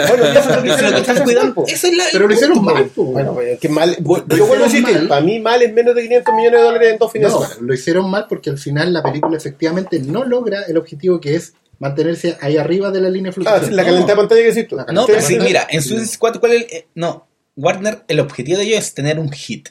Bueno, 0.10 0.34
ya 0.34 0.42
se 0.44 0.50
lo 0.50 0.64
Eso 0.64 0.76
es 0.76 0.82
lo 0.82 0.92
que 0.92 0.98
están 1.02 1.24
cuidando. 1.24 1.64
Eso 1.68 1.88
es 1.88 1.96
la. 1.96 2.04
Pero 2.12 2.28
lo 2.28 2.34
hicieron 2.34 2.66
mal. 2.66 2.86
po. 2.86 3.04
Bueno, 3.06 3.38
que 3.62 3.70
mal. 3.70 3.96
Yo 3.96 4.04
Lo 4.38 4.46
vuelvo 4.48 4.64
a 4.66 4.68
decir 4.68 4.80
hicieron 4.80 4.86
que 4.86 5.00
mal. 5.02 5.08
para 5.08 5.22
mí 5.22 5.40
mal 5.40 5.62
es 5.62 5.72
menos 5.72 5.94
de 5.96 6.02
500 6.02 6.34
millones 6.34 6.60
de 6.60 6.66
dólares 6.66 6.92
en 6.94 6.98
dos 6.98 7.12
fines 7.12 7.28
de 7.28 7.34
No, 7.34 7.42
semana. 7.44 7.62
lo 7.62 7.74
hicieron 7.76 8.10
mal 8.10 8.26
porque 8.28 8.50
al 8.50 8.58
final 8.58 8.92
la 8.92 9.04
película 9.04 9.38
efectivamente 9.38 10.00
no 10.00 10.24
logra 10.26 10.64
el 10.64 10.76
objetivo 10.76 11.22
que 11.22 11.36
es 11.36 11.54
mantenerse 11.80 12.38
ahí 12.42 12.58
arriba 12.58 12.92
de 12.92 13.02
la 13.02 13.10
línea 13.10 13.32
de 13.32 13.42
Ah, 13.48 13.60
la 13.72 13.84
No. 13.84 13.90
calidad 13.90 14.08
de 14.08 14.16
pantalla 14.16 14.42
que 14.44 14.50
hiciste 14.50 14.76
No, 14.94 15.06
pero 15.08 15.22
sí, 15.22 15.40
mira, 15.40 15.66
en 15.70 15.82
Suicide 15.82 16.08
Squad, 16.08 16.40
¿cuál 16.40 16.52
es 16.54 16.62
el- 16.64 16.68
eh, 16.78 16.88
No, 16.96 17.28
Warner, 17.56 18.04
el 18.08 18.20
objetivo 18.20 18.58
de 18.58 18.66
ellos 18.66 18.80
es 18.80 18.94
tener 18.94 19.20
un 19.20 19.32
hit. 19.32 19.70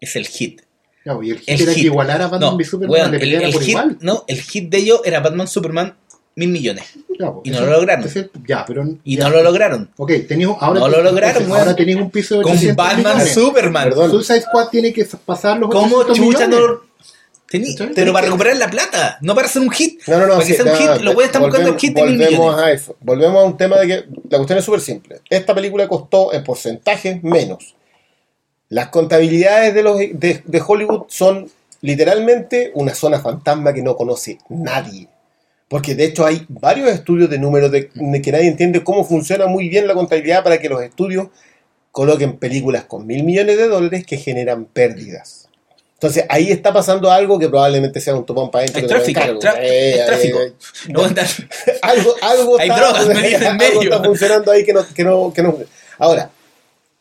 Es 0.00 0.16
el 0.16 0.26
hit. 0.26 0.62
No, 1.04 1.22
y 1.22 1.30
el 1.30 1.38
hit 1.38 1.48
El 1.48 1.60
era 1.62 1.72
hit. 1.72 1.80
que 1.82 1.86
igualara 1.86 2.24
a 2.24 2.28
Batman 2.28 2.50
No, 2.52 2.56
v 2.56 2.64
Superman 2.64 3.10
le 3.12 3.16
el, 3.18 3.34
el 3.42 3.52
por 3.52 3.60
hit, 3.62 3.70
igual. 3.70 3.98
no, 4.00 4.24
el 4.26 4.40
hit 4.40 4.70
de 4.70 4.78
ellos 4.78 5.00
era 5.04 5.20
Batman 5.20 5.46
Superman 5.48 5.94
mil 6.36 6.48
millones. 6.48 6.84
Ya, 7.18 7.30
pues, 7.32 7.42
y 7.46 7.50
no 7.50 7.56
eso- 7.58 7.66
lo 7.66 7.72
lograron. 7.72 8.10
ya, 8.48 8.64
pero. 8.66 8.84
Y 9.04 9.16
ya. 9.16 9.24
no 9.24 9.30
lo 9.30 9.42
lograron. 9.42 9.90
Ok, 9.96 10.10
tenéis- 10.26 10.56
ahora, 10.60 10.80
No 10.80 10.88
lo 10.88 11.02
lograron, 11.02 11.42
entonces, 11.42 11.60
ahora 11.62 11.76
tenéis 11.76 11.96
un 11.98 12.10
piso 12.10 12.36
de 12.38 12.42
Con 12.42 12.52
800 12.52 12.76
Batman 12.76 13.14
millones. 13.16 13.34
Superman. 13.34 13.84
Perdón. 13.90 14.10
Suicide 14.10 14.40
Squad 14.40 14.68
tiene 14.68 14.92
que 14.92 15.04
pasar 15.24 15.58
los 15.58 15.70
¿Cómo 15.70 15.98
800 15.98 16.16
chucha 16.16 16.46
millones. 16.48 16.68
no.? 16.82 16.93
Tení- 17.50 17.92
pero 17.94 18.12
para 18.12 18.26
recuperar 18.26 18.56
la 18.56 18.68
plata, 18.68 19.18
no 19.20 19.34
para 19.34 19.46
hacer 19.46 19.62
un 19.62 19.70
hit. 19.70 20.00
No, 20.08 20.18
no, 20.18 20.26
no. 20.26 20.34
Para 20.34 20.46
que 20.46 20.54
sí, 20.54 20.62
un 20.62 20.68
hit, 20.74 20.86
no, 20.88 20.98
los 21.02 21.14
güeyes 21.14 21.28
están 21.28 21.42
buscando 21.42 21.70
volvemos- 21.72 21.80
hit 21.80 21.94
de 21.94 22.02
mil 22.02 22.12
Volvemos 22.18 22.38
millones. 22.40 22.64
a 22.64 22.72
eso. 22.72 22.96
Volvemos 23.00 23.42
a 23.42 23.44
un 23.46 23.56
tema 23.56 23.76
de 23.78 23.86
que 23.86 23.94
la 24.30 24.38
cuestión 24.38 24.58
es 24.58 24.64
súper 24.64 24.80
simple. 24.80 25.20
Esta 25.30 25.54
película 25.54 25.86
costó 25.86 26.32
en 26.32 26.42
porcentajes 26.42 27.22
menos. 27.22 27.76
Las 28.70 28.88
contabilidades 28.88 29.74
de, 29.74 29.82
los, 29.82 29.98
de, 29.98 30.42
de 30.44 30.62
Hollywood 30.66 31.04
son 31.08 31.48
literalmente 31.80 32.72
una 32.74 32.94
zona 32.94 33.20
fantasma 33.20 33.72
que 33.72 33.82
no 33.82 33.94
conoce 33.96 34.38
nadie. 34.48 35.06
Porque 35.68 35.94
de 35.94 36.04
hecho 36.04 36.24
hay 36.24 36.44
varios 36.48 36.88
estudios 36.90 37.28
de 37.30 37.38
números 37.38 37.70
de, 37.70 37.90
de 37.94 38.22
que 38.22 38.32
nadie 38.32 38.48
entiende 38.48 38.82
cómo 38.82 39.04
funciona 39.04 39.46
muy 39.46 39.68
bien 39.68 39.86
la 39.86 39.94
contabilidad 39.94 40.42
para 40.42 40.58
que 40.58 40.68
los 40.68 40.82
estudios 40.82 41.28
coloquen 41.92 42.38
películas 42.38 42.84
con 42.84 43.06
mil 43.06 43.22
millones 43.22 43.56
de 43.58 43.68
dólares 43.68 44.04
que 44.06 44.16
generan 44.16 44.64
pérdidas. 44.64 45.48
Entonces 46.04 46.26
ahí 46.28 46.50
está 46.50 46.70
pasando 46.70 47.10
algo 47.10 47.38
que 47.38 47.48
probablemente 47.48 47.98
sea 47.98 48.14
un 48.14 48.26
topón 48.26 48.50
para 48.50 48.64
adentro. 48.64 48.82
Hay 48.82 48.88
tráfico, 48.88 49.20
Eh, 49.58 49.96
eh, 49.96 50.02
tráfico. 50.06 50.38
eh, 50.38 50.52
No, 50.88 51.00
algo, 51.82 52.14
algo, 52.20 52.58
Hay 52.58 52.68
está, 52.68 52.80
drogas 52.80 53.08
algo 53.08 53.54
medio. 53.54 53.82
está 53.82 54.04
funcionando 54.04 54.50
ahí 54.52 54.64
que 54.66 54.74
no, 54.74 54.86
que 54.94 55.02
no, 55.02 55.32
que 55.32 55.42
no. 55.42 55.56
Ahora, 55.98 56.30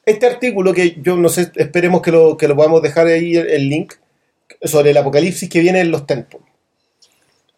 este 0.05 0.25
artículo 0.25 0.73
que 0.73 0.95
yo 1.01 1.17
no 1.17 1.27
sé, 1.27 1.51
esperemos 1.55 2.01
que 2.01 2.11
lo, 2.11 2.37
que 2.37 2.47
lo 2.47 2.55
podamos 2.55 2.81
dejar 2.81 3.07
ahí 3.07 3.35
el, 3.35 3.49
el 3.49 3.67
link 3.67 3.93
sobre 4.61 4.91
el 4.91 4.97
apocalipsis 4.97 5.49
que 5.49 5.59
viene 5.59 5.81
en 5.81 5.91
los 5.91 6.05
templos. 6.07 6.41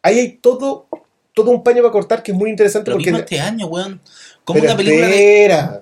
Ahí 0.01 0.17
hay 0.17 0.31
todo, 0.37 0.87
todo 1.33 1.51
un 1.51 1.63
paño 1.63 1.83
para 1.83 1.91
cortar 1.91 2.23
que 2.23 2.31
es 2.31 2.37
muy 2.37 2.49
interesante 2.49 2.85
Pero 2.85 2.97
porque 2.97 3.11
mismo 3.11 3.19
este 3.23 3.39
año, 3.39 3.67
weón. 3.67 4.01
Como 4.43 4.61
una 4.61 4.75
película 4.75 5.07
de. 5.07 5.43
espera. 5.43 5.81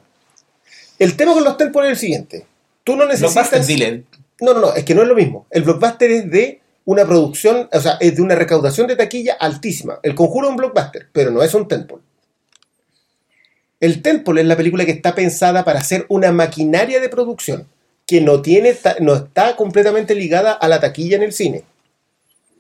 El 1.00 1.16
tema 1.16 1.34
con 1.34 1.44
los 1.46 1.56
templos 1.56 1.86
es 1.86 1.92
el 1.92 1.98
siguiente. 1.98 2.46
Tú 2.84 2.98
no 2.98 3.06
necesitas. 3.06 3.66
Dile. 3.66 4.04
No, 4.44 4.54
no, 4.54 4.60
no, 4.60 4.76
es 4.76 4.84
que 4.84 4.94
no 4.94 5.02
es 5.04 5.08
lo 5.08 5.16
mismo. 5.16 5.48
El 5.50 5.64
blockbuster 5.64 6.12
es 6.12 6.30
de 6.30 6.60
una 6.86 7.06
producción, 7.06 7.70
o 7.72 7.80
sea, 7.80 7.98
es 8.02 8.16
de 8.16 8.22
una 8.22 8.36
recaudación 8.36 8.88
de 8.88 8.96
taquilla 8.98 9.36
altísima. 9.40 10.00
El 10.04 10.16
conjuro 10.16 10.48
es 10.48 10.52
un 10.52 10.58
blockbuster, 10.58 11.08
pero 11.14 11.32
no 11.32 11.42
es 11.42 11.54
un 11.54 11.68
temple. 11.68 11.98
El 13.80 14.02
temple 14.02 14.42
es 14.42 14.48
la 14.48 14.56
película 14.56 14.86
que 14.86 14.92
está 14.92 15.14
pensada 15.16 15.64
para 15.66 15.82
ser 15.84 16.06
una 16.10 16.32
maquinaria 16.32 17.00
de 17.00 17.10
producción 17.10 17.68
que 18.06 18.20
no 18.22 18.42
tiene, 18.42 18.76
no 19.00 19.16
está 19.16 19.56
completamente 19.56 20.14
ligada 20.16 20.52
a 20.54 20.68
la 20.68 20.80
taquilla 20.82 21.16
en 21.16 21.24
el 21.24 21.32
cine. 21.34 21.64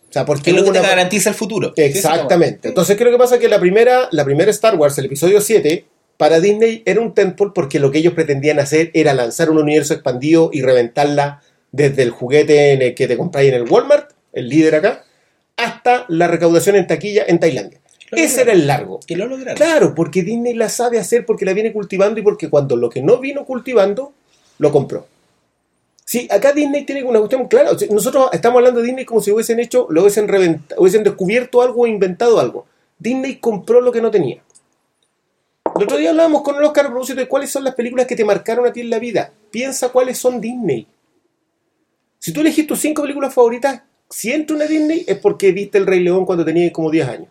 O 0.09 0.13
sea, 0.13 0.25
porque 0.25 0.43
Que 0.43 0.49
es 0.51 0.55
lo 0.57 0.63
que 0.63 0.69
una- 0.69 0.81
te 0.81 0.87
garantiza 0.87 1.29
el 1.29 1.35
futuro. 1.35 1.73
Exactamente. 1.75 2.69
Entonces 2.69 2.95
creo 2.97 3.11
que 3.11 3.17
pasa 3.17 3.39
que 3.39 3.49
la 3.49 3.59
primera, 3.59 4.07
la 4.11 4.23
primera 4.23 4.51
Star 4.51 4.75
Wars, 4.75 4.97
el 4.99 5.05
episodio 5.05 5.41
7, 5.41 5.85
para 6.15 6.39
Disney 6.39 6.81
era 6.85 7.01
un 7.01 7.13
temple 7.13 7.47
porque 7.53 7.79
lo 7.79 7.91
que 7.91 7.97
ellos 7.97 8.13
pretendían 8.13 8.59
hacer 8.59 8.89
era 8.93 9.13
lanzar 9.13 9.49
un 9.49 9.57
universo 9.57 9.93
expandido 9.93 10.49
y 10.53 10.61
reventarla 10.61 11.41
desde 11.73 12.03
el 12.03 12.11
juguete 12.11 12.71
en 12.71 12.81
el 12.83 12.95
que 12.95 13.07
te 13.07 13.17
compráis 13.17 13.49
en 13.49 13.55
el 13.55 13.69
Walmart, 13.69 14.11
el 14.31 14.47
líder 14.47 14.75
acá, 14.75 15.03
hasta 15.57 16.05
la 16.07 16.27
recaudación 16.27 16.75
en 16.77 16.87
taquilla 16.87 17.25
en 17.27 17.39
Tailandia. 17.39 17.79
Lo 18.11 18.17
Ese 18.17 18.37
lograron. 18.37 18.41
era 18.49 18.53
el 18.53 18.67
largo. 18.67 18.99
Que 19.05 19.15
lo 19.17 19.25
lograron. 19.27 19.55
Claro, 19.55 19.93
porque 19.95 20.21
Disney 20.23 20.53
la 20.53 20.69
sabe 20.69 20.99
hacer 20.99 21.25
porque 21.25 21.45
la 21.45 21.53
viene 21.53 21.73
cultivando 21.73 22.19
y 22.19 22.23
porque 22.23 22.49
cuando 22.49 22.75
lo 22.75 22.89
que 22.89 23.01
no 23.01 23.17
vino 23.17 23.43
cultivando, 23.45 24.13
lo 24.59 24.71
compró. 24.71 25.07
Sí, 26.05 26.27
acá 26.29 26.51
Disney 26.53 26.85
tiene 26.85 27.03
una 27.03 27.17
cuestión 27.19 27.47
clara. 27.47 27.71
O 27.71 27.79
sea, 27.79 27.87
nosotros 27.91 28.29
estamos 28.33 28.57
hablando 28.57 28.81
de 28.81 28.85
Disney 28.87 29.05
como 29.05 29.21
si 29.21 29.31
hubiesen 29.31 29.59
hecho, 29.59 29.87
lo 29.89 30.01
hubiesen, 30.01 30.27
reventa- 30.27 30.75
hubiesen 30.77 31.03
descubierto 31.03 31.61
algo 31.61 31.81
o 31.83 31.87
inventado 31.87 32.39
algo. 32.39 32.67
Disney 32.99 33.37
compró 33.37 33.81
lo 33.81 33.91
que 33.91 34.01
no 34.01 34.11
tenía. 34.11 34.43
El 35.75 35.83
otro 35.83 35.97
día 35.97 36.11
hablábamos 36.11 36.43
con 36.43 36.55
el 36.55 36.63
Oscar 36.63 36.85
a 36.85 36.89
propósito 36.89 37.19
de 37.19 37.27
cuáles 37.27 37.49
son 37.49 37.63
las 37.63 37.73
películas 37.73 38.05
que 38.05 38.15
te 38.15 38.23
marcaron 38.25 38.67
a 38.67 38.71
ti 38.73 38.81
en 38.81 38.91
la 38.91 38.99
vida. 38.99 39.31
Piensa 39.49 39.89
cuáles 39.89 40.19
son 40.19 40.39
Disney. 40.39 40.85
Si 42.23 42.31
tú 42.31 42.39
elegís 42.39 42.65
tus 42.65 42.79
cinco 42.79 43.01
películas 43.01 43.33
favoritas, 43.33 43.81
si 44.09 44.31
entra 44.31 44.55
una 44.55 44.63
Disney 44.65 45.03
es 45.05 45.17
porque 45.17 45.51
viste 45.51 45.77
El 45.77 45.85
Rey 45.85 45.99
León 45.99 46.25
cuando 46.25 46.45
tenías 46.45 46.71
como 46.71 46.89
10 46.89 47.05
años. 47.09 47.27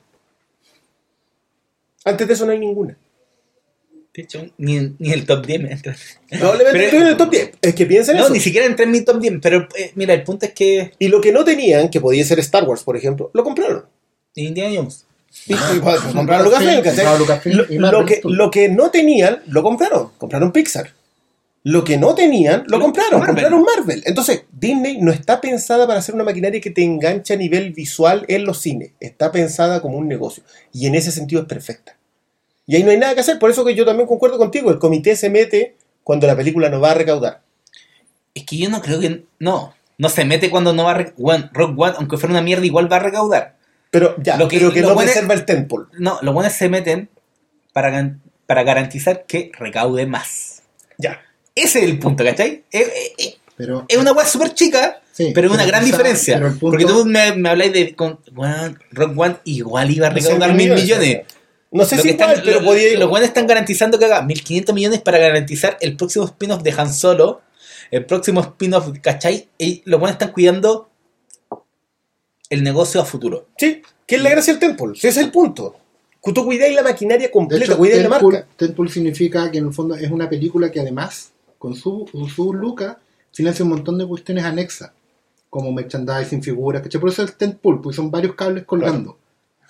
Antes 2.04 2.28
de 2.28 2.34
eso 2.34 2.44
no 2.44 2.52
hay 2.52 2.58
ninguna. 2.58 2.94
De 4.12 4.22
hecho, 4.22 4.44
ni, 4.58 4.94
ni 4.98 5.10
el 5.12 5.24
top 5.24 5.46
10 5.46 5.62
me 5.62 5.72
entra. 5.72 5.96
Probablemente 6.28 6.72
Pero- 6.72 6.84
estoy 6.84 7.00
en 7.00 7.06
el 7.06 7.16
top 7.16 7.30
10. 7.30 7.50
Es 7.62 7.74
que 7.74 7.86
piensen 7.86 8.16
No, 8.18 8.24
eso. 8.24 8.32
ni 8.34 8.40
siquiera 8.40 8.66
entré 8.66 8.84
en 8.84 8.90
mi 8.90 9.00
top 9.00 9.18
10. 9.18 9.34
Pero 9.40 9.66
eh, 9.78 9.92
mira, 9.94 10.12
el 10.12 10.24
punto 10.24 10.44
es 10.44 10.52
que. 10.52 10.92
Y 10.98 11.08
lo 11.08 11.22
que 11.22 11.32
no 11.32 11.42
tenían, 11.42 11.88
que 11.88 11.98
podía 11.98 12.22
ser 12.26 12.38
Star 12.40 12.64
Wars, 12.64 12.82
por 12.82 12.94
ejemplo, 12.94 13.30
lo 13.32 13.42
compraron. 13.44 13.86
Indiana 14.34 14.74
Jones. 14.76 15.06
Y, 15.46 15.54
y, 15.54 15.56
pues, 15.82 16.00
compraron 16.00 16.52
Studios. 16.52 18.24
lo 18.24 18.50
que 18.50 18.68
no 18.68 18.90
tenían, 18.90 19.40
lo 19.46 19.62
compraron. 19.62 20.10
Compraron 20.18 20.52
Pixar. 20.52 20.90
Lo 21.64 21.84
que 21.84 21.96
no 21.96 22.14
tenían, 22.16 22.64
lo 22.66 22.78
Lo- 22.78 22.84
compraron, 22.86 23.20
Marvel. 23.20 23.26
compraron 23.36 23.62
Marvel. 23.64 24.02
Entonces, 24.06 24.44
Disney 24.50 24.98
no 25.00 25.12
está 25.12 25.40
pensada 25.40 25.86
para 25.86 26.00
hacer 26.00 26.14
una 26.14 26.24
maquinaria 26.24 26.60
que 26.60 26.70
te 26.70 26.82
enganche 26.82 27.34
a 27.34 27.36
nivel 27.36 27.72
visual 27.72 28.24
en 28.28 28.44
los 28.44 28.58
cines. 28.60 28.90
Está 28.98 29.30
pensada 29.30 29.80
como 29.80 29.96
un 29.98 30.08
negocio. 30.08 30.42
Y 30.72 30.86
en 30.86 30.96
ese 30.96 31.12
sentido 31.12 31.42
es 31.42 31.48
perfecta. 31.48 31.96
Y 32.66 32.74
ahí 32.76 32.82
no 32.82 32.90
hay 32.90 32.96
nada 32.96 33.14
que 33.14 33.20
hacer. 33.20 33.38
Por 33.38 33.50
eso 33.50 33.64
que 33.64 33.74
yo 33.76 33.84
también 33.84 34.08
concuerdo 34.08 34.38
contigo. 34.38 34.70
El 34.72 34.78
comité 34.80 35.14
se 35.14 35.30
mete 35.30 35.76
cuando 36.02 36.26
la 36.26 36.34
película 36.36 36.68
no 36.68 36.80
va 36.80 36.90
a 36.90 36.94
recaudar. 36.94 37.42
Es 38.34 38.44
que 38.44 38.56
yo 38.56 38.68
no 38.68 38.80
creo 38.82 38.98
que. 38.98 39.24
No. 39.38 39.74
No 39.98 40.08
se 40.08 40.24
mete 40.24 40.50
cuando 40.50 40.72
no 40.72 40.84
va 40.84 40.92
a. 40.92 40.94
re- 40.94 41.12
One, 41.20 41.48
Rock 41.52 41.78
One, 41.78 41.94
aunque 41.98 42.16
fuera 42.16 42.32
una 42.32 42.42
mierda, 42.42 42.64
igual 42.66 42.90
va 42.90 42.96
a 42.96 43.00
recaudar. 43.00 43.56
Pero 43.92 44.16
ya, 44.20 44.36
Lo 44.36 44.48
que- 44.48 44.58
pero 44.58 44.72
que 44.72 44.80
lo 44.80 44.88
no 44.88 44.94
bueno 44.94 45.10
es- 45.10 45.14
preserva 45.14 45.34
el 45.34 45.44
temple. 45.44 45.78
No, 45.98 46.18
los 46.22 46.34
buenos 46.34 46.54
se 46.54 46.68
meten 46.68 47.08
para 47.72 48.64
garantizar 48.64 49.26
que 49.26 49.52
recaude 49.58 50.06
más. 50.06 50.62
Ya. 50.98 51.20
Ese 51.54 51.78
es 51.80 51.84
el 51.84 51.98
punto, 51.98 52.24
¿cachai? 52.24 52.64
Es, 52.70 52.88
es- 53.18 53.36
Pero, 53.56 53.84
es 53.86 53.96
una 53.98 54.12
weá 54.12 54.24
súper 54.26 54.54
chica, 54.54 55.00
Sí, 55.12 55.32
pero 55.34 55.48
es 55.48 55.54
una 55.54 55.66
gran 55.66 55.84
diferencia. 55.84 56.40
punto- 56.40 56.58
Porque 56.60 56.84
tú 56.86 57.04
me, 57.04 57.34
me 57.36 57.50
habláis 57.50 57.72
de. 57.72 57.94
Con, 57.94 58.18
weón, 58.34 58.78
Rock 58.92 59.12
One 59.18 59.36
igual 59.44 59.90
iba 59.90 60.06
a 60.06 60.10
recaudar 60.10 60.50
200 60.50 60.56
mil 60.56 60.72
millones. 60.74 61.22
No 61.70 61.84
sé 61.84 61.96
Lo 61.96 62.02
si 62.02 62.08
que 62.08 62.12
están- 62.12 62.30
igual, 62.30 62.42
pero 62.44 62.60
lo- 62.60 62.66
podía 62.66 62.88
ir. 62.92 62.98
Los 62.98 63.08
buenos 63.10 63.28
están 63.28 63.46
garantizando 63.46 63.98
que 63.98 64.06
haga 64.06 64.22
1500 64.22 64.74
millones 64.74 65.00
para 65.02 65.18
garantizar 65.18 65.76
el 65.80 65.96
próximo 65.96 66.24
spin-off 66.24 66.62
de 66.62 66.72
Han 66.76 66.92
Solo. 66.92 67.42
El 67.90 68.06
próximo 68.06 68.40
spin-off, 68.40 68.88
¿cachai? 69.02 69.48
Y 69.58 69.82
los 69.84 70.00
buenos 70.00 70.14
están 70.14 70.32
cuidando 70.32 70.88
el 72.48 72.62
negocio 72.62 73.00
a 73.00 73.04
futuro. 73.04 73.48
Sí, 73.58 73.82
que 74.06 74.16
es 74.16 74.22
la 74.22 74.30
gracia 74.30 74.54
del 74.54 74.60
temple. 74.60 74.92
Ese 74.96 75.08
es 75.08 75.16
el 75.18 75.30
punto. 75.30 75.76
Tú 76.22 76.44
cuidáis 76.44 76.74
la 76.74 76.82
maquinaria 76.82 77.30
completa, 77.30 77.76
cuidáis 77.76 78.02
la 78.02 78.08
marca. 78.08 78.46
Deadpool 78.58 78.90
significa 78.90 79.50
que 79.50 79.58
en 79.58 79.66
el 79.66 79.72
fondo 79.74 79.94
es 79.94 80.10
una 80.10 80.28
película 80.28 80.70
que 80.70 80.80
además, 80.80 81.32
con 81.62 81.76
su, 81.76 82.06
con 82.10 82.28
su 82.28 82.52
lucas, 82.52 82.96
financia 83.32 83.62
un 83.64 83.68
montón 83.70 83.96
de 83.96 84.04
cuestiones 84.04 84.42
anexas, 84.44 84.90
como 85.48 85.70
merchandising, 85.70 86.42
figuras, 86.42 86.82
¿cachai? 86.82 87.00
Por 87.00 87.10
eso 87.10 87.22
es 87.22 87.38
Deadpool, 87.38 87.80
porque 87.80 87.94
son 87.94 88.10
varios 88.10 88.34
cables 88.34 88.64
colgando. 88.64 89.16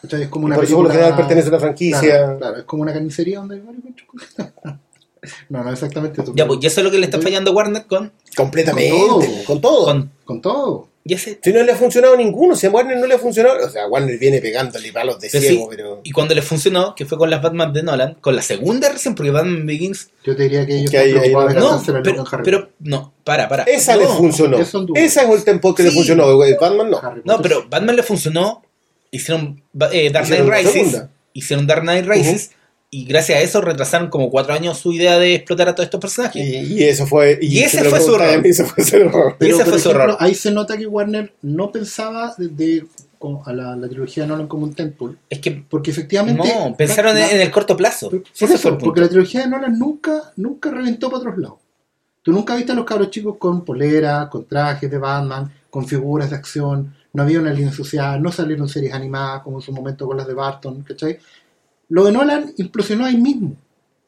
¿cachai? 0.00 0.22
Es 0.22 0.28
como 0.30 0.46
Y 0.46 0.48
una 0.48 0.54
por 0.56 0.64
eso 0.64 0.74
por 0.76 0.84
lo 0.84 0.88
película- 0.88 1.04
general 1.10 1.26
pertenece 1.28 1.48
a 1.48 1.50
una 1.50 1.60
franquicia. 1.60 2.00
Claro, 2.00 2.38
claro, 2.38 2.56
es 2.56 2.64
como 2.64 2.82
una 2.82 2.92
carnicería 2.94 3.40
donde 3.40 3.56
hay 3.56 3.60
varios. 3.60 3.84
No, 5.50 5.62
no 5.62 5.70
exactamente 5.70 6.20
eso. 6.20 6.32
Ya, 6.34 6.48
pues, 6.48 6.58
y 6.62 6.66
eso 6.66 6.80
es 6.80 6.84
lo 6.84 6.90
que 6.90 6.98
le 6.98 7.04
está 7.04 7.20
fallando 7.20 7.52
a 7.52 7.54
Warner 7.54 7.86
con. 7.86 8.10
Completamente. 8.36 8.90
Con 8.90 9.08
todo. 9.20 9.20
Con 9.46 9.60
todo. 9.60 9.84
con 9.84 10.10
Con 10.24 10.40
todo. 10.40 10.88
Y 11.04 11.14
ese- 11.14 11.38
Si 11.42 11.52
no 11.52 11.62
le 11.62 11.72
ha 11.72 11.76
funcionado 11.76 12.14
a 12.14 12.16
ninguno, 12.16 12.54
si 12.54 12.66
a 12.66 12.70
Warner 12.70 12.96
no 12.98 13.06
le 13.06 13.14
ha 13.14 13.18
funcionado, 13.18 13.66
o 13.66 13.68
sea, 13.68 13.86
Warner 13.88 14.18
viene 14.18 14.40
pegándole 14.40 14.92
palos 14.92 15.18
de 15.20 15.28
pero 15.30 15.42
ciego, 15.42 15.62
sí, 15.70 15.76
pero. 15.76 16.00
Y 16.04 16.10
cuando 16.12 16.34
le 16.34 16.42
funcionó, 16.42 16.94
que 16.94 17.06
fue 17.06 17.18
con 17.18 17.28
las 17.30 17.42
Batman 17.42 17.72
de 17.72 17.82
Nolan, 17.82 18.14
con 18.20 18.36
la 18.36 18.42
segunda 18.42 18.88
recién, 18.88 19.14
porque 19.14 19.30
Batman 19.32 19.66
Begins. 19.66 20.10
Yo 20.24 20.36
te 20.36 20.44
diría 20.44 20.64
que 20.66 20.76
ellos 20.78 20.90
Que 20.90 20.98
preocupados 21.00 21.54
de 21.54 21.60
no- 21.60 21.70
No, 21.76 21.82
pero, 21.84 21.98
loca 21.98 22.10
en 22.10 22.26
Harry 22.32 22.44
pero 22.44 22.70
no, 22.80 23.12
para, 23.24 23.48
para. 23.48 23.64
Esa 23.64 23.96
le 23.96 24.04
No, 24.04 24.10
funcionó. 24.16 24.64
son 24.64 24.86
dudas. 24.86 25.02
Esa 25.02 25.22
es 25.24 25.30
el 25.30 25.44
tempo 25.44 25.74
que 25.74 25.82
le 25.82 25.90
Sí. 25.90 25.94
funcionó. 25.96 26.34
güey. 26.36 26.54
Batman 26.60 26.90
no. 26.90 26.98
Harry 27.02 27.22
No, 27.24 27.40
pero 27.42 27.66
Batman 27.68 27.96
le 27.96 28.02
funcionó. 28.02 28.62
Hicieron 29.10 29.62
eh, 29.92 30.10
Dark 30.10 30.26
Knight 30.26 30.48
Rises. 30.48 30.72
segunda. 30.72 31.10
Hicieron 31.34 31.66
Dark 31.66 31.82
Knight 31.82 32.06
Rises. 32.06 32.50
Y 32.94 33.06
gracias 33.06 33.38
a 33.38 33.40
eso 33.40 33.62
retrasaron 33.62 34.10
como 34.10 34.28
cuatro 34.30 34.52
años 34.52 34.76
su 34.78 34.92
idea 34.92 35.18
de 35.18 35.34
explotar 35.36 35.66
a 35.66 35.74
todos 35.74 35.86
estos 35.86 35.98
personajes. 35.98 36.44
Y, 36.44 36.74
y 36.74 36.82
eso 36.84 37.06
fue. 37.06 37.38
Y 37.40 37.60
ese 37.60 37.82
fue 37.84 37.98
su 38.00 38.14
error. 38.14 38.42
mí, 38.42 38.50
ese 38.50 38.66
fue 38.66 38.84
su 38.84 38.96
error. 38.96 39.34
Pero, 39.38 39.54
ese 39.56 39.64
por 39.64 39.72
fue 39.72 39.80
su 39.80 39.88
ejemplo, 39.88 40.04
error. 40.12 40.16
ahí 40.20 40.34
se 40.34 40.50
nota 40.50 40.76
que 40.76 40.86
Warner 40.86 41.32
no 41.40 41.72
pensaba 41.72 42.34
de, 42.36 42.84
a 43.46 43.52
la, 43.54 43.76
la 43.76 43.88
trilogía 43.88 44.24
de 44.24 44.28
Nolan 44.28 44.46
como 44.46 44.64
un 44.64 44.74
temple. 44.74 45.14
Es 45.30 45.38
que 45.38 45.64
Porque 45.70 45.90
efectivamente. 45.90 46.42
no, 46.46 46.76
pensaron 46.76 47.14
la- 47.14 47.30
en, 47.30 47.40
el 47.40 47.50
corto 47.50 47.74
plazo. 47.78 48.10
Por 48.10 48.22
eso, 48.50 48.68
punto. 48.68 48.84
porque 48.84 49.00
la 49.00 49.08
trilogía 49.08 49.40
de 49.40 49.48
Nolan 49.48 49.78
nunca, 49.78 50.30
nunca 50.36 50.70
reventó 50.70 51.06
para 51.08 51.20
otros 51.20 51.38
lados. 51.38 51.58
Tú 52.20 52.30
nunca 52.30 52.54
viste 52.56 52.72
a 52.72 52.74
los 52.74 52.84
cabros 52.84 53.10
chicos 53.10 53.36
con 53.38 53.64
polera, 53.64 54.28
con 54.30 54.44
trajes 54.44 54.90
de 54.90 54.98
Batman, 54.98 55.50
con 55.70 55.88
figuras 55.88 56.28
de 56.28 56.36
acción, 56.36 56.94
no 57.14 57.22
había 57.22 57.40
una 57.40 57.52
línea 57.52 57.72
social, 57.72 58.22
no 58.22 58.30
salieron 58.30 58.68
series 58.68 58.92
animadas 58.92 59.42
como 59.42 59.56
en 59.58 59.62
su 59.62 59.72
momento 59.72 60.06
con 60.06 60.16
las 60.18 60.26
de 60.26 60.34
Barton, 60.34 60.82
¿cachai? 60.82 61.18
Lo 61.92 62.04
de 62.04 62.12
Nolan 62.12 62.54
implosionó 62.56 63.04
ahí 63.04 63.18
mismo, 63.18 63.54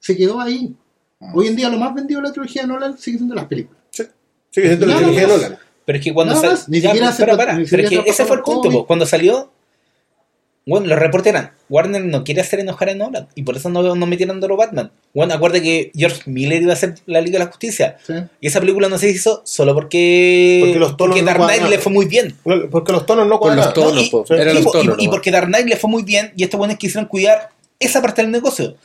se 0.00 0.16
quedó 0.16 0.40
ahí. 0.40 0.72
Ah. 1.20 1.32
Hoy 1.34 1.48
en 1.48 1.56
día 1.56 1.68
lo 1.68 1.76
más 1.78 1.94
vendido 1.94 2.20
de 2.22 2.28
la 2.28 2.32
trilogía 2.32 2.62
de 2.62 2.68
Nolan 2.68 2.96
sigue 2.96 3.18
siendo 3.18 3.34
las 3.34 3.44
películas. 3.44 3.78
Sí, 3.90 4.04
sigue 4.50 4.68
siendo 4.68 4.86
la 4.86 4.96
trilogía 4.96 5.20
de. 5.20 5.26
Nolan. 5.28 5.58
Pero 5.84 5.98
es 5.98 6.04
que 6.04 6.14
cuando 6.14 6.34
salió. 6.34 6.58
ni 6.68 6.80
siquiera 6.80 7.12
para, 7.14 7.36
para. 7.36 7.58
ni 7.58 7.66
Pero 7.66 7.82
es 7.82 7.90
que 7.90 8.02
ese 8.06 8.24
fue 8.24 8.36
el 8.36 8.42
punto. 8.42 8.70
po. 8.70 8.86
Cuando 8.86 9.04
salió. 9.04 9.50
Bueno, 10.66 10.86
los 10.86 10.98
reportes 10.98 11.30
eran. 11.30 11.50
Warner 11.68 12.02
no 12.06 12.24
quiere 12.24 12.40
hacer 12.40 12.58
enojar 12.60 12.88
a 12.88 12.94
Nolan. 12.94 13.28
Y 13.34 13.42
por 13.42 13.54
eso 13.54 13.68
no, 13.68 13.94
no 13.94 14.06
metieron 14.06 14.40
Doro 14.40 14.56
Batman. 14.56 14.90
Bueno, 15.12 15.34
acuérdate 15.34 15.62
que 15.62 15.92
George 15.94 16.22
Miller 16.24 16.62
iba 16.62 16.70
a 16.70 16.72
hacer 16.72 16.94
la 17.04 17.20
Liga 17.20 17.34
de 17.38 17.44
la 17.44 17.50
Justicia. 17.50 17.98
¿sí? 18.06 18.14
Y 18.40 18.46
esa 18.46 18.60
película 18.60 18.88
no 18.88 18.96
se 18.96 19.10
hizo 19.10 19.42
solo 19.44 19.74
porque. 19.74 20.60
Porque 20.64 20.78
los 20.78 20.96
tonos 20.96 21.18
no 21.18 21.22
Dark 21.26 21.36
Knight 21.36 21.48
cuadraban. 21.50 21.70
le 21.70 21.78
fue 21.78 21.92
muy 21.92 22.06
bien. 22.06 22.34
No, 22.46 22.70
Porque 22.70 22.92
los 22.92 23.04
tonos 23.04 23.26
no 23.28 23.38
Con 23.38 23.54
los 23.56 23.66
cuadran. 23.66 23.74
tonos, 23.88 24.06
y- 24.06 24.08
po. 24.10 24.24
y, 24.26 24.42
los 24.54 24.60
y- 24.60 24.64
tonos. 24.64 24.82
y 24.84 24.86
nomás. 24.86 25.08
porque 25.10 25.30
Dark 25.30 25.48
Knight 25.48 25.66
le 25.68 25.76
fue 25.76 25.90
muy 25.90 26.02
bien. 26.02 26.32
Y 26.34 26.44
estos 26.44 26.56
buenos 26.56 26.78
quisieron 26.78 27.08
cuidar 27.10 27.50
esa 27.86 28.02
parte 28.02 28.22
del 28.22 28.30
negocio. 28.30 28.76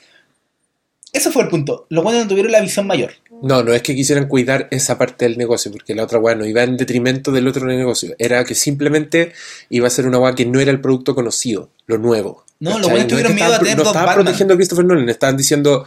Ese 1.12 1.32
fue 1.32 1.41
el 1.41 1.50
punto. 1.50 1.88
Los 1.89 2.04
buenos 2.04 2.24
no 2.24 2.30
tuvieron 2.30 2.52
la 2.52 2.62
visión 2.62 2.86
mayor. 2.86 3.12
No, 3.41 3.64
no 3.64 3.74
es 3.74 3.82
que 3.82 3.95
quisieran 3.95 4.28
cuidar 4.28 4.68
esa 4.70 4.97
parte 5.00 5.26
del 5.26 5.39
negocio, 5.39 5.72
porque 5.72 5.95
la 5.95 6.04
otra 6.04 6.20
weá 6.20 6.36
no 6.36 6.45
iba 6.45 6.62
en 6.62 6.78
detrimento 6.78 7.32
del 7.32 7.47
otro 7.47 7.66
negocio. 7.66 8.14
Era 8.20 8.43
que 8.43 8.54
simplemente 8.54 9.34
iba 9.70 9.88
a 9.88 9.89
ser 9.89 10.06
una 10.08 10.20
weá 10.20 10.36
que 10.36 10.45
no 10.45 10.60
era 10.60 10.70
el 10.70 10.82
producto 10.82 11.16
conocido, 11.16 11.70
lo 11.88 11.97
nuevo. 11.97 12.45
No, 12.60 12.72
los 12.78 12.82
buenos 12.89 13.00
es 13.02 13.08
tuvieron 13.08 13.34
miedo 13.34 13.54
a 13.54 13.60
tener 13.60 13.78
No 13.78 13.84
estaban 13.84 14.06
Batman. 14.06 14.24
protegiendo 14.26 14.54
a 14.54 14.58
Christopher 14.58 14.86
Nolan, 14.86 15.10
estaban 15.10 15.36
diciendo. 15.38 15.86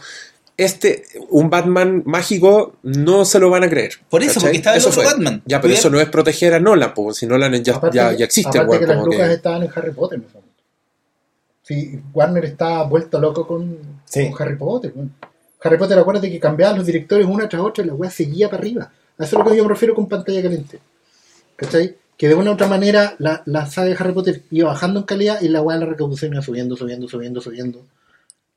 Este, 0.55 1.03
un 1.31 1.49
Batman 1.49 2.03
mágico, 2.05 2.75
no 2.83 3.25
se 3.25 3.39
lo 3.39 3.49
van 3.49 3.63
a 3.63 3.69
creer. 3.69 3.93
Por 4.09 4.21
eso, 4.21 4.35
¿cachai? 4.35 4.41
porque 4.49 4.57
estaba 4.57 4.75
el 4.75 4.81
Eso 4.81 4.89
otro 4.89 5.01
fue. 5.01 5.11
Batman. 5.11 5.41
Ya, 5.47 5.59
pero 5.61 5.71
Cuidar- 5.71 5.79
eso 5.79 5.89
no 5.89 5.99
es 5.99 6.09
proteger 6.09 6.53
a 6.53 6.59
Nolan, 6.59 6.93
porque 6.93 7.15
si 7.17 7.25
Nolan 7.25 7.63
ya, 7.63 7.75
Aparte 7.75 7.95
ya, 7.97 8.11
existe, 8.11 8.49
aparte 8.59 8.69
weón, 8.69 8.79
que 8.81 8.87
las 8.87 8.95
como 8.97 9.05
lucas 9.07 9.27
que- 9.29 9.33
estaban 9.33 9.63
en 9.63 9.69
Harry 9.73 9.91
Potter. 9.91 10.21
Sí, 11.63 11.99
Warner 12.13 12.45
está 12.45 12.83
vuelto 12.83 13.19
loco 13.19 13.47
con, 13.47 13.77
Sí. 14.05 14.29
con 14.29 14.41
Harry 14.41 14.55
Potter. 14.57 14.93
Harry 15.61 15.77
Potter, 15.77 15.97
acuérdate 15.97 16.29
que 16.29 16.39
cambiaban 16.39 16.77
los 16.77 16.85
directores 16.85 17.25
una 17.25 17.47
tras 17.49 17.61
otra 17.61 17.83
y 17.83 17.87
la 17.87 17.93
weá 17.93 18.11
seguía 18.11 18.49
para 18.49 18.59
arriba. 18.61 18.91
A 19.17 19.23
eso 19.23 19.37
es 19.39 19.43
lo 19.45 19.49
que 19.49 19.57
yo 19.57 19.63
me 19.63 19.69
refiero 19.69 19.95
con 19.95 20.07
pantalla 20.09 20.41
caliente. 20.41 20.79
¿Cachai? 21.55 21.95
Que 22.17 22.27
de 22.27 22.35
una 22.35 22.51
u 22.51 22.53
otra 22.53 22.67
manera 22.67 23.15
la, 23.19 23.41
la 23.45 23.65
saga 23.65 23.87
de 23.89 23.95
Harry 23.97 24.13
Potter 24.13 24.41
iba 24.51 24.69
bajando 24.69 24.99
en 24.99 25.05
calidad 25.05 25.41
y 25.41 25.47
la 25.47 25.61
weá 25.61 25.77
de 25.77 25.85
la 25.85 25.91
recaudación 25.91 26.33
iba 26.33 26.41
subiendo, 26.41 26.75
subiendo, 26.75 27.07
subiendo, 27.07 27.41
subiendo. 27.41 27.85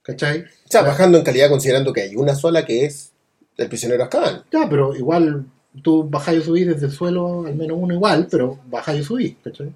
¿Cachai? 0.03 0.41
O 0.43 0.69
sea, 0.69 0.83
bajando 0.83 1.19
en 1.19 1.25
calidad 1.25 1.49
considerando 1.49 1.93
que 1.93 2.03
hay 2.03 2.17
una 2.17 2.35
sola 2.35 2.65
que 2.65 2.85
es 2.85 3.13
El 3.57 3.69
prisionero 3.69 4.03
Azkaban. 4.05 4.43
Ya, 4.53 4.69
pero 4.69 4.95
igual 4.97 5.47
tú 5.83 6.05
bajáis 6.09 6.41
y 6.41 6.45
subís 6.45 6.67
desde 6.67 6.87
el 6.87 6.93
suelo, 6.93 7.47
al 7.47 7.55
menos 7.55 7.79
uno 7.81 7.95
igual, 7.95 8.27
pero 8.31 8.59
bajáis 8.69 9.01
y 9.01 9.05
subís, 9.05 9.37
¿cachai? 9.45 9.71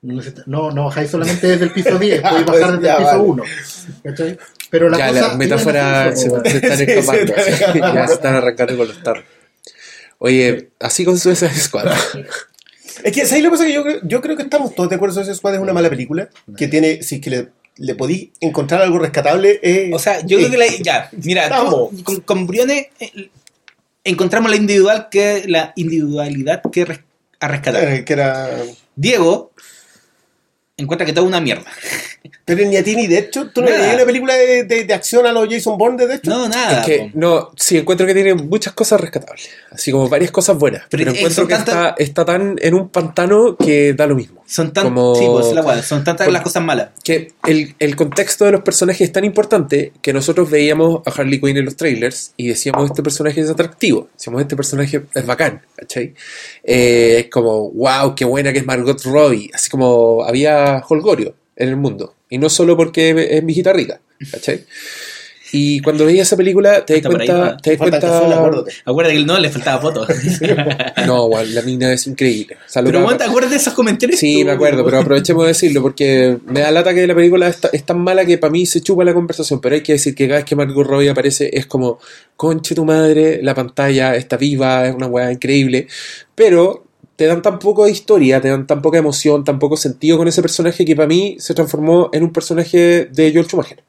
No, 0.00 0.70
no, 0.70 0.84
bajáis 0.84 1.10
solamente 1.10 1.46
desde 1.46 1.64
el 1.64 1.72
piso 1.72 1.98
10, 1.98 2.22
Ya, 2.22 2.28
podéis 2.30 2.46
pues, 2.46 2.60
bajar 2.60 2.74
desde 2.78 2.86
ya, 2.86 2.92
el 2.92 2.98
piso 2.98 3.10
vale. 3.10 3.22
1. 3.22 3.44
¿cachai? 4.04 4.38
Pero 4.70 4.88
la 4.90 4.98
ya 4.98 5.08
cosa 5.08 5.20
las 5.22 5.36
metáforas 5.36 6.20
se, 6.20 6.30
se 6.30 6.56
están 6.56 6.76
Sí, 6.78 6.84
se 6.84 6.98
escapando. 6.98 7.22
están 7.34 7.40
así, 7.40 7.50
escapando. 7.52 7.94
ya 7.94 8.06
se 8.06 8.14
están 8.14 8.34
arrancando 8.36 8.76
con 8.76 8.88
los 8.88 9.02
tarros. 9.02 9.24
Oye, 10.18 10.70
así 10.80 11.04
con 11.04 11.18
Suicide 11.18 11.50
Squad. 11.54 11.92
Es 13.04 13.12
que, 13.12 13.24
¿sabes 13.26 13.42
lo 13.44 13.50
que 13.50 13.56
pasa? 13.56 13.64
Que 13.66 13.72
yo, 13.72 13.82
creo- 13.82 14.00
yo 14.02 14.20
creo 14.20 14.36
que 14.36 14.42
estamos 14.42 14.74
todos 14.74 14.88
de 14.88 14.96
acuerdo 14.96 15.14
que 15.14 15.20
Suicide 15.24 15.36
Squad 15.36 15.54
es 15.54 15.60
una 15.60 15.72
mala 15.72 15.88
película. 15.88 16.28
Que 16.56 16.68
tiene, 16.68 17.02
si 17.02 17.16
es 17.16 17.20
que 17.20 17.30
le, 17.30 17.48
le 17.76 17.94
podí 17.94 18.32
encontrar 18.40 18.82
algo 18.82 18.98
rescatable. 18.98 19.58
eh, 19.62 19.90
O 19.92 19.98
sea, 19.98 20.24
yo 20.24 20.38
eh, 20.38 20.42
creo 20.46 20.50
que 20.52 20.58
la, 20.58 20.66
ya, 20.82 21.10
mira, 21.24 21.48
tú, 21.48 21.90
con, 22.04 22.20
con 22.20 22.46
Briones 22.46 22.86
eh, 23.00 23.30
encontramos 24.04 24.50
la 24.50 24.56
individual 24.56 25.08
que 25.10 25.44
la 25.46 25.72
individualidad 25.76 26.62
que 26.70 26.84
res- 26.84 27.00
a 27.40 27.48
rescatar. 27.48 27.84
eh, 27.84 28.04
que 28.04 28.12
era. 28.12 28.50
Diego 28.96 29.52
encuentra 30.78 31.04
que 31.04 31.12
todo 31.12 31.24
es 31.24 31.28
una 31.28 31.40
mierda. 31.40 31.70
Pero 32.44 32.64
ni 32.66 32.76
a 32.76 32.84
ti 32.84 32.96
ni 32.96 33.06
de 33.06 33.18
hecho, 33.18 33.50
¿tú 33.50 33.60
no 33.62 33.68
veías 33.68 33.94
una 33.94 34.04
película 34.04 34.34
de, 34.34 34.64
de, 34.64 34.84
de 34.84 34.94
acción 34.94 35.26
a 35.26 35.32
los 35.32 35.48
Jason 35.48 35.76
Bourne 35.78 36.06
de 36.06 36.14
hecho? 36.14 36.30
No, 36.30 36.48
nada. 36.48 36.80
Es 36.80 36.86
que, 36.86 37.10
no, 37.14 37.50
sí, 37.56 37.76
encuentro 37.78 38.06
que 38.06 38.14
tiene 38.14 38.34
muchas 38.34 38.72
cosas 38.72 39.00
rescatables. 39.00 39.48
Así 39.70 39.92
como 39.92 40.08
varias 40.08 40.30
cosas 40.30 40.56
buenas. 40.58 40.82
Pero 40.88 41.10
encuentro 41.10 41.46
que 41.46 41.54
está, 41.54 41.94
está 41.98 42.24
tan 42.24 42.56
en 42.60 42.74
un 42.74 42.88
pantano 42.88 43.56
que 43.56 43.92
da 43.94 44.06
lo 44.06 44.14
mismo. 44.14 44.42
Son 44.46 44.72
tan, 44.72 44.84
como- 44.84 45.14
sí, 45.14 45.26
pues, 45.30 45.52
la 45.52 45.82
son 45.82 46.04
tantas 46.04 46.26
las 46.32 46.42
cosas 46.42 46.62
malas. 46.62 46.88
Que 47.04 47.32
el, 47.46 47.74
el 47.78 47.96
contexto 47.96 48.46
de 48.46 48.52
los 48.52 48.62
personajes 48.62 49.02
es 49.02 49.12
tan 49.12 49.24
importante 49.24 49.92
que 50.00 50.12
nosotros 50.14 50.48
veíamos 50.50 51.02
a 51.06 51.10
Harley 51.10 51.38
Quinn 51.40 51.56
en 51.58 51.66
los 51.66 51.76
trailers 51.76 52.32
y 52.36 52.48
decíamos 52.48 52.86
este 52.90 53.02
personaje 53.02 53.40
es 53.42 53.50
atractivo. 53.50 54.08
Decíamos 54.14 54.40
este 54.40 54.56
personaje 54.56 55.02
es 55.14 55.26
bacán, 55.26 55.60
¿cachai? 55.76 56.14
Eh, 56.64 57.16
es 57.20 57.30
como, 57.30 57.70
wow, 57.72 58.14
qué 58.14 58.24
buena 58.24 58.52
que 58.52 58.60
es 58.60 58.66
Margot 58.66 59.00
Robbie. 59.04 59.50
Así 59.52 59.68
como 59.68 60.24
había 60.24 60.82
holgorio 60.88 61.34
en 61.58 61.68
el 61.68 61.76
mundo. 61.76 62.14
Y 62.30 62.38
no 62.38 62.48
solo 62.48 62.76
porque 62.76 63.10
es 63.30 63.44
viejita 63.44 63.72
rica, 63.72 64.00
¿cachai? 64.30 64.64
Y 65.50 65.80
cuando 65.80 66.04
veías 66.04 66.26
esa 66.26 66.36
película, 66.36 66.84
te 66.84 67.00
das 67.00 67.04
ahí, 67.06 67.10
cuenta. 67.10 67.32
¿no? 67.32 67.56
Te 67.56 67.70
das 67.70 67.78
cuenta 67.78 68.36
acuérdate. 68.36 68.72
Acuérdate 68.84 69.16
que 69.16 69.24
no 69.24 69.38
le 69.38 69.48
faltaba 69.48 69.80
foto. 69.80 70.06
no, 71.06 71.24
weón, 71.26 71.54
la 71.54 71.62
mina 71.62 71.92
es 71.92 72.06
increíble. 72.06 72.58
Salud, 72.66 72.88
Pero 72.88 72.98
papá. 72.98 73.04
bueno, 73.04 73.18
¿te 73.18 73.24
acuerdas 73.24 73.50
de 73.52 73.56
esos 73.56 73.72
comentarios? 73.72 74.20
Sí, 74.20 74.40
Tú, 74.40 74.46
me 74.46 74.52
acuerdo, 74.52 74.84
pero 74.84 74.98
aprovechemos 74.98 75.44
de 75.44 75.48
decirlo 75.48 75.80
porque 75.80 76.36
me 76.44 76.60
da 76.60 76.70
lata 76.70 76.92
que 76.92 77.06
la 77.06 77.14
película 77.14 77.48
es, 77.48 77.60
es 77.72 77.84
tan 77.84 77.98
mala 77.98 78.26
que 78.26 78.36
para 78.36 78.50
mí 78.50 78.66
se 78.66 78.82
chupa 78.82 79.04
la 79.04 79.14
conversación, 79.14 79.60
pero 79.60 79.74
hay 79.74 79.82
que 79.82 79.92
decir 79.92 80.14
que 80.14 80.26
cada 80.26 80.40
vez 80.40 80.44
que 80.44 80.54
Margot 80.54 80.86
Robbie 80.86 81.08
aparece 81.08 81.48
es 81.52 81.64
como, 81.64 81.98
conche 82.36 82.74
tu 82.74 82.84
madre, 82.84 83.40
la 83.42 83.54
pantalla 83.54 84.16
está 84.16 84.36
viva, 84.36 84.86
es 84.86 84.94
una 84.94 85.06
weá 85.06 85.32
increíble, 85.32 85.86
pero 86.34 86.87
te 87.18 87.26
dan 87.26 87.42
tan 87.42 87.58
poco 87.58 87.84
de 87.84 87.90
historia, 87.90 88.40
te 88.40 88.46
dan 88.48 88.64
tan 88.64 88.80
poca 88.80 88.98
emoción, 88.98 89.42
tan 89.42 89.58
poco 89.58 89.76
sentido 89.76 90.16
con 90.18 90.28
ese 90.28 90.40
personaje 90.40 90.84
que 90.84 90.94
para 90.94 91.08
mí 91.08 91.34
se 91.40 91.52
transformó 91.52 92.10
en 92.12 92.22
un 92.22 92.32
personaje 92.32 93.06
de 93.06 93.32
George 93.32 93.48
Schumacher. 93.50 93.82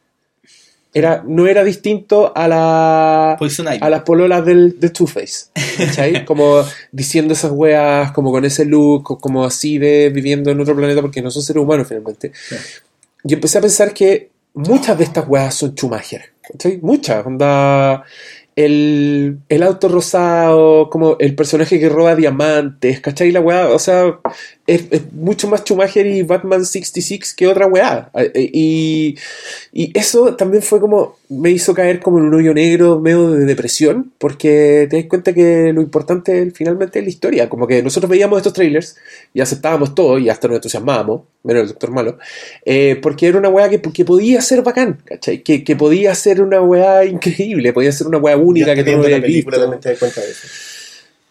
Era, 0.92 1.24
no 1.28 1.46
era 1.46 1.64
distinto 1.64 2.34
a 2.36 2.48
la 2.48 3.38
a 3.80 3.90
las 3.92 4.02
pololas 4.02 4.44
del, 4.44 4.80
de 4.80 4.90
Two-Face. 4.90 5.52
¿cachai? 5.78 6.26
Como 6.26 6.64
diciendo 6.92 7.34
esas 7.36 7.52
weas, 7.52 8.12
como 8.14 8.32
con 8.32 8.44
ese 8.46 8.66
look, 8.66 9.04
co- 9.04 9.18
como 9.20 9.46
así 9.46 9.78
de 9.78 10.10
viviendo 10.10 10.50
en 10.50 10.60
otro 10.60 10.76
planeta, 10.76 11.02
porque 11.02 11.22
no 11.22 11.30
son 11.30 11.44
seres 11.44 11.62
humanos 11.62 11.88
finalmente. 11.88 12.32
Y 13.24 13.34
empecé 13.36 13.60
a 13.60 13.62
pensar 13.62 13.94
que 13.94 14.32
muchas 14.56 14.98
de 14.98 15.04
estas 15.04 15.28
weas 15.28 15.54
son 15.54 15.76
Schumacher. 15.76 16.32
¿cachai? 16.52 16.80
Muchas. 16.82 17.24
Onda, 17.24 18.04
el, 18.56 19.40
el 19.50 19.64
auto 19.64 19.88
rosado, 19.88 20.90
como 20.90 21.16
el 21.20 21.36
personaje 21.36 21.80
que 21.80 21.90
roba 21.90 22.16
diamantes, 22.16 23.00
¿cachai? 23.00 23.32
La 23.32 23.40
wea, 23.40 23.70
o 23.70 23.80
sea, 23.80 24.20
es, 24.68 24.86
es 24.92 25.14
mucho 25.14 25.48
más 25.48 25.62
Schumacher 25.62 26.06
y 26.06 26.24
Batman 26.24 26.66
66 26.66 27.34
que 27.34 27.48
otra 27.48 27.68
weá. 27.68 28.12
Eh, 28.16 28.50
Y, 28.54 29.16
y 29.72 29.98
eso 29.98 30.36
también 30.36 30.62
fue 30.64 30.80
como, 30.80 31.18
me 31.30 31.52
hizo 31.52 31.74
caer 31.74 32.00
como 32.00 32.18
en 32.20 32.26
un 32.26 32.34
hoyo 32.34 32.54
negro 32.54 33.00
medio 33.00 33.32
de 33.32 33.46
depresión, 33.46 34.12
porque 34.18 34.88
te 34.90 34.98
das 34.98 35.06
cuenta 35.06 35.34
que 35.34 35.72
lo 35.74 35.82
importante 35.82 36.52
finalmente 36.52 37.00
es 37.00 37.06
la 37.06 37.10
historia. 37.10 37.50
Como 37.50 37.68
que 37.68 37.82
nosotros 37.82 38.10
veíamos 38.10 38.38
estos 38.38 38.54
trailers 38.54 38.98
y 39.34 39.42
aceptábamos 39.42 39.96
todo 39.96 40.18
y 40.20 40.30
hasta 40.30 40.48
nos 40.48 40.58
entusiasmábamos, 40.58 41.22
menos 41.44 41.64
el 41.64 41.68
Doctor 41.70 41.92
Malo, 41.92 42.18
eh, 42.66 43.00
porque 43.02 43.28
era 43.28 43.38
una 43.38 43.50
weá 43.50 43.70
que, 43.70 43.82
que 43.82 44.06
podía 44.06 44.42
ser 44.42 44.62
bacán, 44.64 45.00
¿cachai? 45.06 45.42
Que, 45.44 45.64
que 45.64 45.76
podía 45.76 46.14
ser 46.16 46.42
una 46.42 46.62
weá 46.62 47.06
increíble, 47.06 47.74
podía 47.74 47.92
ser 47.92 48.08
una 48.08 48.18
weá 48.18 48.36
única 48.50 48.76
que 48.76 48.84
tú 48.84 48.92
no 48.98 49.04
habías 49.04 49.22
película 49.22 49.58
visto. 49.58 49.62
también 49.62 49.82
te 49.82 49.90
das 49.90 50.00
cuenta 50.00 50.22
de 50.22 50.32
eso. 50.32 50.48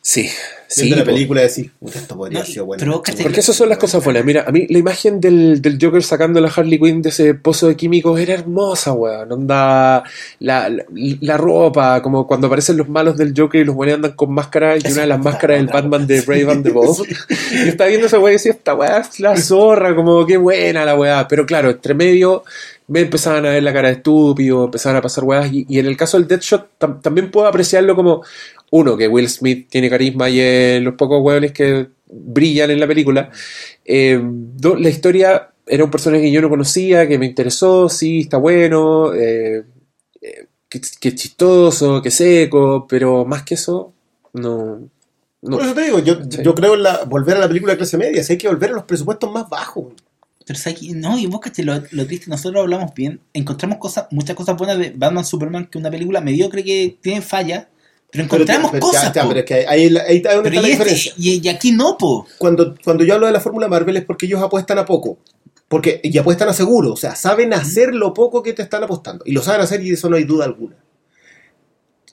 Sí, 0.01 0.31
sí. 0.69 0.89
La 0.91 0.99
po. 1.05 1.07
película 1.07 1.43
decís, 1.43 1.71
puta, 1.79 1.99
esto 1.99 2.17
podría 2.17 2.39
No, 2.39 2.45
sido 2.47 2.65
bueno. 2.65 3.03
pero. 3.05 3.23
Porque 3.23 3.41
esas 3.41 3.55
son 3.55 3.69
las 3.69 3.77
cosas 3.77 4.03
buenas. 4.03 4.25
Mira, 4.25 4.45
a 4.47 4.53
mí 4.53 4.67
la 4.71 4.79
imagen 4.79 5.21
del, 5.21 5.61
del 5.61 5.77
Joker 5.79 6.03
sacando 6.03 6.39
a 6.39 6.43
la 6.43 6.49
Harley 6.49 6.79
Quinn 6.79 7.03
de 7.03 7.11
ese 7.11 7.35
pozo 7.35 7.69
de 7.69 7.77
químicos 7.77 8.19
era 8.19 8.33
hermosa, 8.33 8.93
weón. 8.93 9.31
Onda, 9.31 10.03
la, 10.39 10.71
la, 10.71 10.83
la 11.21 11.37
ropa, 11.37 12.01
como 12.01 12.27
cuando 12.27 12.47
aparecen 12.47 12.79
los 12.79 12.89
malos 12.89 13.19
del 13.19 13.35
Joker 13.37 13.61
y 13.61 13.65
los 13.65 13.75
buenos 13.75 13.97
andan 13.97 14.13
con 14.13 14.33
máscara 14.33 14.77
y 14.79 14.91
una 14.91 15.03
de 15.03 15.07
las 15.09 15.19
máscaras 15.23 15.59
del 15.59 15.67
Batman 15.67 16.07
de 16.07 16.23
Brave 16.23 16.53
and 16.53 16.65
the 16.65 16.71
Bold. 16.71 17.07
Yo 17.53 17.67
estaba 17.69 17.89
viendo 17.89 18.07
esa 18.07 18.19
weá 18.19 18.33
y 18.33 18.37
decía, 18.37 18.53
esta 18.53 18.75
weá 18.75 18.99
es 19.01 19.21
la 19.21 19.37
zorra, 19.37 19.95
como 19.95 20.25
qué 20.25 20.39
buena 20.39 20.87
la 20.87 20.97
weá. 20.97 21.29
Pero 21.29 21.45
claro, 21.45 21.69
entre 21.71 21.93
medio 21.93 22.45
me 22.89 23.01
empezaban 23.01 23.47
a 23.47 23.51
ver 23.51 23.63
la 23.63 23.73
cara 23.73 23.89
de 23.89 23.95
estúpido, 23.95 24.65
empezaban 24.65 24.97
a 24.97 25.03
pasar 25.03 25.25
weas. 25.25 25.53
Y, 25.53 25.67
y 25.69 25.79
en 25.79 25.87
el 25.87 25.97
caso 25.97 26.19
del 26.19 26.27
Deadshot 26.27 26.79
tam- 26.79 27.01
también 27.01 27.31
puedo 27.31 27.47
apreciarlo 27.47 27.95
como, 27.95 28.23
uno, 28.71 28.97
que 28.97 29.09
Will 29.09 29.29
Smith 29.29 29.69
tiene 29.71 29.89
carisma 29.91 30.29
y 30.29 30.41
es 30.41 30.83
los 30.83 30.95
pocos 30.95 31.23
weones 31.23 31.53
que 31.53 31.89
brillan 32.11 32.71
en 32.71 32.81
la 32.81 32.87
película. 32.87 33.31
Eh, 33.85 34.21
dos, 34.23 34.81
la 34.81 34.89
historia 34.89 35.51
era 35.67 35.85
un 35.85 35.91
personaje 35.91 36.23
que 36.25 36.33
yo 36.33 36.41
no 36.41 36.49
conocía, 36.49 37.07
que 37.07 37.19
me 37.19 37.27
interesó, 37.27 37.89
sí, 37.91 38.21
está 38.21 38.39
bueno, 38.39 39.13
eh, 39.15 39.65
eh, 40.23 40.47
que, 40.69 40.81
que 41.01 41.15
chistoso, 41.15 42.01
que 42.03 42.11
seco, 42.11 42.87
pero 42.89 43.25
más 43.27 43.43
que 43.43 43.55
eso, 43.55 43.93
no. 44.33 44.81
no. 45.43 45.57
Por 45.59 45.63
eso 45.67 45.75
te 45.75 45.83
digo, 45.85 45.99
yo, 45.99 46.17
Sí. 46.29 46.43
yo 46.43 46.55
creo 46.55 46.75
en 46.75 46.83
la, 46.85 47.05
volver 47.05 47.37
a 47.37 47.41
la 47.41 47.49
película 47.49 47.73
de 47.75 47.79
clase 47.79 47.99
media, 47.99 48.23
si 48.25 48.33
hay 48.33 48.39
que 48.39 48.49
volver 48.49 48.71
a 48.71 48.75
los 48.75 48.85
presupuestos 48.85 49.31
más 49.31 49.47
bajos. 49.49 49.93
Pero 50.49 50.75
no, 50.95 51.19
y 51.19 51.27
vos 51.27 51.41
que 51.41 51.63
lo, 51.63 51.83
lo 51.91 52.07
triste, 52.07 52.27
nosotros 52.31 52.63
hablamos 52.63 52.95
bien, 52.95 53.21
encontramos 53.35 53.79
cosas, 53.79 54.07
muchas 54.11 54.35
cosas 54.35 54.57
buenas 54.57 54.79
de 54.79 54.91
Batman 54.97 55.25
Superman, 55.25 55.67
que 55.67 55.79
una 55.79 55.91
película 55.91 56.21
mediocre 56.21 56.65
que 56.65 56.99
tiene 57.03 57.21
fallas, 57.21 57.67
pero 58.11 58.25
encontramos 58.25 58.71
pero, 58.71 58.87
cosas, 58.87 59.05
ya, 59.05 59.13
ya, 59.13 59.23
po. 59.23 59.29
pero 59.29 59.41
es 59.41 59.47
que 59.47 59.55
ahí, 59.55 59.67
ahí, 59.67 59.97
ahí 60.09 60.17
está 60.17 60.35
donde 60.35 60.51
Pero 60.51 60.63
está 60.67 60.85
la 60.85 60.91
y, 60.91 60.95
este- 60.95 61.13
y- 61.19 61.41
y 61.47 61.49
aquí 61.49 61.73
no, 61.73 61.99
po. 61.99 62.27
Cuando, 62.39 62.75
cuando 62.83 63.05
yo 63.05 63.15
hablo 63.15 63.27
de 63.27 63.33
la 63.33 63.41
fórmula 63.41 63.69
Marvel 63.69 63.97
es 63.99 64.05
porque 64.05 64.25
ellos 64.27 64.43
apuestan 64.43 64.79
a 64.79 64.85
poco. 64.87 65.19
Porque, 65.69 66.01
y 66.03 66.17
apuestan 66.17 66.49
a 66.49 66.55
seguro, 66.55 66.95
o 66.95 66.97
sea, 66.97 67.15
saben 67.15 67.53
hacer 67.53 67.95
lo 67.95 68.15
poco 68.15 68.43
que 68.43 68.55
te 68.55 68.63
están 68.63 68.83
apostando. 68.85 69.23
Y 69.27 69.33
lo 69.33 69.43
saben 69.43 69.61
hacer 69.61 69.83
y 69.83 69.89
de 69.89 69.95
eso 69.97 70.09
no 70.09 70.17
hay 70.17 70.25
duda 70.25 70.47
alguna. 70.47 70.77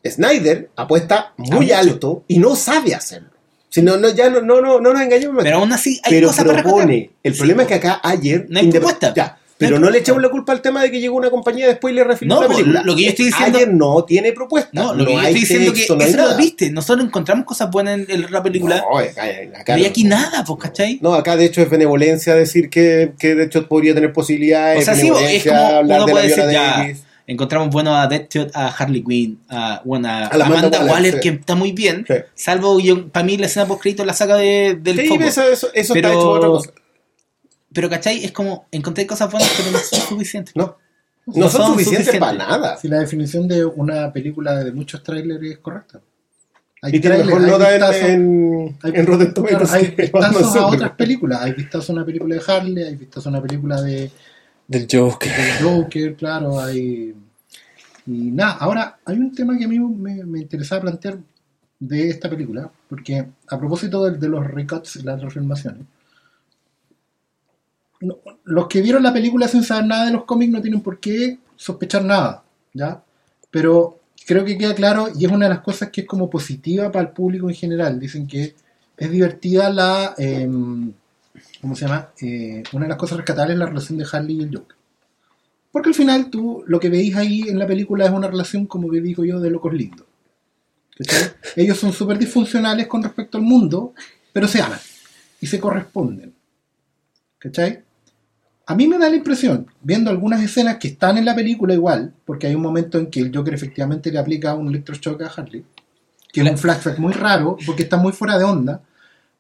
Snyder 0.06 0.70
apuesta 0.76 1.34
muy 1.38 1.72
alto 1.72 2.24
y 2.28 2.38
no 2.40 2.56
sabe 2.56 2.94
hacerlo. 2.94 3.30
Si 3.76 3.82
no, 3.82 3.98
no, 3.98 4.08
ya 4.10 4.30
no, 4.30 4.40
no, 4.40 4.62
no, 4.62 4.80
no 4.80 4.94
nos 4.94 5.02
engañemos. 5.02 5.44
Pero 5.44 5.58
aún 5.58 5.74
así 5.74 6.00
hay 6.04 6.14
pero 6.14 6.28
cosas 6.30 6.46
propone. 6.46 7.12
El 7.22 7.34
Sí, 7.34 7.40
problema 7.40 7.64
es 7.64 7.68
que 7.68 7.74
acá 7.74 8.00
ayer. 8.04 8.46
No 8.48 8.60
hay 8.62 8.72
propuesta. 8.72 9.14
Ya, 9.14 9.38
pero 9.58 9.80
no, 9.80 9.90
le 9.90 9.98
echamos 10.00 10.22
la 10.22 10.30
culpa 10.30 10.54
al 10.54 10.62
tema 10.62 10.82
de 10.82 10.90
que 10.92 11.02
llegó 11.02 11.18
una 11.18 11.30
compañía 11.30 11.68
después 11.68 11.92
y 11.92 11.96
le 11.96 12.06
refiló 12.06 12.36
No, 12.36 12.42
la 12.44 12.48
película. 12.48 12.84
lo 12.86 12.96
que 12.96 13.04
yo 13.04 13.10
estoy 13.10 13.26
diciendo- 13.26 13.58
Ayer 13.58 13.74
no 13.74 14.06
tiene 14.06 14.32
propuesta. 14.32 14.70
No, 14.72 14.94
lo 14.94 15.06
que 15.06 15.12
yo 15.12 15.20
estoy 15.20 15.34
diciendo 15.42 15.74
texto, 15.74 15.98
que 15.98 16.04
no 16.06 16.10
eso 16.10 16.18
lo 16.20 16.24
nada. 16.24 16.38
viste. 16.38 16.72
Nosotros 16.72 17.06
encontramos 17.06 17.46
cosas 17.46 17.70
buenas 17.70 18.00
en 18.08 18.32
la 18.32 18.42
película. 18.42 18.78
No, 18.78 18.98
acá, 18.98 19.24
acá 19.60 19.76
aquí 19.76 20.04
nada, 20.06 20.46
pues, 20.46 20.58
¿cachai? 20.62 21.00
No, 21.02 21.14
acá 21.14 21.36
de 21.36 21.44
hecho 21.44 21.62
es 21.62 21.70
benevolencia 21.70 22.34
decir 22.34 22.70
que, 22.70 23.12
que 23.20 23.36
de 23.36 23.44
hecho 23.44 23.68
podría 23.68 23.94
tener 23.94 24.14
posibilidades. 24.14 24.84
O 24.84 24.86
sea, 24.86 24.96
sí, 24.96 25.12
es 25.30 25.44
como 25.44 25.58
hablar 25.60 25.84
uno 25.84 26.06
de 26.08 26.14
la 26.14 26.22
puede 26.22 26.28
decir, 26.30 26.44
ya. 26.50 26.88
Encontramos 27.28 27.70
bueno 27.70 27.96
a 27.96 28.08
Deadshot, 28.08 28.52
a 28.56 28.68
Harley 28.70 29.04
Quinn, 29.04 29.40
a, 29.50 29.82
bueno, 29.86 30.08
a, 30.08 30.28
Amanda 30.28 30.46
Amanda 30.46 30.80
Waller, 30.80 30.92
Waller, 30.94 31.14
sí. 31.16 31.20
que 31.22 31.30
está 31.30 31.56
muy 31.56 31.72
bien, 31.72 32.06
Sí. 32.08 32.14
salvo 32.36 32.80
yo, 32.80 33.08
para 33.10 33.26
mí 33.26 33.38
la 33.38 33.48
escena 33.48 33.66
post 33.66 33.82
crédito 33.82 34.06
la 34.06 34.14
saca 34.14 34.36
de, 34.38 34.78
del 34.82 35.00
Sí, 35.00 35.08
foco. 35.08 35.24
eso, 35.24 35.42
eso, 35.44 35.68
eso 35.74 35.94
Pero- 35.94 36.08
está 36.10 36.20
hecho 36.20 36.28
por 36.28 36.38
otra 36.38 36.50
cosa. 36.50 36.72
Pero, 37.74 37.90
¿cachai? 37.90 38.24
Es 38.24 38.32
como, 38.32 38.68
encontré 38.72 39.06
cosas 39.06 39.30
buenas, 39.32 39.52
pero 39.58 39.72
no 39.72 39.80
son 39.80 40.00
suficientes. 40.02 40.56
No, 40.56 40.78
no, 41.26 41.34
No 41.36 41.50
son, 41.50 41.62
son 41.62 41.72
suficientes 41.74 42.06
suficientes. 42.06 42.20
para 42.20 42.38
nada. 42.58 42.78
Si 42.78 42.88
la 42.88 43.00
definición 43.00 43.48
de 43.48 43.66
una 43.66 44.14
película 44.14 44.64
de 44.64 44.72
muchos 44.72 45.04
trailers 45.04 45.44
es 45.44 45.58
correcta. 45.58 46.00
Hay 46.82 46.96
Y 46.96 47.00
tiene 47.02 47.18
trailers, 47.18 47.40
mejor 47.42 47.60
nota 47.60 47.72
vistazos- 47.78 47.96
en, 48.06 48.12
en, 48.14 48.78
hay- 48.84 48.92
en 48.96 49.06
Rotten 49.08 49.34
Tomatoes. 49.34 49.70
claro, 49.70 49.74
hay 49.74 49.96
vistazos 49.98 50.56
a 50.56 50.68
otras 50.68 50.92
películas. 50.92 51.42
Hay 51.42 51.52
vistazo 51.54 51.92
a 51.92 51.96
una 51.96 52.06
película 52.06 52.36
de 52.36 52.42
Harley, 52.48 52.84
hay 52.84 52.96
vistazo 52.96 53.28
a 53.28 53.32
una 53.32 53.42
película 53.42 53.82
de, 53.82 54.12
Del 54.68 54.88
Joker. 54.92 55.32
de 55.32 55.64
Joker, 55.64 56.16
claro, 56.16 56.60
hay... 56.60 57.14
Y 58.08 58.32
nada, 58.32 58.54
ahora 58.54 59.00
hay 59.06 59.18
un 59.18 59.34
tema 59.34 59.58
que 59.58 59.66
a 59.66 59.68
mí 59.68 59.80
me, 59.80 60.24
me 60.26 60.40
interesaba 60.40 60.82
plantear 60.82 61.18
de 61.80 62.10
esta 62.10 62.30
película, 62.30 62.72
porque 62.88 63.26
a 63.48 63.60
propósito 63.60 64.06
de, 64.06 64.18
de 64.18 64.30
los 64.30 64.46
recuts 64.46 64.98
y 64.98 65.04
las 65.04 65.22
refilmaciones, 65.22 65.86
los 68.44 68.68
que 68.68 68.82
vieron 68.82 69.04
la 69.04 69.14
película 69.14 69.48
sin 69.48 69.64
saber 69.64 69.86
nada 69.86 70.06
de 70.06 70.12
los 70.12 70.26
cómics 70.26 70.52
no 70.52 70.62
tienen 70.62 70.82
por 70.82 71.00
qué 71.00 71.40
sospechar 71.56 72.04
nada, 72.04 72.44
¿ya? 72.74 73.02
Pero 73.50 74.00
creo 74.26 74.44
que 74.46 74.58
queda 74.58 74.76
claro 74.76 75.08
y 75.16 75.26
es 75.26 75.32
una 75.32 75.48
de 75.48 75.56
las 75.56 75.64
cosas 75.64 75.90
que 75.90 76.02
es 76.02 76.08
como 76.08 76.30
positiva 76.30 76.92
para 76.92 77.08
el 77.08 77.14
público 77.14 77.50
en 77.50 77.56
general. 77.56 78.00
Dicen 78.00 78.28
que 78.28 78.56
es 78.98 79.12
divertida 79.12 79.70
la... 79.70 80.14
em, 80.18 80.94
¿Cómo 81.66 81.76
se 81.76 81.88
llama? 81.88 82.12
Eh, 82.22 82.62
una 82.74 82.86
de 82.86 82.90
las 82.90 82.98
cosas 83.00 83.18
rescatables 83.18 83.56
es 83.56 83.60
la 83.60 83.66
relación 83.66 83.98
de 83.98 84.06
Harley 84.12 84.38
y 84.38 84.44
el 84.44 84.56
Joker. 84.56 84.78
Porque 85.72 85.90
al 85.90 85.96
final 85.96 86.30
tú 86.30 86.64
lo 86.68 86.80
que 86.80 86.90
veis 86.90 87.16
ahí 87.16 87.42
en 87.42 87.58
la 87.58 87.66
película 87.66 88.06
es 88.06 88.12
una 88.12 88.28
relación, 88.28 88.68
como 88.68 88.88
que 88.92 89.02
digo 89.02 89.26
yo, 89.26 89.40
de 89.40 89.50
locos 89.50 89.74
lindos. 89.74 90.06
¿Cachai? 90.96 91.32
Ellos 91.56 91.80
son 91.80 91.92
súper 91.92 92.20
disfuncionales 92.20 92.86
con 92.86 93.02
respecto 93.02 93.40
al 93.40 93.46
mundo, 93.46 93.96
pero 94.32 94.48
se 94.48 94.62
aman 94.62 94.78
y 95.42 95.48
se 95.48 95.60
corresponden. 95.60 96.36
¿Cachai? 97.40 97.84
A 98.68 98.76
mí 98.76 98.88
me 98.88 99.00
da 99.00 99.10
la 99.10 99.16
impresión, 99.16 99.66
viendo 99.82 100.12
algunas 100.12 100.44
escenas 100.44 100.78
que 100.78 100.90
están 100.90 101.18
en 101.18 101.26
la 101.26 101.34
película 101.34 101.74
igual, 101.74 102.14
porque 102.26 102.46
hay 102.46 102.54
un 102.54 102.62
momento 102.62 103.00
en 103.00 103.10
que 103.10 103.22
el 103.22 103.36
Joker 103.36 103.56
efectivamente 103.56 104.12
le 104.12 104.20
aplica 104.20 104.54
un 104.54 104.68
electroshock 104.68 105.20
a 105.24 105.34
Harley, 105.36 105.66
que 106.32 106.42
es 106.42 106.48
un 106.48 106.60
flashback 106.60 107.00
muy 107.00 107.14
raro, 107.14 107.58
porque 107.66 107.82
está 107.82 107.98
muy 107.98 108.12
fuera 108.12 108.38
de 108.38 108.44
onda, 108.44 108.84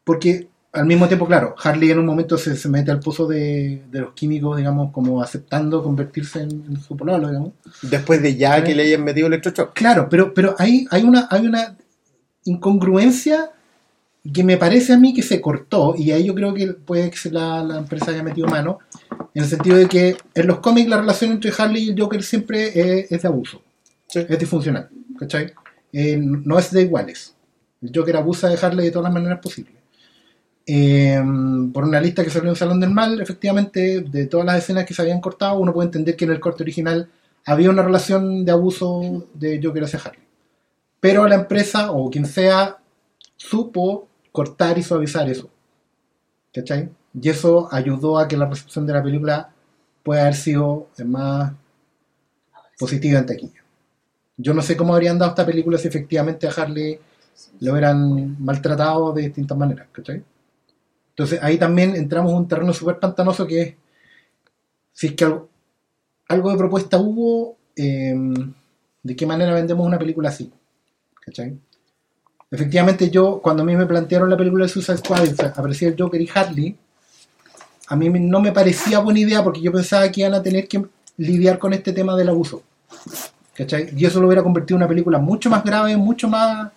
porque 0.03 0.47
al 0.76 0.86
mismo 0.86 1.07
tiempo, 1.07 1.26
claro, 1.26 1.55
Harley 1.63 1.91
en 1.91 1.99
un 1.99 2.05
momento 2.05 2.38
se, 2.38 2.55
se 2.55 2.69
mete 2.69 2.91
al 2.91 2.99
pozo 2.99 3.26
de, 3.28 3.84
de 3.91 3.99
los 4.01 4.13
químicos, 4.13 4.57
digamos, 4.57 4.91
como 4.91 5.21
aceptando 5.21 5.82
convertirse 5.82 6.41
en, 6.41 6.51
en 6.69 6.80
su 6.82 6.95
pololo, 6.95 7.28
digamos. 7.28 7.53
Después 7.82 8.21
de 8.21 8.36
ya 8.36 8.63
que 8.63 8.76
le 8.76 8.84
hayan 8.84 9.03
metido 9.03 9.28
electroshock. 9.28 9.73
Claro, 9.73 10.07
pero, 10.09 10.34
pero 10.34 10.55
hay, 10.59 10.86
hay, 10.91 11.03
una, 11.03 11.28
hay 11.32 11.45
una 11.45 11.76
incongruencia 12.43 13.52
que 14.34 14.43
me 14.43 14.57
parece 14.57 14.93
a 14.93 14.97
mí 14.97 15.14
que 15.14 15.22
se 15.22 15.39
cortó, 15.39 15.93
y 15.97 16.11
ahí 16.11 16.26
yo 16.26 16.34
creo 16.34 16.53
que 16.53 16.68
puede 16.73 17.11
que 17.11 17.30
la, 17.30 17.64
la 17.64 17.77
empresa 17.77 18.10
haya 18.11 18.23
metido 18.23 18.47
mano, 18.47 18.80
en 19.34 19.43
el 19.43 19.49
sentido 19.49 19.77
de 19.77 19.88
que 19.88 20.18
en 20.34 20.47
los 20.47 20.60
cómics 20.60 20.89
la 20.89 20.97
relación 20.99 21.31
entre 21.31 21.52
Harley 21.56 21.84
y 21.84 21.89
el 21.91 21.99
Joker 22.02 22.23
siempre 22.23 22.68
es, 23.02 23.11
es 23.11 23.22
de 23.22 23.27
abuso, 23.27 23.61
Sí. 24.07 24.19
es 24.27 24.39
disfuncional, 24.39 24.89
¿cachai? 25.19 25.53
Eh, 25.93 26.18
no 26.19 26.57
es 26.57 26.72
de 26.72 26.81
iguales. 26.84 27.35
El 27.81 27.91
Joker 27.93 28.18
abusa 28.18 28.49
de 28.49 28.57
Harley 28.60 28.85
de 28.85 28.91
todas 28.91 29.06
las 29.06 29.14
maneras 29.14 29.39
posibles. 29.41 29.74
Eh, 30.67 31.21
por 31.73 31.83
una 31.83 32.01
lista 32.01 32.23
que 32.23 32.29
salió 32.29 32.49
en 32.49 32.55
Salón 32.55 32.79
del 32.79 32.89
Mal, 32.89 33.21
efectivamente, 33.21 34.01
de 34.01 34.25
todas 34.27 34.45
las 34.45 34.57
escenas 34.57 34.85
que 34.85 34.93
se 34.93 35.01
habían 35.01 35.21
cortado, 35.21 35.59
uno 35.59 35.73
puede 35.73 35.87
entender 35.87 36.15
que 36.15 36.25
en 36.25 36.31
el 36.31 36.39
corte 36.39 36.63
original 36.63 37.09
había 37.45 37.69
una 37.69 37.83
relación 37.83 38.43
de 38.43 38.51
abuso 38.51 39.27
de 39.33 39.59
Joker 39.61 39.83
hacia 39.83 39.99
Harley. 39.99 40.23
Pero 40.99 41.27
la 41.27 41.35
empresa 41.35 41.91
o 41.91 42.09
quien 42.09 42.25
sea 42.25 42.77
supo 43.37 44.07
cortar 44.31 44.77
y 44.77 44.83
suavizar 44.83 45.29
eso. 45.29 45.49
¿Cachai? 46.53 46.89
Y 47.13 47.29
eso 47.29 47.69
ayudó 47.71 48.17
a 48.17 48.27
que 48.27 48.37
la 48.37 48.47
recepción 48.47 48.87
de 48.87 48.93
la 48.93 49.03
película 49.03 49.49
pueda 50.03 50.21
haber 50.23 50.35
sido 50.35 50.89
más 51.05 51.53
positiva 52.77 53.19
en 53.19 53.25
taquilla. 53.25 53.63
Yo 54.37 54.53
no 54.53 54.61
sé 54.61 54.75
cómo 54.75 54.93
habrían 54.93 55.17
dado 55.17 55.31
esta 55.31 55.45
película 55.45 55.77
si 55.77 55.87
efectivamente 55.87 56.47
a 56.47 56.51
Harley 56.51 56.99
lo 57.59 57.71
hubieran 57.71 58.43
maltratado 58.43 59.13
de 59.13 59.23
distintas 59.23 59.57
maneras, 59.57 59.87
¿cachai? 59.91 60.23
Entonces 61.15 61.39
ahí 61.41 61.57
también 61.57 61.95
entramos 61.95 62.31
en 62.31 62.39
un 62.39 62.47
terreno 62.47 62.73
súper 62.73 62.99
pantanoso 62.99 63.47
que 63.47 63.61
es 63.61 63.75
si 64.91 65.07
es 65.07 65.13
que 65.13 65.25
algo, 66.27 66.51
de 66.51 66.57
propuesta 66.57 66.97
hubo, 66.97 67.57
eh, 67.75 68.15
de 69.03 69.15
qué 69.15 69.25
manera 69.25 69.53
vendemos 69.53 69.85
una 69.85 69.99
película 69.99 70.29
así, 70.29 70.51
¿cachai? 71.21 71.57
Efectivamente 72.49 73.09
yo, 73.09 73.41
cuando 73.41 73.63
a 73.63 73.65
mí 73.65 73.75
me 73.75 73.85
plantearon 73.85 74.29
la 74.29 74.37
película 74.37 74.65
de 74.65 74.69
Suicide 74.69 74.97
Squad 74.97 75.57
aparecía 75.57 75.89
el 75.89 75.95
Joker 75.97 76.21
y 76.21 76.29
Harley, 76.33 76.77
a 77.87 77.95
mí 77.95 78.09
no 78.09 78.39
me 78.39 78.51
parecía 78.51 78.99
buena 78.99 79.19
idea 79.19 79.43
porque 79.43 79.61
yo 79.61 79.71
pensaba 79.71 80.09
que 80.09 80.21
iban 80.21 80.33
a 80.33 80.41
tener 80.41 80.67
que 80.67 80.85
lidiar 81.17 81.59
con 81.59 81.73
este 81.73 81.91
tema 81.91 82.15
del 82.15 82.29
abuso. 82.29 82.63
¿Cachai? 83.53 83.89
Y 83.95 84.05
eso 84.05 84.19
lo 84.19 84.27
hubiera 84.27 84.43
convertido 84.43 84.77
en 84.77 84.83
una 84.83 84.89
película 84.89 85.19
mucho 85.19 85.49
más 85.49 85.63
grave, 85.63 85.95
mucho 85.97 86.27
más 86.27 86.71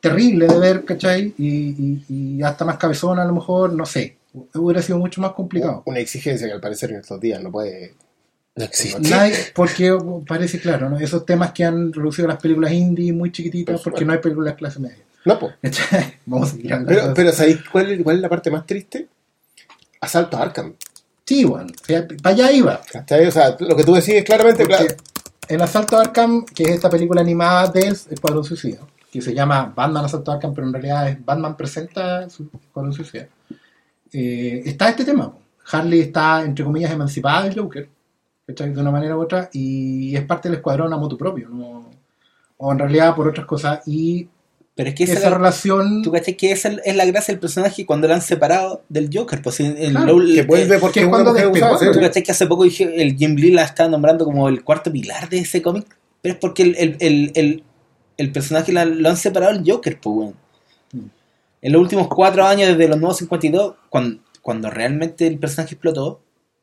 terrible 0.00 0.46
de 0.46 0.58
ver, 0.58 0.84
¿cachai? 0.84 1.34
Y, 1.38 1.48
y- 1.48 2.04
y 2.38 2.42
hasta 2.42 2.64
más 2.64 2.76
cabezona 2.78 3.22
a 3.22 3.26
lo 3.26 3.34
mejor, 3.34 3.72
no 3.72 3.84
sé. 3.86 4.16
Hubiera 4.54 4.80
sido 4.82 4.98
mucho 4.98 5.20
más 5.20 5.32
complicado. 5.32 5.82
Una 5.86 5.98
exigencia 5.98 6.46
que 6.46 6.52
al 6.52 6.60
parecer 6.60 6.90
en 6.90 7.00
estos 7.00 7.20
días 7.20 7.42
no 7.42 7.50
puede. 7.50 7.94
No 8.56 8.64
existe. 8.64 9.00
Nadie- 9.08 9.34
porque 9.54 9.96
parece 10.26 10.60
claro, 10.60 10.88
¿no? 10.90 10.98
Esos 10.98 11.24
temas 11.26 11.52
que 11.52 11.64
han 11.64 11.92
reducido 11.92 12.28
las 12.28 12.38
películas 12.40 12.72
indie 12.72 13.12
muy 13.12 13.30
chiquititas 13.32 13.80
porque 13.82 14.04
no 14.04 14.12
hay 14.12 14.18
películas 14.18 14.54
clase 14.54 14.78
media. 14.80 14.98
No, 15.24 15.38
pues. 15.38 15.54
¿Cachai? 15.62 16.14
Vamos 16.26 16.48
a 16.48 16.52
seguir 16.52 16.72
hablando 16.72 16.92
Pero, 17.02 17.14
pero 17.14 17.32
¿sabéis 17.32 17.58
cuál, 17.70 17.90
es- 17.90 18.02
cuál 18.02 18.16
es 18.16 18.22
la 18.22 18.28
parte 18.28 18.50
más 18.50 18.64
triste? 18.66 19.06
Asalto 20.00 20.36
a 20.36 20.42
Arkham. 20.42 20.74
Sí, 21.26 21.44
bueno, 21.44 21.70
para 22.22 22.34
allá 22.34 22.50
iba. 22.52 22.80
¿Cachai? 22.90 23.26
O 23.26 23.30
sea, 23.30 23.56
lo 23.60 23.76
que 23.76 23.84
tú 23.84 23.94
decís 23.94 24.14
es 24.14 24.24
claramente, 24.24 24.64
Porque 24.64 24.76
claro. 24.86 24.94
el 25.48 25.62
Asalto 25.62 25.96
a 25.96 26.00
Arkham, 26.00 26.44
que 26.44 26.64
es 26.64 26.70
esta 26.70 26.90
película 26.90 27.20
animada 27.20 27.68
del 27.68 27.92
Escuadrón 28.10 28.42
Suicida, 28.44 28.78
que 29.10 29.20
se 29.20 29.34
llama 29.34 29.72
Batman 29.74 30.04
Asalto 30.04 30.30
Arkham, 30.32 30.54
pero 30.54 30.66
en 30.66 30.72
realidad 30.72 31.08
es 31.08 31.24
Batman 31.24 31.56
presenta 31.56 32.28
su 32.30 32.48
Escuadrón 32.62 32.92
Suicida, 32.92 33.28
eh, 34.12 34.62
está 34.64 34.88
este 34.90 35.04
tema. 35.04 35.32
Harley 35.72 36.00
está, 36.00 36.42
entre 36.42 36.64
comillas, 36.64 36.90
emancipada 36.90 37.44
del 37.44 37.58
Joker, 37.58 37.88
¿cachai? 38.46 38.72
de 38.72 38.80
una 38.80 38.90
manera 38.90 39.16
u 39.16 39.20
otra, 39.22 39.48
y 39.52 40.14
es 40.16 40.22
parte 40.24 40.48
del 40.48 40.56
escuadrón 40.58 40.92
a 40.92 40.96
motu 40.96 41.16
propio, 41.16 41.48
¿no? 41.48 41.88
o 42.62 42.72
en 42.72 42.78
realidad 42.78 43.14
por 43.14 43.26
otras 43.28 43.46
cosas, 43.46 43.80
y 43.86 44.28
Pero 44.74 44.90
es 44.90 44.94
que 44.94 45.04
esa, 45.04 45.12
esa 45.14 45.22
es 45.24 45.30
la- 45.30 45.36
relación... 45.38 46.02
tú 46.02 46.10
cachai 46.12 46.36
que 46.36 46.52
esa 46.52 46.68
es 46.84 46.94
la 46.96 47.04
gracia 47.06 47.32
del 47.32 47.40
personaje 47.40 47.86
cuando 47.86 48.06
lo 48.08 48.14
han 48.14 48.20
separado 48.22 48.82
del 48.88 49.08
Joker. 49.12 49.40
Pues 49.42 49.60
en- 49.60 49.76
en 49.78 49.90
Claro, 49.92 50.18
Que 50.18 50.42
vuelve 50.42 50.76
eh, 50.76 50.78
porque 50.78 51.00
que 51.00 51.06
es 51.06 51.08
cuando 51.08 51.32
despegó. 51.32 51.78
Tú 51.92 52.00
cachai 52.00 52.22
que 52.22 52.32
hace 52.32 52.46
poco 52.46 52.64
dije, 52.64 53.02
el 53.02 53.16
Jim 53.16 53.34
Lee 53.36 53.50
la 53.52 53.62
está 53.64 53.88
nombrando 53.88 54.24
como 54.24 54.48
el 54.48 54.62
cuarto 54.64 54.90
pilar 54.92 55.28
de 55.28 55.38
ese 55.38 55.60
cómic. 55.62 55.86
Pero 56.22 56.34
es 56.34 56.38
porque 56.40 56.62
el, 56.64 56.76
el, 56.78 56.96
el, 57.00 57.32
el, 57.34 57.64
el 58.20 58.32
personaje 58.32 58.72
la- 58.72 58.84
lo 58.84 59.08
han 59.08 59.16
separado 59.16 59.52
del 59.52 59.62
Joker, 59.70 59.98
pues, 60.00 60.16
weón. 60.16 60.34
Mm. 60.92 61.06
En 61.62 61.72
los 61.72 61.80
últimos 61.82 62.08
cuatro 62.08 62.44
años, 62.46 62.68
desde 62.68 62.88
los 62.88 62.98
nuevos 62.98 63.16
52, 63.18 63.74
cuando, 63.88 64.20
cuando 64.42 64.70
realmente 64.70 65.26
el 65.26 65.38
personaje 65.38 65.74
explotó, 65.74 66.20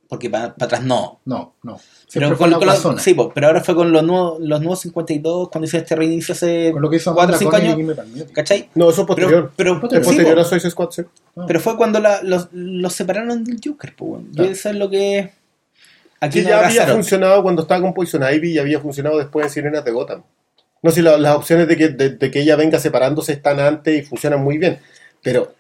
porque 0.10 0.30
para 0.30 0.46
atrás 0.58 0.84
no. 0.84 1.20
No, 1.26 1.56
no. 1.64 1.80
Pero, 2.14 2.28
Siempre 2.28 2.38
con, 2.38 2.50
la 2.52 2.58
con 2.58 2.66
guasona. 2.68 3.02
sí, 3.02 3.16
pero 3.36 3.48
ahora 3.48 3.62
fue 3.62 3.76
con 3.76 3.92
los 3.92 4.02
nuevos, 4.04 4.40
los 4.40 4.62
nuevos 4.62 4.80
52, 4.80 5.50
cuando 5.50 5.68
hizo 5.68 5.76
este 5.78 5.96
reinicio 5.98 6.32
hace 6.34 6.72
Con 6.72 6.82
lo 6.82 6.90
que 6.90 6.96
hizo 6.96 7.14
4 7.14 7.36
o 7.36 7.38
Amanda 7.38 7.38
5 7.38 7.52
Conner 7.52 7.98
y 7.98 8.00
años. 8.22 8.32
¿Cachai? 8.34 8.70
No, 8.76 8.90
eso 8.90 9.02
es 9.02 9.08
posterior. 9.08 9.52
Pero, 9.58 9.82
pero, 9.82 9.90
sí, 9.90 10.06
posterior 10.06 10.36
po. 10.36 10.42
a 10.42 10.46
Suicide 10.46 10.72
Squad, 10.72 10.92
sí. 10.92 11.02
Pero 11.46 11.60
fue 11.60 11.76
cuando 11.76 12.00
la- 12.00 12.22
los, 12.24 12.48
los 12.54 12.94
separaron 12.94 13.44
del 13.44 13.60
Joker, 13.64 13.94
pues, 13.98 14.12
weón. 14.12 14.28
Y 14.32 14.36
Claro. 14.36 14.52
eso 14.52 14.70
es 14.70 14.76
lo 14.78 14.90
que. 14.90 15.34
Aquí 16.22 16.40
Que 16.40 16.44
no 16.46 16.50
ya 16.50 16.66
había 16.66 16.88
funcionado 16.88 17.44
cuando 17.44 17.62
estaba 17.64 17.82
con 17.82 17.94
Poison 17.94 18.24
Ivy 18.34 18.54
y 18.54 18.58
había 18.60 18.80
funcionado 18.80 19.18
después 19.18 19.46
en 19.46 19.52
Sirenas 19.52 19.84
de 19.86 19.92
Gotham. 19.92 20.24
No 20.84 20.92
sé, 20.92 21.02
la- 21.02 21.18
las 21.18 21.36
opciones 21.36 21.68
de 21.68 21.76
que, 21.78 21.90
de, 21.90 22.10
de 22.12 22.32
que 22.32 22.42
ella 22.42 22.56
venga 22.56 22.80
separándose 22.80 23.34
están 23.34 23.60
antes 23.60 24.00
y 24.04 24.06
funcionan 24.06 24.42
muy 24.44 24.58
bien. 24.58 24.80
Pero, 25.24 25.54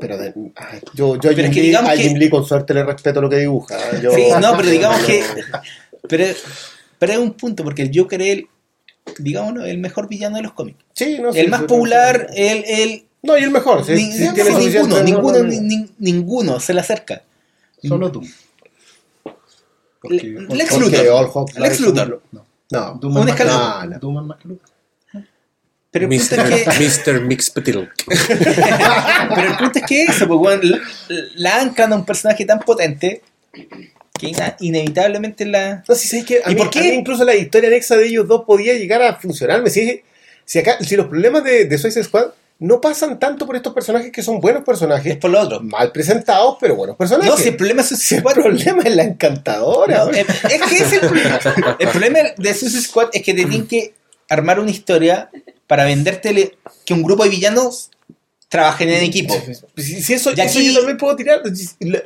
pero 0.00 0.16
de- 0.18 0.32
ay, 0.56 0.80
yo, 0.94 1.16
yo 1.20 1.30
a, 1.30 1.34
Pero 1.34 1.36
Jim 1.36 1.44
es 1.46 1.54
que 1.54 1.62
Lee, 1.62 1.74
a 1.74 1.92
que- 1.94 2.02
Jim 2.02 2.16
Lee 2.16 2.30
con 2.30 2.44
suerte 2.44 2.72
le 2.74 2.84
respeto 2.84 3.20
lo 3.20 3.28
que 3.28 3.36
dibuja. 3.36 3.76
¿eh? 3.92 4.00
Yo- 4.02 4.12
Sí, 4.12 4.24
no, 4.40 4.52
pero 4.56 4.68
digamos 4.70 5.00
no, 5.00 5.06
que. 5.06 5.20
no. 5.20 5.60
Pero, 6.08 6.24
pero 6.98 7.12
es 7.12 7.18
un 7.18 7.34
punto, 7.34 7.62
porque 7.62 7.82
el 7.82 7.90
Joker 7.94 8.20
es 8.22 8.28
el, 8.38 8.46
digámoslo, 9.18 9.64
el 9.66 9.78
mejor 9.78 10.08
villano 10.08 10.36
de 10.38 10.42
los 10.42 10.54
cómics. 10.54 10.78
Sí, 10.94 11.18
no, 11.20 11.32
sí, 11.32 11.38
el 11.38 11.48
más 11.50 11.62
popular, 11.62 12.26
sí. 12.34 12.42
el. 12.42 12.64
el 12.66 13.04
No, 13.22 13.36
y 13.38 13.42
el 13.44 13.50
mejor. 13.50 13.84
Sí, 13.84 13.92
ni- 13.92 14.08
tiene 14.32 14.50
ninguno, 14.50 15.02
ninguno, 15.02 15.38
no, 15.38 15.44
no, 15.44 15.44
no. 15.44 15.50
ni- 15.50 15.60
ni- 15.60 15.90
ninguno 15.98 16.58
se 16.58 16.72
le 16.74 16.80
acerca. 16.80 17.22
Solo 17.82 18.10
tú. 18.10 18.22
Le- 20.04 20.16
Lex 20.22 20.70
Porque 20.74 20.78
Luthor. 20.80 21.50
Lex 21.58 21.78
Dies 21.78 21.80
Luthor. 21.80 22.22
No. 22.70 22.80
No. 22.94 22.94
Doom 23.00 23.16
Un 23.16 23.28
escalón. 23.28 23.90
No, 23.90 24.22
no. 24.22 24.38
Luthor. 24.44 24.70
Pero 25.92 26.06
el 26.06 26.18
punto 26.18 26.34
es 26.36 26.64
que. 26.78 27.12
Mr. 27.14 27.20
Mixpetil. 27.22 27.88
Pero 28.06 29.48
el 29.50 29.56
punto 29.56 29.78
es 29.80 29.84
que 29.86 30.02
eso, 30.04 30.28
pues, 30.28 30.40
weón, 30.40 30.60
la, 30.62 30.78
la 31.34 31.60
anclan 31.62 31.92
a 31.92 31.96
un 31.96 32.04
personaje 32.06 32.44
tan 32.44 32.60
potente 32.60 33.22
que 33.52 34.28
ina- 34.28 34.56
inevitablemente 34.60 35.44
la. 35.46 35.82
No, 35.88 35.94
si 35.94 36.06
sabes 36.08 36.24
que 36.26 36.42
¿Y 36.46 36.50
mí, 36.50 36.54
por 36.56 36.70
qué? 36.70 36.94
incluso 36.94 37.24
la 37.24 37.34
historia 37.34 37.68
anexa 37.68 37.96
de 37.96 38.06
ellos 38.06 38.28
dos 38.28 38.44
podía 38.46 38.74
llegar 38.74 39.02
a 39.02 39.16
funcionarme. 39.16 39.68
Si, 39.70 40.02
si, 40.44 40.58
acá, 40.60 40.78
si 40.80 40.94
los 40.96 41.06
problemas 41.08 41.42
de, 41.42 41.64
de 41.64 41.78
Suicide 41.78 42.04
Squad 42.04 42.26
no 42.60 42.80
pasan 42.80 43.18
tanto 43.18 43.46
por 43.46 43.56
estos 43.56 43.72
personajes 43.72 44.12
que 44.12 44.22
son 44.22 44.38
buenos 44.40 44.60
Es 44.60 44.66
personajes, 44.66 45.16
por 45.16 45.30
lo 45.30 45.40
otro. 45.40 45.60
mal 45.62 45.90
presentados, 45.92 46.56
pero 46.60 46.76
buenos 46.76 46.96
personajes. 46.96 47.30
No, 47.30 47.36
si 47.36 47.48
el 47.48 47.56
problema 47.56 47.80
es 47.82 47.88
Si 47.88 48.14
el 48.16 48.22
problema 48.22 48.82
es 48.84 48.94
la 48.96 49.02
encantadora. 49.04 50.04
No, 50.04 50.10
es, 50.10 50.26
es 50.28 50.62
que 50.68 50.74
ese 50.76 50.84
es 50.84 50.92
el 50.94 51.00
problema. 51.00 51.40
El 51.78 51.88
problema 51.88 52.18
de 52.36 52.54
Suicide 52.54 52.82
Squad 52.82 53.08
es 53.12 53.22
que 53.22 53.32
te 53.34 53.44
tienen 53.46 53.66
que 53.66 53.94
armar 54.28 54.60
una 54.60 54.70
historia 54.70 55.30
para 55.66 55.84
vendértele 55.84 56.58
que 56.84 56.94
un 56.94 57.02
grupo 57.02 57.24
de 57.24 57.30
villanos 57.30 57.90
trabajen 58.48 58.88
en 58.88 59.04
equipo. 59.04 59.32
si, 59.76 60.02
si 60.02 60.12
eso, 60.14 60.32
Y 60.36 60.40
eso 60.40 60.58
aquí- 60.58 60.66
yo 60.72 60.78
también 60.80 60.98
puedo 60.98 61.14
tirar. 61.16 61.40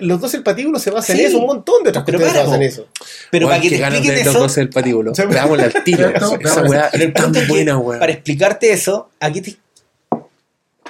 Los 0.01 0.21
dos 0.21 0.35
el 0.35 0.43
patíbulo 0.43 0.79
se 0.79 0.91
basan 0.91 1.17
Sí. 1.17 1.23
en 1.23 1.29
eso, 1.29 1.39
un 1.39 1.47
montón 1.47 1.83
de 1.83 1.89
otras 1.89 2.05
Pero 2.05 2.19
cuestiones 2.19 2.33
se 2.33 2.39
para, 2.39 2.45
basan 2.49 2.63
en 2.63 2.69
eso. 2.69 2.89
Pero 3.31 3.49
para 3.49 3.61
que 3.61 3.71
qué 3.71 3.77
te 3.77 3.83
expliquen 3.83 4.15
ver 4.15 4.25
los 4.27 4.35
eso, 4.35 4.43
dos 4.43 4.59
el 4.59 4.69
patíbulo. 4.69 5.13
Al 5.19 5.85
tiro. 5.85 6.09
Esa 6.11 6.63
weá 6.63 6.91
pero 6.93 7.03
el 7.05 7.09
es 7.09 7.15
tan 7.15 7.35
es 7.35 7.43
que 7.43 7.49
buena, 7.49 7.79
weón. 7.79 7.99
para 7.99 8.13
explicarte 8.13 8.73
eso, 8.73 9.09
aquí 9.21 9.41
te, 9.41 9.57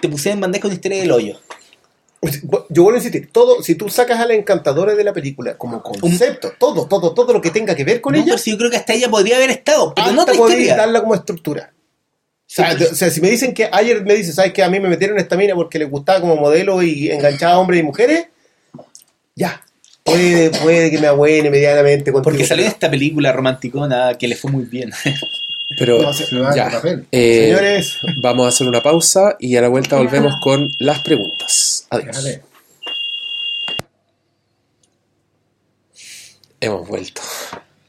te 0.05 0.11
pusieron 0.11 0.37
en 0.37 0.41
bandeja 0.43 0.67
una 0.67 0.75
historia 0.75 0.99
del 0.99 1.11
hoyo. 1.11 1.41
Yo 2.71 2.83
vuelvo 2.83 2.93
a 2.93 2.97
insistir, 2.97 3.31
todo, 3.33 3.63
si 3.63 3.75
tú 3.75 3.89
sacas 3.89 4.21
a 4.21 4.27
la 4.27 4.35
encantadora 4.35 4.95
de 4.95 5.03
la 5.03 5.15
película 5.15 5.57
como 5.57 5.83
concepto, 5.83 6.53
todo, 6.59 6.87
todo, 6.87 7.15
todo 7.15 7.33
lo 7.33 7.41
que 7.41 7.51
tenga 7.51 7.75
que 7.75 7.85
ver 7.85 8.01
con 8.03 8.13
No, 8.13 8.19
ella, 8.19 8.27
pero 8.33 8.39
si 8.39 8.51
yo 8.51 8.59
creo 8.59 8.71
que 8.71 8.77
hasta 8.77 8.93
ella 8.93 9.09
podría 9.09 9.37
haber 9.37 9.51
estado, 9.51 9.95
pero 9.95 10.13
no 10.13 10.23
otra 10.23 10.35
historia. 10.35 10.77
darla 10.77 11.01
como 11.01 11.15
estructura. 11.15 11.73
O 11.73 12.43
sea, 12.47 12.77
Sí, 12.79 12.85
o 12.85 12.95
sea, 12.95 13.11
si 13.11 13.21
me 13.23 13.31
dicen 13.31 13.55
que 13.55 13.69
ayer 13.73 14.05
me 14.05 14.15
dice, 14.15 14.33
¿sabes 14.33 14.53
que 14.53 14.63
A 14.63 14.69
mí 14.69 14.79
me 14.79 14.89
metieron 14.89 15.19
esta 15.19 15.37
mina 15.37 15.55
porque 15.55 15.79
les 15.79 15.91
gustaba 15.91 16.21
como 16.21 16.37
modelo 16.37 16.83
y 16.83 17.11
enganchaba 17.11 17.55
a 17.55 17.59
hombres 17.59 17.81
y 17.81 17.83
mujeres, 17.83 18.27
ya. 19.35 19.63
Puede, 20.05 20.51
puede 20.51 20.91
que 20.91 20.99
me 20.99 21.07
abuene 21.07 21.51
medianamente. 21.51 22.13
Porque 22.13 22.45
salió 22.45 22.67
esta 22.67 22.91
película 22.91 23.33
romanticona 23.33 24.17
que 24.19 24.29
le 24.29 24.37
fue 24.37 24.51
muy 24.51 24.65
bien. 24.65 24.93
Pero 25.79 26.01
No, 26.03 26.13
se- 26.13 26.27
ya. 26.55 26.81
Eh, 27.11 27.45
Señores, 27.47 27.99
Vamos 28.17 28.47
a 28.47 28.49
hacer 28.49 28.67
una 28.69 28.83
pausa 28.83 29.37
y 29.39 29.57
a 29.57 29.61
la 29.63 29.69
vuelta 29.69 29.97
volvemos 29.97 30.35
con 30.43 30.71
las 30.79 31.01
preguntas. 31.01 31.87
Adiós. 31.91 32.17
Dale. 32.17 32.43
Hemos 36.61 36.89
vuelto. 36.89 37.21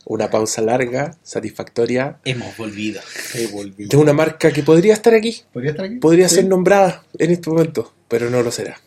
Una 0.07 0.29
pausa 0.29 0.61
larga, 0.61 1.15
satisfactoria, 1.23 2.17
Hemos 2.25 2.55
volvido. 2.57 3.01
de 3.33 3.97
una 3.97 4.13
marca 4.13 4.51
que 4.51 4.61
podría 4.61 4.93
estar 4.93 5.15
aquí, 5.15 5.41
¿Podría 5.51 5.71
estar 5.71 5.85
aquí? 5.85 5.95
podría 5.95 6.29
Sí. 6.29 6.35
ser 6.35 6.45
nombrada 6.45 7.03
en 7.17 7.31
este 7.31 7.49
momento, 7.49 7.91
pero 8.07 8.29
no 8.29 8.43
lo 8.43 8.51
será. 8.51 8.79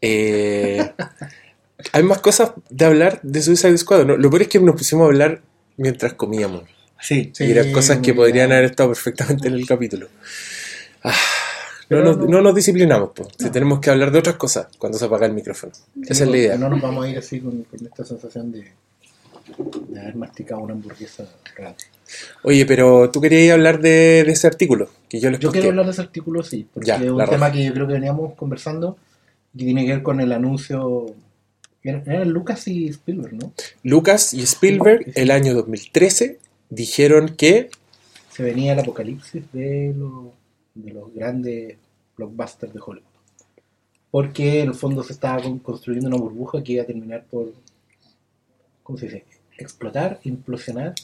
Eh, 0.00 0.92
hay 1.92 2.02
más 2.04 2.20
cosas 2.20 2.52
de 2.70 2.84
hablar 2.86 3.20
de 3.22 3.42
Suicide 3.42 3.76
Squad. 3.76 4.06
¿no? 4.06 4.16
Lo 4.16 4.30
peor 4.30 4.42
es 4.42 4.48
que 4.48 4.60
nos 4.60 4.76
pusimos 4.76 5.02
a 5.04 5.06
hablar 5.08 5.42
mientras 5.76 6.14
comíamos. 6.14 6.62
Sí. 7.02 7.30
Sí, 7.34 7.44
y 7.44 7.50
eran 7.50 7.72
cosas 7.72 7.98
que 7.98 8.12
podrían 8.14 8.48
bien. 8.48 8.52
haber 8.58 8.70
estado 8.70 8.90
perfectamente 8.90 9.48
en 9.48 9.54
el 9.54 9.66
capítulo. 9.66 10.08
Ah, 11.02 11.14
no, 11.88 12.02
nos, 12.02 12.18
no- 12.18 12.26
no 12.26 12.42
nos 12.42 12.54
disciplinamos, 12.54 13.10
po. 13.10 13.28
Si 13.38 13.50
tenemos 13.50 13.80
que 13.80 13.90
hablar 13.90 14.10
de 14.12 14.18
otras 14.18 14.36
cosas 14.36 14.68
cuando 14.78 14.98
se 14.98 15.04
apaga 15.06 15.26
el 15.26 15.32
micrófono. 15.32 15.72
Esa 16.06 16.24
es 16.24 16.30
la 16.30 16.36
idea. 16.36 16.56
No 16.56 16.68
nos 16.68 16.80
vamos 16.80 17.04
a 17.04 17.08
ir 17.08 17.18
así 17.18 17.40
con, 17.40 17.62
con 17.64 17.84
esta 17.86 18.04
sensación 18.04 18.52
de, 18.52 18.64
de 19.88 20.00
haber 20.00 20.16
masticado 20.16 20.60
una 20.60 20.74
hamburguesa 20.74 21.24
real. 21.56 21.74
Oye, 22.42 22.66
pero 22.66 23.08
tú 23.10 23.20
querías 23.20 23.54
hablar 23.54 23.80
de, 23.80 24.24
de 24.24 24.32
ese 24.32 24.46
artículo 24.46 24.90
que 25.08 25.20
yo 25.20 25.30
les 25.30 25.38
Yo 25.40 25.50
quiero 25.52 25.68
hablar 25.70 25.86
de 25.86 25.92
ese 25.92 26.00
artículo, 26.02 26.42
sí, 26.42 26.66
porque 26.72 26.88
Ya, 26.88 26.96
es 26.96 27.10
un 27.10 27.24
tema 27.24 27.50
que 27.52 27.64
yo 27.64 27.72
creo 27.72 27.86
que 27.86 27.92
veníamos 27.94 28.34
conversando 28.34 28.96
y 29.54 29.64
tiene 29.64 29.86
que 29.86 29.92
ver 29.94 30.02
con 30.02 30.20
el 30.20 30.32
anuncio 30.32 31.06
eran 31.82 32.28
Lucas 32.30 32.68
y 32.68 32.88
Spielberg, 32.88 33.32
¿no? 33.34 33.52
Lucas 33.84 34.34
y 34.34 34.42
Spielberg, 34.42 35.12
el 35.14 35.30
año 35.30 35.54
2013, 35.54 36.38
dijeron 36.70 37.34
que 37.36 37.70
Se 38.30 38.42
venía 38.42 38.72
el 38.72 38.78
apocalipsis 38.80 39.44
de, 39.52 39.92
lo- 39.96 40.32
de 40.74 40.92
los 40.92 41.12
grandes 41.12 41.76
blockbusters 42.16 42.72
de 42.72 42.80
Hollywood. 42.80 43.06
Porque 44.10 44.60
en 44.62 44.68
el 44.68 44.74
fondo 44.74 45.02
se 45.02 45.12
estaba 45.12 45.42
con- 45.42 45.58
construyendo 45.58 46.08
una 46.08 46.16
burbuja 46.18 46.62
que 46.62 46.72
iba 46.72 46.82
a 46.82 46.86
terminar 46.86 47.24
por, 47.30 47.52
¿cómo 48.82 48.98
se 48.98 49.06
dice? 49.06 49.24
Explotar, 49.58 50.20
implosionar, 50.24 50.94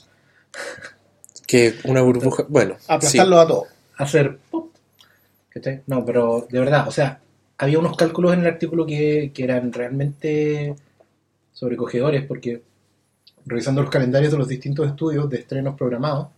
que 1.46 1.74
una 1.84 2.02
burbuja, 2.02 2.44
bueno, 2.48 2.76
sí. 2.78 2.84
Aplastarlo 2.88 3.38
a 3.38 3.46
todos. 3.46 3.68
hacer 3.98 4.38
pop. 4.50 4.70
¿Cachai? 5.50 5.82
No, 5.86 6.04
pero 6.04 6.46
de 6.50 6.58
verdad, 6.60 6.86
o 6.88 6.90
sea, 6.90 7.20
había 7.58 7.78
unos 7.78 7.96
cálculos 7.96 8.34
en 8.34 8.40
el 8.40 8.46
artículo 8.46 8.84
que, 8.84 9.30
que 9.34 9.44
eran 9.44 9.72
realmente 9.72 10.74
sobrecogedores 11.52 12.24
porque 12.26 12.62
revisando 13.46 13.80
los 13.82 13.90
calendarios 13.90 14.32
de 14.32 14.38
los 14.38 14.48
distintos 14.48 14.86
estudios 14.86 15.30
de 15.30 15.38
estrenos 15.38 15.76
programados 15.76 16.28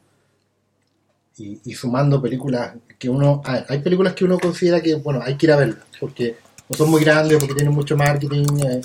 y, 1.39 1.61
y 1.65 1.75
sumando 1.75 2.21
películas 2.21 2.75
que 2.99 3.09
uno... 3.09 3.43
ver, 3.47 3.65
hay 3.69 3.79
películas 3.81 4.15
que 4.15 4.25
uno 4.25 4.39
considera 4.39 4.81
que, 4.81 4.95
bueno, 4.95 5.21
hay 5.25 5.37
que 5.37 5.47
ir 5.47 5.53
a 5.53 5.57
verlas 5.57 5.79
porque 5.99 6.37
o 6.69 6.75
son 6.75 6.91
muy 6.91 7.03
grandes, 7.03 7.39
porque 7.39 7.55
tienen 7.55 7.73
mucho 7.73 7.97
marketing, 7.97 8.45
eh, 8.67 8.81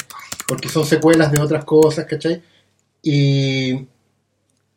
porque 0.48 0.70
son 0.70 0.86
secuelas 0.86 1.32
de 1.32 1.42
otras 1.42 1.66
cosas, 1.66 2.06
¿cachai? 2.06 2.42
Y 3.02 3.86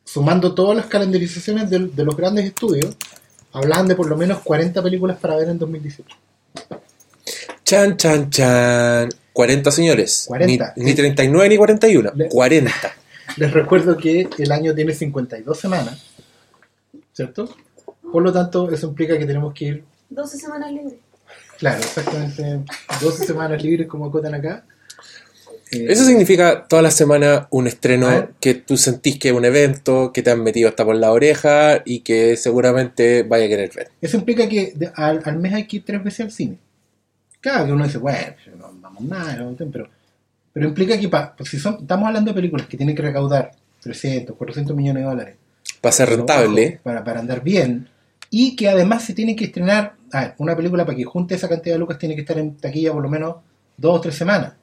sumando 0.04 0.54
todas 0.54 0.76
las 0.76 0.86
calendarizaciones 0.86 1.70
de, 1.70 1.86
de 1.86 2.04
los 2.04 2.16
grandes 2.16 2.46
estudios, 2.46 2.96
hablaban 3.52 3.86
de 3.86 3.94
por 3.94 4.08
lo 4.08 4.16
menos 4.16 4.40
40 4.40 4.82
películas 4.82 5.18
para 5.18 5.36
ver 5.36 5.48
en 5.50 5.58
2018. 5.58 6.16
Chan, 7.64 7.96
chan, 7.96 8.30
chan. 8.30 9.08
40 9.32 9.70
señores. 9.70 10.24
40. 10.26 10.74
Ni, 10.76 10.84
ni 10.84 10.94
39 10.94 11.48
ni 11.48 11.56
41. 11.56 12.12
Le- 12.14 12.28
40. 12.28 12.72
Les 13.36 13.52
recuerdo 13.52 13.96
que 13.96 14.28
el 14.38 14.52
año 14.52 14.74
tiene 14.74 14.92
52 14.94 15.58
semanas, 15.58 16.02
¿cierto? 17.12 17.54
Por 18.12 18.22
lo 18.22 18.32
tanto, 18.32 18.70
eso 18.70 18.88
implica 18.88 19.18
que 19.18 19.26
tenemos 19.26 19.52
que 19.52 19.64
ir, 19.66 19.84
12 20.10 20.38
semanas 20.38 20.72
libres. 20.72 20.94
claro, 21.58 21.78
exactamente 21.78 22.60
12 23.00 23.26
semanas 23.26 23.62
libres 23.62 23.86
como 23.88 24.06
acotan 24.06 24.34
acá. 24.34 24.64
Eh, 25.72 25.86
Eso 25.88 26.04
significa 26.04 26.66
toda 26.68 26.80
la 26.80 26.92
semana 26.92 27.48
un 27.50 27.66
estreno 27.66 28.06
A 28.06 28.10
ver. 28.14 28.28
que 28.40 28.54
tú 28.54 28.76
sentís 28.76 29.18
que 29.18 29.30
es 29.30 29.34
un 29.34 29.44
evento, 29.44 30.12
que 30.12 30.22
te 30.22 30.30
han 30.30 30.42
metido 30.44 30.68
hasta 30.68 30.84
por 30.84 30.94
la 30.94 31.10
oreja 31.10 31.82
y 31.84 32.00
que 32.00 32.36
seguramente 32.36 33.24
vaya 33.24 33.46
a 33.46 33.48
querer 33.48 33.70
ver. 33.74 33.88
Eso 34.00 34.16
implica 34.16 34.48
que 34.48 34.72
de- 34.76 34.92
al, 34.94 35.20
al 35.24 35.38
mes 35.38 35.52
hay 35.54 35.66
que 35.66 35.78
ir 35.78 35.84
tres 35.84 36.02
veces 36.04 36.20
al 36.20 36.30
cine. 36.30 36.58
Claro 37.40 37.66
que 37.66 37.72
uno 37.72 37.84
dice, 37.84 37.98
bueno, 37.98 38.34
no 38.56 38.72
vamos 38.80 39.02
nada, 39.02 39.36
no, 39.36 39.54
pero, 39.72 39.88
pero 40.56 40.68
implica 40.68 40.98
que 40.98 41.10
pa- 41.10 41.34
pues 41.36 41.50
si 41.50 41.58
son, 41.58 41.76
estamos 41.82 42.06
hablando 42.06 42.30
de 42.30 42.34
películas 42.34 42.66
que 42.66 42.78
tienen 42.78 42.96
que 42.96 43.02
recaudar 43.02 43.50
300, 43.82 44.34
400 44.34 44.74
millones 44.74 45.02
de 45.02 45.08
dólares 45.10 45.34
Para 45.82 45.92
ser 45.92 46.08
rentable. 46.08 46.80
para, 46.82 47.04
para 47.04 47.20
andar 47.20 47.42
bien 47.42 47.90
y 48.30 48.56
que 48.56 48.66
además 48.70 49.04
se 49.04 49.12
tiene 49.12 49.36
que 49.36 49.44
estrenar, 49.44 49.96
a 50.12 50.20
ver, 50.20 50.34
una 50.38 50.56
película 50.56 50.86
para 50.86 50.96
que 50.96 51.04
junte 51.04 51.34
esa 51.34 51.46
cantidad 51.46 51.74
de 51.74 51.78
lucas 51.78 51.98
tiene 51.98 52.14
que 52.14 52.22
estar 52.22 52.38
en 52.38 52.56
taquilla 52.56 52.90
por 52.94 53.02
lo 53.02 53.10
menos 53.10 53.36
dos 53.76 53.98
o 53.98 54.00
tres 54.00 54.14
semanas. 54.14 54.54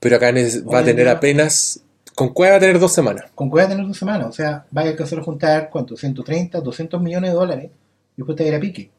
Pero 0.00 0.16
acá 0.16 0.32
va 0.32 0.80
a 0.80 0.84
tener 0.84 1.08
apenas. 1.08 1.80
Con 2.16 2.30
Cueva 2.30 2.54
va 2.54 2.56
a 2.56 2.60
tener 2.60 2.80
dos 2.80 2.92
semanas. 2.92 3.26
Con 3.36 3.48
cueva 3.48 3.68
tener 3.68 3.86
dos 3.86 3.96
semanas, 3.96 4.26
o 4.26 4.32
sea, 4.32 4.66
vaya 4.72 4.88
a 4.88 4.90
alcanzar 4.90 5.20
a 5.20 5.22
juntar, 5.22 5.70
¿cuánto? 5.70 5.96
130, 5.96 6.60
200 6.60 7.00
millones 7.00 7.30
de 7.30 7.36
dólares 7.36 7.70
y 7.70 8.16
después 8.16 8.36
te 8.36 8.42
va 8.42 8.48
a 8.48 8.50
ir 8.50 8.56
a 8.56 8.60
pique. 8.60 8.90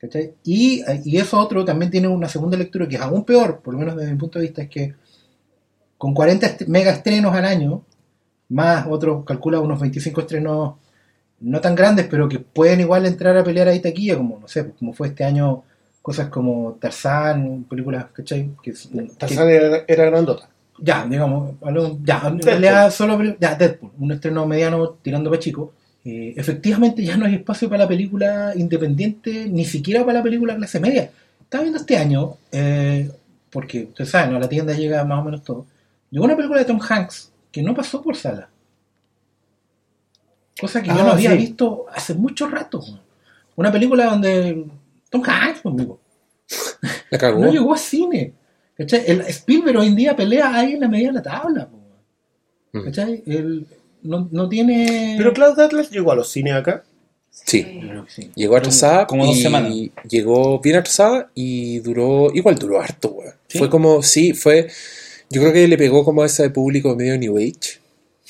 ¿Cachai? 0.00 0.32
Y, 0.42 0.82
y 1.04 1.16
eso 1.18 1.38
otro 1.38 1.64
también 1.64 1.90
tiene 1.92 2.08
una 2.08 2.28
segunda 2.28 2.56
lectura 2.56 2.88
que 2.88 2.96
es 2.96 3.00
aún 3.02 3.24
peor, 3.24 3.60
por 3.60 3.74
lo 3.74 3.78
menos 3.80 3.96
desde 3.96 4.10
mi 4.10 4.18
punto 4.18 4.40
de 4.40 4.46
vista, 4.46 4.62
es 4.62 4.68
que 4.68 4.94
con 6.02 6.14
40 6.14 6.46
est- 6.46 6.66
mega 6.66 6.90
estrenos 6.90 7.32
al 7.32 7.44
año, 7.44 7.82
más 8.48 8.86
otro 8.90 9.24
calcula 9.24 9.60
unos 9.60 9.78
25 9.78 10.22
estrenos 10.22 10.74
no 11.40 11.60
tan 11.60 11.76
grandes, 11.76 12.06
pero 12.10 12.28
que 12.28 12.40
pueden 12.40 12.80
igual 12.80 13.06
entrar 13.06 13.36
a 13.36 13.44
pelear 13.44 13.68
ahí 13.68 13.78
taquilla, 13.78 14.16
como 14.16 14.40
no 14.40 14.48
sé, 14.48 14.68
como 14.78 14.92
fue 14.92 15.06
este 15.08 15.22
año 15.22 15.62
cosas 16.02 16.26
como 16.28 16.76
Tarzán, 16.80 17.66
películas, 17.70 18.06
¿cachai? 18.12 18.50
Que, 18.60 18.72
que- 18.72 19.10
Tarzán 19.16 19.48
era, 19.48 19.84
era 19.86 20.04
grandota. 20.06 20.48
ya, 20.80 21.06
digamos, 21.06 21.52
ya, 22.04 22.20
en 22.26 22.40
realidad 22.42 22.90
solo 22.90 23.36
ya, 23.38 23.54
Deadpool, 23.54 23.92
un 24.00 24.10
estreno 24.10 24.44
mediano 24.44 24.88
tirando 25.02 25.30
para 25.30 25.40
chico. 25.40 25.72
Eh, 26.04 26.34
efectivamente 26.36 27.04
ya 27.04 27.16
no 27.16 27.26
hay 27.26 27.36
espacio 27.36 27.68
para 27.68 27.84
la 27.84 27.88
película 27.88 28.52
independiente, 28.56 29.46
ni 29.48 29.64
siquiera 29.64 30.00
para 30.04 30.18
la 30.18 30.22
película 30.24 30.56
clase 30.56 30.80
media. 30.80 31.10
Estaba 31.40 31.62
viendo 31.62 31.78
este 31.78 31.96
año, 31.96 32.34
eh, 32.50 33.08
porque 33.50 33.84
ustedes 33.84 34.10
saben, 34.10 34.30
¿no? 34.32 34.38
a 34.38 34.40
la 34.40 34.48
tienda 34.48 34.72
llega 34.74 35.04
más 35.04 35.20
o 35.20 35.24
menos 35.24 35.44
todo. 35.44 35.66
Llegó 36.12 36.24
una 36.26 36.36
película 36.36 36.60
de 36.60 36.66
Tom 36.66 36.78
Hanks 36.80 37.32
que 37.50 37.60
no 37.62 37.74
pasó 37.74 38.00
por 38.00 38.14
sala. 38.16 38.48
Cosa 40.60 40.80
que 40.82 40.88
yo 40.88 40.94
Ah, 40.94 41.02
no 41.04 41.12
había 41.12 41.30
sí. 41.32 41.36
visto 41.38 41.86
hace 41.92 42.14
mucho 42.14 42.46
rato. 42.46 42.80
Una 43.56 43.72
película 43.72 44.04
donde 44.06 44.64
Tom 45.10 45.22
Hanks, 45.26 45.62
conmigo, 45.62 45.98
La 47.10 47.18
cagó. 47.18 47.40
no 47.40 47.50
llegó 47.50 47.74
a 47.74 47.78
cine. 47.78 48.34
¿Cachai? 48.76 49.02
El 49.06 49.20
Spielberg 49.22 49.78
hoy 49.78 49.88
en 49.88 49.96
día 49.96 50.14
pelea 50.16 50.54
ahí 50.54 50.74
en 50.74 50.80
la 50.80 50.88
media 50.88 51.08
de 51.08 51.14
la 51.14 51.22
tabla. 51.22 51.68
Mm. 52.72 52.84
¿Cachai? 52.84 53.22
Él 53.26 53.66
no, 54.02 54.28
no 54.30 54.48
tiene. 54.48 55.14
Pero 55.16 55.32
Cloud 55.32 55.58
Atlas 55.58 55.90
llegó 55.90 56.12
a 56.12 56.16
los 56.16 56.30
cines 56.30 56.54
acá. 56.54 56.84
Sí. 57.30 57.80
Llegó 58.34 58.56
atrasada. 58.56 59.06
Como 59.06 59.24
dos 59.26 59.36
y 59.36 59.42
semanas. 59.42 59.72
Llegó 60.08 60.60
bien 60.60 60.76
atrasada 60.76 61.30
y 61.34 61.80
duró. 61.80 62.30
Igual 62.34 62.58
duró 62.58 62.80
harto, 62.80 63.08
weón. 63.12 63.34
¿Sí? 63.48 63.58
Fue 63.58 63.70
como. 63.70 64.02
Sí, 64.02 64.32
fue. 64.34 64.68
Yo 65.32 65.40
creo 65.40 65.52
que 65.52 65.66
le 65.66 65.78
pegó 65.78 66.04
como 66.04 66.22
a 66.22 66.26
ese 66.26 66.50
público 66.50 66.94
medio 66.94 67.18
New 67.18 67.36
Age. 67.38 67.80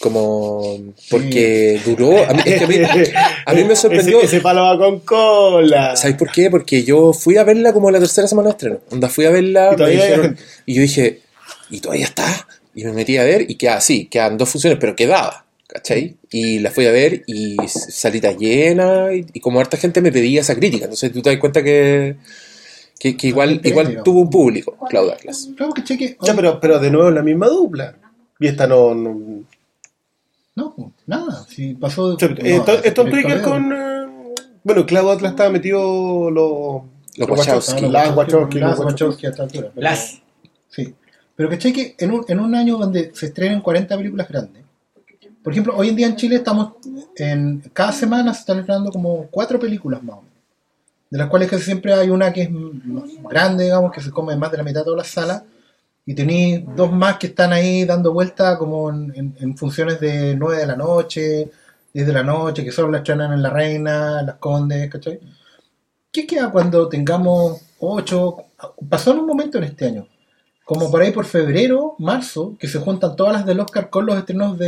Como. 0.01 0.79
Porque 1.11 1.81
duró. 1.85 2.25
A 2.29 2.33
mí, 2.33 2.43
es 2.47 2.59
que 2.59 2.65
a 2.65 2.69
mí, 2.69 2.77
a 3.47 3.53
mí 3.55 3.65
me 3.65 3.77
sorprendió. 3.77 4.19
Ese, 4.19 4.27
ese 4.37 4.41
palo 4.41 4.63
va 4.63 4.79
con 4.79 5.01
cola. 5.01 5.95
¿Sabes 5.97 6.17
por 6.17 6.31
qué? 6.33 6.51
Porque 6.51 6.83
yo 6.83 7.13
fui 7.13 7.37
a 7.37 7.45
verla 7.45 7.73
como 7.73 7.91
la 7.91 7.99
tercera 7.99 8.27
semana 8.27 8.49
de 8.49 8.53
estreno. 8.53 8.81
Onda, 8.91 9.09
fui 9.09 9.27
a 9.27 9.31
verla 9.31 9.75
Y 9.79 9.91
dijeron- 9.93 10.37
yo 10.67 10.83
dije, 10.83 11.21
¿y 11.71 11.81
todavía 11.81 12.07
está? 12.07 12.49
Y 12.75 12.85
me 12.85 12.93
metí 12.93 13.17
a 13.19 13.25
ver 13.25 13.49
y 13.51 13.57
queda 13.57 13.77
así, 13.77 14.07
quedan 14.07 14.39
dos 14.39 14.49
funciones, 14.49 14.79
pero 14.81 14.97
quedaba, 14.97 15.45
¿cachai? 15.69 16.17
Y 16.31 16.59
la 16.61 16.71
fui 16.71 16.87
a 16.87 16.91
ver 16.91 17.23
y 17.27 17.57
salita 17.69 18.33
llena 18.33 19.13
y, 19.13 19.27
y 19.35 19.41
como 19.41 19.61
harta 19.61 19.77
gente 19.77 20.01
me 20.01 20.11
pedía 20.11 20.41
esa 20.41 20.55
crítica. 20.57 20.85
Entonces 20.85 21.13
tú 21.13 21.21
te 21.21 21.31
das 21.31 21.39
cuenta 21.39 21.63
que, 21.63 22.17
que, 23.03 23.17
que 23.17 23.27
igual, 23.27 23.61
igual 23.65 24.01
tuvo 24.05 24.21
un 24.21 24.31
público, 24.31 24.77
Claudia 24.89 25.15
Atlas. 25.15 25.49
Claro. 25.57 25.73
Que, 25.75 26.17
Ya, 26.23 26.35
pero, 26.37 26.61
pero 26.61 26.79
de 26.79 26.89
nuevo 26.89 27.11
la 27.11 27.21
misma 27.23 27.49
dupla. 27.49 27.97
Y 28.39 28.47
esta 28.47 28.69
no. 28.69 28.95
no- 28.95 29.43
No, 30.55 30.73
pues, 30.77 30.89
nada. 31.07 31.45
Si 31.49 31.75
pasó. 31.75 32.17
Yo- 32.17 32.29
no, 32.29 32.37
eh, 32.39 32.63
Tom- 32.65 32.77
ese 32.77 32.89
es 32.89 32.95
Tom 32.95 33.07
director 33.07 33.11
Trigger 33.11 33.37
es- 33.39 33.43
con. 33.43 33.73
eh, 33.73 34.35
bueno, 34.63 34.87
Cloud 34.87 35.11
Atlas 35.11 35.33
estaba 35.33 35.51
metido 35.51 36.31
los. 36.31 36.83
Los 37.17 37.29
Wachowski. 37.29 37.89
Las 37.89 38.17
Wachowski. 38.17 38.59
Las 38.61 38.79
Wachowski. 38.79 39.27
A 39.27 39.31
esta 39.31 39.43
altura. 39.43 39.71
pero- 39.75 39.83
Las. 39.83 40.23
Sí. 40.69 40.95
Pero. 41.35 41.49
Que 41.49 41.97
en 41.99 42.13
un, 42.13 42.25
en 42.29 42.39
un 42.39 42.55
año 42.55 42.77
donde 42.79 43.11
se 43.15 43.27
estrenen 43.27 43.61
40 43.63 43.97
películas 43.97 44.29
grandes. 44.29 44.63
Por 45.43 45.53
ejemplo, 45.53 45.75
hoy 45.77 45.89
en 45.89 45.97
día 45.97 46.07
en 46.07 46.15
Chile 46.15 46.37
estamos. 46.37 46.75
en 47.17 47.65
Cada 47.73 47.91
semana 47.91 48.33
se 48.33 48.41
están 48.41 48.61
estrenando 48.61 48.93
como 48.93 49.27
cuatro 49.29 49.59
películas 49.59 50.01
más 50.05 50.19
o 50.19 50.23
menos. 50.23 50.32
De 51.13 51.19
las 51.19 51.29
cuales 51.29 51.51
casi 51.51 51.65
siempre 51.65 51.93
hay 51.93 52.09
una 52.09 52.33
que 52.33 52.43
es 52.43 52.51
grande, 53.29 53.65
digamos, 53.65 53.93
que 53.93 54.01
se 54.01 54.11
come 54.11 54.35
más 54.35 54.51
de 54.51 54.57
la 54.57 54.63
mitad 54.65 54.81
de 54.81 54.85
todas 54.85 54.97
las 54.99 55.09
salas. 55.09 55.43
Y 56.07 56.15
tenéis 56.15 56.63
dos 56.75 56.91
más 56.91 57.19
que 57.19 57.27
están 57.27 57.53
ahí 57.53 57.85
dando 57.85 58.15
vuelta 58.15 58.57
como 58.57 58.89
en, 58.89 59.13
en- 59.15 59.37
en 59.39 59.57
funciones 59.57 60.01
de 60.01 60.35
9 60.35 60.57
de 60.63 60.67
la 60.67 60.75
noche, 60.77 61.51
10 61.93 62.07
de 62.07 62.13
la 62.15 62.23
noche, 62.23 62.65
que 62.65 62.73
solo 62.73 62.91
la 62.91 62.99
estrenan 62.99 63.33
en 63.35 63.43
La 63.43 63.51
Reina, 63.51 64.21
en 64.21 64.27
Las 64.27 64.37
Condes, 64.37 64.91
¿cachai? 64.91 65.21
¿Qué 66.11 66.27
queda 66.27 66.51
cuando 66.51 66.89
tengamos 66.89 67.61
8? 67.79 68.37
Pasó 68.89 69.13
en 69.13 69.19
un 69.19 69.27
momento 69.27 69.59
en 69.59 69.65
este 69.65 69.85
año, 69.89 70.09
como 70.65 70.91
por 70.91 71.03
ahí 71.03 71.11
por 71.13 71.27
febrero, 71.27 71.95
marzo, 71.99 72.57
que 72.59 72.69
se 72.69 72.79
juntan 72.79 73.15
todas 73.17 73.35
las 73.35 73.45
del 73.47 73.61
Oscar 73.61 73.91
con 73.91 74.07
los 74.07 74.17
estrenos 74.17 74.57
de, 74.59 74.67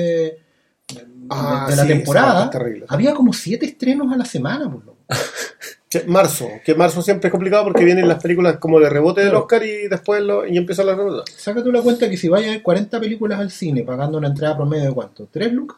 de- 0.95 1.07
Ah, 1.31 1.67
de 1.71 1.77
la 1.77 1.83
sí, 1.85 1.89
temporada. 1.89 2.51
Había 2.89 3.15
como 3.15 3.33
7 3.33 3.65
estrenos 3.65 4.13
a 4.13 4.17
la 4.19 4.27
semana, 4.27 4.71
por 4.71 4.85
loco. 4.85 4.99
Che, 5.95 6.03
Marzo, 6.09 6.49
que 6.65 6.75
marzo 6.75 7.03
siempre 7.03 7.29
es 7.29 7.31
complicado 7.31 7.63
porque 7.63 7.85
vienen 7.85 8.09
las 8.09 8.21
películas 8.21 8.57
como 8.57 8.81
de 8.81 8.91
rebote 8.91 9.25
del. 9.25 9.33
Oscar 9.37 9.63
y 9.65 9.87
después 9.87 10.21
lo, 10.23 10.45
y 10.45 10.57
empieza 10.57 10.83
la 10.83 10.97
rebota. 10.97 11.23
Saca 11.37 11.63
tú 11.63 11.71
la 11.71 11.83
cuenta 11.83 12.11
que 12.11 12.17
si 12.17 12.29
vayas 12.29 12.49
a 12.49 12.53
ver 12.55 12.63
40 12.63 12.99
películas 12.99 13.39
al 13.39 13.53
cine 13.53 13.85
pagando 13.85 14.19
una 14.19 14.27
entrada 14.27 14.57
promedio 14.57 14.87
de 14.89 14.93
cuánto? 14.93 15.29
¿3 15.33 15.53
lucas? 15.53 15.77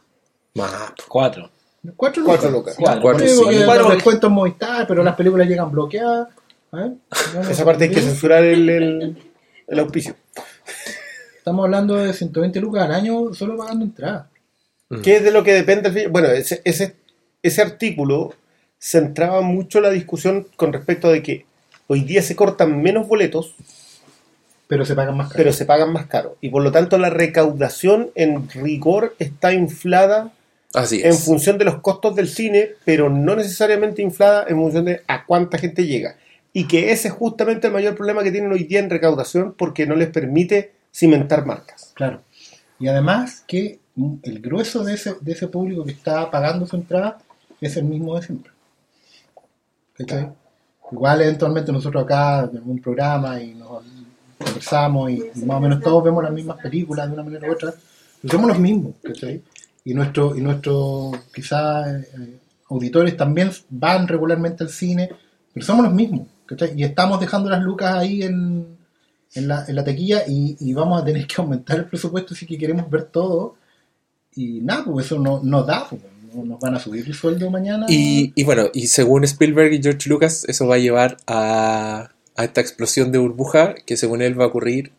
Más. 0.54 0.94
Cuatro. 1.06 1.50
¿4 1.84 2.16
lucas? 2.16 2.22
Cuatro 2.24 2.50
lucas. 2.50 2.76
Cuatro. 2.78 3.02
Cuatro, 3.02 3.28
Sí, 3.28 3.94
descuentos 3.94 4.28
en 4.30 4.34
Movistar, 4.34 4.86
pero 4.86 5.04
las 5.04 5.14
películas 5.16 5.46
llegan 5.46 5.70
bloqueadas. 5.70 6.28
Ver, 6.72 6.92
bueno, 7.34 7.50
Esa 7.50 7.64
parte 7.66 7.84
hay 7.84 7.90
que 7.90 8.00
censurar 8.00 8.42
el, 8.42 8.70
el, 8.70 9.16
el 9.68 9.78
auspicio. 9.78 10.16
Estamos 11.36 11.62
hablando 11.62 11.94
de 11.96 12.14
120 12.14 12.58
lucas 12.58 12.84
al 12.84 12.92
año 12.92 13.34
solo 13.34 13.58
pagando 13.58 13.84
entrada. 13.84 14.30
¿Qué 15.02 15.16
es 15.16 15.24
de 15.24 15.30
lo 15.30 15.44
que 15.44 15.52
depende? 15.52 15.90
el 15.90 15.94
fin? 15.94 16.10
Bueno, 16.10 16.28
ese, 16.28 16.62
ese, 16.64 16.96
ese 17.42 17.60
artículo 17.60 18.32
centraba 18.86 19.40
mucho 19.40 19.80
la 19.80 19.90
discusión 19.90 20.46
con 20.54 20.72
respecto 20.72 21.10
de 21.10 21.20
que 21.20 21.44
hoy 21.88 22.02
día 22.04 22.22
se 22.22 22.36
cortan 22.36 22.80
menos 22.82 23.08
boletos 23.08 23.56
pero 24.68 24.84
se 24.84 24.94
pagan 24.94 25.16
más 25.16 25.28
caro. 25.28 25.36
pero 25.38 25.52
se 25.52 25.64
pagan 25.64 25.92
más 25.92 26.06
caro. 26.06 26.36
Y 26.40 26.50
por 26.50 26.62
lo 26.62 26.70
tanto 26.70 26.96
la 26.96 27.10
recaudación 27.10 28.10
en 28.14 28.48
rigor 28.48 29.16
está 29.18 29.52
inflada 29.52 30.32
Así 30.72 31.00
en 31.02 31.14
función 31.14 31.58
de 31.58 31.64
los 31.64 31.80
costos 31.80 32.14
del 32.14 32.28
cine, 32.28 32.70
pero 32.84 33.10
no 33.10 33.34
necesariamente 33.34 34.02
inflada 34.02 34.44
en 34.48 34.56
función 34.56 34.84
de 34.84 35.02
a 35.08 35.24
cuánta 35.24 35.58
gente 35.58 35.84
llega. 35.84 36.16
Y 36.52 36.68
que 36.68 36.92
ese 36.92 37.08
es 37.08 37.14
justamente 37.14 37.66
el 37.66 37.72
mayor 37.72 37.96
problema 37.96 38.22
que 38.22 38.30
tienen 38.30 38.52
hoy 38.52 38.64
día 38.64 38.78
en 38.78 38.90
recaudación 38.90 39.54
porque 39.54 39.86
no 39.86 39.96
les 39.96 40.08
permite 40.10 40.72
cimentar 40.94 41.44
marcas. 41.44 41.92
Claro. 41.94 42.22
Y 42.78 42.86
además 42.86 43.42
que 43.48 43.80
el 44.22 44.40
grueso 44.40 44.84
de 44.84 44.94
ese, 44.94 45.14
de 45.20 45.32
ese 45.32 45.48
público 45.48 45.84
que 45.84 45.92
está 45.92 46.30
pagando 46.30 46.66
su 46.66 46.76
entrada 46.76 47.18
es 47.60 47.76
el 47.76 47.84
mismo 47.84 48.14
de 48.16 48.22
siempre. 48.22 48.55
¿Cachai? 49.96 50.28
Igual 50.92 51.22
eventualmente 51.22 51.72
nosotros 51.72 52.04
acá 52.04 52.48
en 52.52 52.62
un 52.64 52.80
programa 52.80 53.40
y 53.40 53.54
nos 53.54 53.82
conversamos 54.38 55.10
y, 55.10 55.22
y 55.34 55.44
más 55.44 55.56
o 55.56 55.60
menos 55.60 55.80
todos 55.80 56.04
vemos 56.04 56.22
las 56.22 56.32
mismas 56.32 56.58
películas 56.58 57.08
de 57.08 57.14
una 57.14 57.24
manera 57.24 57.48
u 57.48 57.52
otra, 57.52 57.74
pero 58.20 58.32
somos 58.32 58.48
los 58.48 58.58
mismos, 58.58 58.94
¿cachai? 59.02 59.42
Y 59.84 59.94
nuestro, 59.94 60.36
y 60.36 60.40
nuestro 60.40 61.12
quizás 61.34 61.86
eh, 61.88 62.38
auditores 62.70 63.16
también 63.16 63.50
van 63.70 64.06
regularmente 64.06 64.64
al 64.64 64.70
cine, 64.70 65.10
pero 65.52 65.66
somos 65.66 65.84
los 65.84 65.94
mismos, 65.94 66.26
¿cachai? 66.44 66.72
Y 66.76 66.84
estamos 66.84 67.18
dejando 67.18 67.50
las 67.50 67.62
lucas 67.62 67.94
ahí 67.94 68.22
en, 68.22 68.76
en 69.34 69.48
la, 69.48 69.64
en 69.66 69.74
la 69.74 69.84
taquilla 69.84 70.22
y, 70.26 70.56
y 70.60 70.72
vamos 70.72 71.00
a 71.00 71.04
tener 71.04 71.26
que 71.26 71.34
aumentar 71.38 71.78
el 71.78 71.86
presupuesto 71.86 72.34
si 72.34 72.46
que 72.46 72.58
queremos 72.58 72.88
ver 72.90 73.04
todo. 73.04 73.56
Y 74.34 74.60
nada, 74.60 74.84
pues 74.84 75.06
eso 75.06 75.18
no, 75.18 75.40
no 75.42 75.62
da, 75.62 75.86
pues, 75.88 76.02
nos 76.44 76.60
van 76.60 76.74
a 76.74 76.80
subir 76.80 77.04
el 77.06 77.14
sueldo 77.14 77.50
mañana. 77.50 77.86
Y, 77.88 78.32
y 78.34 78.44
bueno, 78.44 78.68
y 78.74 78.88
según 78.88 79.24
Spielberg 79.24 79.72
y 79.72 79.82
George 79.82 80.08
Lucas, 80.08 80.44
eso 80.48 80.66
va 80.66 80.74
a 80.76 80.78
llevar 80.78 81.16
a, 81.26 82.10
a 82.36 82.44
esta 82.44 82.60
explosión 82.60 83.12
de 83.12 83.18
burbuja 83.18 83.74
que 83.86 83.96
según 83.96 84.22
él 84.22 84.38
va 84.38 84.44
a 84.44 84.48
ocurrir 84.48 84.92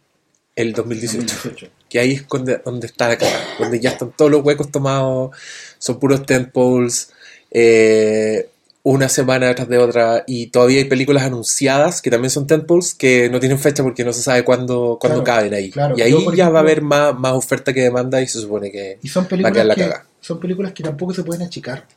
el 0.55 0.73
2018. 0.73 1.25
2018. 1.25 1.67
Que 1.89 1.99
ahí 1.99 2.13
es 2.13 2.27
donde, 2.27 2.59
donde 2.65 2.87
está 2.87 3.07
la 3.07 3.17
cara, 3.17 3.39
donde 3.59 3.79
ya 3.79 3.91
están 3.91 4.11
todos 4.15 4.31
los 4.31 4.43
huecos 4.43 4.71
tomados, 4.71 5.35
son 5.77 5.99
puros 5.99 6.25
tentpoles, 6.25 7.11
eh, 7.51 8.49
una 8.83 9.09
semana 9.09 9.53
tras 9.53 9.67
de 9.67 9.77
otra, 9.77 10.23
y 10.27 10.47
todavía 10.47 10.77
hay 10.79 10.85
películas 10.85 11.23
anunciadas 11.23 12.01
que 12.01 12.09
también 12.09 12.29
son 12.31 12.47
tentpoles 12.47 12.93
que 12.93 13.29
no 13.29 13.39
tienen 13.39 13.59
fecha 13.59 13.83
porque 13.83 14.03
no 14.05 14.13
se 14.13 14.21
sabe 14.21 14.43
cuándo, 14.43 14.97
cuándo 14.99 15.23
Claro, 15.23 15.37
caben 15.39 15.53
ahí. 15.53 15.71
claro. 15.71 15.95
y 15.97 16.01
ahí 16.01 16.15
ya 16.35 16.49
va 16.49 16.59
a 16.59 16.61
haber 16.61 16.81
más, 16.81 17.17
más 17.19 17.33
oferta 17.33 17.73
que 17.73 17.81
demanda 17.81 18.21
y 18.21 18.27
se 18.27 18.39
supone 18.39 18.71
que 18.71 18.97
Y 19.03 19.07
son 19.09 19.25
va 19.25 19.49
a 19.49 19.51
quedar 19.51 19.65
la 19.65 19.75
que, 19.75 19.81
cagada. 19.81 20.05
Son 20.27 20.39
películas 20.41 20.73
que 20.73 20.83
tampoco 20.83 21.13
se 21.13 21.23
pueden 21.23 21.47
achicar. 21.47 21.87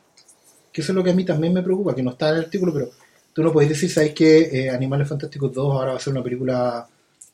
Que 0.71 0.81
eso 0.81 0.93
es 0.93 0.95
lo 0.95 1.03
que 1.03 1.11
a 1.11 1.13
mí 1.13 1.25
también 1.25 1.53
me 1.53 1.61
preocupa, 1.61 1.93
que 1.93 2.01
no 2.01 2.11
está 2.11 2.29
en 2.29 2.35
el 2.35 2.41
artículo, 2.45 2.73
pero 2.73 2.89
tú 3.33 3.43
no 3.43 3.51
puedes 3.51 3.69
decir, 3.69 3.91
¿sabes 3.91 4.13
que 4.13 4.69
Animales 4.69 5.09
Fantásticos 5.09 5.51
2 5.53 5.75
ahora 5.75 5.91
va 5.91 5.97
a 5.97 5.99
ser 5.99 6.13
una 6.13 6.23
película 6.23 6.87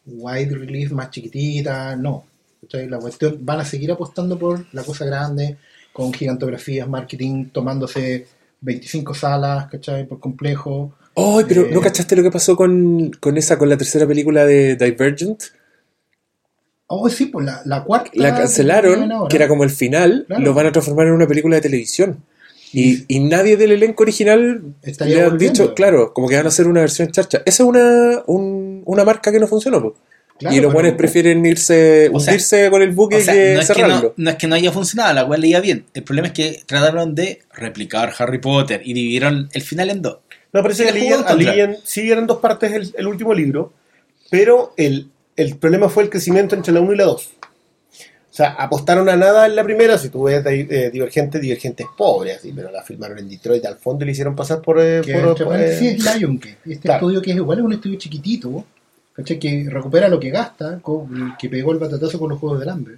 wide 0.08 0.56
release, 0.56 0.94
más 0.96 1.12
chiquitita? 1.12 1.96
No. 1.96 2.26
¿Cachai? 2.62 2.90
La 2.90 2.98
cuestión, 2.98 3.38
van 3.42 3.60
a 3.60 3.66
seguir 3.66 3.92
apostando 3.92 4.40
por 4.40 4.66
la 4.74 4.84
cosa 4.84 5.06
grande, 5.06 5.58
con 5.94 6.12
gigantografías, 6.12 6.90
marketing, 6.90 7.50
tomándose 7.50 8.26
25 8.62 9.14
salas, 9.14 9.68
¿cachai? 9.70 10.08
Por 10.08 10.20
complejo. 10.20 10.96
¡Ay, 11.16 11.46
pero 11.48 11.62
Eh, 11.62 11.70
¿no 11.72 11.80
cachaste 11.80 12.16
lo 12.16 12.24
que 12.24 12.32
pasó 12.32 12.56
con, 12.56 13.12
con 13.20 13.38
esa, 13.38 13.60
con 13.60 13.70
la 13.70 13.78
tercera 13.78 14.08
película 14.08 14.46
de 14.46 14.76
Divergent? 14.76 15.44
Oh, 16.88 17.10
sí, 17.10 17.26
pues 17.26 17.46
la, 17.46 17.62
la 17.66 17.84
cuarta. 17.84 18.12
La 18.14 18.34
que 18.34 18.40
cancelaron, 18.42 19.28
que 19.30 19.36
era 19.36 19.48
como 19.48 19.64
el 19.64 19.70
final, 19.70 20.24
Claro. 20.28 20.44
lo 20.44 20.54
van 20.54 20.68
a 20.68 20.72
transformar 20.72 21.08
en 21.08 21.14
una 21.14 21.28
película 21.28 21.56
de 21.58 21.62
televisión. 21.62 22.24
Y, 22.74 23.04
y 23.08 23.20
nadie 23.22 23.56
del 23.58 23.72
elenco 23.72 24.04
original 24.04 24.62
Estaría 24.84 25.16
le 25.16 25.22
han 25.24 25.30
volviendo. 25.32 25.64
dicho, 25.64 25.74
claro, 25.74 26.14
como 26.14 26.28
que 26.28 26.36
van 26.36 26.46
a 26.46 26.50
hacer 26.50 26.68
una 26.68 26.82
versión 26.82 27.10
charcha. 27.12 27.42
Esa 27.46 27.64
es 27.64 27.68
una, 27.70 28.24
un- 28.28 28.84
una 28.86 29.04
marca 29.06 29.32
que 29.32 29.40
no 29.40 29.48
funcionó. 29.48 29.82
po. 29.82 29.96
Claro, 30.38 30.56
y 30.56 30.60
los 30.60 30.72
buenos 30.72 30.94
prefieren 30.94 31.44
irse, 31.46 32.10
O 32.14 32.20
sea, 32.20 32.34
hundirse 32.34 32.70
con 32.70 32.82
el 32.84 32.92
buque 32.92 33.16
O 33.18 33.22
sea, 33.22 33.34
que 33.34 33.54
no, 33.56 33.60
es 33.62 33.68
que 33.68 33.74
cerrarlo. 33.74 34.14
no, 34.18 34.24
no 34.24 34.30
es 34.30 34.36
que 34.36 34.48
no 34.48 34.56
haya 34.56 34.72
funcionado, 34.72 35.14
la 35.14 35.26
cual 35.26 35.42
leía 35.42 35.60
bien. 35.62 35.86
El 35.96 36.04
problema 36.04 36.28
es 36.28 36.34
que 36.34 36.62
trataron 36.68 37.16
de 37.16 37.40
replicar 37.54 38.14
Harry 38.20 38.38
Potter 38.40 38.82
y 38.86 38.94
dividieron 38.94 39.50
el 39.54 39.62
final 39.64 39.90
en 39.90 40.02
dos. 40.04 40.18
No, 40.54 40.62
parece 40.62 40.86
que. 40.92 41.10
Alien 41.26 41.78
sí 41.84 42.12
eran 42.12 42.28
dos 42.28 42.38
partes 42.38 42.72
el, 42.72 42.94
el 42.98 43.08
último 43.08 43.34
libro, 43.34 43.74
pero 44.30 44.74
el, 44.78 45.10
el 45.38 45.56
problema 45.58 45.88
fue 45.88 46.04
el 46.04 46.10
crecimiento 46.10 46.56
entre 46.56 46.74
la 46.74 46.82
1 46.82 46.94
y 46.94 46.98
la 46.98 47.06
2. 47.06 47.30
O 48.30 48.36
sea, 48.38 48.50
apostaron 48.54 49.08
a 49.10 49.16
nada 49.16 49.48
en 49.48 49.56
la 49.56 49.64
primera, 49.64 49.98
si 49.98 50.10
tú 50.10 50.24
ves 50.24 50.46
eh, 50.46 50.90
Divergente, 50.92 51.40
Divergente 51.40 51.84
es 51.84 51.90
pobre, 51.98 52.34
así, 52.34 52.52
pero 52.56 52.70
la 52.70 52.84
filmaron 52.84 53.18
en 53.18 53.28
Detroit 53.30 53.66
al 53.66 53.78
fondo 53.78 54.04
y 54.04 54.08
le 54.08 54.12
hicieron 54.12 54.36
pasar 54.36 54.62
por... 54.62 54.80
eh, 54.80 55.02
que 55.04 55.14
por- 55.18 55.44
por, 55.44 55.60
eh, 55.60 55.72
es 55.74 55.82
Lionsgate, 56.20 56.58
este 56.66 56.80
claro. 56.82 57.00
estudio 57.08 57.22
que 57.22 57.32
es 57.32 57.38
igual 57.38 57.58
es 57.60 57.66
un 57.66 57.74
estudio 57.74 57.98
chiquitito, 57.98 58.64
¿cachai? 59.14 59.40
que 59.40 59.66
recupera 59.70 60.08
lo 60.08 60.20
que 60.20 60.30
gasta, 60.30 60.78
con- 60.82 61.36
que 61.40 61.50
pegó 61.50 61.72
el 61.72 61.80
batatazo 61.80 62.20
con 62.20 62.30
los 62.30 62.40
juegos 62.40 62.60
del 62.60 62.70
hambre. 62.70 62.98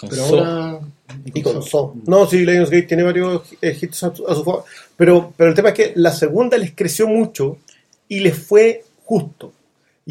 Con 0.00 0.08
Pero 0.08 0.24
ahora. 0.24 0.80
y 1.26 1.42
con 1.42 1.62
Saw. 1.62 1.94
No, 2.06 2.26
sí, 2.26 2.44
Lionsgate 2.44 2.82
tiene 2.84 3.02
varios 3.04 3.42
eh, 3.60 3.76
hits 3.80 4.02
a, 4.04 4.14
su 4.16 4.26
a 4.26 4.34
su 4.34 4.42
favor. 4.44 4.64
Pero, 4.96 5.32
pero 5.36 5.50
el 5.50 5.54
tema 5.54 5.68
es 5.68 5.74
que 5.74 5.92
la 5.96 6.10
segunda 6.10 6.56
les 6.58 6.72
creció 6.74 7.06
mucho 7.06 7.58
y 8.08 8.20
les 8.20 8.36
fue 8.36 8.82
justo. 9.04 9.52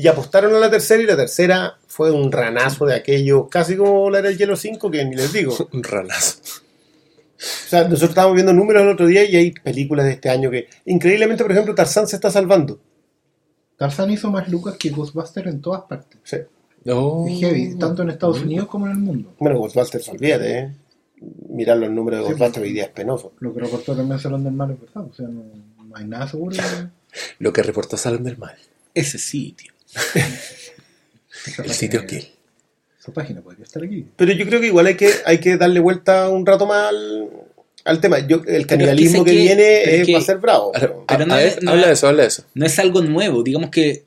Y 0.02 0.08
apostaron 0.08 0.56
a 0.56 0.60
la 0.60 0.70
tercera 0.70 1.02
y 1.04 1.06
la 1.06 1.18
tercera 1.18 1.78
fue 1.88 2.10
un 2.12 2.32
ranazo 2.32 2.86
de 2.86 2.96
aquello, 2.96 3.50
casi 3.50 3.76
como 3.76 4.10
la 4.10 4.22
del 4.22 4.38
Hielo 4.38 4.56
5, 4.56 4.90
que 4.90 5.04
ni 5.04 5.16
les 5.16 5.34
digo. 5.34 5.54
O 5.54 5.70
Un 5.76 5.84
ranazo. 5.84 6.38
sea, 7.38 7.84
nosotros 7.84 8.10
estábamos 8.12 8.36
viendo 8.36 8.54
números 8.54 8.84
el 8.84 8.90
otro 8.90 9.08
día 9.08 9.26
y 9.26 9.36
hay 9.36 9.52
películas 9.52 10.06
de 10.06 10.14
este 10.14 10.30
año 10.30 10.50
que, 10.52 10.68
increíblemente, 10.86 11.44
por 11.44 11.52
ejemplo, 11.52 11.76
Tarzán 11.76 12.08
se 12.08 12.16
está 12.16 12.32
salvando. 12.32 12.80
Tarzan 13.78 14.12
hizo 14.12 14.30
más 14.32 14.48
lucas 14.50 14.78
que 14.78 14.90
Ghostbusters 14.90 15.48
en 15.48 15.62
todas 15.62 15.82
partes. 15.84 16.18
Sí. 16.24 16.38
Es 16.86 17.40
heavy, 17.42 17.76
tanto 17.78 18.04
en 18.04 18.10
Estados 18.12 18.42
Unidos 18.42 18.68
como 18.68 18.86
en 18.86 18.94
el 18.94 18.98
mundo. 19.00 19.34
Bueno, 19.38 19.60
Ghostbusters, 19.60 20.08
olvídate, 20.10 20.60
¿eh? 20.60 20.76
Mirar 21.50 21.78
los 21.78 21.90
números 21.92 22.22
de 22.22 22.26
Sí, 22.26 22.32
Ghostbusters 22.32 22.64
hoy 22.66 22.72
día 22.74 22.84
es 22.86 22.90
penoso. 22.92 23.34
Lo 23.40 23.54
que 23.54 23.60
reportó 23.60 23.96
también 23.96 24.18
Salón 24.20 24.46
del 24.46 24.54
Mal 24.54 24.72
es 24.72 24.80
verdad, 24.80 25.04
o 25.10 25.14
sea, 25.14 25.28
no, 25.28 25.44
no 25.84 25.96
hay 25.96 26.06
nada 26.06 26.26
seguro. 26.28 26.56
de- 26.56 26.90
Lo 27.40 27.52
que 27.52 27.64
reportó 27.64 27.98
Salón 27.98 28.24
del 28.24 28.38
Mal. 28.38 28.56
Ese 28.94 29.18
sitio. 29.18 29.74
El 31.64 31.72
sitio 31.74 32.06
Kill. 32.06 32.28
Esa 33.00 33.14
página 33.14 33.42
podría 33.42 33.64
estar 33.64 33.84
aquí. 33.84 34.06
Pero 34.16 34.34
yo 34.34 34.46
creo 34.46 34.60
que 34.60 34.68
igual 34.68 34.86
hay 34.88 34.96
que, 34.96 35.10
hay 35.26 35.38
que 35.40 35.58
darle 35.58 35.80
vuelta 35.80 36.30
un 36.30 36.46
rato 36.46 36.66
más 36.68 36.90
al, 36.90 37.30
al 37.86 38.02
tema. 38.02 38.20
Yo, 38.28 38.42
el 38.46 38.68
canibalismo 38.68 39.24
que, 39.24 39.32
que- 39.32 39.38
viene 39.38 39.84
es 40.02 40.06
que- 40.06 40.14
va 40.14 40.20
a 40.20 40.24
ser 40.24 40.38
bravo. 40.38 40.72
Pero- 40.74 41.06
no 41.26 41.34
a 41.34 41.42
es- 41.44 41.56
ver, 41.56 41.64
no 41.64 41.72
habla 41.72 41.88
de 41.88 41.94
eso, 41.94 42.08
habla 42.08 42.22
de 42.24 42.28
eso. 42.28 42.44
No 42.54 42.66
es 42.66 42.78
algo 42.80 43.02
nuevo. 43.02 43.42
Digamos 43.44 43.70
que 43.70 44.04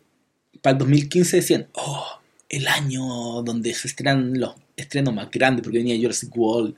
para 0.61 0.73
el 0.75 0.79
2015 0.79 1.37
decían, 1.37 1.69
oh, 1.73 2.07
el 2.49 2.69
año 2.69 3.43
donde 3.43 3.73
se 3.75 3.89
estrenan 3.89 4.39
los 4.39 4.55
estrenos 4.77 5.15
más 5.15 5.31
grandes, 5.31 5.63
porque 5.65 5.79
venía 5.79 5.97
Jurassic 5.97 6.37
World, 6.37 6.75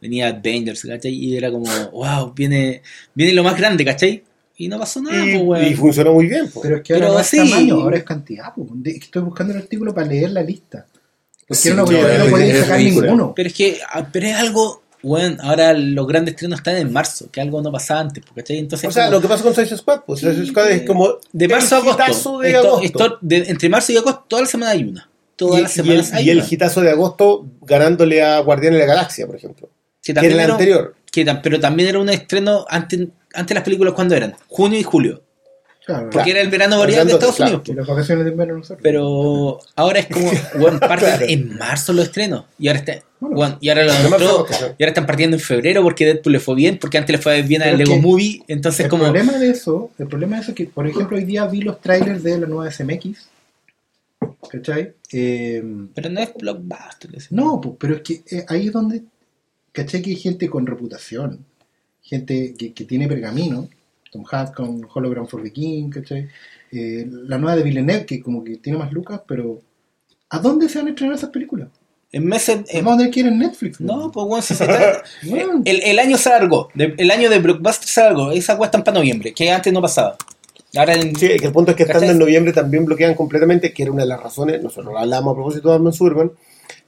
venía 0.00 0.28
Avengers, 0.28 0.82
¿cachai? 0.82 1.12
Y 1.12 1.36
era 1.36 1.50
como, 1.50 1.66
wow, 1.90 2.32
viene, 2.32 2.82
viene 3.12 3.32
lo 3.32 3.42
más 3.42 3.56
grande, 3.56 3.84
¿cachai? 3.84 4.22
Y 4.58 4.68
no 4.68 4.78
pasó 4.78 5.02
nada, 5.02 5.24
y, 5.26 5.32
pues, 5.32 5.42
weón. 5.44 5.66
y 5.66 5.74
funcionó 5.74 6.12
muy 6.14 6.26
bien. 6.26 6.48
pues. 6.52 6.62
Pero 6.62 6.76
es 6.76 6.82
que 6.82 6.94
ahora 6.94 7.06
Pero 7.06 7.14
no 7.14 7.20
es 7.20 7.26
sí. 7.26 7.36
tamaño, 7.36 7.74
ahora 7.76 7.96
es 7.98 8.04
cantidad. 8.04 8.52
De- 8.56 8.90
Estoy 8.92 9.22
buscando 9.22 9.52
el 9.52 9.60
artículo 9.60 9.94
para 9.94 10.06
leer 10.06 10.30
la 10.30 10.42
lista. 10.42 10.86
Porque 11.46 11.62
Sí, 11.62 11.70
no, 11.74 11.84
podía 11.84 12.62
sacar 12.62 12.78
ridícula. 12.78 13.06
ninguno. 13.06 13.32
Pero 13.36 13.48
es 13.48 13.54
que, 13.54 13.78
ah, 13.92 14.08
pero 14.10 14.26
es 14.26 14.34
algo, 14.34 14.82
bueno, 15.02 15.36
ahora 15.42 15.72
los 15.74 16.06
grandes 16.06 16.32
estrenos 16.34 16.58
están 16.60 16.76
en 16.76 16.92
marzo, 16.92 17.28
que 17.30 17.40
algo 17.40 17.60
no 17.62 17.70
pasaba 17.70 18.00
antes, 18.00 18.24
pues, 18.24 18.34
¿cachai? 18.44 18.58
Entonces, 18.58 18.88
o 18.88 18.92
sea, 18.92 19.04
como- 19.04 19.16
lo 19.16 19.22
que 19.22 19.28
pasa 19.28 19.42
con 19.44 19.54
Suicide 19.54 19.76
Squad, 19.76 20.00
pues 20.06 20.20
Sí, 20.20 20.26
Suicide 20.26 20.46
Squad 20.46 20.70
es 20.70 20.82
como 20.82 21.14
de 21.32 21.48
marzo 21.48 21.76
a 21.76 21.78
agosto. 21.78 22.38
de 22.40 22.48
Esto- 22.50 22.66
agosto. 22.68 22.84
esto- 22.84 23.18
de- 23.20 23.36
entre 23.48 23.68
marzo 23.68 23.92
y 23.92 23.96
agosto, 23.98 24.24
toda 24.26 24.42
la 24.42 24.48
semana 24.48 24.72
hay 24.72 24.84
una. 24.84 25.08
Todas 25.36 25.58
y, 25.58 25.62
las 25.62 25.76
y 25.76 25.80
el, 25.80 25.86
semanas 25.86 26.12
hay 26.14 26.26
y 26.26 26.30
el 26.30 26.38
una. 26.38 26.46
hitazo 26.50 26.80
de 26.80 26.90
agosto 26.90 27.46
ganándole 27.60 28.22
a 28.24 28.40
Guardianes 28.40 28.80
de 28.80 28.86
la 28.86 28.94
Galaxia, 28.94 29.26
por 29.26 29.36
ejemplo. 29.36 29.68
que 30.02 30.12
era 30.12 30.22
el 30.22 30.50
anterior. 30.50 30.94
que 31.12 31.24
pero 31.42 31.58
también 31.60 31.88
era 31.90 31.98
un 31.98 32.08
estreno 32.08 32.64
antes, 32.68 33.06
antes 33.36 33.54
las 33.54 33.64
películas 33.64 33.94
cuando 33.94 34.14
eran, 34.14 34.34
junio 34.48 34.78
y 34.78 34.82
julio. 34.82 35.22
Claro, 35.84 36.10
Porque 36.10 36.32
era 36.32 36.40
el 36.40 36.48
verano 36.50 36.78
boreal 36.78 37.06
de 37.06 37.12
Estados 37.12 37.36
claro. 37.36 37.50
Unidos. 37.58 37.68
Y 37.68 37.72
po. 37.72 37.78
las 37.78 37.86
vacaciones 37.86 38.24
de 38.24 38.30
invierno 38.32 38.56
nosotros. 38.56 38.80
Pero 38.82 39.60
ahora 39.76 40.00
es 40.00 40.06
como, 40.08 40.32
bueno, 40.58 40.80
Claro. 40.80 41.06
en 41.28 41.56
marzo 41.56 41.92
los 41.92 42.06
estrenos. 42.06 42.44
Y 42.58 42.66
ahora, 42.66 42.80
está, 42.80 42.94
Bueno, 43.20 43.36
bueno, 43.36 43.58
y 43.60 43.68
ahora 43.68 43.84
lo 43.84 43.92
sí. 43.92 43.98
y 44.78 44.82
ahora 44.82 44.88
están 44.88 45.06
partiendo 45.06 45.36
en 45.36 45.40
febrero 45.40 45.84
porque 45.84 46.04
Deadpool 46.06 46.32
le 46.32 46.40
fue 46.40 46.56
bien, 46.56 46.78
porque 46.80 46.98
antes 46.98 47.14
le 47.14 47.22
fue 47.22 47.40
bien 47.42 47.62
al 47.62 47.78
Lego 47.78 47.94
que 47.94 48.00
Movie. 48.00 48.42
Entonces, 48.48 48.80
el 48.86 48.90
como. 48.90 49.04
problema 49.04 49.38
de 49.38 49.50
eso, 49.50 49.90
el 49.98 50.08
problema 50.08 50.34
de 50.36 50.42
eso 50.42 50.50
es 50.50 50.56
que, 50.56 50.64
por 50.66 50.88
ejemplo, 50.88 51.16
hoy 51.18 51.24
día 51.24 51.46
vi 51.46 51.60
los 51.62 51.80
trailers 51.80 52.20
de 52.24 52.38
la 52.40 52.46
nueva 52.48 52.68
SMX. 52.68 53.28
¿Cachai? 54.50 54.92
Eh, 55.12 55.62
Pero 55.94 56.10
no 56.10 56.20
es 56.20 56.34
blockbuster. 56.34 57.10
no, 57.30 57.60
pues, 57.60 57.74
pero 57.78 57.94
es 57.96 58.02
que 58.02 58.22
eh, 58.30 58.44
ahí 58.48 58.66
es 58.68 58.72
donde, 58.72 59.02
¿cachai? 59.72 60.02
Que 60.02 60.10
hay 60.10 60.16
gente 60.16 60.48
con 60.48 60.66
reputación, 60.66 61.44
gente 62.08 62.54
que, 62.56 62.72
que 62.72 62.84
tiene 62.84 63.08
pergamino, 63.08 63.68
Tom 64.12 64.24
Hanks 64.30 64.52
con 64.52 64.86
Hologram 64.94 65.26
for 65.26 65.42
the 65.42 65.52
King, 65.52 65.90
¿cachai? 65.90 66.28
Eh, 66.72 67.06
la 67.10 67.38
nueva 67.38 67.56
de 67.56 67.62
Villeneuve, 67.62 68.06
que 68.06 68.20
como 68.22 68.42
que 68.44 68.56
tiene 68.56 68.78
más 68.78 68.92
lucas, 68.92 69.20
pero 69.26 69.60
¿a 70.30 70.38
dónde 70.38 70.68
se 70.68 70.78
van 70.78 70.86
a 70.86 70.90
estrenar 70.90 71.16
esas 71.16 71.30
películas? 71.30 71.68
En 72.12 72.24
meses. 72.24 72.60
en- 72.68 72.84
Vamos 72.84 72.94
a 72.94 72.98
tener 72.98 73.12
que 73.12 73.20
ir 73.20 73.26
en 73.26 73.38
Netflix. 73.38 73.80
no, 73.80 74.10
pues 74.12 74.26
bueno, 74.26 74.42
si 74.42 74.54
se 74.54 74.64
Bueno. 75.24 75.62
el, 75.64 75.82
el 75.82 75.98
año 75.98 76.16
se 76.16 76.28
alargó. 76.28 76.68
el 76.76 77.10
año 77.10 77.28
de 77.28 77.38
blockbuster 77.40 77.88
se 77.88 78.00
alargó. 78.00 78.30
Esa 78.30 78.56
cuestan 78.56 78.84
para 78.84 78.98
noviembre, 78.98 79.34
que 79.34 79.50
antes 79.50 79.72
no 79.72 79.82
pasaba. 79.82 80.16
Ahora 80.76 80.94
en- 80.94 81.16
Sí, 81.16 81.28
que 81.38 81.46
el 81.46 81.52
punto 81.52 81.72
es 81.72 81.76
que 81.76 81.82
estando 81.82 82.00
¿Cachai? 82.00 82.14
en 82.14 82.18
noviembre 82.18 82.52
también 82.52 82.84
bloquean 82.84 83.14
completamente, 83.14 83.72
que 83.72 83.82
era 83.82 83.92
una 83.92 84.02
de 84.02 84.08
las 84.08 84.22
razones, 84.22 84.62
nosotros 84.62 84.92
lo 84.92 84.98
hablamos 84.98 85.32
a 85.32 85.34
propósito 85.34 85.68
de 85.68 85.74
Batman 85.74 85.92
Superman, 85.92 86.30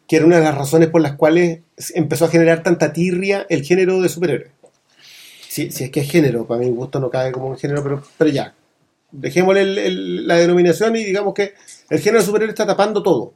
que 0.07 0.17
era 0.17 0.25
una 0.27 0.37
de 0.39 0.45
las 0.45 0.57
razones 0.57 0.89
por 0.89 1.01
las 1.03 1.13
cuales 1.17 1.61
empezó 1.95 2.25
a 2.25 2.29
generar 2.29 2.63
tanta 2.63 2.93
tirria 2.93 3.45
el 3.51 3.63
género 3.65 4.01
de 4.01 4.09
superhéroes. 4.09 4.51
Si, 5.59 5.73
si 5.73 5.85
es 5.85 5.91
que 5.91 6.01
es 6.01 6.11
género, 6.11 6.47
para 6.47 6.61
mi 6.61 6.71
gusto 6.71 7.01
no 7.01 7.11
cae 7.11 7.33
como 7.33 7.49
un 7.49 7.59
género, 7.59 7.83
pero, 7.83 8.03
pero 8.17 8.31
ya. 8.31 8.55
Dejémosle 9.11 9.63
el- 9.63 9.79
el- 9.79 10.27
la 10.29 10.37
denominación 10.37 10.95
y 10.97 11.05
digamos 11.05 11.35
que 11.35 11.55
el 11.91 11.99
género 11.99 12.21
de 12.21 12.27
superhéroes 12.27 12.53
está 12.55 12.67
tapando 12.67 13.03
todo. 13.03 13.33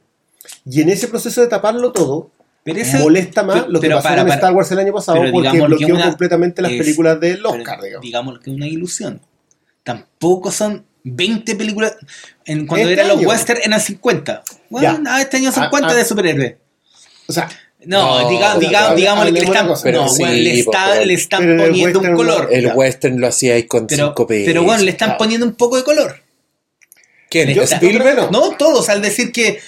Y 0.65 0.81
en 0.81 0.89
ese 0.89 1.07
proceso 1.07 1.41
de 1.41 1.47
taparlo 1.47 1.91
todo, 1.91 2.29
pero 2.63 2.79
ese- 2.79 2.99
molesta 2.99 3.43
más 3.43 3.61
pero- 3.61 3.71
lo 3.71 3.79
que 3.81 3.89
pasó 3.89 4.03
para- 4.03 4.15
con 4.21 4.27
para- 4.27 4.35
Star 4.35 4.53
Wars 4.53 4.71
el 4.71 4.79
año 4.79 4.93
pasado 4.93 5.17
porque 5.31 5.61
bloqueó 5.61 5.95
una- 5.95 6.05
completamente 6.09 6.61
las 6.61 6.71
es- 6.71 6.77
películas 6.77 7.19
del 7.19 7.45
Oscar, 7.45 7.81
digamos. 7.81 8.01
Digamos 8.05 8.39
que 8.39 8.49
es 8.51 8.55
una 8.55 8.67
ilusión. 8.67 9.19
Tampoco 9.83 10.51
son 10.51 10.85
20 11.03 11.55
películas. 11.55 11.97
En, 12.45 12.65
cuando 12.67 12.89
Este 12.89 13.01
eran 13.01 13.07
los 13.17 13.25
western 13.25 13.59
eran 13.63 13.79
50. 13.81 14.43
Bueno, 14.69 15.01
Ya. 15.03 15.21
este 15.21 15.37
año 15.37 15.51
son 15.51 15.63
Ah, 15.63 15.69
cuántas 15.69 15.93
ah. 15.93 15.95
de 15.97 16.05
superhéroes. 16.05 16.55
O 17.27 17.33
sea, 17.33 17.49
No, 17.85 18.21
No, 18.21 18.29
diga- 18.29 18.53
pero- 18.55 18.59
diga- 18.69 18.83
pero- 18.87 18.95
digámosle 18.95 19.33
que 19.33 19.39
le 19.39 19.45
están, 19.45 19.67
cosa. 19.67 19.91
No, 19.91 20.07
sí, 20.09 20.19
bueno, 20.23 20.35
le, 20.35 20.59
está- 20.59 20.85
pero- 20.93 21.05
le 21.05 21.13
están 21.13 21.57
poniendo 21.57 21.99
un 21.99 22.15
color. 22.15 22.49
El 22.51 22.65
Ya. 22.65 22.73
western 22.73 23.19
lo 23.19 23.27
hacía 23.27 23.55
ahí 23.55 23.63
con 23.63 23.87
Pero, 23.87 24.07
cinco 24.07 24.27
pesos. 24.27 24.45
pero 24.45 24.63
bueno, 24.63 24.83
le 24.83 24.91
están 24.91 25.07
Claro. 25.09 25.17
poniendo 25.19 25.45
un 25.45 25.55
poco 25.55 25.77
de 25.77 25.83
color. 25.83 26.15
¿Quién? 27.29 27.49
¿Spielberg? 27.49 28.31
No, 28.31 28.51
todos, 28.57 28.89
al 28.89 29.01
decir 29.01 29.31
que. 29.31 29.59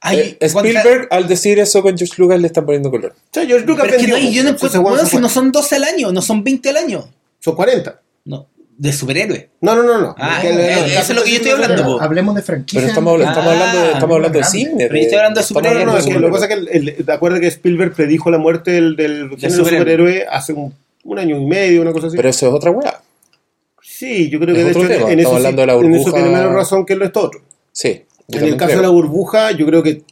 Hay, 0.00 0.18
Eh, 0.18 0.36
Spielberg, 0.40 1.08
al 1.10 1.26
decir 1.26 1.58
eso 1.58 1.80
con 1.82 1.96
George 1.96 2.14
Lucas, 2.18 2.38
le 2.38 2.46
están 2.46 2.66
poniendo 2.66 2.90
color. 2.90 3.12
o 3.16 3.28
sea, 3.32 3.46
George 3.46 3.66
Lucas 3.66 3.86
Pero 3.86 3.96
es 3.96 4.02
que 4.04 4.10
no 4.12 4.18
yo 4.18 4.44
no 4.44 4.50
pues, 4.50 4.74
encuentro. 4.74 4.82
bueno, 4.82 5.06
si 5.08 5.16
no 5.16 5.28
son 5.30 5.50
12 5.50 5.76
al 5.76 5.84
año, 5.84 6.12
no 6.12 6.20
son 6.20 6.44
20 6.44 6.68
al 6.68 6.76
año. 6.76 7.08
Son 7.40 7.54
40. 7.54 8.00
No, 8.26 8.46
de 8.76 8.92
superhéroes. 8.92 9.46
No, 9.60 9.76
no, 9.76 9.82
no, 9.84 10.00
no. 10.00 10.14
Ah, 10.18 10.40
eh, 10.44 10.84
eso 10.98 11.12
es 11.12 11.14
lo 11.16 11.22
que 11.22 11.30
yo 11.30 11.36
estoy 11.36 11.52
hablando, 11.52 11.84
po. 11.84 12.00
Hablemos 12.00 12.34
de 12.34 12.42
franquicia. 12.42 12.80
Pero 12.80 12.88
estamos, 12.88 13.12
hablando- 13.12 13.30
estamos 13.40 13.52
Ah, 13.52 13.54
hablando 13.62 13.80
de, 13.86 13.92
estamos 13.92 14.14
hablando 14.16 14.38
de 14.38 14.44
cine. 14.44 14.72
Pero 14.88 14.94
yo 14.94 15.00
estoy 15.00 15.18
hablando 15.18 15.40
de 15.40 15.42
estamos 15.46 15.62
No, 15.62 15.74
no, 15.74 15.84
no, 16.14 16.18
lo 16.20 16.26
que 16.26 16.32
pasa 16.32 16.44
es 16.46 16.48
que 16.48 16.76
el, 16.78 16.88
el- 16.88 17.10
acuerda 17.10 17.40
que 17.40 17.46
Spielberg 17.46 17.94
predijo 17.94 18.30
la 18.30 18.38
muerte 18.38 18.72
del, 18.72 18.96
superhéroe. 19.40 19.68
superhéroe 19.78 20.26
hace 20.30 20.52
un, 20.52 20.74
un 21.04 21.18
año 21.18 21.36
y 21.38 21.44
medio, 21.46 21.82
una 21.82 21.92
cosa 21.92 22.08
así. 22.08 22.16
Pero 22.16 22.28
eso 22.28 22.48
es 22.48 22.52
otra 22.52 22.70
weá. 22.72 23.00
sí, 23.82 24.28
yo 24.30 24.40
creo 24.40 24.54
que 24.54 24.64
de 24.64 24.70
hecho 24.70 24.80
tema, 24.88 25.10
en 25.12 25.18
eso, 25.20 25.28
estamos 25.28 25.30
sí- 25.30 25.36
hablando 25.46 25.60
de 25.62 25.66
la 25.66 25.72
en 25.74 25.78
eso 25.78 25.88
burbuja. 26.04 26.12
tiene 26.22 26.36
menos 26.36 26.52
razón 26.54 26.84
que 26.86 26.92
en 26.94 26.98
lo 26.98 27.04
esto 27.04 27.20
otro. 27.22 27.40
Sí. 27.72 28.02
En 28.28 28.42
el 28.44 28.56
caso 28.56 28.66
creo. 28.68 28.78
de 28.78 28.82
la 28.82 28.88
burbuja, 28.88 29.50
yo 29.52 29.66
creo 29.66 29.82
que 29.82 30.02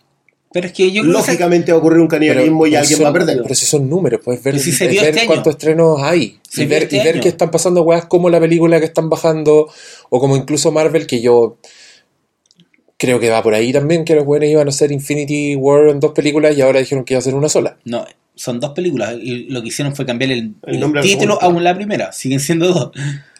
Pero 0.52 0.66
es 0.66 0.72
que 0.72 0.90
yo 0.92 1.02
creo 1.02 1.12
que 1.14 1.18
lógicamente 1.18 1.72
va 1.72 1.76
a 1.76 1.80
ocurrir 1.80 2.00
un 2.00 2.08
canibalismo 2.08 2.66
y 2.66 2.74
alguien 2.74 2.96
son- 2.98 3.04
va 3.06 3.10
a 3.10 3.12
perder. 3.12 3.40
Pero 3.42 3.54
si 3.54 3.66
son 3.66 3.88
números, 3.88 4.20
puedes 4.24 4.42
ver, 4.42 4.58
si 4.58 4.70
ver 4.84 4.92
este 5.08 5.26
cuántos 5.26 5.52
estrenos 5.52 6.00
hay. 6.02 6.38
Y 6.56 6.64
ver, 6.66 6.82
este 6.84 6.96
y 6.96 6.98
ver 7.00 7.14
año. 7.14 7.22
que 7.22 7.28
están 7.28 7.50
pasando 7.50 7.82
weas 7.82 8.04
como 8.06 8.28
la 8.30 8.38
película 8.40 8.78
que 8.78 8.86
están 8.86 9.08
bajando, 9.08 9.68
o 10.10 10.20
como 10.20 10.36
incluso 10.36 10.70
Marvel, 10.72 11.06
que 11.06 11.20
yo 11.22 11.56
creo 12.98 13.18
que 13.18 13.30
va 13.30 13.42
por 13.42 13.54
ahí 13.54 13.72
también, 13.72 14.04
que 14.04 14.14
los 14.14 14.24
buenos 14.24 14.48
iban 14.48 14.68
a 14.68 14.70
hacer 14.70 14.92
Infinity 14.92 15.56
War 15.56 15.88
en 15.88 15.98
dos 16.00 16.12
películas 16.12 16.56
y 16.56 16.60
ahora 16.60 16.78
dijeron 16.80 17.04
que 17.04 17.14
iba 17.14 17.18
a 17.18 17.22
ser 17.22 17.34
una 17.34 17.48
sola. 17.48 17.76
No, 17.84 18.04
son 18.34 18.60
dos 18.60 18.70
películas. 18.70 19.16
Y 19.20 19.44
lo 19.50 19.60
que 19.62 19.68
hicieron 19.68 19.96
fue 19.96 20.06
cambiar 20.06 20.30
el, 20.32 20.54
El 20.66 20.76
el 20.82 21.00
título 21.02 21.38
segundo. 21.40 21.58
a 21.58 21.62
la 21.62 21.74
primera. 21.74 22.12
Siguen 22.12 22.38
siendo 22.40 22.68
dos. 22.72 22.90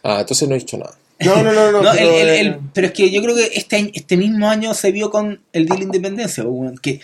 Ah, 0.03 0.19
entonces 0.21 0.49
no 0.49 0.55
he 0.55 0.59
dicho 0.59 0.77
nada. 0.79 0.95
No, 1.25 1.43
no, 1.43 1.53
no, 1.53 1.73
no. 1.73 1.83
No, 1.83 1.91
pero, 1.93 2.09
el- 2.11 2.15
el- 2.21 2.29
eh, 2.29 2.41
el- 2.41 2.57
pero 2.73 2.87
es 2.89 2.93
que 2.93 3.11
yo 3.11 3.23
creo 3.23 3.35
que 3.37 3.51
este, 3.55 3.77
año- 3.77 3.91
este 3.95 4.17
mismo 4.17 4.49
año 4.51 4.75
se 4.75 4.93
vio 4.93 5.11
con 5.11 5.41
el 5.53 5.67
Día 5.67 5.75
de 5.75 5.81
la 5.81 5.85
Independencia. 5.87 6.45
weón, 6.45 6.77
Que 6.79 7.01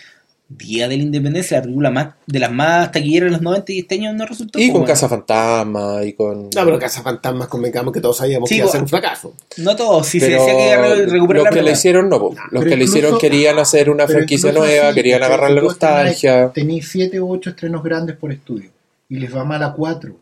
Día 0.51 0.89
de 0.89 0.97
la 0.97 1.03
Independencia, 1.03 1.59
la 1.59 1.63
película 1.65 1.91
más 1.91 2.15
de 2.27 2.39
las 2.39 2.51
más 2.51 2.91
taquilleras 2.91 3.27
de 3.27 3.33
los 3.33 3.43
90 3.43 3.71
y 3.71 3.81
este 3.81 3.97
año 3.97 4.15
no 4.15 4.25
resultó. 4.25 4.59
Y 4.59 4.69
po, 4.71 4.79
con. 4.79 4.87
Casa 4.87 5.07
Fantasma 5.07 6.03
y 6.07 6.15
con... 6.15 6.45
No, 6.45 6.65
pero 6.65 6.79
Cazafantasmas 6.79 7.49
convencamos 7.49 7.93
que 7.93 8.01
todos 8.01 8.17
sabíamos 8.17 8.49
Sí, 8.49 8.55
que 8.55 8.61
iba 8.61 8.69
a 8.69 8.73
ser 8.73 8.81
un 8.81 8.89
fracaso. 8.89 9.35
No 9.59 9.77
todos, 9.77 10.07
si 10.07 10.19
se 10.21 10.29
Pero 10.29 10.39
decía 10.43 10.57
que 10.57 10.67
iba 10.73 10.75
a 10.87 10.95
re- 10.95 11.07
recuperar 11.07 11.43
los 11.43 11.45
la 11.45 11.51
que 11.61 11.63
le 11.63 11.73
hicieron 11.73 12.09
no, 12.09 12.19
los 12.19 12.35
Pero 12.51 12.65
que 12.65 12.77
le 12.79 12.85
hicieron 12.85 13.19
querían 13.19 13.59
hacer 13.59 13.91
una 13.91 14.07
franquicia 14.09 14.51
nueva, 14.53 14.95
querían 14.95 15.23
agarrar 15.23 15.51
la 15.51 15.61
nostalgia. 15.61 16.51
Tenís 16.55 16.89
7 16.89 17.21
u 17.21 17.31
8 17.31 17.51
estrenos 17.51 17.83
grandes 17.83 18.17
por 18.17 18.33
estudio 18.33 18.71
y 19.11 19.17
les 19.19 19.37
va 19.37 19.45
mal 19.45 19.63
a 19.63 19.75
4. 19.75 20.17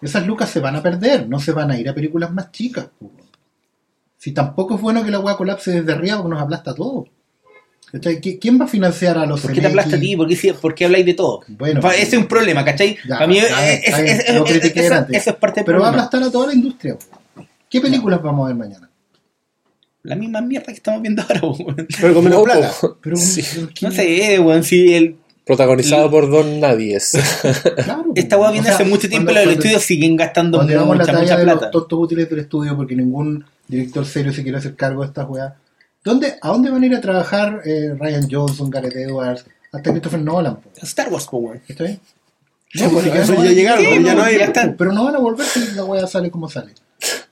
Esas 0.00 0.26
lucas 0.26 0.48
se 0.50 0.60
van 0.60 0.76
a 0.76 0.82
perder, 0.82 1.28
no 1.28 1.40
se 1.40 1.52
van 1.52 1.70
a 1.70 1.78
ir 1.78 1.88
a 1.88 1.94
películas 1.94 2.32
más 2.32 2.52
chicas. 2.52 2.88
Si 4.16 4.32
tampoco 4.32 4.76
es 4.76 4.80
bueno 4.80 5.04
que 5.04 5.10
la 5.10 5.20
weá 5.20 5.36
colapse 5.36 5.70
desde 5.80 5.92
arriba 5.92 6.16
porque 6.18 6.30
nos 6.34 6.42
aplasta 6.42 6.74
todo. 6.74 7.06
¿Cachai? 7.90 8.20
¿Qui- 8.20 8.38
¿Quién 8.38 8.60
va 8.60 8.66
a 8.66 8.68
financiar 8.68 9.16
a 9.16 9.24
los 9.24 9.40
¿Por 9.40 9.52
qué 9.52 9.60
te 9.62 9.66
aplasta 9.68 9.96
a 9.96 10.00
ti? 10.00 10.14
¿Por 10.14 10.28
qué, 10.28 10.36
si- 10.36 10.52
por 10.52 10.74
qué 10.74 10.84
habláis 10.84 11.06
de 11.06 11.14
todo? 11.14 11.40
Bueno, 11.48 11.80
ese 11.90 12.02
es 12.02 12.14
un 12.14 12.26
problema, 12.26 12.62
¿cachai? 12.64 12.96
Ya, 13.08 13.14
Para 13.14 13.26
mí, 13.26 13.38
es- 13.38 13.46
es- 13.48 13.98
es- 14.28 15.34
parte 15.34 15.60
del 15.60 15.64
Pero 15.64 15.80
va 15.80 15.88
a 15.88 15.88
problema. 15.88 15.88
aplastar 15.88 16.22
a 16.22 16.30
toda 16.30 16.48
la 16.48 16.54
industria. 16.54 16.96
¿Qué 17.70 17.80
películas 17.80 18.20
vamos 18.22 18.44
a 18.44 18.48
ver 18.48 18.56
mañana? 18.56 18.90
La 20.02 20.14
misma 20.16 20.40
mierda 20.42 20.66
que 20.66 20.72
estamos 20.72 21.00
viendo 21.02 21.22
ahora, 21.22 21.40
weón. 21.42 21.86
Pero 22.00 22.14
con 22.14 22.24
menos 22.24 22.38
No, 22.38 22.44
plata. 22.44 22.72
Pero, 23.00 23.16
Sí. 23.16 23.42
No 23.82 23.90
sé, 23.90 24.38
weón, 24.38 24.62
si 24.64 24.94
el, 24.94 25.16
Protagonizado 25.48 26.10
por 26.10 26.30
Don 26.30 26.60
Nadies. 26.60 27.12
Claro, 27.84 28.04
esta 28.14 28.36
weá 28.38 28.50
viene 28.52 28.66
O 28.66 28.70
sea, 28.70 28.74
hace 28.76 28.84
mucho 28.84 29.08
tiempo 29.08 29.32
y 29.32 29.34
los 29.34 29.46
estudios 29.46 29.82
siguen 29.82 30.14
gastando 30.16 30.62
llevamos 30.62 30.96
la 30.98 31.02
mucha, 31.04 31.12
talla 31.12 31.22
mucha 31.22 31.36
de 31.38 31.44
plata. 31.44 31.60
los 31.62 31.70
tontos 31.72 31.98
útiles 31.98 32.28
del 32.30 32.38
estudio 32.40 32.76
porque 32.76 32.94
ningún 32.94 33.44
director 33.66 34.04
serio 34.06 34.32
se 34.32 34.42
quiere 34.42 34.58
hacer 34.58 34.76
cargo 34.76 35.00
de 35.02 35.08
estas 35.08 35.28
weas. 35.28 35.52
¿Dónde, 36.04 36.34
¿A 36.40 36.48
dónde 36.48 36.70
van 36.70 36.82
a 36.82 36.86
ir 36.86 36.94
a 36.94 37.00
trabajar 37.00 37.62
eh, 37.64 37.94
Ryan 37.98 38.28
Johnson, 38.30 38.70
Gareth 38.70 38.94
Edwards, 38.94 39.44
hasta 39.72 39.90
Christopher 39.90 40.20
Nolan? 40.20 40.56
po? 40.56 40.70
Star 40.82 41.08
Wars, 41.10 41.26
po, 41.26 41.38
weón. 41.38 41.60
¿Está 41.66 41.84
bien? 41.84 41.98
No, 42.74 42.90
pues, 42.90 43.04
porque 43.06 43.18
eso 43.22 43.32
no 43.34 43.44
ya 43.44 43.52
llegaron, 43.52 43.82
Sí, 43.84 43.90
ya 43.90 44.00
no 44.14 44.14
no, 44.20 44.22
hay. 44.24 44.38
ya 44.38 44.44
están. 44.44 44.76
Pero 44.76 44.92
no 44.92 45.04
van 45.04 45.14
a 45.16 45.18
volver 45.18 45.46
si 45.46 45.74
la 45.74 45.84
wea 45.84 46.06
sale 46.06 46.30
como 46.30 46.48
sale. 46.48 46.72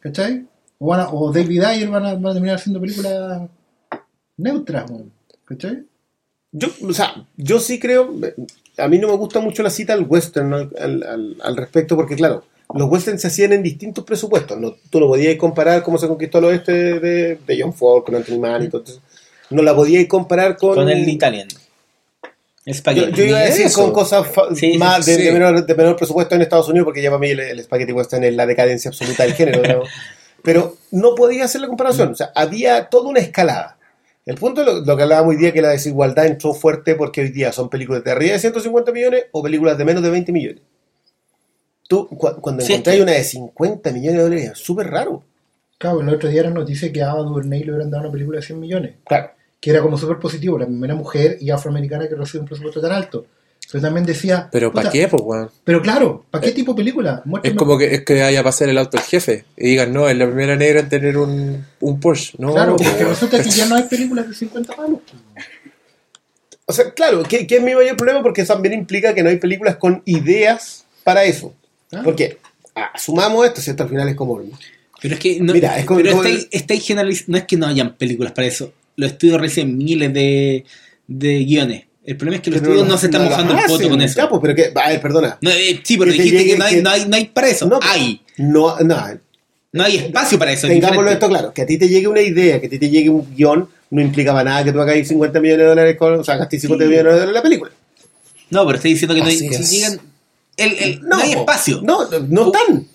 ¿Cachai? 0.01 0.47
O, 0.79 0.87
van 0.89 1.01
a- 1.01 1.09
o 1.11 1.31
David 1.33 1.63
Ayer 1.63 1.89
van 1.89 2.07
a, 2.07 2.15
van 2.15 2.27
a 2.27 2.33
terminar 2.33 2.57
haciendo 2.57 2.81
películas 2.81 3.43
neutras, 4.39 4.91
weón. 4.91 5.13
¿cachai? 5.45 5.85
Yo, 6.59 6.69
o 6.89 6.93
sea, 6.95 7.15
yo 7.37 7.61
sí 7.61 7.79
creo, 7.79 8.15
a 8.79 8.89
mí 8.89 8.99
no 8.99 9.09
me 9.09 9.17
gusta 9.17 9.41
mucho 9.41 9.63
la 9.63 9.69
cita 9.71 9.93
al 9.93 10.05
western 10.09 10.55
al, 10.55 10.71
al- 10.81 11.03
al- 11.03 11.37
al 11.43 11.57
respecto, 11.57 11.97
porque 11.97 12.17
claro, 12.17 12.45
los 12.75 12.91
westerns 12.91 13.21
se 13.21 13.27
hacían 13.29 13.53
en 13.53 13.63
distintos 13.63 14.05
presupuestos. 14.05 14.59
No, 14.59 14.75
tú 14.91 14.99
no 15.01 15.07
podías 15.07 15.37
comparar 15.37 15.83
cómo 15.83 15.99
se 15.99 16.09
conquistó 16.09 16.39
el 16.39 16.45
oeste 16.47 16.73
de, 17.01 17.37
de 17.47 17.61
John 17.61 17.75
Ford 17.75 18.05
con 18.05 18.15
Anthony 18.15 18.39
Mann 18.39 18.65
y 18.65 18.69
todo 18.69 18.83
eso. 18.85 19.01
No 19.51 19.63
la 19.63 19.75
podías 19.77 20.07
comparar 20.07 20.57
con... 20.57 20.75
Con 20.77 20.89
el 20.89 21.07
Italian. 21.09 21.47
Yo, 23.11 23.17
yo 23.17 23.25
iba 23.25 23.39
a 23.39 23.43
decir 23.43 23.67
Eso. 23.67 23.81
con 23.83 23.93
cosas 23.93 24.27
Sí, 24.57 24.77
más 24.77 25.05
sí, 25.05 25.13
de, 25.13 25.31
menor, 25.31 25.65
de 25.65 25.75
menor 25.77 25.95
presupuesto 25.97 26.35
en 26.35 26.43
Estados 26.43 26.69
Unidos, 26.69 26.85
porque 26.87 27.01
ya 27.01 27.11
para 27.11 27.21
mí 27.21 27.29
el, 27.31 27.39
el 27.39 27.63
Spaghetti 27.63 27.93
Western 27.93 28.25
es 28.25 28.35
la 28.35 28.45
decadencia 28.47 28.89
absoluta 28.89 29.23
del 29.23 29.35
género. 29.35 29.85
Pero 30.43 30.77
no 30.91 31.15
podía 31.15 31.45
hacer 31.45 31.61
la 31.61 31.69
comparación. 31.69 32.11
O 32.11 32.15
sea, 32.17 32.33
había 32.35 32.87
toda 32.89 33.09
una 33.09 33.21
escalada. 33.21 33.76
El 34.27 34.35
punto 34.35 34.61
de 34.63 34.67
lo, 34.67 34.81
lo 34.85 34.97
que 34.97 35.03
hablábamos 35.05 35.31
hoy 35.35 35.41
día, 35.41 35.53
que 35.53 35.63
la 35.63 35.69
desigualdad 35.71 36.27
entró 36.27 36.53
fuerte 36.53 36.95
porque 36.97 37.21
hoy 37.23 37.29
día 37.31 37.53
son 37.53 37.69
películas 37.71 38.03
de 38.05 38.11
arriba 38.11 38.33
de 38.33 38.39
150 38.41 38.93
millones 38.93 39.25
o 39.33 39.43
películas 39.43 39.79
de 39.79 39.85
menos 39.85 40.03
de 40.03 40.11
20 40.11 40.33
millones. 40.33 40.63
Tú, 41.89 42.09
cu- 42.09 42.41
cuando 42.41 42.65
Sí, 42.65 42.73
es 42.85 43.01
una 43.01 43.13
de 43.13 43.23
50 43.25 43.93
millones 43.93 44.17
de 44.17 44.23
dólares, 44.25 44.51
es 44.53 44.59
súper 44.59 44.89
raro. 44.89 45.23
Claro, 45.79 46.01
el 46.01 46.09
otro 46.09 46.29
día 46.29 46.41
era 46.41 46.51
noticia 46.51 46.93
que 46.93 47.03
a 47.03 47.13
Ava 47.13 47.23
DuVernay 47.23 47.63
le 47.63 47.71
hubieran 47.71 47.91
dado 47.91 48.05
una 48.05 48.13
película 48.13 48.41
de 48.41 48.47
100 48.47 48.59
millones. 48.61 48.95
Claro. 49.07 49.31
que 49.61 49.71
era 49.71 49.81
como 49.81 49.97
súper 49.97 50.19
positivo, 50.19 50.59
la 50.59 50.67
primera 50.67 50.95
mujer 50.95 51.39
y 51.41 51.51
afroamericana 51.51 52.09
que 52.09 52.15
recibe 52.15 52.41
un 52.43 52.47
presupuesto 52.47 52.81
tan 52.81 52.93
alto. 52.93 53.27
Pero 53.73 53.83
también 53.83 54.07
decía... 54.07 54.49
Pero 54.53 54.73
¿para 54.73 54.91
qué, 54.91 55.09
pues, 55.09 55.23
weón? 55.25 55.51
Pero 55.65 55.83
claro, 55.83 56.25
¿para 56.31 56.45
qué 56.45 56.53
tipo 56.53 56.73
de 56.73 56.77
película? 56.77 57.23
Es 57.25 57.31
Muéstrame- 57.31 57.57
como 57.57 57.77
que 57.77 57.95
es 57.95 58.05
que 58.05 58.23
haya 58.23 58.43
pasar 58.45 58.69
el 58.69 58.79
auto 58.79 58.97
el 58.97 59.03
jefe 59.03 59.45
y 59.57 59.71
digan, 59.71 59.93
no, 59.93 60.09
es 60.09 60.17
la 60.17 60.27
primera 60.27 60.55
negra 60.57 60.81
en 60.81 60.89
tener 60.89 61.17
un, 61.19 61.65
un 61.81 62.01
Porsche. 62.01 62.35
No, 62.39 62.53
Claro, 62.53 62.77
porque 62.77 62.93
weón. 62.93 63.09
resulta 63.09 63.43
que 63.43 63.51
ya 63.51 63.67
no 63.67 63.75
hay 63.77 63.83
películas 63.91 64.29
de 64.29 64.35
50 64.35 64.73
palos. 64.77 65.01
O 66.67 66.73
sea, 66.73 66.91
claro, 66.93 67.23
que, 67.23 67.47
que 67.47 67.57
es 67.57 67.63
mi 67.63 67.75
mayor 67.75 67.97
problema 67.97 68.23
porque 68.23 68.45
también 68.45 68.75
implica 68.75 69.15
que 69.15 69.23
no 69.23 69.31
hay 69.31 69.37
películas 69.39 69.77
con 69.77 70.03
ideas 70.05 70.85
para 71.05 71.25
eso. 71.25 71.55
Ah. 71.93 72.03
Porque 72.05 72.39
asumamos 72.75 73.47
esto, 73.47 73.61
¿cierto? 73.61 73.85
Al 73.85 73.89
final 73.89 74.09
es 74.09 74.17
como... 74.17 74.41
Pero 75.01 75.15
es 75.15 75.21
que 75.21 75.41
no, 75.41 75.53
Mira, 75.53 75.79
es 75.79 75.85
como- 75.85 76.01
pero 76.01 76.11
como 76.13 76.25
estáis, 76.25 76.49
estáis 76.51 76.89
generaliz- 76.89 77.25
no 77.29 77.37
es 77.37 77.45
que 77.45 77.57
no 77.57 77.67
hayan 77.67 77.95
películas 77.97 78.33
para 78.33 78.49
eso. 78.49 78.73
Los 78.97 79.13
estudios 79.13 79.41
reciben 79.41 79.77
miles 79.77 80.13
de, 80.13 80.65
de 81.07 81.45
guiones. 81.45 81.86
El 82.07 82.17
problema 82.17 82.37
es 82.37 82.43
que 82.43 82.51
los 82.51 82.61
estudios 82.63 82.87
no 82.87 82.97
se 82.97 83.07
están 83.07 83.25
lo 83.25 83.31
mojando 83.31 83.53
el 83.55 83.61
poto 83.63 83.75
hacen. 83.75 83.89
con 83.91 84.01
eso. 84.01 84.29
Pues, 84.29 84.41
pero 84.43 84.55
que, 84.55 84.73
a 84.81 84.89
ver, 84.91 85.01
perdona. 85.01 85.39
No, 85.41 85.51
eh, 85.51 85.81
sí, 85.83 85.97
pero 85.99 86.13
Que 86.13 86.17
dijiste 86.19 86.39
llegue 86.39 86.53
que 86.53 86.59
no 86.59 86.65
hay, 86.65 86.75
que- 86.77 86.83
no, 86.83 86.91
hay, 86.91 87.05
no 87.09 87.17
hay 87.17 87.25
para 87.27 87.49
eso. 87.49 87.67
No, 87.67 87.79
hay. 87.83 88.23
No, 88.39 88.79
no, 88.81 88.97
No 89.73 89.85
hay 89.85 89.97
espacio 89.97 90.39
para 90.39 90.53
eso. 90.53 90.67
es 90.69 90.73
tengámoslo 90.73 91.11
esto 91.11 91.29
claro. 91.29 91.53
Que 91.53 91.63
a 91.63 91.67
ti 91.67 91.77
te 91.79 91.89
llegue 91.89 92.07
una 92.07 92.21
idea, 92.23 92.61
que 92.61 92.69
a 92.69 92.71
ti 92.71 92.79
te 92.79 92.89
llegue 92.89 93.11
un 93.11 93.35
guion, 93.35 93.69
no 93.91 94.01
implicaba 94.01 94.45
nada 94.45 94.63
que 94.65 94.73
tú 94.73 94.81
hagas 94.81 95.07
50 95.07 95.41
millones 95.41 95.65
de 95.65 95.69
dólares, 95.69 95.97
con, 95.99 96.21
o 96.21 96.25
sea, 96.25 96.37
gastes 96.37 96.61
50 96.63 96.85
millones 96.85 97.05
de 97.05 97.11
dólares 97.11 97.29
en 97.29 97.35
la 97.35 97.43
película. 97.43 97.71
No, 98.51 98.65
pero 98.65 98.77
estoy 98.77 98.93
diciendo 98.93 99.15
que 99.15 99.21
no 99.23 99.27
hay, 99.27 99.37
si 99.37 99.47
es. 99.49 99.71
llegan- 99.73 100.01
el- 100.57 100.79
el- 100.79 101.01
no, 101.03 101.17
hay 101.17 101.33
espacio. 101.33 101.81
No, 101.83 102.09
no, 102.09 102.21
no 102.21 102.47
están. 102.47 102.87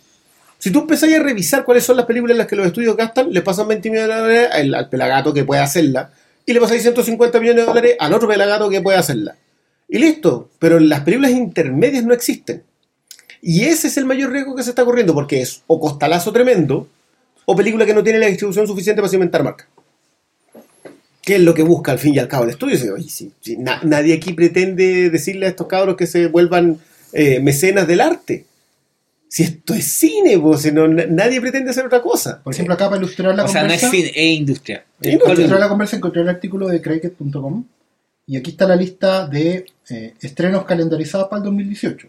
Si 0.58 0.72
tú 0.72 0.80
empezás 0.82 1.12
a 1.12 1.20
revisar 1.20 1.66
cuáles 1.66 1.84
son 1.84 1.98
las 1.98 2.06
películas 2.06 2.34
en 2.36 2.38
las 2.38 2.48
que 2.48 2.56
los 2.56 2.66
estudios 2.68 2.96
gastan, 2.96 3.34
le 3.34 3.42
pasan 3.42 3.68
20 3.68 3.90
millones 3.90 4.16
de 4.16 4.22
dólares 4.22 4.50
al, 4.54 4.74
al 4.76 4.90
pelagato 4.90 5.34
que 5.34 5.44
puede 5.44 5.60
hacerla 5.62 6.12
y 6.46 6.54
le 6.54 6.60
pasáis 6.60 6.82
150 6.82 7.40
millones 7.40 7.64
de 7.64 7.68
dólares 7.68 7.96
al 8.00 8.14
otro 8.14 8.28
pelagato 8.28 8.70
que 8.70 8.82
puede 8.82 8.98
hacerla. 8.98 9.36
Y 9.88 10.00
listo. 10.00 10.50
Pero 10.60 10.80
las 10.80 11.02
películas 11.02 11.32
intermedias 11.32 12.04
no 12.06 12.14
existen. 12.14 12.64
Y 13.42 13.66
ese 13.66 13.88
es 13.88 13.98
el 13.98 14.06
mayor 14.06 14.32
riesgo 14.32 14.56
que 14.56 14.64
se 14.64 14.70
está 14.70 14.86
corriendo 14.86 15.14
porque 15.14 15.42
es 15.42 15.64
o 15.68 15.80
costalazo 15.80 16.32
tremendo 16.32 16.88
o 17.46 17.56
película 17.56 17.86
que 17.86 17.94
no 17.94 18.04
tiene 18.04 18.20
la 18.20 18.28
distribución 18.28 18.68
suficiente 18.68 19.02
para 19.02 19.10
cimentar 19.10 19.44
marca. 19.44 19.68
¿Qué 21.22 21.36
es 21.36 21.42
lo 21.42 21.54
que 21.54 21.64
busca 21.64 21.92
al 21.92 22.00
fin 22.00 22.16
y 22.16 22.20
al 22.20 22.28
cabo 22.28 22.46
el 22.46 22.50
estudio? 22.52 22.78
Si- 23.08 23.32
si 23.42 23.58
na- 23.58 23.82
nadie 23.84 24.14
aquí 24.16 24.34
pretende 24.34 25.10
decirle 25.10 25.46
a 25.46 25.50
estos 25.50 25.68
cabros 25.68 25.96
que 25.96 26.08
se 26.08 26.28
vuelvan 26.28 26.80
eh, 27.14 27.40
mecenas 27.40 27.88
del 27.88 28.02
arte. 28.02 28.46
Si 29.34 29.44
esto 29.44 29.74
es 29.74 29.86
cine, 29.86 30.42
si 30.58 30.72
no- 30.74 30.90
na- 30.90 31.06
nadie 31.08 31.40
pretende 31.40 31.72
hacer 31.72 31.86
otra 31.86 32.02
cosa. 32.02 32.42
Por 32.44 32.54
ejemplo, 32.54 32.74
acá 32.74 32.90
para 32.90 32.98
ilustrar 32.98 33.34
la 33.34 33.46
O 33.46 33.48
sea, 33.48 33.64
no 33.64 33.72
es 33.72 33.80
conversa, 33.80 33.90
cine, 33.90 34.12
es 34.14 34.40
industria. 34.40 34.84
Para 35.24 35.34
ilustrar 35.36 35.60
la 35.62 35.70
conversa 35.70 35.96
encontré 35.96 36.22
el 36.22 36.28
artículo 36.28 36.68
de 36.68 36.82
Cricket.com 36.82 37.64
y 38.28 38.36
aquí 38.36 38.52
está 38.52 38.68
la 38.68 38.76
lista 38.76 39.26
de 39.28 39.66
eh, 39.90 40.14
estrenos 40.20 40.66
calendarizados 40.66 41.30
para 41.30 41.38
el 41.38 41.46
2018. 41.46 42.08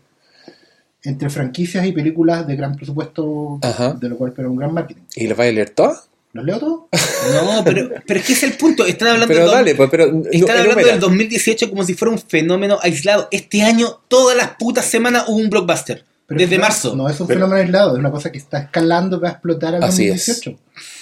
Entre 1.05 1.31
franquicias 1.31 1.86
y 1.86 1.93
películas 1.93 2.44
de 2.47 2.57
gran 2.57 2.74
presupuesto, 2.74 3.61
Ajá. 3.62 3.93
de 3.93 4.09
lo 4.09 4.16
cual 4.16 4.31
espera 4.31 4.49
un 4.49 4.57
gran 4.57 4.74
marketing. 4.74 5.03
¿Y 5.15 5.28
los 5.28 5.39
vas 5.39 5.47
a 5.47 5.53
leer 5.53 5.70
todas? 5.70 6.09
¿Los 6.32 6.44
leo 6.44 6.59
todos? 6.59 6.81
No, 7.44 7.62
pero, 7.65 7.89
pero 8.05 8.19
es 8.19 8.27
que 8.27 8.32
es 8.32 8.43
el 8.43 8.55
punto. 8.55 8.85
Están 8.85 9.07
hablando, 9.09 9.28
Pero 9.28 9.44
del 9.44 9.51
dale, 9.53 9.74
pues, 9.77 9.89
pero. 9.90 10.23
están 10.32 10.59
hablando 10.59 10.85
del 10.85 10.99
2018 10.99 11.70
como 11.70 11.85
si 11.85 11.94
fuera 11.94 12.11
un 12.11 12.19
fenómeno 12.19 12.78
aislado. 12.82 13.28
Este 13.31 13.62
año, 13.62 14.01
todas 14.09 14.36
las 14.36 14.57
putas 14.57 14.85
semanas 14.86 15.27
hubo 15.28 15.36
un 15.36 15.49
blockbuster. 15.51 16.05
Pero 16.34 16.40
desde 16.44 16.56
no- 16.59 16.62
marzo. 16.62 16.96
No 16.96 17.09
es 17.09 17.20
un 17.20 17.26
Pero- 17.26 17.38
fenómeno 17.40 17.62
aislado, 17.62 17.92
es 17.94 17.98
una 17.98 18.10
cosa 18.10 18.30
que 18.32 18.38
está 18.38 18.59
escalando, 18.59 19.18
que 19.18 19.22
va 19.24 19.28
a 19.28 19.32
explotar 19.32 19.74
al 19.74 19.82
Así 19.84 20.09
es. 20.09 20.26
2018. 20.26 20.59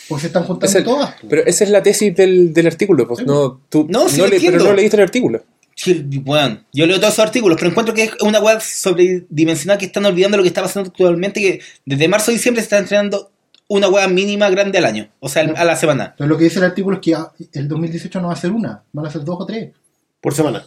Porque 0.09 0.21
se 0.23 0.27
están 0.27 0.45
juntando 0.45 0.79
el- 0.79 0.85
todas. 0.85 1.15
Pero 1.29 1.43
esa 1.47 1.65
es 1.65 1.71
la 1.71 1.83
tesis 1.83 2.15
del, 2.17 2.53
del 2.53 2.67
artículo. 2.67 3.07
Pues, 3.07 3.25
no, 3.25 3.61
tú, 3.69 3.87
No, 3.89 4.09
sí 4.09 4.19
lo 4.19 4.27
le- 4.27 4.41
pero 4.41 4.59
no 4.65 4.73
leíste 4.73 4.97
el 4.97 5.03
artículo. 5.03 5.43
Sí, 5.77 6.05
bueno, 6.23 6.61
yo 6.73 6.85
leo 6.87 6.99
todos 7.01 7.15
esos 7.15 7.25
artículos, 7.25 7.57
pero 7.59 7.71
encuentro 7.71 7.95
que 7.95 8.03
es 8.05 8.11
una 8.21 8.39
web 8.41 8.61
sobredimensionada 8.61 9.79
que 9.79 9.87
están 9.87 10.05
olvidando 10.05 10.37
lo 10.37 10.43
que 10.43 10.49
está 10.49 10.63
pasando 10.63 10.91
actualmente, 10.91 11.41
que 11.41 11.61
desde 11.87 12.09
marzo 12.09 12.31
a 12.31 12.35
diciembre 12.35 12.61
se 12.61 12.67
está 12.67 12.79
entrenando 12.79 13.31
una 13.69 13.89
web 13.89 14.11
mínima 14.11 14.51
grande 14.51 14.79
al 14.79 14.85
año, 14.85 15.09
o 15.21 15.29
sea, 15.29 15.43
a 15.45 15.65
la 15.65 15.77
semana. 15.77 16.07
Entonces 16.11 16.29
lo 16.29 16.37
que 16.37 16.45
dice 16.45 16.59
el 16.59 16.65
artículo 16.67 16.97
es 16.97 17.03
que 17.03 17.17
el 17.59 17.69
2018 17.69 18.21
no 18.21 18.29
va 18.29 18.35
a 18.35 18.37
ser 18.37 18.51
una, 18.51 18.83
van 18.93 19.07
a 19.07 19.11
ser 19.11 19.25
dos 19.25 19.37
o 19.41 19.47
tres. 19.47 19.71
Por 20.21 20.35
semana. 20.35 20.67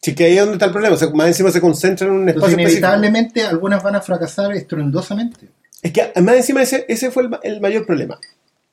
Sí 0.00 0.14
que 0.14 0.24
ahí 0.26 0.34
es 0.34 0.40
donde 0.40 0.54
está 0.54 0.66
el 0.66 0.72
problema. 0.72 0.94
O 0.94 0.98
sea, 0.98 1.10
más 1.10 1.26
encima 1.26 1.50
se 1.50 1.60
concentran 1.60 2.10
en 2.10 2.16
un 2.16 2.28
Entonces 2.28 2.50
espacio 2.52 2.58
específico. 2.58 2.86
inevitablemente 2.86 3.42
algunas 3.42 3.82
van 3.82 3.96
a 3.96 4.00
fracasar 4.00 4.52
estruendosamente. 4.52 5.48
Es 5.82 5.92
que 5.92 6.12
más 6.20 6.36
encima 6.36 6.62
ese, 6.62 6.84
ese 6.88 7.10
fue 7.10 7.24
el, 7.24 7.30
el 7.42 7.60
mayor 7.60 7.84
problema. 7.86 8.18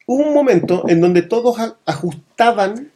Hubo 0.07 0.23
un 0.27 0.33
momento 0.33 0.85
en 0.87 1.01
donde 1.01 1.23
todos 1.23 1.59
a- 1.59 1.75
ajustaban 1.85 2.91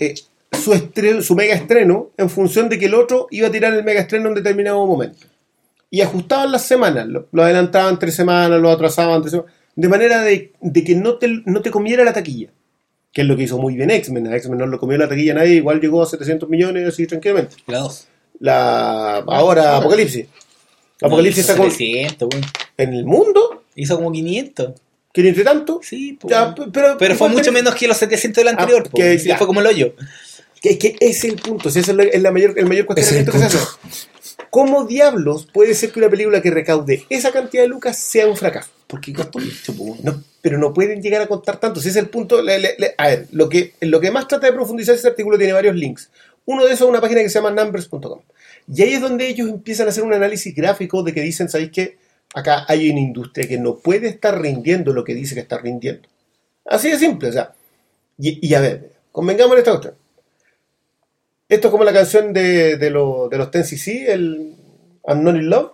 eh, 0.00 0.14
su, 0.52 0.72
estreno, 0.74 1.22
su 1.22 1.34
mega 1.34 1.54
estreno 1.54 2.10
en 2.18 2.28
función 2.28 2.68
de 2.68 2.78
que 2.78 2.86
el 2.86 2.94
otro 2.94 3.26
iba 3.30 3.48
a 3.48 3.50
tirar 3.50 3.72
el 3.72 3.84
mega 3.84 4.00
estreno 4.00 4.28
en 4.28 4.34
determinado 4.34 4.86
momento. 4.86 5.26
Y 5.90 6.00
ajustaban 6.02 6.52
las 6.52 6.62
semanas, 6.64 7.06
lo, 7.06 7.28
lo 7.32 7.42
adelantaban 7.42 7.98
tres 7.98 8.14
semanas, 8.14 8.60
lo 8.60 8.70
atrasaban 8.70 9.20
tres 9.22 9.32
semanas, 9.32 9.52
de 9.74 9.88
manera 9.88 10.20
de, 10.22 10.52
de 10.60 10.84
que 10.84 10.94
no 10.94 11.16
te, 11.16 11.42
no 11.46 11.60
te 11.62 11.70
comiera 11.70 12.04
la 12.04 12.12
taquilla. 12.12 12.48
Que 13.12 13.22
es 13.22 13.26
lo 13.26 13.36
que 13.36 13.42
hizo 13.42 13.58
muy 13.58 13.74
bien 13.74 13.90
X-Men. 13.90 14.26
A 14.28 14.36
X-Men 14.36 14.58
no 14.58 14.66
lo 14.66 14.78
comió 14.78 14.96
la 14.98 15.08
taquilla 15.08 15.34
nadie, 15.34 15.54
igual 15.56 15.80
llegó 15.80 16.02
a 16.02 16.06
700 16.06 16.48
millones 16.48 16.88
así 16.88 17.06
tranquilamente. 17.06 17.56
La 17.66 17.78
dos. 17.78 18.08
La, 18.40 19.16
ahora 19.18 19.76
Apocalipsis. 19.76 20.26
Apocalipsis 21.00 21.40
está 21.42 21.56
con, 21.56 21.68
300, 21.68 22.28
weón. 22.32 22.44
en 22.78 22.94
el 22.94 23.04
mundo, 23.04 23.64
Hizo 23.74 23.96
como 23.96 24.12
500. 24.12 24.72
que 25.12 25.22
ni 25.22 25.28
entre 25.28 25.44
tanto. 25.44 25.80
Sí, 25.82 26.14
po, 26.14 26.28
Ya, 26.28 26.42
weón. 26.44 26.54
p- 26.54 26.62
pero, 26.72 26.96
pero 26.98 27.14
fue 27.14 27.28
mucho 27.28 27.50
tenés- 27.50 27.54
menos 27.54 27.74
que 27.74 27.86
los 27.88 27.96
700 27.96 28.42
del 28.44 28.48
anterior. 28.48 28.82
Ah, 28.86 28.90
po. 28.90 28.96
que 28.96 29.18
Sí, 29.18 29.30
fue 29.36 29.46
como 29.46 29.60
el 29.60 29.66
hoyo. 29.66 29.94
Que, 30.60 30.70
es 30.70 30.78
que 30.78 30.96
ese 31.00 31.26
es 31.28 31.32
el 31.34 31.36
punto, 31.40 31.70
si 31.70 31.80
ese 31.80 31.90
es, 31.90 31.96
la, 31.96 32.04
es 32.04 32.22
la 32.22 32.30
mayor, 32.30 32.54
el 32.56 32.66
mayor 32.66 32.86
cuestionamiento 32.86 33.32
que 33.32 33.38
se 33.38 33.44
hace. 33.46 33.58
¿Cómo 34.50 34.84
diablos 34.84 35.48
puede 35.52 35.74
ser 35.74 35.90
que 35.92 35.98
una 35.98 36.08
película 36.08 36.40
que 36.40 36.50
recaude 36.50 37.04
esa 37.10 37.32
cantidad 37.32 37.62
de 37.64 37.68
lucas 37.68 37.98
sea 37.98 38.26
un 38.28 38.36
fracaso? 38.36 38.70
Porque 38.92 39.10
costó 39.14 39.38
mucho, 39.38 39.72
weón. 39.78 39.98
No, 40.02 40.22
pero 40.42 40.58
no 40.58 40.74
pueden 40.74 41.00
llegar 41.00 41.22
a 41.22 41.26
contar 41.26 41.58
tanto. 41.58 41.80
Si 41.80 41.88
es 41.88 41.96
el 41.96 42.10
punto. 42.10 42.40
a 42.40 42.42
ver, 43.08 43.26
lo 43.32 43.48
que, 43.48 43.72
más 44.12 44.28
trata 44.28 44.46
de 44.48 44.52
profundizar 44.52 44.94
ese 44.94 45.08
artículo 45.08 45.38
tiene 45.38 45.54
varios 45.54 45.74
links. 45.74 46.10
Uno 46.44 46.62
de 46.66 46.72
esos 46.74 46.82
es 46.82 46.88
una 46.90 47.00
página 47.00 47.22
que 47.22 47.30
se 47.30 47.36
llama 47.40 47.50
numbers.com. 47.52 48.20
Y 48.70 48.82
ahí 48.82 48.92
es 48.92 49.00
donde 49.00 49.26
ellos 49.28 49.48
empiezan 49.48 49.86
a 49.86 49.90
hacer 49.90 50.04
un 50.04 50.12
análisis 50.12 50.54
gráfico 50.54 51.02
de 51.02 51.14
que 51.14 51.22
dicen, 51.22 51.48
¿sabéis 51.48 51.70
qué? 51.72 51.96
Acá 52.34 52.66
hay 52.68 52.90
una 52.90 53.00
industria 53.00 53.48
que 53.48 53.56
no 53.58 53.76
puede 53.78 54.08
estar 54.08 54.38
rindiendo 54.38 54.92
lo 54.92 55.04
que 55.04 55.14
dice 55.14 55.34
que 55.34 55.40
está 55.40 55.56
rindiendo. 55.56 56.06
Así 56.66 56.90
de 56.90 56.98
simple, 56.98 57.30
o 57.30 57.32
sea. 57.32 57.54
Y, 58.18 58.52
a 58.54 58.60
ver, 58.60 58.92
convengamos 59.10 59.54
en 59.54 59.58
esta 59.60 59.70
cuestión. 59.70 59.94
Esto 61.48 61.68
es 61.68 61.72
como 61.72 61.84
la 61.84 61.94
canción 61.94 62.34
de, 62.34 62.76
de, 62.76 62.90
lo- 62.90 63.28
de 63.30 63.38
los 63.38 63.50
Ten 63.50 63.64
CC, 63.64 64.12
el 64.12 64.54
I'm 65.08 65.22
Not 65.24 65.36
in 65.36 65.48
Love. 65.48 65.70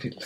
Que- 0.00 0.10
que- 0.10 0.16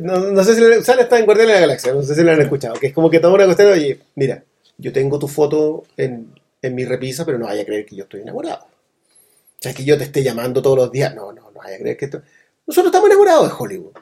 no, 0.00 0.18
no 0.30 0.44
sé 0.44 0.54
si 0.54 0.84
sale 0.84 1.02
hasta 1.02 1.18
en 1.18 1.26
Guardianes 1.26 1.54
de 1.54 1.60
la 1.60 1.66
Galaxia, 1.66 1.92
no 1.92 2.02
sé 2.02 2.14
si 2.14 2.22
lo 2.22 2.32
han 2.32 2.40
escuchado, 2.40 2.74
que 2.74 2.86
es 2.86 2.94
como 2.94 3.10
que 3.10 3.20
toda 3.20 3.34
una 3.34 3.44
cuestión, 3.44 3.70
oye, 3.70 4.00
mira, 4.14 4.42
yo 4.78 4.92
tengo 4.92 5.18
tu 5.18 5.28
foto 5.28 5.84
en, 5.96 6.32
en 6.62 6.74
mi 6.74 6.84
repisa, 6.84 7.26
pero 7.26 7.38
no 7.38 7.46
vaya 7.46 7.62
a 7.62 7.66
creer 7.66 7.84
que 7.84 7.96
yo 7.96 8.04
estoy 8.04 8.22
enamorado. 8.22 8.64
O 8.64 9.62
sea, 9.62 9.74
que 9.74 9.84
yo 9.84 9.98
te 9.98 10.04
esté 10.04 10.22
llamando 10.22 10.62
todos 10.62 10.76
los 10.76 10.90
días, 10.90 11.14
no, 11.14 11.32
no, 11.32 11.50
no 11.50 11.60
vaya 11.60 11.76
a 11.76 11.78
creer 11.78 11.96
que 11.96 12.06
esto... 12.06 12.22
Nosotros 12.66 12.90
estamos 12.90 13.10
enamorados 13.10 13.48
de 13.48 13.54
Hollywood. 13.58 13.92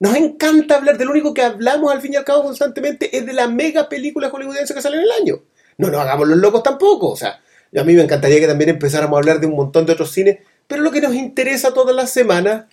Nos 0.00 0.16
encanta 0.16 0.76
hablar, 0.76 0.96
de 0.96 1.04
lo 1.04 1.10
único 1.10 1.34
que 1.34 1.42
hablamos 1.42 1.92
al 1.92 2.00
fin 2.00 2.14
y 2.14 2.16
al 2.16 2.24
cabo 2.24 2.42
constantemente 2.42 3.16
es 3.16 3.26
de 3.26 3.32
la 3.32 3.46
mega 3.46 3.88
película 3.88 4.30
hollywoodense 4.30 4.74
que 4.74 4.82
sale 4.82 4.96
en 4.96 5.02
el 5.02 5.10
año. 5.12 5.42
No 5.78 5.88
nos 5.88 6.00
hagamos 6.00 6.28
los 6.28 6.38
locos 6.38 6.62
tampoco, 6.62 7.10
o 7.10 7.16
sea, 7.16 7.40
a 7.76 7.84
mí 7.84 7.94
me 7.94 8.02
encantaría 8.02 8.40
que 8.40 8.46
también 8.46 8.70
empezáramos 8.70 9.16
a 9.16 9.18
hablar 9.18 9.40
de 9.40 9.46
un 9.46 9.56
montón 9.56 9.86
de 9.86 9.92
otros 9.92 10.12
cines, 10.12 10.38
pero 10.66 10.82
lo 10.82 10.90
que 10.90 11.00
nos 11.00 11.14
interesa 11.14 11.74
todas 11.74 11.94
las 11.94 12.10
semanas 12.10 12.64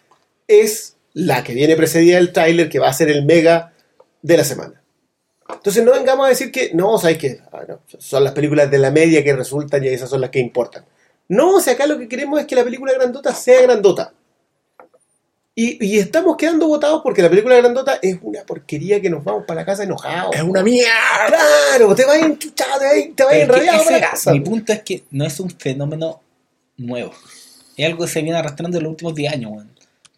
es 0.48 0.96
la 1.14 1.44
que 1.44 1.54
viene 1.54 1.76
precedida 1.76 2.18
del 2.18 2.32
tráiler, 2.32 2.70
que 2.70 2.80
va 2.80 2.90
a 2.90 2.94
ser 2.94 3.10
el 3.10 3.26
mega 3.26 3.74
de 4.22 4.38
la 4.38 4.44
semana. 4.44 4.82
Entonces 5.54 5.84
no 5.84 5.92
vengamos 5.92 6.26
a 6.26 6.30
decir 6.30 6.52
que, 6.52 6.72
no, 6.74 6.98
¿sabes 6.98 7.18
qué? 7.18 7.40
Ah, 7.52 7.64
no, 7.68 7.82
son 7.98 8.24
las 8.24 8.34
películas 8.34 8.72
de 8.72 8.78
la 8.78 8.92
media 8.92 9.24
que 9.24 9.36
resultan 9.36 9.84
y 9.84 9.88
esas 9.88 10.10
son 10.10 10.22
las 10.22 10.30
que 10.30 10.40
importan. 10.40 10.86
No, 11.28 11.56
o 11.56 11.62
sea, 11.62 11.74
acá 11.74 11.86
lo 11.86 11.98
que 11.98 12.08
queremos 12.08 12.40
es 12.40 12.46
que 12.46 12.56
la 12.56 12.64
película 12.64 12.94
grandota 12.94 13.34
sea 13.34 13.62
grandota. 13.62 14.14
Y, 15.54 15.86
y 15.86 16.00
estamos 16.00 16.38
quedando 16.38 16.68
votados 16.68 17.02
porque 17.04 17.22
la 17.22 17.30
película 17.30 17.58
grandota 17.58 18.00
es 18.02 18.18
una 18.22 18.44
porquería 18.44 19.02
que 19.02 19.10
nos 19.10 19.24
vamos 19.24 19.44
para 19.46 19.62
la 19.62 19.66
casa 19.66 19.84
enojados. 19.84 20.34
Es 20.34 20.42
una 20.42 20.64
mierda. 20.64 20.90
Claro, 21.28 21.94
te 21.94 22.06
vas 22.06 22.18
enchuchado, 22.20 22.80
te 22.80 23.24
vas, 23.24 23.34
que 23.34 23.42
enrabiado 23.42 23.84
para 23.84 24.00
la 24.00 24.10
casa. 24.12 24.32
Mi 24.32 24.40
punto 24.40 24.72
es 24.72 24.82
que 24.82 25.04
no 25.12 25.26
es 25.26 25.40
un 25.40 25.50
fenómeno 25.50 26.22
nuevo. 26.78 27.14
Es 27.76 27.86
algo 27.86 28.06
que 28.06 28.12
se 28.12 28.22
viene 28.22 28.38
arrastrando 28.38 28.78
en 28.78 28.84
los 28.84 28.92
últimos 28.92 29.14
10 29.14 29.34
años, 29.34 29.52
weón. 29.52 29.71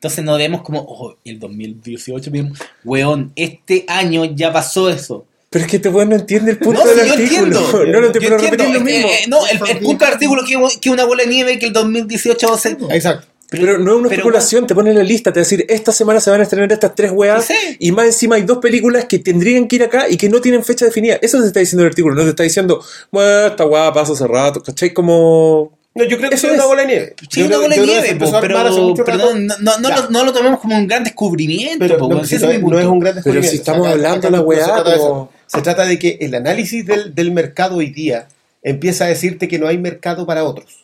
Entonces 0.04 0.26
no 0.26 0.36
vemos 0.38 0.64
como, 0.64 0.82
oh, 0.82 1.16
el 1.24 1.40
2018, 1.40 2.30
vemos, 2.30 2.60
weón, 2.84 3.32
este 3.38 3.86
año 3.88 4.26
ya 4.26 4.52
pasó 4.52 4.90
eso. 4.90 5.26
Pero 5.50 5.64
es 5.64 5.72
que 5.72 5.78
este 5.78 5.88
weón 5.88 6.10
no 6.10 6.16
entiende 6.18 6.52
el 6.52 6.58
punto 6.58 6.82
No, 6.84 6.86
del 6.90 7.00
sí, 7.00 7.08
yo 7.08 7.14
artículo. 7.14 7.46
entiendo. 7.46 7.86
No, 7.88 8.02
no 8.02 8.12
te 8.12 8.20
Yo 8.20 8.28
puedo 8.28 8.44
entiendo, 8.44 8.64
repetir 8.66 8.70
lo 8.74 8.80
eh, 8.80 8.84
mismo. 8.84 9.08
eh, 9.10 9.20
no, 9.30 9.48
el, 9.48 9.78
el 9.78 9.80
punto 9.80 10.04
del 10.04 10.14
artículo 10.16 10.44
que, 10.46 10.58
que 10.82 10.90
una 10.90 11.06
bola 11.06 11.24
de 11.24 11.30
nieve 11.30 11.58
que 11.58 11.68
el 11.68 11.72
2018 11.72 12.48
va 12.50 12.56
a 12.56 12.58
ser. 12.58 12.78
Exacto. 12.92 13.28
Pero 13.50 13.78
no 13.78 13.92
es 13.92 13.98
una 14.00 14.10
pero- 14.10 14.22
especulación, 14.24 14.68
te 14.68 14.76
pone 14.76 14.90
en 14.90 14.98
la 14.98 15.04
lista, 15.04 15.32
te 15.32 15.40
va 15.40 15.44
a 15.44 15.46
decir, 15.46 15.66
esta 15.70 15.94
semana 15.94 16.20
se 16.20 16.30
van 16.32 16.42
a 16.42 16.44
estrenar 16.44 16.70
estas 16.74 16.96
tres 16.96 17.12
weas, 17.14 17.46
Sí. 17.46 17.54
y 17.80 17.94
más 17.94 18.08
encima 18.08 18.36
hay 18.36 18.42
dos 18.42 18.58
películas 18.58 19.06
que 19.06 19.20
tendrían 19.20 19.70
que 19.70 19.78
ir 19.78 19.84
acá 19.84 20.10
y 20.10 20.18
que 20.18 20.28
no 20.28 20.42
tienen 20.42 20.66
fecha 20.66 20.84
definida. 20.84 21.18
Eso 21.22 21.40
te 21.40 21.48
está 21.48 21.62
diciendo 21.62 21.84
el 21.84 21.90
artículo, 21.92 22.14
no 22.16 22.24
te 22.24 22.30
está 22.32 22.44
diciendo, 22.44 22.84
bueno, 23.10 23.48
esta 23.48 23.66
wea 23.66 23.94
pasó 23.94 24.12
hace 24.14 24.28
rato, 24.28 24.62
¿cachai? 24.62 24.92
Como... 24.92 25.72
No, 25.96 26.04
yo 26.06 26.18
creo 26.18 26.30
que 26.30 26.36
Eso 26.36 26.48
es 26.48 26.54
una 26.56 26.66
bola 26.66 26.82
de 26.82 26.88
nieve. 26.88 27.16
Sí, 27.30 27.40
Yo 27.42 27.46
una 27.46 27.50
creo- 27.58 27.62
bola 27.62 27.76
de 27.76 27.82
nieve, 27.86 28.16
po, 28.16 28.32
pero, 28.42 28.96
pero 29.06 29.36
no, 29.36 29.58
no, 29.60 29.78
no, 29.80 29.90
Ya. 29.90 29.96
lo, 30.02 30.10
no 30.10 30.24
lo 30.26 30.34
tomemos 30.34 30.60
como 30.60 30.76
un 30.76 30.88
gran 30.88 31.04
descubrimiento. 31.04 31.78
Pero, 31.80 31.98
po, 31.98 32.08
no, 32.10 32.24
si 32.26 32.36
es 32.36 32.42
un 32.44 32.50
gran 32.50 32.64
Pero 33.00 33.14
descubrimiento. 33.14 33.50
si 33.52 33.58
estamos 33.58 33.88
hablando 33.88 34.18
acá 34.18 34.30
la 34.32 34.42
weá, 34.42 34.66
se 34.66 34.72
trata 34.72 34.90
de 34.90 34.96
eso. 34.96 35.08
como- 35.08 35.30
Se 35.46 35.62
trata 35.62 35.86
de 35.86 36.00
que 36.00 36.18
el 36.22 36.34
análisis 36.34 36.84
del, 36.86 37.14
del 37.14 37.32
mercado 37.32 37.76
hoy 37.76 37.92
día 37.92 38.28
empieza 38.64 39.06
a 39.06 39.10
decirte 39.10 39.48
que 39.48 39.60
no 39.60 39.68
hay 39.68 39.78
mercado 39.78 40.26
para 40.26 40.44
otros. 40.46 40.84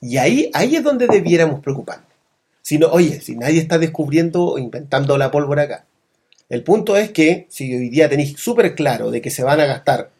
Y 0.00 0.16
ahí, 0.16 0.50
ahí 0.54 0.76
es 0.76 0.82
donde 0.82 1.06
debiéramos 1.06 1.60
preocuparnos. 1.60 2.06
Si 2.62 2.78
no, 2.78 2.88
oye, 2.88 3.20
si 3.20 3.36
nadie 3.36 3.60
está 3.60 3.76
descubriendo 3.78 4.44
o 4.44 4.58
inventando 4.58 5.18
la 5.18 5.30
pólvora 5.30 5.62
acá. 5.64 5.84
El 6.48 6.62
punto 6.62 6.96
es 6.96 7.10
que 7.10 7.46
si 7.50 7.74
hoy 7.74 7.90
día 7.90 8.08
tenéis 8.08 8.34
súper 8.38 8.74
claro 8.74 9.10
de 9.10 9.20
que 9.20 9.30
se 9.30 9.42
van 9.42 9.60
a 9.60 9.66
gastar 9.66 10.10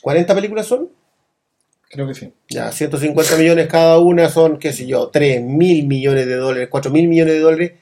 40 0.00 0.34
películas 0.34 0.66
son, 0.66 0.88
Creo 1.92 2.08
que 2.08 2.14
sí. 2.14 2.32
ya 2.48 2.72
150 2.72 3.36
millones 3.36 3.68
cada 3.68 3.98
una 3.98 4.30
son, 4.30 4.58
qué 4.58 4.72
sé 4.72 4.86
yo, 4.86 5.08
3 5.08 5.42
mil 5.42 5.86
millones 5.86 6.26
de 6.26 6.36
dólares, 6.36 6.68
4 6.70 6.90
mil 6.90 7.06
millones 7.06 7.34
de 7.34 7.40
dólares 7.40 7.72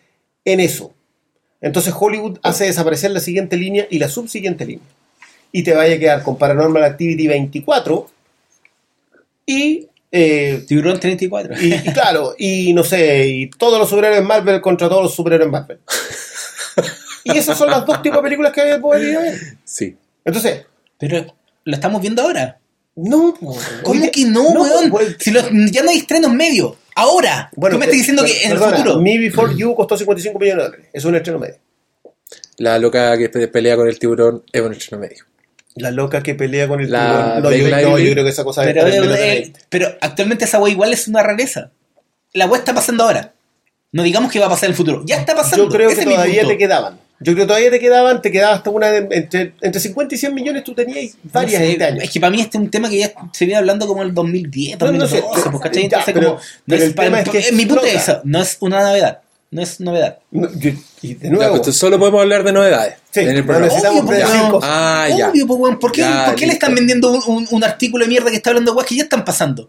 en 0.44 0.58
eso. 0.58 0.92
Entonces 1.60 1.94
Hollywood 1.96 2.38
hace 2.42 2.64
desaparecer 2.64 3.12
la 3.12 3.20
siguiente 3.20 3.56
línea 3.56 3.86
y 3.88 4.00
la 4.00 4.08
subsiguiente 4.08 4.66
línea. 4.66 4.84
Y 5.52 5.62
te 5.62 5.74
vaya 5.74 5.94
a 5.94 5.98
quedar 6.00 6.22
con 6.24 6.36
Paranormal 6.36 6.82
Activity 6.82 7.28
24 7.28 8.10
y, 9.46 9.86
eh, 10.10 10.64
Tiburón 10.66 10.98
34. 10.98 11.54
y, 11.62 11.74
y 11.74 11.92
claro, 11.92 12.34
y 12.36 12.72
no 12.72 12.82
sé, 12.82 13.28
y 13.28 13.50
todos 13.50 13.78
los 13.78 13.88
superhéroes 13.88 14.24
Marvel 14.24 14.60
contra 14.60 14.88
todos 14.88 15.04
los 15.04 15.14
superhéroes 15.14 15.50
Marvel. 15.50 15.78
Y 17.24 17.36
esas 17.36 17.56
son 17.56 17.70
las 17.70 17.84
dos 17.86 18.02
tipos 18.02 18.18
de 18.18 18.22
películas 18.22 18.52
que 18.52 18.78
poder 18.78 19.08
ir 19.08 19.16
a 19.16 19.20
ver. 19.20 19.38
Sí. 19.64 19.96
Entonces, 20.24 20.66
Pero 20.98 21.26
lo 21.64 21.74
estamos 21.74 22.00
viendo 22.00 22.22
ahora. 22.22 22.59
No, 22.96 23.34
¿Cómo 23.82 24.10
que 24.10 24.24
no, 24.26 24.42
weón? 24.50 24.92
Si 25.18 25.30
los- 25.30 25.48
ya 25.70 25.82
no 25.82 25.90
hay 25.90 25.98
estrenos 25.98 26.32
medios. 26.32 26.74
Ahora. 26.94 27.50
Bueno, 27.56 27.76
Tú 27.76 27.78
me 27.78 27.84
estás 27.86 27.94
eh, 27.94 27.98
diciendo 27.98 28.24
que 28.24 28.42
en 28.44 28.52
el 28.52 28.58
futuro. 28.58 29.00
Me 29.00 29.18
Before 29.18 29.54
You 29.56 29.74
costó 29.74 29.96
55 29.96 30.38
millones 30.38 30.64
de 30.64 30.68
dólares. 30.70 30.86
Es 30.92 31.04
un 31.04 31.14
estreno 31.14 31.38
medio. 31.38 31.56
La 32.58 32.78
loca 32.78 33.16
que 33.16 33.28
pe- 33.30 33.48
pelea 33.48 33.76
con 33.76 33.88
el 33.88 33.98
tiburón 33.98 34.44
es 34.52 34.60
un 34.60 34.72
estreno 34.72 35.00
medio. 35.00 35.24
La 35.76 35.90
loca 35.90 36.22
que 36.22 36.34
pelea 36.34 36.68
con 36.68 36.80
el 36.80 36.90
La 36.90 37.40
tiburón. 37.40 37.42
No, 37.42 37.50
yo, 37.80 37.88
no, 37.90 37.98
yo 37.98 38.12
creo 38.12 38.24
que 38.24 38.30
esa 38.30 38.44
cosa 38.44 38.62
Pero, 38.64 38.86
es 38.86 38.94
eh, 38.96 39.00
20. 39.40 39.60
pero 39.68 39.88
actualmente 40.00 40.44
esa 40.44 40.58
wea 40.60 40.72
igual 40.72 40.92
es 40.92 41.08
una 41.08 41.22
rareza. 41.22 41.70
La 42.34 42.46
wea 42.46 42.58
está 42.58 42.74
pasando 42.74 43.04
ahora. 43.04 43.32
No 43.92 44.02
digamos 44.02 44.30
que 44.30 44.38
va 44.40 44.46
a 44.46 44.50
pasar 44.50 44.66
en 44.66 44.72
el 44.72 44.76
futuro. 44.76 45.02
Ya 45.06 45.16
está 45.16 45.34
pasando. 45.34 45.64
Yo 45.64 45.70
creo 45.70 45.90
Ese 45.90 46.00
que 46.04 46.10
todavía 46.10 46.46
te 46.46 46.58
quedaban. 46.58 46.98
Yo 47.22 47.34
creo 47.34 47.44
que 47.44 47.46
todavía 47.48 47.70
te 47.70 47.78
quedaban, 47.78 48.22
te 48.22 48.30
quedaba 48.32 48.54
hasta 48.54 48.70
una 48.70 48.86
de, 48.88 49.06
entre, 49.10 49.52
entre 49.60 49.80
50 49.80 50.14
y 50.14 50.18
100 50.18 50.34
millones 50.34 50.64
tú 50.64 50.72
tenías 50.74 51.14
varias 51.24 51.60
No 51.60 51.66
sé, 51.66 51.72
este 51.72 51.84
año. 51.84 52.00
Es 52.00 52.10
que 52.10 52.18
para 52.20 52.30
mí 52.30 52.40
este 52.40 52.56
es 52.56 52.64
un 52.64 52.70
tema 52.70 52.88
que 52.88 52.98
ya 52.98 53.12
se 53.32 53.44
viene 53.44 53.58
hablando 53.58 53.86
como 53.86 54.02
el 54.02 54.14
2010, 54.14 54.78
No, 54.80 54.86
no 54.92 54.98
2012, 54.98 55.16
sé, 55.42 55.50
pues, 55.50 55.62
¿cachai? 55.62 55.82
ya, 55.82 55.84
Entonces, 55.98 56.14
pero- 56.14 56.26
como, 56.28 56.38
no 56.38 56.44
pero 56.66 56.82
es 56.82 56.88
el 56.88 56.94
para- 56.94 57.08
tema 57.08 57.20
es 57.20 57.28
que 57.46 57.52
mi 57.52 57.66
punto 57.66 57.84
es 57.84 57.94
eso, 57.96 58.20
no 58.24 58.40
es 58.40 58.56
una 58.60 58.80
novedad. 58.82 59.20
No 59.52 59.60
es 59.62 59.80
novedad. 59.80 60.18
No, 60.30 60.48
yo- 60.58 60.70
y 61.02 61.14
de 61.14 61.26
Ya, 61.28 61.34
nuevo, 61.34 61.60
pues, 61.62 61.76
solo 61.76 61.98
podemos 61.98 62.20
hablar 62.22 62.44
de 62.44 62.52
novedades 62.52 62.94
Sí, 63.10 63.20
en 63.20 63.28
el 63.30 63.36
no 63.38 63.44
programa. 63.44 63.66
necesitamos 63.66 64.00
Obvio, 64.00 64.06
pues, 64.06 64.18
predecir 64.20 64.40
weón. 64.40 64.52
cosas. 64.52 64.70
Ah, 64.72 65.08
ya. 65.18 65.28
Obvio, 65.30 65.46
pues, 65.48 65.60
weón. 65.60 65.78
¿Por 65.80 65.92
qué, 65.92 66.00
Ya, 66.02 66.24
¿por 66.26 66.34
qué 66.36 66.46
le 66.46 66.52
están 66.52 66.74
vendiendo 66.74 67.10
un, 67.12 67.20
un- 67.26 67.48
un 67.50 67.64
artículo 67.64 68.04
de 68.04 68.08
mierda 68.08 68.30
que 68.30 68.36
está 68.36 68.50
hablando 68.50 68.70
de 68.72 68.76
weas 68.76 68.88
que 68.88 68.94
ya 68.96 69.02
están 69.02 69.24
pasando? 69.24 69.68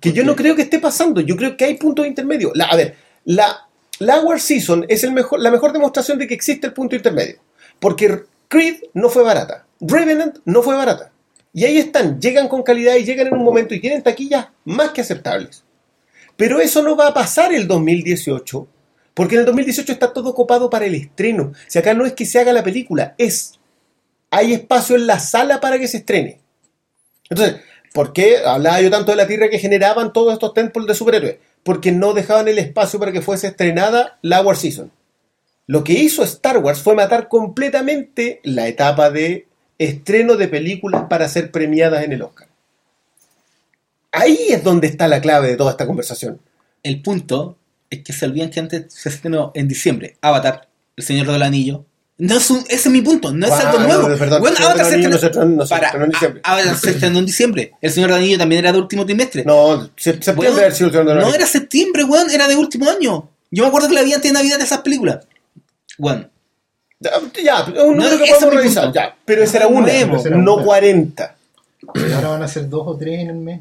que 0.00 0.12
yo 0.12 0.22
no 0.24 0.36
creo 0.36 0.54
que 0.54 0.62
esté 0.62 0.78
pasando. 0.78 1.20
Yo 1.20 1.34
creo 1.36 1.56
que 1.56 1.64
hay 1.64 1.74
puntos 1.74 2.06
intermedios. 2.06 2.52
La, 2.54 2.66
a 2.66 2.76
ver, 2.76 2.94
la, 3.24 3.66
la 3.98 4.20
War 4.20 4.40
Season 4.40 4.84
es 4.88 5.04
el 5.04 5.12
mejor, 5.12 5.40
la 5.40 5.50
mejor 5.50 5.72
demostración 5.72 6.18
de 6.18 6.26
que 6.26 6.34
existe 6.34 6.66
el 6.66 6.72
punto 6.72 6.96
intermedio. 6.96 7.38
Porque 7.80 8.24
Creed 8.48 8.76
no 8.94 9.08
fue 9.08 9.22
barata. 9.22 9.66
Revenant 9.80 10.38
no 10.44 10.62
fue 10.62 10.76
barata. 10.76 11.12
Y 11.52 11.64
ahí 11.64 11.78
están, 11.78 12.20
llegan 12.20 12.48
con 12.48 12.62
calidad 12.62 12.96
y 12.96 13.04
llegan 13.04 13.28
en 13.28 13.34
un 13.34 13.44
momento 13.44 13.74
y 13.74 13.80
tienen 13.80 14.02
taquillas 14.02 14.48
más 14.64 14.90
que 14.90 15.00
aceptables. 15.00 15.64
Pero 16.36 16.60
eso 16.60 16.82
no 16.82 16.96
va 16.96 17.08
a 17.08 17.14
pasar 17.14 17.52
el 17.52 17.66
2018. 17.66 18.68
Porque 19.14 19.34
en 19.34 19.40
el 19.40 19.46
2018 19.46 19.92
está 19.92 20.12
todo 20.12 20.34
copado 20.34 20.70
para 20.70 20.86
el 20.86 20.94
estreno. 20.94 21.52
Si 21.66 21.78
acá 21.78 21.94
no 21.94 22.06
es 22.06 22.12
que 22.12 22.24
se 22.24 22.38
haga 22.38 22.52
la 22.52 22.62
película, 22.62 23.14
es. 23.18 23.58
Hay 24.30 24.52
espacio 24.52 24.94
en 24.94 25.08
la 25.08 25.18
sala 25.18 25.58
para 25.58 25.78
que 25.78 25.88
se 25.88 25.96
estrene. 25.98 26.40
Entonces, 27.28 27.56
¿por 27.92 28.12
qué 28.12 28.38
hablaba 28.38 28.80
yo 28.80 28.90
tanto 28.90 29.10
de 29.10 29.16
la 29.16 29.26
tierra 29.26 29.48
que 29.48 29.58
generaban 29.58 30.12
todos 30.12 30.32
estos 30.32 30.54
templos 30.54 30.86
de 30.86 30.94
superhéroes? 30.94 31.36
Porque 31.68 31.92
no 31.92 32.14
dejaban 32.14 32.48
el 32.48 32.58
espacio 32.58 32.98
para 32.98 33.12
que 33.12 33.20
fuese 33.20 33.48
estrenada 33.48 34.18
la 34.22 34.40
War 34.40 34.56
Season. 34.56 34.90
Lo 35.66 35.84
que 35.84 35.92
hizo 35.92 36.24
Star 36.24 36.56
Wars 36.56 36.80
fue 36.80 36.94
matar 36.94 37.28
completamente 37.28 38.40
la 38.42 38.68
etapa 38.68 39.10
de 39.10 39.48
estreno 39.76 40.36
de 40.36 40.48
películas 40.48 41.04
para 41.10 41.28
ser 41.28 41.50
premiadas 41.50 42.04
en 42.04 42.14
el 42.14 42.22
Oscar. 42.22 42.48
Ahí 44.12 44.46
es 44.48 44.64
donde 44.64 44.86
está 44.86 45.08
la 45.08 45.20
clave 45.20 45.48
de 45.48 45.56
toda 45.58 45.72
esta 45.72 45.86
conversación. 45.86 46.40
El 46.82 47.02
punto 47.02 47.58
es 47.90 48.02
que 48.02 48.14
se 48.14 48.24
olvidan 48.24 48.48
que 48.48 48.60
antes 48.60 48.86
se 48.88 49.10
estrenó 49.10 49.52
en 49.54 49.68
diciembre 49.68 50.16
Avatar, 50.22 50.70
El 50.96 51.04
Señor 51.04 51.26
del 51.26 51.42
Anillo. 51.42 51.84
No 52.20 52.36
es 52.36 52.50
un- 52.50 52.64
ese 52.68 52.74
es 52.74 52.90
mi 52.90 53.00
punto, 53.00 53.32
no 53.32 53.46
es 53.46 53.52
Ah, 53.52 53.70
algo 53.70 53.78
nuevo. 53.78 54.08
no, 54.08 54.16
perdón, 54.18 54.40
Bueno, 54.40 54.56
del 54.56 55.18
se 55.18 55.26
estrenó, 55.26 55.64
para- 55.68 56.04
en 56.04 56.10
diciembre. 56.10 56.40
a- 56.44 56.52
Avatar 56.52 56.76
se 56.76 56.90
estrenó 56.90 57.18
en 57.20 57.26
diciembre. 57.26 57.72
El 57.80 57.92
Señor 57.92 58.10
del 58.10 58.18
Anillo 58.18 58.38
también 58.38 58.58
era 58.58 58.72
de 58.72 58.78
último 58.78 59.06
trimestre. 59.06 59.44
No, 59.44 59.88
se- 59.96 60.20
septiembre 60.20 60.48
haber 60.62 60.74
sido 60.74 60.88
el 60.88 61.06
no 61.06 61.32
era 61.32 61.46
septiembre, 61.46 62.02
weón, 62.04 62.28
era 62.30 62.48
de 62.48 62.56
último 62.56 62.90
año. 62.90 63.28
Yo 63.52 63.62
me 63.62 63.68
acuerdo 63.68 63.88
que 63.88 63.94
la 63.94 64.02
vi 64.02 64.12
antes 64.14 64.30
de 64.32 64.36
Navidad 64.36 64.58
de 64.58 64.64
esas 64.64 64.80
películas. 64.80 65.26
Weón, 65.98 66.28
Ya, 67.00 67.12
Ya, 67.44 67.62
un 67.84 67.96
número 67.96 68.16
No, 68.18 68.24
que 68.24 68.30
podemos 68.32 68.54
revisar. 68.54 68.92
Ya, 68.92 69.14
pero 69.24 69.44
esa 69.44 69.58
era 69.58 69.66
No, 69.70 69.76
una, 69.76 69.86
nuevo. 69.92 70.26
Era 70.26 70.36
no 70.36 70.54
una. 70.56 70.64
40. 70.64 71.36
Y 71.94 72.12
ahora 72.12 72.28
van 72.30 72.42
a 72.42 72.48
ser 72.48 72.68
dos 72.68 72.82
o 72.84 72.96
tres 72.96 73.20
en 73.20 73.28
el 73.30 73.36
mes. 73.36 73.60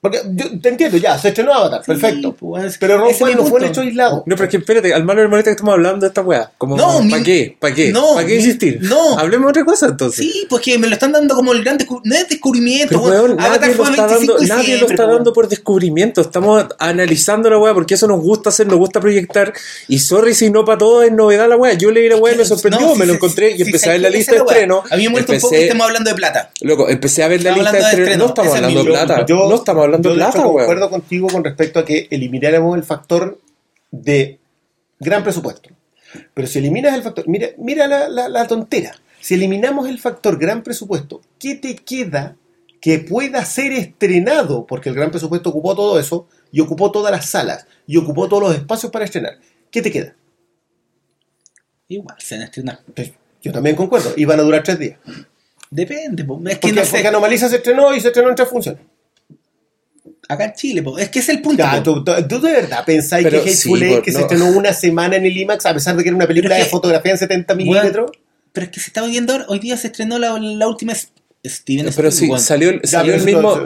Porque 0.00 0.20
yo 0.32 0.60
te 0.60 0.68
entiendo, 0.68 0.96
ya, 0.98 1.18
se 1.18 1.28
estrenó 1.28 1.54
Avatar, 1.54 1.82
perfecto. 1.82 2.34
pues, 2.34 2.76
Pero 2.78 2.98
Rogue 2.98 3.16
One 3.20 3.34
no 3.36 3.44
fue 3.46 3.60
un 3.60 3.66
hecho 3.66 3.80
aislado. 3.80 4.22
No, 4.26 4.34
pero 4.36 4.44
es 4.44 4.50
que 4.50 4.56
espérate, 4.58 4.92
al 4.92 5.04
malo 5.04 5.20
del 5.20 5.30
molesta 5.30 5.50
que 5.50 5.54
estamos 5.54 5.72
hablando 5.74 6.00
de 6.00 6.08
esta 6.08 6.20
weá. 6.20 6.50
Como, 6.58 6.76
No, 6.76 6.86
¿para 6.94 7.04
mi- 7.04 7.22
qué? 7.22 7.56
¿Para 7.58 7.74
qué? 7.74 7.90
no, 7.92 8.14
¿Para 8.14 8.26
qué 8.26 8.32
mi- 8.34 8.38
insistir? 8.40 8.78
no. 8.82 9.18
Hablemos 9.18 9.46
de 9.46 9.50
otra 9.60 9.64
cosa 9.64 9.86
entonces. 9.86 10.24
Sí, 10.24 10.46
pues 10.48 10.62
que 10.62 10.78
me 10.78 10.86
lo 10.88 10.92
están 10.94 11.12
dando 11.12 11.34
como 11.34 11.52
el 11.52 11.62
gran 11.64 11.78
descubrimiento. 11.78 12.08
No 12.16 12.22
es 12.22 12.28
descubrimiento, 12.28 12.88
Pero, 12.88 13.00
weón. 13.02 13.14
weón, 13.30 13.40
Avatar 13.40 13.60
nadie 13.60 13.74
lo 13.74 13.84
fue 13.84 13.90
está 13.94 14.06
25 14.06 14.32
dando, 14.32 14.42
de 14.42 14.46
nadie 14.48 14.56
lo 14.56 14.62
diciembre, 14.72 14.94
está 14.94 15.02
weón. 15.04 15.16
dando 15.16 15.32
por 15.32 15.48
descubrimiento. 15.48 16.20
Estamos 16.20 16.66
analizando 16.78 17.50
la 17.50 17.58
weá 17.58 17.74
porque 17.74 17.94
eso 17.94 18.06
nos 18.06 18.20
gusta 18.20 18.50
hacer, 18.50 18.66
nos 18.66 18.76
gusta 18.78 19.00
proyectar. 19.00 19.52
Y 19.88 19.98
sorry 20.00 20.34
si 20.34 20.50
no 20.50 20.64
para 20.66 20.78
todos 20.78 21.04
es 21.04 21.12
novedad 21.12 21.48
la 21.48 21.56
weá. 21.56 21.72
Yo 21.74 21.90
leí 21.90 22.08
la 22.08 22.16
weá 22.16 22.34
y 22.34 22.38
me 22.38 22.44
sorprendió, 22.44 22.80
No, 22.86 22.94
me 22.94 23.02
sí, 23.04 23.06
lo 23.06 23.12
sí, 23.14 23.16
encontré 23.16 23.48
sí, 23.48 23.54
y 23.54 23.56
sí, 23.56 23.62
empecé 23.62 23.84
sí, 23.84 23.88
a 23.88 23.92
ver 23.92 24.00
la 24.02 24.10
lista 24.10 24.32
de 24.32 24.38
la 24.38 24.44
weá. 24.44 24.54
estreno. 24.54 24.82
A 24.90 24.96
mí 24.96 25.02
me 25.04 25.08
molesta 25.10 25.32
un 25.32 25.38
poco 25.40 25.50
que 25.50 25.56
Empecé- 25.56 25.64
estemos 25.66 25.86
hablando 25.86 26.10
de 26.10 26.16
plata. 26.16 26.50
Loco, 26.60 26.88
empecé 26.90 27.22
a 27.22 27.28
ver 27.28 27.42
la 27.42 27.50
Estamos 27.50 27.64
lista 27.72 27.72
de 27.72 27.84
hablando 27.84 27.96
de 27.96 28.02
estreno. 28.02 28.24
No 28.24 28.28
estamos 28.28 28.54
hablando 28.54 28.80
de 28.80 28.90
plata. 28.90 29.26
No 29.28 29.54
estamos 29.54 29.73
hablando 29.82 30.08
yo 30.08 30.14
de 30.14 30.16
plata, 30.20 30.38
weón. 30.40 30.56
concuerdo 30.58 30.90
contigo 30.90 31.28
con 31.28 31.44
respecto 31.44 31.78
a 31.80 31.84
que 31.84 32.06
elimináramos 32.10 32.76
el 32.76 32.84
factor 32.84 33.40
de 33.90 34.38
gran 35.00 35.22
presupuesto. 35.22 35.70
Pero 36.32 36.46
si 36.46 36.58
eliminas 36.60 36.94
el 36.94 37.02
factor, 37.02 37.26
mira, 37.28 37.48
mira 37.58 37.86
la, 37.88 38.08
la- 38.08 38.28
la 38.28 38.46
tontera. 38.46 38.94
Si 39.20 39.34
eliminamos 39.34 39.88
el 39.88 39.98
factor 39.98 40.38
gran 40.38 40.62
presupuesto, 40.62 41.20
¿qué 41.38 41.54
te 41.56 41.74
queda 41.76 42.36
que 42.80 42.98
pueda 42.98 43.44
ser 43.44 43.72
estrenado? 43.72 44.66
Porque 44.66 44.90
el 44.90 44.94
gran 44.94 45.10
presupuesto 45.10 45.48
ocupó 45.50 45.74
todo 45.74 45.98
eso 45.98 46.28
y 46.52 46.60
ocupó 46.60 46.92
todas 46.92 47.10
las 47.10 47.26
salas 47.30 47.66
y 47.86 47.96
ocupó 47.96 48.28
todos 48.28 48.42
los 48.42 48.54
espacios 48.54 48.92
para 48.92 49.04
estrenar. 49.06 49.38
¿Qué 49.70 49.82
te 49.82 49.90
queda? 49.90 50.14
Igual 51.88 52.16
se 52.18 52.34
van 52.36 52.42
a 52.42 52.44
estrenar. 52.46 52.80
Pues, 52.94 53.12
yo 53.42 53.52
también 53.52 53.76
concuerdo. 53.76 54.12
Y 54.16 54.24
van 54.24 54.40
a 54.40 54.42
durar 54.42 54.62
tres 54.62 54.78
días. 54.78 54.98
Depende, 55.70 56.22
es 56.22 56.28
que 56.28 56.34
Porque, 56.68 56.72
no 56.72 56.84
sé. 56.84 57.02
porque 57.02 57.38
se 57.38 57.56
estrenó 57.56 57.94
y 57.94 58.00
se 58.00 58.08
estrenó 58.08 58.28
en 58.30 58.34
tres 58.36 58.48
funciones. 58.48 58.80
Acá 60.28 60.44
en 60.46 60.52
Chile, 60.54 60.82
po. 60.82 60.98
es 60.98 61.08
que 61.10 61.18
es 61.18 61.28
el 61.28 61.40
punto. 61.42 61.64
¿tú, 61.82 62.02
tú- 62.04 62.12
tú 62.28 62.40
de 62.40 62.52
verdad 62.52 62.84
pensáis 62.84 63.24
Pero 63.24 63.42
que 63.44 63.50
sí, 63.52 63.68
Hateful 63.68 63.82
Eight, 63.82 63.94
por- 63.96 64.02
que 64.04 64.12
se 64.12 64.20
estrenó 64.20 64.46
una 64.48 64.72
semana 64.72 65.16
en 65.16 65.24
el 65.26 65.36
IMAX, 65.36 65.66
a 65.66 65.74
pesar 65.74 65.96
de 65.96 66.02
que 66.02 66.08
era 66.08 66.16
una 66.16 66.26
película 66.26 66.56
de 66.56 66.62
que- 66.64 66.68
fotografía 66.68 67.12
en 67.12 67.18
70 67.18 67.54
milímetros? 67.54 68.10
Pero 68.52 68.64
es 68.66 68.70
que 68.72 68.80
se 68.80 68.86
estaba 68.86 69.06
viendo 69.08 69.32
ahora, 69.32 69.46
hoy 69.48 69.58
día 69.58 69.76
se 69.76 69.88
estrenó 69.88 70.18
la, 70.18 70.38
la 70.38 70.68
última 70.68 70.94
Steven 71.44 71.90
Pero 71.94 72.10
sí, 72.10 72.24
Spielberg. 72.24 72.40
salió, 72.88 73.14
el 73.14 73.22
mismo. 73.22 73.60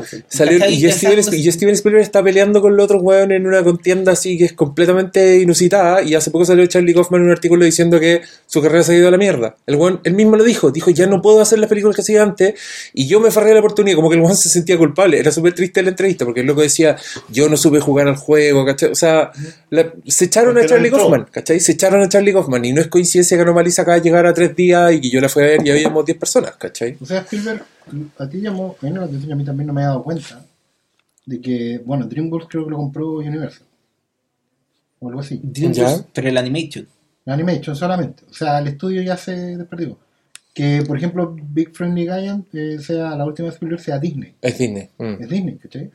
y, 0.68 0.90
Steven, 0.90 1.16
cosa- 1.16 1.36
y 1.36 1.52
Steven 1.52 1.74
Spielberg 1.74 2.02
está 2.02 2.22
peleando 2.22 2.60
con 2.60 2.76
los 2.76 2.84
otros 2.84 3.02
weón 3.02 3.30
en 3.32 3.46
una 3.46 3.62
contienda 3.62 4.12
así 4.12 4.36
que 4.36 4.46
es 4.46 4.52
completamente 4.52 5.38
inusitada. 5.38 6.02
Y 6.02 6.14
hace 6.14 6.30
poco 6.30 6.44
salió 6.44 6.66
Charlie 6.66 6.92
Kaufman 6.94 7.20
en 7.20 7.26
un 7.28 7.32
artículo 7.32 7.64
diciendo 7.64 8.00
que 8.00 8.22
su 8.46 8.60
carrera 8.60 8.82
se 8.82 8.92
ha 8.92 8.96
ido 8.96 9.08
a 9.08 9.10
la 9.10 9.18
mierda. 9.18 9.56
El 9.66 9.76
weón, 9.76 10.00
él 10.04 10.14
mismo 10.14 10.36
lo 10.36 10.44
dijo: 10.44 10.70
dijo, 10.70 10.90
ya 10.90 11.06
no 11.06 11.22
puedo 11.22 11.40
hacer 11.40 11.58
las 11.58 11.68
películas 11.68 11.94
que 11.96 12.02
hacía 12.02 12.22
antes. 12.22 12.54
Y 12.94 13.06
yo 13.06 13.20
me 13.20 13.30
farré 13.30 13.52
la 13.54 13.60
oportunidad. 13.60 13.96
Como 13.96 14.10
que 14.10 14.16
el 14.16 14.22
weón 14.22 14.36
se 14.36 14.48
sentía 14.48 14.76
culpable. 14.76 15.18
Era 15.18 15.30
súper 15.30 15.52
triste 15.54 15.82
la 15.82 15.90
entrevista 15.90 16.24
porque 16.24 16.40
el 16.40 16.46
loco 16.46 16.62
decía: 16.62 16.96
Yo 17.28 17.48
no 17.48 17.56
supe 17.56 17.80
jugar 17.80 18.08
al 18.08 18.16
juego, 18.16 18.64
¿cachai? 18.66 18.90
O 18.90 18.94
sea, 18.94 19.30
la- 19.70 19.92
se 20.06 20.24
echaron 20.24 20.54
Porque 20.54 20.66
a 20.66 20.68
Charlie. 20.68 20.90
Kaufman, 20.90 21.26
¿cachai? 21.30 21.60
Se 21.60 21.72
echaron 21.72 22.02
a 22.02 22.08
Charlie 22.08 22.32
Kaufman. 22.32 22.64
Y 22.64 22.72
no 22.72 22.80
es 22.80 22.88
coincidencia 22.88 23.36
que 23.36 23.42
Anomaliza 23.42 23.82
acaba 23.82 23.96
de 23.98 24.02
llegar 24.02 24.26
a 24.26 24.34
tres 24.34 24.56
días 24.56 24.92
y 24.92 25.00
que 25.00 25.10
yo 25.10 25.20
la 25.20 25.28
fui 25.28 25.42
a 25.42 25.46
ver 25.46 25.60
y 25.66 25.70
habíamos 25.70 26.04
10 26.04 26.18
personas, 26.18 26.56
¿cachai? 26.56 26.96
O 27.00 27.06
sea, 27.06 27.20
Spielberg, 27.20 27.62
a 28.18 28.28
ti 28.28 28.40
llamó, 28.40 28.76
a 28.80 28.84
mí 28.86 28.92
no 28.92 29.00
la 29.00 29.06
atención, 29.06 29.32
a 29.32 29.36
mí 29.36 29.44
también 29.44 29.66
no 29.66 29.72
me 29.72 29.82
he 29.82 29.84
dado 29.84 30.02
cuenta 30.02 30.44
de 31.26 31.40
que, 31.40 31.80
bueno, 31.84 32.06
DreamWorks 32.06 32.48
creo 32.48 32.64
que 32.64 32.70
lo 32.70 32.76
compró 32.78 33.12
Universal. 33.18 33.66
O 35.00 35.08
algo 35.08 35.20
así. 35.20 35.40
DreamWorks, 35.42 36.04
pero 36.12 36.28
el 36.28 36.36
animation. 36.38 36.86
La 37.24 37.34
Animation 37.34 37.76
solamente. 37.76 38.22
O 38.30 38.32
sea, 38.32 38.58
el 38.58 38.68
estudio 38.68 39.02
ya 39.02 39.16
se 39.16 39.32
desperdió. 39.58 39.98
Que, 40.54 40.82
por 40.86 40.96
ejemplo, 40.96 41.36
Big 41.52 41.74
Friendly 41.74 42.04
Giant 42.04 42.46
eh, 42.54 42.78
sea 42.80 43.14
la 43.16 43.24
última 43.26 43.48
de 43.48 43.54
Spielberg 43.54 43.80
sea 43.82 43.98
Disney. 43.98 44.34
Es 44.40 44.56
Disney. 44.58 44.88
mm. 44.96 45.22
Es 45.22 45.28
Disney, 45.28 45.56
¿cachai? 45.56 45.90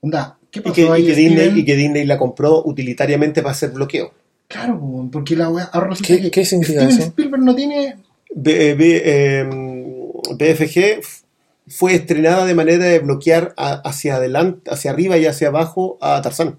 Onda, 0.00 0.38
¿qué 0.50 0.60
Y 0.60 0.62
pasó 0.62 0.80
y 0.80 0.84
ahí? 1.00 1.06
que 1.06 1.14
Disney, 1.14 1.58
y 1.60 1.64
que 1.64 1.74
Disney 1.74 2.04
la 2.04 2.18
compró 2.18 2.62
utilitariamente 2.64 3.40
para 3.42 3.52
hacer 3.52 3.70
bloqueo. 3.70 4.12
Claro, 4.46 4.78
po, 4.78 5.08
porque 5.10 5.34
la 5.36 5.48
wea 5.50 5.70
¿Qué- 6.06 6.20
que 6.20 6.30
qué 6.30 6.44
significa 6.44 6.80
Steven 6.82 6.98
eso? 6.98 7.08
Spielberg 7.08 7.42
no 7.42 7.54
tiene 7.54 7.96
B- 8.34 9.40
em, 9.40 9.77
BFG 10.36 11.00
fue 11.68 11.94
estrenada 11.94 12.44
de 12.46 12.54
manera 12.54 12.84
de 12.86 12.98
bloquear 12.98 13.54
a- 13.56 13.80
hacia 13.88 14.16
adelante, 14.16 14.70
hacia 14.70 14.90
arriba 14.90 15.18
y 15.18 15.26
hacia 15.26 15.48
abajo 15.48 15.98
a 16.00 16.20
Tarzán. 16.22 16.58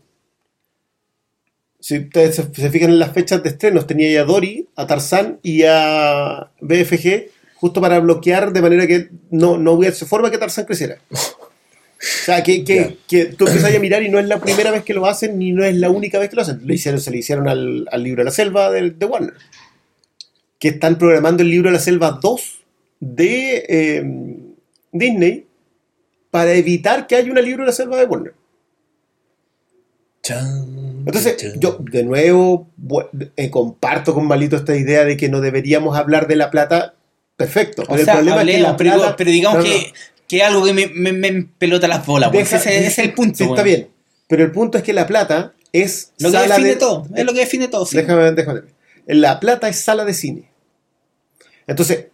Si 1.80 1.98
ustedes 1.98 2.36
se, 2.36 2.54
se 2.54 2.70
fijan 2.70 2.90
en 2.92 3.00
las 3.00 3.14
fechas 3.14 3.42
de 3.42 3.50
estrenos, 3.50 3.88
tenía 3.88 4.12
ya 4.12 4.22
a 4.22 4.26
Dory, 4.26 4.68
a 4.76 4.86
Tarzán 4.86 5.40
y 5.42 5.64
a 5.66 6.52
BFG 6.60 7.30
justo 7.56 7.82
para 7.82 8.00
bloquear 8.00 8.52
de 8.54 8.62
manera 8.62 8.86
que 8.88 9.10
no, 9.32 9.58
no 9.58 9.74
hubiese 9.74 10.06
forma 10.06 10.30
que 10.32 10.38
Tarzán 10.38 10.66
creciera. 10.66 10.98
O 12.02 12.26
sea, 12.26 12.44
que, 12.44 12.64
que, 12.64 12.96
que 13.10 13.26
tú 13.26 13.46
empiezas 13.46 13.76
a 13.76 13.80
mirar 13.80 14.02
y 14.04 14.08
no 14.08 14.20
es 14.20 14.26
la 14.26 14.40
primera 14.40 14.72
vez 14.72 14.86
que 14.86 14.94
lo 14.94 15.06
hacen 15.06 15.38
ni 15.38 15.52
no 15.52 15.66
es 15.66 15.76
la 15.76 15.90
única 15.90 16.18
vez 16.18 16.30
que 16.30 16.38
lo 16.38 16.44
hacen. 16.44 16.62
Lo 16.66 16.74
hicieron, 16.74 17.02
se 17.02 17.12
le 17.12 17.18
hicieron 17.18 17.50
al, 17.50 17.90
al 17.92 18.02
libro 18.04 18.22
de 18.22 18.26
la 18.26 18.32
selva 18.32 18.72
de, 18.72 18.92
de 18.92 19.06
Warner. 19.06 19.34
Que 20.60 20.70
están 20.70 20.98
programando 20.98 21.44
el 21.44 21.50
libro 21.50 21.68
de 21.70 21.74
la 21.74 21.82
selva 21.82 22.18
2 22.22 22.59
de 23.00 23.66
eh, 23.70 24.04
Disney 24.92 25.48
para 26.32 26.54
evitar 26.54 27.08
que 27.08 27.16
haya 27.16 27.32
un 27.32 27.42
libro 27.44 27.64
de 27.64 27.68
la 27.68 27.74
selva 27.74 27.98
de 27.98 28.06
Warner. 28.06 28.34
Entonces, 31.06 31.54
yo 31.60 31.78
de 31.80 32.04
nuevo 32.04 32.70
eh, 33.36 33.50
comparto 33.50 34.14
con 34.14 34.28
Malito 34.28 34.56
esta 34.58 34.76
idea 34.76 35.04
de 35.06 35.18
que 35.18 35.30
no 35.30 35.42
deberíamos 35.42 35.98
hablar 35.98 36.28
de 36.28 36.36
la 36.36 36.52
plata. 36.52 36.94
Perfecto. 37.36 37.84
O 37.84 37.86
Pero 37.94 38.04
sea, 38.04 38.14
el 38.16 38.20
problema 38.26 38.42
es 38.42 38.46
que 38.48 38.52
hablemos, 38.54 38.72
la 38.72 38.78
pero, 38.78 38.94
plata. 38.98 39.16
pero 39.16 39.32
digamos 39.32 39.58
No, 39.60 39.64
no, 39.64 39.70
que, 39.70 39.94
que 40.28 40.44
algo 40.44 40.64
que 40.66 40.74
me, 40.74 40.88
me, 40.88 41.14
me 41.14 41.44
pelota 41.58 41.88
las 41.88 42.06
bolas. 42.06 42.32
Deja- 42.32 42.58
ese, 42.58 42.78
ese 42.78 42.88
es 42.88 43.00
el 43.00 43.14
punto. 43.14 43.38
Sí, 43.38 43.44
está 43.46 43.64
bien. 43.64 43.90
Pero 44.28 44.44
el 44.44 44.52
punto 44.52 44.78
es 44.78 44.84
que 44.84 44.94
la 44.94 45.08
plata 45.08 45.54
es 45.72 46.12
Lo 46.20 46.30
que 46.30 46.34
sala 46.38 46.56
define 46.56 46.70
de- 46.72 46.76
todo, 46.76 47.08
es 47.16 47.26
lo 47.26 47.34
que 47.34 47.40
define 47.40 47.68
todo. 47.70 47.86
sí. 47.86 47.98
Déjame, 47.98 48.32
déjame. 48.34 48.62
La 49.08 49.40
plata 49.40 49.68
es 49.70 49.80
sala 49.80 50.06
de 50.06 50.14
cine. 50.14 50.52
Entonces, 51.66 52.08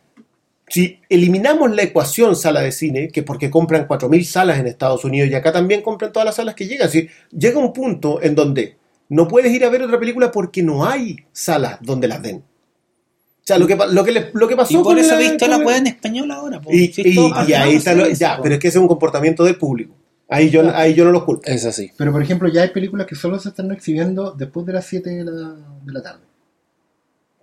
si 0.68 1.00
eliminamos 1.10 1.72
la 1.76 1.84
ecuación 1.84 2.36
sala 2.36 2.62
de 2.62 2.72
cine, 2.72 3.10
que 3.10 3.24
porque 3.24 3.50
compran 3.52 3.88
4.000 3.88 4.24
salas 4.24 4.58
en 4.60 4.68
Estados 4.68 5.04
Unidos 5.06 5.30
y 5.30 5.36
acá 5.36 5.52
también 5.52 5.82
compran 5.82 6.12
todas 6.12 6.26
las 6.26 6.36
salas 6.36 6.56
que 6.56 6.68
llegan, 6.68 6.90
si 6.90 7.08
llega 7.32 7.60
un 7.60 7.72
punto 7.72 8.22
en 8.22 8.34
donde 8.36 8.78
no 9.10 9.28
puedes 9.28 9.52
ir 9.54 9.64
a 9.64 9.70
ver 9.70 9.84
otra 9.84 10.00
película 10.00 10.32
porque 10.32 10.64
no 10.64 10.86
hay 10.86 11.18
salas 11.32 11.78
donde 11.82 12.08
las 12.08 12.22
den. 12.24 12.38
O 12.38 13.48
sea, 13.48 13.60
lo 13.60 13.68
que, 13.68 13.76
pa- 13.76 13.86
lo 13.86 14.04
que, 14.04 14.12
le- 14.12 14.32
lo 14.34 14.48
que 14.48 14.56
pasó 14.56 14.74
Y 14.74 14.78
por 14.78 14.86
con 14.86 14.98
eso 14.98 15.16
visto 15.18 15.48
la 15.48 15.60
weá 15.60 15.78
en 15.78 15.86
español 15.86 16.32
ahora. 16.32 16.60
Y, 16.72 16.88
Si 16.92 17.54
ahí 17.54 17.76
está 17.76 17.94
lo- 17.94 18.08
ya, 18.08 18.34
eso, 18.34 18.42
pero 18.42 18.56
es 18.56 18.60
que 18.60 18.68
ese 18.70 18.80
es 18.80 18.82
un 18.82 18.88
comportamiento 18.88 19.44
del 19.44 19.58
público. 19.58 19.94
Ahí 20.28 20.50
yo, 20.50 20.76
ahí 20.76 20.96
yo 20.96 21.06
no 21.06 21.12
lo 21.12 21.24
culpo. 21.24 21.44
Es 21.46 21.64
así. 21.64 21.92
Pero 21.96 22.12
por 22.12 22.24
ejemplo, 22.24 22.50
ya 22.50 22.64
hay 22.64 22.70
películas 22.70 23.06
que 23.06 23.14
solo 23.14 23.38
se 23.38 23.50
están 23.50 23.72
exhibiendo 23.72 24.32
después 24.32 24.66
de 24.66 24.74
las 24.74 24.88
7 24.88 25.12
de 25.12 25.24
la, 25.24 25.50
de 25.84 25.94
la 25.94 26.02
tarde. 26.02 26.24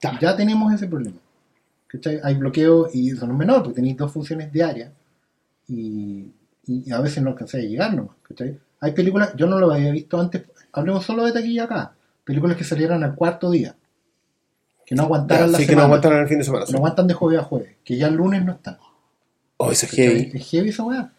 Claro. 0.01 0.19
Ya 0.21 0.35
tenemos 0.37 0.75
ese 0.75 0.89
problema. 0.89 1.19
¿Cachai? 1.93 2.21
Hay 2.25 2.35
bloqueo 2.37 2.89
y 2.93 3.11
eso 3.11 3.27
no 3.27 3.35
es 3.35 3.39
menor, 3.39 3.63
porque 3.63 3.77
tenéis 3.77 3.97
dos 3.99 4.11
funciones 4.11 4.51
diarias 4.51 4.91
y, 5.69 6.27
y 6.67 6.91
a 6.93 7.01
veces 7.01 7.23
no 7.23 7.31
alcanzáis 7.31 7.67
a 7.67 7.69
llegar 7.69 7.95
nomás. 7.95 8.17
¿cachai? 8.27 8.59
Hay 8.81 8.93
películas, 8.93 9.33
yo 9.37 9.47
no 9.47 9.59
lo 9.59 9.71
había 9.73 9.91
visto 9.93 10.19
antes, 10.19 10.43
hablemos 10.73 11.05
solo 11.05 11.25
de 11.27 11.33
taquilla 11.33 11.65
acá. 11.65 11.93
Películas 12.25 12.57
que 12.57 12.65
salieron 12.65 13.05
al 13.05 13.15
cuarto 13.15 13.51
día, 13.51 13.75
que 14.87 14.95
no 14.95 15.03
aguantaron 15.05 15.47
Ya, 15.47 15.53
la 15.53 15.59
sí, 15.59 15.65
que 15.67 15.73
no 15.73 15.83
semana, 15.83 15.85
aguantan 15.87 16.13
el 16.23 16.29
fin 16.29 16.39
de 16.39 16.45
semana. 16.45 16.65
no 16.71 16.77
aguantan 16.79 17.07
de 17.07 17.15
jueves 17.15 17.41
a 17.41 17.45
jueves, 17.45 17.69
que 17.85 17.97
ya 17.97 18.07
el 18.09 18.15
lunes 18.15 18.45
no 18.45 18.53
están. 18.53 18.79
Oh, 19.59 19.71
eso 19.71 19.87
es 19.87 19.93
heavy. 19.93 20.31
Es 20.35 20.49
heavy 20.51 20.69
esa 20.71 20.83
weá. 20.85 21.13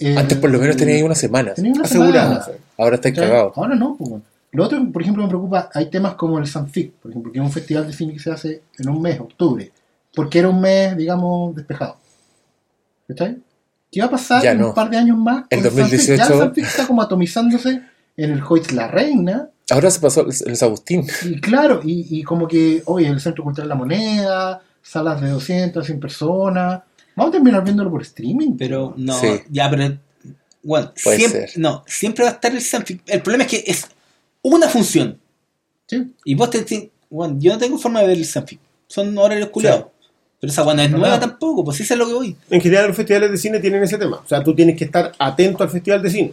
Eh, 0.00 0.16
Antes 0.18 0.38
por 0.38 0.50
lo 0.50 0.58
menos 0.58 0.76
tenía 0.76 0.96
ahí 0.96 1.02
una 1.02 1.14
semana. 1.14 1.54
tenía 1.54 1.72
una 1.72 1.82
Asegurada. 1.84 2.42
semana. 2.42 2.62
Ahora 2.78 2.94
está 2.96 3.10
¿Cachai? 3.10 3.28
cagado. 3.28 3.52
Ahora 3.54 3.74
no, 3.76 3.96
pues. 3.96 4.10
Lo 4.50 4.64
otro, 4.64 4.78
por 4.92 5.02
ejemplo, 5.02 5.22
me 5.22 5.28
preocupa, 5.28 5.68
hay 5.74 5.90
temas 5.90 6.14
como 6.14 6.38
el 6.38 6.46
Sanfic, 6.46 6.92
por 6.94 7.10
ejemplo, 7.10 7.30
que 7.30 7.38
es 7.38 7.44
un 7.44 7.52
festival 7.52 7.86
de 7.86 7.92
cine 7.92 8.14
que 8.14 8.18
se 8.18 8.30
hace 8.30 8.62
en 8.78 8.88
un 8.88 9.00
mes, 9.02 9.20
octubre, 9.20 9.70
porque 10.14 10.38
era 10.40 10.48
un 10.48 10.60
mes, 10.60 10.96
digamos, 10.96 11.54
despejado. 11.54 11.96
¿Cachai? 13.06 13.38
¿Qué 13.90 14.00
va 14.00 14.06
a 14.06 14.10
pasar 14.10 14.42
Ya 14.42 14.52
en 14.52 14.60
no. 14.60 14.68
un 14.68 14.74
par 14.74 14.90
de 14.90 14.98
años 14.98 15.16
más? 15.16 15.44
Sanfic? 15.50 15.62
2018. 15.72 16.16
Ya 16.16 16.26
el 16.34 16.38
Sanfic 16.40 16.64
está 16.64 16.86
como 16.86 17.00
atomizándose 17.02 17.80
en 18.16 18.30
el 18.32 18.42
Hoyts 18.46 18.72
La 18.72 18.88
Reina, 18.88 19.48
Ahora 19.70 19.90
se 19.90 20.00
pasó 20.00 20.26
el, 20.26 20.56
Agustín. 20.62 21.06
y 21.24 21.40
claro, 21.42 21.80
y, 21.84 22.06
y 22.18 22.22
como 22.22 22.48
que, 22.48 22.82
oye, 22.86 23.06
el 23.06 23.20
Centro 23.20 23.44
Cultural 23.44 23.68
La 23.68 23.74
Moneda, 23.74 24.62
salas 24.82 25.20
de 25.20 25.28
200, 25.28 25.84
100 25.84 26.00
personas, 26.00 26.80
vamos 27.14 27.28
a 27.28 27.32
terminar 27.32 27.62
viéndolo 27.64 27.90
por 27.90 28.00
streaming. 28.00 28.56
Pero 28.56 28.94
no, 28.96 29.12
Sí. 29.20 29.28
ya, 29.50 29.68
pero. 29.68 29.98
Bueno, 30.62 30.92
Puede 31.04 31.18
siempre, 31.18 31.48
ser. 31.48 31.58
no, 31.60 31.84
siempre 31.86 32.24
va 32.24 32.30
a 32.30 32.34
estar 32.34 32.50
el 32.52 32.62
Sanfic. 32.62 33.02
El 33.06 33.20
problema 33.22 33.44
es 33.44 33.50
que 33.50 33.64
es 33.70 33.86
una 34.42 34.68
función. 34.68 35.18
Sí. 35.86 36.14
Y 36.24 36.34
vos 36.34 36.48
te. 36.50 36.62
te- 36.62 36.90
bueno, 37.10 37.36
yo 37.38 37.52
no 37.52 37.58
tengo 37.58 37.76
forma 37.78 38.00
de 38.00 38.06
ver 38.08 38.16
el 38.18 38.24
Sanfic. 38.24 38.58
Son 38.86 39.16
horarios 39.18 39.50
culiados. 39.50 39.86
Pero 40.40 40.52
esa 40.52 40.62
bueno, 40.62 40.78
no 40.78 40.84
es 40.84 40.90
No, 40.92 40.98
nueva 40.98 41.14
no. 41.16 41.20
tampoco, 41.20 41.64
pues 41.64 41.80
eso 41.80 41.94
es 41.94 41.98
lo 41.98 42.06
que 42.06 42.12
voy. 42.14 42.36
En 42.50 42.60
general 42.60 42.86
los 42.88 42.96
festivales 42.96 43.30
de 43.30 43.36
cine 43.36 43.58
tienen 43.60 43.82
ese 43.82 43.98
tema. 43.98 44.18
O 44.24 44.28
sea, 44.28 44.42
tú 44.42 44.54
tienes 44.54 44.76
que 44.76 44.84
estar 44.84 45.12
atento 45.18 45.62
al 45.64 45.70
festival 45.70 46.02
de 46.02 46.10
cine. 46.10 46.32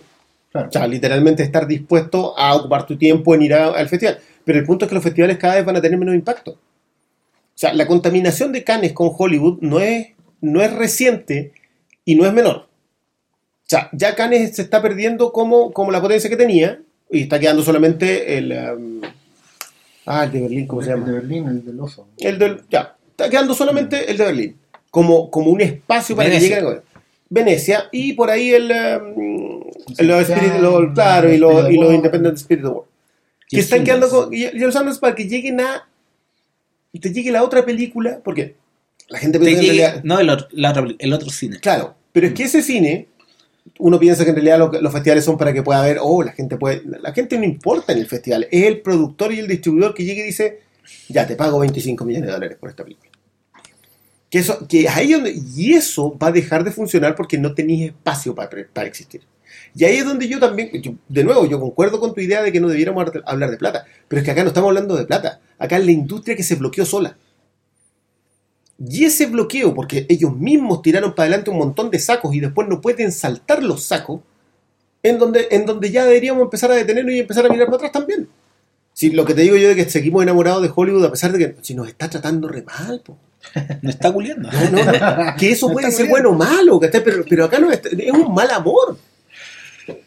Claro. 0.51 0.69
O 0.69 0.71
sea, 0.71 0.87
literalmente 0.87 1.43
estar 1.43 1.65
dispuesto 1.67 2.37
a 2.37 2.55
ocupar 2.55 2.85
tu 2.85 2.97
tiempo 2.97 3.33
en 3.35 3.41
ir 3.41 3.53
a- 3.55 3.67
al 3.73 3.89
festival. 3.89 4.19
Pero 4.43 4.59
el 4.59 4.65
punto 4.65 4.85
es 4.85 4.89
que 4.89 4.95
los 4.95 5.03
festivales 5.03 5.37
cada 5.37 5.55
vez 5.55 5.65
van 5.65 5.75
a 5.77 5.81
tener 5.81 5.97
menos 5.97 6.13
impacto. 6.15 6.51
O 6.51 6.57
sea, 7.57 7.73
la 7.73 7.87
contaminación 7.87 8.51
de 8.51 8.63
Cannes 8.63 8.93
con 8.93 9.09
Hollywood 9.17 9.59
no 9.61 9.79
es, 9.79 10.09
no 10.41 10.61
es 10.61 10.71
reciente 10.73 11.51
y 12.05 12.15
no 12.15 12.25
es 12.25 12.33
menor. 12.33 12.55
O 12.57 13.67
sea, 13.67 13.89
ya 13.91 14.13
Cannes 14.13 14.55
se 14.55 14.61
está 14.61 14.81
perdiendo 14.81 15.31
como, 15.31 15.71
como 15.73 15.91
la 15.91 15.99
potencia 16.01 16.29
que 16.29 16.37
tenía 16.37 16.79
y 17.09 17.21
está 17.23 17.39
quedando 17.39 17.63
solamente 17.63 18.37
el... 18.37 18.51
um, 18.51 19.01
ah, 20.05 20.25
el 20.25 20.31
de 20.31 20.41
Berlín, 20.41 20.67
¿cómo 20.67 20.81
se 20.83 20.91
el 20.91 20.95
llama? 20.95 21.07
de 21.07 21.13
Berlín, 21.13 21.47
el 21.47 21.65
del 21.65 21.79
oso. 21.79 22.07
El 22.19 22.37
del, 22.37 22.61
ya, 22.69 22.94
está 23.17 23.29
quedando 23.29 23.53
solamente 23.53 24.09
el 24.11 24.17
de 24.17 24.25
Berlín, 24.25 24.55
como, 24.91 25.29
como 25.31 25.51
un 25.51 25.61
espacio 25.61 26.15
para 26.15 26.29
Venecia. 26.29 26.57
que 26.59 26.61
lleguen. 26.63 26.81
Venecia 27.29 27.85
y 27.91 28.13
por 28.13 28.29
ahí 28.29 28.51
el, 28.51 28.71
um, 28.71 29.63
los 29.99 30.27
ya, 30.27 30.35
Spirit- 30.37 30.59
los- 30.61 30.93
claro, 30.93 31.33
y 31.33 31.37
los, 31.37 31.51
Spirit 31.53 31.71
y 31.71 31.75
los 31.77 31.83
Award. 31.85 31.95
Independent 31.95 32.37
Spirit 32.37 32.65
Award. 32.65 32.85
Que 33.49 33.59
están 33.59 33.79
el 33.79 33.85
quedando 33.85 34.09
con, 34.09 34.33
y, 34.33 34.43
y 34.45 34.59
los 34.59 34.73
Sundance 34.73 34.99
para 34.99 35.15
que 35.15 35.27
lleguen 35.27 35.59
a 35.61 35.87
y 36.91 36.99
te 36.99 37.11
llegue 37.11 37.31
la 37.31 37.43
otra 37.43 37.65
película, 37.65 38.19
porque 38.23 38.55
la 39.09 39.19
gente 39.19 39.37
Te 39.39 39.45
piensa 39.45 39.61
que 39.61 39.69
en 39.69 39.75
realidad- 39.77 40.01
no, 40.03 40.19
el 40.19 40.29
otro, 40.29 40.47
la 40.51 40.71
otra- 40.71 40.87
el 40.97 41.13
otro 41.13 41.29
cine. 41.29 41.59
claro, 41.59 41.95
pero 42.11 42.27
es 42.27 42.33
que 42.33 42.43
ese 42.43 42.61
cine 42.61 43.07
uno 43.79 43.99
piensa 43.99 44.23
que 44.23 44.29
en 44.29 44.35
realidad 44.35 44.59
lo 44.59 44.71
los 44.81 44.93
festivales 44.93 45.25
son 45.25 45.37
para 45.37 45.51
que 45.51 45.63
pueda 45.63 45.81
ver, 45.81 45.97
oh, 45.99 46.21
la 46.23 46.31
gente 46.31 46.55
puede, 46.57 46.83
la 47.01 47.11
gente 47.11 47.37
no 47.37 47.43
importa 47.45 47.91
en 47.93 47.99
el 47.99 48.05
festival, 48.05 48.47
es 48.51 48.63
el 48.65 48.81
productor 48.81 49.33
y 49.33 49.39
el 49.39 49.47
distribuidor 49.47 49.93
que 49.95 50.03
llegue 50.05 50.21
y 50.21 50.25
dice, 50.27 50.59
ya 51.09 51.25
te 51.27 51.35
pago 51.35 51.59
25 51.59 52.05
millones 52.05 52.27
de 52.27 52.33
dólares 52.33 52.57
por 52.59 52.69
esta 52.69 52.83
película. 52.83 53.11
Que 54.29 54.39
eso, 54.39 54.67
que 54.67 54.89
ahí 54.89 55.13
donde, 55.13 55.33
y 55.55 55.73
eso 55.73 56.17
va 56.17 56.27
a 56.27 56.31
dejar 56.31 56.63
de 56.63 56.71
funcionar 56.71 57.15
porque 57.15 57.37
no 57.37 57.53
tenéis 57.53 57.87
espacio 57.91 58.33
para, 58.35 58.49
para 58.73 58.87
existir. 58.87 59.21
Y 59.75 59.85
ahí 59.85 59.97
es 59.97 60.05
donde 60.05 60.27
yo 60.27 60.39
también, 60.39 60.69
yo- 60.81 60.95
de 61.07 61.23
nuevo, 61.23 61.45
yo 61.45 61.59
concuerdo 61.59 61.99
con 61.99 62.13
tu 62.13 62.21
idea 62.21 62.41
de 62.41 62.51
que 62.51 62.59
no 62.59 62.67
debiéramos 62.67 63.05
hablar 63.25 63.51
de 63.51 63.57
plata, 63.57 63.85
pero 64.07 64.19
es 64.19 64.25
que 64.25 64.31
acá 64.31 64.41
no 64.43 64.49
estamos 64.49 64.69
hablando 64.69 64.95
de 64.97 65.05
plata, 65.05 65.39
acá 65.59 65.77
es 65.77 65.85
la 65.85 65.91
industria 65.91 66.35
que 66.35 66.43
se 66.43 66.55
bloqueó 66.55 66.85
sola. 66.85 67.17
Y 68.77 69.05
ese 69.05 69.27
bloqueo, 69.27 69.73
porque 69.73 70.05
ellos 70.09 70.35
mismos 70.35 70.81
tiraron 70.81 71.13
para 71.15 71.27
adelante 71.27 71.49
un 71.49 71.57
montón 71.57 71.89
de 71.89 71.99
sacos 71.99 72.35
y 72.35 72.41
después 72.41 72.67
no 72.67 72.81
pueden 72.81 73.11
saltar 73.11 73.63
los 73.63 73.83
sacos, 73.83 74.21
en 75.03 75.19
donde, 75.19 75.47
en 75.51 75.65
donde 75.65 75.91
ya 75.91 76.05
deberíamos 76.05 76.43
empezar 76.43 76.71
a 76.71 76.75
detenernos 76.75 77.13
y 77.13 77.19
empezar 77.19 77.45
a 77.45 77.49
mirar 77.49 77.67
para 77.67 77.77
atrás 77.77 77.91
también. 77.93 78.27
Si 78.95 79.09
lo 79.11 79.25
que 79.25 79.33
te 79.33 79.41
digo 79.41 79.57
yo 79.57 79.67
de 79.67 79.75
que 79.75 79.89
seguimos 79.89 80.23
enamorados 80.23 80.63
de 80.63 80.71
Hollywood 80.73 81.03
a 81.03 81.11
pesar 81.11 81.33
de 81.33 81.37
que 81.39 81.55
si 81.61 81.75
nos 81.75 81.87
está 81.89 82.09
tratando 82.09 82.47
re 82.47 82.63
mal, 82.63 83.01
po. 83.05 83.17
No 83.81 83.89
está 83.89 84.11
culiando. 84.11 84.49
No, 84.51 84.69
no, 84.71 84.85
no. 85.25 85.35
que 85.37 85.51
eso 85.51 85.69
puede 85.69 85.87
está 85.87 85.97
ser 86.03 86.09
bueno 86.09 86.29
o 86.29 86.33
malo, 86.33 86.79
¿cachai? 86.79 87.03
Pero, 87.03 87.25
pero 87.29 87.43
acá 87.45 87.59
no 87.59 87.69
es, 87.71 87.81
es 87.85 88.11
un 88.11 88.33
mal 88.33 88.49
amor. 88.51 88.97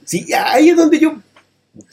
Sí, 0.05 0.27
ahí 0.33 0.71
es 0.71 0.77
donde 0.77 0.99
yo 0.99 1.17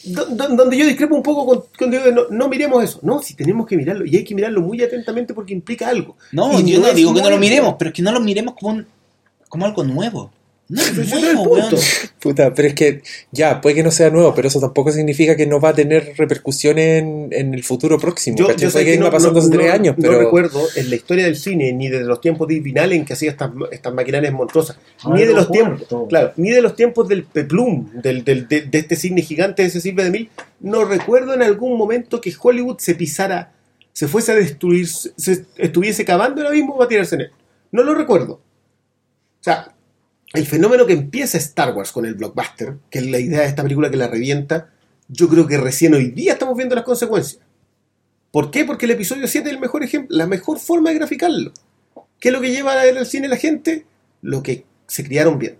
do- 0.06 0.26
do- 0.28 0.56
donde 0.56 0.78
yo 0.78 0.86
discrepo 0.86 1.16
un 1.16 1.22
poco 1.22 1.46
con, 1.46 1.64
con 1.78 1.92
de 1.92 2.12
no, 2.14 2.24
no 2.32 2.48
miremos 2.48 2.82
eso. 2.84 3.00
No, 3.04 3.22
si 3.22 3.34
tenemos 3.36 3.68
que 3.68 3.76
mirarlo 3.78 4.06
y 4.06 4.16
hay 4.16 4.24
que 4.24 4.34
mirarlo 4.34 4.62
muy 4.62 4.82
atentamente 4.82 5.34
porque 5.34 5.54
implica 5.54 5.90
algo. 5.90 6.16
No, 6.32 6.60
Y 6.60 6.72
yo 6.72 6.80
no 6.80 6.88
es 6.88 6.96
digo 6.96 7.14
que 7.14 7.22
no 7.22 7.30
lo 7.30 7.38
miremos, 7.38 7.76
pero 7.78 7.90
es 7.90 7.94
que 7.96 8.02
no 8.02 8.12
lo 8.14 8.22
miremos 8.22 8.56
como, 8.60 8.72
un- 8.78 8.88
como 9.50 9.66
algo 9.66 9.84
nuevo. 9.84 10.32
No 10.68 10.82
es 10.82 10.98
Ese 10.98 11.30
el 11.30 11.36
punto. 11.38 11.78
Puta, 12.20 12.52
pero 12.56 12.68
es 12.70 12.74
que 12.74 13.04
ya, 13.32 13.62
puede 13.62 13.76
que 13.76 13.84
no 13.84 13.92
sea 13.92 14.10
nuevo, 14.10 14.34
pero 14.34 14.48
eso 14.48 14.60
tampoco 14.60 14.92
significa 14.92 15.36
que 15.36 15.46
no 15.46 15.60
va 15.60 15.70
a 15.70 15.74
tener 15.76 16.14
repercusiones 16.18 17.04
en, 17.04 17.28
en 17.32 17.54
el 17.54 17.64
futuro 17.64 18.00
próximo. 18.00 18.36
Yo, 18.36 18.48
sé 18.72 18.84
que 18.84 18.98
no, 18.98 19.12
pasando 19.12 19.40
hace 19.42 19.50
no- 19.50 19.56
tres 19.58 19.68
no- 19.68 19.74
años, 19.74 19.96
no 19.96 20.02
pero 20.02 20.20
recuerdo 20.20 20.60
en 20.76 20.90
la 20.90 20.96
historia 20.96 21.26
del 21.26 21.36
cine 21.36 21.72
ni 21.72 21.88
de 21.90 22.00
los 22.04 22.20
tiempos 22.20 22.48
de 22.48 22.60
Vinal 22.62 22.94
en 22.94 23.06
que 23.06 23.14
hacía 23.14 23.30
estas, 23.30 23.52
estas 23.72 23.94
maquinarias 23.94 24.34
monstruosas, 24.34 24.80
Ah, 25.04 25.12
ni 25.14 25.20
de 25.22 25.28
lo 25.28 25.34
los 25.36 25.52
tiempos, 25.52 25.88
claro, 26.10 26.34
ni 26.38 26.50
de 26.50 26.62
los 26.64 26.76
tiempos 26.76 27.08
del 27.08 27.26
Peplum, 27.26 28.02
del, 28.02 28.24
del- 28.24 28.48
de, 28.48 28.62
de 28.62 28.78
este 28.80 28.96
cine 28.96 29.22
gigante 29.22 29.62
de 29.62 29.70
Cecil 29.70 29.94
B. 29.94 30.04
DeMille, 30.04 30.30
no 30.62 30.84
recuerdo 30.86 31.36
en 31.36 31.44
algún 31.44 31.78
momento 31.78 32.20
que 32.20 32.34
Hollywood 32.42 32.80
se 32.80 32.96
pisara, 32.96 33.52
se 33.94 34.08
fuese 34.08 34.32
a 34.32 34.36
destruir, 34.36 34.88
se 34.88 35.46
estuviese 35.58 36.06
cavando 36.06 36.42
el 36.42 36.48
abismo 36.48 36.76
para 36.76 36.90
tirarse 36.90 37.14
en 37.16 37.22
él. 37.22 37.32
No 37.72 37.84
lo 37.84 37.94
recuerdo. 37.94 38.34
O 38.34 39.44
sea, 39.46 39.75
el 40.36 40.46
fenómeno 40.46 40.86
que 40.86 40.94
empieza 40.94 41.38
Star 41.38 41.76
Wars 41.76 41.92
con 41.92 42.06
el 42.06 42.16
blockbuster, 42.16 42.78
que 42.90 43.00
es 43.00 43.06
la 43.06 43.20
idea 43.20 43.42
de 43.42 43.48
esta 43.48 43.64
película 43.64 43.90
que 43.90 43.98
la 43.98 44.08
revienta, 44.08 44.70
yo 45.08 45.28
creo 45.30 45.48
que 45.48 45.58
recién 45.58 45.94
hoy 45.94 46.12
día 46.12 46.34
estamos 46.34 46.56
viendo 46.56 46.76
las 46.76 46.84
consecuencias. 46.84 47.42
¿Por 48.32 48.52
qué? 48.52 48.66
Porque 48.66 48.86
el 48.86 48.92
episodio 48.92 49.28
7 49.28 49.48
es 49.48 49.56
el 49.56 49.62
mejor 49.62 49.84
ejemplo, 49.84 50.16
la 50.16 50.28
mejor 50.28 50.60
forma 50.60 50.90
de 50.90 50.98
graficarlo. 50.98 51.52
¿Qué 52.20 52.30
es 52.30 52.34
lo 52.34 52.42
que 52.42 52.52
lleva 52.52 52.80
al 52.82 53.06
cine 53.06 53.28
la 53.28 53.38
gente? 53.38 53.86
Lo 54.22 54.42
que 54.44 54.66
se 54.88 55.04
criaron 55.04 55.40
viendo. 55.40 55.60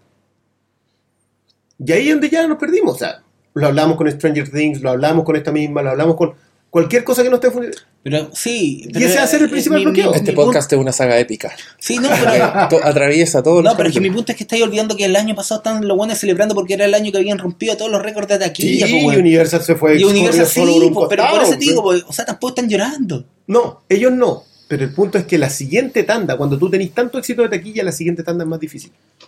Y 1.78 1.92
ahí 1.92 2.08
es 2.08 2.14
donde 2.14 2.30
ya 2.30 2.48
nos 2.48 2.58
perdimos. 2.58 2.96
O 2.96 2.98
sea, 2.98 3.24
lo 3.54 3.68
hablamos 3.68 3.98
con 3.98 4.12
Stranger 4.12 4.50
Things, 4.50 4.82
lo 4.82 4.90
hablamos 4.90 5.26
con 5.26 5.36
esta 5.36 5.52
misma, 5.52 5.82
lo 5.82 5.92
hablamos 5.92 6.16
con 6.16 6.34
cualquier 6.76 7.06
cosa 7.06 7.24
que 7.24 7.30
no 7.30 7.36
esté 7.36 7.52
funcionando. 7.52 7.82
Pero 8.04 8.30
sí. 8.34 8.86
Y 8.94 9.02
ese 9.02 9.16
va 9.16 9.24
a 9.24 9.28
ser 9.28 9.40
el 9.40 9.48
eh, 9.48 9.50
principal 9.50 9.80
mi- 9.80 9.86
bloqueo. 9.86 10.14
este 10.14 10.32
mi 10.32 10.36
podcast 10.36 10.74
es 10.74 10.78
una 10.78 10.92
saga 10.92 11.18
épica. 11.18 11.56
Sí, 11.80 11.98
no, 12.00 12.10
pero. 12.10 12.68
to- 12.70 12.84
atraviesa 12.86 13.42
todos 13.42 13.64
los 13.64 13.72
No, 13.72 13.78
pero 13.78 13.88
es 13.88 13.96
que 13.96 14.02
mi 14.02 14.12
punto 14.12 14.34
es 14.34 14.38
que 14.38 14.44
estáis 14.44 14.62
olvidando 14.62 14.98
que 14.98 15.06
el 15.06 15.16
año 15.16 15.34
pasado 15.36 15.62
estaban 15.62 15.88
los 15.88 15.96
buenos 15.96 16.18
celebrando 16.18 16.54
porque 16.54 16.74
era 16.74 16.84
el 16.84 16.94
año 16.94 17.14
que 17.14 17.18
habían 17.20 17.38
rompido 17.38 17.78
todos 17.78 17.90
los 17.90 18.02
récords 18.02 18.28
de 18.28 18.36
Sí, 18.36 18.42
taquilla. 18.42 18.88
po, 18.88 19.08
weón. 19.08 19.22
Universal 19.22 19.62
se 19.64 19.76
fue. 19.76 19.98
y 19.98 20.04
Universal 20.04 20.46
sí, 20.48 20.60
por 20.60 20.94
po, 20.94 21.08
pero 21.08 21.26
por 21.32 21.44
eso 21.44 21.54
te 21.54 21.58
digo, 21.60 21.82
po, 21.82 21.94
o 22.08 22.12
sea, 22.12 22.26
tampoco 22.26 22.50
están 22.50 22.68
llorando. 22.70 23.24
No, 23.48 23.84
ellos 23.88 24.12
no. 24.12 24.44
Pero 24.68 24.84
el 24.84 24.94
punto 24.94 25.18
es 25.18 25.24
que 25.26 25.38
la 25.38 25.50
siguiente 25.50 26.04
tanda, 26.04 26.36
cuando 26.36 26.58
tú 26.60 26.70
tenés 26.70 26.92
tanto 26.92 27.18
éxito 27.20 27.42
de 27.44 27.50
taquilla, 27.50 27.84
la 27.86 27.94
siguiente 27.94 28.22
tanda 28.22 28.44
es 28.44 28.50
más 28.50 28.60
difícil. 28.60 28.92
Y 28.92 29.26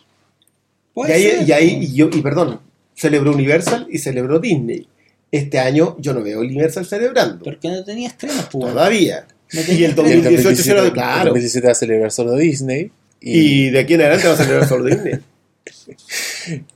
Puede 0.94 1.14
ahí, 1.14 1.24
ser, 1.24 1.48
y 1.48 1.52
ahí, 1.54 1.78
y 1.84 1.94
yo, 1.96 2.10
y 2.12 2.22
perdón, 2.22 2.60
celebró 2.94 3.32
Universal 3.32 3.88
y 3.90 4.00
celebró 4.00 4.40
Disney. 4.40 4.88
Este 5.32 5.60
año 5.60 5.96
yo 6.00 6.14
no 6.14 6.24
veo 6.24 6.40
Universal 6.40 6.86
celebrando. 6.86 7.44
Porque 7.44 7.68
no 7.70 7.84
tenía 7.84 8.08
estrenos, 8.08 8.46
po, 8.46 8.60
weón. 8.60 8.74
Todavía. 8.74 9.28
No 9.54 9.62
y 9.62 9.64
el 9.64 9.80
Y 9.80 9.84
el 9.84 9.96
2018 9.96 10.64
se 10.64 10.74
lo 10.74 10.84
2017 10.84 10.92
claro. 10.94 11.22
el 11.22 11.28
2017 11.28 11.68
va 11.68 11.72
a 11.72 11.76
celebrar 11.76 12.12
solo 12.12 12.36
Disney. 12.36 12.92
Y, 13.20 13.40
Y 13.40 13.70
de 13.72 13.80
aquí 13.80 13.94
en 13.96 14.02
adelante 14.02 14.28
va 14.28 14.34
a 14.34 14.38
celebrar 14.38 14.68
solo 14.68 14.86
Disney. 14.86 15.14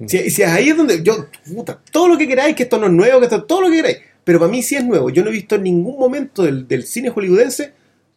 Si, 0.06 0.30
si 0.30 0.44
ahí 0.44 0.70
es 0.70 0.76
donde 0.76 1.02
yo, 1.02 1.28
puta, 1.54 1.80
todo 1.92 2.10
lo 2.10 2.18
que 2.18 2.28
queráis, 2.28 2.56
que 2.56 2.64
esto 2.64 2.78
no 2.78 2.88
es 2.88 2.92
nuevo, 2.92 3.20
que 3.20 3.26
esto, 3.26 3.44
todo 3.44 3.62
lo 3.62 3.70
que 3.70 3.78
queráis. 3.78 3.98
Pero 4.26 4.38
para 4.38 4.52
mí 4.52 4.62
sí 4.62 4.76
es 4.76 4.84
nuevo. 4.84 5.10
Yo 5.10 5.24
no 5.24 5.30
he 5.30 5.34
visto 5.34 5.56
en 5.56 5.64
ningún 5.64 5.98
momento 5.98 6.44
del, 6.44 6.68
del 6.68 6.86
cine 6.86 7.10
hollywoodense 7.10 7.72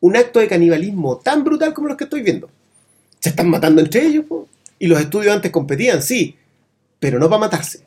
un 0.05 0.17
acto 0.17 0.39
de 0.39 0.49
canibalismo 0.49 1.17
tan 1.17 1.45
brutal 1.45 1.73
como 1.73 1.89
los 1.89 1.97
que 1.97 2.05
estoy 2.05 2.21
viendo. 2.21 2.51
Se 3.21 3.31
están 3.31 3.49
matando 3.49 3.81
entre 3.81 4.05
ellos, 4.05 4.27
po. 4.27 4.47
y 4.79 4.87
los 4.87 5.01
estudios 5.01 5.35
antes 5.35 5.51
competían, 5.51 6.03
sí, 6.03 6.37
pero 7.01 7.19
no 7.19 7.31
para 7.31 7.41
matarse. 7.41 7.81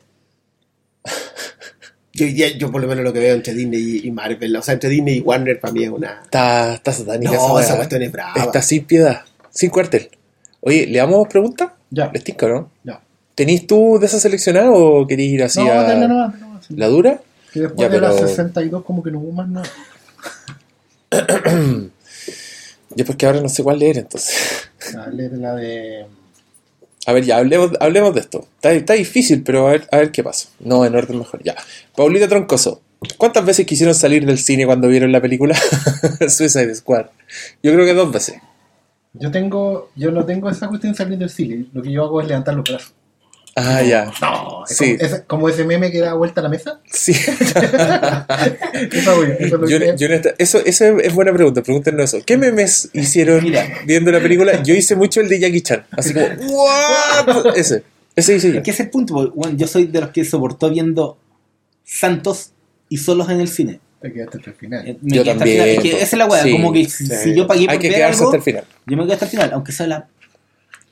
Yo, 2.58 2.70
por 2.72 2.80
lo 2.80 2.88
menos 2.88 3.04
lo 3.04 3.12
que 3.12 3.18
veo 3.20 3.34
entre 3.34 3.54
Disney 3.54 4.00
y, 4.04 4.10
Marvel, 4.10 4.56
o 4.56 4.62
sea, 4.62 4.74
entre 4.74 4.90
Disney 4.90 5.18
y 5.18 5.20
Warner 5.20 5.60
para 5.60 5.72
mí 5.72 5.84
es 5.84 5.90
una... 5.90 6.20
Está, 6.24 6.74
está 6.74 6.92
satánica 6.92 7.32
esa 7.34 7.48
No, 7.48 7.60
esa 7.60 7.76
cuestión 7.76 8.02
es 8.02 8.12
brava. 8.12 8.42
Está 8.42 8.60
sin 8.62 8.84
piedad, 8.84 9.22
sin 9.50 9.70
cuartel. 9.70 10.10
Oye, 10.60 10.86
¿le 10.86 10.98
damos 10.98 11.28
preguntas? 11.28 11.70
Ya. 11.90 12.10
¿Les 12.12 12.24
tinca, 12.24 12.48
no? 12.48 12.70
Ya. 12.84 13.00
¿Tenís 13.34 13.66
tú 13.66 13.98
de 14.00 14.06
esa 14.06 14.18
seleccionada 14.18 14.70
o 14.72 15.06
querís 15.06 15.32
ir 15.32 15.42
así 15.44 15.62
No, 15.62 15.70
a 15.70 15.82
dale 15.84 16.08
nomás, 16.08 16.38
nomás. 16.40 16.70
la 16.70 16.88
dura? 16.88 17.20
Que 17.52 17.60
después 17.60 17.88
Ya, 17.88 17.94
de 17.94 18.00
las 18.00 18.14
pero- 18.16 18.28
62 18.28 18.84
como 18.84 19.02
que 19.02 19.10
no 19.10 19.20
hubo 19.20 19.32
más 19.32 19.48
nada. 19.48 19.68
Yo 22.96 23.04
porque 23.04 23.26
ahora 23.26 23.40
no 23.40 23.48
sé 23.48 23.62
cuál 23.62 23.78
leer, 23.78 23.98
entonces. 23.98 24.68
Dale 24.92 25.28
de 25.28 25.36
la 25.36 25.54
de... 25.54 26.06
A 27.08 27.14
ver, 27.14 27.24
ya, 27.24 27.38
hablemos, 27.38 27.70
hablemos 27.80 28.12
de 28.12 28.20
esto. 28.20 28.46
Está, 28.56 28.72
está 28.72 28.92
difícil, 28.92 29.42
pero 29.42 29.66
a 29.66 29.70
ver, 29.70 29.88
a 29.90 29.96
ver 29.96 30.12
qué 30.12 30.22
pasa. 30.22 30.50
No, 30.60 30.84
en 30.84 30.94
orden 30.94 31.18
mejor. 31.18 31.42
Ya. 31.42 31.56
Paulita 31.96 32.28
Troncoso. 32.28 32.82
¿Cuántas 33.16 33.46
veces 33.46 33.64
quisieron 33.64 33.94
salir 33.94 34.26
del 34.26 34.36
cine 34.36 34.66
cuando 34.66 34.88
vieron 34.88 35.10
la 35.10 35.22
película 35.22 35.56
Suicide 36.28 36.74
Squad? 36.74 37.06
Yo 37.62 37.72
creo 37.72 37.86
que 37.86 37.94
dos 37.94 38.12
veces. 38.12 38.42
Yo 39.14 39.30
tengo, 39.30 39.88
yo 39.96 40.10
no 40.10 40.26
tengo 40.26 40.50
esa 40.50 40.68
cuestión 40.68 40.92
de 40.92 40.98
salir 40.98 41.16
del 41.16 41.30
cine. 41.30 41.64
Lo 41.72 41.80
que 41.80 41.90
yo 41.90 42.04
hago 42.04 42.20
es 42.20 42.28
levantar 42.28 42.54
los 42.54 42.68
brazos. 42.68 42.92
Ah, 43.56 43.82
ya. 43.82 44.12
No, 44.20 44.64
es 44.68 44.76
Sí. 44.76 44.96
como, 44.96 45.06
ese, 45.06 45.24
como 45.24 45.48
ese 45.48 45.64
meme 45.64 45.90
que 45.90 45.98
da 46.00 46.14
vuelta 46.14 46.40
a 46.40 46.44
la 46.44 46.48
mesa. 46.48 46.80
Sí. 46.90 47.12
Eso 48.90 49.24
yo, 49.66 49.76
eso 49.78 49.96
Yo- 49.96 50.08
eso, 50.38 50.58
eso 50.64 50.84
es 51.00 51.12
buena 51.14 51.32
pregunta, 51.32 51.62
pregúntenos 51.62 52.12
eso. 52.14 52.24
¿Qué 52.24 52.36
memes 52.36 52.90
hicieron 52.92 53.42
Mira. 53.44 53.66
viendo 53.86 54.10
la 54.12 54.20
película? 54.20 54.62
Yo 54.62 54.74
hice 54.74 54.94
mucho 54.96 55.20
el 55.20 55.28
de 55.28 55.40
Jackie 55.40 55.60
Chan. 55.62 55.86
Así 55.90 56.14
como, 56.14 56.26
¿what? 56.26 57.46
Ese. 57.56 57.82
Ese 58.14 58.36
hice 58.36 58.52
yo. 58.52 58.58
Es 58.58 58.64
que 58.64 58.70
ese 58.70 58.82
es 58.82 58.86
el 58.86 58.90
punto. 58.90 59.14
porque, 59.14 59.32
bueno, 59.34 59.56
yo 59.56 59.66
soy 59.66 59.86
de 59.86 60.00
los 60.00 60.10
que 60.10 60.24
soportó 60.24 60.70
viendo 60.70 61.18
Santos 61.84 62.52
y 62.88 62.98
solos 62.98 63.28
en 63.30 63.40
el 63.40 63.48
cine. 63.48 63.80
Te 64.00 64.12
quedaste 64.12 64.38
hasta 64.38 64.50
el 64.50 64.56
final. 64.56 64.86
Eh, 64.88 64.98
me 65.02 65.16
Yo 65.16 65.22
quedé 65.24 65.32
hasta 65.32 65.44
el 65.44 65.56
también, 65.56 65.56
final. 65.56 65.68
Es 65.76 65.82
que 65.82 65.90
po. 65.90 65.96
esa 65.96 66.04
es 66.04 66.18
la 66.18 66.26
weá. 66.26 66.42
Sí, 66.42 66.52
como 66.52 66.72
que 66.72 66.84
si, 66.88 67.06
sí. 67.06 67.14
si 67.16 67.34
yo 67.34 67.46
pagué 67.46 67.64
por 67.64 67.72
Hay 67.72 67.78
que 67.78 67.88
ver 67.88 67.96
quedarse 67.96 68.18
algo, 68.18 68.28
hasta 68.30 68.36
el 68.36 68.42
final. 68.42 68.64
yo 68.86 68.96
me 68.96 69.02
quedé 69.04 69.12
hasta 69.14 69.24
el 69.24 69.30
final. 69.30 69.50
Aunque 69.54 69.72
sea 69.72 69.86
la, 69.86 70.08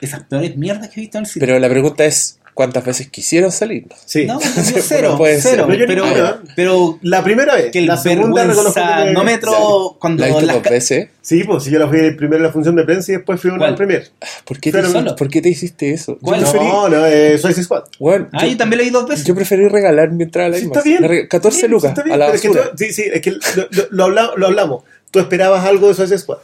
esas 0.00 0.22
peores 0.24 0.56
mierdas 0.56 0.88
que 0.88 1.00
he 1.00 1.02
visto 1.02 1.18
en 1.18 1.24
el 1.24 1.30
cine. 1.30 1.46
Pero 1.46 1.58
la 1.58 1.68
pregunta 1.68 2.04
es, 2.04 2.38
¿cuántas 2.56 2.84
veces 2.84 3.08
quisieron 3.08 3.52
salir? 3.52 3.86
Sí. 4.06 4.24
no, 4.24 4.40
yo 4.74 4.82
cero. 4.82 5.14
puede 5.16 5.40
ser. 5.40 5.52
cero 5.52 5.66
No, 5.68 5.74
yo 5.74 5.86
pero, 5.86 6.04
ninguna. 6.06 6.42
pero 6.56 6.98
La 7.02 7.22
primera 7.22 7.54
vez, 7.54 7.70
que 7.70 7.78
el 7.78 7.86
la 7.86 7.96
segunda 7.96 8.42
que 8.42 8.48
me- 8.48 8.54
vergüenzanómetro 8.54 9.96
cuando 10.00 10.26
¿La 10.26 10.40
las 10.40 10.54
dos 10.56 10.62
veces? 10.64 11.08
Sí, 11.20 11.44
pues 11.44 11.64
si 11.64 11.70
yo 11.70 11.78
la 11.78 11.88
fui 11.88 12.10
primero 12.12 12.38
en 12.38 12.42
la 12.44 12.52
función 12.52 12.74
de 12.76 12.84
prensa 12.84 13.12
y 13.12 13.16
después 13.16 13.40
fui 13.40 13.50
a 13.50 13.54
una 13.54 13.74
premier. 13.74 14.08
¿Por 14.44 14.58
qué, 14.60 14.70
te, 14.72 14.78
Pero 14.78 14.90
solo. 14.90 15.16
¿Por 15.16 15.28
qué 15.28 15.42
te 15.42 15.48
hiciste 15.48 15.90
eso? 15.92 16.18
¿Cuál? 16.22 16.40
Yo 16.40 16.50
preferí, 16.50 16.70
No, 16.70 16.88
no, 16.88 17.06
eh, 17.06 17.36
Suicide 17.38 17.64
Squad. 17.64 17.84
Bueno, 17.98 18.28
Ah, 18.32 18.46
yo, 18.46 18.56
también 18.56 18.78
lo 18.78 18.84
vi 18.84 18.90
dos 18.90 19.08
veces. 19.08 19.24
yo 19.26 19.34
preferí 19.34 19.68
regalar 19.68 20.10
mi 20.12 20.24
entrada 20.24 20.48
a 20.48 20.50
la 20.50 20.56
Sí, 20.58 20.64
IMAX. 20.64 20.76
está 20.78 20.88
bien. 20.88 21.02
Reg- 21.02 21.28
14 21.28 21.60
Sí, 21.60 21.68
lucas 21.68 21.90
está 21.90 22.02
bien, 22.02 22.14
a 22.14 22.18
la 22.18 22.28
es 22.34 22.40
que 22.40 22.48
tú- 22.48 22.58
sí, 22.76 22.92
sí, 22.92 23.04
es 23.12 23.20
que 23.20 23.32
lo, 23.32 23.38
lo- 23.70 23.86
lo 23.90 24.04
habla- 24.04 24.30
lo 24.36 24.46
hablamos. 24.46 24.84
Tú 25.10 25.18
esperabas 25.20 25.64
algo 25.64 25.88
de 25.88 25.94
Suicide 25.94 26.18
Squad. 26.18 26.38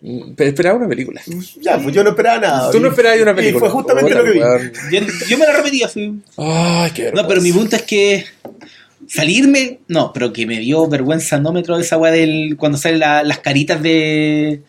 Esperaba 0.00 0.76
una 0.78 0.88
película. 0.88 1.20
Ya, 1.60 1.76
pues 1.82 1.94
yo 1.94 2.04
no 2.04 2.10
esperaba 2.10 2.38
nada. 2.38 2.70
Tú 2.70 2.78
no 2.80 2.88
esperabas 2.88 3.20
una 3.20 3.34
película. 3.34 3.56
Y 3.56 3.60
fue 3.60 3.68
justamente 3.70 4.14
lo 4.14 4.24
que 4.24 4.30
vi. 4.30 4.38
Yo, 4.38 5.00
yo 5.28 5.38
me 5.38 5.44
la 5.46 5.52
repetí 5.56 5.82
así. 5.82 6.20
Ay, 6.36 6.90
qué 6.92 7.10
No, 7.12 7.26
pero 7.26 7.40
mi 7.40 7.50
punto 7.52 7.74
es 7.76 7.82
que 7.82 8.24
salirme, 9.08 9.80
no, 9.88 10.12
pero 10.12 10.32
que 10.32 10.46
me 10.46 10.58
dio 10.58 10.86
vergüenza 10.88 11.38
nómetro 11.40 11.78
esa 11.78 11.96
weá 11.96 12.12
del 12.12 12.56
cuando 12.56 12.78
salen 12.78 13.00
la- 13.00 13.22
las 13.22 13.38
caritas 13.40 13.82
de 13.82 14.62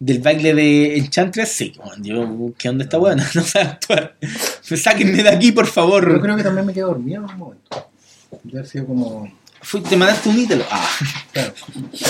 del 0.00 0.18
baile 0.18 0.52
de 0.52 0.96
Enchantress, 0.98 1.48
sí, 1.50 1.72
yo, 2.00 2.50
¿qué 2.58 2.68
onda 2.68 2.82
está 2.84 2.98
buena? 2.98 3.24
No 3.36 3.42
sé 3.42 3.60
actuar. 3.60 4.16
Sáquenme 4.62 5.22
de 5.22 5.28
aquí, 5.28 5.52
por 5.52 5.66
favor. 5.68 6.12
Yo 6.12 6.20
creo 6.20 6.36
que 6.36 6.42
también 6.42 6.66
me 6.66 6.72
quedé 6.74 6.82
dormido 6.82 7.22
en 7.24 7.30
un 7.30 7.38
momento. 7.38 7.88
Ya 8.44 8.62
ha 8.62 8.64
sido 8.64 8.86
como... 8.86 9.32
Fui- 9.62 9.80
te 9.82 9.96
mandaste 9.96 10.28
un 10.28 10.38
ítalo. 10.38 10.64
Ah, 10.70 10.88
Claro, 11.32 11.52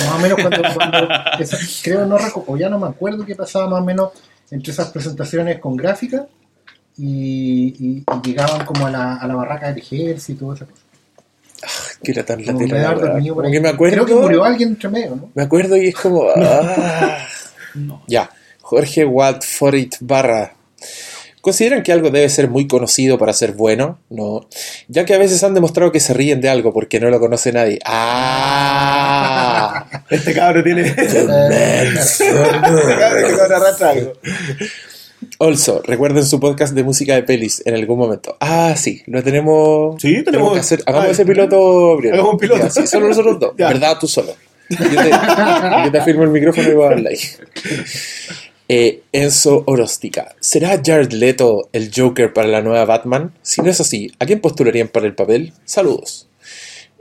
más 0.07 0.15
o 0.15 0.19
menos 0.19 0.39
cuando, 0.41 0.63
cuando 0.75 1.09
esa- 1.39 1.59
creo 1.83 2.07
no 2.07 2.17
o 2.47 2.57
ya 2.57 2.69
no 2.69 2.79
me 2.79 2.87
acuerdo 2.89 3.25
qué 3.27 3.35
pasaba 3.35 3.69
más 3.69 3.81
o 3.81 3.85
menos 3.85 4.11
entre 4.51 4.73
esas 4.73 4.89
presentaciones 4.91 5.59
con 5.61 5.77
gráfica 5.77 6.27
y, 6.97 7.75
y- 7.79 8.05
y 8.07 8.29
llegaban 8.29 8.65
como 8.67 8.87
a 8.87 8.91
la, 8.91 9.17
a 9.17 9.27
la 9.27 9.35
barraca 9.35 9.69
del 9.69 9.79
ejército 9.79 10.33
y 10.33 10.37
todo 10.37 10.55
esa 10.55 10.65
cosa. 10.67 10.83
Que 12.03 12.11
era 12.11 12.25
tan 12.25 12.43
Como 12.45 12.59
me 12.59 12.67
latera. 12.67 12.83
daba 12.83 12.95
la 12.95 13.01
weá. 13.03 13.13
dormido 13.13 13.35
por 13.37 13.45
Como 13.45 13.53
que 13.53 13.61
me 13.61 13.69
acuerdo. 13.69 13.95
Creo 13.95 14.07
que 14.07 14.15
murió 14.23 14.45
alguien 14.45 14.69
entre 14.71 14.89
medio, 14.89 15.11
¿no? 15.17 15.31
Me 15.35 15.43
acuerdo 15.45 15.77
y 15.77 15.89
es 15.89 15.95
como. 15.95 16.25
ah. 16.37 17.19
Ya. 18.09 18.31
Jorge 18.61 19.05
Watforit 19.05 19.97
Barra. 20.01 20.55
¿Consideran 21.43 21.83
que 21.83 21.93
algo 21.93 22.11
debe 22.11 22.29
ser 22.29 22.49
muy 22.49 22.67
conocido 22.69 23.19
para 23.19 23.33
ser 23.33 23.53
bueno? 23.53 23.99
No. 24.09 24.49
Ya 24.89 25.05
que 25.05 25.13
a 25.13 25.19
veces 25.19 25.43
han 25.43 25.55
demostrado 25.55 25.91
que 25.93 25.99
se 26.01 26.15
ríen 26.15 26.41
de 26.41 26.49
algo 26.49 26.73
porque 26.73 27.01
no 27.01 27.11
lo 27.11 27.19
conoce 27.21 27.53
nadie. 27.53 27.79
¡Ah! 27.85 29.87
Este 30.11 30.33
cabrón 30.35 30.63
tiene. 30.65 30.83
este 30.97 32.29
arrastra 32.31 33.91
algo. 33.91 34.13
Also, 35.39 35.83
recuerden 35.85 36.25
su 36.25 36.39
podcast 36.39 36.75
de 36.75 36.85
música 36.85 37.15
de 37.15 37.23
pelis 37.23 37.63
en 37.65 37.75
algún 37.75 37.99
momento. 37.99 38.37
Ah, 38.41 38.75
sí, 38.77 39.03
lo 39.07 39.23
tenemos. 39.23 40.01
Sí, 40.01 40.23
tenemos- 40.23 40.53
que 40.55 40.61
hacer. 40.61 40.83
Hagamos 40.87 41.09
Ah, 41.09 41.13
ese 41.13 41.25
piloto, 41.27 41.97
Brian. 41.97 42.15
hagamos 42.15 42.35
un 42.35 42.39
piloto. 42.39 42.63
Ya, 42.63 42.71
sí, 42.71 42.87
solo 42.87 43.09
nosotros 43.09 43.41
dos. 43.41 43.53
Ya. 43.59 43.69
¿Verdad? 43.69 43.97
Tú 43.99 44.07
solo. 44.07 44.35
Yo 44.69 44.79
te, 44.79 45.11
yo 45.85 45.93
te 45.93 45.99
afirmo 45.99 46.23
el 46.25 46.31
micrófono 46.31 46.69
y 46.69 46.75
voy 46.75 46.85
a 46.85 46.89
hablar. 46.91 47.13
Eh, 48.75 49.03
Enzo 49.13 49.65
Orostica. 49.67 50.35
¿Será 50.41 50.81
Jared 50.83 51.13
Leto 51.13 51.69
el 51.75 51.91
Joker 51.95 52.33
para 52.33 52.49
la 52.49 52.63
nueva 52.63 52.87
Batman? 52.87 53.33
Si 53.43 53.61
no 53.61 53.69
es 53.69 53.79
así, 53.83 54.11
¿a 54.19 54.25
quién 54.25 54.41
postularían 54.41 54.89
para 54.89 55.05
el 55.07 55.15
papel? 55.15 55.53
Saludos. 55.67 56.27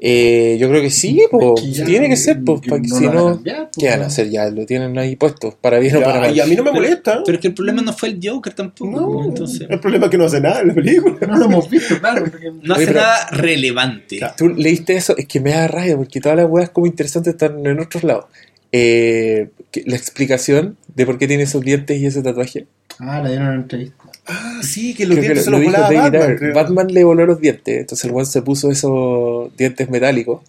Eh, 0.03 0.57
yo 0.60 0.68
creo 0.68 0.81
que 0.81 0.89
sí, 0.89 1.22
po. 1.31 1.56
que 1.56 1.72
ya- 1.72 1.85
tiene 1.85 2.10
que 2.10 2.18
ser, 2.18 2.43
po, 2.43 2.60
que 2.60 2.72
no 2.72 2.84
si 2.98 3.06
no, 3.06 3.26
cambiar, 3.35 3.65
po. 3.72 3.80
¿qué 3.80 3.88
van 3.88 4.02
a 4.02 4.07
hacer? 4.07 4.30
Ya 4.31 4.49
lo 4.49 4.65
tienen 4.65 4.98
ahí 4.98 5.15
puesto, 5.15 5.56
para 5.61 5.77
bien 5.80 5.95
o 5.95 6.02
para 6.02 6.19
mal. 6.22 6.35
y 6.35 6.41
a 6.41 6.45
mí 6.45 6.56
no 6.57 6.64
me 6.64 6.72
molesta. 6.73 7.22
pero 7.23 7.35
es 7.38 7.41
que 7.41 7.48
el 7.49 7.53
problema 7.53 7.81
no 7.84 7.93
fue 7.93 8.10
el 8.10 8.19
Joker 8.22 8.52
tampoco. 8.53 8.91
No, 8.99 9.23
entonces, 9.23 9.68
el 9.69 9.80
problema 9.80 10.06
es 10.07 10.11
que 10.11 10.18
no 10.18 10.26
hace 10.26 10.41
nada 10.41 10.60
en 10.61 10.69
la 10.69 10.73
película. 10.73 11.15
No 11.26 11.38
lo 11.38 11.45
hemos 11.45 11.69
visto, 11.69 11.98
claro. 11.99 12.26
porque- 12.30 12.52
no 12.64 12.73
hace 12.73 12.84
Oye, 12.84 12.88
pero- 12.93 12.99
nada 12.99 13.27
relevante. 13.30 14.19
Tú 14.35 14.49
leíste 14.49 14.95
eso, 14.98 15.15
es 15.15 15.26
que 15.27 15.39
me 15.39 15.52
da 15.52 15.68
rabia 15.69 15.95
porque 15.95 16.19
todas 16.19 16.35
las 16.38 16.49
weas 16.49 16.69
como 16.72 16.88
interesantes 16.88 17.34
están 17.34 17.65
en 17.65 17.80
otros 17.80 18.03
lados. 18.03 18.26
Eh, 18.72 19.49
la 19.85 19.95
explicación 19.95 20.77
de 20.95 21.06
por 21.06 21.18
qué 21.18 21.27
tiene 21.27 21.43
esos 21.43 21.61
dientes 21.61 21.99
y 21.99 22.06
ese 22.06 22.22
tatuaje. 22.22 22.68
Ah, 22.99 23.22
le 23.22 23.30
dieron 23.30 23.48
una 23.48 23.56
entrevista. 23.57 24.03
Ah, 24.27 24.61
sí, 24.64 24.93
que 24.93 25.06
los 25.06 25.18
Creo 25.18 25.22
que 25.22 25.27
dientes 25.27 25.45
se 25.45 25.52
lo 25.52 25.57
los 25.57 25.65
dijo 25.65 25.73
volaba 25.73 25.93
David 25.93 26.19
Batman. 26.19 26.38
Creo. 26.38 26.53
Batman 26.53 26.88
le 26.88 27.03
voló 27.03 27.26
los 27.26 27.41
dientes, 27.41 27.80
entonces 27.80 28.06
el 28.06 28.15
one 28.15 28.26
se 28.26 28.41
puso 28.41 28.72
esos 28.72 29.56
dientes 29.57 29.89
metálicos 29.89 30.41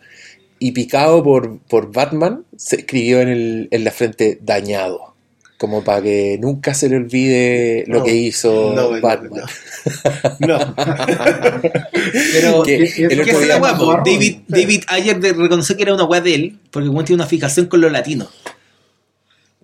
y 0.58 0.72
picado 0.72 1.24
por, 1.24 1.58
por 1.60 1.92
Batman 1.92 2.44
se 2.56 2.76
escribió 2.76 3.20
en, 3.20 3.28
el, 3.28 3.68
en 3.70 3.84
la 3.84 3.90
frente 3.90 4.38
dañado. 4.40 5.11
Como 5.62 5.84
para 5.84 6.02
que 6.02 6.38
nunca 6.40 6.74
se 6.74 6.88
le 6.88 6.96
olvide 6.96 7.84
lo 7.86 7.98
No, 8.00 8.04
que 8.04 8.12
hizo 8.16 8.72
no, 8.74 8.90
no, 8.90 9.00
Batman. 9.00 9.42
No. 10.40 10.58
no. 10.58 10.74
Pero 12.32 12.62
Que 12.64 12.78
que- 12.78 12.82
el 12.82 12.92
que 12.94 13.06
otro 13.06 13.24
¿Qué 13.24 13.30
es 13.30 13.38
día- 13.38 13.46
la 13.46 13.58
guapo? 13.60 13.94
David, 14.04 14.82
ayer 14.88 15.20
reconoció 15.22 15.76
que 15.76 15.84
era 15.84 15.94
una 15.94 16.02
weá 16.02 16.20
de 16.20 16.34
él, 16.34 16.58
porque 16.72 16.86
el 16.86 16.90
weón 16.90 17.04
tiene 17.04 17.22
una 17.22 17.28
fijación 17.28 17.66
con 17.66 17.80
los 17.80 17.92
latinos. 17.92 18.28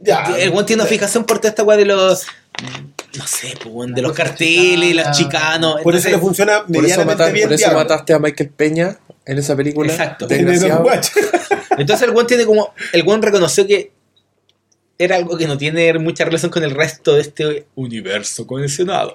Ya. 0.00 0.36
el 0.38 0.50
weón 0.50 0.66
tiene 0.66 0.82
una 0.82 0.88
fijación 0.88 1.24
por 1.24 1.38
toda 1.38 1.48
esta 1.48 1.64
weá 1.64 1.76
de 1.76 1.86
los. 1.86 2.24
No 3.18 3.26
sé, 3.26 3.54
pues, 3.60 3.74
weón, 3.74 3.92
de 3.92 4.02
los 4.02 4.12
carteles, 4.12 4.94
los 4.94 5.10
chicanos. 5.16 5.80
Por 5.82 5.96
eso 5.96 6.10
le 6.10 6.18
funciona 6.18 6.58
Por 6.64 6.76
eso, 6.76 6.80
medianamente 6.82 7.22
mata- 7.24 7.32
bien 7.32 7.48
por 7.48 7.54
eso 7.54 7.64
Diablo. 7.64 7.78
mataste 7.80 8.12
a 8.12 8.18
Michael 8.20 8.50
Peña 8.50 8.98
en 9.26 9.38
esa 9.38 9.56
película. 9.56 9.90
Exacto. 9.90 10.28
Desgraciado. 10.28 10.86
Entonces 11.76 12.06
el 12.08 12.14
weón 12.14 12.28
tiene 12.28 12.44
como. 12.46 12.72
El 12.92 13.02
weón 13.02 13.20
reconoció 13.20 13.66
que 13.66 13.90
era 14.98 15.16
algo 15.16 15.36
que 15.38 15.46
no 15.46 15.56
tiene 15.56 15.92
mucha 15.98 16.24
relación 16.24 16.50
con 16.50 16.64
el 16.64 16.72
resto 16.72 17.14
de 17.14 17.20
este 17.22 17.66
universo 17.76 18.46
condicionado. 18.46 19.12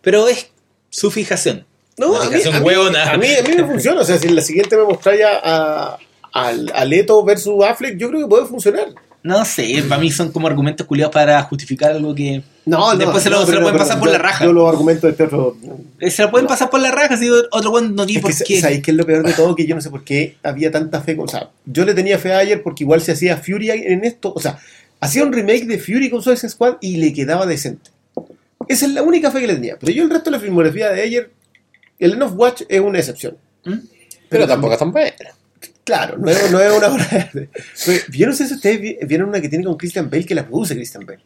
Pero 0.00 0.28
es 0.28 0.48
su 0.90 1.10
fijación. 1.10 1.66
No, 1.98 2.10
Una 2.12 2.24
a 2.24 2.30
mí, 2.30 2.36
a 2.44 2.50
mí- 2.60 2.68
a 2.94 3.16
mí, 3.18 3.26
a 3.34 3.42
mí 3.42 3.56
me 3.56 3.64
funciona. 3.64 4.00
O 4.00 4.04
sea, 4.04 4.18
si 4.18 4.28
en 4.28 4.36
la 4.36 4.42
siguiente 4.42 4.76
me 4.76 4.84
mostráis 4.84 5.22
a, 5.24 5.98
a, 6.32 6.48
a 6.74 6.84
Leto 6.84 7.24
versus 7.24 7.64
Affleck, 7.64 7.96
yo 7.96 8.08
creo 8.08 8.20
que 8.22 8.26
puede 8.28 8.46
funcionar. 8.46 8.88
No 9.22 9.44
sé, 9.44 9.82
para 9.88 10.00
mí 10.00 10.10
son 10.12 10.30
como 10.30 10.46
argumentos 10.46 10.86
culiados 10.86 11.12
para 11.12 11.42
justificar 11.42 11.90
algo 11.90 12.14
que. 12.14 12.42
No, 12.64 12.92
no, 12.92 12.96
Después 12.98 13.24
se 13.24 13.30
lo- 13.30 13.40
no, 13.40 13.46
se 13.46 13.52
lo 13.52 13.58
pero- 13.58 13.62
pueden 13.62 13.74
pero 13.78 13.84
pasar 13.84 13.98
por 13.98 14.08
yo- 14.08 14.12
la 14.12 14.18
raja. 14.18 14.44
Yo 14.44 14.52
los 14.52 14.68
argumentos 14.68 15.02
de 15.02 15.10
este 15.10 15.24
otro. 15.24 15.56
eh, 15.98 16.10
Se 16.12 16.22
lo 16.22 16.30
pueden 16.30 16.46
pasar 16.46 16.70
por 16.70 16.80
la 16.80 16.92
raja 16.92 17.16
si 17.16 17.28
otro 17.28 17.70
weón 17.72 17.96
no 17.96 18.06
tiene 18.06 18.20
Es 18.20 18.22
por 18.22 18.46
que, 18.46 18.54
qué. 18.54 18.60
¿Sabéis 18.60 18.82
qué 18.82 18.90
es 18.92 18.96
lo 18.96 19.04
peor 19.04 19.24
de 19.26 19.32
todo? 19.32 19.56
Que 19.56 19.66
yo 19.66 19.74
no 19.74 19.80
sé 19.80 19.90
por 19.90 20.04
qué 20.04 20.36
había 20.44 20.70
tanta 20.70 21.00
fe. 21.00 21.16
con- 21.16 21.24
O 21.24 21.28
sea, 21.28 21.50
yo 21.64 21.84
le 21.84 21.94
tenía 21.94 22.18
fe 22.18 22.32
a 22.34 22.38
ayer 22.38 22.62
porque 22.62 22.84
igual 22.84 23.00
se 23.00 23.12
hacía 23.12 23.36
Fury 23.36 23.70
en 23.70 24.04
esto. 24.04 24.32
O 24.32 24.40
sea, 24.40 24.58
hacía 25.00 25.22
un 25.24 25.32
remake 25.32 25.66
de 25.66 25.78
Fury 25.78 26.10
con 26.10 26.22
Suicide 26.22 26.48
Squad 26.50 26.76
y 26.80 26.96
le 26.96 27.12
quedaba 27.12 27.46
decente. 27.46 27.90
Esa 28.68 28.86
es 28.86 28.92
la 28.92 29.02
única 29.02 29.30
fe 29.30 29.40
que 29.40 29.46
le 29.46 29.54
tenía. 29.54 29.78
Pero 29.78 29.92
yo 29.92 30.02
el 30.04 30.10
resto 30.10 30.30
de 30.30 30.36
la 30.36 30.40
filmografía 30.40 30.90
de 30.90 31.02
ayer, 31.02 31.30
el 31.98 32.12
End 32.14 32.22
of 32.22 32.32
Watch 32.34 32.62
es 32.68 32.80
una 32.80 32.98
excepción. 32.98 33.36
¿Mm? 33.64 33.74
Pero 34.28 34.46
tampoco 34.46 34.72
es 34.72 34.78
tan 34.78 34.90
buena. 34.92 35.12
Claro, 35.84 36.18
no 36.18 36.28
es, 36.28 36.50
no 36.50 36.58
es 36.60 36.72
una 36.72 36.88
obra 36.92 37.06
de 37.06 37.16
arte. 37.16 37.48
Pero 38.10 38.30
no 38.30 38.36
sé 38.36 38.48
si 38.48 38.54
ustedes 38.54 38.80
vi- 38.80 38.98
vieron 39.06 39.28
una 39.28 39.40
que 39.40 39.48
tiene 39.48 39.64
con 39.64 39.76
Christian 39.76 40.10
Bale, 40.10 40.24
que 40.24 40.34
la 40.34 40.44
produce 40.46 40.74
Christian 40.74 41.06
Bale, 41.06 41.20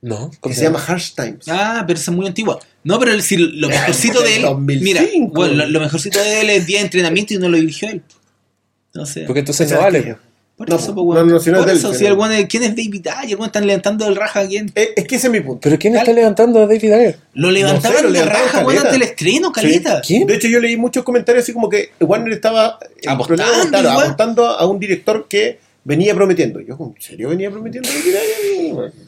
No, 0.00 0.30
que 0.30 0.38
¿cómo 0.40 0.54
se 0.54 0.62
llama 0.62 0.82
Harsh 0.86 1.14
Times. 1.14 1.46
Ah, 1.48 1.84
pero 1.86 1.98
esa 1.98 2.10
es 2.10 2.16
muy 2.16 2.26
antigua. 2.26 2.58
No, 2.84 2.98
pero 2.98 3.12
el- 3.12 3.20
si 3.22 3.36
lo 3.36 3.68
mejorcito 3.68 4.22
de 4.22 4.36
él. 4.36 4.42
2005. 4.42 4.82
Mira, 4.82 5.02
bueno, 5.30 5.54
lo, 5.56 5.66
lo 5.66 5.80
mejorcito 5.80 6.18
de 6.20 6.40
él 6.40 6.50
es 6.50 6.66
día 6.66 6.78
de 6.78 6.84
entrenamiento 6.84 7.34
y 7.34 7.38
no 7.38 7.50
lo 7.50 7.58
dirigió 7.58 7.90
él. 7.90 8.02
Entonces, 8.94 9.26
Porque 9.26 9.40
entonces 9.40 9.70
no 9.70 9.76
¿Sabes 9.76 9.92
vale. 10.04 10.16
Por 10.58 10.68
no, 10.68 10.76
eso, 10.76 10.88
no, 10.88 10.94
pues, 10.96 11.16
weón. 11.16 11.28
no, 11.28 11.38
si 11.38 11.50
no 11.50 11.56
es 11.58 11.62
Por 11.62 11.70
él, 11.70 11.78
eso, 11.78 11.94
si 11.94 12.04
el 12.04 12.12
es- 12.12 12.46
¿quién 12.48 12.64
es 12.64 12.70
David 12.70 13.06
Ayer? 13.16 13.38
están 13.46 13.66
levantando 13.66 14.08
el 14.08 14.16
raja 14.16 14.40
a 14.40 14.46
quién. 14.48 14.70
Es, 14.74 14.88
es 14.96 15.06
que 15.06 15.14
ese 15.16 15.28
es 15.28 15.32
mi 15.32 15.40
punto. 15.40 15.60
¿Pero 15.62 15.78
quién 15.78 15.94
está 15.94 16.12
levantando 16.12 16.58
a 16.58 16.66
David 16.66 16.92
Ayer? 16.92 17.18
Lo 17.34 17.50
levantaban 17.52 17.96
sé, 17.98 18.02
lo 18.02 18.08
de 18.08 18.14
levantaron 18.18 18.46
raja, 18.48 18.66
weón, 18.66 18.82
ante 18.84 18.96
el 18.96 19.02
estreno, 19.02 19.52
caleta. 19.52 20.00
¿Quién? 20.04 20.26
De 20.26 20.34
hecho, 20.34 20.48
yo 20.48 20.58
leí 20.58 20.76
muchos 20.76 21.04
comentarios 21.04 21.44
así 21.44 21.52
como 21.52 21.68
que 21.68 21.90
Warner 22.00 22.32
estaba 22.32 22.78
el 23.00 23.08
Apostando, 23.08 23.68
claro, 23.70 24.46
a 24.46 24.66
un 24.66 24.80
director 24.80 25.26
que 25.28 25.60
venía 25.84 26.12
prometiendo. 26.14 26.60
Yo, 26.60 26.76
¿en 26.78 27.00
serio 27.00 27.28
venía 27.28 27.50
prometiendo? 27.50 27.88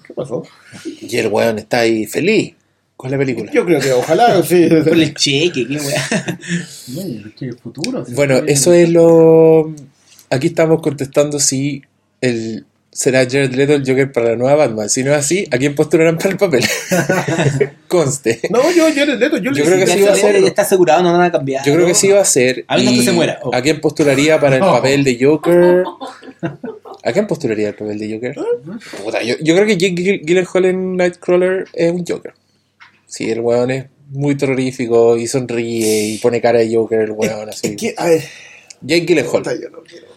¿Qué 0.06 0.14
pasó? 0.14 0.44
Y 1.00 1.16
el 1.16 1.26
weón 1.28 1.58
está 1.58 1.80
ahí 1.80 2.06
feliz 2.06 2.54
con 2.96 3.10
la 3.10 3.18
película. 3.18 3.50
Yo 3.52 3.64
creo 3.64 3.80
que 3.80 3.92
ojalá, 3.92 4.42
sí. 4.44 4.68
Por 4.68 4.94
el 4.94 5.14
cheque, 5.14 5.66
qué 5.66 5.76
weón. 5.76 6.38
No, 6.88 7.28
es 7.28 7.34
que 7.34 7.44
el 7.46 7.58
futuro. 7.58 8.04
Bueno, 8.10 8.36
eso 8.46 8.72
es 8.72 8.88
lo. 8.88 9.74
Aquí 10.30 10.48
estamos 10.48 10.80
contestando 10.80 11.38
si 11.40 11.82
el 12.20 12.64
será 12.92 13.20
Jared 13.20 13.52
Leto 13.54 13.74
el 13.74 13.82
Joker 13.86 14.10
para 14.10 14.30
la 14.30 14.36
nueva 14.36 14.54
Batman. 14.66 14.88
Si 14.88 15.02
no 15.04 15.12
es 15.12 15.18
así, 15.18 15.46
¿a 15.50 15.58
quién 15.58 15.74
postularán 15.74 16.16
para 16.18 16.30
el 16.30 16.36
papel? 16.36 16.64
Conste. 17.88 18.40
No, 18.50 18.70
yo, 18.72 18.88
yo, 18.88 19.06
Leto, 19.06 19.38
yo, 19.38 19.52
Yo 19.52 19.64
creo 19.64 19.78
que 19.78 19.86
sí 19.86 20.02
va 20.02 20.12
a 20.12 20.16
ser- 20.16 20.36
está 20.36 20.62
asegurado, 20.62 21.02
no 21.02 21.12
van 21.12 21.22
a 21.22 21.32
cambiar. 21.32 21.64
Yo 21.64 21.74
creo 21.74 21.86
que 21.86 21.94
sí 21.94 22.08
va 22.08 22.20
a 22.20 22.24
ser. 22.24 22.64
A 22.68 22.78
y 22.78 22.96
que 22.96 23.02
se 23.02 23.12
muera. 23.12 23.38
Oh. 23.42 23.54
¿A 23.54 23.62
quién 23.62 23.80
postularía 23.80 24.40
para 24.40 24.56
el 24.56 24.60
papel 24.60 25.04
de 25.04 25.18
Joker? 25.20 25.84
¿A 27.02 27.12
quién 27.12 27.26
postularía 27.26 27.68
el 27.68 27.74
papel 27.74 27.98
de 27.98 28.12
Joker? 28.14 28.34
Puta, 29.04 29.22
yo, 29.22 29.34
yo 29.40 29.54
creo 29.54 29.66
que 29.66 29.76
Jake 29.76 30.20
Gyllenhaal 30.24 30.64
en 30.66 30.96
Nightcrawler 30.96 31.64
es 31.72 31.92
un 31.92 32.04
Joker. 32.06 32.34
Sí, 33.06 33.30
el 33.30 33.40
weón 33.40 33.70
es 33.70 33.86
muy 34.10 34.36
terrorífico 34.36 35.16
y 35.16 35.26
sonríe 35.26 36.08
y 36.08 36.18
pone 36.18 36.40
cara 36.40 36.58
de 36.58 36.74
Joker, 36.74 37.00
el 37.00 37.12
weón 37.12 37.48
así. 37.48 37.68
Es 37.68 37.76
que, 37.76 37.94
a 37.96 38.06
ver, 38.06 38.22
Jake 38.82 39.06
Gyllenhaal. 39.06 39.32
puta, 39.32 39.54
yo 39.54 39.70
no 39.70 39.78
quiero. 39.82 40.09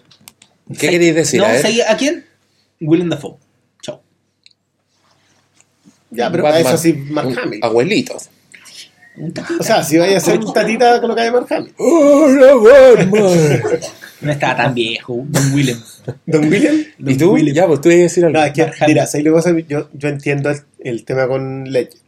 ¿Qué 0.79 0.89
queréis 0.89 1.15
decir? 1.15 1.39
No, 1.39 1.45
a 1.47 1.91
¿a 1.91 1.97
quién? 1.97 2.25
Willem 2.79 3.09
Dafoe. 3.09 3.37
Chao. 3.81 4.01
Ya, 6.11 6.31
pero 6.31 6.43
Batman, 6.43 6.65
eso 6.65 6.77
sí, 6.77 6.93
Mark 6.93 7.27
un 7.27 7.39
Hamill. 7.39 7.59
Abuelito. 7.63 8.17
O 9.59 9.63
sea, 9.63 9.83
si 9.83 9.97
vaya 9.97 10.17
a 10.17 10.19
ser 10.19 10.39
un 10.39 10.53
tatita 10.53 10.99
con 10.99 11.09
lo 11.09 11.15
que 11.15 11.21
hay 11.21 11.27
de 11.27 11.33
Mark 11.33 11.47
Hamill. 11.49 11.73
¡Hola, 11.77 12.53
Batman! 12.55 13.61
No 14.21 14.31
estaba 14.31 14.55
tan 14.55 14.73
viejo, 14.73 15.25
Don 15.27 15.53
Willem. 15.53 15.77
Don 16.25 16.49
William. 16.49 16.81
¿Y 16.97 17.17
tú? 17.17 17.37
Ya, 17.39 17.67
pues 17.67 17.81
tú 17.81 17.89
ibas 17.89 17.99
a 17.99 18.03
decir 18.03 18.23
algo. 18.23 18.39
No, 18.39 18.45
es 18.45 18.53
que, 18.53 18.61
Mark 18.61 18.75
Hamill. 18.79 18.93
mira, 18.95 19.05
¿sabes 19.05 19.25
lo 19.25 19.31
que 19.31 19.35
pasa? 19.35 19.59
Yo, 19.67 19.89
yo 19.91 20.07
entiendo 20.07 20.49
el, 20.49 20.59
el 20.79 21.03
tema 21.03 21.27
con 21.27 21.65
Ledger. 21.65 21.99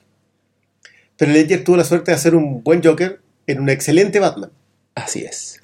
Pero 1.17 1.31
Ledger 1.33 1.65
tuvo 1.65 1.75
la 1.75 1.83
suerte 1.83 2.11
de 2.11 2.15
hacer 2.15 2.33
un 2.33 2.63
buen 2.63 2.81
Joker 2.81 3.19
en 3.47 3.59
un 3.59 3.67
excelente 3.67 4.21
Batman. 4.21 4.49
Así 4.95 5.25
es. 5.25 5.59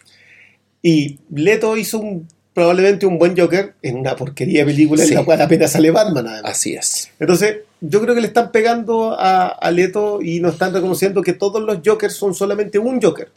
Y 0.82 1.20
Leto 1.34 1.78
hizo 1.78 2.00
un, 2.00 2.28
probablemente 2.54 3.06
un 3.06 3.18
buen 3.18 3.38
Joker 3.38 3.74
en 3.82 3.96
una 3.98 4.16
porquería 4.16 4.60
de 4.62 4.66
película 4.72 5.04
Sí. 5.04 5.10
en 5.14 5.20
la 5.20 5.26
cual 5.26 5.42
apenas 5.42 5.72
sale 5.72 5.90
Batman. 5.92 6.28
además. 6.28 6.52
Así 6.52 6.74
es. 6.74 7.10
Entonces, 7.20 7.58
yo 7.80 8.02
creo 8.02 8.14
que 8.14 8.22
le 8.22 8.28
están 8.28 8.52
pegando 8.52 9.14
a, 9.18 9.48
a 9.48 9.72
Leto 9.72 10.22
y 10.22 10.40
no 10.42 10.50
están 10.50 10.74
reconociendo 10.74 11.22
que 11.22 11.34
todos 11.34 11.62
los 11.62 11.80
Jokers 11.86 12.14
son 12.14 12.34
solamente 12.36 12.78
un 12.80 13.02
Joker. 13.02 13.30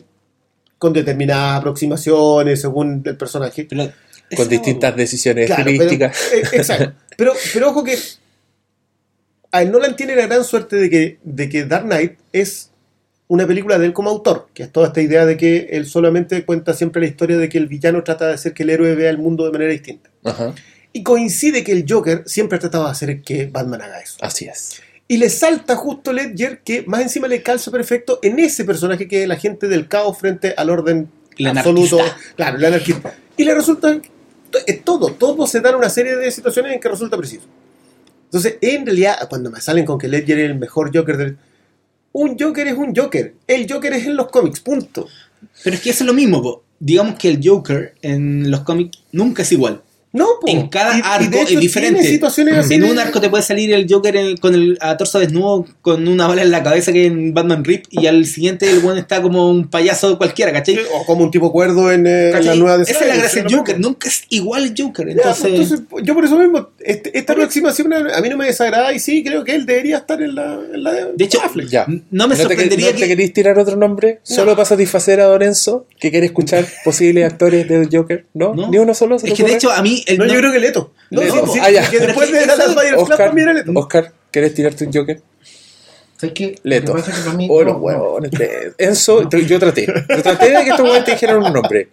Con 0.78 0.92
determinadas 0.92 1.60
aproximaciones 1.60 2.60
según 2.60 3.02
el 3.06 3.16
personaje. 3.16 3.66
Pero 3.70 3.90
Con 4.36 4.48
distintas 4.48 4.94
decisiones 4.96 5.46
Claro, 5.46 5.62
pero, 5.64 5.70
estilísticas. 5.82 6.32
eh, 6.32 6.42
exacto. 6.58 6.92
Pero, 7.16 7.32
pero 7.52 7.68
ojo 7.70 7.84
que 7.84 7.96
a 9.52 9.64
Nolan 9.64 9.94
tiene 9.94 10.16
la 10.16 10.26
gran 10.26 10.42
suerte 10.44 10.74
de 10.74 10.90
que, 10.90 11.18
de 11.22 11.48
que 11.48 11.64
Dark 11.64 11.84
Knight 11.84 12.14
es 12.32 12.70
una 13.28 13.46
película 13.46 13.78
de 13.78 13.86
él 13.86 13.92
como 13.92 14.10
autor, 14.10 14.48
que 14.52 14.64
es 14.64 14.72
toda 14.72 14.88
esta 14.88 15.00
idea 15.00 15.24
de 15.24 15.36
que 15.36 15.68
él 15.72 15.86
solamente 15.86 16.44
cuenta 16.44 16.74
siempre 16.74 17.00
la 17.00 17.08
historia 17.08 17.36
de 17.36 17.48
que 17.48 17.58
el 17.58 17.66
villano 17.66 18.02
trata 18.04 18.28
de 18.28 18.34
hacer 18.34 18.52
que 18.52 18.62
el 18.64 18.70
héroe 18.70 18.94
vea 18.94 19.10
el 19.10 19.18
mundo 19.18 19.44
de 19.44 19.52
manera 19.52 19.72
distinta. 19.72 20.10
Ajá. 20.24 20.54
Y 20.92 21.02
coincide 21.02 21.64
que 21.64 21.72
el 21.72 21.84
Joker 21.88 22.22
siempre 22.26 22.56
ha 22.56 22.60
tratado 22.60 22.84
de 22.84 22.90
hacer 22.90 23.22
que 23.22 23.46
Batman 23.46 23.82
haga 23.82 24.00
eso. 24.00 24.16
Así 24.20 24.44
es. 24.44 24.80
Y 25.08 25.16
le 25.16 25.28
salta 25.28 25.76
justo 25.76 26.12
Ledger 26.12 26.60
que 26.60 26.84
más 26.86 27.02
encima 27.02 27.28
le 27.28 27.42
calza 27.42 27.70
perfecto 27.70 28.20
en 28.22 28.38
ese 28.38 28.64
personaje 28.64 29.06
que 29.08 29.18
es 29.18 29.24
el 29.24 29.32
agente 29.32 29.68
del 29.68 29.88
caos 29.88 30.18
frente 30.18 30.54
al 30.56 30.70
orden 30.70 31.08
El 31.36 31.48
absoluto. 31.48 31.98
anarquista. 31.98 32.34
Claro, 32.36 32.58
el 32.58 32.64
anarquista. 32.64 33.14
Y 33.36 33.44
le 33.44 33.54
resulta 33.54 34.00
es 34.66 34.84
todo, 34.84 35.08
todo 35.12 35.46
se 35.46 35.60
da 35.60 35.70
en 35.70 35.76
una 35.76 35.90
serie 35.90 36.16
de 36.16 36.30
situaciones 36.30 36.72
en 36.72 36.80
que 36.80 36.88
resulta 36.88 37.16
preciso. 37.16 37.44
Entonces, 38.26 38.56
en 38.60 38.86
realidad, 38.86 39.28
cuando 39.28 39.50
me 39.50 39.60
salen 39.60 39.84
con 39.84 39.98
que 39.98 40.08
Ledger 40.08 40.38
es 40.38 40.50
el 40.50 40.58
mejor 40.58 40.96
Joker 40.96 41.16
del... 41.16 41.36
Un 42.16 42.38
Joker 42.38 42.68
es 42.68 42.78
un 42.78 42.94
Joker. 42.94 43.34
El 43.48 43.66
Joker 43.68 43.92
es 43.92 44.06
en 44.06 44.16
los 44.16 44.28
cómics, 44.28 44.60
punto. 44.60 45.08
Pero 45.64 45.74
es 45.74 45.82
que 45.82 45.90
es 45.90 46.00
lo 46.00 46.14
mismo, 46.14 46.62
digamos 46.78 47.16
que 47.16 47.28
el 47.28 47.40
Joker 47.42 47.92
en 48.02 48.52
los 48.52 48.60
cómics 48.60 48.98
nunca 49.10 49.42
es 49.42 49.50
igual. 49.50 49.82
No, 50.14 50.26
po. 50.40 50.46
En 50.48 50.68
cada 50.68 50.94
Y- 50.96 51.00
y 51.00 51.02
arco 51.04 51.30
de 51.30 51.42
hecho 51.42 51.54
es 51.54 51.60
diferente. 51.60 52.02
situaciones 52.04 52.54
así 52.56 52.74
En 52.74 52.82
de- 52.82 52.90
un 52.92 52.98
arco 52.98 53.20
te 53.20 53.28
puede 53.28 53.42
salir 53.42 53.72
el 53.74 53.86
Joker 53.90 54.14
en- 54.16 54.36
con 54.36 54.54
el 54.54 54.78
a 54.80 54.96
torso 54.96 55.18
desnudo, 55.18 55.66
con 55.82 56.06
una 56.08 56.26
bala 56.28 56.42
en 56.42 56.50
la 56.52 56.62
cabeza 56.62 56.92
que 56.92 57.04
en 57.06 57.34
Batman 57.34 57.64
Rip, 57.64 57.84
y 57.90 58.06
al 58.06 58.24
siguiente 58.24 58.70
el 58.70 58.78
buen 58.80 58.96
está 58.96 59.20
como 59.20 59.50
un 59.50 59.68
payaso 59.68 60.16
cualquiera, 60.16 60.52
¿cachai? 60.52 60.78
O 60.94 61.04
como 61.04 61.24
un 61.24 61.30
tipo 61.30 61.50
cuerdo 61.52 61.90
en, 61.92 62.06
eh, 62.06 62.30
en 62.30 62.46
la 62.46 62.54
nueva 62.54 62.76
de 62.78 62.84
Esa 62.84 63.00
es 63.00 63.08
la 63.08 63.16
gracia 63.16 63.42
del. 63.42 63.52
Joker, 63.54 63.80
nunca 63.80 64.08
es 64.08 64.22
igual 64.30 64.64
el 64.64 64.74
Joker. 64.80 65.08
Entonces, 65.08 65.42
pues, 65.50 65.70
entonces, 65.72 65.80
yo 66.04 66.14
por 66.14 66.24
eso 66.24 66.38
mismo, 66.38 66.68
este- 66.78 67.18
esta 67.18 67.32
aproximación 67.32 67.92
a 67.92 68.20
mí 68.20 68.28
no 68.28 68.36
me 68.36 68.46
desagrada 68.46 68.92
y 68.92 69.00
sí, 69.00 69.24
creo 69.24 69.42
que 69.42 69.54
él 69.56 69.66
debería 69.66 69.96
estar 69.98 70.22
en 70.22 70.34
la, 70.36 70.60
en 70.72 70.82
la 70.84 70.92
de, 70.92 71.06
de 71.16 71.24
hecho, 71.24 71.42
Affleck. 71.42 71.68
Ya. 71.68 71.86
no 72.12 72.28
me 72.28 72.36
te, 72.36 72.42
sorprendería 72.42 72.86
¿no 72.86 72.92
te 72.94 73.02
que. 73.02 73.08
queréis 73.08 73.32
tirar 73.32 73.58
otro 73.58 73.74
nombre? 73.76 74.20
¿Solo 74.22 74.52
para 74.54 74.64
satisfacer 74.64 75.20
a 75.20 75.26
Lorenzo? 75.28 75.86
¿Que 75.98 76.12
quiere 76.12 76.26
escuchar 76.26 76.64
posibles 76.84 77.24
actores 77.24 77.66
del 77.68 77.88
Joker? 77.90 78.26
¿No? 78.32 78.54
No. 78.54 78.70
¿Ni 78.70 78.78
uno 78.78 78.94
solo? 78.94 79.18
¿Se 79.18 79.26
Es 79.26 79.34
te 79.34 79.42
que 79.42 79.50
de 79.50 79.56
hecho 79.56 79.72
a 79.72 79.82
mí. 79.82 80.02
El 80.06 80.18
No, 80.18 80.24
no- 80.26 80.32
yo 80.32 80.38
creo 80.40 80.52
que 80.52 80.60
Leto. 80.60 80.92
No, 81.10 81.20
Leto. 81.22 81.46
sí, 81.46 81.52
sí, 81.54 81.58
Ah, 81.62 81.70
ya. 81.70 81.88
que 81.90 81.98
después 82.00 82.30
de 82.32 82.40
Dallas 82.46 82.58
eso- 82.66 82.74
Buyers 82.74 82.94
Club, 82.94 83.10
Oscar, 83.10 83.38
era 83.38 83.52
Leto. 83.52 83.72
Oscar, 83.74 84.12
¿quieres 84.30 84.54
tirarte 84.54 84.84
un 84.86 84.92
Joker? 84.92 85.22
¿Sabes 86.16 86.34
qué? 86.34 86.58
Leto. 86.62 86.92
Que 86.94 86.98
pasa 87.00 87.10
es 87.12 87.18
que 87.18 87.24
para 87.24 87.36
mí- 87.36 87.48
Oh, 87.50 87.58
no, 87.60 87.64
los 87.64 87.74
no. 87.74 87.78
huevones. 87.80 88.30
Enzo, 88.78 89.28
yo 89.30 89.58
traté. 89.58 89.86
Yo 89.86 90.22
traté 90.22 90.50
de 90.50 90.64
que 90.64 90.70
estos 90.70 90.80
huevones 90.80 91.04
te 91.04 91.12
dijeran 91.12 91.36
un 91.42 91.52
nombre. 91.52 91.88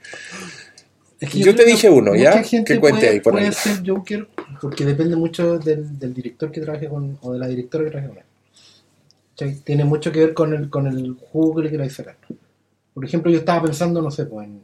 Es 1.19 1.29
que 1.29 1.39
Yo 1.39 1.55
te 1.55 1.63
que 1.65 1.71
dije 1.71 1.87
uno, 1.89 2.15
¿ya? 2.15 2.41
Que 2.41 2.79
cuente 2.79 2.79
puede, 2.79 3.09
ahí, 3.09 3.19
por 3.19 3.33
puede 3.33 3.45
ahí. 3.47 3.53
ser 3.53 3.83
Joker 3.85 4.27
porque 4.59 4.85
depende 4.85 5.15
mucho 5.15 5.59
del, 5.59 5.99
del 5.99 6.13
director 6.15 6.51
que 6.51 6.61
trabaje 6.61 6.87
con 6.87 7.17
o 7.21 7.33
de 7.33 7.39
la 7.39 7.47
directora 7.47 7.83
que 7.83 7.91
trabaje 7.91 8.09
con 8.09 8.17
él. 8.17 8.23
¿Cachai? 9.37 9.55
Tiene 9.63 9.85
mucho 9.85 10.11
que 10.11 10.19
ver 10.19 10.33
con 10.33 10.53
el, 10.53 10.69
con 10.69 10.87
el 10.87 11.15
jugo 11.31 11.57
que 11.57 11.63
le 11.65 11.69
queráis 11.71 11.93
sacar. 11.93 12.15
Por 12.93 13.05
ejemplo, 13.05 13.31
yo 13.31 13.37
estaba 13.39 13.61
pensando, 13.63 14.01
no 14.01 14.09
sé, 14.09 14.25
pues 14.25 14.47
en 14.47 14.63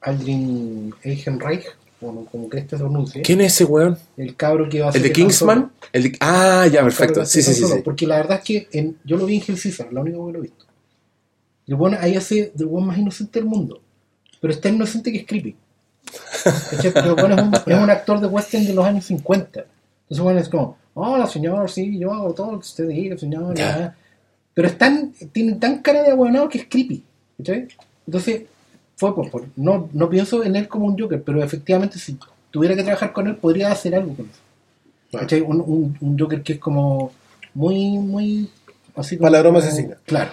Aldrin 0.00 0.94
Ehrenreich, 1.02 1.64
o 2.08 2.24
como 2.26 2.48
que 2.48 2.58
este 2.58 2.76
se 2.76 2.82
pronuncie, 2.82 3.22
¿Quién 3.22 3.40
es 3.40 3.52
ese 3.54 3.64
hueón? 3.64 3.98
el 4.16 4.36
cabro 4.36 4.68
que 4.68 4.80
va 4.80 4.88
a 4.88 4.92
ser 4.92 5.02
¿El 5.02 5.08
de 5.08 5.12
Kingsman? 5.12 5.72
El 5.92 6.02
de- 6.04 6.16
Ah, 6.20 6.66
ya, 6.70 6.82
perfecto. 6.82 7.24
Sí, 7.26 7.42
sí, 7.42 7.54
sí. 7.54 7.64
sí. 7.66 7.80
Porque 7.84 8.06
la 8.06 8.16
verdad 8.16 8.38
es 8.38 8.44
que 8.44 8.68
en- 8.72 8.98
yo 9.04 9.16
lo 9.16 9.26
vi 9.26 9.36
en 9.36 9.42
Hell 9.46 9.60
Caesar, 9.60 9.92
la 9.92 10.00
única 10.00 10.16
que 10.18 10.32
lo 10.32 10.38
he 10.38 10.42
visto. 10.42 10.64
El 11.66 11.74
bueno 11.76 11.96
ahí 12.00 12.14
hace 12.16 12.52
del 12.54 12.66
buen 12.66 12.84
más 12.86 12.98
inocente 12.98 13.38
del 13.40 13.48
mundo. 13.48 13.80
Pero 14.40 14.52
es 14.52 14.60
tan 14.60 14.74
inocente 14.74 15.10
que 15.10 15.18
es 15.18 15.26
creepy. 15.26 15.56
Pero 16.82 17.10
el 17.10 17.14
bueno 17.14 17.34
es 17.36 17.42
un, 17.42 17.54
es 17.72 17.78
un 17.82 17.90
actor 17.90 18.20
de 18.20 18.26
western 18.26 18.66
de 18.66 18.74
los 18.74 18.84
años 18.84 19.04
50. 19.06 19.60
Entonces 20.02 20.22
bueno 20.22 20.40
es 20.40 20.48
como, 20.48 20.76
hola 20.94 21.26
señor, 21.26 21.70
sí, 21.70 21.98
yo 21.98 22.12
hago 22.12 22.34
todo 22.34 22.52
lo 22.52 22.58
que 22.60 22.66
usted 22.66 22.88
diga, 22.88 23.16
señor. 23.16 23.56
Ya". 23.56 23.96
Pero 24.52 24.68
es 24.68 24.78
tan, 24.78 25.12
tiene 25.32 25.54
tan 25.54 25.78
cara 25.82 26.02
de 26.02 26.10
aguanado 26.10 26.48
que 26.48 26.58
es 26.58 26.66
creepy. 26.68 27.02
¿cachai? 27.38 27.66
Entonces, 28.06 28.42
fue 28.96 29.14
por, 29.14 29.30
por- 29.30 29.46
no, 29.56 29.88
no 29.92 30.08
pienso 30.08 30.44
en 30.44 30.56
él 30.56 30.68
como 30.68 30.86
un 30.86 30.98
Joker, 30.98 31.22
pero 31.22 31.42
efectivamente 31.42 31.98
si 31.98 32.16
tuviera 32.50 32.74
que 32.76 32.82
trabajar 32.82 33.12
con 33.12 33.26
él 33.26 33.36
podría 33.36 33.72
hacer 33.72 33.94
algo 33.94 34.14
con 34.14 34.26
eso. 34.30 35.44
Un, 35.46 35.60
un, 35.60 35.96
un 36.00 36.18
Joker 36.18 36.42
que 36.42 36.54
es 36.54 36.58
como 36.58 37.12
muy, 37.54 37.98
muy 37.98 38.50
así 38.96 39.16
como. 39.16 39.26
Para 39.28 39.38
la 39.38 39.42
broma 39.42 39.60
como- 39.60 39.68
asesina. 39.72 39.96
Claro. 40.06 40.30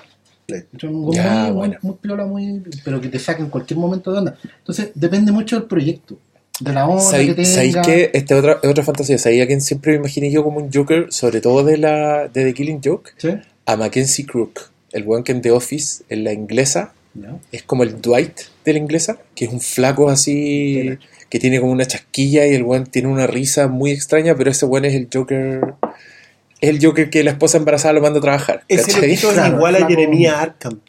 Un- 0.84 1.14
Ya, 1.14 1.32
muy, 1.34 1.44
muy, 1.44 1.52
bueno. 1.54 1.78
muy 1.82 1.96
piola, 2.02 2.26
muy, 2.26 2.62
pero 2.84 3.00
que 3.00 3.08
te 3.08 3.20
saque 3.20 3.42
en 3.42 3.50
cualquier 3.50 3.80
momento 3.80 4.12
de 4.12 4.18
onda. 4.20 4.38
Entonces, 4.60 4.92
depende 4.96 5.32
mucho 5.32 5.56
del 5.58 5.66
proyecto, 5.68 6.18
de 6.60 6.74
la 6.74 6.88
onda 6.88 7.04
que 7.04 7.10
¿Sabéis 7.34 7.48
sabéis 7.54 7.74
tenga. 7.74 7.82
qué? 7.86 8.12
Esta 8.14 8.34
es 8.34 8.40
otra, 8.40 8.60
es 8.62 8.70
otra 8.70 8.84
fantasía. 8.84 9.18
¿Sabéis 9.18 9.44
a 9.44 9.48
quien 9.48 9.62
siempre 9.62 9.94
me 9.94 10.00
imaginé 10.00 10.30
yo 10.32 10.44
como 10.44 10.58
un 10.60 10.70
Joker, 10.74 11.08
sobre 11.12 11.40
todo 11.42 11.64
de 11.64 11.78
la 11.78 12.28
de 12.28 12.44
The 12.46 12.54
Killing 12.54 12.82
Joke? 12.84 13.12
¿Sí? 13.18 13.30
A 13.66 13.78
Mackenzie 13.78 14.26
Crook, 14.26 14.60
el 14.92 15.06
weón 15.08 15.24
que 15.24 15.32
en 15.32 15.42
The 15.42 15.52
Office, 15.52 16.04
en 16.10 16.24
la 16.26 16.34
inglesa, 16.34 16.94
Es 17.52 17.64
como 17.64 17.84
el 17.84 18.02
Dwight 18.02 18.40
de 18.64 18.74
la 18.74 18.80
inglesa, 18.80 19.18
que 19.36 19.46
es 19.46 19.52
un 19.52 19.60
flaco 19.60 20.10
así, 20.10 20.98
que 21.30 21.40
tiene 21.40 21.60
como 21.60 21.72
una 21.74 21.86
chasquilla 21.86 22.48
y 22.48 22.54
el 22.56 22.64
weón 22.64 22.86
tiene 22.86 23.10
una 23.10 23.28
risa 23.28 23.68
muy 23.68 23.92
extraña, 23.92 24.36
pero 24.36 24.50
ese 24.52 24.66
weón 24.66 24.86
es 24.86 24.94
el 24.94 25.08
Joker. 25.14 25.74
Es 26.62 26.70
el 26.70 26.80
Joker 26.86 27.10
que 27.10 27.24
la 27.24 27.32
esposa 27.32 27.58
embarazada 27.58 27.94
lo 27.96 28.02
manda 28.02 28.20
a 28.20 28.22
trabajar. 28.22 28.64
Ese 28.68 29.12
es 29.12 29.22
Claro, 29.22 29.58
igual 29.58 29.76
a 29.76 29.78
flaco. 29.80 29.90
Jeremia 29.94 30.40
Arkham. 30.42 30.80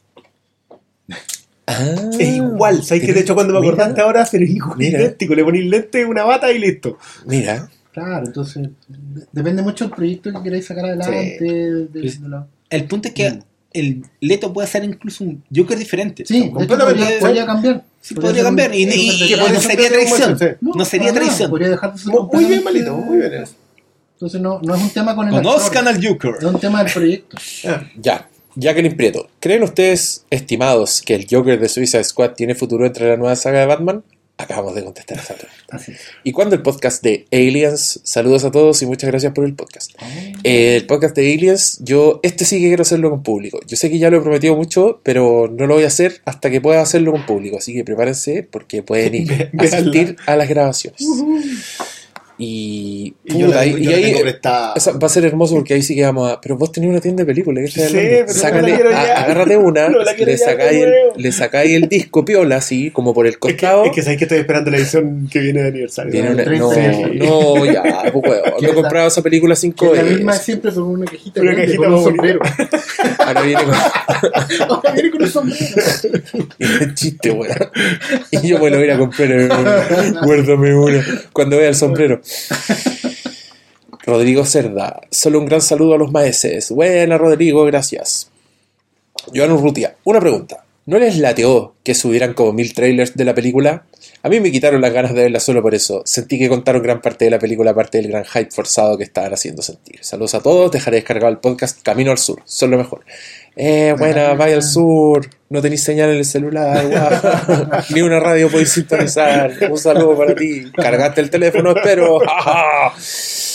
Ah, 1.66 2.10
Es 2.18 2.28
igual, 2.28 2.82
¿sabes 2.82 3.04
que 3.04 3.12
De 3.12 3.20
hecho, 3.20 3.34
cuando 3.34 3.54
me 3.54 3.60
Mira. 3.60 3.72
acordaste 3.72 4.00
ahora, 4.00 4.26
pero 4.30 4.44
es 4.44 4.50
igual, 4.50 4.78
Mira. 4.78 4.98
idéntico. 5.00 5.34
Le 5.34 5.44
ponís 5.44 5.64
lente, 5.64 6.04
una 6.04 6.24
bata 6.24 6.52
y 6.52 6.58
listo. 6.58 6.98
Mira, 7.26 7.68
Claro, 7.92 8.26
entonces 8.26 8.62
de- 8.88 9.26
depende 9.32 9.62
mucho 9.62 9.84
del 9.84 9.94
proyecto 9.94 10.32
que 10.32 10.42
queráis 10.42 10.64
sacar 10.66 10.86
adelante. 10.86 11.36
de- 11.40 11.86
de- 11.86 12.00
de 12.10 12.28
la- 12.28 12.46
El 12.70 12.84
punto 12.84 13.08
es 13.08 13.14
que 13.14 13.38
el 13.74 14.04
Leto 14.20 14.52
puede 14.52 14.68
ser 14.68 14.84
incluso 14.84 15.24
un 15.24 15.42
Joker 15.54 15.78
diferente. 15.78 16.24
Sí, 16.26 16.50
completamente. 16.50 17.00
podría, 17.00 17.18
podría 17.20 17.46
cambiar. 17.46 17.84
Sí, 18.00 18.14
podría 18.14 18.42
cambiar. 18.42 18.74
Y, 18.74 18.82
y- 18.84 19.24
y 19.24 19.28
Que 19.28 19.36
no 19.36 19.60
sería 19.60 19.88
traición. 19.88 20.38
sí. 20.38 20.46
No 20.60 20.84
sería 20.84 21.12
traición. 21.12 21.50
Podría 21.50 21.68
dejar 21.70 21.92
de 21.92 21.98
ser 21.98 22.12
Muy, 22.12 22.22
muy 22.32 22.44
bien, 22.46 22.64
malito, 22.64 22.96
muy 22.96 23.18
bien. 23.18 23.32
eso. 23.34 23.54
Entonces 24.14 24.40
no, 24.40 24.60
no 24.62 24.74
es 24.74 24.80
un 24.82 24.90
tema 24.90 25.16
con 25.16 25.26
el 25.28 25.34
Conozcan 25.34 25.88
actor, 25.88 26.02
al 26.04 26.08
Joker. 26.12 26.34
es 26.38 26.44
un 26.44 26.60
tema 26.60 26.82
del 26.84 26.92
proyecto. 26.92 27.36
ya. 28.00 28.28
Jacqueline 28.54 28.94
Prieto, 28.96 29.28
¿creen 29.40 29.62
ustedes, 29.62 30.26
estimados, 30.28 31.00
que 31.00 31.14
el 31.14 31.26
Joker 31.30 31.58
de 31.58 31.68
Suicide 31.70 32.04
Squad 32.04 32.32
tiene 32.32 32.54
futuro 32.54 32.84
entre 32.84 33.08
la 33.08 33.16
nueva 33.16 33.34
saga 33.34 33.60
de 33.60 33.66
Batman? 33.66 34.02
Acabamos 34.42 34.74
de 34.74 34.82
contestar 34.82 35.18
esa 35.18 35.34
pregunta. 35.34 35.92
¿Y 36.24 36.32
cuándo 36.32 36.56
el 36.56 36.62
podcast 36.62 37.00
de 37.04 37.26
Aliens? 37.30 38.00
Saludos 38.02 38.42
a 38.42 38.50
todos 38.50 38.82
y 38.82 38.86
muchas 38.86 39.08
gracias 39.08 39.32
por 39.32 39.44
el 39.44 39.54
podcast. 39.54 39.92
Eh, 40.42 40.76
el 40.76 40.86
podcast 40.86 41.14
de 41.14 41.32
Aliens, 41.32 41.78
yo 41.80 42.18
este 42.24 42.44
sí 42.44 42.56
que 42.56 42.66
quiero 42.66 42.82
hacerlo 42.82 43.10
con 43.10 43.22
público. 43.22 43.60
Yo 43.68 43.76
sé 43.76 43.88
que 43.88 44.00
ya 44.00 44.10
lo 44.10 44.18
he 44.18 44.20
prometido 44.20 44.56
mucho, 44.56 45.00
pero 45.04 45.48
no 45.48 45.68
lo 45.68 45.74
voy 45.74 45.84
a 45.84 45.86
hacer 45.86 46.22
hasta 46.24 46.50
que 46.50 46.60
pueda 46.60 46.80
hacerlo 46.80 47.12
con 47.12 47.24
público. 47.24 47.58
Así 47.58 47.72
que 47.72 47.84
prepárense 47.84 48.42
porque 48.42 48.82
pueden 48.82 49.14
ir 49.22 49.50
a 49.56 49.62
asistir 49.62 50.16
a 50.26 50.34
las 50.34 50.48
grabaciones. 50.48 51.00
Y, 52.44 53.14
Y 53.24 53.38
yo 53.38 53.46
la 53.46 53.46
puta, 53.46 53.60
tengo- 53.62 53.78
y 53.78 53.82
yo 53.84 53.90
la 53.92 53.96
ahí 53.98 54.14
esa- 54.76 54.92
va 54.98 55.06
a 55.06 55.08
ser 55.08 55.24
hermoso 55.26 55.54
porque 55.54 55.74
ahí 55.74 55.82
sí 55.82 55.94
que 55.94 56.02
vamos 56.02 56.32
a. 56.32 56.40
Pero 56.40 56.56
vos 56.56 56.72
tenés 56.72 56.90
una 56.90 57.00
tienda 57.00 57.22
de 57.22 57.26
películas, 57.26 57.62
¿qué 57.72 57.82
estás 57.82 57.92
Sí, 57.92 58.42
no 58.82 58.88
a- 58.96 59.22
agárrate 59.22 59.56
una, 59.56 59.88
No 59.90 59.98
le, 60.00 60.36
sacáis 60.38 60.82
el, 60.82 60.92
le 61.16 61.32
sacáis 61.32 61.72
el 61.74 61.88
disco 61.88 62.24
piola 62.24 62.56
así, 62.56 62.90
como 62.90 63.14
por 63.14 63.26
el 63.26 63.34
Es 63.34 63.36
que, 63.36 63.40
costado. 63.52 63.84
es 63.84 63.92
que 63.92 64.02
sabéis 64.02 64.18
que 64.18 64.24
estoy 64.24 64.38
esperando 64.38 64.70
la 64.72 64.78
edición 64.78 65.28
que 65.30 65.38
viene 65.38 65.62
de 65.62 65.68
aniversario. 65.68 66.10
Viene 66.10 66.28
¿no? 66.30 66.34
una- 66.34 66.44
30 66.44 67.08
no, 67.24 67.64
ya, 67.64 67.82
pues, 68.12 68.14
weón, 68.14 68.42
Que 68.58 68.66
no 68.66 68.72
he 68.72 68.74
comprado 68.74 69.08
esa 69.08 69.22
película 69.22 69.54
cinco 69.54 69.94
es 69.94 70.02
la 70.02 70.10
misma 70.10 70.32
veces. 70.32 70.44
siempre 70.46 70.72
con 70.72 70.82
una 70.82 71.04
cajita, 71.04 71.40
Una 71.40 71.50
grande, 71.52 71.66
cajita 71.66 71.84
con 71.86 71.94
un 71.94 72.04
sombrero. 72.04 72.40
Ahora 73.18 73.42
viene 73.42 73.62
con 73.62 73.74
Ahora 74.68 74.92
viene 74.94 75.10
con 75.12 75.22
un 75.22 75.28
sombrero. 75.28 75.64
el 76.58 76.94
chiste, 76.94 77.30
weón. 77.30 77.56
Y 78.30 78.48
yo 78.48 78.54
lo 78.58 78.60
voy 78.64 78.72
a 78.72 78.84
ir 78.84 78.90
a 78.92 78.98
comprar. 78.98 79.48
Guárdame 80.24 80.74
una. 80.74 81.04
Cuando 81.32 81.56
vea 81.58 81.68
el 81.68 81.74
sombrero. 81.74 82.20
Rodrigo 84.04 84.44
Cerda, 84.44 85.00
solo 85.10 85.38
un 85.38 85.46
gran 85.46 85.62
saludo 85.62 85.94
a 85.94 85.98
los 85.98 86.10
maeses. 86.10 86.70
Buena, 86.70 87.18
Rodrigo, 87.18 87.64
gracias. 87.64 88.30
Joan 89.34 89.52
Urrutia, 89.52 89.96
una 90.04 90.20
pregunta. 90.20 90.64
¿No 90.84 90.98
les 90.98 91.16
lateó 91.18 91.76
que 91.84 91.94
subieran 91.94 92.34
como 92.34 92.52
mil 92.52 92.74
trailers 92.74 93.14
de 93.14 93.24
la 93.24 93.34
película? 93.34 93.84
A 94.24 94.28
mí 94.28 94.40
me 94.40 94.50
quitaron 94.50 94.80
las 94.80 94.92
ganas 94.92 95.14
de 95.14 95.22
verla 95.22 95.38
solo 95.38 95.62
por 95.62 95.76
eso. 95.76 96.02
Sentí 96.04 96.40
que 96.40 96.48
contaron 96.48 96.82
gran 96.82 97.00
parte 97.00 97.24
de 97.24 97.30
la 97.30 97.38
película, 97.38 97.70
aparte 97.70 97.98
del 97.98 98.08
gran 98.08 98.24
hype 98.24 98.50
forzado 98.50 98.98
que 98.98 99.04
estaban 99.04 99.32
haciendo 99.32 99.62
sentir. 99.62 99.98
Saludos 100.00 100.34
a 100.34 100.40
todos, 100.40 100.72
dejaré 100.72 100.96
descargado 100.96 101.30
el 101.30 101.38
podcast 101.38 101.80
Camino 101.82 102.10
al 102.10 102.18
Sur, 102.18 102.42
son 102.44 102.72
lo 102.72 102.78
mejor. 102.78 103.04
Eh, 103.54 103.94
buena, 103.96 104.34
vaya 104.34 104.56
al 104.56 104.62
sur, 104.62 105.28
no 105.50 105.60
tenéis 105.60 105.84
señal 105.84 106.10
en 106.10 106.16
el 106.16 106.24
celular, 106.24 106.86
guau. 106.88 107.82
ni 107.94 108.00
una 108.00 108.18
radio 108.18 108.50
podéis 108.50 108.70
sintonizar. 108.70 109.52
Un 109.70 109.78
saludo 109.78 110.16
para 110.16 110.34
ti. 110.34 110.64
Cargaste 110.72 111.20
el 111.20 111.30
teléfono, 111.30 111.76
espero. 111.76 112.20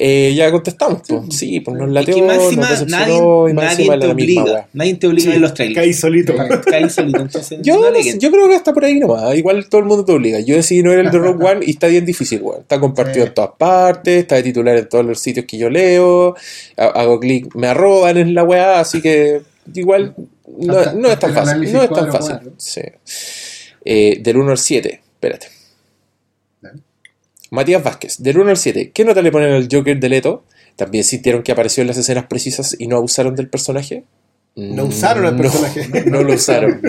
Eh, 0.00 0.32
ya 0.36 0.52
contestamos, 0.52 1.02
pues. 1.08 1.22
Sí, 1.36 1.58
pues 1.58 1.76
nos 1.76 1.90
Y 1.90 1.92
lateó, 1.92 2.14
que 2.14 2.22
más 2.22 2.36
encima 2.38 2.70
nos 2.70 2.70
decepcionó, 2.70 3.42
nadie, 3.42 3.50
y 3.50 3.54
más 3.54 3.64
nadie 3.64 3.76
te 3.76 3.90
la 3.90 3.96
misma 3.96 4.12
obliga. 4.12 4.44
weá. 4.44 4.68
Nadie 4.72 4.94
te 4.94 5.06
obliga 5.08 5.34
en 5.34 5.40
los 5.40 5.54
trailers. 5.54 5.80
Caí 5.80 5.92
solito. 5.92 6.34
Caí 6.70 6.88
solito. 6.88 7.20
Entonces, 7.20 7.58
Yo, 7.62 7.80
no 7.80 7.90
no 7.90 7.98
yo 7.98 8.30
creo 8.30 8.48
que 8.48 8.54
hasta 8.54 8.72
por 8.72 8.84
ahí 8.84 9.00
nomás. 9.00 9.34
Igual 9.36 9.68
todo 9.68 9.80
el 9.80 9.86
mundo 9.88 10.04
te 10.04 10.12
obliga. 10.12 10.38
Yo 10.38 10.54
decidí 10.54 10.84
no 10.84 10.90
ver 10.90 11.00
el 11.00 11.10
de 11.10 11.18
Rogue 11.18 11.44
One 11.44 11.66
y 11.66 11.70
está 11.70 11.88
bien 11.88 12.04
difícil, 12.06 12.40
weón. 12.42 12.60
Está 12.60 12.78
compartido 12.78 13.24
Sí. 13.24 13.28
en 13.30 13.34
todas 13.34 13.50
partes, 13.58 14.20
está 14.20 14.36
de 14.36 14.44
titular 14.44 14.76
en 14.76 14.88
todos 14.88 15.04
los 15.04 15.18
sitios 15.18 15.46
que 15.46 15.58
yo 15.58 15.68
leo. 15.68 16.36
ha- 16.76 16.84
Hago 16.86 17.18
clic, 17.18 17.52
me 17.56 17.66
arroban 17.66 18.16
en 18.18 18.34
la 18.34 18.44
weá, 18.44 18.78
así 18.78 19.02
que 19.02 19.40
igual 19.74 20.14
no, 20.58 20.92
no 20.94 21.08
es 21.10 21.18
tan 21.18 21.34
fácil. 21.34 21.72
No 21.72 21.82
es 21.82 21.90
tan 21.90 22.12
fácil. 22.12 22.36
Sí. 22.56 22.82
Eh, 23.84 24.18
del 24.22 24.36
1 24.36 24.52
al 24.52 24.58
7, 24.58 25.00
espérate. 25.14 25.48
Matías 27.50 27.82
Vázquez, 27.82 28.18
del 28.22 28.38
1 28.38 28.50
al 28.50 28.56
7, 28.56 28.90
¿qué 28.92 29.04
nota 29.04 29.22
le 29.22 29.32
ponen 29.32 29.52
al 29.52 29.68
Joker 29.70 29.98
de 29.98 30.08
Leto? 30.08 30.44
¿También 30.76 31.02
sintieron 31.04 31.42
que 31.42 31.52
apareció 31.52 31.80
en 31.80 31.86
las 31.88 31.96
escenas 31.96 32.26
precisas 32.26 32.76
y 32.78 32.86
no 32.86 32.96
abusaron 32.96 33.34
del 33.34 33.48
personaje? 33.48 34.04
No 34.54 34.84
usaron 34.86 35.24
al 35.24 35.36
No, 35.36 35.42
personaje. 35.42 35.88
No, 36.10 36.22
lo 36.22 36.34
usaron. 36.34 36.80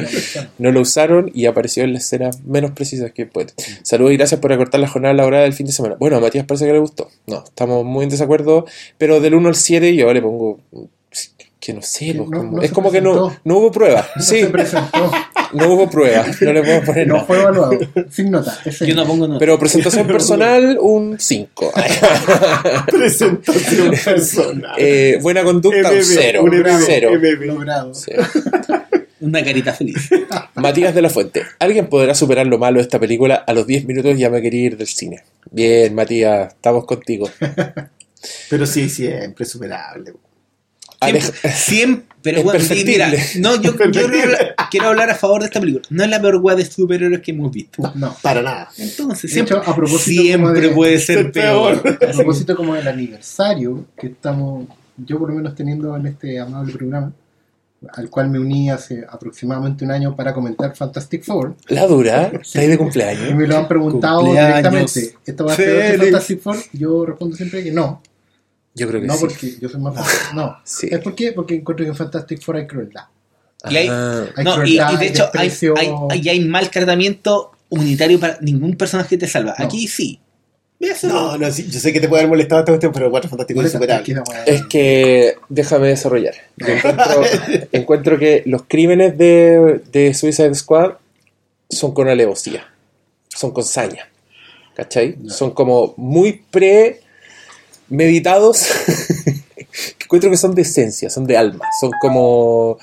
No 0.57 0.71
lo 0.71 0.81
usaron 0.81 1.29
y 1.35 1.45
apareció 1.45 1.83
en 1.83 1.93
las 1.93 2.03
escenas 2.05 2.43
menos 2.43 2.71
precisas 2.71 3.11
que 3.11 3.25
puede. 3.27 3.53
Saludos 3.83 4.13
y 4.13 4.17
gracias 4.17 4.39
por 4.41 4.51
acortar 4.51 4.79
la 4.79 4.87
jornada 4.87 5.13
laboral 5.13 5.43
del 5.43 5.53
fin 5.53 5.67
de 5.67 5.71
semana. 5.71 5.95
Bueno, 5.99 6.17
a 6.17 6.19
Matías 6.19 6.45
parece 6.45 6.65
que 6.65 6.73
le 6.73 6.79
gustó. 6.79 7.09
No, 7.27 7.43
estamos 7.43 7.85
muy 7.85 8.03
en 8.05 8.09
desacuerdo, 8.09 8.65
pero 8.97 9.19
del 9.19 9.35
1 9.35 9.49
al 9.49 9.55
7 9.55 9.95
yo 9.95 10.11
le 10.13 10.21
pongo 10.21 10.59
que 11.59 11.73
no 11.73 11.81
sé, 11.81 12.13
pues, 12.15 12.29
no- 12.29 12.37
como- 12.37 12.57
no 12.57 12.61
es 12.63 12.71
como 12.71 12.89
que 12.91 13.01
no, 13.01 13.11
presentó. 13.27 13.41
no 13.43 13.57
hubo 13.57 13.71
prueba. 13.71 14.07
No 14.15 14.21
Sí, 14.23 14.39
se 14.39 14.47
presentó, 14.47 15.11
no 15.53 15.73
hubo 15.73 15.89
prueba. 15.89 16.25
No 16.41 16.53
le 16.53 16.63
puedo 16.63 16.81
poner 16.83 17.07
no 17.07 17.13
nada. 17.15 17.25
fue 17.25 17.39
evaluado, 17.39 17.79
sin 18.09 18.31
nota. 18.31 18.57
ese 18.65 18.87
Yo 18.87 18.95
no 18.95 19.05
pongo 19.05 19.27
nota. 19.27 19.39
Pero 19.39 19.59
presentación 19.59 20.07
personal, 20.07 20.77
un 20.79 21.17
5. 21.19 21.73
Presentación 22.87 23.91
personal. 23.91 24.75
Eh, 24.77 25.19
buena 25.21 25.43
conducta, 25.43 25.89
un 25.89 25.97
MB, 25.97 26.03
0. 26.03 26.43
un 26.43 26.59
MB, 26.59 26.67
Cero. 26.85 27.11
MB. 27.13 27.45
logrado. 27.45 27.93
Sí. 27.93 28.11
Una 29.21 29.43
carita 29.43 29.73
feliz. 29.73 30.09
Matías 30.55 30.95
de 30.95 31.01
la 31.01 31.09
Fuente. 31.09 31.43
¿Alguien 31.59 31.87
podrá 31.87 32.15
superar 32.15 32.47
lo 32.47 32.57
malo 32.57 32.77
de 32.77 32.83
esta 32.83 32.99
película? 33.01 33.35
A 33.35 33.53
los 33.53 33.67
10 33.67 33.85
minutos 33.85 34.17
ya 34.17 34.29
me 34.29 34.41
quería 34.41 34.67
ir 34.67 34.77
del 34.77 34.87
cine. 34.87 35.23
Bien, 35.51 35.93
Matías, 35.93 36.53
estamos 36.53 36.85
contigo. 36.85 37.29
Pero 38.49 38.65
sí, 38.65 38.89
siempre 38.89 39.43
superable. 39.43 40.13
Siempre, 41.01 41.51
siempre 41.51 42.05
pero 42.21 42.39
Es 42.39 42.43
bueno, 42.43 42.65
mira, 42.85 43.09
no, 43.37 43.55
yo, 43.61 43.71
yo 43.77 43.91
quiero, 43.91 44.07
hablar, 44.23 44.55
quiero 44.69 44.87
hablar 44.89 45.09
a 45.09 45.15
favor 45.15 45.39
de 45.39 45.45
esta 45.47 45.61
película. 45.61 45.85
No 45.89 46.03
es 46.03 46.09
la 46.09 46.19
peor 46.21 46.35
weá 46.41 46.53
de 46.57 46.65
superhéroes 46.65 47.21
que 47.21 47.31
hemos 47.31 47.49
visto. 47.49 47.89
No. 47.95 48.13
Para 48.21 48.41
nada. 48.41 48.69
Entonces, 48.77 49.31
siempre, 49.31 49.55
hecho, 49.57 49.69
a 49.69 49.73
propósito 49.73 50.21
como 50.21 50.43
siempre 50.49 50.61
de- 50.69 50.75
puede 50.75 50.99
ser 50.99 51.31
peor. 51.31 51.81
peor. 51.81 51.97
A 52.09 52.11
propósito 52.13 52.55
como 52.57 52.75
del 52.75 52.87
aniversario 52.89 53.85
que 53.97 54.07
estamos, 54.07 54.67
yo 54.97 55.17
por 55.17 55.29
lo 55.29 55.35
menos 55.35 55.55
teniendo 55.55 55.95
en 55.95 56.07
este 56.07 56.37
amable 56.39 56.73
programa, 56.73 57.13
al 57.93 58.09
cual 58.09 58.29
me 58.29 58.37
uní 58.39 58.69
hace 58.69 59.05
aproximadamente 59.09 59.85
un 59.85 59.91
año 59.91 60.13
para 60.13 60.33
comentar 60.33 60.75
Fantastic 60.75 61.23
Four, 61.23 61.55
La 61.69 61.87
dura, 61.87 62.29
está 62.41 62.59
ahí 62.59 62.67
de 62.67 62.73
y 62.73 62.77
cumpleaños. 62.77 63.33
me 63.33 63.47
lo 63.47 63.57
han 63.57 63.67
preguntado 63.69 64.19
Cumpleaños. 64.23 64.57
directamente. 64.93 65.17
¿Esta 65.25 65.43
va 65.45 65.53
a 65.53 65.55
ser 65.55 65.65
peor 65.65 65.81
que 65.81 65.87
Feliz. 65.91 66.11
Fantastic 66.11 66.41
Four? 66.41 66.57
Yo 66.73 67.05
respondo 67.05 67.37
siempre 67.37 67.63
que 67.63 67.71
no. 67.71 68.01
Yo 68.75 68.87
creo 68.87 69.01
que 69.01 69.07
No 69.07 69.13
sí. 69.15 69.19
porque 69.21 69.55
yo 69.59 69.69
soy 69.69 69.81
más 69.81 69.93
fuerte. 69.95 70.35
No. 70.35 70.57
Sí. 70.63 70.87
¿Es 70.91 70.99
por 70.99 71.15
qué? 71.15 71.31
Porque 71.33 71.55
encuentro 71.55 71.85
que 71.85 71.89
en 71.89 71.95
Fantastic 71.95 72.41
Four 72.41 72.57
hay 72.57 72.67
crueldad. 72.67 73.03
Y 73.69 73.75
hay- 73.77 73.87
Ah, 73.91 74.25
Hay 74.35 74.43
No, 74.45 74.51
y, 74.53 74.55
crueldad, 74.55 74.93
y 74.93 74.97
de 74.97 75.07
hecho 75.07 75.29
hay, 75.33 75.51
hay, 75.77 75.91
hay, 76.11 76.29
hay 76.29 76.39
mal 76.45 76.69
tratamiento 76.69 77.51
unitario 77.69 78.19
para 78.19 78.37
ningún 78.41 78.75
personaje 78.75 79.17
te 79.17 79.27
salva. 79.27 79.53
No. 79.59 79.65
Aquí 79.65 79.87
sí. 79.87 80.19
No, 81.03 81.37
no, 81.37 81.51
sí, 81.51 81.67
yo 81.69 81.77
sé 81.77 81.91
que 81.91 81.99
te 81.99 82.07
puede 82.07 82.21
haber 82.21 82.29
molestado 82.29 82.61
esta 82.61 82.71
cuestión, 82.71 82.93
pero 82.93 83.11
Cuatro 83.11 83.29
Fantásticos 83.29 83.65
es 83.65 83.71
superable. 83.73 84.15
es 84.45 84.65
que 84.67 85.27
Es 85.27 85.35
déjame 85.49 85.87
desarrollar. 85.89 86.35
Yo 86.55 86.67
encuentro, 86.67 87.21
encuentro 87.73 88.17
que 88.17 88.43
los 88.45 88.63
crímenes 88.65 89.17
de, 89.17 89.81
de 89.91 90.13
Suicide 90.13 90.55
Squad 90.55 90.93
son 91.69 91.93
con 91.93 92.07
alevosía, 92.07 92.65
son 93.27 93.51
con 93.51 93.65
saña. 93.65 94.07
¿Cachai? 94.73 95.17
Son 95.27 95.51
como 95.51 95.93
muy 95.97 96.41
pre-meditados. 97.89 98.67
encuentro 100.03 100.31
que 100.31 100.37
son 100.37 100.55
de 100.55 100.63
esencia, 100.63 101.09
son 101.09 101.25
de 101.25 101.37
alma, 101.37 101.65
son 101.79 101.91
como 102.01 102.79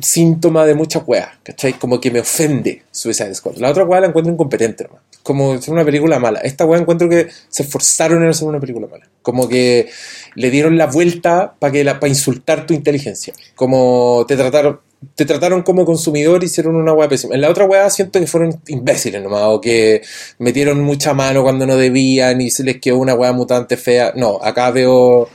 síntoma 0.00 0.66
de 0.66 0.74
mucha 0.74 0.98
weá, 1.00 1.38
¿cachai? 1.44 1.74
Como 1.74 2.00
que 2.00 2.10
me 2.10 2.20
ofende 2.20 2.82
Suicide 2.90 3.34
Squad. 3.34 3.56
La 3.56 3.70
otra 3.70 3.84
weá 3.84 4.00
la 4.00 4.08
encuentro 4.08 4.32
incompetente, 4.32 4.84
hermano. 4.84 5.02
Como 5.22 5.54
es 5.54 5.68
una 5.68 5.84
película 5.84 6.18
mala. 6.18 6.40
Esta 6.40 6.64
weá 6.64 6.80
encuentro 6.80 7.08
que 7.08 7.28
se 7.48 7.62
esforzaron 7.62 8.22
en 8.24 8.30
hacer 8.30 8.48
una 8.48 8.58
película 8.58 8.88
mala. 8.88 9.08
Como 9.22 9.48
que 9.48 9.90
le 10.34 10.50
dieron 10.50 10.78
la 10.78 10.86
vuelta 10.86 11.54
para 11.58 11.72
que 11.72 11.84
para 11.84 12.08
insultar 12.08 12.66
tu 12.66 12.74
inteligencia. 12.74 13.34
Como 13.54 14.24
te 14.26 14.36
trataron 14.36 14.80
te 15.14 15.24
trataron 15.24 15.62
como 15.62 15.84
consumidor 15.84 16.42
y 16.42 16.46
hicieron 16.46 16.76
una 16.76 16.92
weá 16.92 17.08
pésima. 17.08 17.34
En 17.34 17.40
la 17.40 17.50
otra 17.50 17.64
weá 17.64 17.88
siento 17.90 18.20
que 18.20 18.26
fueron 18.26 18.60
imbéciles 18.66 19.22
nomás, 19.22 19.44
o 19.46 19.60
que 19.60 20.02
metieron 20.38 20.80
mucha 20.82 21.14
mano 21.14 21.42
cuando 21.42 21.66
no 21.66 21.76
debían 21.76 22.40
y 22.40 22.50
se 22.50 22.64
les 22.64 22.80
quedó 22.80 22.98
una 22.98 23.14
weá 23.14 23.32
mutante 23.32 23.76
fea. 23.76 24.12
No, 24.14 24.38
acá 24.42 24.70
veo 24.70 25.28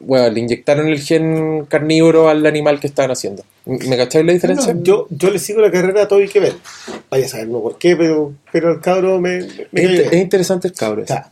bueno, 0.00 0.30
le 0.30 0.40
inyectaron 0.40 0.88
el 0.88 1.00
gen 1.00 1.66
carnívoro 1.66 2.28
al 2.28 2.44
animal 2.46 2.80
que 2.80 2.86
estaban 2.86 3.10
haciendo. 3.10 3.44
¿Me 3.64 3.96
cacháis 3.96 4.24
la 4.24 4.32
diferencia? 4.32 4.74
No, 4.74 4.82
yo, 4.82 5.06
yo 5.10 5.30
le 5.30 5.38
sigo 5.38 5.60
la 5.60 5.70
carrera 5.70 6.02
a 6.02 6.08
Toby 6.08 6.28
Kebbell. 6.28 6.54
Vaya 7.10 7.26
a 7.26 7.28
saber 7.28 7.48
no 7.48 7.60
por 7.60 7.78
qué, 7.78 7.96
pero, 7.96 8.32
pero 8.50 8.72
el 8.72 8.80
cabro 8.80 9.20
me, 9.20 9.46
me 9.70 9.84
es, 9.84 10.12
interesante 10.14 10.68
el 10.68 10.74
cabro. 10.74 11.06
Sea, 11.06 11.30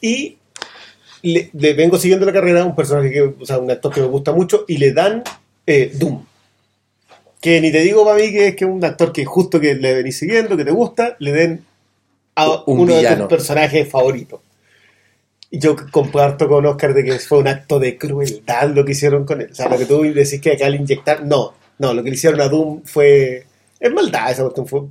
y 0.00 0.36
le, 1.22 1.50
le 1.52 1.74
vengo 1.74 1.98
siguiendo 1.98 2.26
la 2.26 2.32
carrera 2.32 2.62
a 2.62 2.64
un 2.64 2.74
personaje 2.74 3.10
que, 3.10 3.22
o 3.22 3.46
sea, 3.46 3.58
un 3.58 3.70
actor 3.70 3.92
que 3.92 4.00
me 4.00 4.06
gusta 4.08 4.32
mucho, 4.32 4.64
y 4.68 4.78
le 4.78 4.92
dan 4.92 5.22
eh, 5.66 5.92
Doom. 5.94 6.24
Que 7.40 7.60
ni 7.60 7.72
te 7.72 7.80
digo 7.80 8.04
para 8.04 8.16
mí 8.16 8.30
que 8.30 8.48
es 8.48 8.56
que 8.56 8.64
un 8.64 8.84
actor 8.84 9.12
que 9.12 9.24
justo 9.24 9.60
que 9.60 9.74
le 9.74 9.94
venís 9.94 10.18
siguiendo, 10.18 10.56
que 10.56 10.64
te 10.64 10.70
gusta, 10.70 11.16
le 11.18 11.32
den 11.32 11.64
a 12.34 12.62
Un 12.66 12.80
uno 12.80 12.96
de 12.96 13.16
tus 13.16 13.26
personajes 13.26 13.88
favoritos. 13.88 14.40
Y 15.50 15.58
yo 15.58 15.74
comparto 15.90 16.48
con 16.48 16.64
Oscar 16.66 16.94
de 16.94 17.02
que 17.02 17.18
fue 17.18 17.38
un 17.38 17.48
acto 17.48 17.80
de 17.80 17.98
crueldad 17.98 18.70
lo 18.70 18.84
que 18.84 18.92
hicieron 18.92 19.24
con 19.24 19.40
él. 19.40 19.48
O 19.50 19.54
sea, 19.54 19.68
lo 19.68 19.78
que 19.78 19.86
tú 19.86 20.02
decís 20.02 20.40
que 20.40 20.52
acá 20.52 20.66
al 20.66 20.76
inyectar, 20.76 21.24
no, 21.24 21.54
no, 21.78 21.92
lo 21.92 22.04
que 22.04 22.10
le 22.10 22.16
hicieron 22.16 22.40
a 22.40 22.48
Doom 22.48 22.82
fue. 22.84 23.46
Es 23.80 23.92
maldad 23.92 24.30
esa 24.30 24.42
cuestión. 24.42 24.66
Fue... 24.66 24.82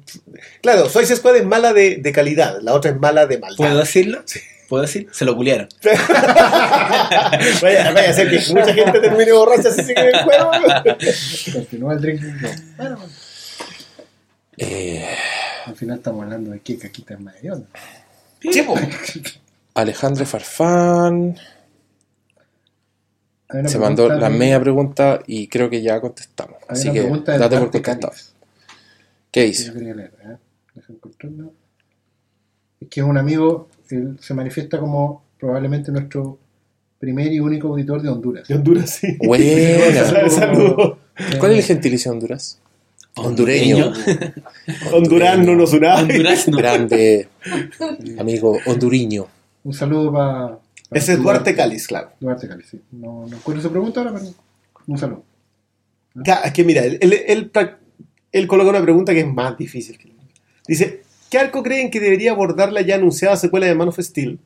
Claro, 0.61 0.89
Suicide 0.89 1.17
Squad 1.17 1.37
es 1.37 1.45
mala 1.45 1.71
de, 1.73 1.97
de 1.97 2.11
calidad, 2.11 2.59
la 2.61 2.73
otra 2.73 2.91
es 2.91 2.99
mala 2.99 3.27
de 3.27 3.37
maldad. 3.37 3.57
¿Puedo 3.57 3.77
decirlo? 3.77 4.23
¿Puedo 4.69 4.83
decir? 4.83 5.09
Se 5.11 5.25
lo 5.25 5.35
culiaron. 5.35 5.67
vaya, 7.61 7.91
vaya 7.91 8.09
a 8.09 8.13
ser 8.13 8.29
que 8.29 8.37
mucha 8.53 8.71
gente 8.73 8.99
termine 8.99 9.31
borracha 9.31 9.71
si 9.71 9.81
sigue 9.83 10.09
el 10.09 10.23
juego. 10.23 10.51
Continúa 11.53 11.93
el 11.93 12.01
drinking 12.01 12.37
game. 12.39 12.55
Bueno, 12.77 12.97
bueno, 12.97 13.13
Eh, 14.57 15.07
al 15.65 15.75
final 15.75 15.97
estamos 15.97 16.23
hablando 16.23 16.51
de 16.51 16.59
qué 16.59 16.77
caquita 16.77 17.15
es 17.15 17.19
más 17.19 17.35
hedionda. 17.37 17.67
Alejandro 19.73 20.25
Farfán 20.25 21.37
se 23.65 23.79
mandó 23.79 24.07
la 24.09 24.29
de- 24.29 24.37
media 24.37 24.59
pregunta 24.59 25.21
y 25.25 25.47
creo 25.47 25.69
que 25.69 25.81
ya 25.81 25.99
contestamos. 25.99 26.57
Así 26.67 26.91
que 26.91 27.01
date 27.25 27.57
por 27.57 27.71
contestado. 27.71 28.13
¿Qué 29.31 29.43
dice? 29.43 29.71
¿eh? 29.71 30.37
Es 32.81 32.87
que 32.89 32.99
es 33.01 33.05
un 33.05 33.17
amigo, 33.17 33.68
él 33.95 34.17
se 34.19 34.33
manifiesta 34.33 34.79
como 34.79 35.23
probablemente 35.39 35.91
nuestro 35.91 36.37
primer 36.99 37.31
y 37.31 37.39
único 37.39 37.69
auditor 37.69 38.01
de 38.01 38.09
Honduras. 38.09 38.47
De 38.47 38.55
Honduras, 38.55 38.89
sí. 38.89 39.17
Buena. 39.25 40.29
Saludos. 40.29 40.97
¿Cuál 41.39 41.53
es 41.53 41.59
el 41.59 41.63
gentilicio 41.63 42.11
de 42.11 42.17
Honduras? 42.17 42.59
Hondureño. 43.15 43.91
Honduras 44.93 45.39
no. 45.39 45.51
Honduras 45.63 46.47
no. 46.47 46.57
Grande 46.57 47.27
amigo 48.17 48.57
honduriño. 48.65 49.27
Un 49.63 49.73
saludo 49.73 50.11
para... 50.13 50.59
Ese 50.91 51.13
es 51.13 51.19
Duarte 51.21 51.55
Cáliz, 51.55 51.87
claro. 51.87 52.11
Duarte 52.19 52.47
Cáliz, 52.47 52.67
sí. 52.69 52.81
No, 52.91 53.27
no 53.27 53.37
encuentro 53.37 53.61
su 53.61 53.71
pregunta 53.71 53.99
ahora, 53.99 54.13
pero 54.13 54.33
un 54.87 54.97
saludo. 54.97 55.23
Ya, 56.15 56.35
es 56.37 56.53
que 56.53 56.63
mira, 56.63 56.83
él, 56.83 56.97
él, 57.01 57.13
él 57.27 57.51
él 58.31 58.47
coloca 58.47 58.69
una 58.69 58.81
pregunta 58.81 59.13
que 59.13 59.21
es 59.21 59.27
más 59.27 59.57
difícil. 59.57 59.97
Dice, 60.67 61.01
¿qué 61.29 61.37
arco 61.37 61.63
creen 61.63 61.91
que 61.91 61.99
debería 61.99 62.31
abordar 62.31 62.71
la 62.71 62.81
ya 62.81 62.95
anunciada 62.95 63.35
secuela 63.35 63.67
de 63.67 63.75
Man 63.75 63.89
of 63.89 63.99
Steel 63.99 64.39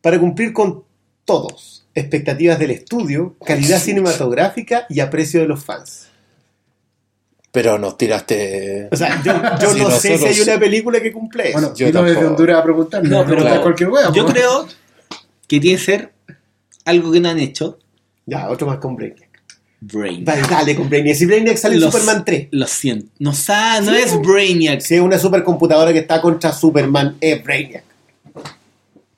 para 0.00 0.18
cumplir 0.18 0.52
con 0.52 0.84
todos? 1.24 1.86
Expectativas 1.94 2.58
del 2.58 2.70
estudio, 2.70 3.36
calidad 3.44 3.78
cinematográfica 3.78 4.86
y 4.88 5.00
aprecio 5.00 5.40
de 5.40 5.46
los 5.46 5.62
fans. 5.64 6.08
Pero 7.52 7.78
nos 7.78 7.98
tiraste. 7.98 8.88
O 8.90 8.96
sea, 8.96 9.22
yo, 9.22 9.34
no 9.34 9.90
sé 9.90 10.16
si 10.16 10.24
hay 10.24 10.40
una 10.40 10.58
película 10.58 11.00
que 11.02 11.12
cumple 11.12 11.50
eso. 11.50 11.60
Bueno, 11.60 11.74
Yo 11.74 11.86
vino 11.86 12.02
desde. 12.02 12.24
Honduras 12.24 12.58
a 12.58 12.62
preguntar. 12.62 13.04
No, 13.04 13.24
pero 13.24 13.36
preguntar 13.36 13.60
cualquier 13.60 13.90
wea. 13.90 14.10
yo 14.12 14.24
creo 14.24 14.66
que 15.46 15.60
tiene 15.60 15.76
que 15.76 15.84
ser 15.84 16.12
algo 16.86 17.12
que 17.12 17.20
no 17.20 17.28
han 17.28 17.38
hecho. 17.38 17.78
Ya, 18.24 18.48
otro 18.48 18.66
más 18.66 18.78
con 18.78 18.96
Brainiac. 19.84 20.24
Brain. 20.24 20.24
Dale, 20.24 20.42
dale 20.48 20.74
con 20.76 20.88
Brainiac. 20.88 21.16
Si 21.16 21.26
Brainiac 21.26 21.56
sale 21.56 21.74
en 21.76 21.80
Superman 21.82 22.24
3. 22.24 22.48
Lo 22.52 22.66
siento. 22.66 23.06
No, 23.18 23.32
sa- 23.34 23.80
no 23.80 23.92
Sí, 23.92 23.98
es. 23.98 24.20
Brainiac. 24.20 24.80
Si 24.80 24.94
es 24.94 25.00
una 25.00 25.18
supercomputadora 25.18 25.92
que 25.92 25.98
está 26.00 26.20
contra 26.20 26.52
Superman, 26.52 27.16
es 27.20 27.42
Brainiac. 27.42 27.84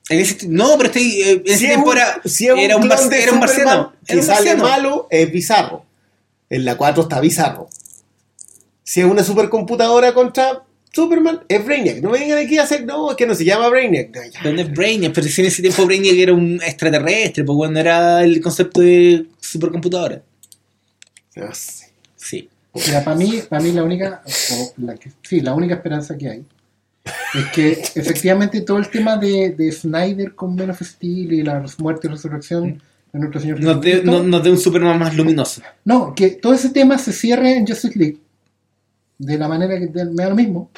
Ese- 0.09 0.47
no, 0.47 0.73
pero 0.77 0.87
estoy, 0.87 1.21
eh, 1.21 1.31
en 1.31 1.41
ese 1.45 1.57
Si 1.57 1.65
es 1.65 1.69
tiempo 1.71 1.89
un- 1.89 1.97
era, 1.97 2.21
si 2.25 2.45
es 2.45 2.49
era 2.51 2.53
un, 2.55 2.59
era 2.59 2.75
un 2.77 2.87
marciano. 2.87 3.93
que 4.05 4.13
Era 4.13 4.21
un 4.21 4.27
sale 4.27 4.55
malo, 4.55 5.07
es 5.09 5.31
bizarro. 5.31 5.83
En 6.49 6.63
la 6.63 6.77
4 6.77 7.03
está 7.03 7.19
bizarro. 7.19 7.67
Si 8.83 8.99
es 8.99 9.05
una 9.07 9.23
supercomputadora 9.23 10.13
contra 10.13 10.61
Superman, 10.93 11.41
es 11.49 11.65
Brainiac. 11.65 12.01
No 12.01 12.11
me 12.11 12.19
vengan 12.19 12.37
aquí 12.37 12.57
a 12.59 12.63
hacer, 12.63 12.85
no, 12.85 13.09
es 13.11 13.17
que 13.17 13.25
no 13.25 13.33
se 13.33 13.43
llama 13.45 13.67
Brainiac. 13.69 14.15
No, 14.15 14.21
ya. 14.23 14.39
Pero 14.43 14.55
no 14.55 14.61
es 14.61 14.71
Brainiac, 14.71 15.11
pero 15.13 15.27
si 15.27 15.41
en 15.41 15.47
ese 15.47 15.61
tiempo 15.63 15.85
Brainiac 15.85 16.15
era 16.15 16.33
un 16.33 16.61
extraterrestre, 16.63 17.43
pues 17.43 17.55
cuando 17.57 17.79
era 17.79 18.23
el 18.23 18.39
concepto 18.41 18.81
de 18.81 19.25
supercomputadora. 19.41 20.21
No 21.35 21.53
sé. 21.53 21.87
Sí. 22.15 22.49
Mira, 22.73 23.03
para 23.03 23.15
mí, 23.15 23.39
para 23.47 23.61
mí 23.61 23.71
la 23.71 23.83
única, 23.83 24.21
o 24.25 24.73
la 24.77 24.95
que, 24.95 25.11
sí, 25.23 25.39
la 25.41 25.53
única 25.53 25.75
esperanza 25.75 26.17
que 26.17 26.29
hay 26.29 26.45
es 27.35 27.45
que 27.53 27.71
efectivamente 27.95 28.61
todo 28.61 28.77
el 28.79 28.89
tema 28.89 29.15
de, 29.17 29.51
de 29.51 29.71
Snyder 29.71 30.35
con 30.35 30.55
Man 30.55 30.71
of 30.71 30.81
Steel 30.81 31.31
y 31.33 31.43
la 31.43 31.63
muerte 31.77 32.07
y 32.07 32.09
resurrección 32.11 32.81
de 33.13 33.19
nuestro 33.19 33.39
Señor 33.39 33.61
Nos 33.61 33.79
dé 33.79 34.01
no- 34.03 34.39
dé 34.41 34.51
un 34.51 34.57
Superman 34.57 34.99
más 34.99 35.15
luminoso. 35.15 35.61
no, 35.85 36.13
que 36.15 36.31
todo 36.31 36.53
ese 36.53 36.69
tema 36.69 36.97
se 36.97 37.13
cierre 37.13 37.55
en 37.55 37.65
Justice 37.65 37.97
League 37.97 38.17
de 39.17 39.37
la 39.37 39.47
manera 39.47 39.79
que 39.79 39.87
me 39.87 40.23
da 40.23 40.29
lo 40.29 40.35
mismo, 40.35 40.69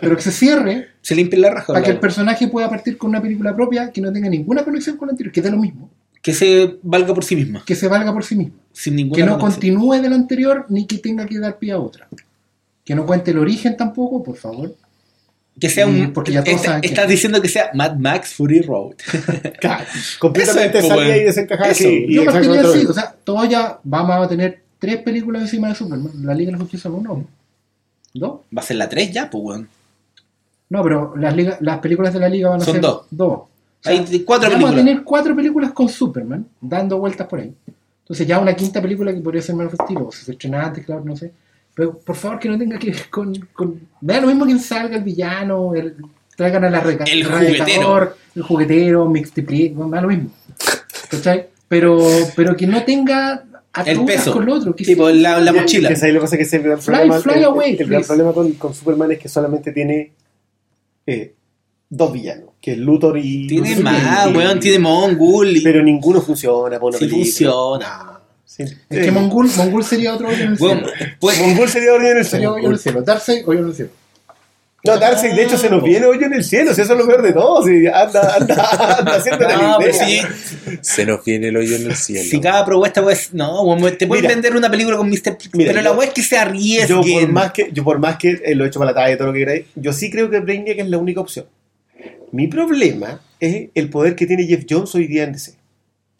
pero 0.00 0.16
que 0.16 0.22
se 0.22 0.32
cierre 0.32 0.88
Se 1.02 1.14
limpia 1.14 1.38
la 1.38 1.50
raja. 1.50 1.72
para 1.72 1.84
que 1.84 1.92
el 1.92 2.00
personaje 2.00 2.48
pueda 2.48 2.68
partir 2.68 2.98
con 2.98 3.10
una 3.10 3.22
película 3.22 3.54
propia 3.54 3.92
que 3.92 4.00
no 4.00 4.12
tenga 4.12 4.28
ninguna 4.28 4.64
conexión 4.64 4.96
con 4.96 5.06
la 5.06 5.12
anterior, 5.12 5.32
que 5.32 5.40
dé 5.42 5.50
lo 5.52 5.58
mismo, 5.58 5.88
Que 6.22 6.34
se 6.34 6.78
valga 6.82 7.14
por 7.14 7.24
sí 7.24 7.36
misma. 7.36 7.62
que 7.64 7.74
se 7.74 7.88
valga 7.88 8.12
por 8.12 8.24
sí 8.24 8.36
mismo. 8.36 8.54
Sin 8.72 8.94
ninguna 8.96 9.16
que 9.16 9.24
no 9.24 9.38
conexión. 9.38 9.76
continúe 9.76 10.02
de 10.02 10.08
la 10.10 10.16
anterior 10.16 10.66
ni 10.68 10.86
que 10.86 10.98
tenga 10.98 11.26
que 11.26 11.38
dar 11.38 11.58
pie 11.58 11.72
a 11.72 11.78
otra. 11.78 12.08
Que 12.84 12.94
no 12.94 13.06
cuente 13.06 13.30
el 13.30 13.38
origen 13.38 13.76
tampoco, 13.76 14.22
por 14.22 14.36
favor. 14.36 14.74
Que 15.58 15.68
sea 15.68 15.86
un. 15.86 16.12
Porque 16.12 16.32
ya 16.32 16.42
todos 16.42 16.56
esta- 16.56 16.68
saben 16.68 16.80
que- 16.82 16.88
estás 16.88 17.08
diciendo 17.08 17.42
que 17.42 17.48
sea 17.48 17.70
Mad 17.74 17.96
Max 17.96 18.34
Fury 18.34 18.60
Road. 18.62 18.92
Claro, 19.60 19.84
completamente 20.18 20.78
es, 20.78 20.84
pues, 20.86 20.96
salida 20.98 21.16
y 21.16 21.24
desencajada. 21.24 21.74
Sí, 21.74 22.06
Yo 22.08 22.24
partiría 22.24 22.60
así, 22.62 22.86
o 22.86 22.92
sea, 22.94 23.14
todos 23.24 23.48
ya 23.48 23.78
vamos 23.82 24.24
a 24.24 24.28
tener 24.28 24.62
tres 24.78 24.98
películas 25.02 25.42
encima 25.42 25.68
de 25.68 25.74
Superman. 25.74 26.12
La 26.24 26.34
Liga 26.34 26.48
de 26.48 26.52
la 26.52 26.58
Justicia 26.62 26.88
no, 26.90 27.00
no. 27.02 27.24
¿Dos? 28.14 28.40
Va 28.56 28.60
a 28.60 28.64
ser 28.64 28.76
la 28.76 28.88
3 28.88 29.12
ya, 29.12 29.28
pues, 29.30 29.44
weón. 29.44 29.68
No, 30.70 30.82
pero 30.82 31.14
las, 31.16 31.36
liga- 31.36 31.58
las 31.60 31.78
películas 31.80 32.14
de 32.14 32.20
la 32.20 32.28
Liga 32.28 32.48
van 32.48 32.62
a 32.62 32.64
Son 32.64 32.74
ser 32.74 32.80
dos. 32.82 33.06
dos. 33.10 33.40
O 33.80 33.82
sea, 33.82 33.92
Hay 33.92 34.20
cuatro 34.24 34.50
vamos 34.50 34.64
películas. 34.70 34.72
a 34.72 34.76
tener 34.76 35.02
cuatro 35.04 35.34
películas 35.36 35.72
con 35.72 35.88
Superman, 35.88 36.46
dando 36.60 36.98
vueltas 36.98 37.26
por 37.26 37.40
ahí. 37.40 37.52
Entonces 38.02 38.26
ya 38.26 38.38
una 38.38 38.54
quinta 38.54 38.82
película 38.82 39.12
que 39.14 39.20
podría 39.20 39.40
ser 39.42 39.54
Man 39.54 39.68
of 39.68 39.74
Steel, 39.74 39.98
o 40.02 40.12
si 40.12 40.24
se 40.24 40.32
estrena 40.32 40.64
antes, 40.66 40.84
claro, 40.84 41.02
no 41.04 41.16
sé. 41.16 41.32
Pero 41.74 41.96
por 41.98 42.16
favor 42.16 42.38
que 42.38 42.48
no 42.48 42.58
tenga 42.58 42.78
que 42.78 42.90
ver 42.90 43.08
con... 43.08 43.34
con... 43.52 43.80
Me 44.00 44.14
da 44.14 44.20
lo 44.20 44.26
mismo 44.26 44.44
quien 44.44 44.58
salga 44.58 44.96
el 44.96 45.04
villano, 45.04 45.74
el, 45.74 45.94
traigan 46.36 46.64
a 46.64 46.70
la 46.70 46.80
reca- 46.80 47.04
El 47.04 47.22
erradicador, 47.22 48.16
el 48.34 48.42
juguetero, 48.42 49.08
Mixtiplic, 49.08 49.74
me 49.74 49.96
da 49.96 50.02
lo 50.02 50.08
mismo. 50.08 50.30
¿Cachai? 51.08 51.46
Pero, 51.68 51.98
pero 52.36 52.56
que 52.56 52.66
no 52.66 52.82
tenga 52.84 53.44
El 53.86 54.04
peso. 54.04 54.32
con 54.32 54.44
lo 54.44 54.54
otro. 54.54 54.74
Que 54.74 54.84
Tipo, 54.84 55.08
sí. 55.08 55.20
la, 55.20 55.38
la 55.40 55.52
mochila. 55.52 55.88
Que 55.94 56.04
ahí 56.04 56.12
lo 56.12 56.18
que 56.18 56.24
pasa 56.24 56.34
es 56.34 56.38
que 56.38 56.44
es 56.44 56.52
el 56.54 56.62
gran 56.64 56.80
Fly, 56.80 56.94
problema, 56.96 57.20
fly 57.20 57.34
el- 57.38 57.44
away, 57.44 57.70
el, 57.70 57.76
gran 57.78 57.88
please. 57.88 58.06
problema 58.08 58.32
con, 58.32 58.52
con 58.54 58.74
Superman 58.74 59.12
es 59.12 59.18
que 59.20 59.28
solamente 59.28 59.70
tiene 59.72 60.12
eh, 61.06 61.34
dos 61.92 62.12
villanos, 62.12 62.50
que 62.60 62.72
es 62.72 62.78
Luthor 62.78 63.18
y... 63.18 63.46
Tiene 63.48 63.76
más, 63.76 64.28
y- 64.30 64.36
weón. 64.36 64.60
Tiene 64.60 64.78
Mongul. 64.78 65.56
y- 65.56 65.60
Pero 65.60 65.82
ninguno 65.82 66.20
funciona 66.22 66.78
por 66.78 66.90
una 66.90 66.98
Sí 66.98 67.04
película. 67.06 67.24
funciona. 67.24 68.06
Sí. 68.46 68.62
Es 68.88 69.04
que 69.04 69.10
Mongul, 69.10 69.48
Mongul 69.56 69.84
sería 69.84 70.14
otro 70.14 70.28
hoyo 70.28 70.44
en 70.44 70.50
el 70.52 70.58
cielo. 70.58 70.82
pues, 71.18 71.38
Mongol 71.40 71.68
sería 71.68 71.92
hoyo 71.94 72.08
en 72.10 72.16
el 72.18 72.24
Sería 72.24 72.52
hoyo 72.52 72.66
en 72.66 72.72
el 72.72 72.78
cielo. 72.78 73.02
Darkseid, 73.02 73.46
hoyo 73.48 73.60
en 73.60 73.66
el 73.66 73.74
cielo. 73.74 73.90
No, 74.82 74.96
Darkseid, 74.98 75.34
de 75.34 75.42
hecho, 75.44 75.58
se 75.58 75.68
nos 75.68 75.82
viene 75.84 76.06
hoyo 76.06 76.24
en 76.26 76.32
el 76.32 76.42
cielo. 76.42 76.72
Si 76.74 76.80
eso 76.80 76.94
es 76.94 76.98
lo 76.98 77.06
peor 77.06 77.20
de 77.20 77.32
todo. 77.34 77.62
Si 77.66 77.86
anda, 77.86 78.34
anda, 78.36 78.96
anda 78.98 79.14
haciendo 79.16 79.46
la 79.46 79.56
no, 79.56 79.76
pero 79.78 79.94
idea. 79.94 80.06
si, 80.66 80.78
Se 80.80 81.04
nos 81.04 81.22
viene 81.22 81.48
el 81.48 81.56
hoyo 81.58 81.76
en 81.76 81.82
el 81.90 81.96
cielo. 81.96 82.24
si 82.30 82.40
cada 82.40 82.64
propuesta, 82.64 83.02
pues, 83.02 83.34
no, 83.34 83.62
weón, 83.62 83.98
te 83.98 84.06
pueden 84.06 84.22
Mira. 84.24 84.34
vender 84.34 84.56
una 84.56 84.70
película 84.70 84.96
con 84.96 85.08
Mr. 85.10 85.36
Mira, 85.52 85.72
pero 85.72 85.82
la 85.82 85.90
yo- 85.90 85.96
weá 85.98 86.08
es 86.08 86.14
que 86.14 86.22
se 86.22 86.34
Yo 86.36 86.40
arriesguen. 86.40 87.20
por 87.26 87.28
más 87.28 87.52
que, 87.52 87.70
yo 87.72 87.84
por 87.84 87.98
más 87.98 88.16
que 88.16 88.40
eh, 88.42 88.54
lo 88.54 88.64
he 88.64 88.68
hecho 88.68 88.78
para 88.78 88.92
la 88.92 88.94
talla 88.94 89.14
y 89.14 89.18
todo 89.18 89.26
lo 89.28 89.32
que 89.34 89.38
queráis, 89.40 89.64
yo 89.74 89.92
sí 89.92 90.10
creo 90.10 90.30
que 90.30 90.40
Brainiac 90.40 90.78
es 90.78 90.88
la 90.88 90.96
única 90.98 91.20
opción. 91.20 91.44
Mi 92.32 92.46
problema 92.46 93.20
es 93.40 93.70
el 93.74 93.90
poder 93.90 94.14
que 94.16 94.26
tiene 94.26 94.44
Jeff 94.44 94.64
Jones 94.68 94.94
hoy 94.94 95.06
día 95.06 95.24
en 95.24 95.32
DC, 95.32 95.54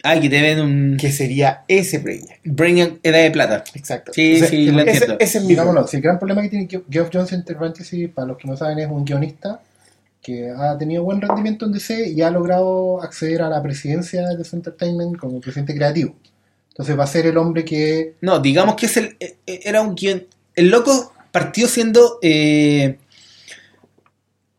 Ay, 0.03 0.20
que 0.20 0.31
te 0.31 0.41
ven 0.41 0.61
un. 0.61 0.97
que 0.99 1.12
sería 1.12 1.65
ese 1.69 1.99
Brainiac. 1.99 2.41
Brainiac 2.45 2.93
edad 3.03 3.23
de 3.23 3.31
plata. 3.31 3.65
Exacto. 3.74 4.12
Sí, 4.15 4.41
sí, 4.41 4.70
lo 4.70 4.81
ese, 4.81 4.91
entiendo. 4.93 5.16
ese 5.20 5.39
es 5.39 5.45
mi 5.45 5.51
Digámoslo, 5.51 5.87
si 5.87 5.97
el 5.97 6.03
gran 6.03 6.19
problema 6.19 6.43
que 6.43 6.49
tiene 6.49 6.69
Geoff- 6.69 7.11
Jones, 7.12 7.32
entre 7.32 7.55
paréntesis, 7.55 8.09
para 8.09 8.28
los 8.28 8.39
que 8.39 8.49
no 8.49 8.57
saben, 8.57 8.78
es 8.78 8.89
un 8.89 9.05
guionista 9.05 9.61
que 10.23 10.51
ha 10.51 10.77
tenido 10.78 11.03
buen 11.05 11.20
rendimiento 11.20 11.65
en 11.66 11.73
DC 11.73 12.11
y 12.11 12.23
ha 12.23 12.31
logrado 12.31 13.03
acceder 13.03 13.43
a 13.43 13.49
la 13.49 13.62
presidencia 13.62 14.27
de 14.28 14.37
DC 14.37 14.57
Entertainment 14.57 15.16
como 15.16 15.41
presidente 15.41 15.74
creativo. 15.74 16.15
Entonces 16.70 16.99
va 16.99 17.05
a 17.05 17.07
ser 17.07 17.27
el 17.27 17.37
hombre 17.37 17.65
que... 17.65 18.15
No, 18.20 18.39
digamos 18.41 18.74
que 18.77 18.87
es 18.87 18.97
el, 18.97 19.16
eh, 19.20 19.37
eh, 19.47 19.61
era 19.65 19.81
un 19.82 19.95
guion. 19.95 20.24
El 20.55 20.69
loco 20.70 21.12
partió 21.31 21.69
siendo 21.69 22.19
eh, 22.23 22.99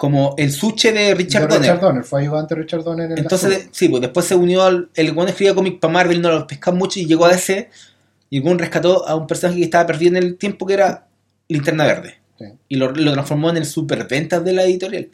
como 0.01 0.33
el 0.35 0.51
suche 0.51 0.91
de 0.91 1.13
Richard 1.13 1.43
de 1.43 1.47
Donner. 1.49 1.61
Richard 1.61 1.79
Donner, 1.79 2.03
fue 2.03 2.21
ayudante 2.21 2.55
de 2.55 2.61
Richard 2.63 2.83
Donner 2.83 3.11
en 3.11 3.19
Entonces, 3.19 3.69
sí, 3.71 3.87
pues 3.87 4.01
después 4.01 4.25
se 4.25 4.33
unió 4.33 4.63
al. 4.63 4.89
El 4.95 5.11
buen 5.11 5.29
escribía 5.29 5.53
cómic 5.53 5.79
para 5.79 5.93
Marvel, 5.93 6.23
no 6.23 6.31
lo 6.31 6.47
pescaba 6.47 6.75
mucho 6.75 6.99
y 6.99 7.05
llegó 7.05 7.25
a 7.25 7.31
ese. 7.33 7.69
Y 8.31 8.37
el 8.37 8.41
buen 8.41 8.57
rescató 8.57 9.07
a 9.07 9.13
un 9.13 9.27
personaje 9.27 9.59
que 9.59 9.65
estaba 9.65 9.85
perdido 9.85 10.17
en 10.17 10.23
el 10.23 10.37
tiempo 10.39 10.65
que 10.65 10.73
era 10.73 11.05
Linterna 11.49 11.85
Verde. 11.85 12.15
Sí. 12.39 12.45
Y 12.69 12.77
lo, 12.77 12.91
lo 12.91 13.13
transformó 13.13 13.51
en 13.51 13.57
el 13.57 13.65
superventas 13.67 14.43
de 14.43 14.53
la 14.53 14.63
editorial. 14.63 15.07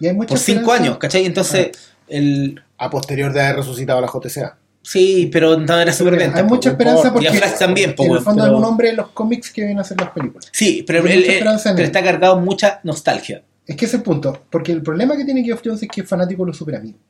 Y 0.00 0.08
hay 0.08 0.16
Por 0.16 0.38
cinco 0.38 0.72
años, 0.72 0.98
¿cachai? 0.98 1.24
Entonces, 1.24 1.68
el. 2.08 2.60
A 2.78 2.90
posterior 2.90 3.32
de 3.32 3.42
haber 3.42 3.58
resucitado 3.58 4.00
la 4.00 4.08
JCA. 4.08 4.58
Sí, 4.82 5.30
pero 5.32 5.56
no 5.56 5.78
era 5.78 5.92
súper 5.92 6.20
Hay 6.34 6.42
mucha 6.42 6.70
esperanza 6.70 7.12
porque 7.12 7.26
Y 7.26 7.28
a 7.28 7.32
Flash 7.32 7.58
también, 7.60 7.94
po, 7.94 8.04
en 8.06 8.10
el 8.10 8.18
fondo 8.22 8.42
pero- 8.42 8.56
un 8.58 8.64
hombre 8.64 8.88
de 8.88 8.94
los 8.96 9.10
cómics 9.10 9.52
que 9.52 9.64
viene 9.64 9.78
a 9.78 9.82
hacer 9.82 10.00
las 10.00 10.10
películas. 10.10 10.48
Sí, 10.50 10.82
pero, 10.84 11.06
el- 11.06 11.24
el- 11.30 11.44
pero 11.44 11.82
está 11.84 12.02
cargado 12.02 12.40
mucha 12.40 12.80
nostalgia. 12.82 13.44
Es 13.66 13.74
que 13.76 13.84
ese 13.86 13.96
es 13.96 14.00
el 14.00 14.02
punto, 14.02 14.44
porque 14.50 14.72
el 14.72 14.82
problema 14.82 15.16
que 15.16 15.24
tiene 15.24 15.42
Geoff 15.42 15.60
Jones 15.64 15.82
es 15.82 15.88
que 15.88 16.02
es 16.02 16.08
fanático 16.08 16.44
de 16.44 16.48
los 16.48 16.56
superamigos. 16.56 17.00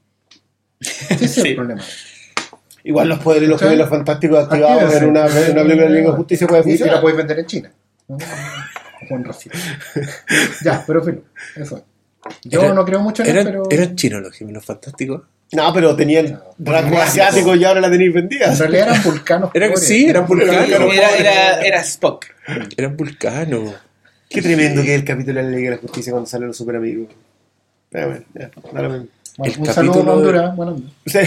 Ese 0.81 1.24
es 1.27 1.31
Sí. 1.35 1.49
el 1.49 1.55
problema. 1.57 1.83
Igual 2.85 3.09
los 3.09 3.19
poderes 3.19 3.49
los 3.49 3.61
gemelos 3.61 3.89
fantásticos 3.89 4.45
activados 4.45 4.95
en 4.95 5.09
una, 5.09 5.27
en 5.27 5.53
una 5.53 5.62
película 5.62 5.87
de 5.89 5.91
Liga 5.91 6.11
de 6.11 6.16
Justicia 6.16 6.47
puede 6.47 6.62
Y- 6.62 6.65
Y 6.65 6.73
la 6.73 6.77
funcionar. 6.78 7.01
puedes 7.03 7.16
vender 7.19 7.39
en 7.41 7.47
China. 7.47 7.73
¿no? 8.09 8.19
Buen 9.11 9.24
racista. 9.24 9.59
ya, 10.65 10.85
pero 10.87 11.03
filo, 11.03 11.23
eso. 11.57 11.85
Yo 12.45 12.62
Era- 12.62 12.74
no 12.74 12.85
creo 12.85 13.01
mucho 13.01 13.23
en 13.23 13.28
él, 13.31 13.35
¿Eran, 13.37 13.47
pero 13.47 13.62
eran 13.70 13.97
chinos 13.97 14.23
los 14.23 14.33
gemelos 14.33 14.65
fantásticos? 14.65 15.23
No, 15.53 15.73
pero 15.73 15.95
tenían 15.95 16.41
rasgos 16.59 16.99
asiáticos 17.01 17.57
y 17.57 17.65
ahora 17.65 17.81
la 17.81 17.91
tenéis 17.91 18.12
vendida. 18.15 18.47
en 18.53 18.59
realidad 18.59 18.89
eran 18.89 19.03
vulcanos. 19.05 19.51
Eran- 19.55 19.70
pobres. 19.70 19.87
sí, 19.87 20.07
eran 20.07 20.27
vulcanos. 20.27 20.95
era, 20.95 21.16
era, 21.16 21.61
era 21.62 21.81
Spock. 21.83 22.27
Eran 22.77 22.97
vulcanos. 22.97 23.74
Qué 24.37 24.43
tremendo 24.43 24.83
que 24.83 24.95
es 24.95 25.01
el 25.01 25.05
capítulo 25.07 25.39
de 25.43 25.51
la 25.51 25.57
Liga 25.57 25.71
de 25.71 25.77
la 25.77 25.83
Justicia 25.83 26.13
cuando 26.13 26.29
salen 26.29 26.49
los 26.49 26.57
super 26.57 26.77
amigos. 26.77 27.09
Pero 27.91 28.09
bueno, 28.09 28.25
ya. 28.35 28.51
Bueno, 28.73 28.95
El 28.95 29.01
un 29.01 29.09
capítulo 29.39 29.73
saludo 29.73 30.01
a 30.01 30.05
de- 30.05 30.11
Honduras. 30.11 30.57
Bueno, 30.57 30.83
Sí, 31.07 31.19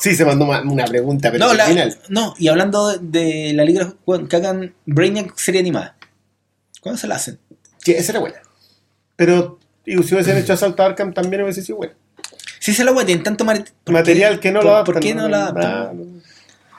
Sí, 0.00 0.16
se 0.16 0.24
mandó 0.24 0.44
ma- 0.46 0.62
una 0.62 0.84
pregunta, 0.84 1.30
pero 1.30 1.44
No, 1.44 1.50
al 1.52 1.56
la- 1.56 1.66
final. 1.66 1.96
no, 2.08 2.34
y 2.36 2.48
hablando 2.48 2.88
de, 2.98 3.20
de 3.20 3.52
la 3.52 3.64
liga 3.64 3.94
que 4.28 4.36
hagan 4.36 4.74
Brainiac 4.84 5.38
serie 5.38 5.60
animada. 5.60 5.96
¿Cuándo 6.80 6.98
se 7.00 7.06
la 7.06 7.14
hacen? 7.14 7.38
Sí, 7.78 7.92
esa 7.92 8.10
era 8.12 8.18
buena. 8.20 8.36
Pero 9.14 9.58
y 9.86 9.92
si 10.02 10.14
hubiesen 10.14 10.36
hecho 10.38 10.54
Asalto 10.54 10.82
a 10.82 10.86
Arkham 10.86 11.12
también 11.14 11.42
hubiese 11.42 11.62
sido 11.62 11.78
buena. 11.78 11.94
Si 12.58 12.74
se 12.74 12.82
la 12.84 12.92
tienen 13.04 13.22
tanto 13.22 13.44
mar- 13.44 13.64
¿por 13.84 13.94
Material 13.94 14.34
qué- 14.34 14.40
que 14.48 14.52
no 14.52 14.58
por- 14.60 14.64
lo 14.66 14.74
adaptan. 14.74 14.94
¿Por 14.94 15.02
qué 15.02 15.14
no 15.14 15.28
la 15.28 15.38
Ah, 15.38 15.48
adaptan? 15.50 15.96
no. 15.98 16.22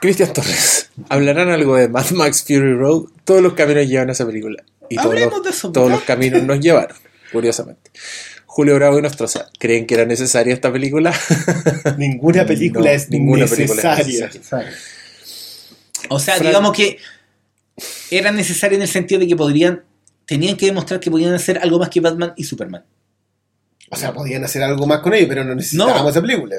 Cristian 0.02 0.34
Torres, 0.34 0.90
¿hablarán 1.08 1.48
algo 1.50 1.78
de 1.78 1.88
Mad 1.88 2.12
Max 2.12 2.44
Fury 2.44 2.74
Road? 2.74 3.06
Todos 3.24 3.42
los 3.42 3.54
caminos 3.54 3.88
llevan 3.88 4.10
a 4.10 4.12
esa 4.12 4.26
película. 4.26 4.62
Y 4.94 4.98
todos, 4.98 5.20
los, 5.20 5.44
de 5.44 5.50
eso, 5.50 5.72
todos 5.72 5.90
los 5.92 6.02
caminos 6.04 6.44
nos 6.44 6.60
llevaron, 6.60 6.98
curiosamente. 7.32 7.92
Julio 8.46 8.76
Bravo 8.76 9.00
y 9.00 9.02
Nostroza, 9.02 9.48
¿creen 9.60 9.88
que 9.88 9.96
era 9.96 10.06
necesaria 10.06 10.54
esta 10.54 10.72
película? 10.72 11.14
Ninguna 11.98 12.46
película 12.48 12.86
No, 12.86 12.92
es 12.92 13.10
ninguna 13.10 13.46
película 13.48 13.82
es 13.94 14.08
necesaria. 14.08 14.28
necesaria. 14.28 14.72
O 16.10 16.20
sea, 16.20 16.36
Fran- 16.38 16.48
digamos 16.48 16.74
que 16.76 16.98
era 18.12 18.32
necesario 18.32 18.76
en 18.76 18.84
el 18.84 18.88
sentido 18.88 19.20
de 19.22 19.28
que 19.28 19.36
podrían, 19.36 19.84
tenían 20.26 20.56
que 20.58 20.68
demostrar 20.68 21.00
que 21.00 21.10
podían 21.10 21.34
hacer 21.34 21.58
algo 21.60 21.80
más 21.80 21.90
que 21.90 22.00
Batman 22.00 22.34
y 22.38 22.44
Superman. 22.44 22.84
O 23.90 23.96
sea, 23.96 24.14
podían 24.14 24.44
hacer 24.44 24.62
algo 24.64 24.86
más 24.88 25.00
con 25.02 25.14
ello, 25.14 25.28
pero 25.28 25.44
no 25.44 25.56
necesitábamos 25.56 26.04
No. 26.04 26.10
esa 26.10 26.22
película. 26.22 26.58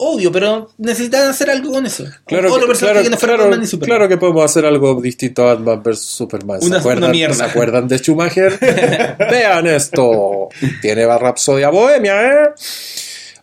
Obvio, 0.00 0.30
pero 0.30 0.70
necesitaban 0.78 1.28
hacer 1.30 1.50
algo 1.50 1.72
con 1.72 1.84
eso. 1.84 2.04
Claro, 2.24 2.52
Otro 2.54 2.68
que, 2.72 2.78
claro, 2.78 3.02
que 3.02 3.10
no 3.10 3.16
fuera 3.18 3.34
claro- 3.34 3.50
Batman 3.50 3.64
y 3.64 3.66
Superman. 3.66 3.96
claro 3.98 4.08
que 4.08 4.16
podemos 4.16 4.44
hacer 4.44 4.64
algo 4.64 5.00
distinto 5.02 5.42
a 5.42 5.54
Batman 5.54 5.82
vs 5.82 5.98
Superman. 6.00 6.60
¿Se, 6.60 6.66
Una- 6.68 6.78
acuerdan, 6.78 7.02
una 7.04 7.12
mierda. 7.12 7.34
¿Se 7.34 7.42
acuerdan 7.42 7.88
de 7.88 7.98
Schumacher? 7.98 8.58
Vean 9.18 9.66
esto. 9.66 10.48
Tiene 10.80 11.04
Rapsodia 11.04 11.70
Bohemia, 11.70 12.26
¿eh? 12.26 12.50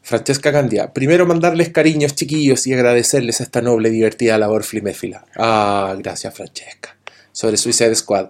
Francesca 0.02 0.52
Candia. 0.52 0.94
Primero 0.94 1.26
mandarles 1.26 1.70
cariños 1.70 2.16
chiquillos 2.16 2.66
y 2.68 2.74
agradecerles 2.74 3.42
esta 3.42 3.62
noble 3.62 3.90
y 3.90 3.92
divertida 3.92 4.38
labor 4.38 4.64
fliméfila. 4.64 5.26
Ah, 5.36 5.96
gracias 5.98 6.34
Francesca. 6.34 6.96
Sobre 7.32 7.58
Suicide 7.58 7.96
Squad. 7.96 8.28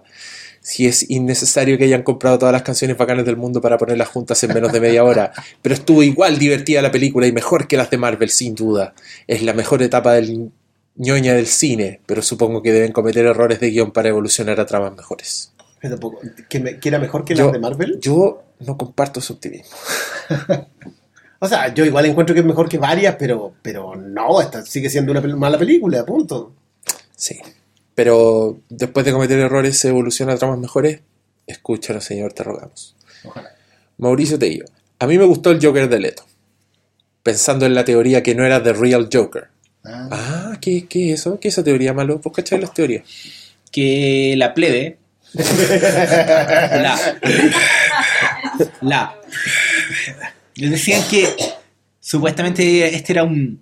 Si 0.68 0.84
es 0.88 1.08
innecesario 1.08 1.78
que 1.78 1.84
hayan 1.84 2.02
comprado 2.02 2.38
todas 2.40 2.52
las 2.52 2.62
canciones 2.62 2.96
bacanas 2.98 3.24
del 3.24 3.36
mundo 3.36 3.60
para 3.60 3.78
ponerlas 3.78 4.08
juntas 4.08 4.42
en 4.42 4.52
menos 4.52 4.72
de 4.72 4.80
media 4.80 5.04
hora, 5.04 5.30
pero 5.62 5.74
estuvo 5.76 6.02
igual 6.02 6.38
divertida 6.40 6.82
la 6.82 6.90
película 6.90 7.28
y 7.28 7.32
mejor 7.32 7.68
que 7.68 7.76
las 7.76 7.88
de 7.90 7.98
Marvel, 7.98 8.30
sin 8.30 8.56
duda. 8.56 8.92
Es 9.28 9.42
la 9.42 9.52
mejor 9.52 9.80
etapa 9.82 10.14
del 10.14 10.50
ñoña 10.96 11.34
del 11.34 11.46
cine, 11.46 12.00
pero 12.06 12.20
supongo 12.20 12.62
que 12.62 12.72
deben 12.72 12.90
cometer 12.90 13.26
errores 13.26 13.60
de 13.60 13.70
guion 13.70 13.92
para 13.92 14.08
evolucionar 14.08 14.58
a 14.58 14.66
tramas 14.66 14.96
mejores. 14.96 15.52
Tampoco- 15.80 16.18
¿Que, 16.48 16.58
me- 16.58 16.80
que 16.80 16.88
era 16.88 16.98
mejor 16.98 17.24
que 17.24 17.36
las 17.36 17.52
de 17.52 17.58
Marvel? 17.60 18.00
Yo 18.00 18.42
no 18.58 18.76
comparto 18.76 19.20
su 19.20 19.34
optimismo. 19.34 19.76
O 21.38 21.46
sea, 21.48 21.72
yo 21.74 21.84
igual 21.84 22.06
encuentro 22.06 22.32
que 22.34 22.40
es 22.40 22.46
mejor 22.46 22.66
que 22.66 22.78
varias, 22.78 23.16
pero, 23.18 23.52
pero 23.60 23.94
no, 23.94 24.40
esta 24.40 24.64
sigue 24.64 24.88
siendo 24.88 25.12
una 25.12 25.20
pel- 25.22 25.36
mala 25.36 25.58
película, 25.58 26.04
punto. 26.06 26.54
Sí. 27.14 27.38
Pero 27.96 28.60
después 28.68 29.04
de 29.04 29.10
cometer 29.12 29.40
errores 29.40 29.76
se 29.76 29.88
evoluciona 29.88 30.34
a 30.34 30.36
tramas 30.36 30.58
mejores. 30.60 31.00
Escúchanos, 31.48 32.04
señor, 32.04 32.32
te 32.32 32.44
rogamos. 32.44 32.94
Ojalá. 33.24 33.50
Mauricio 33.98 34.38
Tello. 34.38 34.66
A 35.00 35.08
mí 35.08 35.18
me 35.18 35.24
gustó 35.24 35.50
el 35.50 35.58
Joker 35.60 35.88
de 35.88 35.98
Leto. 35.98 36.24
Pensando 37.24 37.66
en 37.66 37.74
la 37.74 37.84
teoría 37.84 38.22
que 38.22 38.36
no 38.36 38.44
era 38.44 38.62
The 38.62 38.72
Real 38.74 39.08
Joker. 39.12 39.48
Ah, 39.84 40.08
Ah, 40.12 40.58
¿qué, 40.60 40.86
qué 40.86 41.12
es 41.12 41.20
eso? 41.20 41.40
¿Qué 41.40 41.48
es 41.48 41.54
esa 41.54 41.64
teoría, 41.64 41.92
malo? 41.92 42.20
¿Vos 42.22 42.32
cacháis 42.32 42.60
las 42.62 42.72
teorías? 42.72 43.02
que 43.72 44.34
la 44.38 44.54
plebe 44.54 44.96
la 45.34 46.98
la 48.80 49.14
les 50.54 50.70
decían 50.70 51.02
que 51.10 51.28
supuestamente 52.00 52.94
este 52.94 53.12
era 53.12 53.24
un 53.24 53.60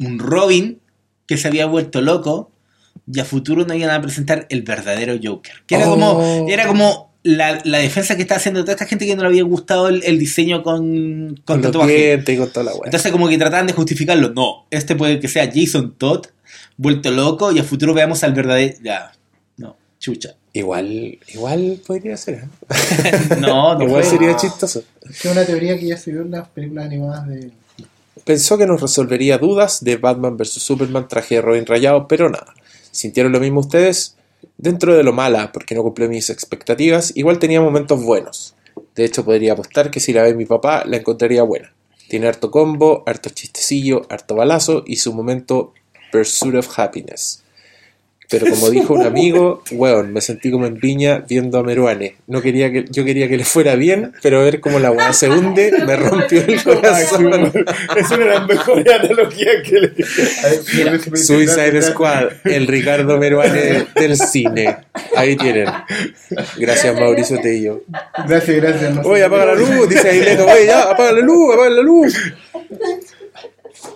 un 0.00 0.18
Robin 0.18 0.80
que 1.26 1.36
se 1.36 1.46
había 1.46 1.66
vuelto 1.66 2.00
loco 2.00 2.49
y 3.12 3.20
a 3.20 3.24
futuro 3.24 3.64
no 3.66 3.74
iban 3.74 3.90
a 3.90 4.00
presentar 4.02 4.46
el 4.50 4.62
verdadero 4.62 5.16
Joker 5.22 5.52
que 5.66 5.74
era 5.76 5.86
Oh. 5.88 5.90
como 5.90 6.48
era 6.48 6.66
como 6.66 7.10
la, 7.22 7.60
la 7.64 7.78
defensa 7.78 8.16
que 8.16 8.22
estaba 8.22 8.38
haciendo 8.38 8.60
toda 8.62 8.72
esta 8.72 8.86
gente 8.86 9.04
que 9.06 9.14
no 9.14 9.22
le 9.22 9.28
había 9.28 9.42
gustado 9.42 9.88
el, 9.88 10.02
el 10.04 10.18
diseño 10.18 10.62
con, 10.62 11.40
con 11.44 11.56
Con 11.56 11.62
tatuaje 11.62 12.22
con 12.38 12.50
toda 12.50 12.64
la 12.64 12.72
weá. 12.72 12.82
entonces 12.86 13.12
como 13.12 13.28
que 13.28 13.36
trataban 13.36 13.66
de 13.66 13.72
justificarlo. 13.74 14.30
No, 14.30 14.66
este 14.70 14.96
puede 14.96 15.20
que 15.20 15.28
sea 15.28 15.50
Jason 15.54 15.94
Todd, 15.98 16.26
vuelto 16.78 17.10
loco, 17.10 17.52
y 17.52 17.58
a 17.58 17.62
futuro 17.64 17.92
veamos 17.92 18.24
al 18.24 18.32
verdadero... 18.32 18.74
Ya, 18.82 19.12
no, 19.58 19.76
chucha. 19.98 20.30
Igual, 20.54 21.18
igual 21.34 21.80
podría 21.86 22.16
ser. 22.16 22.34
¿eh? 22.36 23.12
No, 23.40 23.74
no 23.76 23.84
igual 23.84 24.02
fue. 24.02 24.12
sería 24.18 24.34
chistoso. 24.36 24.82
es 25.02 25.20
que 25.20 25.28
es 25.28 25.34
una 25.36 25.44
teoría 25.44 25.78
que 25.78 25.86
ya 25.88 25.96
se 25.98 26.12
vio 26.12 26.22
en 26.22 26.30
las 26.30 26.48
películas 26.48 26.86
animadas 26.86 27.28
de. 27.28 27.50
Pensó 28.24 28.56
que 28.58 28.66
nos 28.66 28.80
resolvería 28.80 29.36
dudas 29.38 29.84
de 29.84 29.96
Batman 29.96 30.36
vs. 30.38 30.52
Superman, 30.54 31.06
traje 31.06 31.36
de 31.36 31.42
Robin 31.42 31.66
rayado, 31.66 32.08
pero 32.08 32.30
nada. 32.30 32.52
¿Sintieron 32.90 33.32
lo 33.32 33.40
mismo 33.40 33.60
ustedes? 33.60 34.16
Dentro 34.56 34.96
de 34.96 35.02
lo 35.02 35.12
mala, 35.12 35.52
porque 35.52 35.74
no 35.74 35.82
cumplió 35.82 36.08
mis 36.08 36.30
expectativas, 36.30 37.12
igual 37.16 37.38
tenía 37.38 37.60
momentos 37.60 38.02
buenos. 38.02 38.54
De 38.94 39.04
hecho, 39.04 39.24
podría 39.24 39.52
apostar 39.52 39.90
que 39.90 40.00
si 40.00 40.12
la 40.12 40.22
ve 40.22 40.34
mi 40.34 40.46
papá, 40.46 40.84
la 40.86 40.98
encontraría 40.98 41.42
buena. 41.42 41.72
Tiene 42.08 42.26
harto 42.26 42.50
combo, 42.50 43.04
harto 43.06 43.30
chistecillo, 43.30 44.02
harto 44.10 44.34
balazo 44.34 44.82
y 44.86 44.96
su 44.96 45.12
momento 45.14 45.72
Pursuit 46.10 46.56
of 46.56 46.78
Happiness. 46.78 47.44
Pero 48.30 48.46
como 48.48 48.70
dijo 48.70 48.94
un 48.94 49.02
amigo, 49.02 49.62
weón, 49.72 50.12
me 50.12 50.20
sentí 50.20 50.50
como 50.50 50.66
en 50.66 50.76
piña 50.76 51.24
viendo 51.28 51.58
a 51.58 51.62
Meruane. 51.62 52.16
No 52.26 52.40
quería 52.40 52.70
que, 52.70 52.84
yo 52.88 53.04
quería 53.04 53.28
que 53.28 53.36
le 53.36 53.44
fuera 53.44 53.74
bien, 53.74 54.12
pero 54.22 54.42
ver 54.42 54.60
cómo 54.60 54.78
la 54.78 54.90
weá 54.90 55.12
se 55.12 55.28
hunde 55.28 55.72
me 55.86 55.96
rompió 55.96 56.42
el 56.46 56.62
corazón. 56.62 57.52
es 57.96 58.10
una 58.10 58.24
de 58.24 58.26
las 58.26 58.46
mejores 58.46 58.92
analogías 58.92 59.56
que 59.64 59.80
le 59.80 61.16
Suicide 61.16 61.82
Squad, 61.82 62.28
el 62.44 62.66
Ricardo 62.66 63.18
Meruane 63.18 63.86
del 63.94 64.16
cine. 64.16 64.78
Ahí 65.16 65.36
tienen. 65.36 65.66
Gracias, 66.56 66.94
Mauricio 66.94 67.40
Tello. 67.40 67.82
Gracias, 68.28 68.56
gracias. 68.56 69.04
Oye, 69.04 69.24
apaga 69.24 69.46
la 69.46 69.54
luz, 69.54 69.88
dice 69.88 70.08
Aileto. 70.08 70.46
Oye, 70.46 70.66
ya, 70.66 70.82
apaga 70.82 71.12
la 71.12 71.20
luz, 71.20 71.54
apaga 71.54 71.70
la 71.70 71.82
luz. 71.82 72.16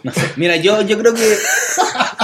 No 0.02 0.12
sé. 0.12 0.20
Mira, 0.36 0.56
yo, 0.56 0.82
yo 0.82 0.98
creo 0.98 1.14
que 1.14 1.38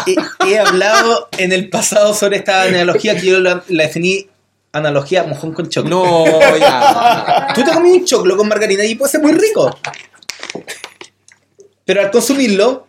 he, 0.07 0.51
he 0.51 0.59
hablado 0.59 1.29
en 1.39 1.53
el 1.53 1.69
pasado 1.71 2.15
sobre 2.15 2.39
esta 2.39 2.63
analogía 2.63 3.15
que 3.15 3.27
yo 3.27 3.41
la, 3.41 3.65
la 3.69 3.85
definí 3.85 4.29
analogía 4.73 5.25
mojón 5.25 5.53
con 5.53 5.69
choclo. 5.69 5.91
No, 5.91 6.57
ya. 6.57 7.49
Tú 7.55 7.65
te 7.65 7.73
comí 7.73 7.91
un 7.91 8.05
choclo 8.05 8.37
con 8.37 8.49
margarina 8.49 8.85
y 8.85 8.95
puede 8.95 9.13
ser 9.13 9.21
muy 9.21 9.33
rico. 9.33 9.79
Pero 11.85 12.03
al 12.03 12.11
consumirlo, 12.11 12.87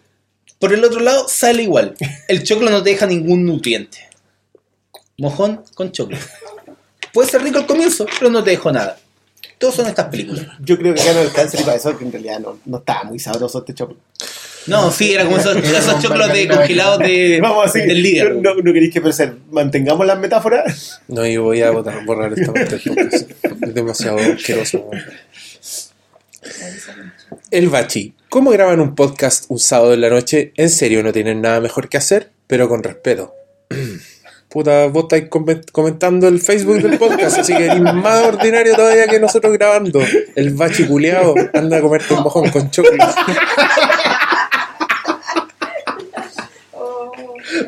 por 0.60 0.74
el 0.74 0.84
otro 0.84 1.00
lado, 1.00 1.28
sale 1.28 1.64
igual. 1.64 1.96
El 2.28 2.44
choclo 2.44 2.70
no 2.70 2.84
te 2.84 2.92
deja 2.92 3.06
ningún 3.08 3.46
nutriente. 3.46 4.10
Mojón 5.18 5.64
con 5.74 5.92
choclo. 5.92 6.18
Puede 7.14 7.30
ser 7.30 7.42
rico 7.42 7.60
al 7.60 7.66
comienzo, 7.66 8.06
pero 8.20 8.32
no 8.32 8.44
te 8.44 8.52
dejo 8.52 8.72
nada. 8.72 8.98
Todos 9.58 9.76
son 9.76 9.88
estas 9.88 10.08
películas. 10.08 10.48
Yo 10.60 10.78
creo 10.78 10.94
que 10.94 11.04
gana 11.04 11.22
el 11.22 11.32
cáncer 11.32 11.62
y 11.62 11.64
para 11.64 11.78
eso 11.78 11.96
que 11.98 12.06
en 12.06 12.12
realidad 12.12 12.40
no, 12.40 12.60
no 12.66 12.78
estaba 12.78 13.04
muy 13.04 13.20
sabroso 13.20 13.60
este 13.60 13.74
choclo. 13.74 13.98
No, 14.68 14.92
sí, 14.92 15.14
era 15.14 15.26
como 15.26 15.38
esos, 15.38 15.56
esos 15.58 16.02
choclos 16.02 16.32
de 16.32 16.48
congelados 16.48 17.00
de, 17.00 17.40
Vamos 17.42 17.66
así, 17.66 17.80
del 17.82 18.02
líder. 18.04 18.36
no, 18.36 18.54
no 18.56 18.74
queréis 18.74 18.94
que 18.94 19.02
pensar, 19.02 19.34
mantengamos 19.52 20.06
las 20.06 20.20
metáforas. 20.20 21.02
No, 21.08 21.26
yo 21.26 21.44
voy 21.44 21.62
a 21.62 21.72
botar, 21.72 22.06
borrar 22.06 22.32
esta 22.38 22.54
parte. 22.54 22.80
Es 23.62 23.74
demasiado 23.74 24.18
asqueroso. 24.20 24.90
El 27.50 27.70
Bachi. 27.70 28.14
¿Cómo 28.30 28.52
graban 28.52 28.80
un 28.80 28.96
podcast 28.96 29.46
un 29.50 29.60
sábado 29.60 29.94
en 29.94 30.02
la 30.02 30.10
noche? 30.10 30.54
En 30.56 30.70
serio, 30.70 31.04
no 31.04 31.12
tienen 31.12 31.42
nada 31.42 31.60
mejor 31.60 31.90
que 31.90 31.98
hacer, 31.98 32.32
pero 32.48 32.70
con 32.70 32.82
respeto. 32.84 33.34
Puta, 34.50 34.88
vos 34.88 35.04
estáis 35.04 35.30
comen- 35.30 35.64
comentando 35.72 36.28
el 36.28 36.42
Facebook 36.42 36.82
del 36.82 36.98
podcast, 36.98 37.40
así 37.40 37.56
que 37.56 37.66
eres 37.68 37.80
más 37.82 38.26
ordinario 38.26 38.76
todavía 38.76 39.08
que 39.08 39.18
nosotros 39.18 39.54
grabando. 39.54 40.02
El 40.36 40.50
Bachi 40.54 40.86
culeado 40.86 41.36
anda 41.54 41.78
a 41.78 41.82
comerte 41.82 42.14
un 42.14 42.24
mojón 42.24 42.50
con 42.50 42.70
chocolate. 42.70 43.14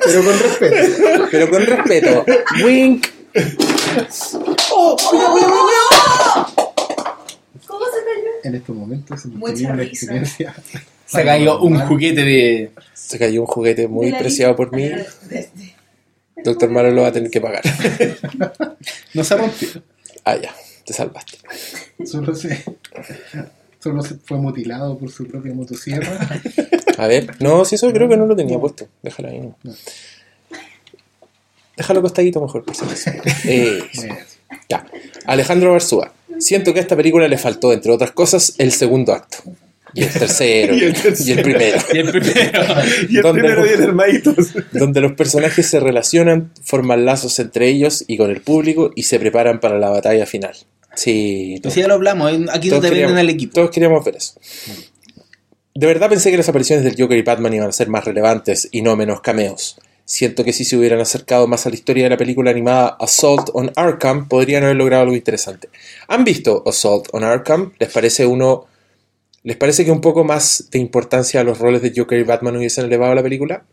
Pero 0.05 0.23
con 0.23 0.39
respeto. 0.39 1.27
Pero 1.31 1.49
con 1.49 1.65
respeto. 1.65 2.26
Wink. 2.64 3.07
¿Cómo 7.68 7.85
se 7.85 7.99
cayó? 7.99 8.31
En 8.43 8.55
estos 8.55 8.76
momentos 8.76 9.19
es 9.19 9.26
Mucha 9.27 9.65
una 9.68 9.76
risa. 9.76 9.91
experiencia. 10.05 10.55
Se 11.05 11.23
cayó 11.23 11.60
un 11.61 11.80
juguete 11.80 12.23
de. 12.23 12.72
Se 12.93 13.18
cayó 13.19 13.41
un 13.41 13.47
juguete 13.47 13.88
muy 13.88 14.11
preciado 14.14 14.55
por 14.55 14.72
mí. 14.76 14.89
De- 14.89 15.47
Doctor 16.43 16.69
Malo 16.69 16.91
lo 16.91 17.03
va 17.03 17.07
a 17.10 17.11
tener 17.11 17.30
que 17.31 17.41
pagar. 17.41 17.61
No 19.14 19.23
se 19.23 19.38
rompió. 19.38 19.68
Ah, 20.26 20.35
ya. 20.38 20.53
Te 20.85 20.91
salvaste. 20.91 21.38
Solo 22.03 22.34
se, 22.35 22.64
solo 23.80 24.01
se 24.01 24.15
fue 24.15 24.38
mutilado 24.38 24.97
por 24.97 25.11
su 25.11 25.27
propia 25.27 25.53
motosierra. 25.53 26.19
A 26.98 27.07
ver. 27.07 27.36
No, 27.40 27.65
si 27.65 27.76
eso 27.76 27.91
creo 27.91 28.07
que 28.10 28.18
no 28.18 28.26
lo 28.26 28.36
tenía 28.36 28.60
puesto. 28.60 28.88
Déjalo 29.02 29.30
ahí. 29.30 29.40
no. 29.40 29.56
Déjalo 31.76 31.99
acostadito 32.02 32.40
mejor, 32.41 32.64
por 32.64 32.76
si 32.76 32.86
acaso. 32.86 33.11
Eh, 33.45 33.80
Ya. 34.70 34.86
Alejandro 35.26 35.72
Barzúa. 35.72 36.14
Siento 36.40 36.74
que 36.74 36.80
a 36.80 36.82
esta 36.84 36.95
película 36.95 37.28
le 37.28 37.38
faltó, 37.38 37.74
entre 37.74 37.91
otras 37.91 38.11
cosas, 38.11 38.53
el 38.60 38.72
segundo 38.72 39.14
acto. 39.14 39.38
Y 39.95 40.03
el 40.03 40.10
tercero. 40.11 40.76
Y 40.78 40.84
el 40.84 40.94
tercero. 40.94 41.28
y 41.28 41.32
el 41.32 41.41
primero. 41.44 41.78
Y 41.94 41.98
el 41.98 42.11
primero. 42.11 42.61
Y 43.10 43.15
el 43.18 43.22
¿Dónde 43.24 43.41
primero 43.41 43.61
no? 43.61 43.68
viene 43.68 43.84
hermanitos. 43.84 44.53
Donde 44.72 45.02
los 45.02 45.14
personajes 45.14 45.68
se 45.68 45.80
relacionan, 45.80 46.52
forman 46.64 47.06
lazos 47.06 47.40
entre 47.40 47.68
ellos 47.70 48.03
y 48.07 48.18
con 48.18 48.30
el 48.30 48.41
público 48.41 48.91
y 48.95 49.03
se 49.03 49.20
preparan 49.20 49.60
para 49.60 49.80
la 49.80 49.90
batalla 49.90 50.26
final. 50.26 50.56
Sí. 50.95 51.60
Pues 51.64 51.74
ya 51.74 51.88
lo 51.88 51.95
hablamos, 51.95 52.32
eh, 52.32 52.45
aquí 52.52 52.70
no 52.70 52.80
te 52.80 52.90
venden 52.91 53.18
al 53.18 53.30
equipo. 53.30 53.53
Todos 53.56 53.72
queríamos 53.72 54.03
ver 54.06 54.18
eso. 54.18 54.34
De 55.76 55.88
verdad 55.88 56.10
pensé 56.10 56.30
que 56.30 56.38
las 56.38 56.50
apariciones 56.50 56.86
del 56.86 56.95
Joker 56.95 57.18
y 57.18 57.24
Batman 57.24 57.54
iban 57.56 57.70
a 57.70 57.72
ser 57.72 57.90
más 57.90 58.06
relevantes 58.06 58.70
y 58.72 58.84
no 58.84 58.95
menos 58.95 59.22
cameos. 59.22 59.80
Siento 60.06 60.44
que 60.44 60.54
si 60.54 60.66
se 60.66 60.78
hubieran 60.78 61.00
acercado 61.00 61.48
más 61.48 61.66
a 61.66 61.70
la 61.70 61.76
historia 61.76 62.04
de 62.04 62.12
la 62.12 62.18
película 62.18 62.52
animada 62.52 62.95
Assault 63.00 63.50
on 63.54 63.72
Arkham, 63.76 64.28
podrían 64.28 64.64
haber 64.64 64.76
logrado 64.76 65.04
algo 65.04 65.16
interesante. 65.16 65.70
¿Han 66.10 66.26
visto 66.26 66.62
Assault 66.68 67.08
on 67.12 67.24
Arkham? 67.24 67.74
¿Les 67.80 67.90
parece 67.90 68.28
uno... 68.28 68.68
¿Les 69.44 69.58
parece 69.58 69.84
que 69.84 69.91
un 69.91 70.02
poco 70.02 70.24
más 70.24 70.70
de 70.72 70.78
importancia 70.78 71.41
a 71.41 71.44
los 71.44 71.58
roles 71.58 71.82
de 71.82 71.91
Joker 71.95 72.20
y 72.20 72.24
Batman 72.24 72.56
hubiesen 72.56 72.86
elevado 72.86 73.14
a 73.14 73.16
la 73.16 73.24
película? 73.24 73.64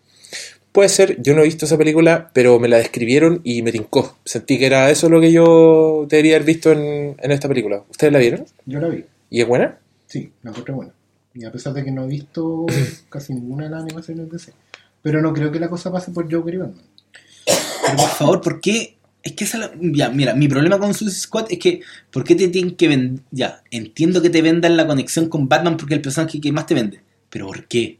Puede 0.72 0.88
ser, 0.88 1.20
yo 1.20 1.34
no 1.34 1.42
he 1.42 1.44
visto 1.44 1.66
esa 1.66 1.76
película, 1.76 2.30
pero 2.32 2.58
me 2.58 2.68
la 2.68 2.78
describieron 2.78 3.40
y 3.44 3.62
me 3.62 3.72
tincó. 3.72 4.16
Sentí 4.24 4.58
que 4.58 4.66
era 4.66 4.90
eso 4.90 5.08
lo 5.08 5.20
que 5.20 5.32
yo 5.32 6.06
debería 6.08 6.36
haber 6.36 6.46
visto 6.46 6.72
en, 6.72 7.16
en 7.20 7.30
esta 7.30 7.48
película. 7.48 7.82
¿Ustedes 7.90 8.12
la 8.12 8.20
vieron? 8.20 8.46
Yo 8.64 8.80
la 8.80 8.88
vi. 8.88 9.04
¿Y 9.30 9.42
es 9.42 9.46
buena? 9.46 9.78
Sí, 10.06 10.32
la 10.42 10.50
encontré 10.50 10.74
buena. 10.74 10.92
Y 11.34 11.44
a 11.44 11.52
pesar 11.52 11.72
de 11.72 11.84
que 11.84 11.90
no 11.90 12.04
he 12.04 12.08
visto 12.08 12.66
casi 13.08 13.34
ninguna 13.34 13.64
de 13.64 13.70
las 13.70 13.82
animaciones 13.82 14.26
de 14.26 14.32
DC. 14.32 14.52
Pero 15.02 15.22
no 15.22 15.32
creo 15.32 15.50
que 15.50 15.60
la 15.60 15.68
cosa 15.70 15.90
pase 15.92 16.10
por 16.10 16.30
Joker 16.32 16.54
y 16.54 16.58
Batman. 16.58 16.82
Pero 17.46 17.96
por 17.96 18.08
favor, 18.10 18.40
¿por 18.40 18.60
qué? 18.60 18.96
Es 19.22 19.32
que 19.32 19.44
esa 19.44 19.58
es 19.58 19.62
la- 19.64 19.72
ya, 19.80 20.08
mira, 20.10 20.34
mi 20.34 20.48
problema 20.48 20.78
con 20.78 20.94
Suicide 20.94 21.18
Squad 21.20 21.46
es 21.50 21.58
que, 21.58 21.80
¿por 22.10 22.24
qué 22.24 22.34
te 22.34 22.48
tienen 22.48 22.74
que 22.74 22.88
vender? 22.88 23.22
Ya, 23.30 23.62
entiendo 23.70 24.20
que 24.22 24.30
te 24.30 24.40
vendan 24.42 24.76
la 24.76 24.86
conexión 24.86 25.28
con 25.28 25.48
Batman 25.48 25.76
porque 25.76 25.94
es 25.94 25.98
el 25.98 26.02
personaje 26.02 26.40
que 26.40 26.52
más 26.52 26.66
te 26.66 26.74
vende. 26.74 27.00
Pero 27.28 27.46
¿por 27.46 27.66
qué? 27.66 27.98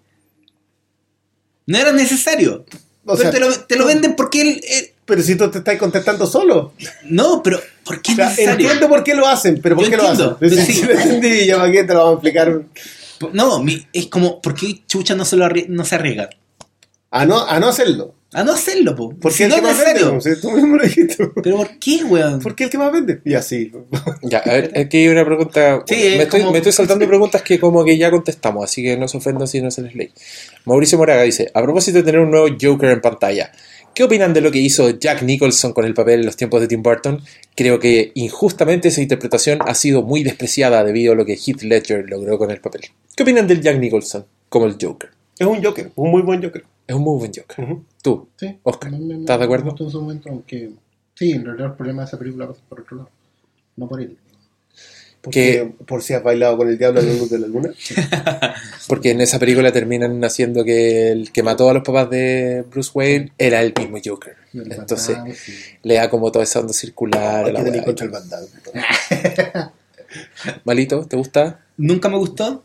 No 1.66 1.78
era 1.78 1.92
necesario. 1.92 2.64
O 3.04 3.16
pero 3.16 3.16
sea, 3.16 3.30
te, 3.30 3.40
lo, 3.40 3.52
te 3.60 3.76
lo 3.76 3.86
venden 3.86 4.14
porque 4.16 4.40
él, 4.42 4.60
él- 4.68 4.90
Pero 5.04 5.22
si 5.22 5.36
tú 5.36 5.50
te 5.50 5.58
estás 5.58 5.76
contestando 5.78 6.26
solo. 6.26 6.72
No, 7.04 7.42
pero 7.42 7.60
¿por 7.84 8.00
qué 8.02 8.12
O 8.12 8.16
sea, 8.16 8.28
necesario? 8.28 8.66
entiendo 8.66 8.88
por 8.88 9.04
qué 9.04 9.14
lo 9.14 9.26
hacen, 9.26 9.60
pero 9.62 9.76
¿por 9.76 9.84
Yo 9.84 9.90
qué 9.90 9.96
lo 9.96 10.08
hacen? 10.08 10.30
pero 10.38 10.56
sí. 10.56 10.80
entendí, 10.90 11.46
ya 11.46 11.56
para 11.56 11.72
qué 11.72 11.84
te 11.84 11.92
lo 11.94 11.98
vamos 12.00 12.12
a 12.12 12.14
explicar. 12.14 12.62
No, 13.32 13.62
mi- 13.62 13.86
es 13.92 14.06
como, 14.06 14.40
¿por 14.40 14.54
qué 14.54 14.80
Chucha 14.86 15.14
no 15.14 15.24
se, 15.24 15.36
lo 15.36 15.44
arrie- 15.46 15.66
no 15.68 15.84
se 15.84 15.94
arriesga? 15.96 16.30
A 17.10 17.26
no, 17.26 17.44
a 17.46 17.58
no 17.60 17.68
hacerlo. 17.68 18.14
A 18.32 18.44
no 18.44 18.52
hacerlo, 18.52 18.94
po. 18.94 19.10
Porque 19.20 19.36
Si 19.38 19.42
el 19.42 19.48
no 19.48 19.56
que 19.56 19.60
es 19.60 19.66
más 19.66 19.84
vende. 19.84 20.20
sea, 20.20 20.40
tú 20.40 20.52
mismo 20.52 20.76
lo 20.76 20.84
dijiste. 20.84 21.28
Pero 21.42 21.56
¿por 21.56 21.78
qué, 21.80 22.04
weón? 22.04 22.38
¿Por 22.38 22.54
qué 22.54 22.64
el 22.64 22.70
que 22.70 22.78
más 22.78 22.92
vende? 22.92 23.20
Y 23.24 23.34
así. 23.34 23.72
Ya, 24.22 24.38
a 24.38 24.52
ver, 24.52 24.72
aquí 24.78 24.98
hay 24.98 25.08
una 25.08 25.24
pregunta. 25.24 25.82
Sí, 25.84 25.94
me, 25.96 26.14
es 26.14 26.20
estoy, 26.22 26.40
como- 26.40 26.52
me 26.52 26.58
estoy 26.58 26.70
saltando 26.72 27.08
preguntas 27.08 27.42
que 27.42 27.58
como 27.58 27.84
que 27.84 27.98
ya 27.98 28.08
contestamos, 28.12 28.62
así 28.64 28.84
que 28.84 28.96
no 28.96 29.08
se 29.08 29.16
ofendan 29.16 29.48
si 29.48 29.60
no 29.60 29.72
se 29.72 29.82
les 29.82 29.94
lee. 29.96 30.12
Mauricio 30.64 30.96
Moraga 30.96 31.22
dice, 31.22 31.50
a 31.52 31.60
propósito 31.60 31.98
de 31.98 32.04
tener 32.04 32.20
un 32.20 32.30
nuevo 32.30 32.46
Joker 32.60 32.90
en 32.90 33.00
pantalla, 33.00 33.50
¿qué 33.94 34.04
opinan 34.04 34.32
de 34.32 34.40
lo 34.40 34.50
que 34.50 34.58
hizo 34.58 34.90
Jack 34.90 35.22
Nicholson 35.22 35.72
con 35.72 35.84
el 35.84 35.94
papel 35.94 36.20
en 36.20 36.26
los 36.26 36.36
tiempos 36.36 36.60
de 36.60 36.68
Tim 36.68 36.82
Burton? 36.82 37.20
Creo 37.54 37.78
que 37.78 38.12
injustamente 38.14 38.88
esa 38.88 39.02
interpretación 39.02 39.58
ha 39.66 39.74
sido 39.74 40.02
muy 40.02 40.22
despreciada 40.22 40.82
debido 40.84 41.12
a 41.12 41.16
lo 41.16 41.24
que 41.24 41.34
Heath 41.34 41.62
Ledger 41.62 42.08
logró 42.08 42.38
con 42.38 42.50
el 42.50 42.60
papel. 42.60 42.82
¿Qué 43.16 43.22
opinan 43.22 43.46
del 43.46 43.60
Jack 43.60 43.78
Nicholson 43.78 44.24
como 44.48 44.66
el 44.66 44.76
Joker? 44.80 45.10
Es 45.38 45.46
un 45.46 45.62
Joker, 45.62 45.90
un 45.96 46.10
muy 46.10 46.22
buen 46.22 46.42
Joker. 46.42 46.64
Es 46.86 46.94
un 46.96 47.02
muy 47.02 47.18
buen 47.18 47.32
Joker. 47.34 47.66
Tú, 48.02 48.28
Sí. 48.36 48.58
Oscar, 48.62 48.90
Me- 48.90 48.98
me- 48.98 49.14
me 49.14 49.20
¿estás 49.20 49.38
de 49.38 49.44
acuerdo? 49.44 49.64
gustó 49.66 49.84
en 49.84 49.90
su 49.90 50.00
momento, 50.00 50.28
aunque 50.30 50.70
sí, 51.14 51.32
en 51.32 51.44
realidad 51.44 51.68
el 51.68 51.74
problema 51.74 52.02
de 52.02 52.08
esa 52.08 52.18
película 52.18 52.48
pasa 52.48 52.60
por 52.68 52.80
otro 52.80 52.96
lado. 52.98 53.10
No 53.76 53.88
por 53.88 54.00
él. 54.00 54.16
Porque, 55.22 55.70
por 55.86 56.02
si 56.02 56.14
has 56.14 56.22
bailado 56.22 56.56
con 56.56 56.68
el 56.68 56.78
diablo 56.78 57.00
a 57.00 57.02
la 57.02 57.12
luz 57.12 57.28
de 57.28 57.38
la 57.38 57.46
luna. 57.46 57.70
Porque 58.88 59.10
en 59.10 59.20
esa 59.20 59.38
película 59.38 59.70
terminan 59.70 60.24
haciendo 60.24 60.64
que 60.64 61.12
el 61.12 61.30
que 61.30 61.42
mató 61.42 61.68
a 61.68 61.74
los 61.74 61.82
papás 61.82 62.08
de 62.08 62.64
Bruce 62.70 62.90
Wayne 62.94 63.32
era 63.36 63.60
el 63.60 63.74
mismo 63.78 63.98
Joker. 64.02 64.36
El 64.54 64.72
Entonces 64.72 65.18
sí. 65.36 65.52
le 65.82 65.94
da 65.94 66.08
como 66.08 66.32
toda 66.32 66.44
esa 66.44 66.60
onda 66.60 66.72
circular. 66.72 67.44
a 67.44 67.52
la 67.52 67.62
que 67.64 67.84
contra 67.84 68.06
el 68.06 68.12
bandado. 68.12 68.48
Malito, 70.64 71.04
¿te 71.06 71.16
gusta? 71.16 71.66
Nunca 71.76 72.08
me 72.08 72.16
gustó, 72.16 72.64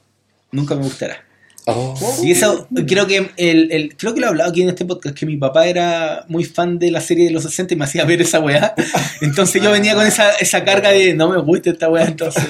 nunca 0.51 0.75
me 0.75 0.83
gustará. 0.83 1.25
Oh. 1.67 1.95
Y 2.23 2.31
eso, 2.31 2.67
creo 2.87 3.07
que 3.07 3.31
el, 3.37 3.71
el- 3.71 3.95
creo 3.97 4.13
que 4.13 4.19
lo 4.19 4.27
he 4.27 4.29
hablado 4.29 4.51
aquí 4.51 4.61
en 4.61 4.69
este 4.69 4.85
podcast, 4.85 5.15
que 5.17 5.25
mi 5.25 5.35
papá 5.37 5.67
era 5.67 6.23
muy 6.27 6.43
fan 6.43 6.77
de 6.77 6.91
la 6.91 7.01
serie 7.01 7.25
de 7.25 7.31
los 7.31 7.43
60 7.43 7.73
y 7.73 7.77
me 7.77 7.85
hacía 7.85 8.05
ver 8.05 8.21
esa 8.21 8.39
weá. 8.39 8.75
Entonces 9.21 9.61
yo 9.63 9.71
venía 9.71 9.95
con 9.95 10.05
esa, 10.05 10.31
esa 10.33 10.63
carga 10.63 10.91
de 10.91 11.13
no 11.15 11.29
me 11.29 11.39
gusta 11.41 11.71
esta 11.71 11.89
weá. 11.89 12.05
Entonces 12.05 12.43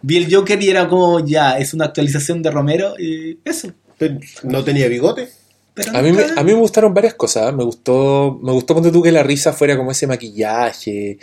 vi 0.00 0.16
el 0.16 0.34
Joker 0.34 0.62
y 0.62 0.70
era 0.70 0.88
como, 0.88 1.24
ya, 1.26 1.58
es 1.58 1.74
una 1.74 1.84
actualización 1.86 2.42
de 2.42 2.50
Romero 2.50 2.94
y 2.98 3.38
eso. 3.44 3.72
No 4.42 4.64
tenía 4.64 4.88
bigote. 4.88 5.28
Pero 5.74 5.96
A 5.96 6.02
mí, 6.02 6.12
me, 6.12 6.22
a 6.24 6.42
mí 6.42 6.52
me 6.52 6.58
gustaron 6.58 6.92
varias 6.92 7.14
cosas. 7.14 7.48
¿eh? 7.50 7.52
Me 7.52 7.64
gustó, 7.64 8.38
me 8.42 8.52
gustó 8.52 8.74
ponte 8.74 8.90
tú 8.90 9.02
que 9.02 9.12
la 9.12 9.22
risa 9.22 9.52
fuera 9.54 9.76
como 9.76 9.90
ese 9.90 10.06
maquillaje. 10.06 11.18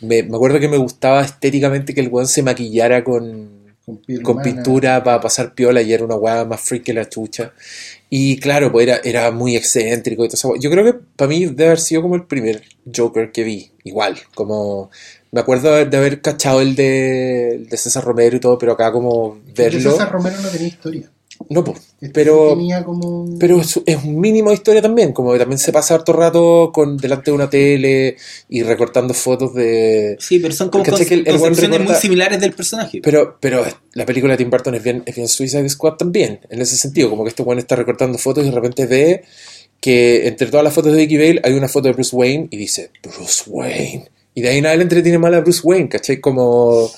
Me, 0.00 0.22
me 0.22 0.36
acuerdo 0.36 0.60
que 0.60 0.68
me 0.68 0.76
gustaba 0.76 1.22
estéticamente 1.22 1.92
que 1.94 2.00
el 2.00 2.08
weón 2.08 2.28
se 2.28 2.42
maquillara 2.42 3.02
con, 3.02 3.50
Con, 3.96 4.22
con 4.22 4.42
pintura 4.42 5.02
para 5.02 5.20
pasar 5.20 5.54
piola 5.54 5.82
y 5.82 5.92
era 5.92 6.04
una 6.04 6.16
weá 6.16 6.44
más 6.44 6.60
freak 6.60 6.84
que 6.84 6.92
la 6.94 7.08
chucha. 7.08 7.52
Y 8.08 8.38
claro, 8.38 8.72
pues 8.72 8.86
era, 8.86 9.00
era 9.04 9.30
muy 9.30 9.56
excéntrico 9.56 10.24
y 10.24 10.28
todo 10.28 10.34
eso. 10.34 10.54
Yo 10.58 10.70
creo 10.70 10.84
que 10.84 10.94
para 11.16 11.28
mí 11.28 11.46
debe 11.46 11.66
haber 11.66 11.80
sido 11.80 12.02
como 12.02 12.16
el 12.16 12.24
primer 12.24 12.62
Joker 12.94 13.30
que 13.32 13.44
vi. 13.44 13.70
Igual, 13.84 14.16
como... 14.34 14.90
Me 15.32 15.40
acuerdo 15.40 15.84
de 15.84 15.96
haber 15.96 16.20
cachado 16.20 16.60
el 16.60 16.74
de, 16.74 17.54
el 17.54 17.68
de 17.68 17.76
César 17.76 18.02
Romero 18.04 18.36
y 18.36 18.40
todo, 18.40 18.58
pero 18.58 18.72
acá 18.72 18.90
como 18.90 19.40
verlo... 19.54 19.92
César 19.92 20.10
Romero 20.10 20.40
no 20.42 20.48
tenía 20.48 20.66
historia. 20.66 21.10
No, 21.48 21.64
pues, 21.64 21.94
pero... 22.12 22.50
tenía 22.50 22.84
como 22.84 23.22
un- 23.22 23.38
Pero 23.38 23.60
es, 23.60 23.80
es 23.86 24.04
un 24.04 24.20
mínimo 24.20 24.50
de 24.50 24.56
historia 24.56 24.82
también, 24.82 25.12
como 25.12 25.32
que 25.32 25.38
también 25.38 25.58
se 25.58 25.72
pasa 25.72 25.94
harto 25.94 26.12
rato 26.12 26.70
con 26.72 26.96
delante 26.96 27.30
de 27.30 27.34
una 27.34 27.48
tele 27.50 28.16
y 28.48 28.62
recortando 28.62 29.14
fotos 29.14 29.54
de... 29.54 30.16
Sí, 30.20 30.38
pero 30.38 30.54
son 30.54 30.68
como 30.68 30.84
¿Cachai 30.84 30.98
con- 31.00 31.08
que 31.08 31.14
el- 31.14 31.20
el 31.20 31.26
weón 31.34 31.40
concepciones 31.40 31.78
recorta- 31.80 31.92
muy 31.94 32.00
similares 32.02 32.40
del 32.40 32.52
personaje. 32.52 33.00
Pero, 33.02 33.36
pero 33.40 33.64
la 33.94 34.06
película 34.06 34.34
de 34.34 34.38
Tim 34.38 34.50
Burton 34.50 34.74
es 34.74 34.82
bien, 34.82 35.02
es 35.06 35.16
bien 35.16 35.26
Suicide 35.28 35.68
Squad 35.68 35.94
también, 35.94 36.40
en 36.50 36.60
ese 36.60 36.76
sentido, 36.76 37.10
como 37.10 37.24
que 37.24 37.30
este 37.30 37.42
weón 37.42 37.58
está 37.58 37.74
recortando 37.74 38.18
fotos 38.18 38.44
y 38.44 38.50
de 38.50 38.54
repente 38.54 38.86
ve 38.86 39.24
que 39.80 40.28
entre 40.28 40.48
todas 40.48 40.62
las 40.62 40.74
fotos 40.74 40.92
de 40.92 40.98
Vicky 40.98 41.16
Bale 41.16 41.40
hay 41.42 41.54
una 41.54 41.66
foto 41.68 41.88
de 41.88 41.94
Bruce 41.94 42.14
Wayne 42.14 42.48
y 42.50 42.56
dice, 42.58 42.90
Bruce 43.02 43.44
Wayne. 43.46 44.10
Y 44.34 44.42
de 44.42 44.48
ahí 44.50 44.58
en 44.58 44.66
adelante 44.66 45.02
tiene 45.02 45.18
mal 45.18 45.34
a 45.34 45.40
Bruce 45.40 45.62
Wayne, 45.64 45.88
¿cachai? 45.88 46.20
Como... 46.20 46.90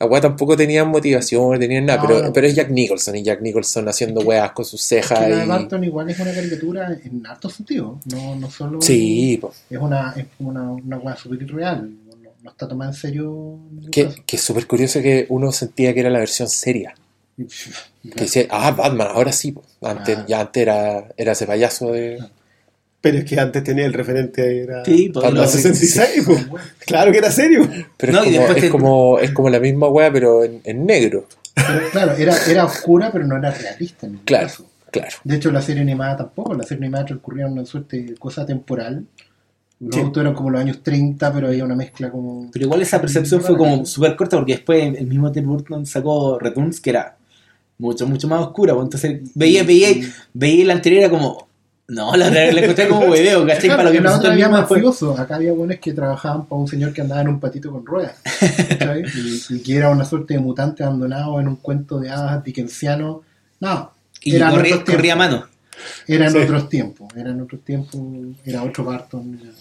La 0.00 0.06
weá 0.06 0.20
tampoco 0.20 0.56
tenía 0.56 0.84
motivación, 0.84 1.52
no 1.52 1.58
tenían 1.58 1.86
nada, 1.86 2.00
No, 2.02 2.06
pero, 2.08 2.22
no. 2.26 2.32
pero 2.32 2.46
es 2.46 2.54
Jack 2.54 2.70
Nicholson 2.70 3.16
y 3.16 3.22
Jack 3.24 3.40
Nicholson 3.40 3.88
haciendo 3.88 4.20
weas 4.20 4.52
con 4.52 4.64
sus 4.64 4.80
Es 4.80 4.86
cejas 4.86 5.18
que 5.18 5.28
la 5.28 5.36
de 5.38 5.44
y... 5.44 5.48
Barton 5.48 5.84
igual 5.84 6.08
es 6.10 6.18
una 6.20 6.32
caricatura 6.32 6.96
en 7.04 7.26
harto 7.26 7.50
sentido. 7.50 7.98
No, 8.12 8.36
no 8.36 8.48
solo. 8.50 8.80
Sí, 8.80 9.38
po. 9.40 9.52
Es 9.68 9.78
una, 9.78 10.14
es 10.16 10.26
una, 10.38 10.70
una 10.70 10.98
weá 10.98 11.16
súper 11.16 11.42
irreal. 11.42 11.90
No, 12.06 12.16
no 12.44 12.50
está 12.50 12.68
tomada 12.68 12.92
en 12.92 12.96
serio. 12.96 13.58
en 13.82 13.90
Que, 13.90 14.04
caso. 14.04 14.16
que 14.24 14.36
es 14.36 14.42
súper 14.42 14.66
curioso 14.68 15.00
que 15.02 15.26
uno 15.30 15.50
sentía 15.50 15.92
que 15.92 16.00
era 16.00 16.10
la 16.10 16.20
versión 16.20 16.48
seria. 16.48 16.94
Que 18.14 18.22
decía, 18.24 18.46
ah, 18.50 18.70
Batman, 18.70 19.08
ahora 19.10 19.32
sí. 19.32 19.52
po. 19.52 19.62
Antes, 19.82 20.16
Ah. 20.18 20.24
Ya 20.28 20.40
antes 20.40 20.62
era, 20.62 21.08
era 21.16 21.32
ese 21.32 21.46
payaso 21.46 21.92
de... 21.92 22.18
Pero 23.00 23.18
es 23.18 23.24
que 23.24 23.38
antes 23.38 23.62
tenía 23.62 23.86
el 23.86 23.92
referente 23.92 24.62
era 24.64 24.84
Sí, 24.84 25.10
pues, 25.12 25.24
Batman 25.24 25.42
lo- 25.44 25.48
66. 25.48 26.22
pues. 26.26 26.46
Claro 26.84 27.12
que 27.12 27.18
era 27.18 27.30
serio. 27.30 27.68
Pero 27.96 28.12
No, 28.12 28.22
es, 28.24 28.36
como, 28.36 28.52
es, 28.56 28.70
como, 28.70 29.18
es 29.20 29.30
como 29.32 29.50
la 29.50 29.60
misma 29.60 29.88
wea, 29.88 30.12
pero 30.12 30.42
en, 30.44 30.60
en 30.64 30.84
negro. 30.84 31.26
Pero, 31.54 31.80
claro, 31.92 32.12
era, 32.12 32.36
era 32.48 32.64
oscura, 32.64 33.10
pero 33.12 33.26
no 33.26 33.36
era 33.36 33.50
realista. 33.52 34.06
En 34.06 34.12
ningún 34.12 34.24
Claro, 34.26 34.46
caso. 34.48 34.66
claro. 34.90 35.16
De 35.22 35.36
hecho, 35.36 35.52
la 35.52 35.62
serie 35.62 35.82
animada 35.82 36.16
tampoco. 36.16 36.54
La 36.54 36.64
serie 36.64 36.84
animada 36.84 37.04
transcurría 37.06 37.46
en 37.46 37.52
una 37.52 37.64
suerte 37.64 38.02
de 38.02 38.14
cosa 38.16 38.44
temporal. 38.44 39.04
Los 39.80 39.94
Sí. 39.94 40.02
eran 40.16 40.34
como 40.34 40.50
los 40.50 40.60
años 40.60 40.82
30, 40.82 41.32
pero 41.32 41.46
había 41.46 41.64
una 41.64 41.76
mezcla 41.76 42.10
como. 42.10 42.50
Pero 42.52 42.64
igual 42.64 42.82
esa 42.82 43.00
percepción 43.00 43.40
fue 43.40 43.56
como 43.56 43.86
súper 43.86 44.16
corta 44.16 44.36
porque 44.36 44.54
después 44.54 44.82
el 44.98 45.06
mismo 45.06 45.30
Tim 45.30 45.46
Burton 45.46 45.86
sacó 45.86 46.36
Returns 46.36 46.80
que 46.80 46.90
era 46.90 47.16
mucho, 47.78 48.08
mucho 48.08 48.26
más 48.26 48.40
oscura. 48.40 48.74
pues, 48.74 48.84
Entonces 48.86 49.20
veía, 49.36 49.62
veía, 49.62 49.88
veía 50.34 50.64
la 50.64 50.72
anterior 50.72 51.02
era 51.02 51.10
como, 51.10 51.46
No, 51.88 52.14
la 52.16 52.28
le 52.28 52.50
encontré 52.50 52.86
como 52.86 53.10
video, 53.10 53.46
¿cachai? 53.46 53.62
Claro, 53.62 53.76
Para 53.78 53.88
lo 53.88 53.92
que 53.96 54.00
la 54.02 54.16
el 54.16 54.32
había 54.32 54.48
mafioso. 54.50 55.16
Acá 55.18 55.36
había 55.36 55.52
buenos 55.52 55.78
que 55.78 55.94
trabajaban 55.94 56.44
para 56.44 56.60
un 56.60 56.68
señor 56.68 56.92
que 56.92 57.00
andaba 57.00 57.22
en 57.22 57.28
un 57.28 57.40
patito 57.40 57.72
con 57.72 57.86
ruedas. 57.86 58.16
¿cachai? 58.68 59.04
y, 59.14 59.54
y 59.54 59.62
que 59.62 59.74
era 59.76 59.88
una 59.88 60.04
suerte 60.04 60.34
de 60.34 60.40
mutante 60.40 60.84
abandonado 60.84 61.40
en 61.40 61.48
un 61.48 61.56
cuento 61.56 61.98
de 61.98 62.10
hadas 62.10 62.44
dickensiano. 62.44 63.22
No. 63.60 63.90
Y 64.22 64.36
eran 64.36 64.50
corría, 64.54 64.74
otros 64.76 64.94
corría 64.96 65.14
a 65.14 65.16
tiempos. 65.16 65.38
mano. 65.40 65.46
Eran 66.06 66.32
Sí. 66.32 66.38
otros 66.38 66.68
tiempos. 66.68 67.08
Eran 67.16 67.40
otros 67.40 67.64
tiempos. 67.64 68.00
Era 68.44 68.64
otro 68.64 68.84
Barton. 68.84 69.40
era 69.42 69.52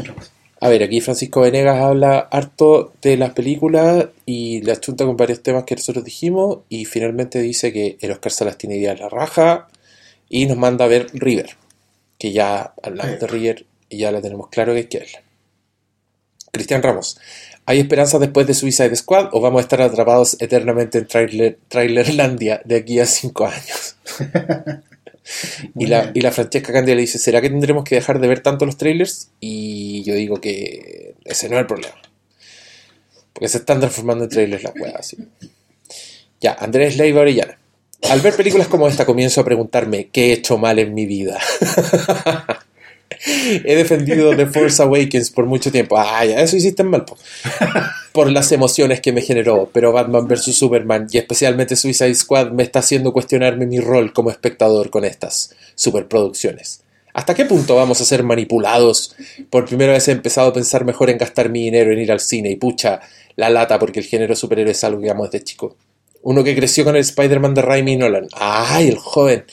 otra 0.00 0.14
cosa. 0.14 0.30
A 0.60 0.68
ver, 0.68 0.82
aquí 0.82 1.00
Francisco 1.00 1.40
Venegas 1.42 1.80
habla 1.80 2.18
harto 2.30 2.92
de 3.00 3.16
las 3.16 3.30
películas 3.30 4.06
y 4.26 4.60
la 4.62 4.78
chunta 4.78 5.06
con 5.06 5.16
varios 5.16 5.42
temas 5.42 5.64
que 5.64 5.76
nosotros 5.76 6.04
dijimos 6.04 6.58
y 6.68 6.84
finalmente 6.84 7.40
dice 7.40 7.72
que 7.72 7.96
el 8.00 8.10
Oscar 8.10 8.32
se 8.32 8.44
las 8.44 8.58
tiene 8.58 8.76
idea 8.76 8.92
en 8.92 8.98
la 8.98 9.08
raja 9.08 9.68
y 10.28 10.46
nos 10.46 10.56
manda 10.56 10.84
a 10.84 10.88
ver 10.88 11.08
River, 11.12 11.56
que 12.18 12.32
ya 12.32 12.74
hablamos 12.82 13.20
de 13.20 13.26
River 13.26 13.66
y 13.88 13.98
ya 13.98 14.12
la 14.12 14.20
tenemos 14.20 14.48
claro 14.48 14.72
que 14.72 14.78
hay 14.78 14.86
que 14.86 14.98
verla. 14.98 15.22
Cristian 16.52 16.82
Ramos, 16.82 17.18
¿hay 17.66 17.80
esperanzas 17.80 18.20
después 18.20 18.46
de 18.46 18.54
Suicide 18.54 18.94
Squad 18.96 19.28
o 19.32 19.40
vamos 19.40 19.60
a 19.60 19.62
estar 19.62 19.80
atrapados 19.82 20.36
eternamente 20.40 20.98
en 20.98 21.06
trailer, 21.06 21.58
Trailerlandia 21.68 22.60
de 22.64 22.76
aquí 22.76 23.00
a 23.00 23.06
cinco 23.06 23.46
años? 23.46 23.96
Y 25.76 25.86
la, 25.86 26.10
y 26.14 26.20
la 26.20 26.32
Francesca 26.32 26.72
Candia 26.72 26.94
le 26.94 27.02
dice, 27.02 27.18
¿será 27.18 27.40
que 27.40 27.50
tendremos 27.50 27.84
que 27.84 27.96
dejar 27.96 28.20
de 28.20 28.28
ver 28.28 28.40
tanto 28.40 28.64
los 28.64 28.76
trailers? 28.76 29.30
Y 29.40 30.02
yo 30.04 30.14
digo 30.14 30.40
que 30.40 31.14
ese 31.24 31.48
no 31.48 31.56
es 31.56 31.60
el 31.60 31.66
problema. 31.66 31.94
Porque 33.32 33.48
se 33.48 33.58
están 33.58 33.78
transformando 33.78 34.24
en 34.24 34.30
trailers 34.30 34.62
las 34.62 34.74
weas. 34.74 34.96
así. 34.96 35.16
Ya, 36.40 36.54
Andrés 36.54 36.96
Leiva 36.96 37.20
Orellana. 37.20 37.57
Al 38.02 38.20
ver 38.20 38.34
películas 38.36 38.68
como 38.68 38.88
esta 38.88 39.04
comienzo 39.04 39.40
a 39.40 39.44
preguntarme 39.44 40.08
¿qué 40.08 40.26
he 40.26 40.32
hecho 40.32 40.56
mal 40.56 40.78
en 40.78 40.94
mi 40.94 41.06
vida? 41.06 41.38
He 43.64 43.74
defendido 43.74 44.36
The 44.36 44.46
Force 44.46 44.82
Awakens 44.82 45.30
por 45.30 45.46
mucho 45.46 45.72
tiempo. 45.72 45.98
Ah, 45.98 46.24
ya, 46.24 46.40
eso 46.40 46.56
hiciste 46.56 46.84
mal, 46.84 47.04
po. 47.04 47.16
Por 48.12 48.30
las 48.30 48.52
emociones 48.52 49.00
que 49.00 49.12
me 49.12 49.22
generó. 49.22 49.70
Pero 49.72 49.92
Batman 49.92 50.28
vs. 50.28 50.54
Superman 50.54 51.08
y 51.10 51.18
especialmente 51.18 51.74
Suicide 51.74 52.14
Squad 52.14 52.52
me 52.52 52.62
está 52.62 52.78
haciendo 52.78 53.12
cuestionarme 53.12 53.66
mi 53.66 53.80
rol 53.80 54.12
como 54.12 54.30
espectador 54.30 54.90
con 54.90 55.04
estas 55.04 55.54
superproducciones. 55.74 56.82
¿Hasta 57.12 57.34
qué 57.34 57.44
punto 57.46 57.74
vamos 57.74 58.00
a 58.00 58.04
ser 58.04 58.22
manipulados? 58.22 59.16
Por 59.50 59.66
primera 59.66 59.92
vez 59.92 60.06
he 60.08 60.12
empezado 60.12 60.50
a 60.50 60.52
pensar 60.52 60.84
mejor 60.84 61.10
en 61.10 61.18
gastar 61.18 61.48
mi 61.48 61.64
dinero 61.64 61.92
en 61.92 61.98
ir 61.98 62.12
al 62.12 62.20
cine 62.20 62.50
y 62.50 62.56
pucha, 62.56 63.00
la 63.34 63.50
lata 63.50 63.78
porque 63.78 64.00
el 64.00 64.06
género 64.06 64.36
superhéroe 64.36 64.72
es 64.72 64.84
algo 64.84 65.00
que 65.00 65.10
amo 65.10 65.24
desde 65.24 65.42
chico. 65.42 65.76
Uno 66.30 66.44
que 66.44 66.54
creció 66.54 66.84
con 66.84 66.94
el 66.94 67.00
Spider-Man 67.00 67.54
de 67.54 67.62
Raimi 67.62 67.96
Nolan. 67.96 68.28
¡Ay, 68.38 68.88
el 68.88 68.98
joven! 68.98 69.44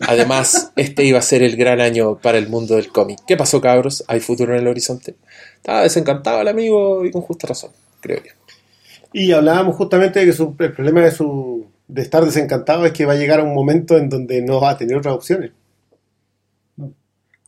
Además, 0.00 0.72
este 0.76 1.04
iba 1.04 1.18
a 1.18 1.22
ser 1.22 1.42
el 1.42 1.56
gran 1.56 1.80
año 1.80 2.16
para 2.18 2.38
el 2.38 2.48
mundo 2.48 2.74
del 2.74 2.88
cómic. 2.88 3.20
¿Qué 3.26 3.36
pasó, 3.36 3.60
cabros? 3.60 4.04
¿Hay 4.08 4.20
futuro 4.20 4.52
en 4.54 4.60
el 4.60 4.66
horizonte? 4.68 5.14
Estaba 5.56 5.82
desencantado 5.82 6.40
el 6.40 6.48
amigo 6.48 7.04
y 7.04 7.10
con 7.12 7.22
justa 7.22 7.46
razón, 7.46 7.70
creo 8.00 8.18
yo. 8.18 8.32
Y 9.12 9.30
hablábamos 9.32 9.76
justamente 9.76 10.18
de 10.20 10.26
que 10.26 10.32
su- 10.32 10.56
el 10.58 10.72
problema 10.72 11.02
de, 11.02 11.12
su, 11.12 11.66
de 11.86 12.02
estar 12.02 12.24
desencantado 12.24 12.84
es 12.84 12.92
que 12.92 13.06
va 13.06 13.12
a 13.12 13.16
llegar 13.16 13.38
a 13.40 13.44
un 13.44 13.54
momento 13.54 13.96
en 13.96 14.08
donde 14.08 14.42
no 14.42 14.60
va 14.60 14.70
a 14.70 14.76
tener 14.76 14.96
otras 14.96 15.14
opciones. 15.14 15.52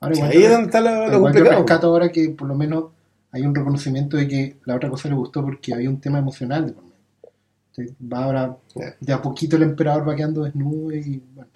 Ahora, 0.00 0.14
igual 0.14 0.30
ahí 0.30 0.42
es 0.44 0.50
donde 0.50 0.66
está 0.66 0.80
lo, 0.80 1.06
lo 1.10 1.12
yo 1.12 1.20
complicado. 1.20 1.56
rescato 1.58 1.86
ahora 1.88 2.12
que 2.12 2.30
por 2.30 2.46
lo 2.48 2.54
menos 2.54 2.84
hay 3.32 3.42
un 3.42 3.54
reconocimiento 3.54 4.16
de 4.16 4.28
que 4.28 4.56
la 4.64 4.76
otra 4.76 4.90
cosa 4.90 5.08
le 5.08 5.14
gustó 5.14 5.42
porque 5.42 5.74
había 5.74 5.90
un 5.90 6.00
tema 6.00 6.18
emocional 6.18 6.66
de 6.66 6.72
por 6.72 6.84
medio. 6.84 6.96
Entonces, 7.22 7.65
va 8.00 8.24
ahora, 8.24 8.56
de 9.00 9.12
a 9.12 9.20
poquito 9.22 9.56
el 9.56 9.62
emperador 9.62 10.08
va 10.08 10.16
quedando 10.16 10.44
desnudo 10.44 10.94
y 10.94 11.22
bueno, 11.34 11.50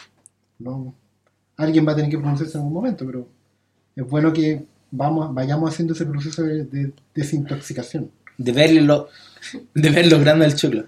no, 0.59 0.94
alguien 1.56 1.86
va 1.86 1.92
a 1.92 1.97
tener 1.97 2.10
que 2.10 2.18
pronunciarse 2.18 2.56
en 2.56 2.62
algún 2.62 2.74
momento, 2.74 3.06
pero 3.06 3.26
es 3.97 4.06
bueno 4.06 4.32
que 4.32 4.64
vamos, 4.90 5.34
vayamos 5.34 5.70
haciendo 5.70 5.94
ese 5.94 6.06
proceso 6.06 6.42
de, 6.42 6.64
de 6.64 6.92
desintoxicación. 7.14 8.10
De 8.38 8.52
verle 8.52 8.80
lo, 8.80 9.09
de 9.74 9.90
ver 9.90 10.10
lo 10.10 10.18
grande 10.18 10.47
del 10.47 10.56
choclo. 10.56 10.84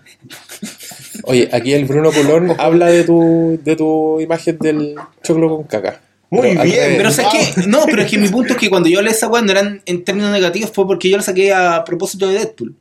Oye, 1.24 1.48
aquí 1.52 1.72
el 1.72 1.84
Bruno 1.84 2.10
Colón 2.10 2.54
habla 2.58 2.86
de 2.86 3.04
tu, 3.04 3.60
de 3.62 3.76
tu 3.76 4.20
imagen 4.20 4.58
del 4.58 4.94
choclo 5.22 5.56
con 5.56 5.64
caca. 5.64 6.00
Muy 6.30 6.48
Pero 6.48 6.62
bien. 6.62 6.94
Pero 6.96 7.10
¿sabes 7.10 7.54
qué? 7.54 7.66
No, 7.68 7.84
pero 7.84 8.02
es 8.02 8.10
que 8.10 8.16
mi 8.16 8.28
punto 8.28 8.54
es 8.54 8.58
que 8.58 8.70
cuando 8.70 8.88
yo 8.88 9.02
leí 9.02 9.12
esa 9.12 9.28
weá 9.28 9.42
no 9.42 9.52
eran 9.52 9.82
en 9.84 10.02
términos 10.02 10.32
negativos 10.32 10.72
fue 10.72 10.86
porque 10.86 11.10
yo 11.10 11.18
la 11.18 11.22
saqué 11.22 11.52
a 11.52 11.84
propósito 11.84 12.26
de 12.26 12.38
Deadpool. 12.38 12.74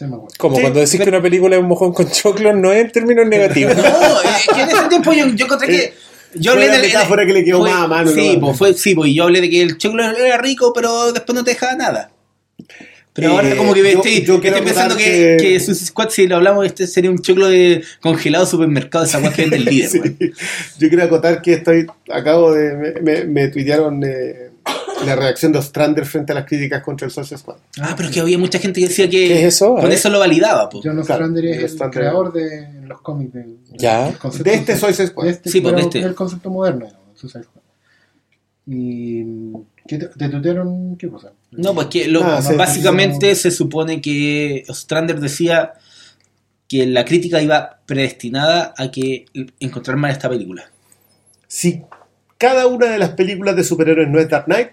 Sí, 0.00 0.06
me 0.06 0.16
acuerdo. 0.16 0.34
Como 0.38 0.56
Sí, 0.56 0.62
cuando 0.62 0.80
decís 0.80 0.98
que 1.00 1.08
una 1.10 1.20
película 1.20 1.56
es 1.56 1.62
un 1.62 1.68
mojón 1.68 1.92
con 1.92 2.10
choclo, 2.10 2.54
no 2.54 2.72
es 2.72 2.84
en 2.86 2.90
términos 2.92 3.26
negativos. 3.28 3.76
No, 3.76 3.82
es 3.82 4.46
que 4.54 4.62
en 4.62 4.68
ese 4.70 4.88
tiempo 4.88 5.12
yo, 5.12 5.26
yo 5.28 5.44
encontré 5.44 5.68
que. 5.68 5.92
Yo 6.34 6.52
Fue 6.52 6.62
hablé 6.62 6.66
la 6.68 6.78
del- 6.80 6.86
metáfora 6.86 7.26
que 7.26 7.32
le 7.34 7.44
quedó 7.44 7.58
fue- 7.58 7.70
más 7.70 7.82
a 7.82 7.86
mano, 7.86 8.10
Sí, 8.12 8.38
pues, 8.40 8.56
fue, 8.56 8.72
sí, 8.74 8.94
pues, 8.94 9.10
y 9.10 9.14
yo 9.14 9.24
hablé 9.24 9.40
de 9.42 9.50
que 9.50 9.60
el 9.62 9.76
choclo 9.78 10.02
era 10.04 10.38
rico, 10.38 10.72
pero 10.72 11.12
después 11.12 11.34
no 11.36 11.44
te 11.44 11.50
dejaba 11.50 11.74
nada. 11.74 12.12
Pero 13.12 13.28
Eh, 13.28 13.32
ahora 13.32 13.56
como 13.56 13.74
que 13.74 13.80
yo- 13.80 13.86
estoy, 13.86 14.22
yo 14.24 14.40
quiero 14.40 14.56
estoy 14.56 14.70
pensando 14.72 14.96
que, 14.96 15.04
que- 15.04 15.36
que, 15.40 15.60
Suicide 15.60 15.86
Squad, 15.88 16.10
si 16.10 16.28
lo 16.28 16.36
hablamos, 16.36 16.64
este 16.64 16.86
sería 16.86 17.10
un 17.10 17.18
choclo 17.20 17.48
de 17.48 17.82
congelado 18.00 18.46
supermercado, 18.46 19.04
esa 19.04 19.18
weá 19.18 19.32
que 19.32 19.42
vende 19.42 19.56
el 19.56 19.64
líder. 19.64 19.90
Sí. 19.90 20.32
Yo 20.78 20.88
quiero 20.88 21.02
acotar 21.04 21.42
que 21.42 21.54
estoy, 21.54 21.86
acabo 22.10 22.52
de, 22.54 22.74
me, 22.74 23.00
me, 23.02 23.24
me 23.24 23.48
tuitearon 23.48 24.00
eh, 24.04 24.49
la 25.06 25.16
reacción 25.16 25.52
de 25.52 25.58
Ostrander 25.58 26.04
frente 26.06 26.32
a 26.32 26.34
las 26.34 26.44
críticas 26.46 26.82
contra 26.82 27.06
el 27.06 27.10
Social 27.12 27.38
Squad. 27.38 27.56
Ah, 27.80 27.94
pero 27.96 28.08
es 28.08 28.14
que 28.14 28.20
había 28.20 28.38
mucha 28.38 28.58
gente 28.58 28.80
que 28.80 28.88
decía 28.88 29.06
que 29.08 29.28
¿Qué 29.28 29.46
es 29.46 29.54
eso? 29.54 29.76
A 29.78 29.82
con 29.82 29.92
eso 29.92 30.08
lo 30.10 30.18
validaba. 30.18 30.68
po. 30.68 30.78
John 30.82 31.02
Claro, 31.02 31.24
Ostrander 31.24 31.44
es 31.46 31.72
el 31.80 31.90
creador 31.90 32.32
de 32.32 32.82
los 32.86 33.00
cómics 33.00 33.32
del, 33.32 33.56
Ya. 33.72 34.12
De 34.42 34.54
este 34.54 34.76
Suicide 34.76 35.08
Squad. 35.08 35.24
de 35.24 35.30
este, 35.30 35.50
Sí, 35.50 35.60
pues, 35.60 35.74
de 35.76 35.80
este. 35.82 35.98
el 36.00 36.14
concepto 36.14 36.50
moderno 36.50 36.86
Suicide 37.14 37.44
Squad. 37.44 37.62
y 38.66 39.24
¿qué 39.86 39.98
te, 39.98 40.06
te 40.06 40.28
tutearon 40.28 40.96
qué 40.96 41.08
cosa? 41.08 41.32
No, 41.50 41.74
pues 41.74 41.88
que 41.88 42.06
lo- 42.08 42.22
Ah, 42.24 42.40
sí. 42.42 42.54
básicamente 42.54 43.34
se 43.34 43.50
supone 43.50 44.00
que 44.00 44.64
Ostrander 44.68 45.18
decía 45.20 45.72
que 46.68 46.86
la 46.86 47.04
crítica 47.04 47.42
iba 47.42 47.80
predestinada 47.86 48.74
a 48.76 48.90
que 48.90 49.24
encontrar 49.58 49.96
mal 49.96 50.12
esta 50.12 50.28
película. 50.28 50.70
Si 51.48 51.82
cada 52.38 52.68
una 52.68 52.86
de 52.86 52.98
las 52.98 53.10
películas 53.10 53.56
de 53.56 53.64
superhéroes 53.64 54.08
no 54.08 54.20
es 54.20 54.28
Dark 54.28 54.44
Knight, 54.44 54.68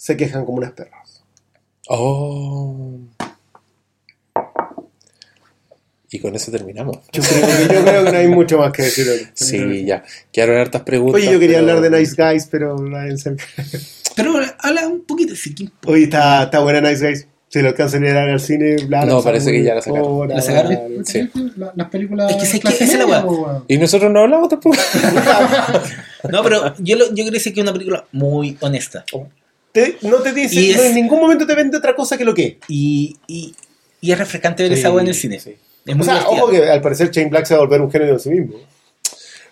se 0.00 0.16
quejan 0.16 0.46
como 0.46 0.56
unas 0.56 0.72
perras. 0.72 1.22
Oh. 1.88 2.96
Y 6.10 6.18
con 6.18 6.34
eso 6.34 6.50
terminamos. 6.50 6.96
Yo 7.12 7.22
creo, 7.22 7.46
que, 7.68 7.74
yo 7.74 7.84
creo 7.84 8.04
que 8.04 8.12
no 8.12 8.18
hay 8.18 8.28
mucho 8.40 8.56
más 8.58 8.72
que 8.72 8.82
decir. 8.84 9.06
hoy. 9.10 9.28
Sí, 9.34 9.84
ya. 9.84 10.02
Quedaron 10.32 10.56
hartas 10.56 10.82
preguntas. 10.82 11.20
Oye, 11.20 11.30
yo 11.32 11.38
quería 11.38 11.58
pero- 11.58 11.72
hablar 11.76 11.90
de 11.90 11.98
Nice 12.00 12.14
Guys, 12.16 12.48
pero 12.50 12.76
nadie 12.78 13.16
se- 13.18 13.36
Pero 14.16 14.34
habla 14.58 14.88
un 14.88 15.02
poquito, 15.04 15.36
sí, 15.36 15.54
¿qué 15.54 15.64
importa? 15.64 15.90
Oye, 15.92 16.04
está, 16.04 16.44
está 16.44 16.60
buena 16.60 16.80
Nice 16.80 17.06
Guys. 17.06 17.26
Si 17.48 17.60
lo 17.60 17.68
alcanzan 17.68 18.04
a 18.04 18.08
ir 18.08 18.16
al 18.16 18.40
cine, 18.40 18.76
bla, 18.86 19.04
No, 19.04 19.22
parece 19.22 19.50
que 19.52 19.62
ya 19.64 19.74
la 19.74 19.82
sacaron. 19.82 20.28
¿La 20.28 20.40
sacaron? 20.40 21.04
Sí. 21.04 21.28
La- 21.56 21.72
las 21.76 21.88
películas 21.90 22.30
Es 22.30 22.36
que 22.38 22.46
sé 22.46 22.60
que 22.60 22.68
esa 22.68 22.84
es 22.84 22.94
la 22.94 23.06
weá. 23.06 23.62
Y 23.68 23.76
nosotros 23.76 24.10
no 24.10 24.20
hablamos 24.20 24.48
tampoco. 24.48 24.76
No, 26.30 26.42
pero 26.42 26.74
yo, 26.78 26.96
lo- 26.96 27.12
yo 27.14 27.30
decir 27.30 27.52
que 27.52 27.60
es 27.60 27.64
una 27.64 27.72
película 27.72 28.04
muy 28.12 28.56
honesta. 28.60 29.04
Te- 29.72 29.96
no 30.02 30.16
te 30.16 30.32
dice, 30.32 30.60
Y 30.60 30.74
no, 30.74 30.82
en 30.82 30.94
ningún 30.94 31.20
momento 31.20 31.46
te 31.46 31.54
vende 31.54 31.76
otra 31.76 31.94
cosa 31.94 32.16
que 32.18 32.24
lo 32.24 32.34
que. 32.34 32.58
Y, 32.68 33.16
y, 33.26 33.54
y 34.00 34.12
es 34.12 34.18
refrescante 34.18 34.62
ver 34.64 34.72
Sí, 34.74 34.80
esa 34.80 34.90
weá 34.90 35.02
en 35.02 35.08
el 35.08 35.14
cine. 35.14 35.38
sí. 35.40 35.54
Es 35.86 35.96
O 35.98 36.02
sea, 36.02 36.26
ojo 36.28 36.50
que 36.50 36.68
al 36.68 36.80
parecer 36.82 37.10
Shane 37.10 37.30
Black 37.30 37.46
se 37.46 37.54
va 37.54 37.60
a 37.60 37.64
volver 37.64 37.80
un 37.80 37.90
género 37.90 38.12
en 38.14 38.20
sí 38.20 38.30
mismo. 38.30 38.56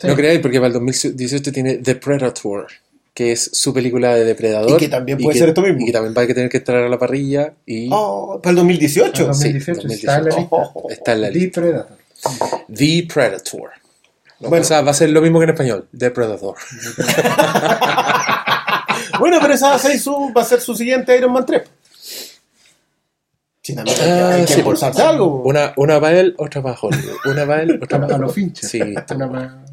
No 0.02 0.14
creáis, 0.14 0.40
porque 0.40 0.58
para 0.58 0.68
el 0.68 0.72
2018 0.74 1.50
tiene 1.52 1.76
The 1.78 1.94
Predator, 1.96 2.66
que 3.14 3.32
es 3.32 3.50
su 3.52 3.72
película 3.74 4.14
de 4.14 4.24
depredador. 4.24 4.70
Y 4.72 4.76
que 4.76 4.88
también 4.88 5.18
puede 5.18 5.32
que- 5.34 5.38
ser 5.40 5.48
esto 5.48 5.62
mismo. 5.62 5.78
Y 5.80 5.86
que 5.86 5.92
también 5.92 6.14
va 6.16 6.22
a 6.22 6.26
tener 6.26 6.48
que 6.48 6.58
entrar 6.58 6.84
a 6.84 6.88
la 6.88 6.98
parrilla. 6.98 7.54
Y 7.66 7.88
Oh, 7.92 8.38
para 8.42 8.50
el 8.50 8.56
2018. 8.56 9.26
En 9.26 9.34
Sí, 9.34 9.52
2018 9.52 9.88
está 9.88 10.18
en 10.18 10.24
la 10.24 10.30
2018. 10.30 10.72
lista. 10.84 10.94
está 10.94 11.12
en 11.14 11.20
la 11.22 11.28
The 11.28 11.34
lista. 11.34 11.60
Predator. 11.60 11.96
The 12.72 13.06
Predator. 13.12 13.70
Bueno. 14.40 14.62
O 14.62 14.64
sea, 14.64 14.82
va 14.82 14.92
a 14.92 14.94
ser 14.94 15.10
lo 15.10 15.20
mismo 15.20 15.40
que 15.40 15.44
en 15.44 15.50
español. 15.50 15.88
The 15.96 16.10
Predator. 16.12 16.54
Bueno, 19.18 19.38
pero 19.40 19.54
esa 19.54 19.68
va 19.70 19.74
a 19.74 19.78
ser 19.78 19.98
su, 19.98 20.32
va 20.36 20.42
a 20.42 20.44
ser 20.44 20.60
su 20.60 20.74
siguiente 20.74 21.16
Iron 21.16 21.32
Man 21.32 21.44
3. 21.46 21.62
Sí, 23.62 23.74
también 23.74 23.96
hay 24.00 24.04
que, 24.06 24.10
Ah, 24.10 24.28
hay 24.34 24.40
que 24.42 24.52
sí, 24.54 24.58
esforzarse 24.60 25.02
algo. 25.02 25.42
Una, 25.42 25.72
una 25.76 26.00
para 26.00 26.18
él, 26.20 26.34
otra 26.38 26.62
para 26.62 26.78
Hollywood. 26.80 27.16
Una 27.26 27.46
para 27.46 27.62
él, 27.62 27.80
otra 27.82 28.00
para 28.00 28.18
los 28.18 28.32
Hollywood. 28.32 28.34
finches. 28.34 28.70
Sí. 28.70 28.80
Una 28.80 29.64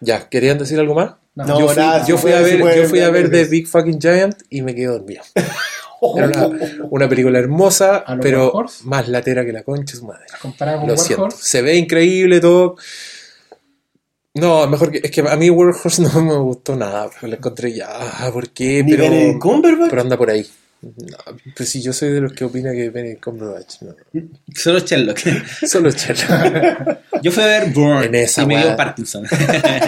Ya, 0.00 0.28
¿querían 0.28 0.58
decir 0.58 0.78
algo 0.78 0.94
más? 0.94 1.14
No. 1.34 1.44
No, 1.46 1.60
yo 1.60 1.68
fui, 1.68 1.76
nada, 1.76 2.06
yo 2.06 2.18
fui 2.18 2.32
a 2.32 2.40
ver, 2.40 2.58
yo 2.76 2.88
fui 2.88 3.00
a 3.00 3.10
ver 3.10 3.30
The 3.30 3.44
Big 3.44 3.66
Fucking 3.68 4.00
Giant 4.00 4.36
y 4.50 4.62
me 4.62 4.74
quedé 4.74 4.86
dormido. 4.86 5.22
Era 6.16 6.26
una, 6.28 6.50
una 6.90 7.08
película 7.08 7.40
hermosa, 7.40 7.96
¿A 7.96 8.14
lo 8.14 8.20
pero 8.22 8.52
más 8.84 9.08
latera 9.08 9.44
que 9.44 9.52
la 9.52 9.64
concha 9.64 9.94
de 9.94 9.98
su 9.98 10.06
madre. 10.06 10.26
Comparado 10.40 10.80
con 10.80 10.88
Lo 10.88 10.96
siento. 10.96 11.28
Se 11.32 11.60
ve 11.60 11.74
increíble 11.76 12.40
todo. 12.40 12.76
No, 14.34 14.66
mejor 14.68 14.92
que. 14.92 15.00
Es 15.02 15.10
que 15.10 15.20
a 15.22 15.36
mí 15.36 15.50
Warhorse 15.50 16.02
no 16.14 16.22
me 16.22 16.36
gustó 16.36 16.76
nada. 16.76 17.10
La 17.22 17.36
encontré 17.36 17.72
ya. 17.74 17.88
ah, 17.90 18.30
¿Por 18.32 18.50
qué? 18.50 18.82
Ni 18.84 18.92
Pero, 18.92 19.04
Benedict 19.04 19.38
Cumberbatch. 19.40 19.90
pero 19.90 20.02
anda 20.02 20.16
por 20.16 20.30
ahí. 20.30 20.46
No, 20.80 21.16
pues 21.56 21.68
si 21.70 21.82
yo 21.82 21.92
soy 21.92 22.10
de 22.10 22.20
los 22.20 22.32
que 22.34 22.44
opina 22.44 22.70
que 22.70 22.88
Benedict 22.90 23.24
Cumberbatch, 23.24 23.82
no. 23.82 23.96
Solo 24.54 24.78
Sherlock. 24.78 25.18
Solo 25.66 25.90
Sherlock. 25.90 26.98
Yo 27.22 27.32
fui 27.32 27.42
a 27.42 27.46
ver 27.46 27.72
Bourne 27.72 28.06
En 28.06 28.14
esa 28.14 28.44
y 28.44 28.46
me 28.46 28.58
dio. 28.58 28.76
Parkinson. 28.76 29.24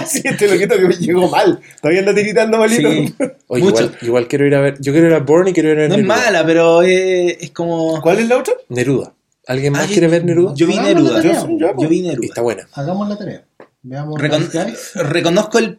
Sí, 0.09 0.20
este 0.25 0.49
loquito 0.49 0.75
que 0.77 0.89
me 0.89 0.94
llegó 0.97 1.28
mal. 1.28 1.60
Todavía 1.81 2.01
anda 2.01 2.12
tiritando 2.12 2.59
malito. 2.59 2.91
Sí. 2.91 3.15
Oye, 3.47 3.62
Mucho. 3.62 3.85
igual, 3.85 3.99
igual 4.02 4.27
quiero 4.27 4.47
ir 4.49 4.55
a 4.57 4.60
ver. 4.60 4.81
Yo 4.81 4.91
quiero 4.91 5.07
ir 5.07 5.15
a 5.15 5.20
Bourne 5.20 5.51
y 5.51 5.52
quiero 5.52 5.69
ir 5.70 5.78
a 5.78 5.81
ver 5.83 5.91
No 5.91 5.94
es 5.97 6.05
mala, 6.05 6.44
pero 6.44 6.83
es, 6.83 7.36
es 7.41 7.51
como. 7.52 8.01
¿Cuál 8.02 8.19
es 8.19 8.27
la 8.28 8.39
otra? 8.39 8.55
Neruda. 8.70 9.12
¿Alguien 9.47 9.73
más 9.75 9.83
Ah, 9.83 9.86
yo- 9.86 9.93
quiere 9.93 10.09
ver 10.09 10.25
Neruda? 10.25 10.55
Yo 10.57 10.67
vi 10.67 10.77
Neruda. 10.77 11.23
Yo- 11.23 11.49
yo- 11.57 11.89
vi 11.89 11.99
Y 11.99 12.02
Neruda. 12.02 12.27
está 12.27 12.41
buena. 12.41 12.67
Hagamos 12.73 13.09
la 13.09 13.17
tarea. 13.17 13.44
Veamos. 13.83 14.20
Recon- 14.20 14.76
reconozco 14.94 15.59
el, 15.59 15.78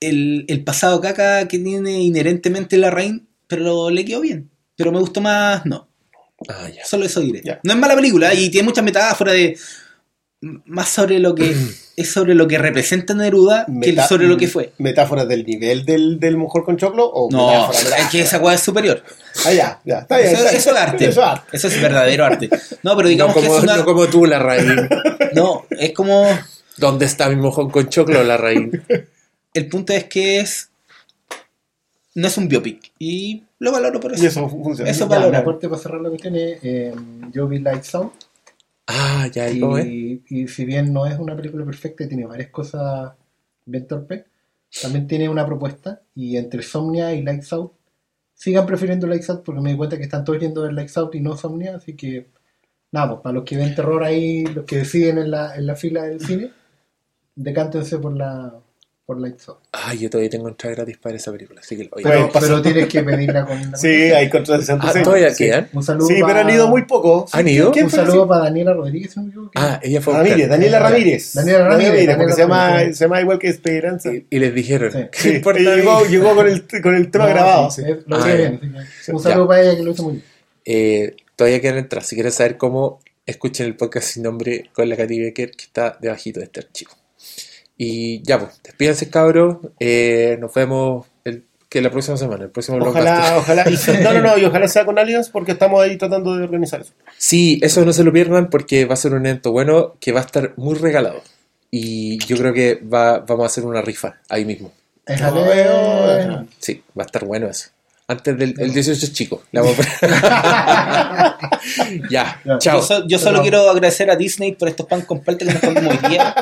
el, 0.00 0.44
el 0.48 0.64
pasado 0.64 1.00
caca 1.00 1.46
que 1.48 1.58
tiene 1.58 2.00
inherentemente 2.00 2.76
la 2.78 2.90
Rain, 2.90 3.26
pero 3.46 3.90
le 3.90 4.04
quedó 4.04 4.20
bien. 4.20 4.50
Pero 4.76 4.92
me 4.92 4.98
gustó 5.00 5.20
más, 5.20 5.64
no. 5.66 5.88
Ah, 6.48 6.68
ya. 6.74 6.84
Solo 6.84 7.04
eso 7.04 7.20
diré. 7.20 7.40
Ya. 7.44 7.60
No 7.62 7.72
es 7.72 7.78
mala 7.78 7.94
película 7.94 8.34
y 8.34 8.50
tiene 8.50 8.66
muchas 8.68 8.84
metáforas 8.84 9.34
de. 9.34 9.56
Más 10.40 10.88
sobre 10.88 11.18
lo 11.20 11.34
que. 11.34 11.54
es 11.96 12.10
sobre 12.10 12.34
lo 12.34 12.48
que 12.48 12.58
representa 12.58 13.12
Neruda 13.14 13.66
que 13.82 13.94
sobre 14.08 14.26
lo 14.26 14.36
que 14.36 14.48
fue. 14.48 14.72
¿Metáforas 14.78 15.28
del 15.28 15.44
nivel 15.44 15.84
del, 15.84 16.18
del 16.18 16.36
mujer 16.36 16.62
con 16.64 16.76
choclo? 16.78 17.06
O 17.06 17.28
No, 17.30 17.46
metáfora, 17.68 17.98
es 17.98 18.06
que 18.08 18.20
esa 18.22 18.38
weá 18.38 18.54
es 18.54 18.60
superior. 18.62 19.04
Ah, 19.46 19.52
ya, 19.52 19.80
ya. 19.84 19.98
Está 20.00 20.16
bien. 20.18 20.30
Eso, 20.30 20.36
está 20.38 20.50
bien. 20.50 20.60
eso 20.60 20.70
es 20.70 20.76
arte. 20.76 21.04
Eso 21.08 21.20
es 21.20 21.26
arte. 21.28 21.56
Eso 21.56 21.68
es 21.68 21.80
verdadero 21.82 22.24
arte. 22.24 22.48
No, 22.82 22.96
pero 22.96 23.02
No 23.02 23.08
digamos 23.08 23.34
como, 23.34 23.50
que 23.50 23.56
es 23.58 23.62
una. 23.62 23.76
no 23.76 23.84
como 23.84 24.06
tú, 24.08 24.24
la 24.26 24.38
raíz. 24.38 24.64
No, 25.34 25.64
es 25.70 25.92
como. 25.92 26.26
¿Dónde 26.78 27.04
está 27.06 27.28
mi 27.28 27.36
mojón 27.36 27.70
con 27.70 27.88
choclo, 27.88 28.22
la 28.24 28.36
raíz? 28.36 28.70
El 29.54 29.68
punto 29.68 29.92
es 29.92 30.04
que 30.04 30.40
es. 30.40 30.70
No 32.14 32.26
es 32.26 32.36
un 32.36 32.48
biopic. 32.48 32.92
Y 32.98 33.42
lo 33.58 33.72
valoro 33.72 33.98
por 34.00 34.12
eso. 34.12 34.22
Y 34.22 34.26
eso 34.26 34.48
funciona. 34.48 34.90
Eso 34.90 35.04
Ya, 35.04 35.08
valora. 35.16 35.30
mi 35.30 35.36
aporte 35.42 35.68
para 35.68 35.80
cerrar 35.80 36.00
lo 36.00 36.10
que 36.10 36.18
tiene, 36.18 36.58
eh, 36.62 36.94
yo 37.32 37.46
vi 37.48 37.58
Lights 37.58 37.94
Out 37.94 38.12
Ah, 38.86 39.28
ya, 39.32 39.48
¿y 39.48 39.60
cómo 39.60 39.78
es? 39.78 39.86
y, 39.86 40.22
y 40.28 40.48
si 40.48 40.64
bien 40.64 40.92
no 40.92 41.06
es 41.06 41.18
una 41.18 41.36
película 41.36 41.64
perfecta 41.64 42.04
y 42.04 42.08
tiene 42.08 42.26
varias 42.26 42.50
cosas 42.50 43.12
bien 43.64 43.86
torpes, 43.86 44.24
también 44.82 45.06
tiene 45.06 45.28
una 45.28 45.46
propuesta 45.46 46.02
y 46.14 46.36
entre 46.36 46.62
Somnia 46.62 47.14
y 47.14 47.22
Lights 47.22 47.52
Out 47.52 47.72
sigan 48.34 48.66
prefiriendo 48.66 49.06
Lights 49.06 49.30
Out 49.30 49.44
porque 49.44 49.60
me 49.60 49.70
di 49.70 49.76
cuenta 49.76 49.96
que 49.96 50.02
están 50.02 50.24
todos 50.24 50.40
yendo 50.40 50.60
a 50.62 50.64
ver 50.64 50.72
Lights 50.74 50.96
Out 50.98 51.14
y 51.14 51.20
no 51.20 51.36
Somnia, 51.36 51.76
así 51.76 51.94
que 51.94 52.26
nada, 52.90 53.10
pues 53.10 53.20
para 53.22 53.34
los 53.34 53.44
que 53.44 53.56
ven 53.56 53.74
terror 53.74 54.02
ahí, 54.02 54.44
los 54.46 54.64
que 54.64 54.78
deciden 54.78 55.18
en 55.18 55.30
la, 55.30 55.54
en 55.54 55.66
la 55.66 55.76
fila 55.76 56.02
del 56.02 56.20
cine, 56.20 56.50
decántense 57.36 57.98
por 57.98 58.16
la 58.16 58.54
por 59.04 59.20
Lights 59.20 59.48
Out. 59.48 59.58
Ah, 59.72 59.92
yo 59.94 60.08
todavía 60.08 60.30
tengo 60.30 60.48
entrada 60.48 60.76
gratis 60.76 60.96
para 60.96 61.16
esa 61.16 61.32
película, 61.32 61.60
así 61.60 61.76
que 61.76 61.90
Pero, 62.02 62.62
tienes 62.62 62.86
que 62.86 63.02
pedirla 63.02 63.44
con 63.44 63.70
la 63.72 63.76
Sí, 63.76 63.88
hay 63.88 64.30
contra 64.30 64.58
de 64.58 64.64
Santo 64.64 64.86
Ah, 64.88 65.02
todavía 65.02 65.30
Sí. 65.34 65.44
quedan. 65.44 65.68
Un 65.72 65.82
saludo 65.82 66.06
Sí, 66.06 66.14
pero 66.24 66.38
han 66.38 66.48
ido 66.48 66.68
muy 66.68 66.84
poco. 66.86 67.26
¿Han 67.32 67.48
ido? 67.48 67.72
¿Quién 67.72 67.86
Un 67.86 67.90
saludo 67.90 68.28
para 68.28 68.44
Daniela 68.44 68.72
Rodríguez, 68.74 69.16
no. 69.16 69.50
Ah, 69.56 69.80
ella 69.82 70.00
fue. 70.00 70.14
Ramírez, 70.14 70.48
Daniela. 70.48 70.78
Ramírez. 70.78 71.34
Daniela 71.34 71.68
Ramírez, 71.68 72.16
porque 72.16 72.32
se 72.32 72.40
llama, 72.42 72.70
Ramírez. 72.74 72.96
se 72.96 73.04
llama 73.04 73.20
igual 73.20 73.38
que 73.40 73.48
Esperanza. 73.48 74.14
Y, 74.14 74.24
y 74.30 74.38
les 74.38 74.54
dijeron, 74.54 74.92
Sí. 74.92 74.98
¿qué 75.10 75.28
importa? 75.36 75.60
llegó, 76.08 76.34
con 76.36 76.46
el, 76.48 76.64
con 76.82 76.94
el 76.94 77.10
tema 77.10 77.24
No, 77.26 77.30
grabado. 77.30 77.70
sí, 77.72 77.82
sí. 77.84 77.92
Lo 78.06 78.16
Ah, 78.16 78.26
bien. 78.34 78.60
Un 79.08 79.16
Ya. 79.18 79.18
saludo 79.18 79.48
para 79.48 79.62
ella 79.62 79.76
que 79.76 79.82
lo 79.82 79.90
hizo 79.90 80.02
muy 80.04 80.12
bien. 80.12 80.24
Eh, 80.64 81.16
todavía 81.34 81.60
quedan 81.60 81.78
entradas. 81.78 82.06
Si 82.06 82.14
quieren 82.14 82.30
saber 82.30 82.56
cómo, 82.56 83.00
escuchen 83.26 83.66
el 83.66 83.74
podcast 83.76 84.06
sin 84.06 84.22
nombre 84.22 84.70
con 84.72 84.88
la 84.88 84.96
Katy 84.96 85.20
Becker, 85.20 85.50
que 85.50 85.64
está 85.64 85.98
debajito 86.00 86.38
de 86.38 86.46
este 86.46 86.60
archivo. 86.60 86.92
Y 87.84 88.22
ya, 88.22 88.38
pues, 88.38 88.60
despídense, 88.62 89.10
cabros. 89.10 89.56
Eh, 89.80 90.36
nos 90.40 90.54
vemos 90.54 91.06
el, 91.24 91.42
que 91.68 91.80
la 91.80 91.90
próxima 91.90 92.16
semana, 92.16 92.44
el 92.44 92.50
próximo 92.50 92.78
Ojalá, 92.78 93.34
ojalá. 93.38 93.64
y- 93.68 94.02
no, 94.04 94.12
no, 94.12 94.20
no, 94.20 94.38
y 94.38 94.44
ojalá 94.44 94.68
sea 94.68 94.84
con 94.84 94.98
Aliens 95.00 95.28
porque 95.30 95.52
estamos 95.52 95.82
ahí 95.82 95.96
tratando 95.98 96.36
de 96.36 96.44
organizar 96.44 96.80
eso. 96.80 96.92
Sí, 97.18 97.58
eso 97.62 97.84
no 97.84 97.92
se 97.92 98.04
lo 98.04 98.12
pierdan 98.12 98.50
porque 98.50 98.84
va 98.84 98.94
a 98.94 98.96
ser 98.96 99.14
un 99.14 99.26
evento 99.26 99.50
bueno 99.50 99.96
que 99.98 100.12
va 100.12 100.20
a 100.20 100.24
estar 100.24 100.52
muy 100.56 100.76
regalado. 100.76 101.22
Y 101.72 102.18
yo 102.26 102.36
creo 102.36 102.52
que 102.52 102.74
va, 102.76 103.18
vamos 103.20 103.44
a 103.44 103.46
hacer 103.46 103.64
una 103.64 103.82
rifa 103.82 104.20
ahí 104.28 104.44
mismo. 104.44 104.70
Es 105.06 105.20
No, 105.20 105.28
Ale- 105.28 105.42
veo. 105.48 106.46
Sí, 106.60 106.82
va 106.96 107.02
a 107.02 107.06
estar 107.06 107.24
bueno 107.24 107.48
eso. 107.48 107.70
Antes 108.08 108.36
del 108.36 108.54
el 108.58 108.72
18 108.74 109.06
es 109.06 109.12
chico. 109.12 109.42
Ya, 109.52 109.62
Ya. 112.44 112.58
chao. 112.58 112.80
Yo, 112.80 112.82
so- 112.82 113.06
yo 113.06 113.18
solo 113.18 113.42
quiero 113.42 113.70
agradecer 113.70 114.10
a 114.10 114.16
Disney 114.16 114.52
por 114.52 114.68
estos 114.68 114.86
pan 114.86 115.02
con 115.02 115.20
palta 115.20 115.44
que 115.46 115.52
nos 115.52 115.60
comimos 115.62 115.94
hoy 116.02 116.10
día, 116.10 116.34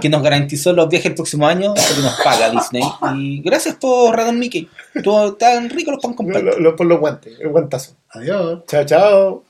que 0.00 0.08
nos 0.08 0.22
garantizó 0.22 0.72
los 0.72 0.88
viajes 0.88 1.06
el 1.06 1.14
próximo 1.14 1.46
año, 1.46 1.74
porque 1.74 2.02
nos 2.02 2.20
paga 2.22 2.50
Disney. 2.50 2.82
Y 3.16 3.42
gracias 3.42 3.76
por 3.76 4.14
Radon 4.16 4.38
Mickey. 4.38 4.68
Estuvo 4.94 5.34
tan 5.34 5.70
rico 5.70 5.92
los 5.92 6.02
pan 6.02 6.14
con 6.14 6.26
Lo- 6.26 6.32
palta. 6.34 6.50
lo- 6.52 6.58
lo- 6.58 6.76
por 6.76 6.86
los 6.86 6.98
guantes, 7.00 7.34
el 7.40 7.48
guantazo. 7.48 7.92
Adiós. 8.10 8.60
Chao, 8.66 8.84
chao. 8.84 9.44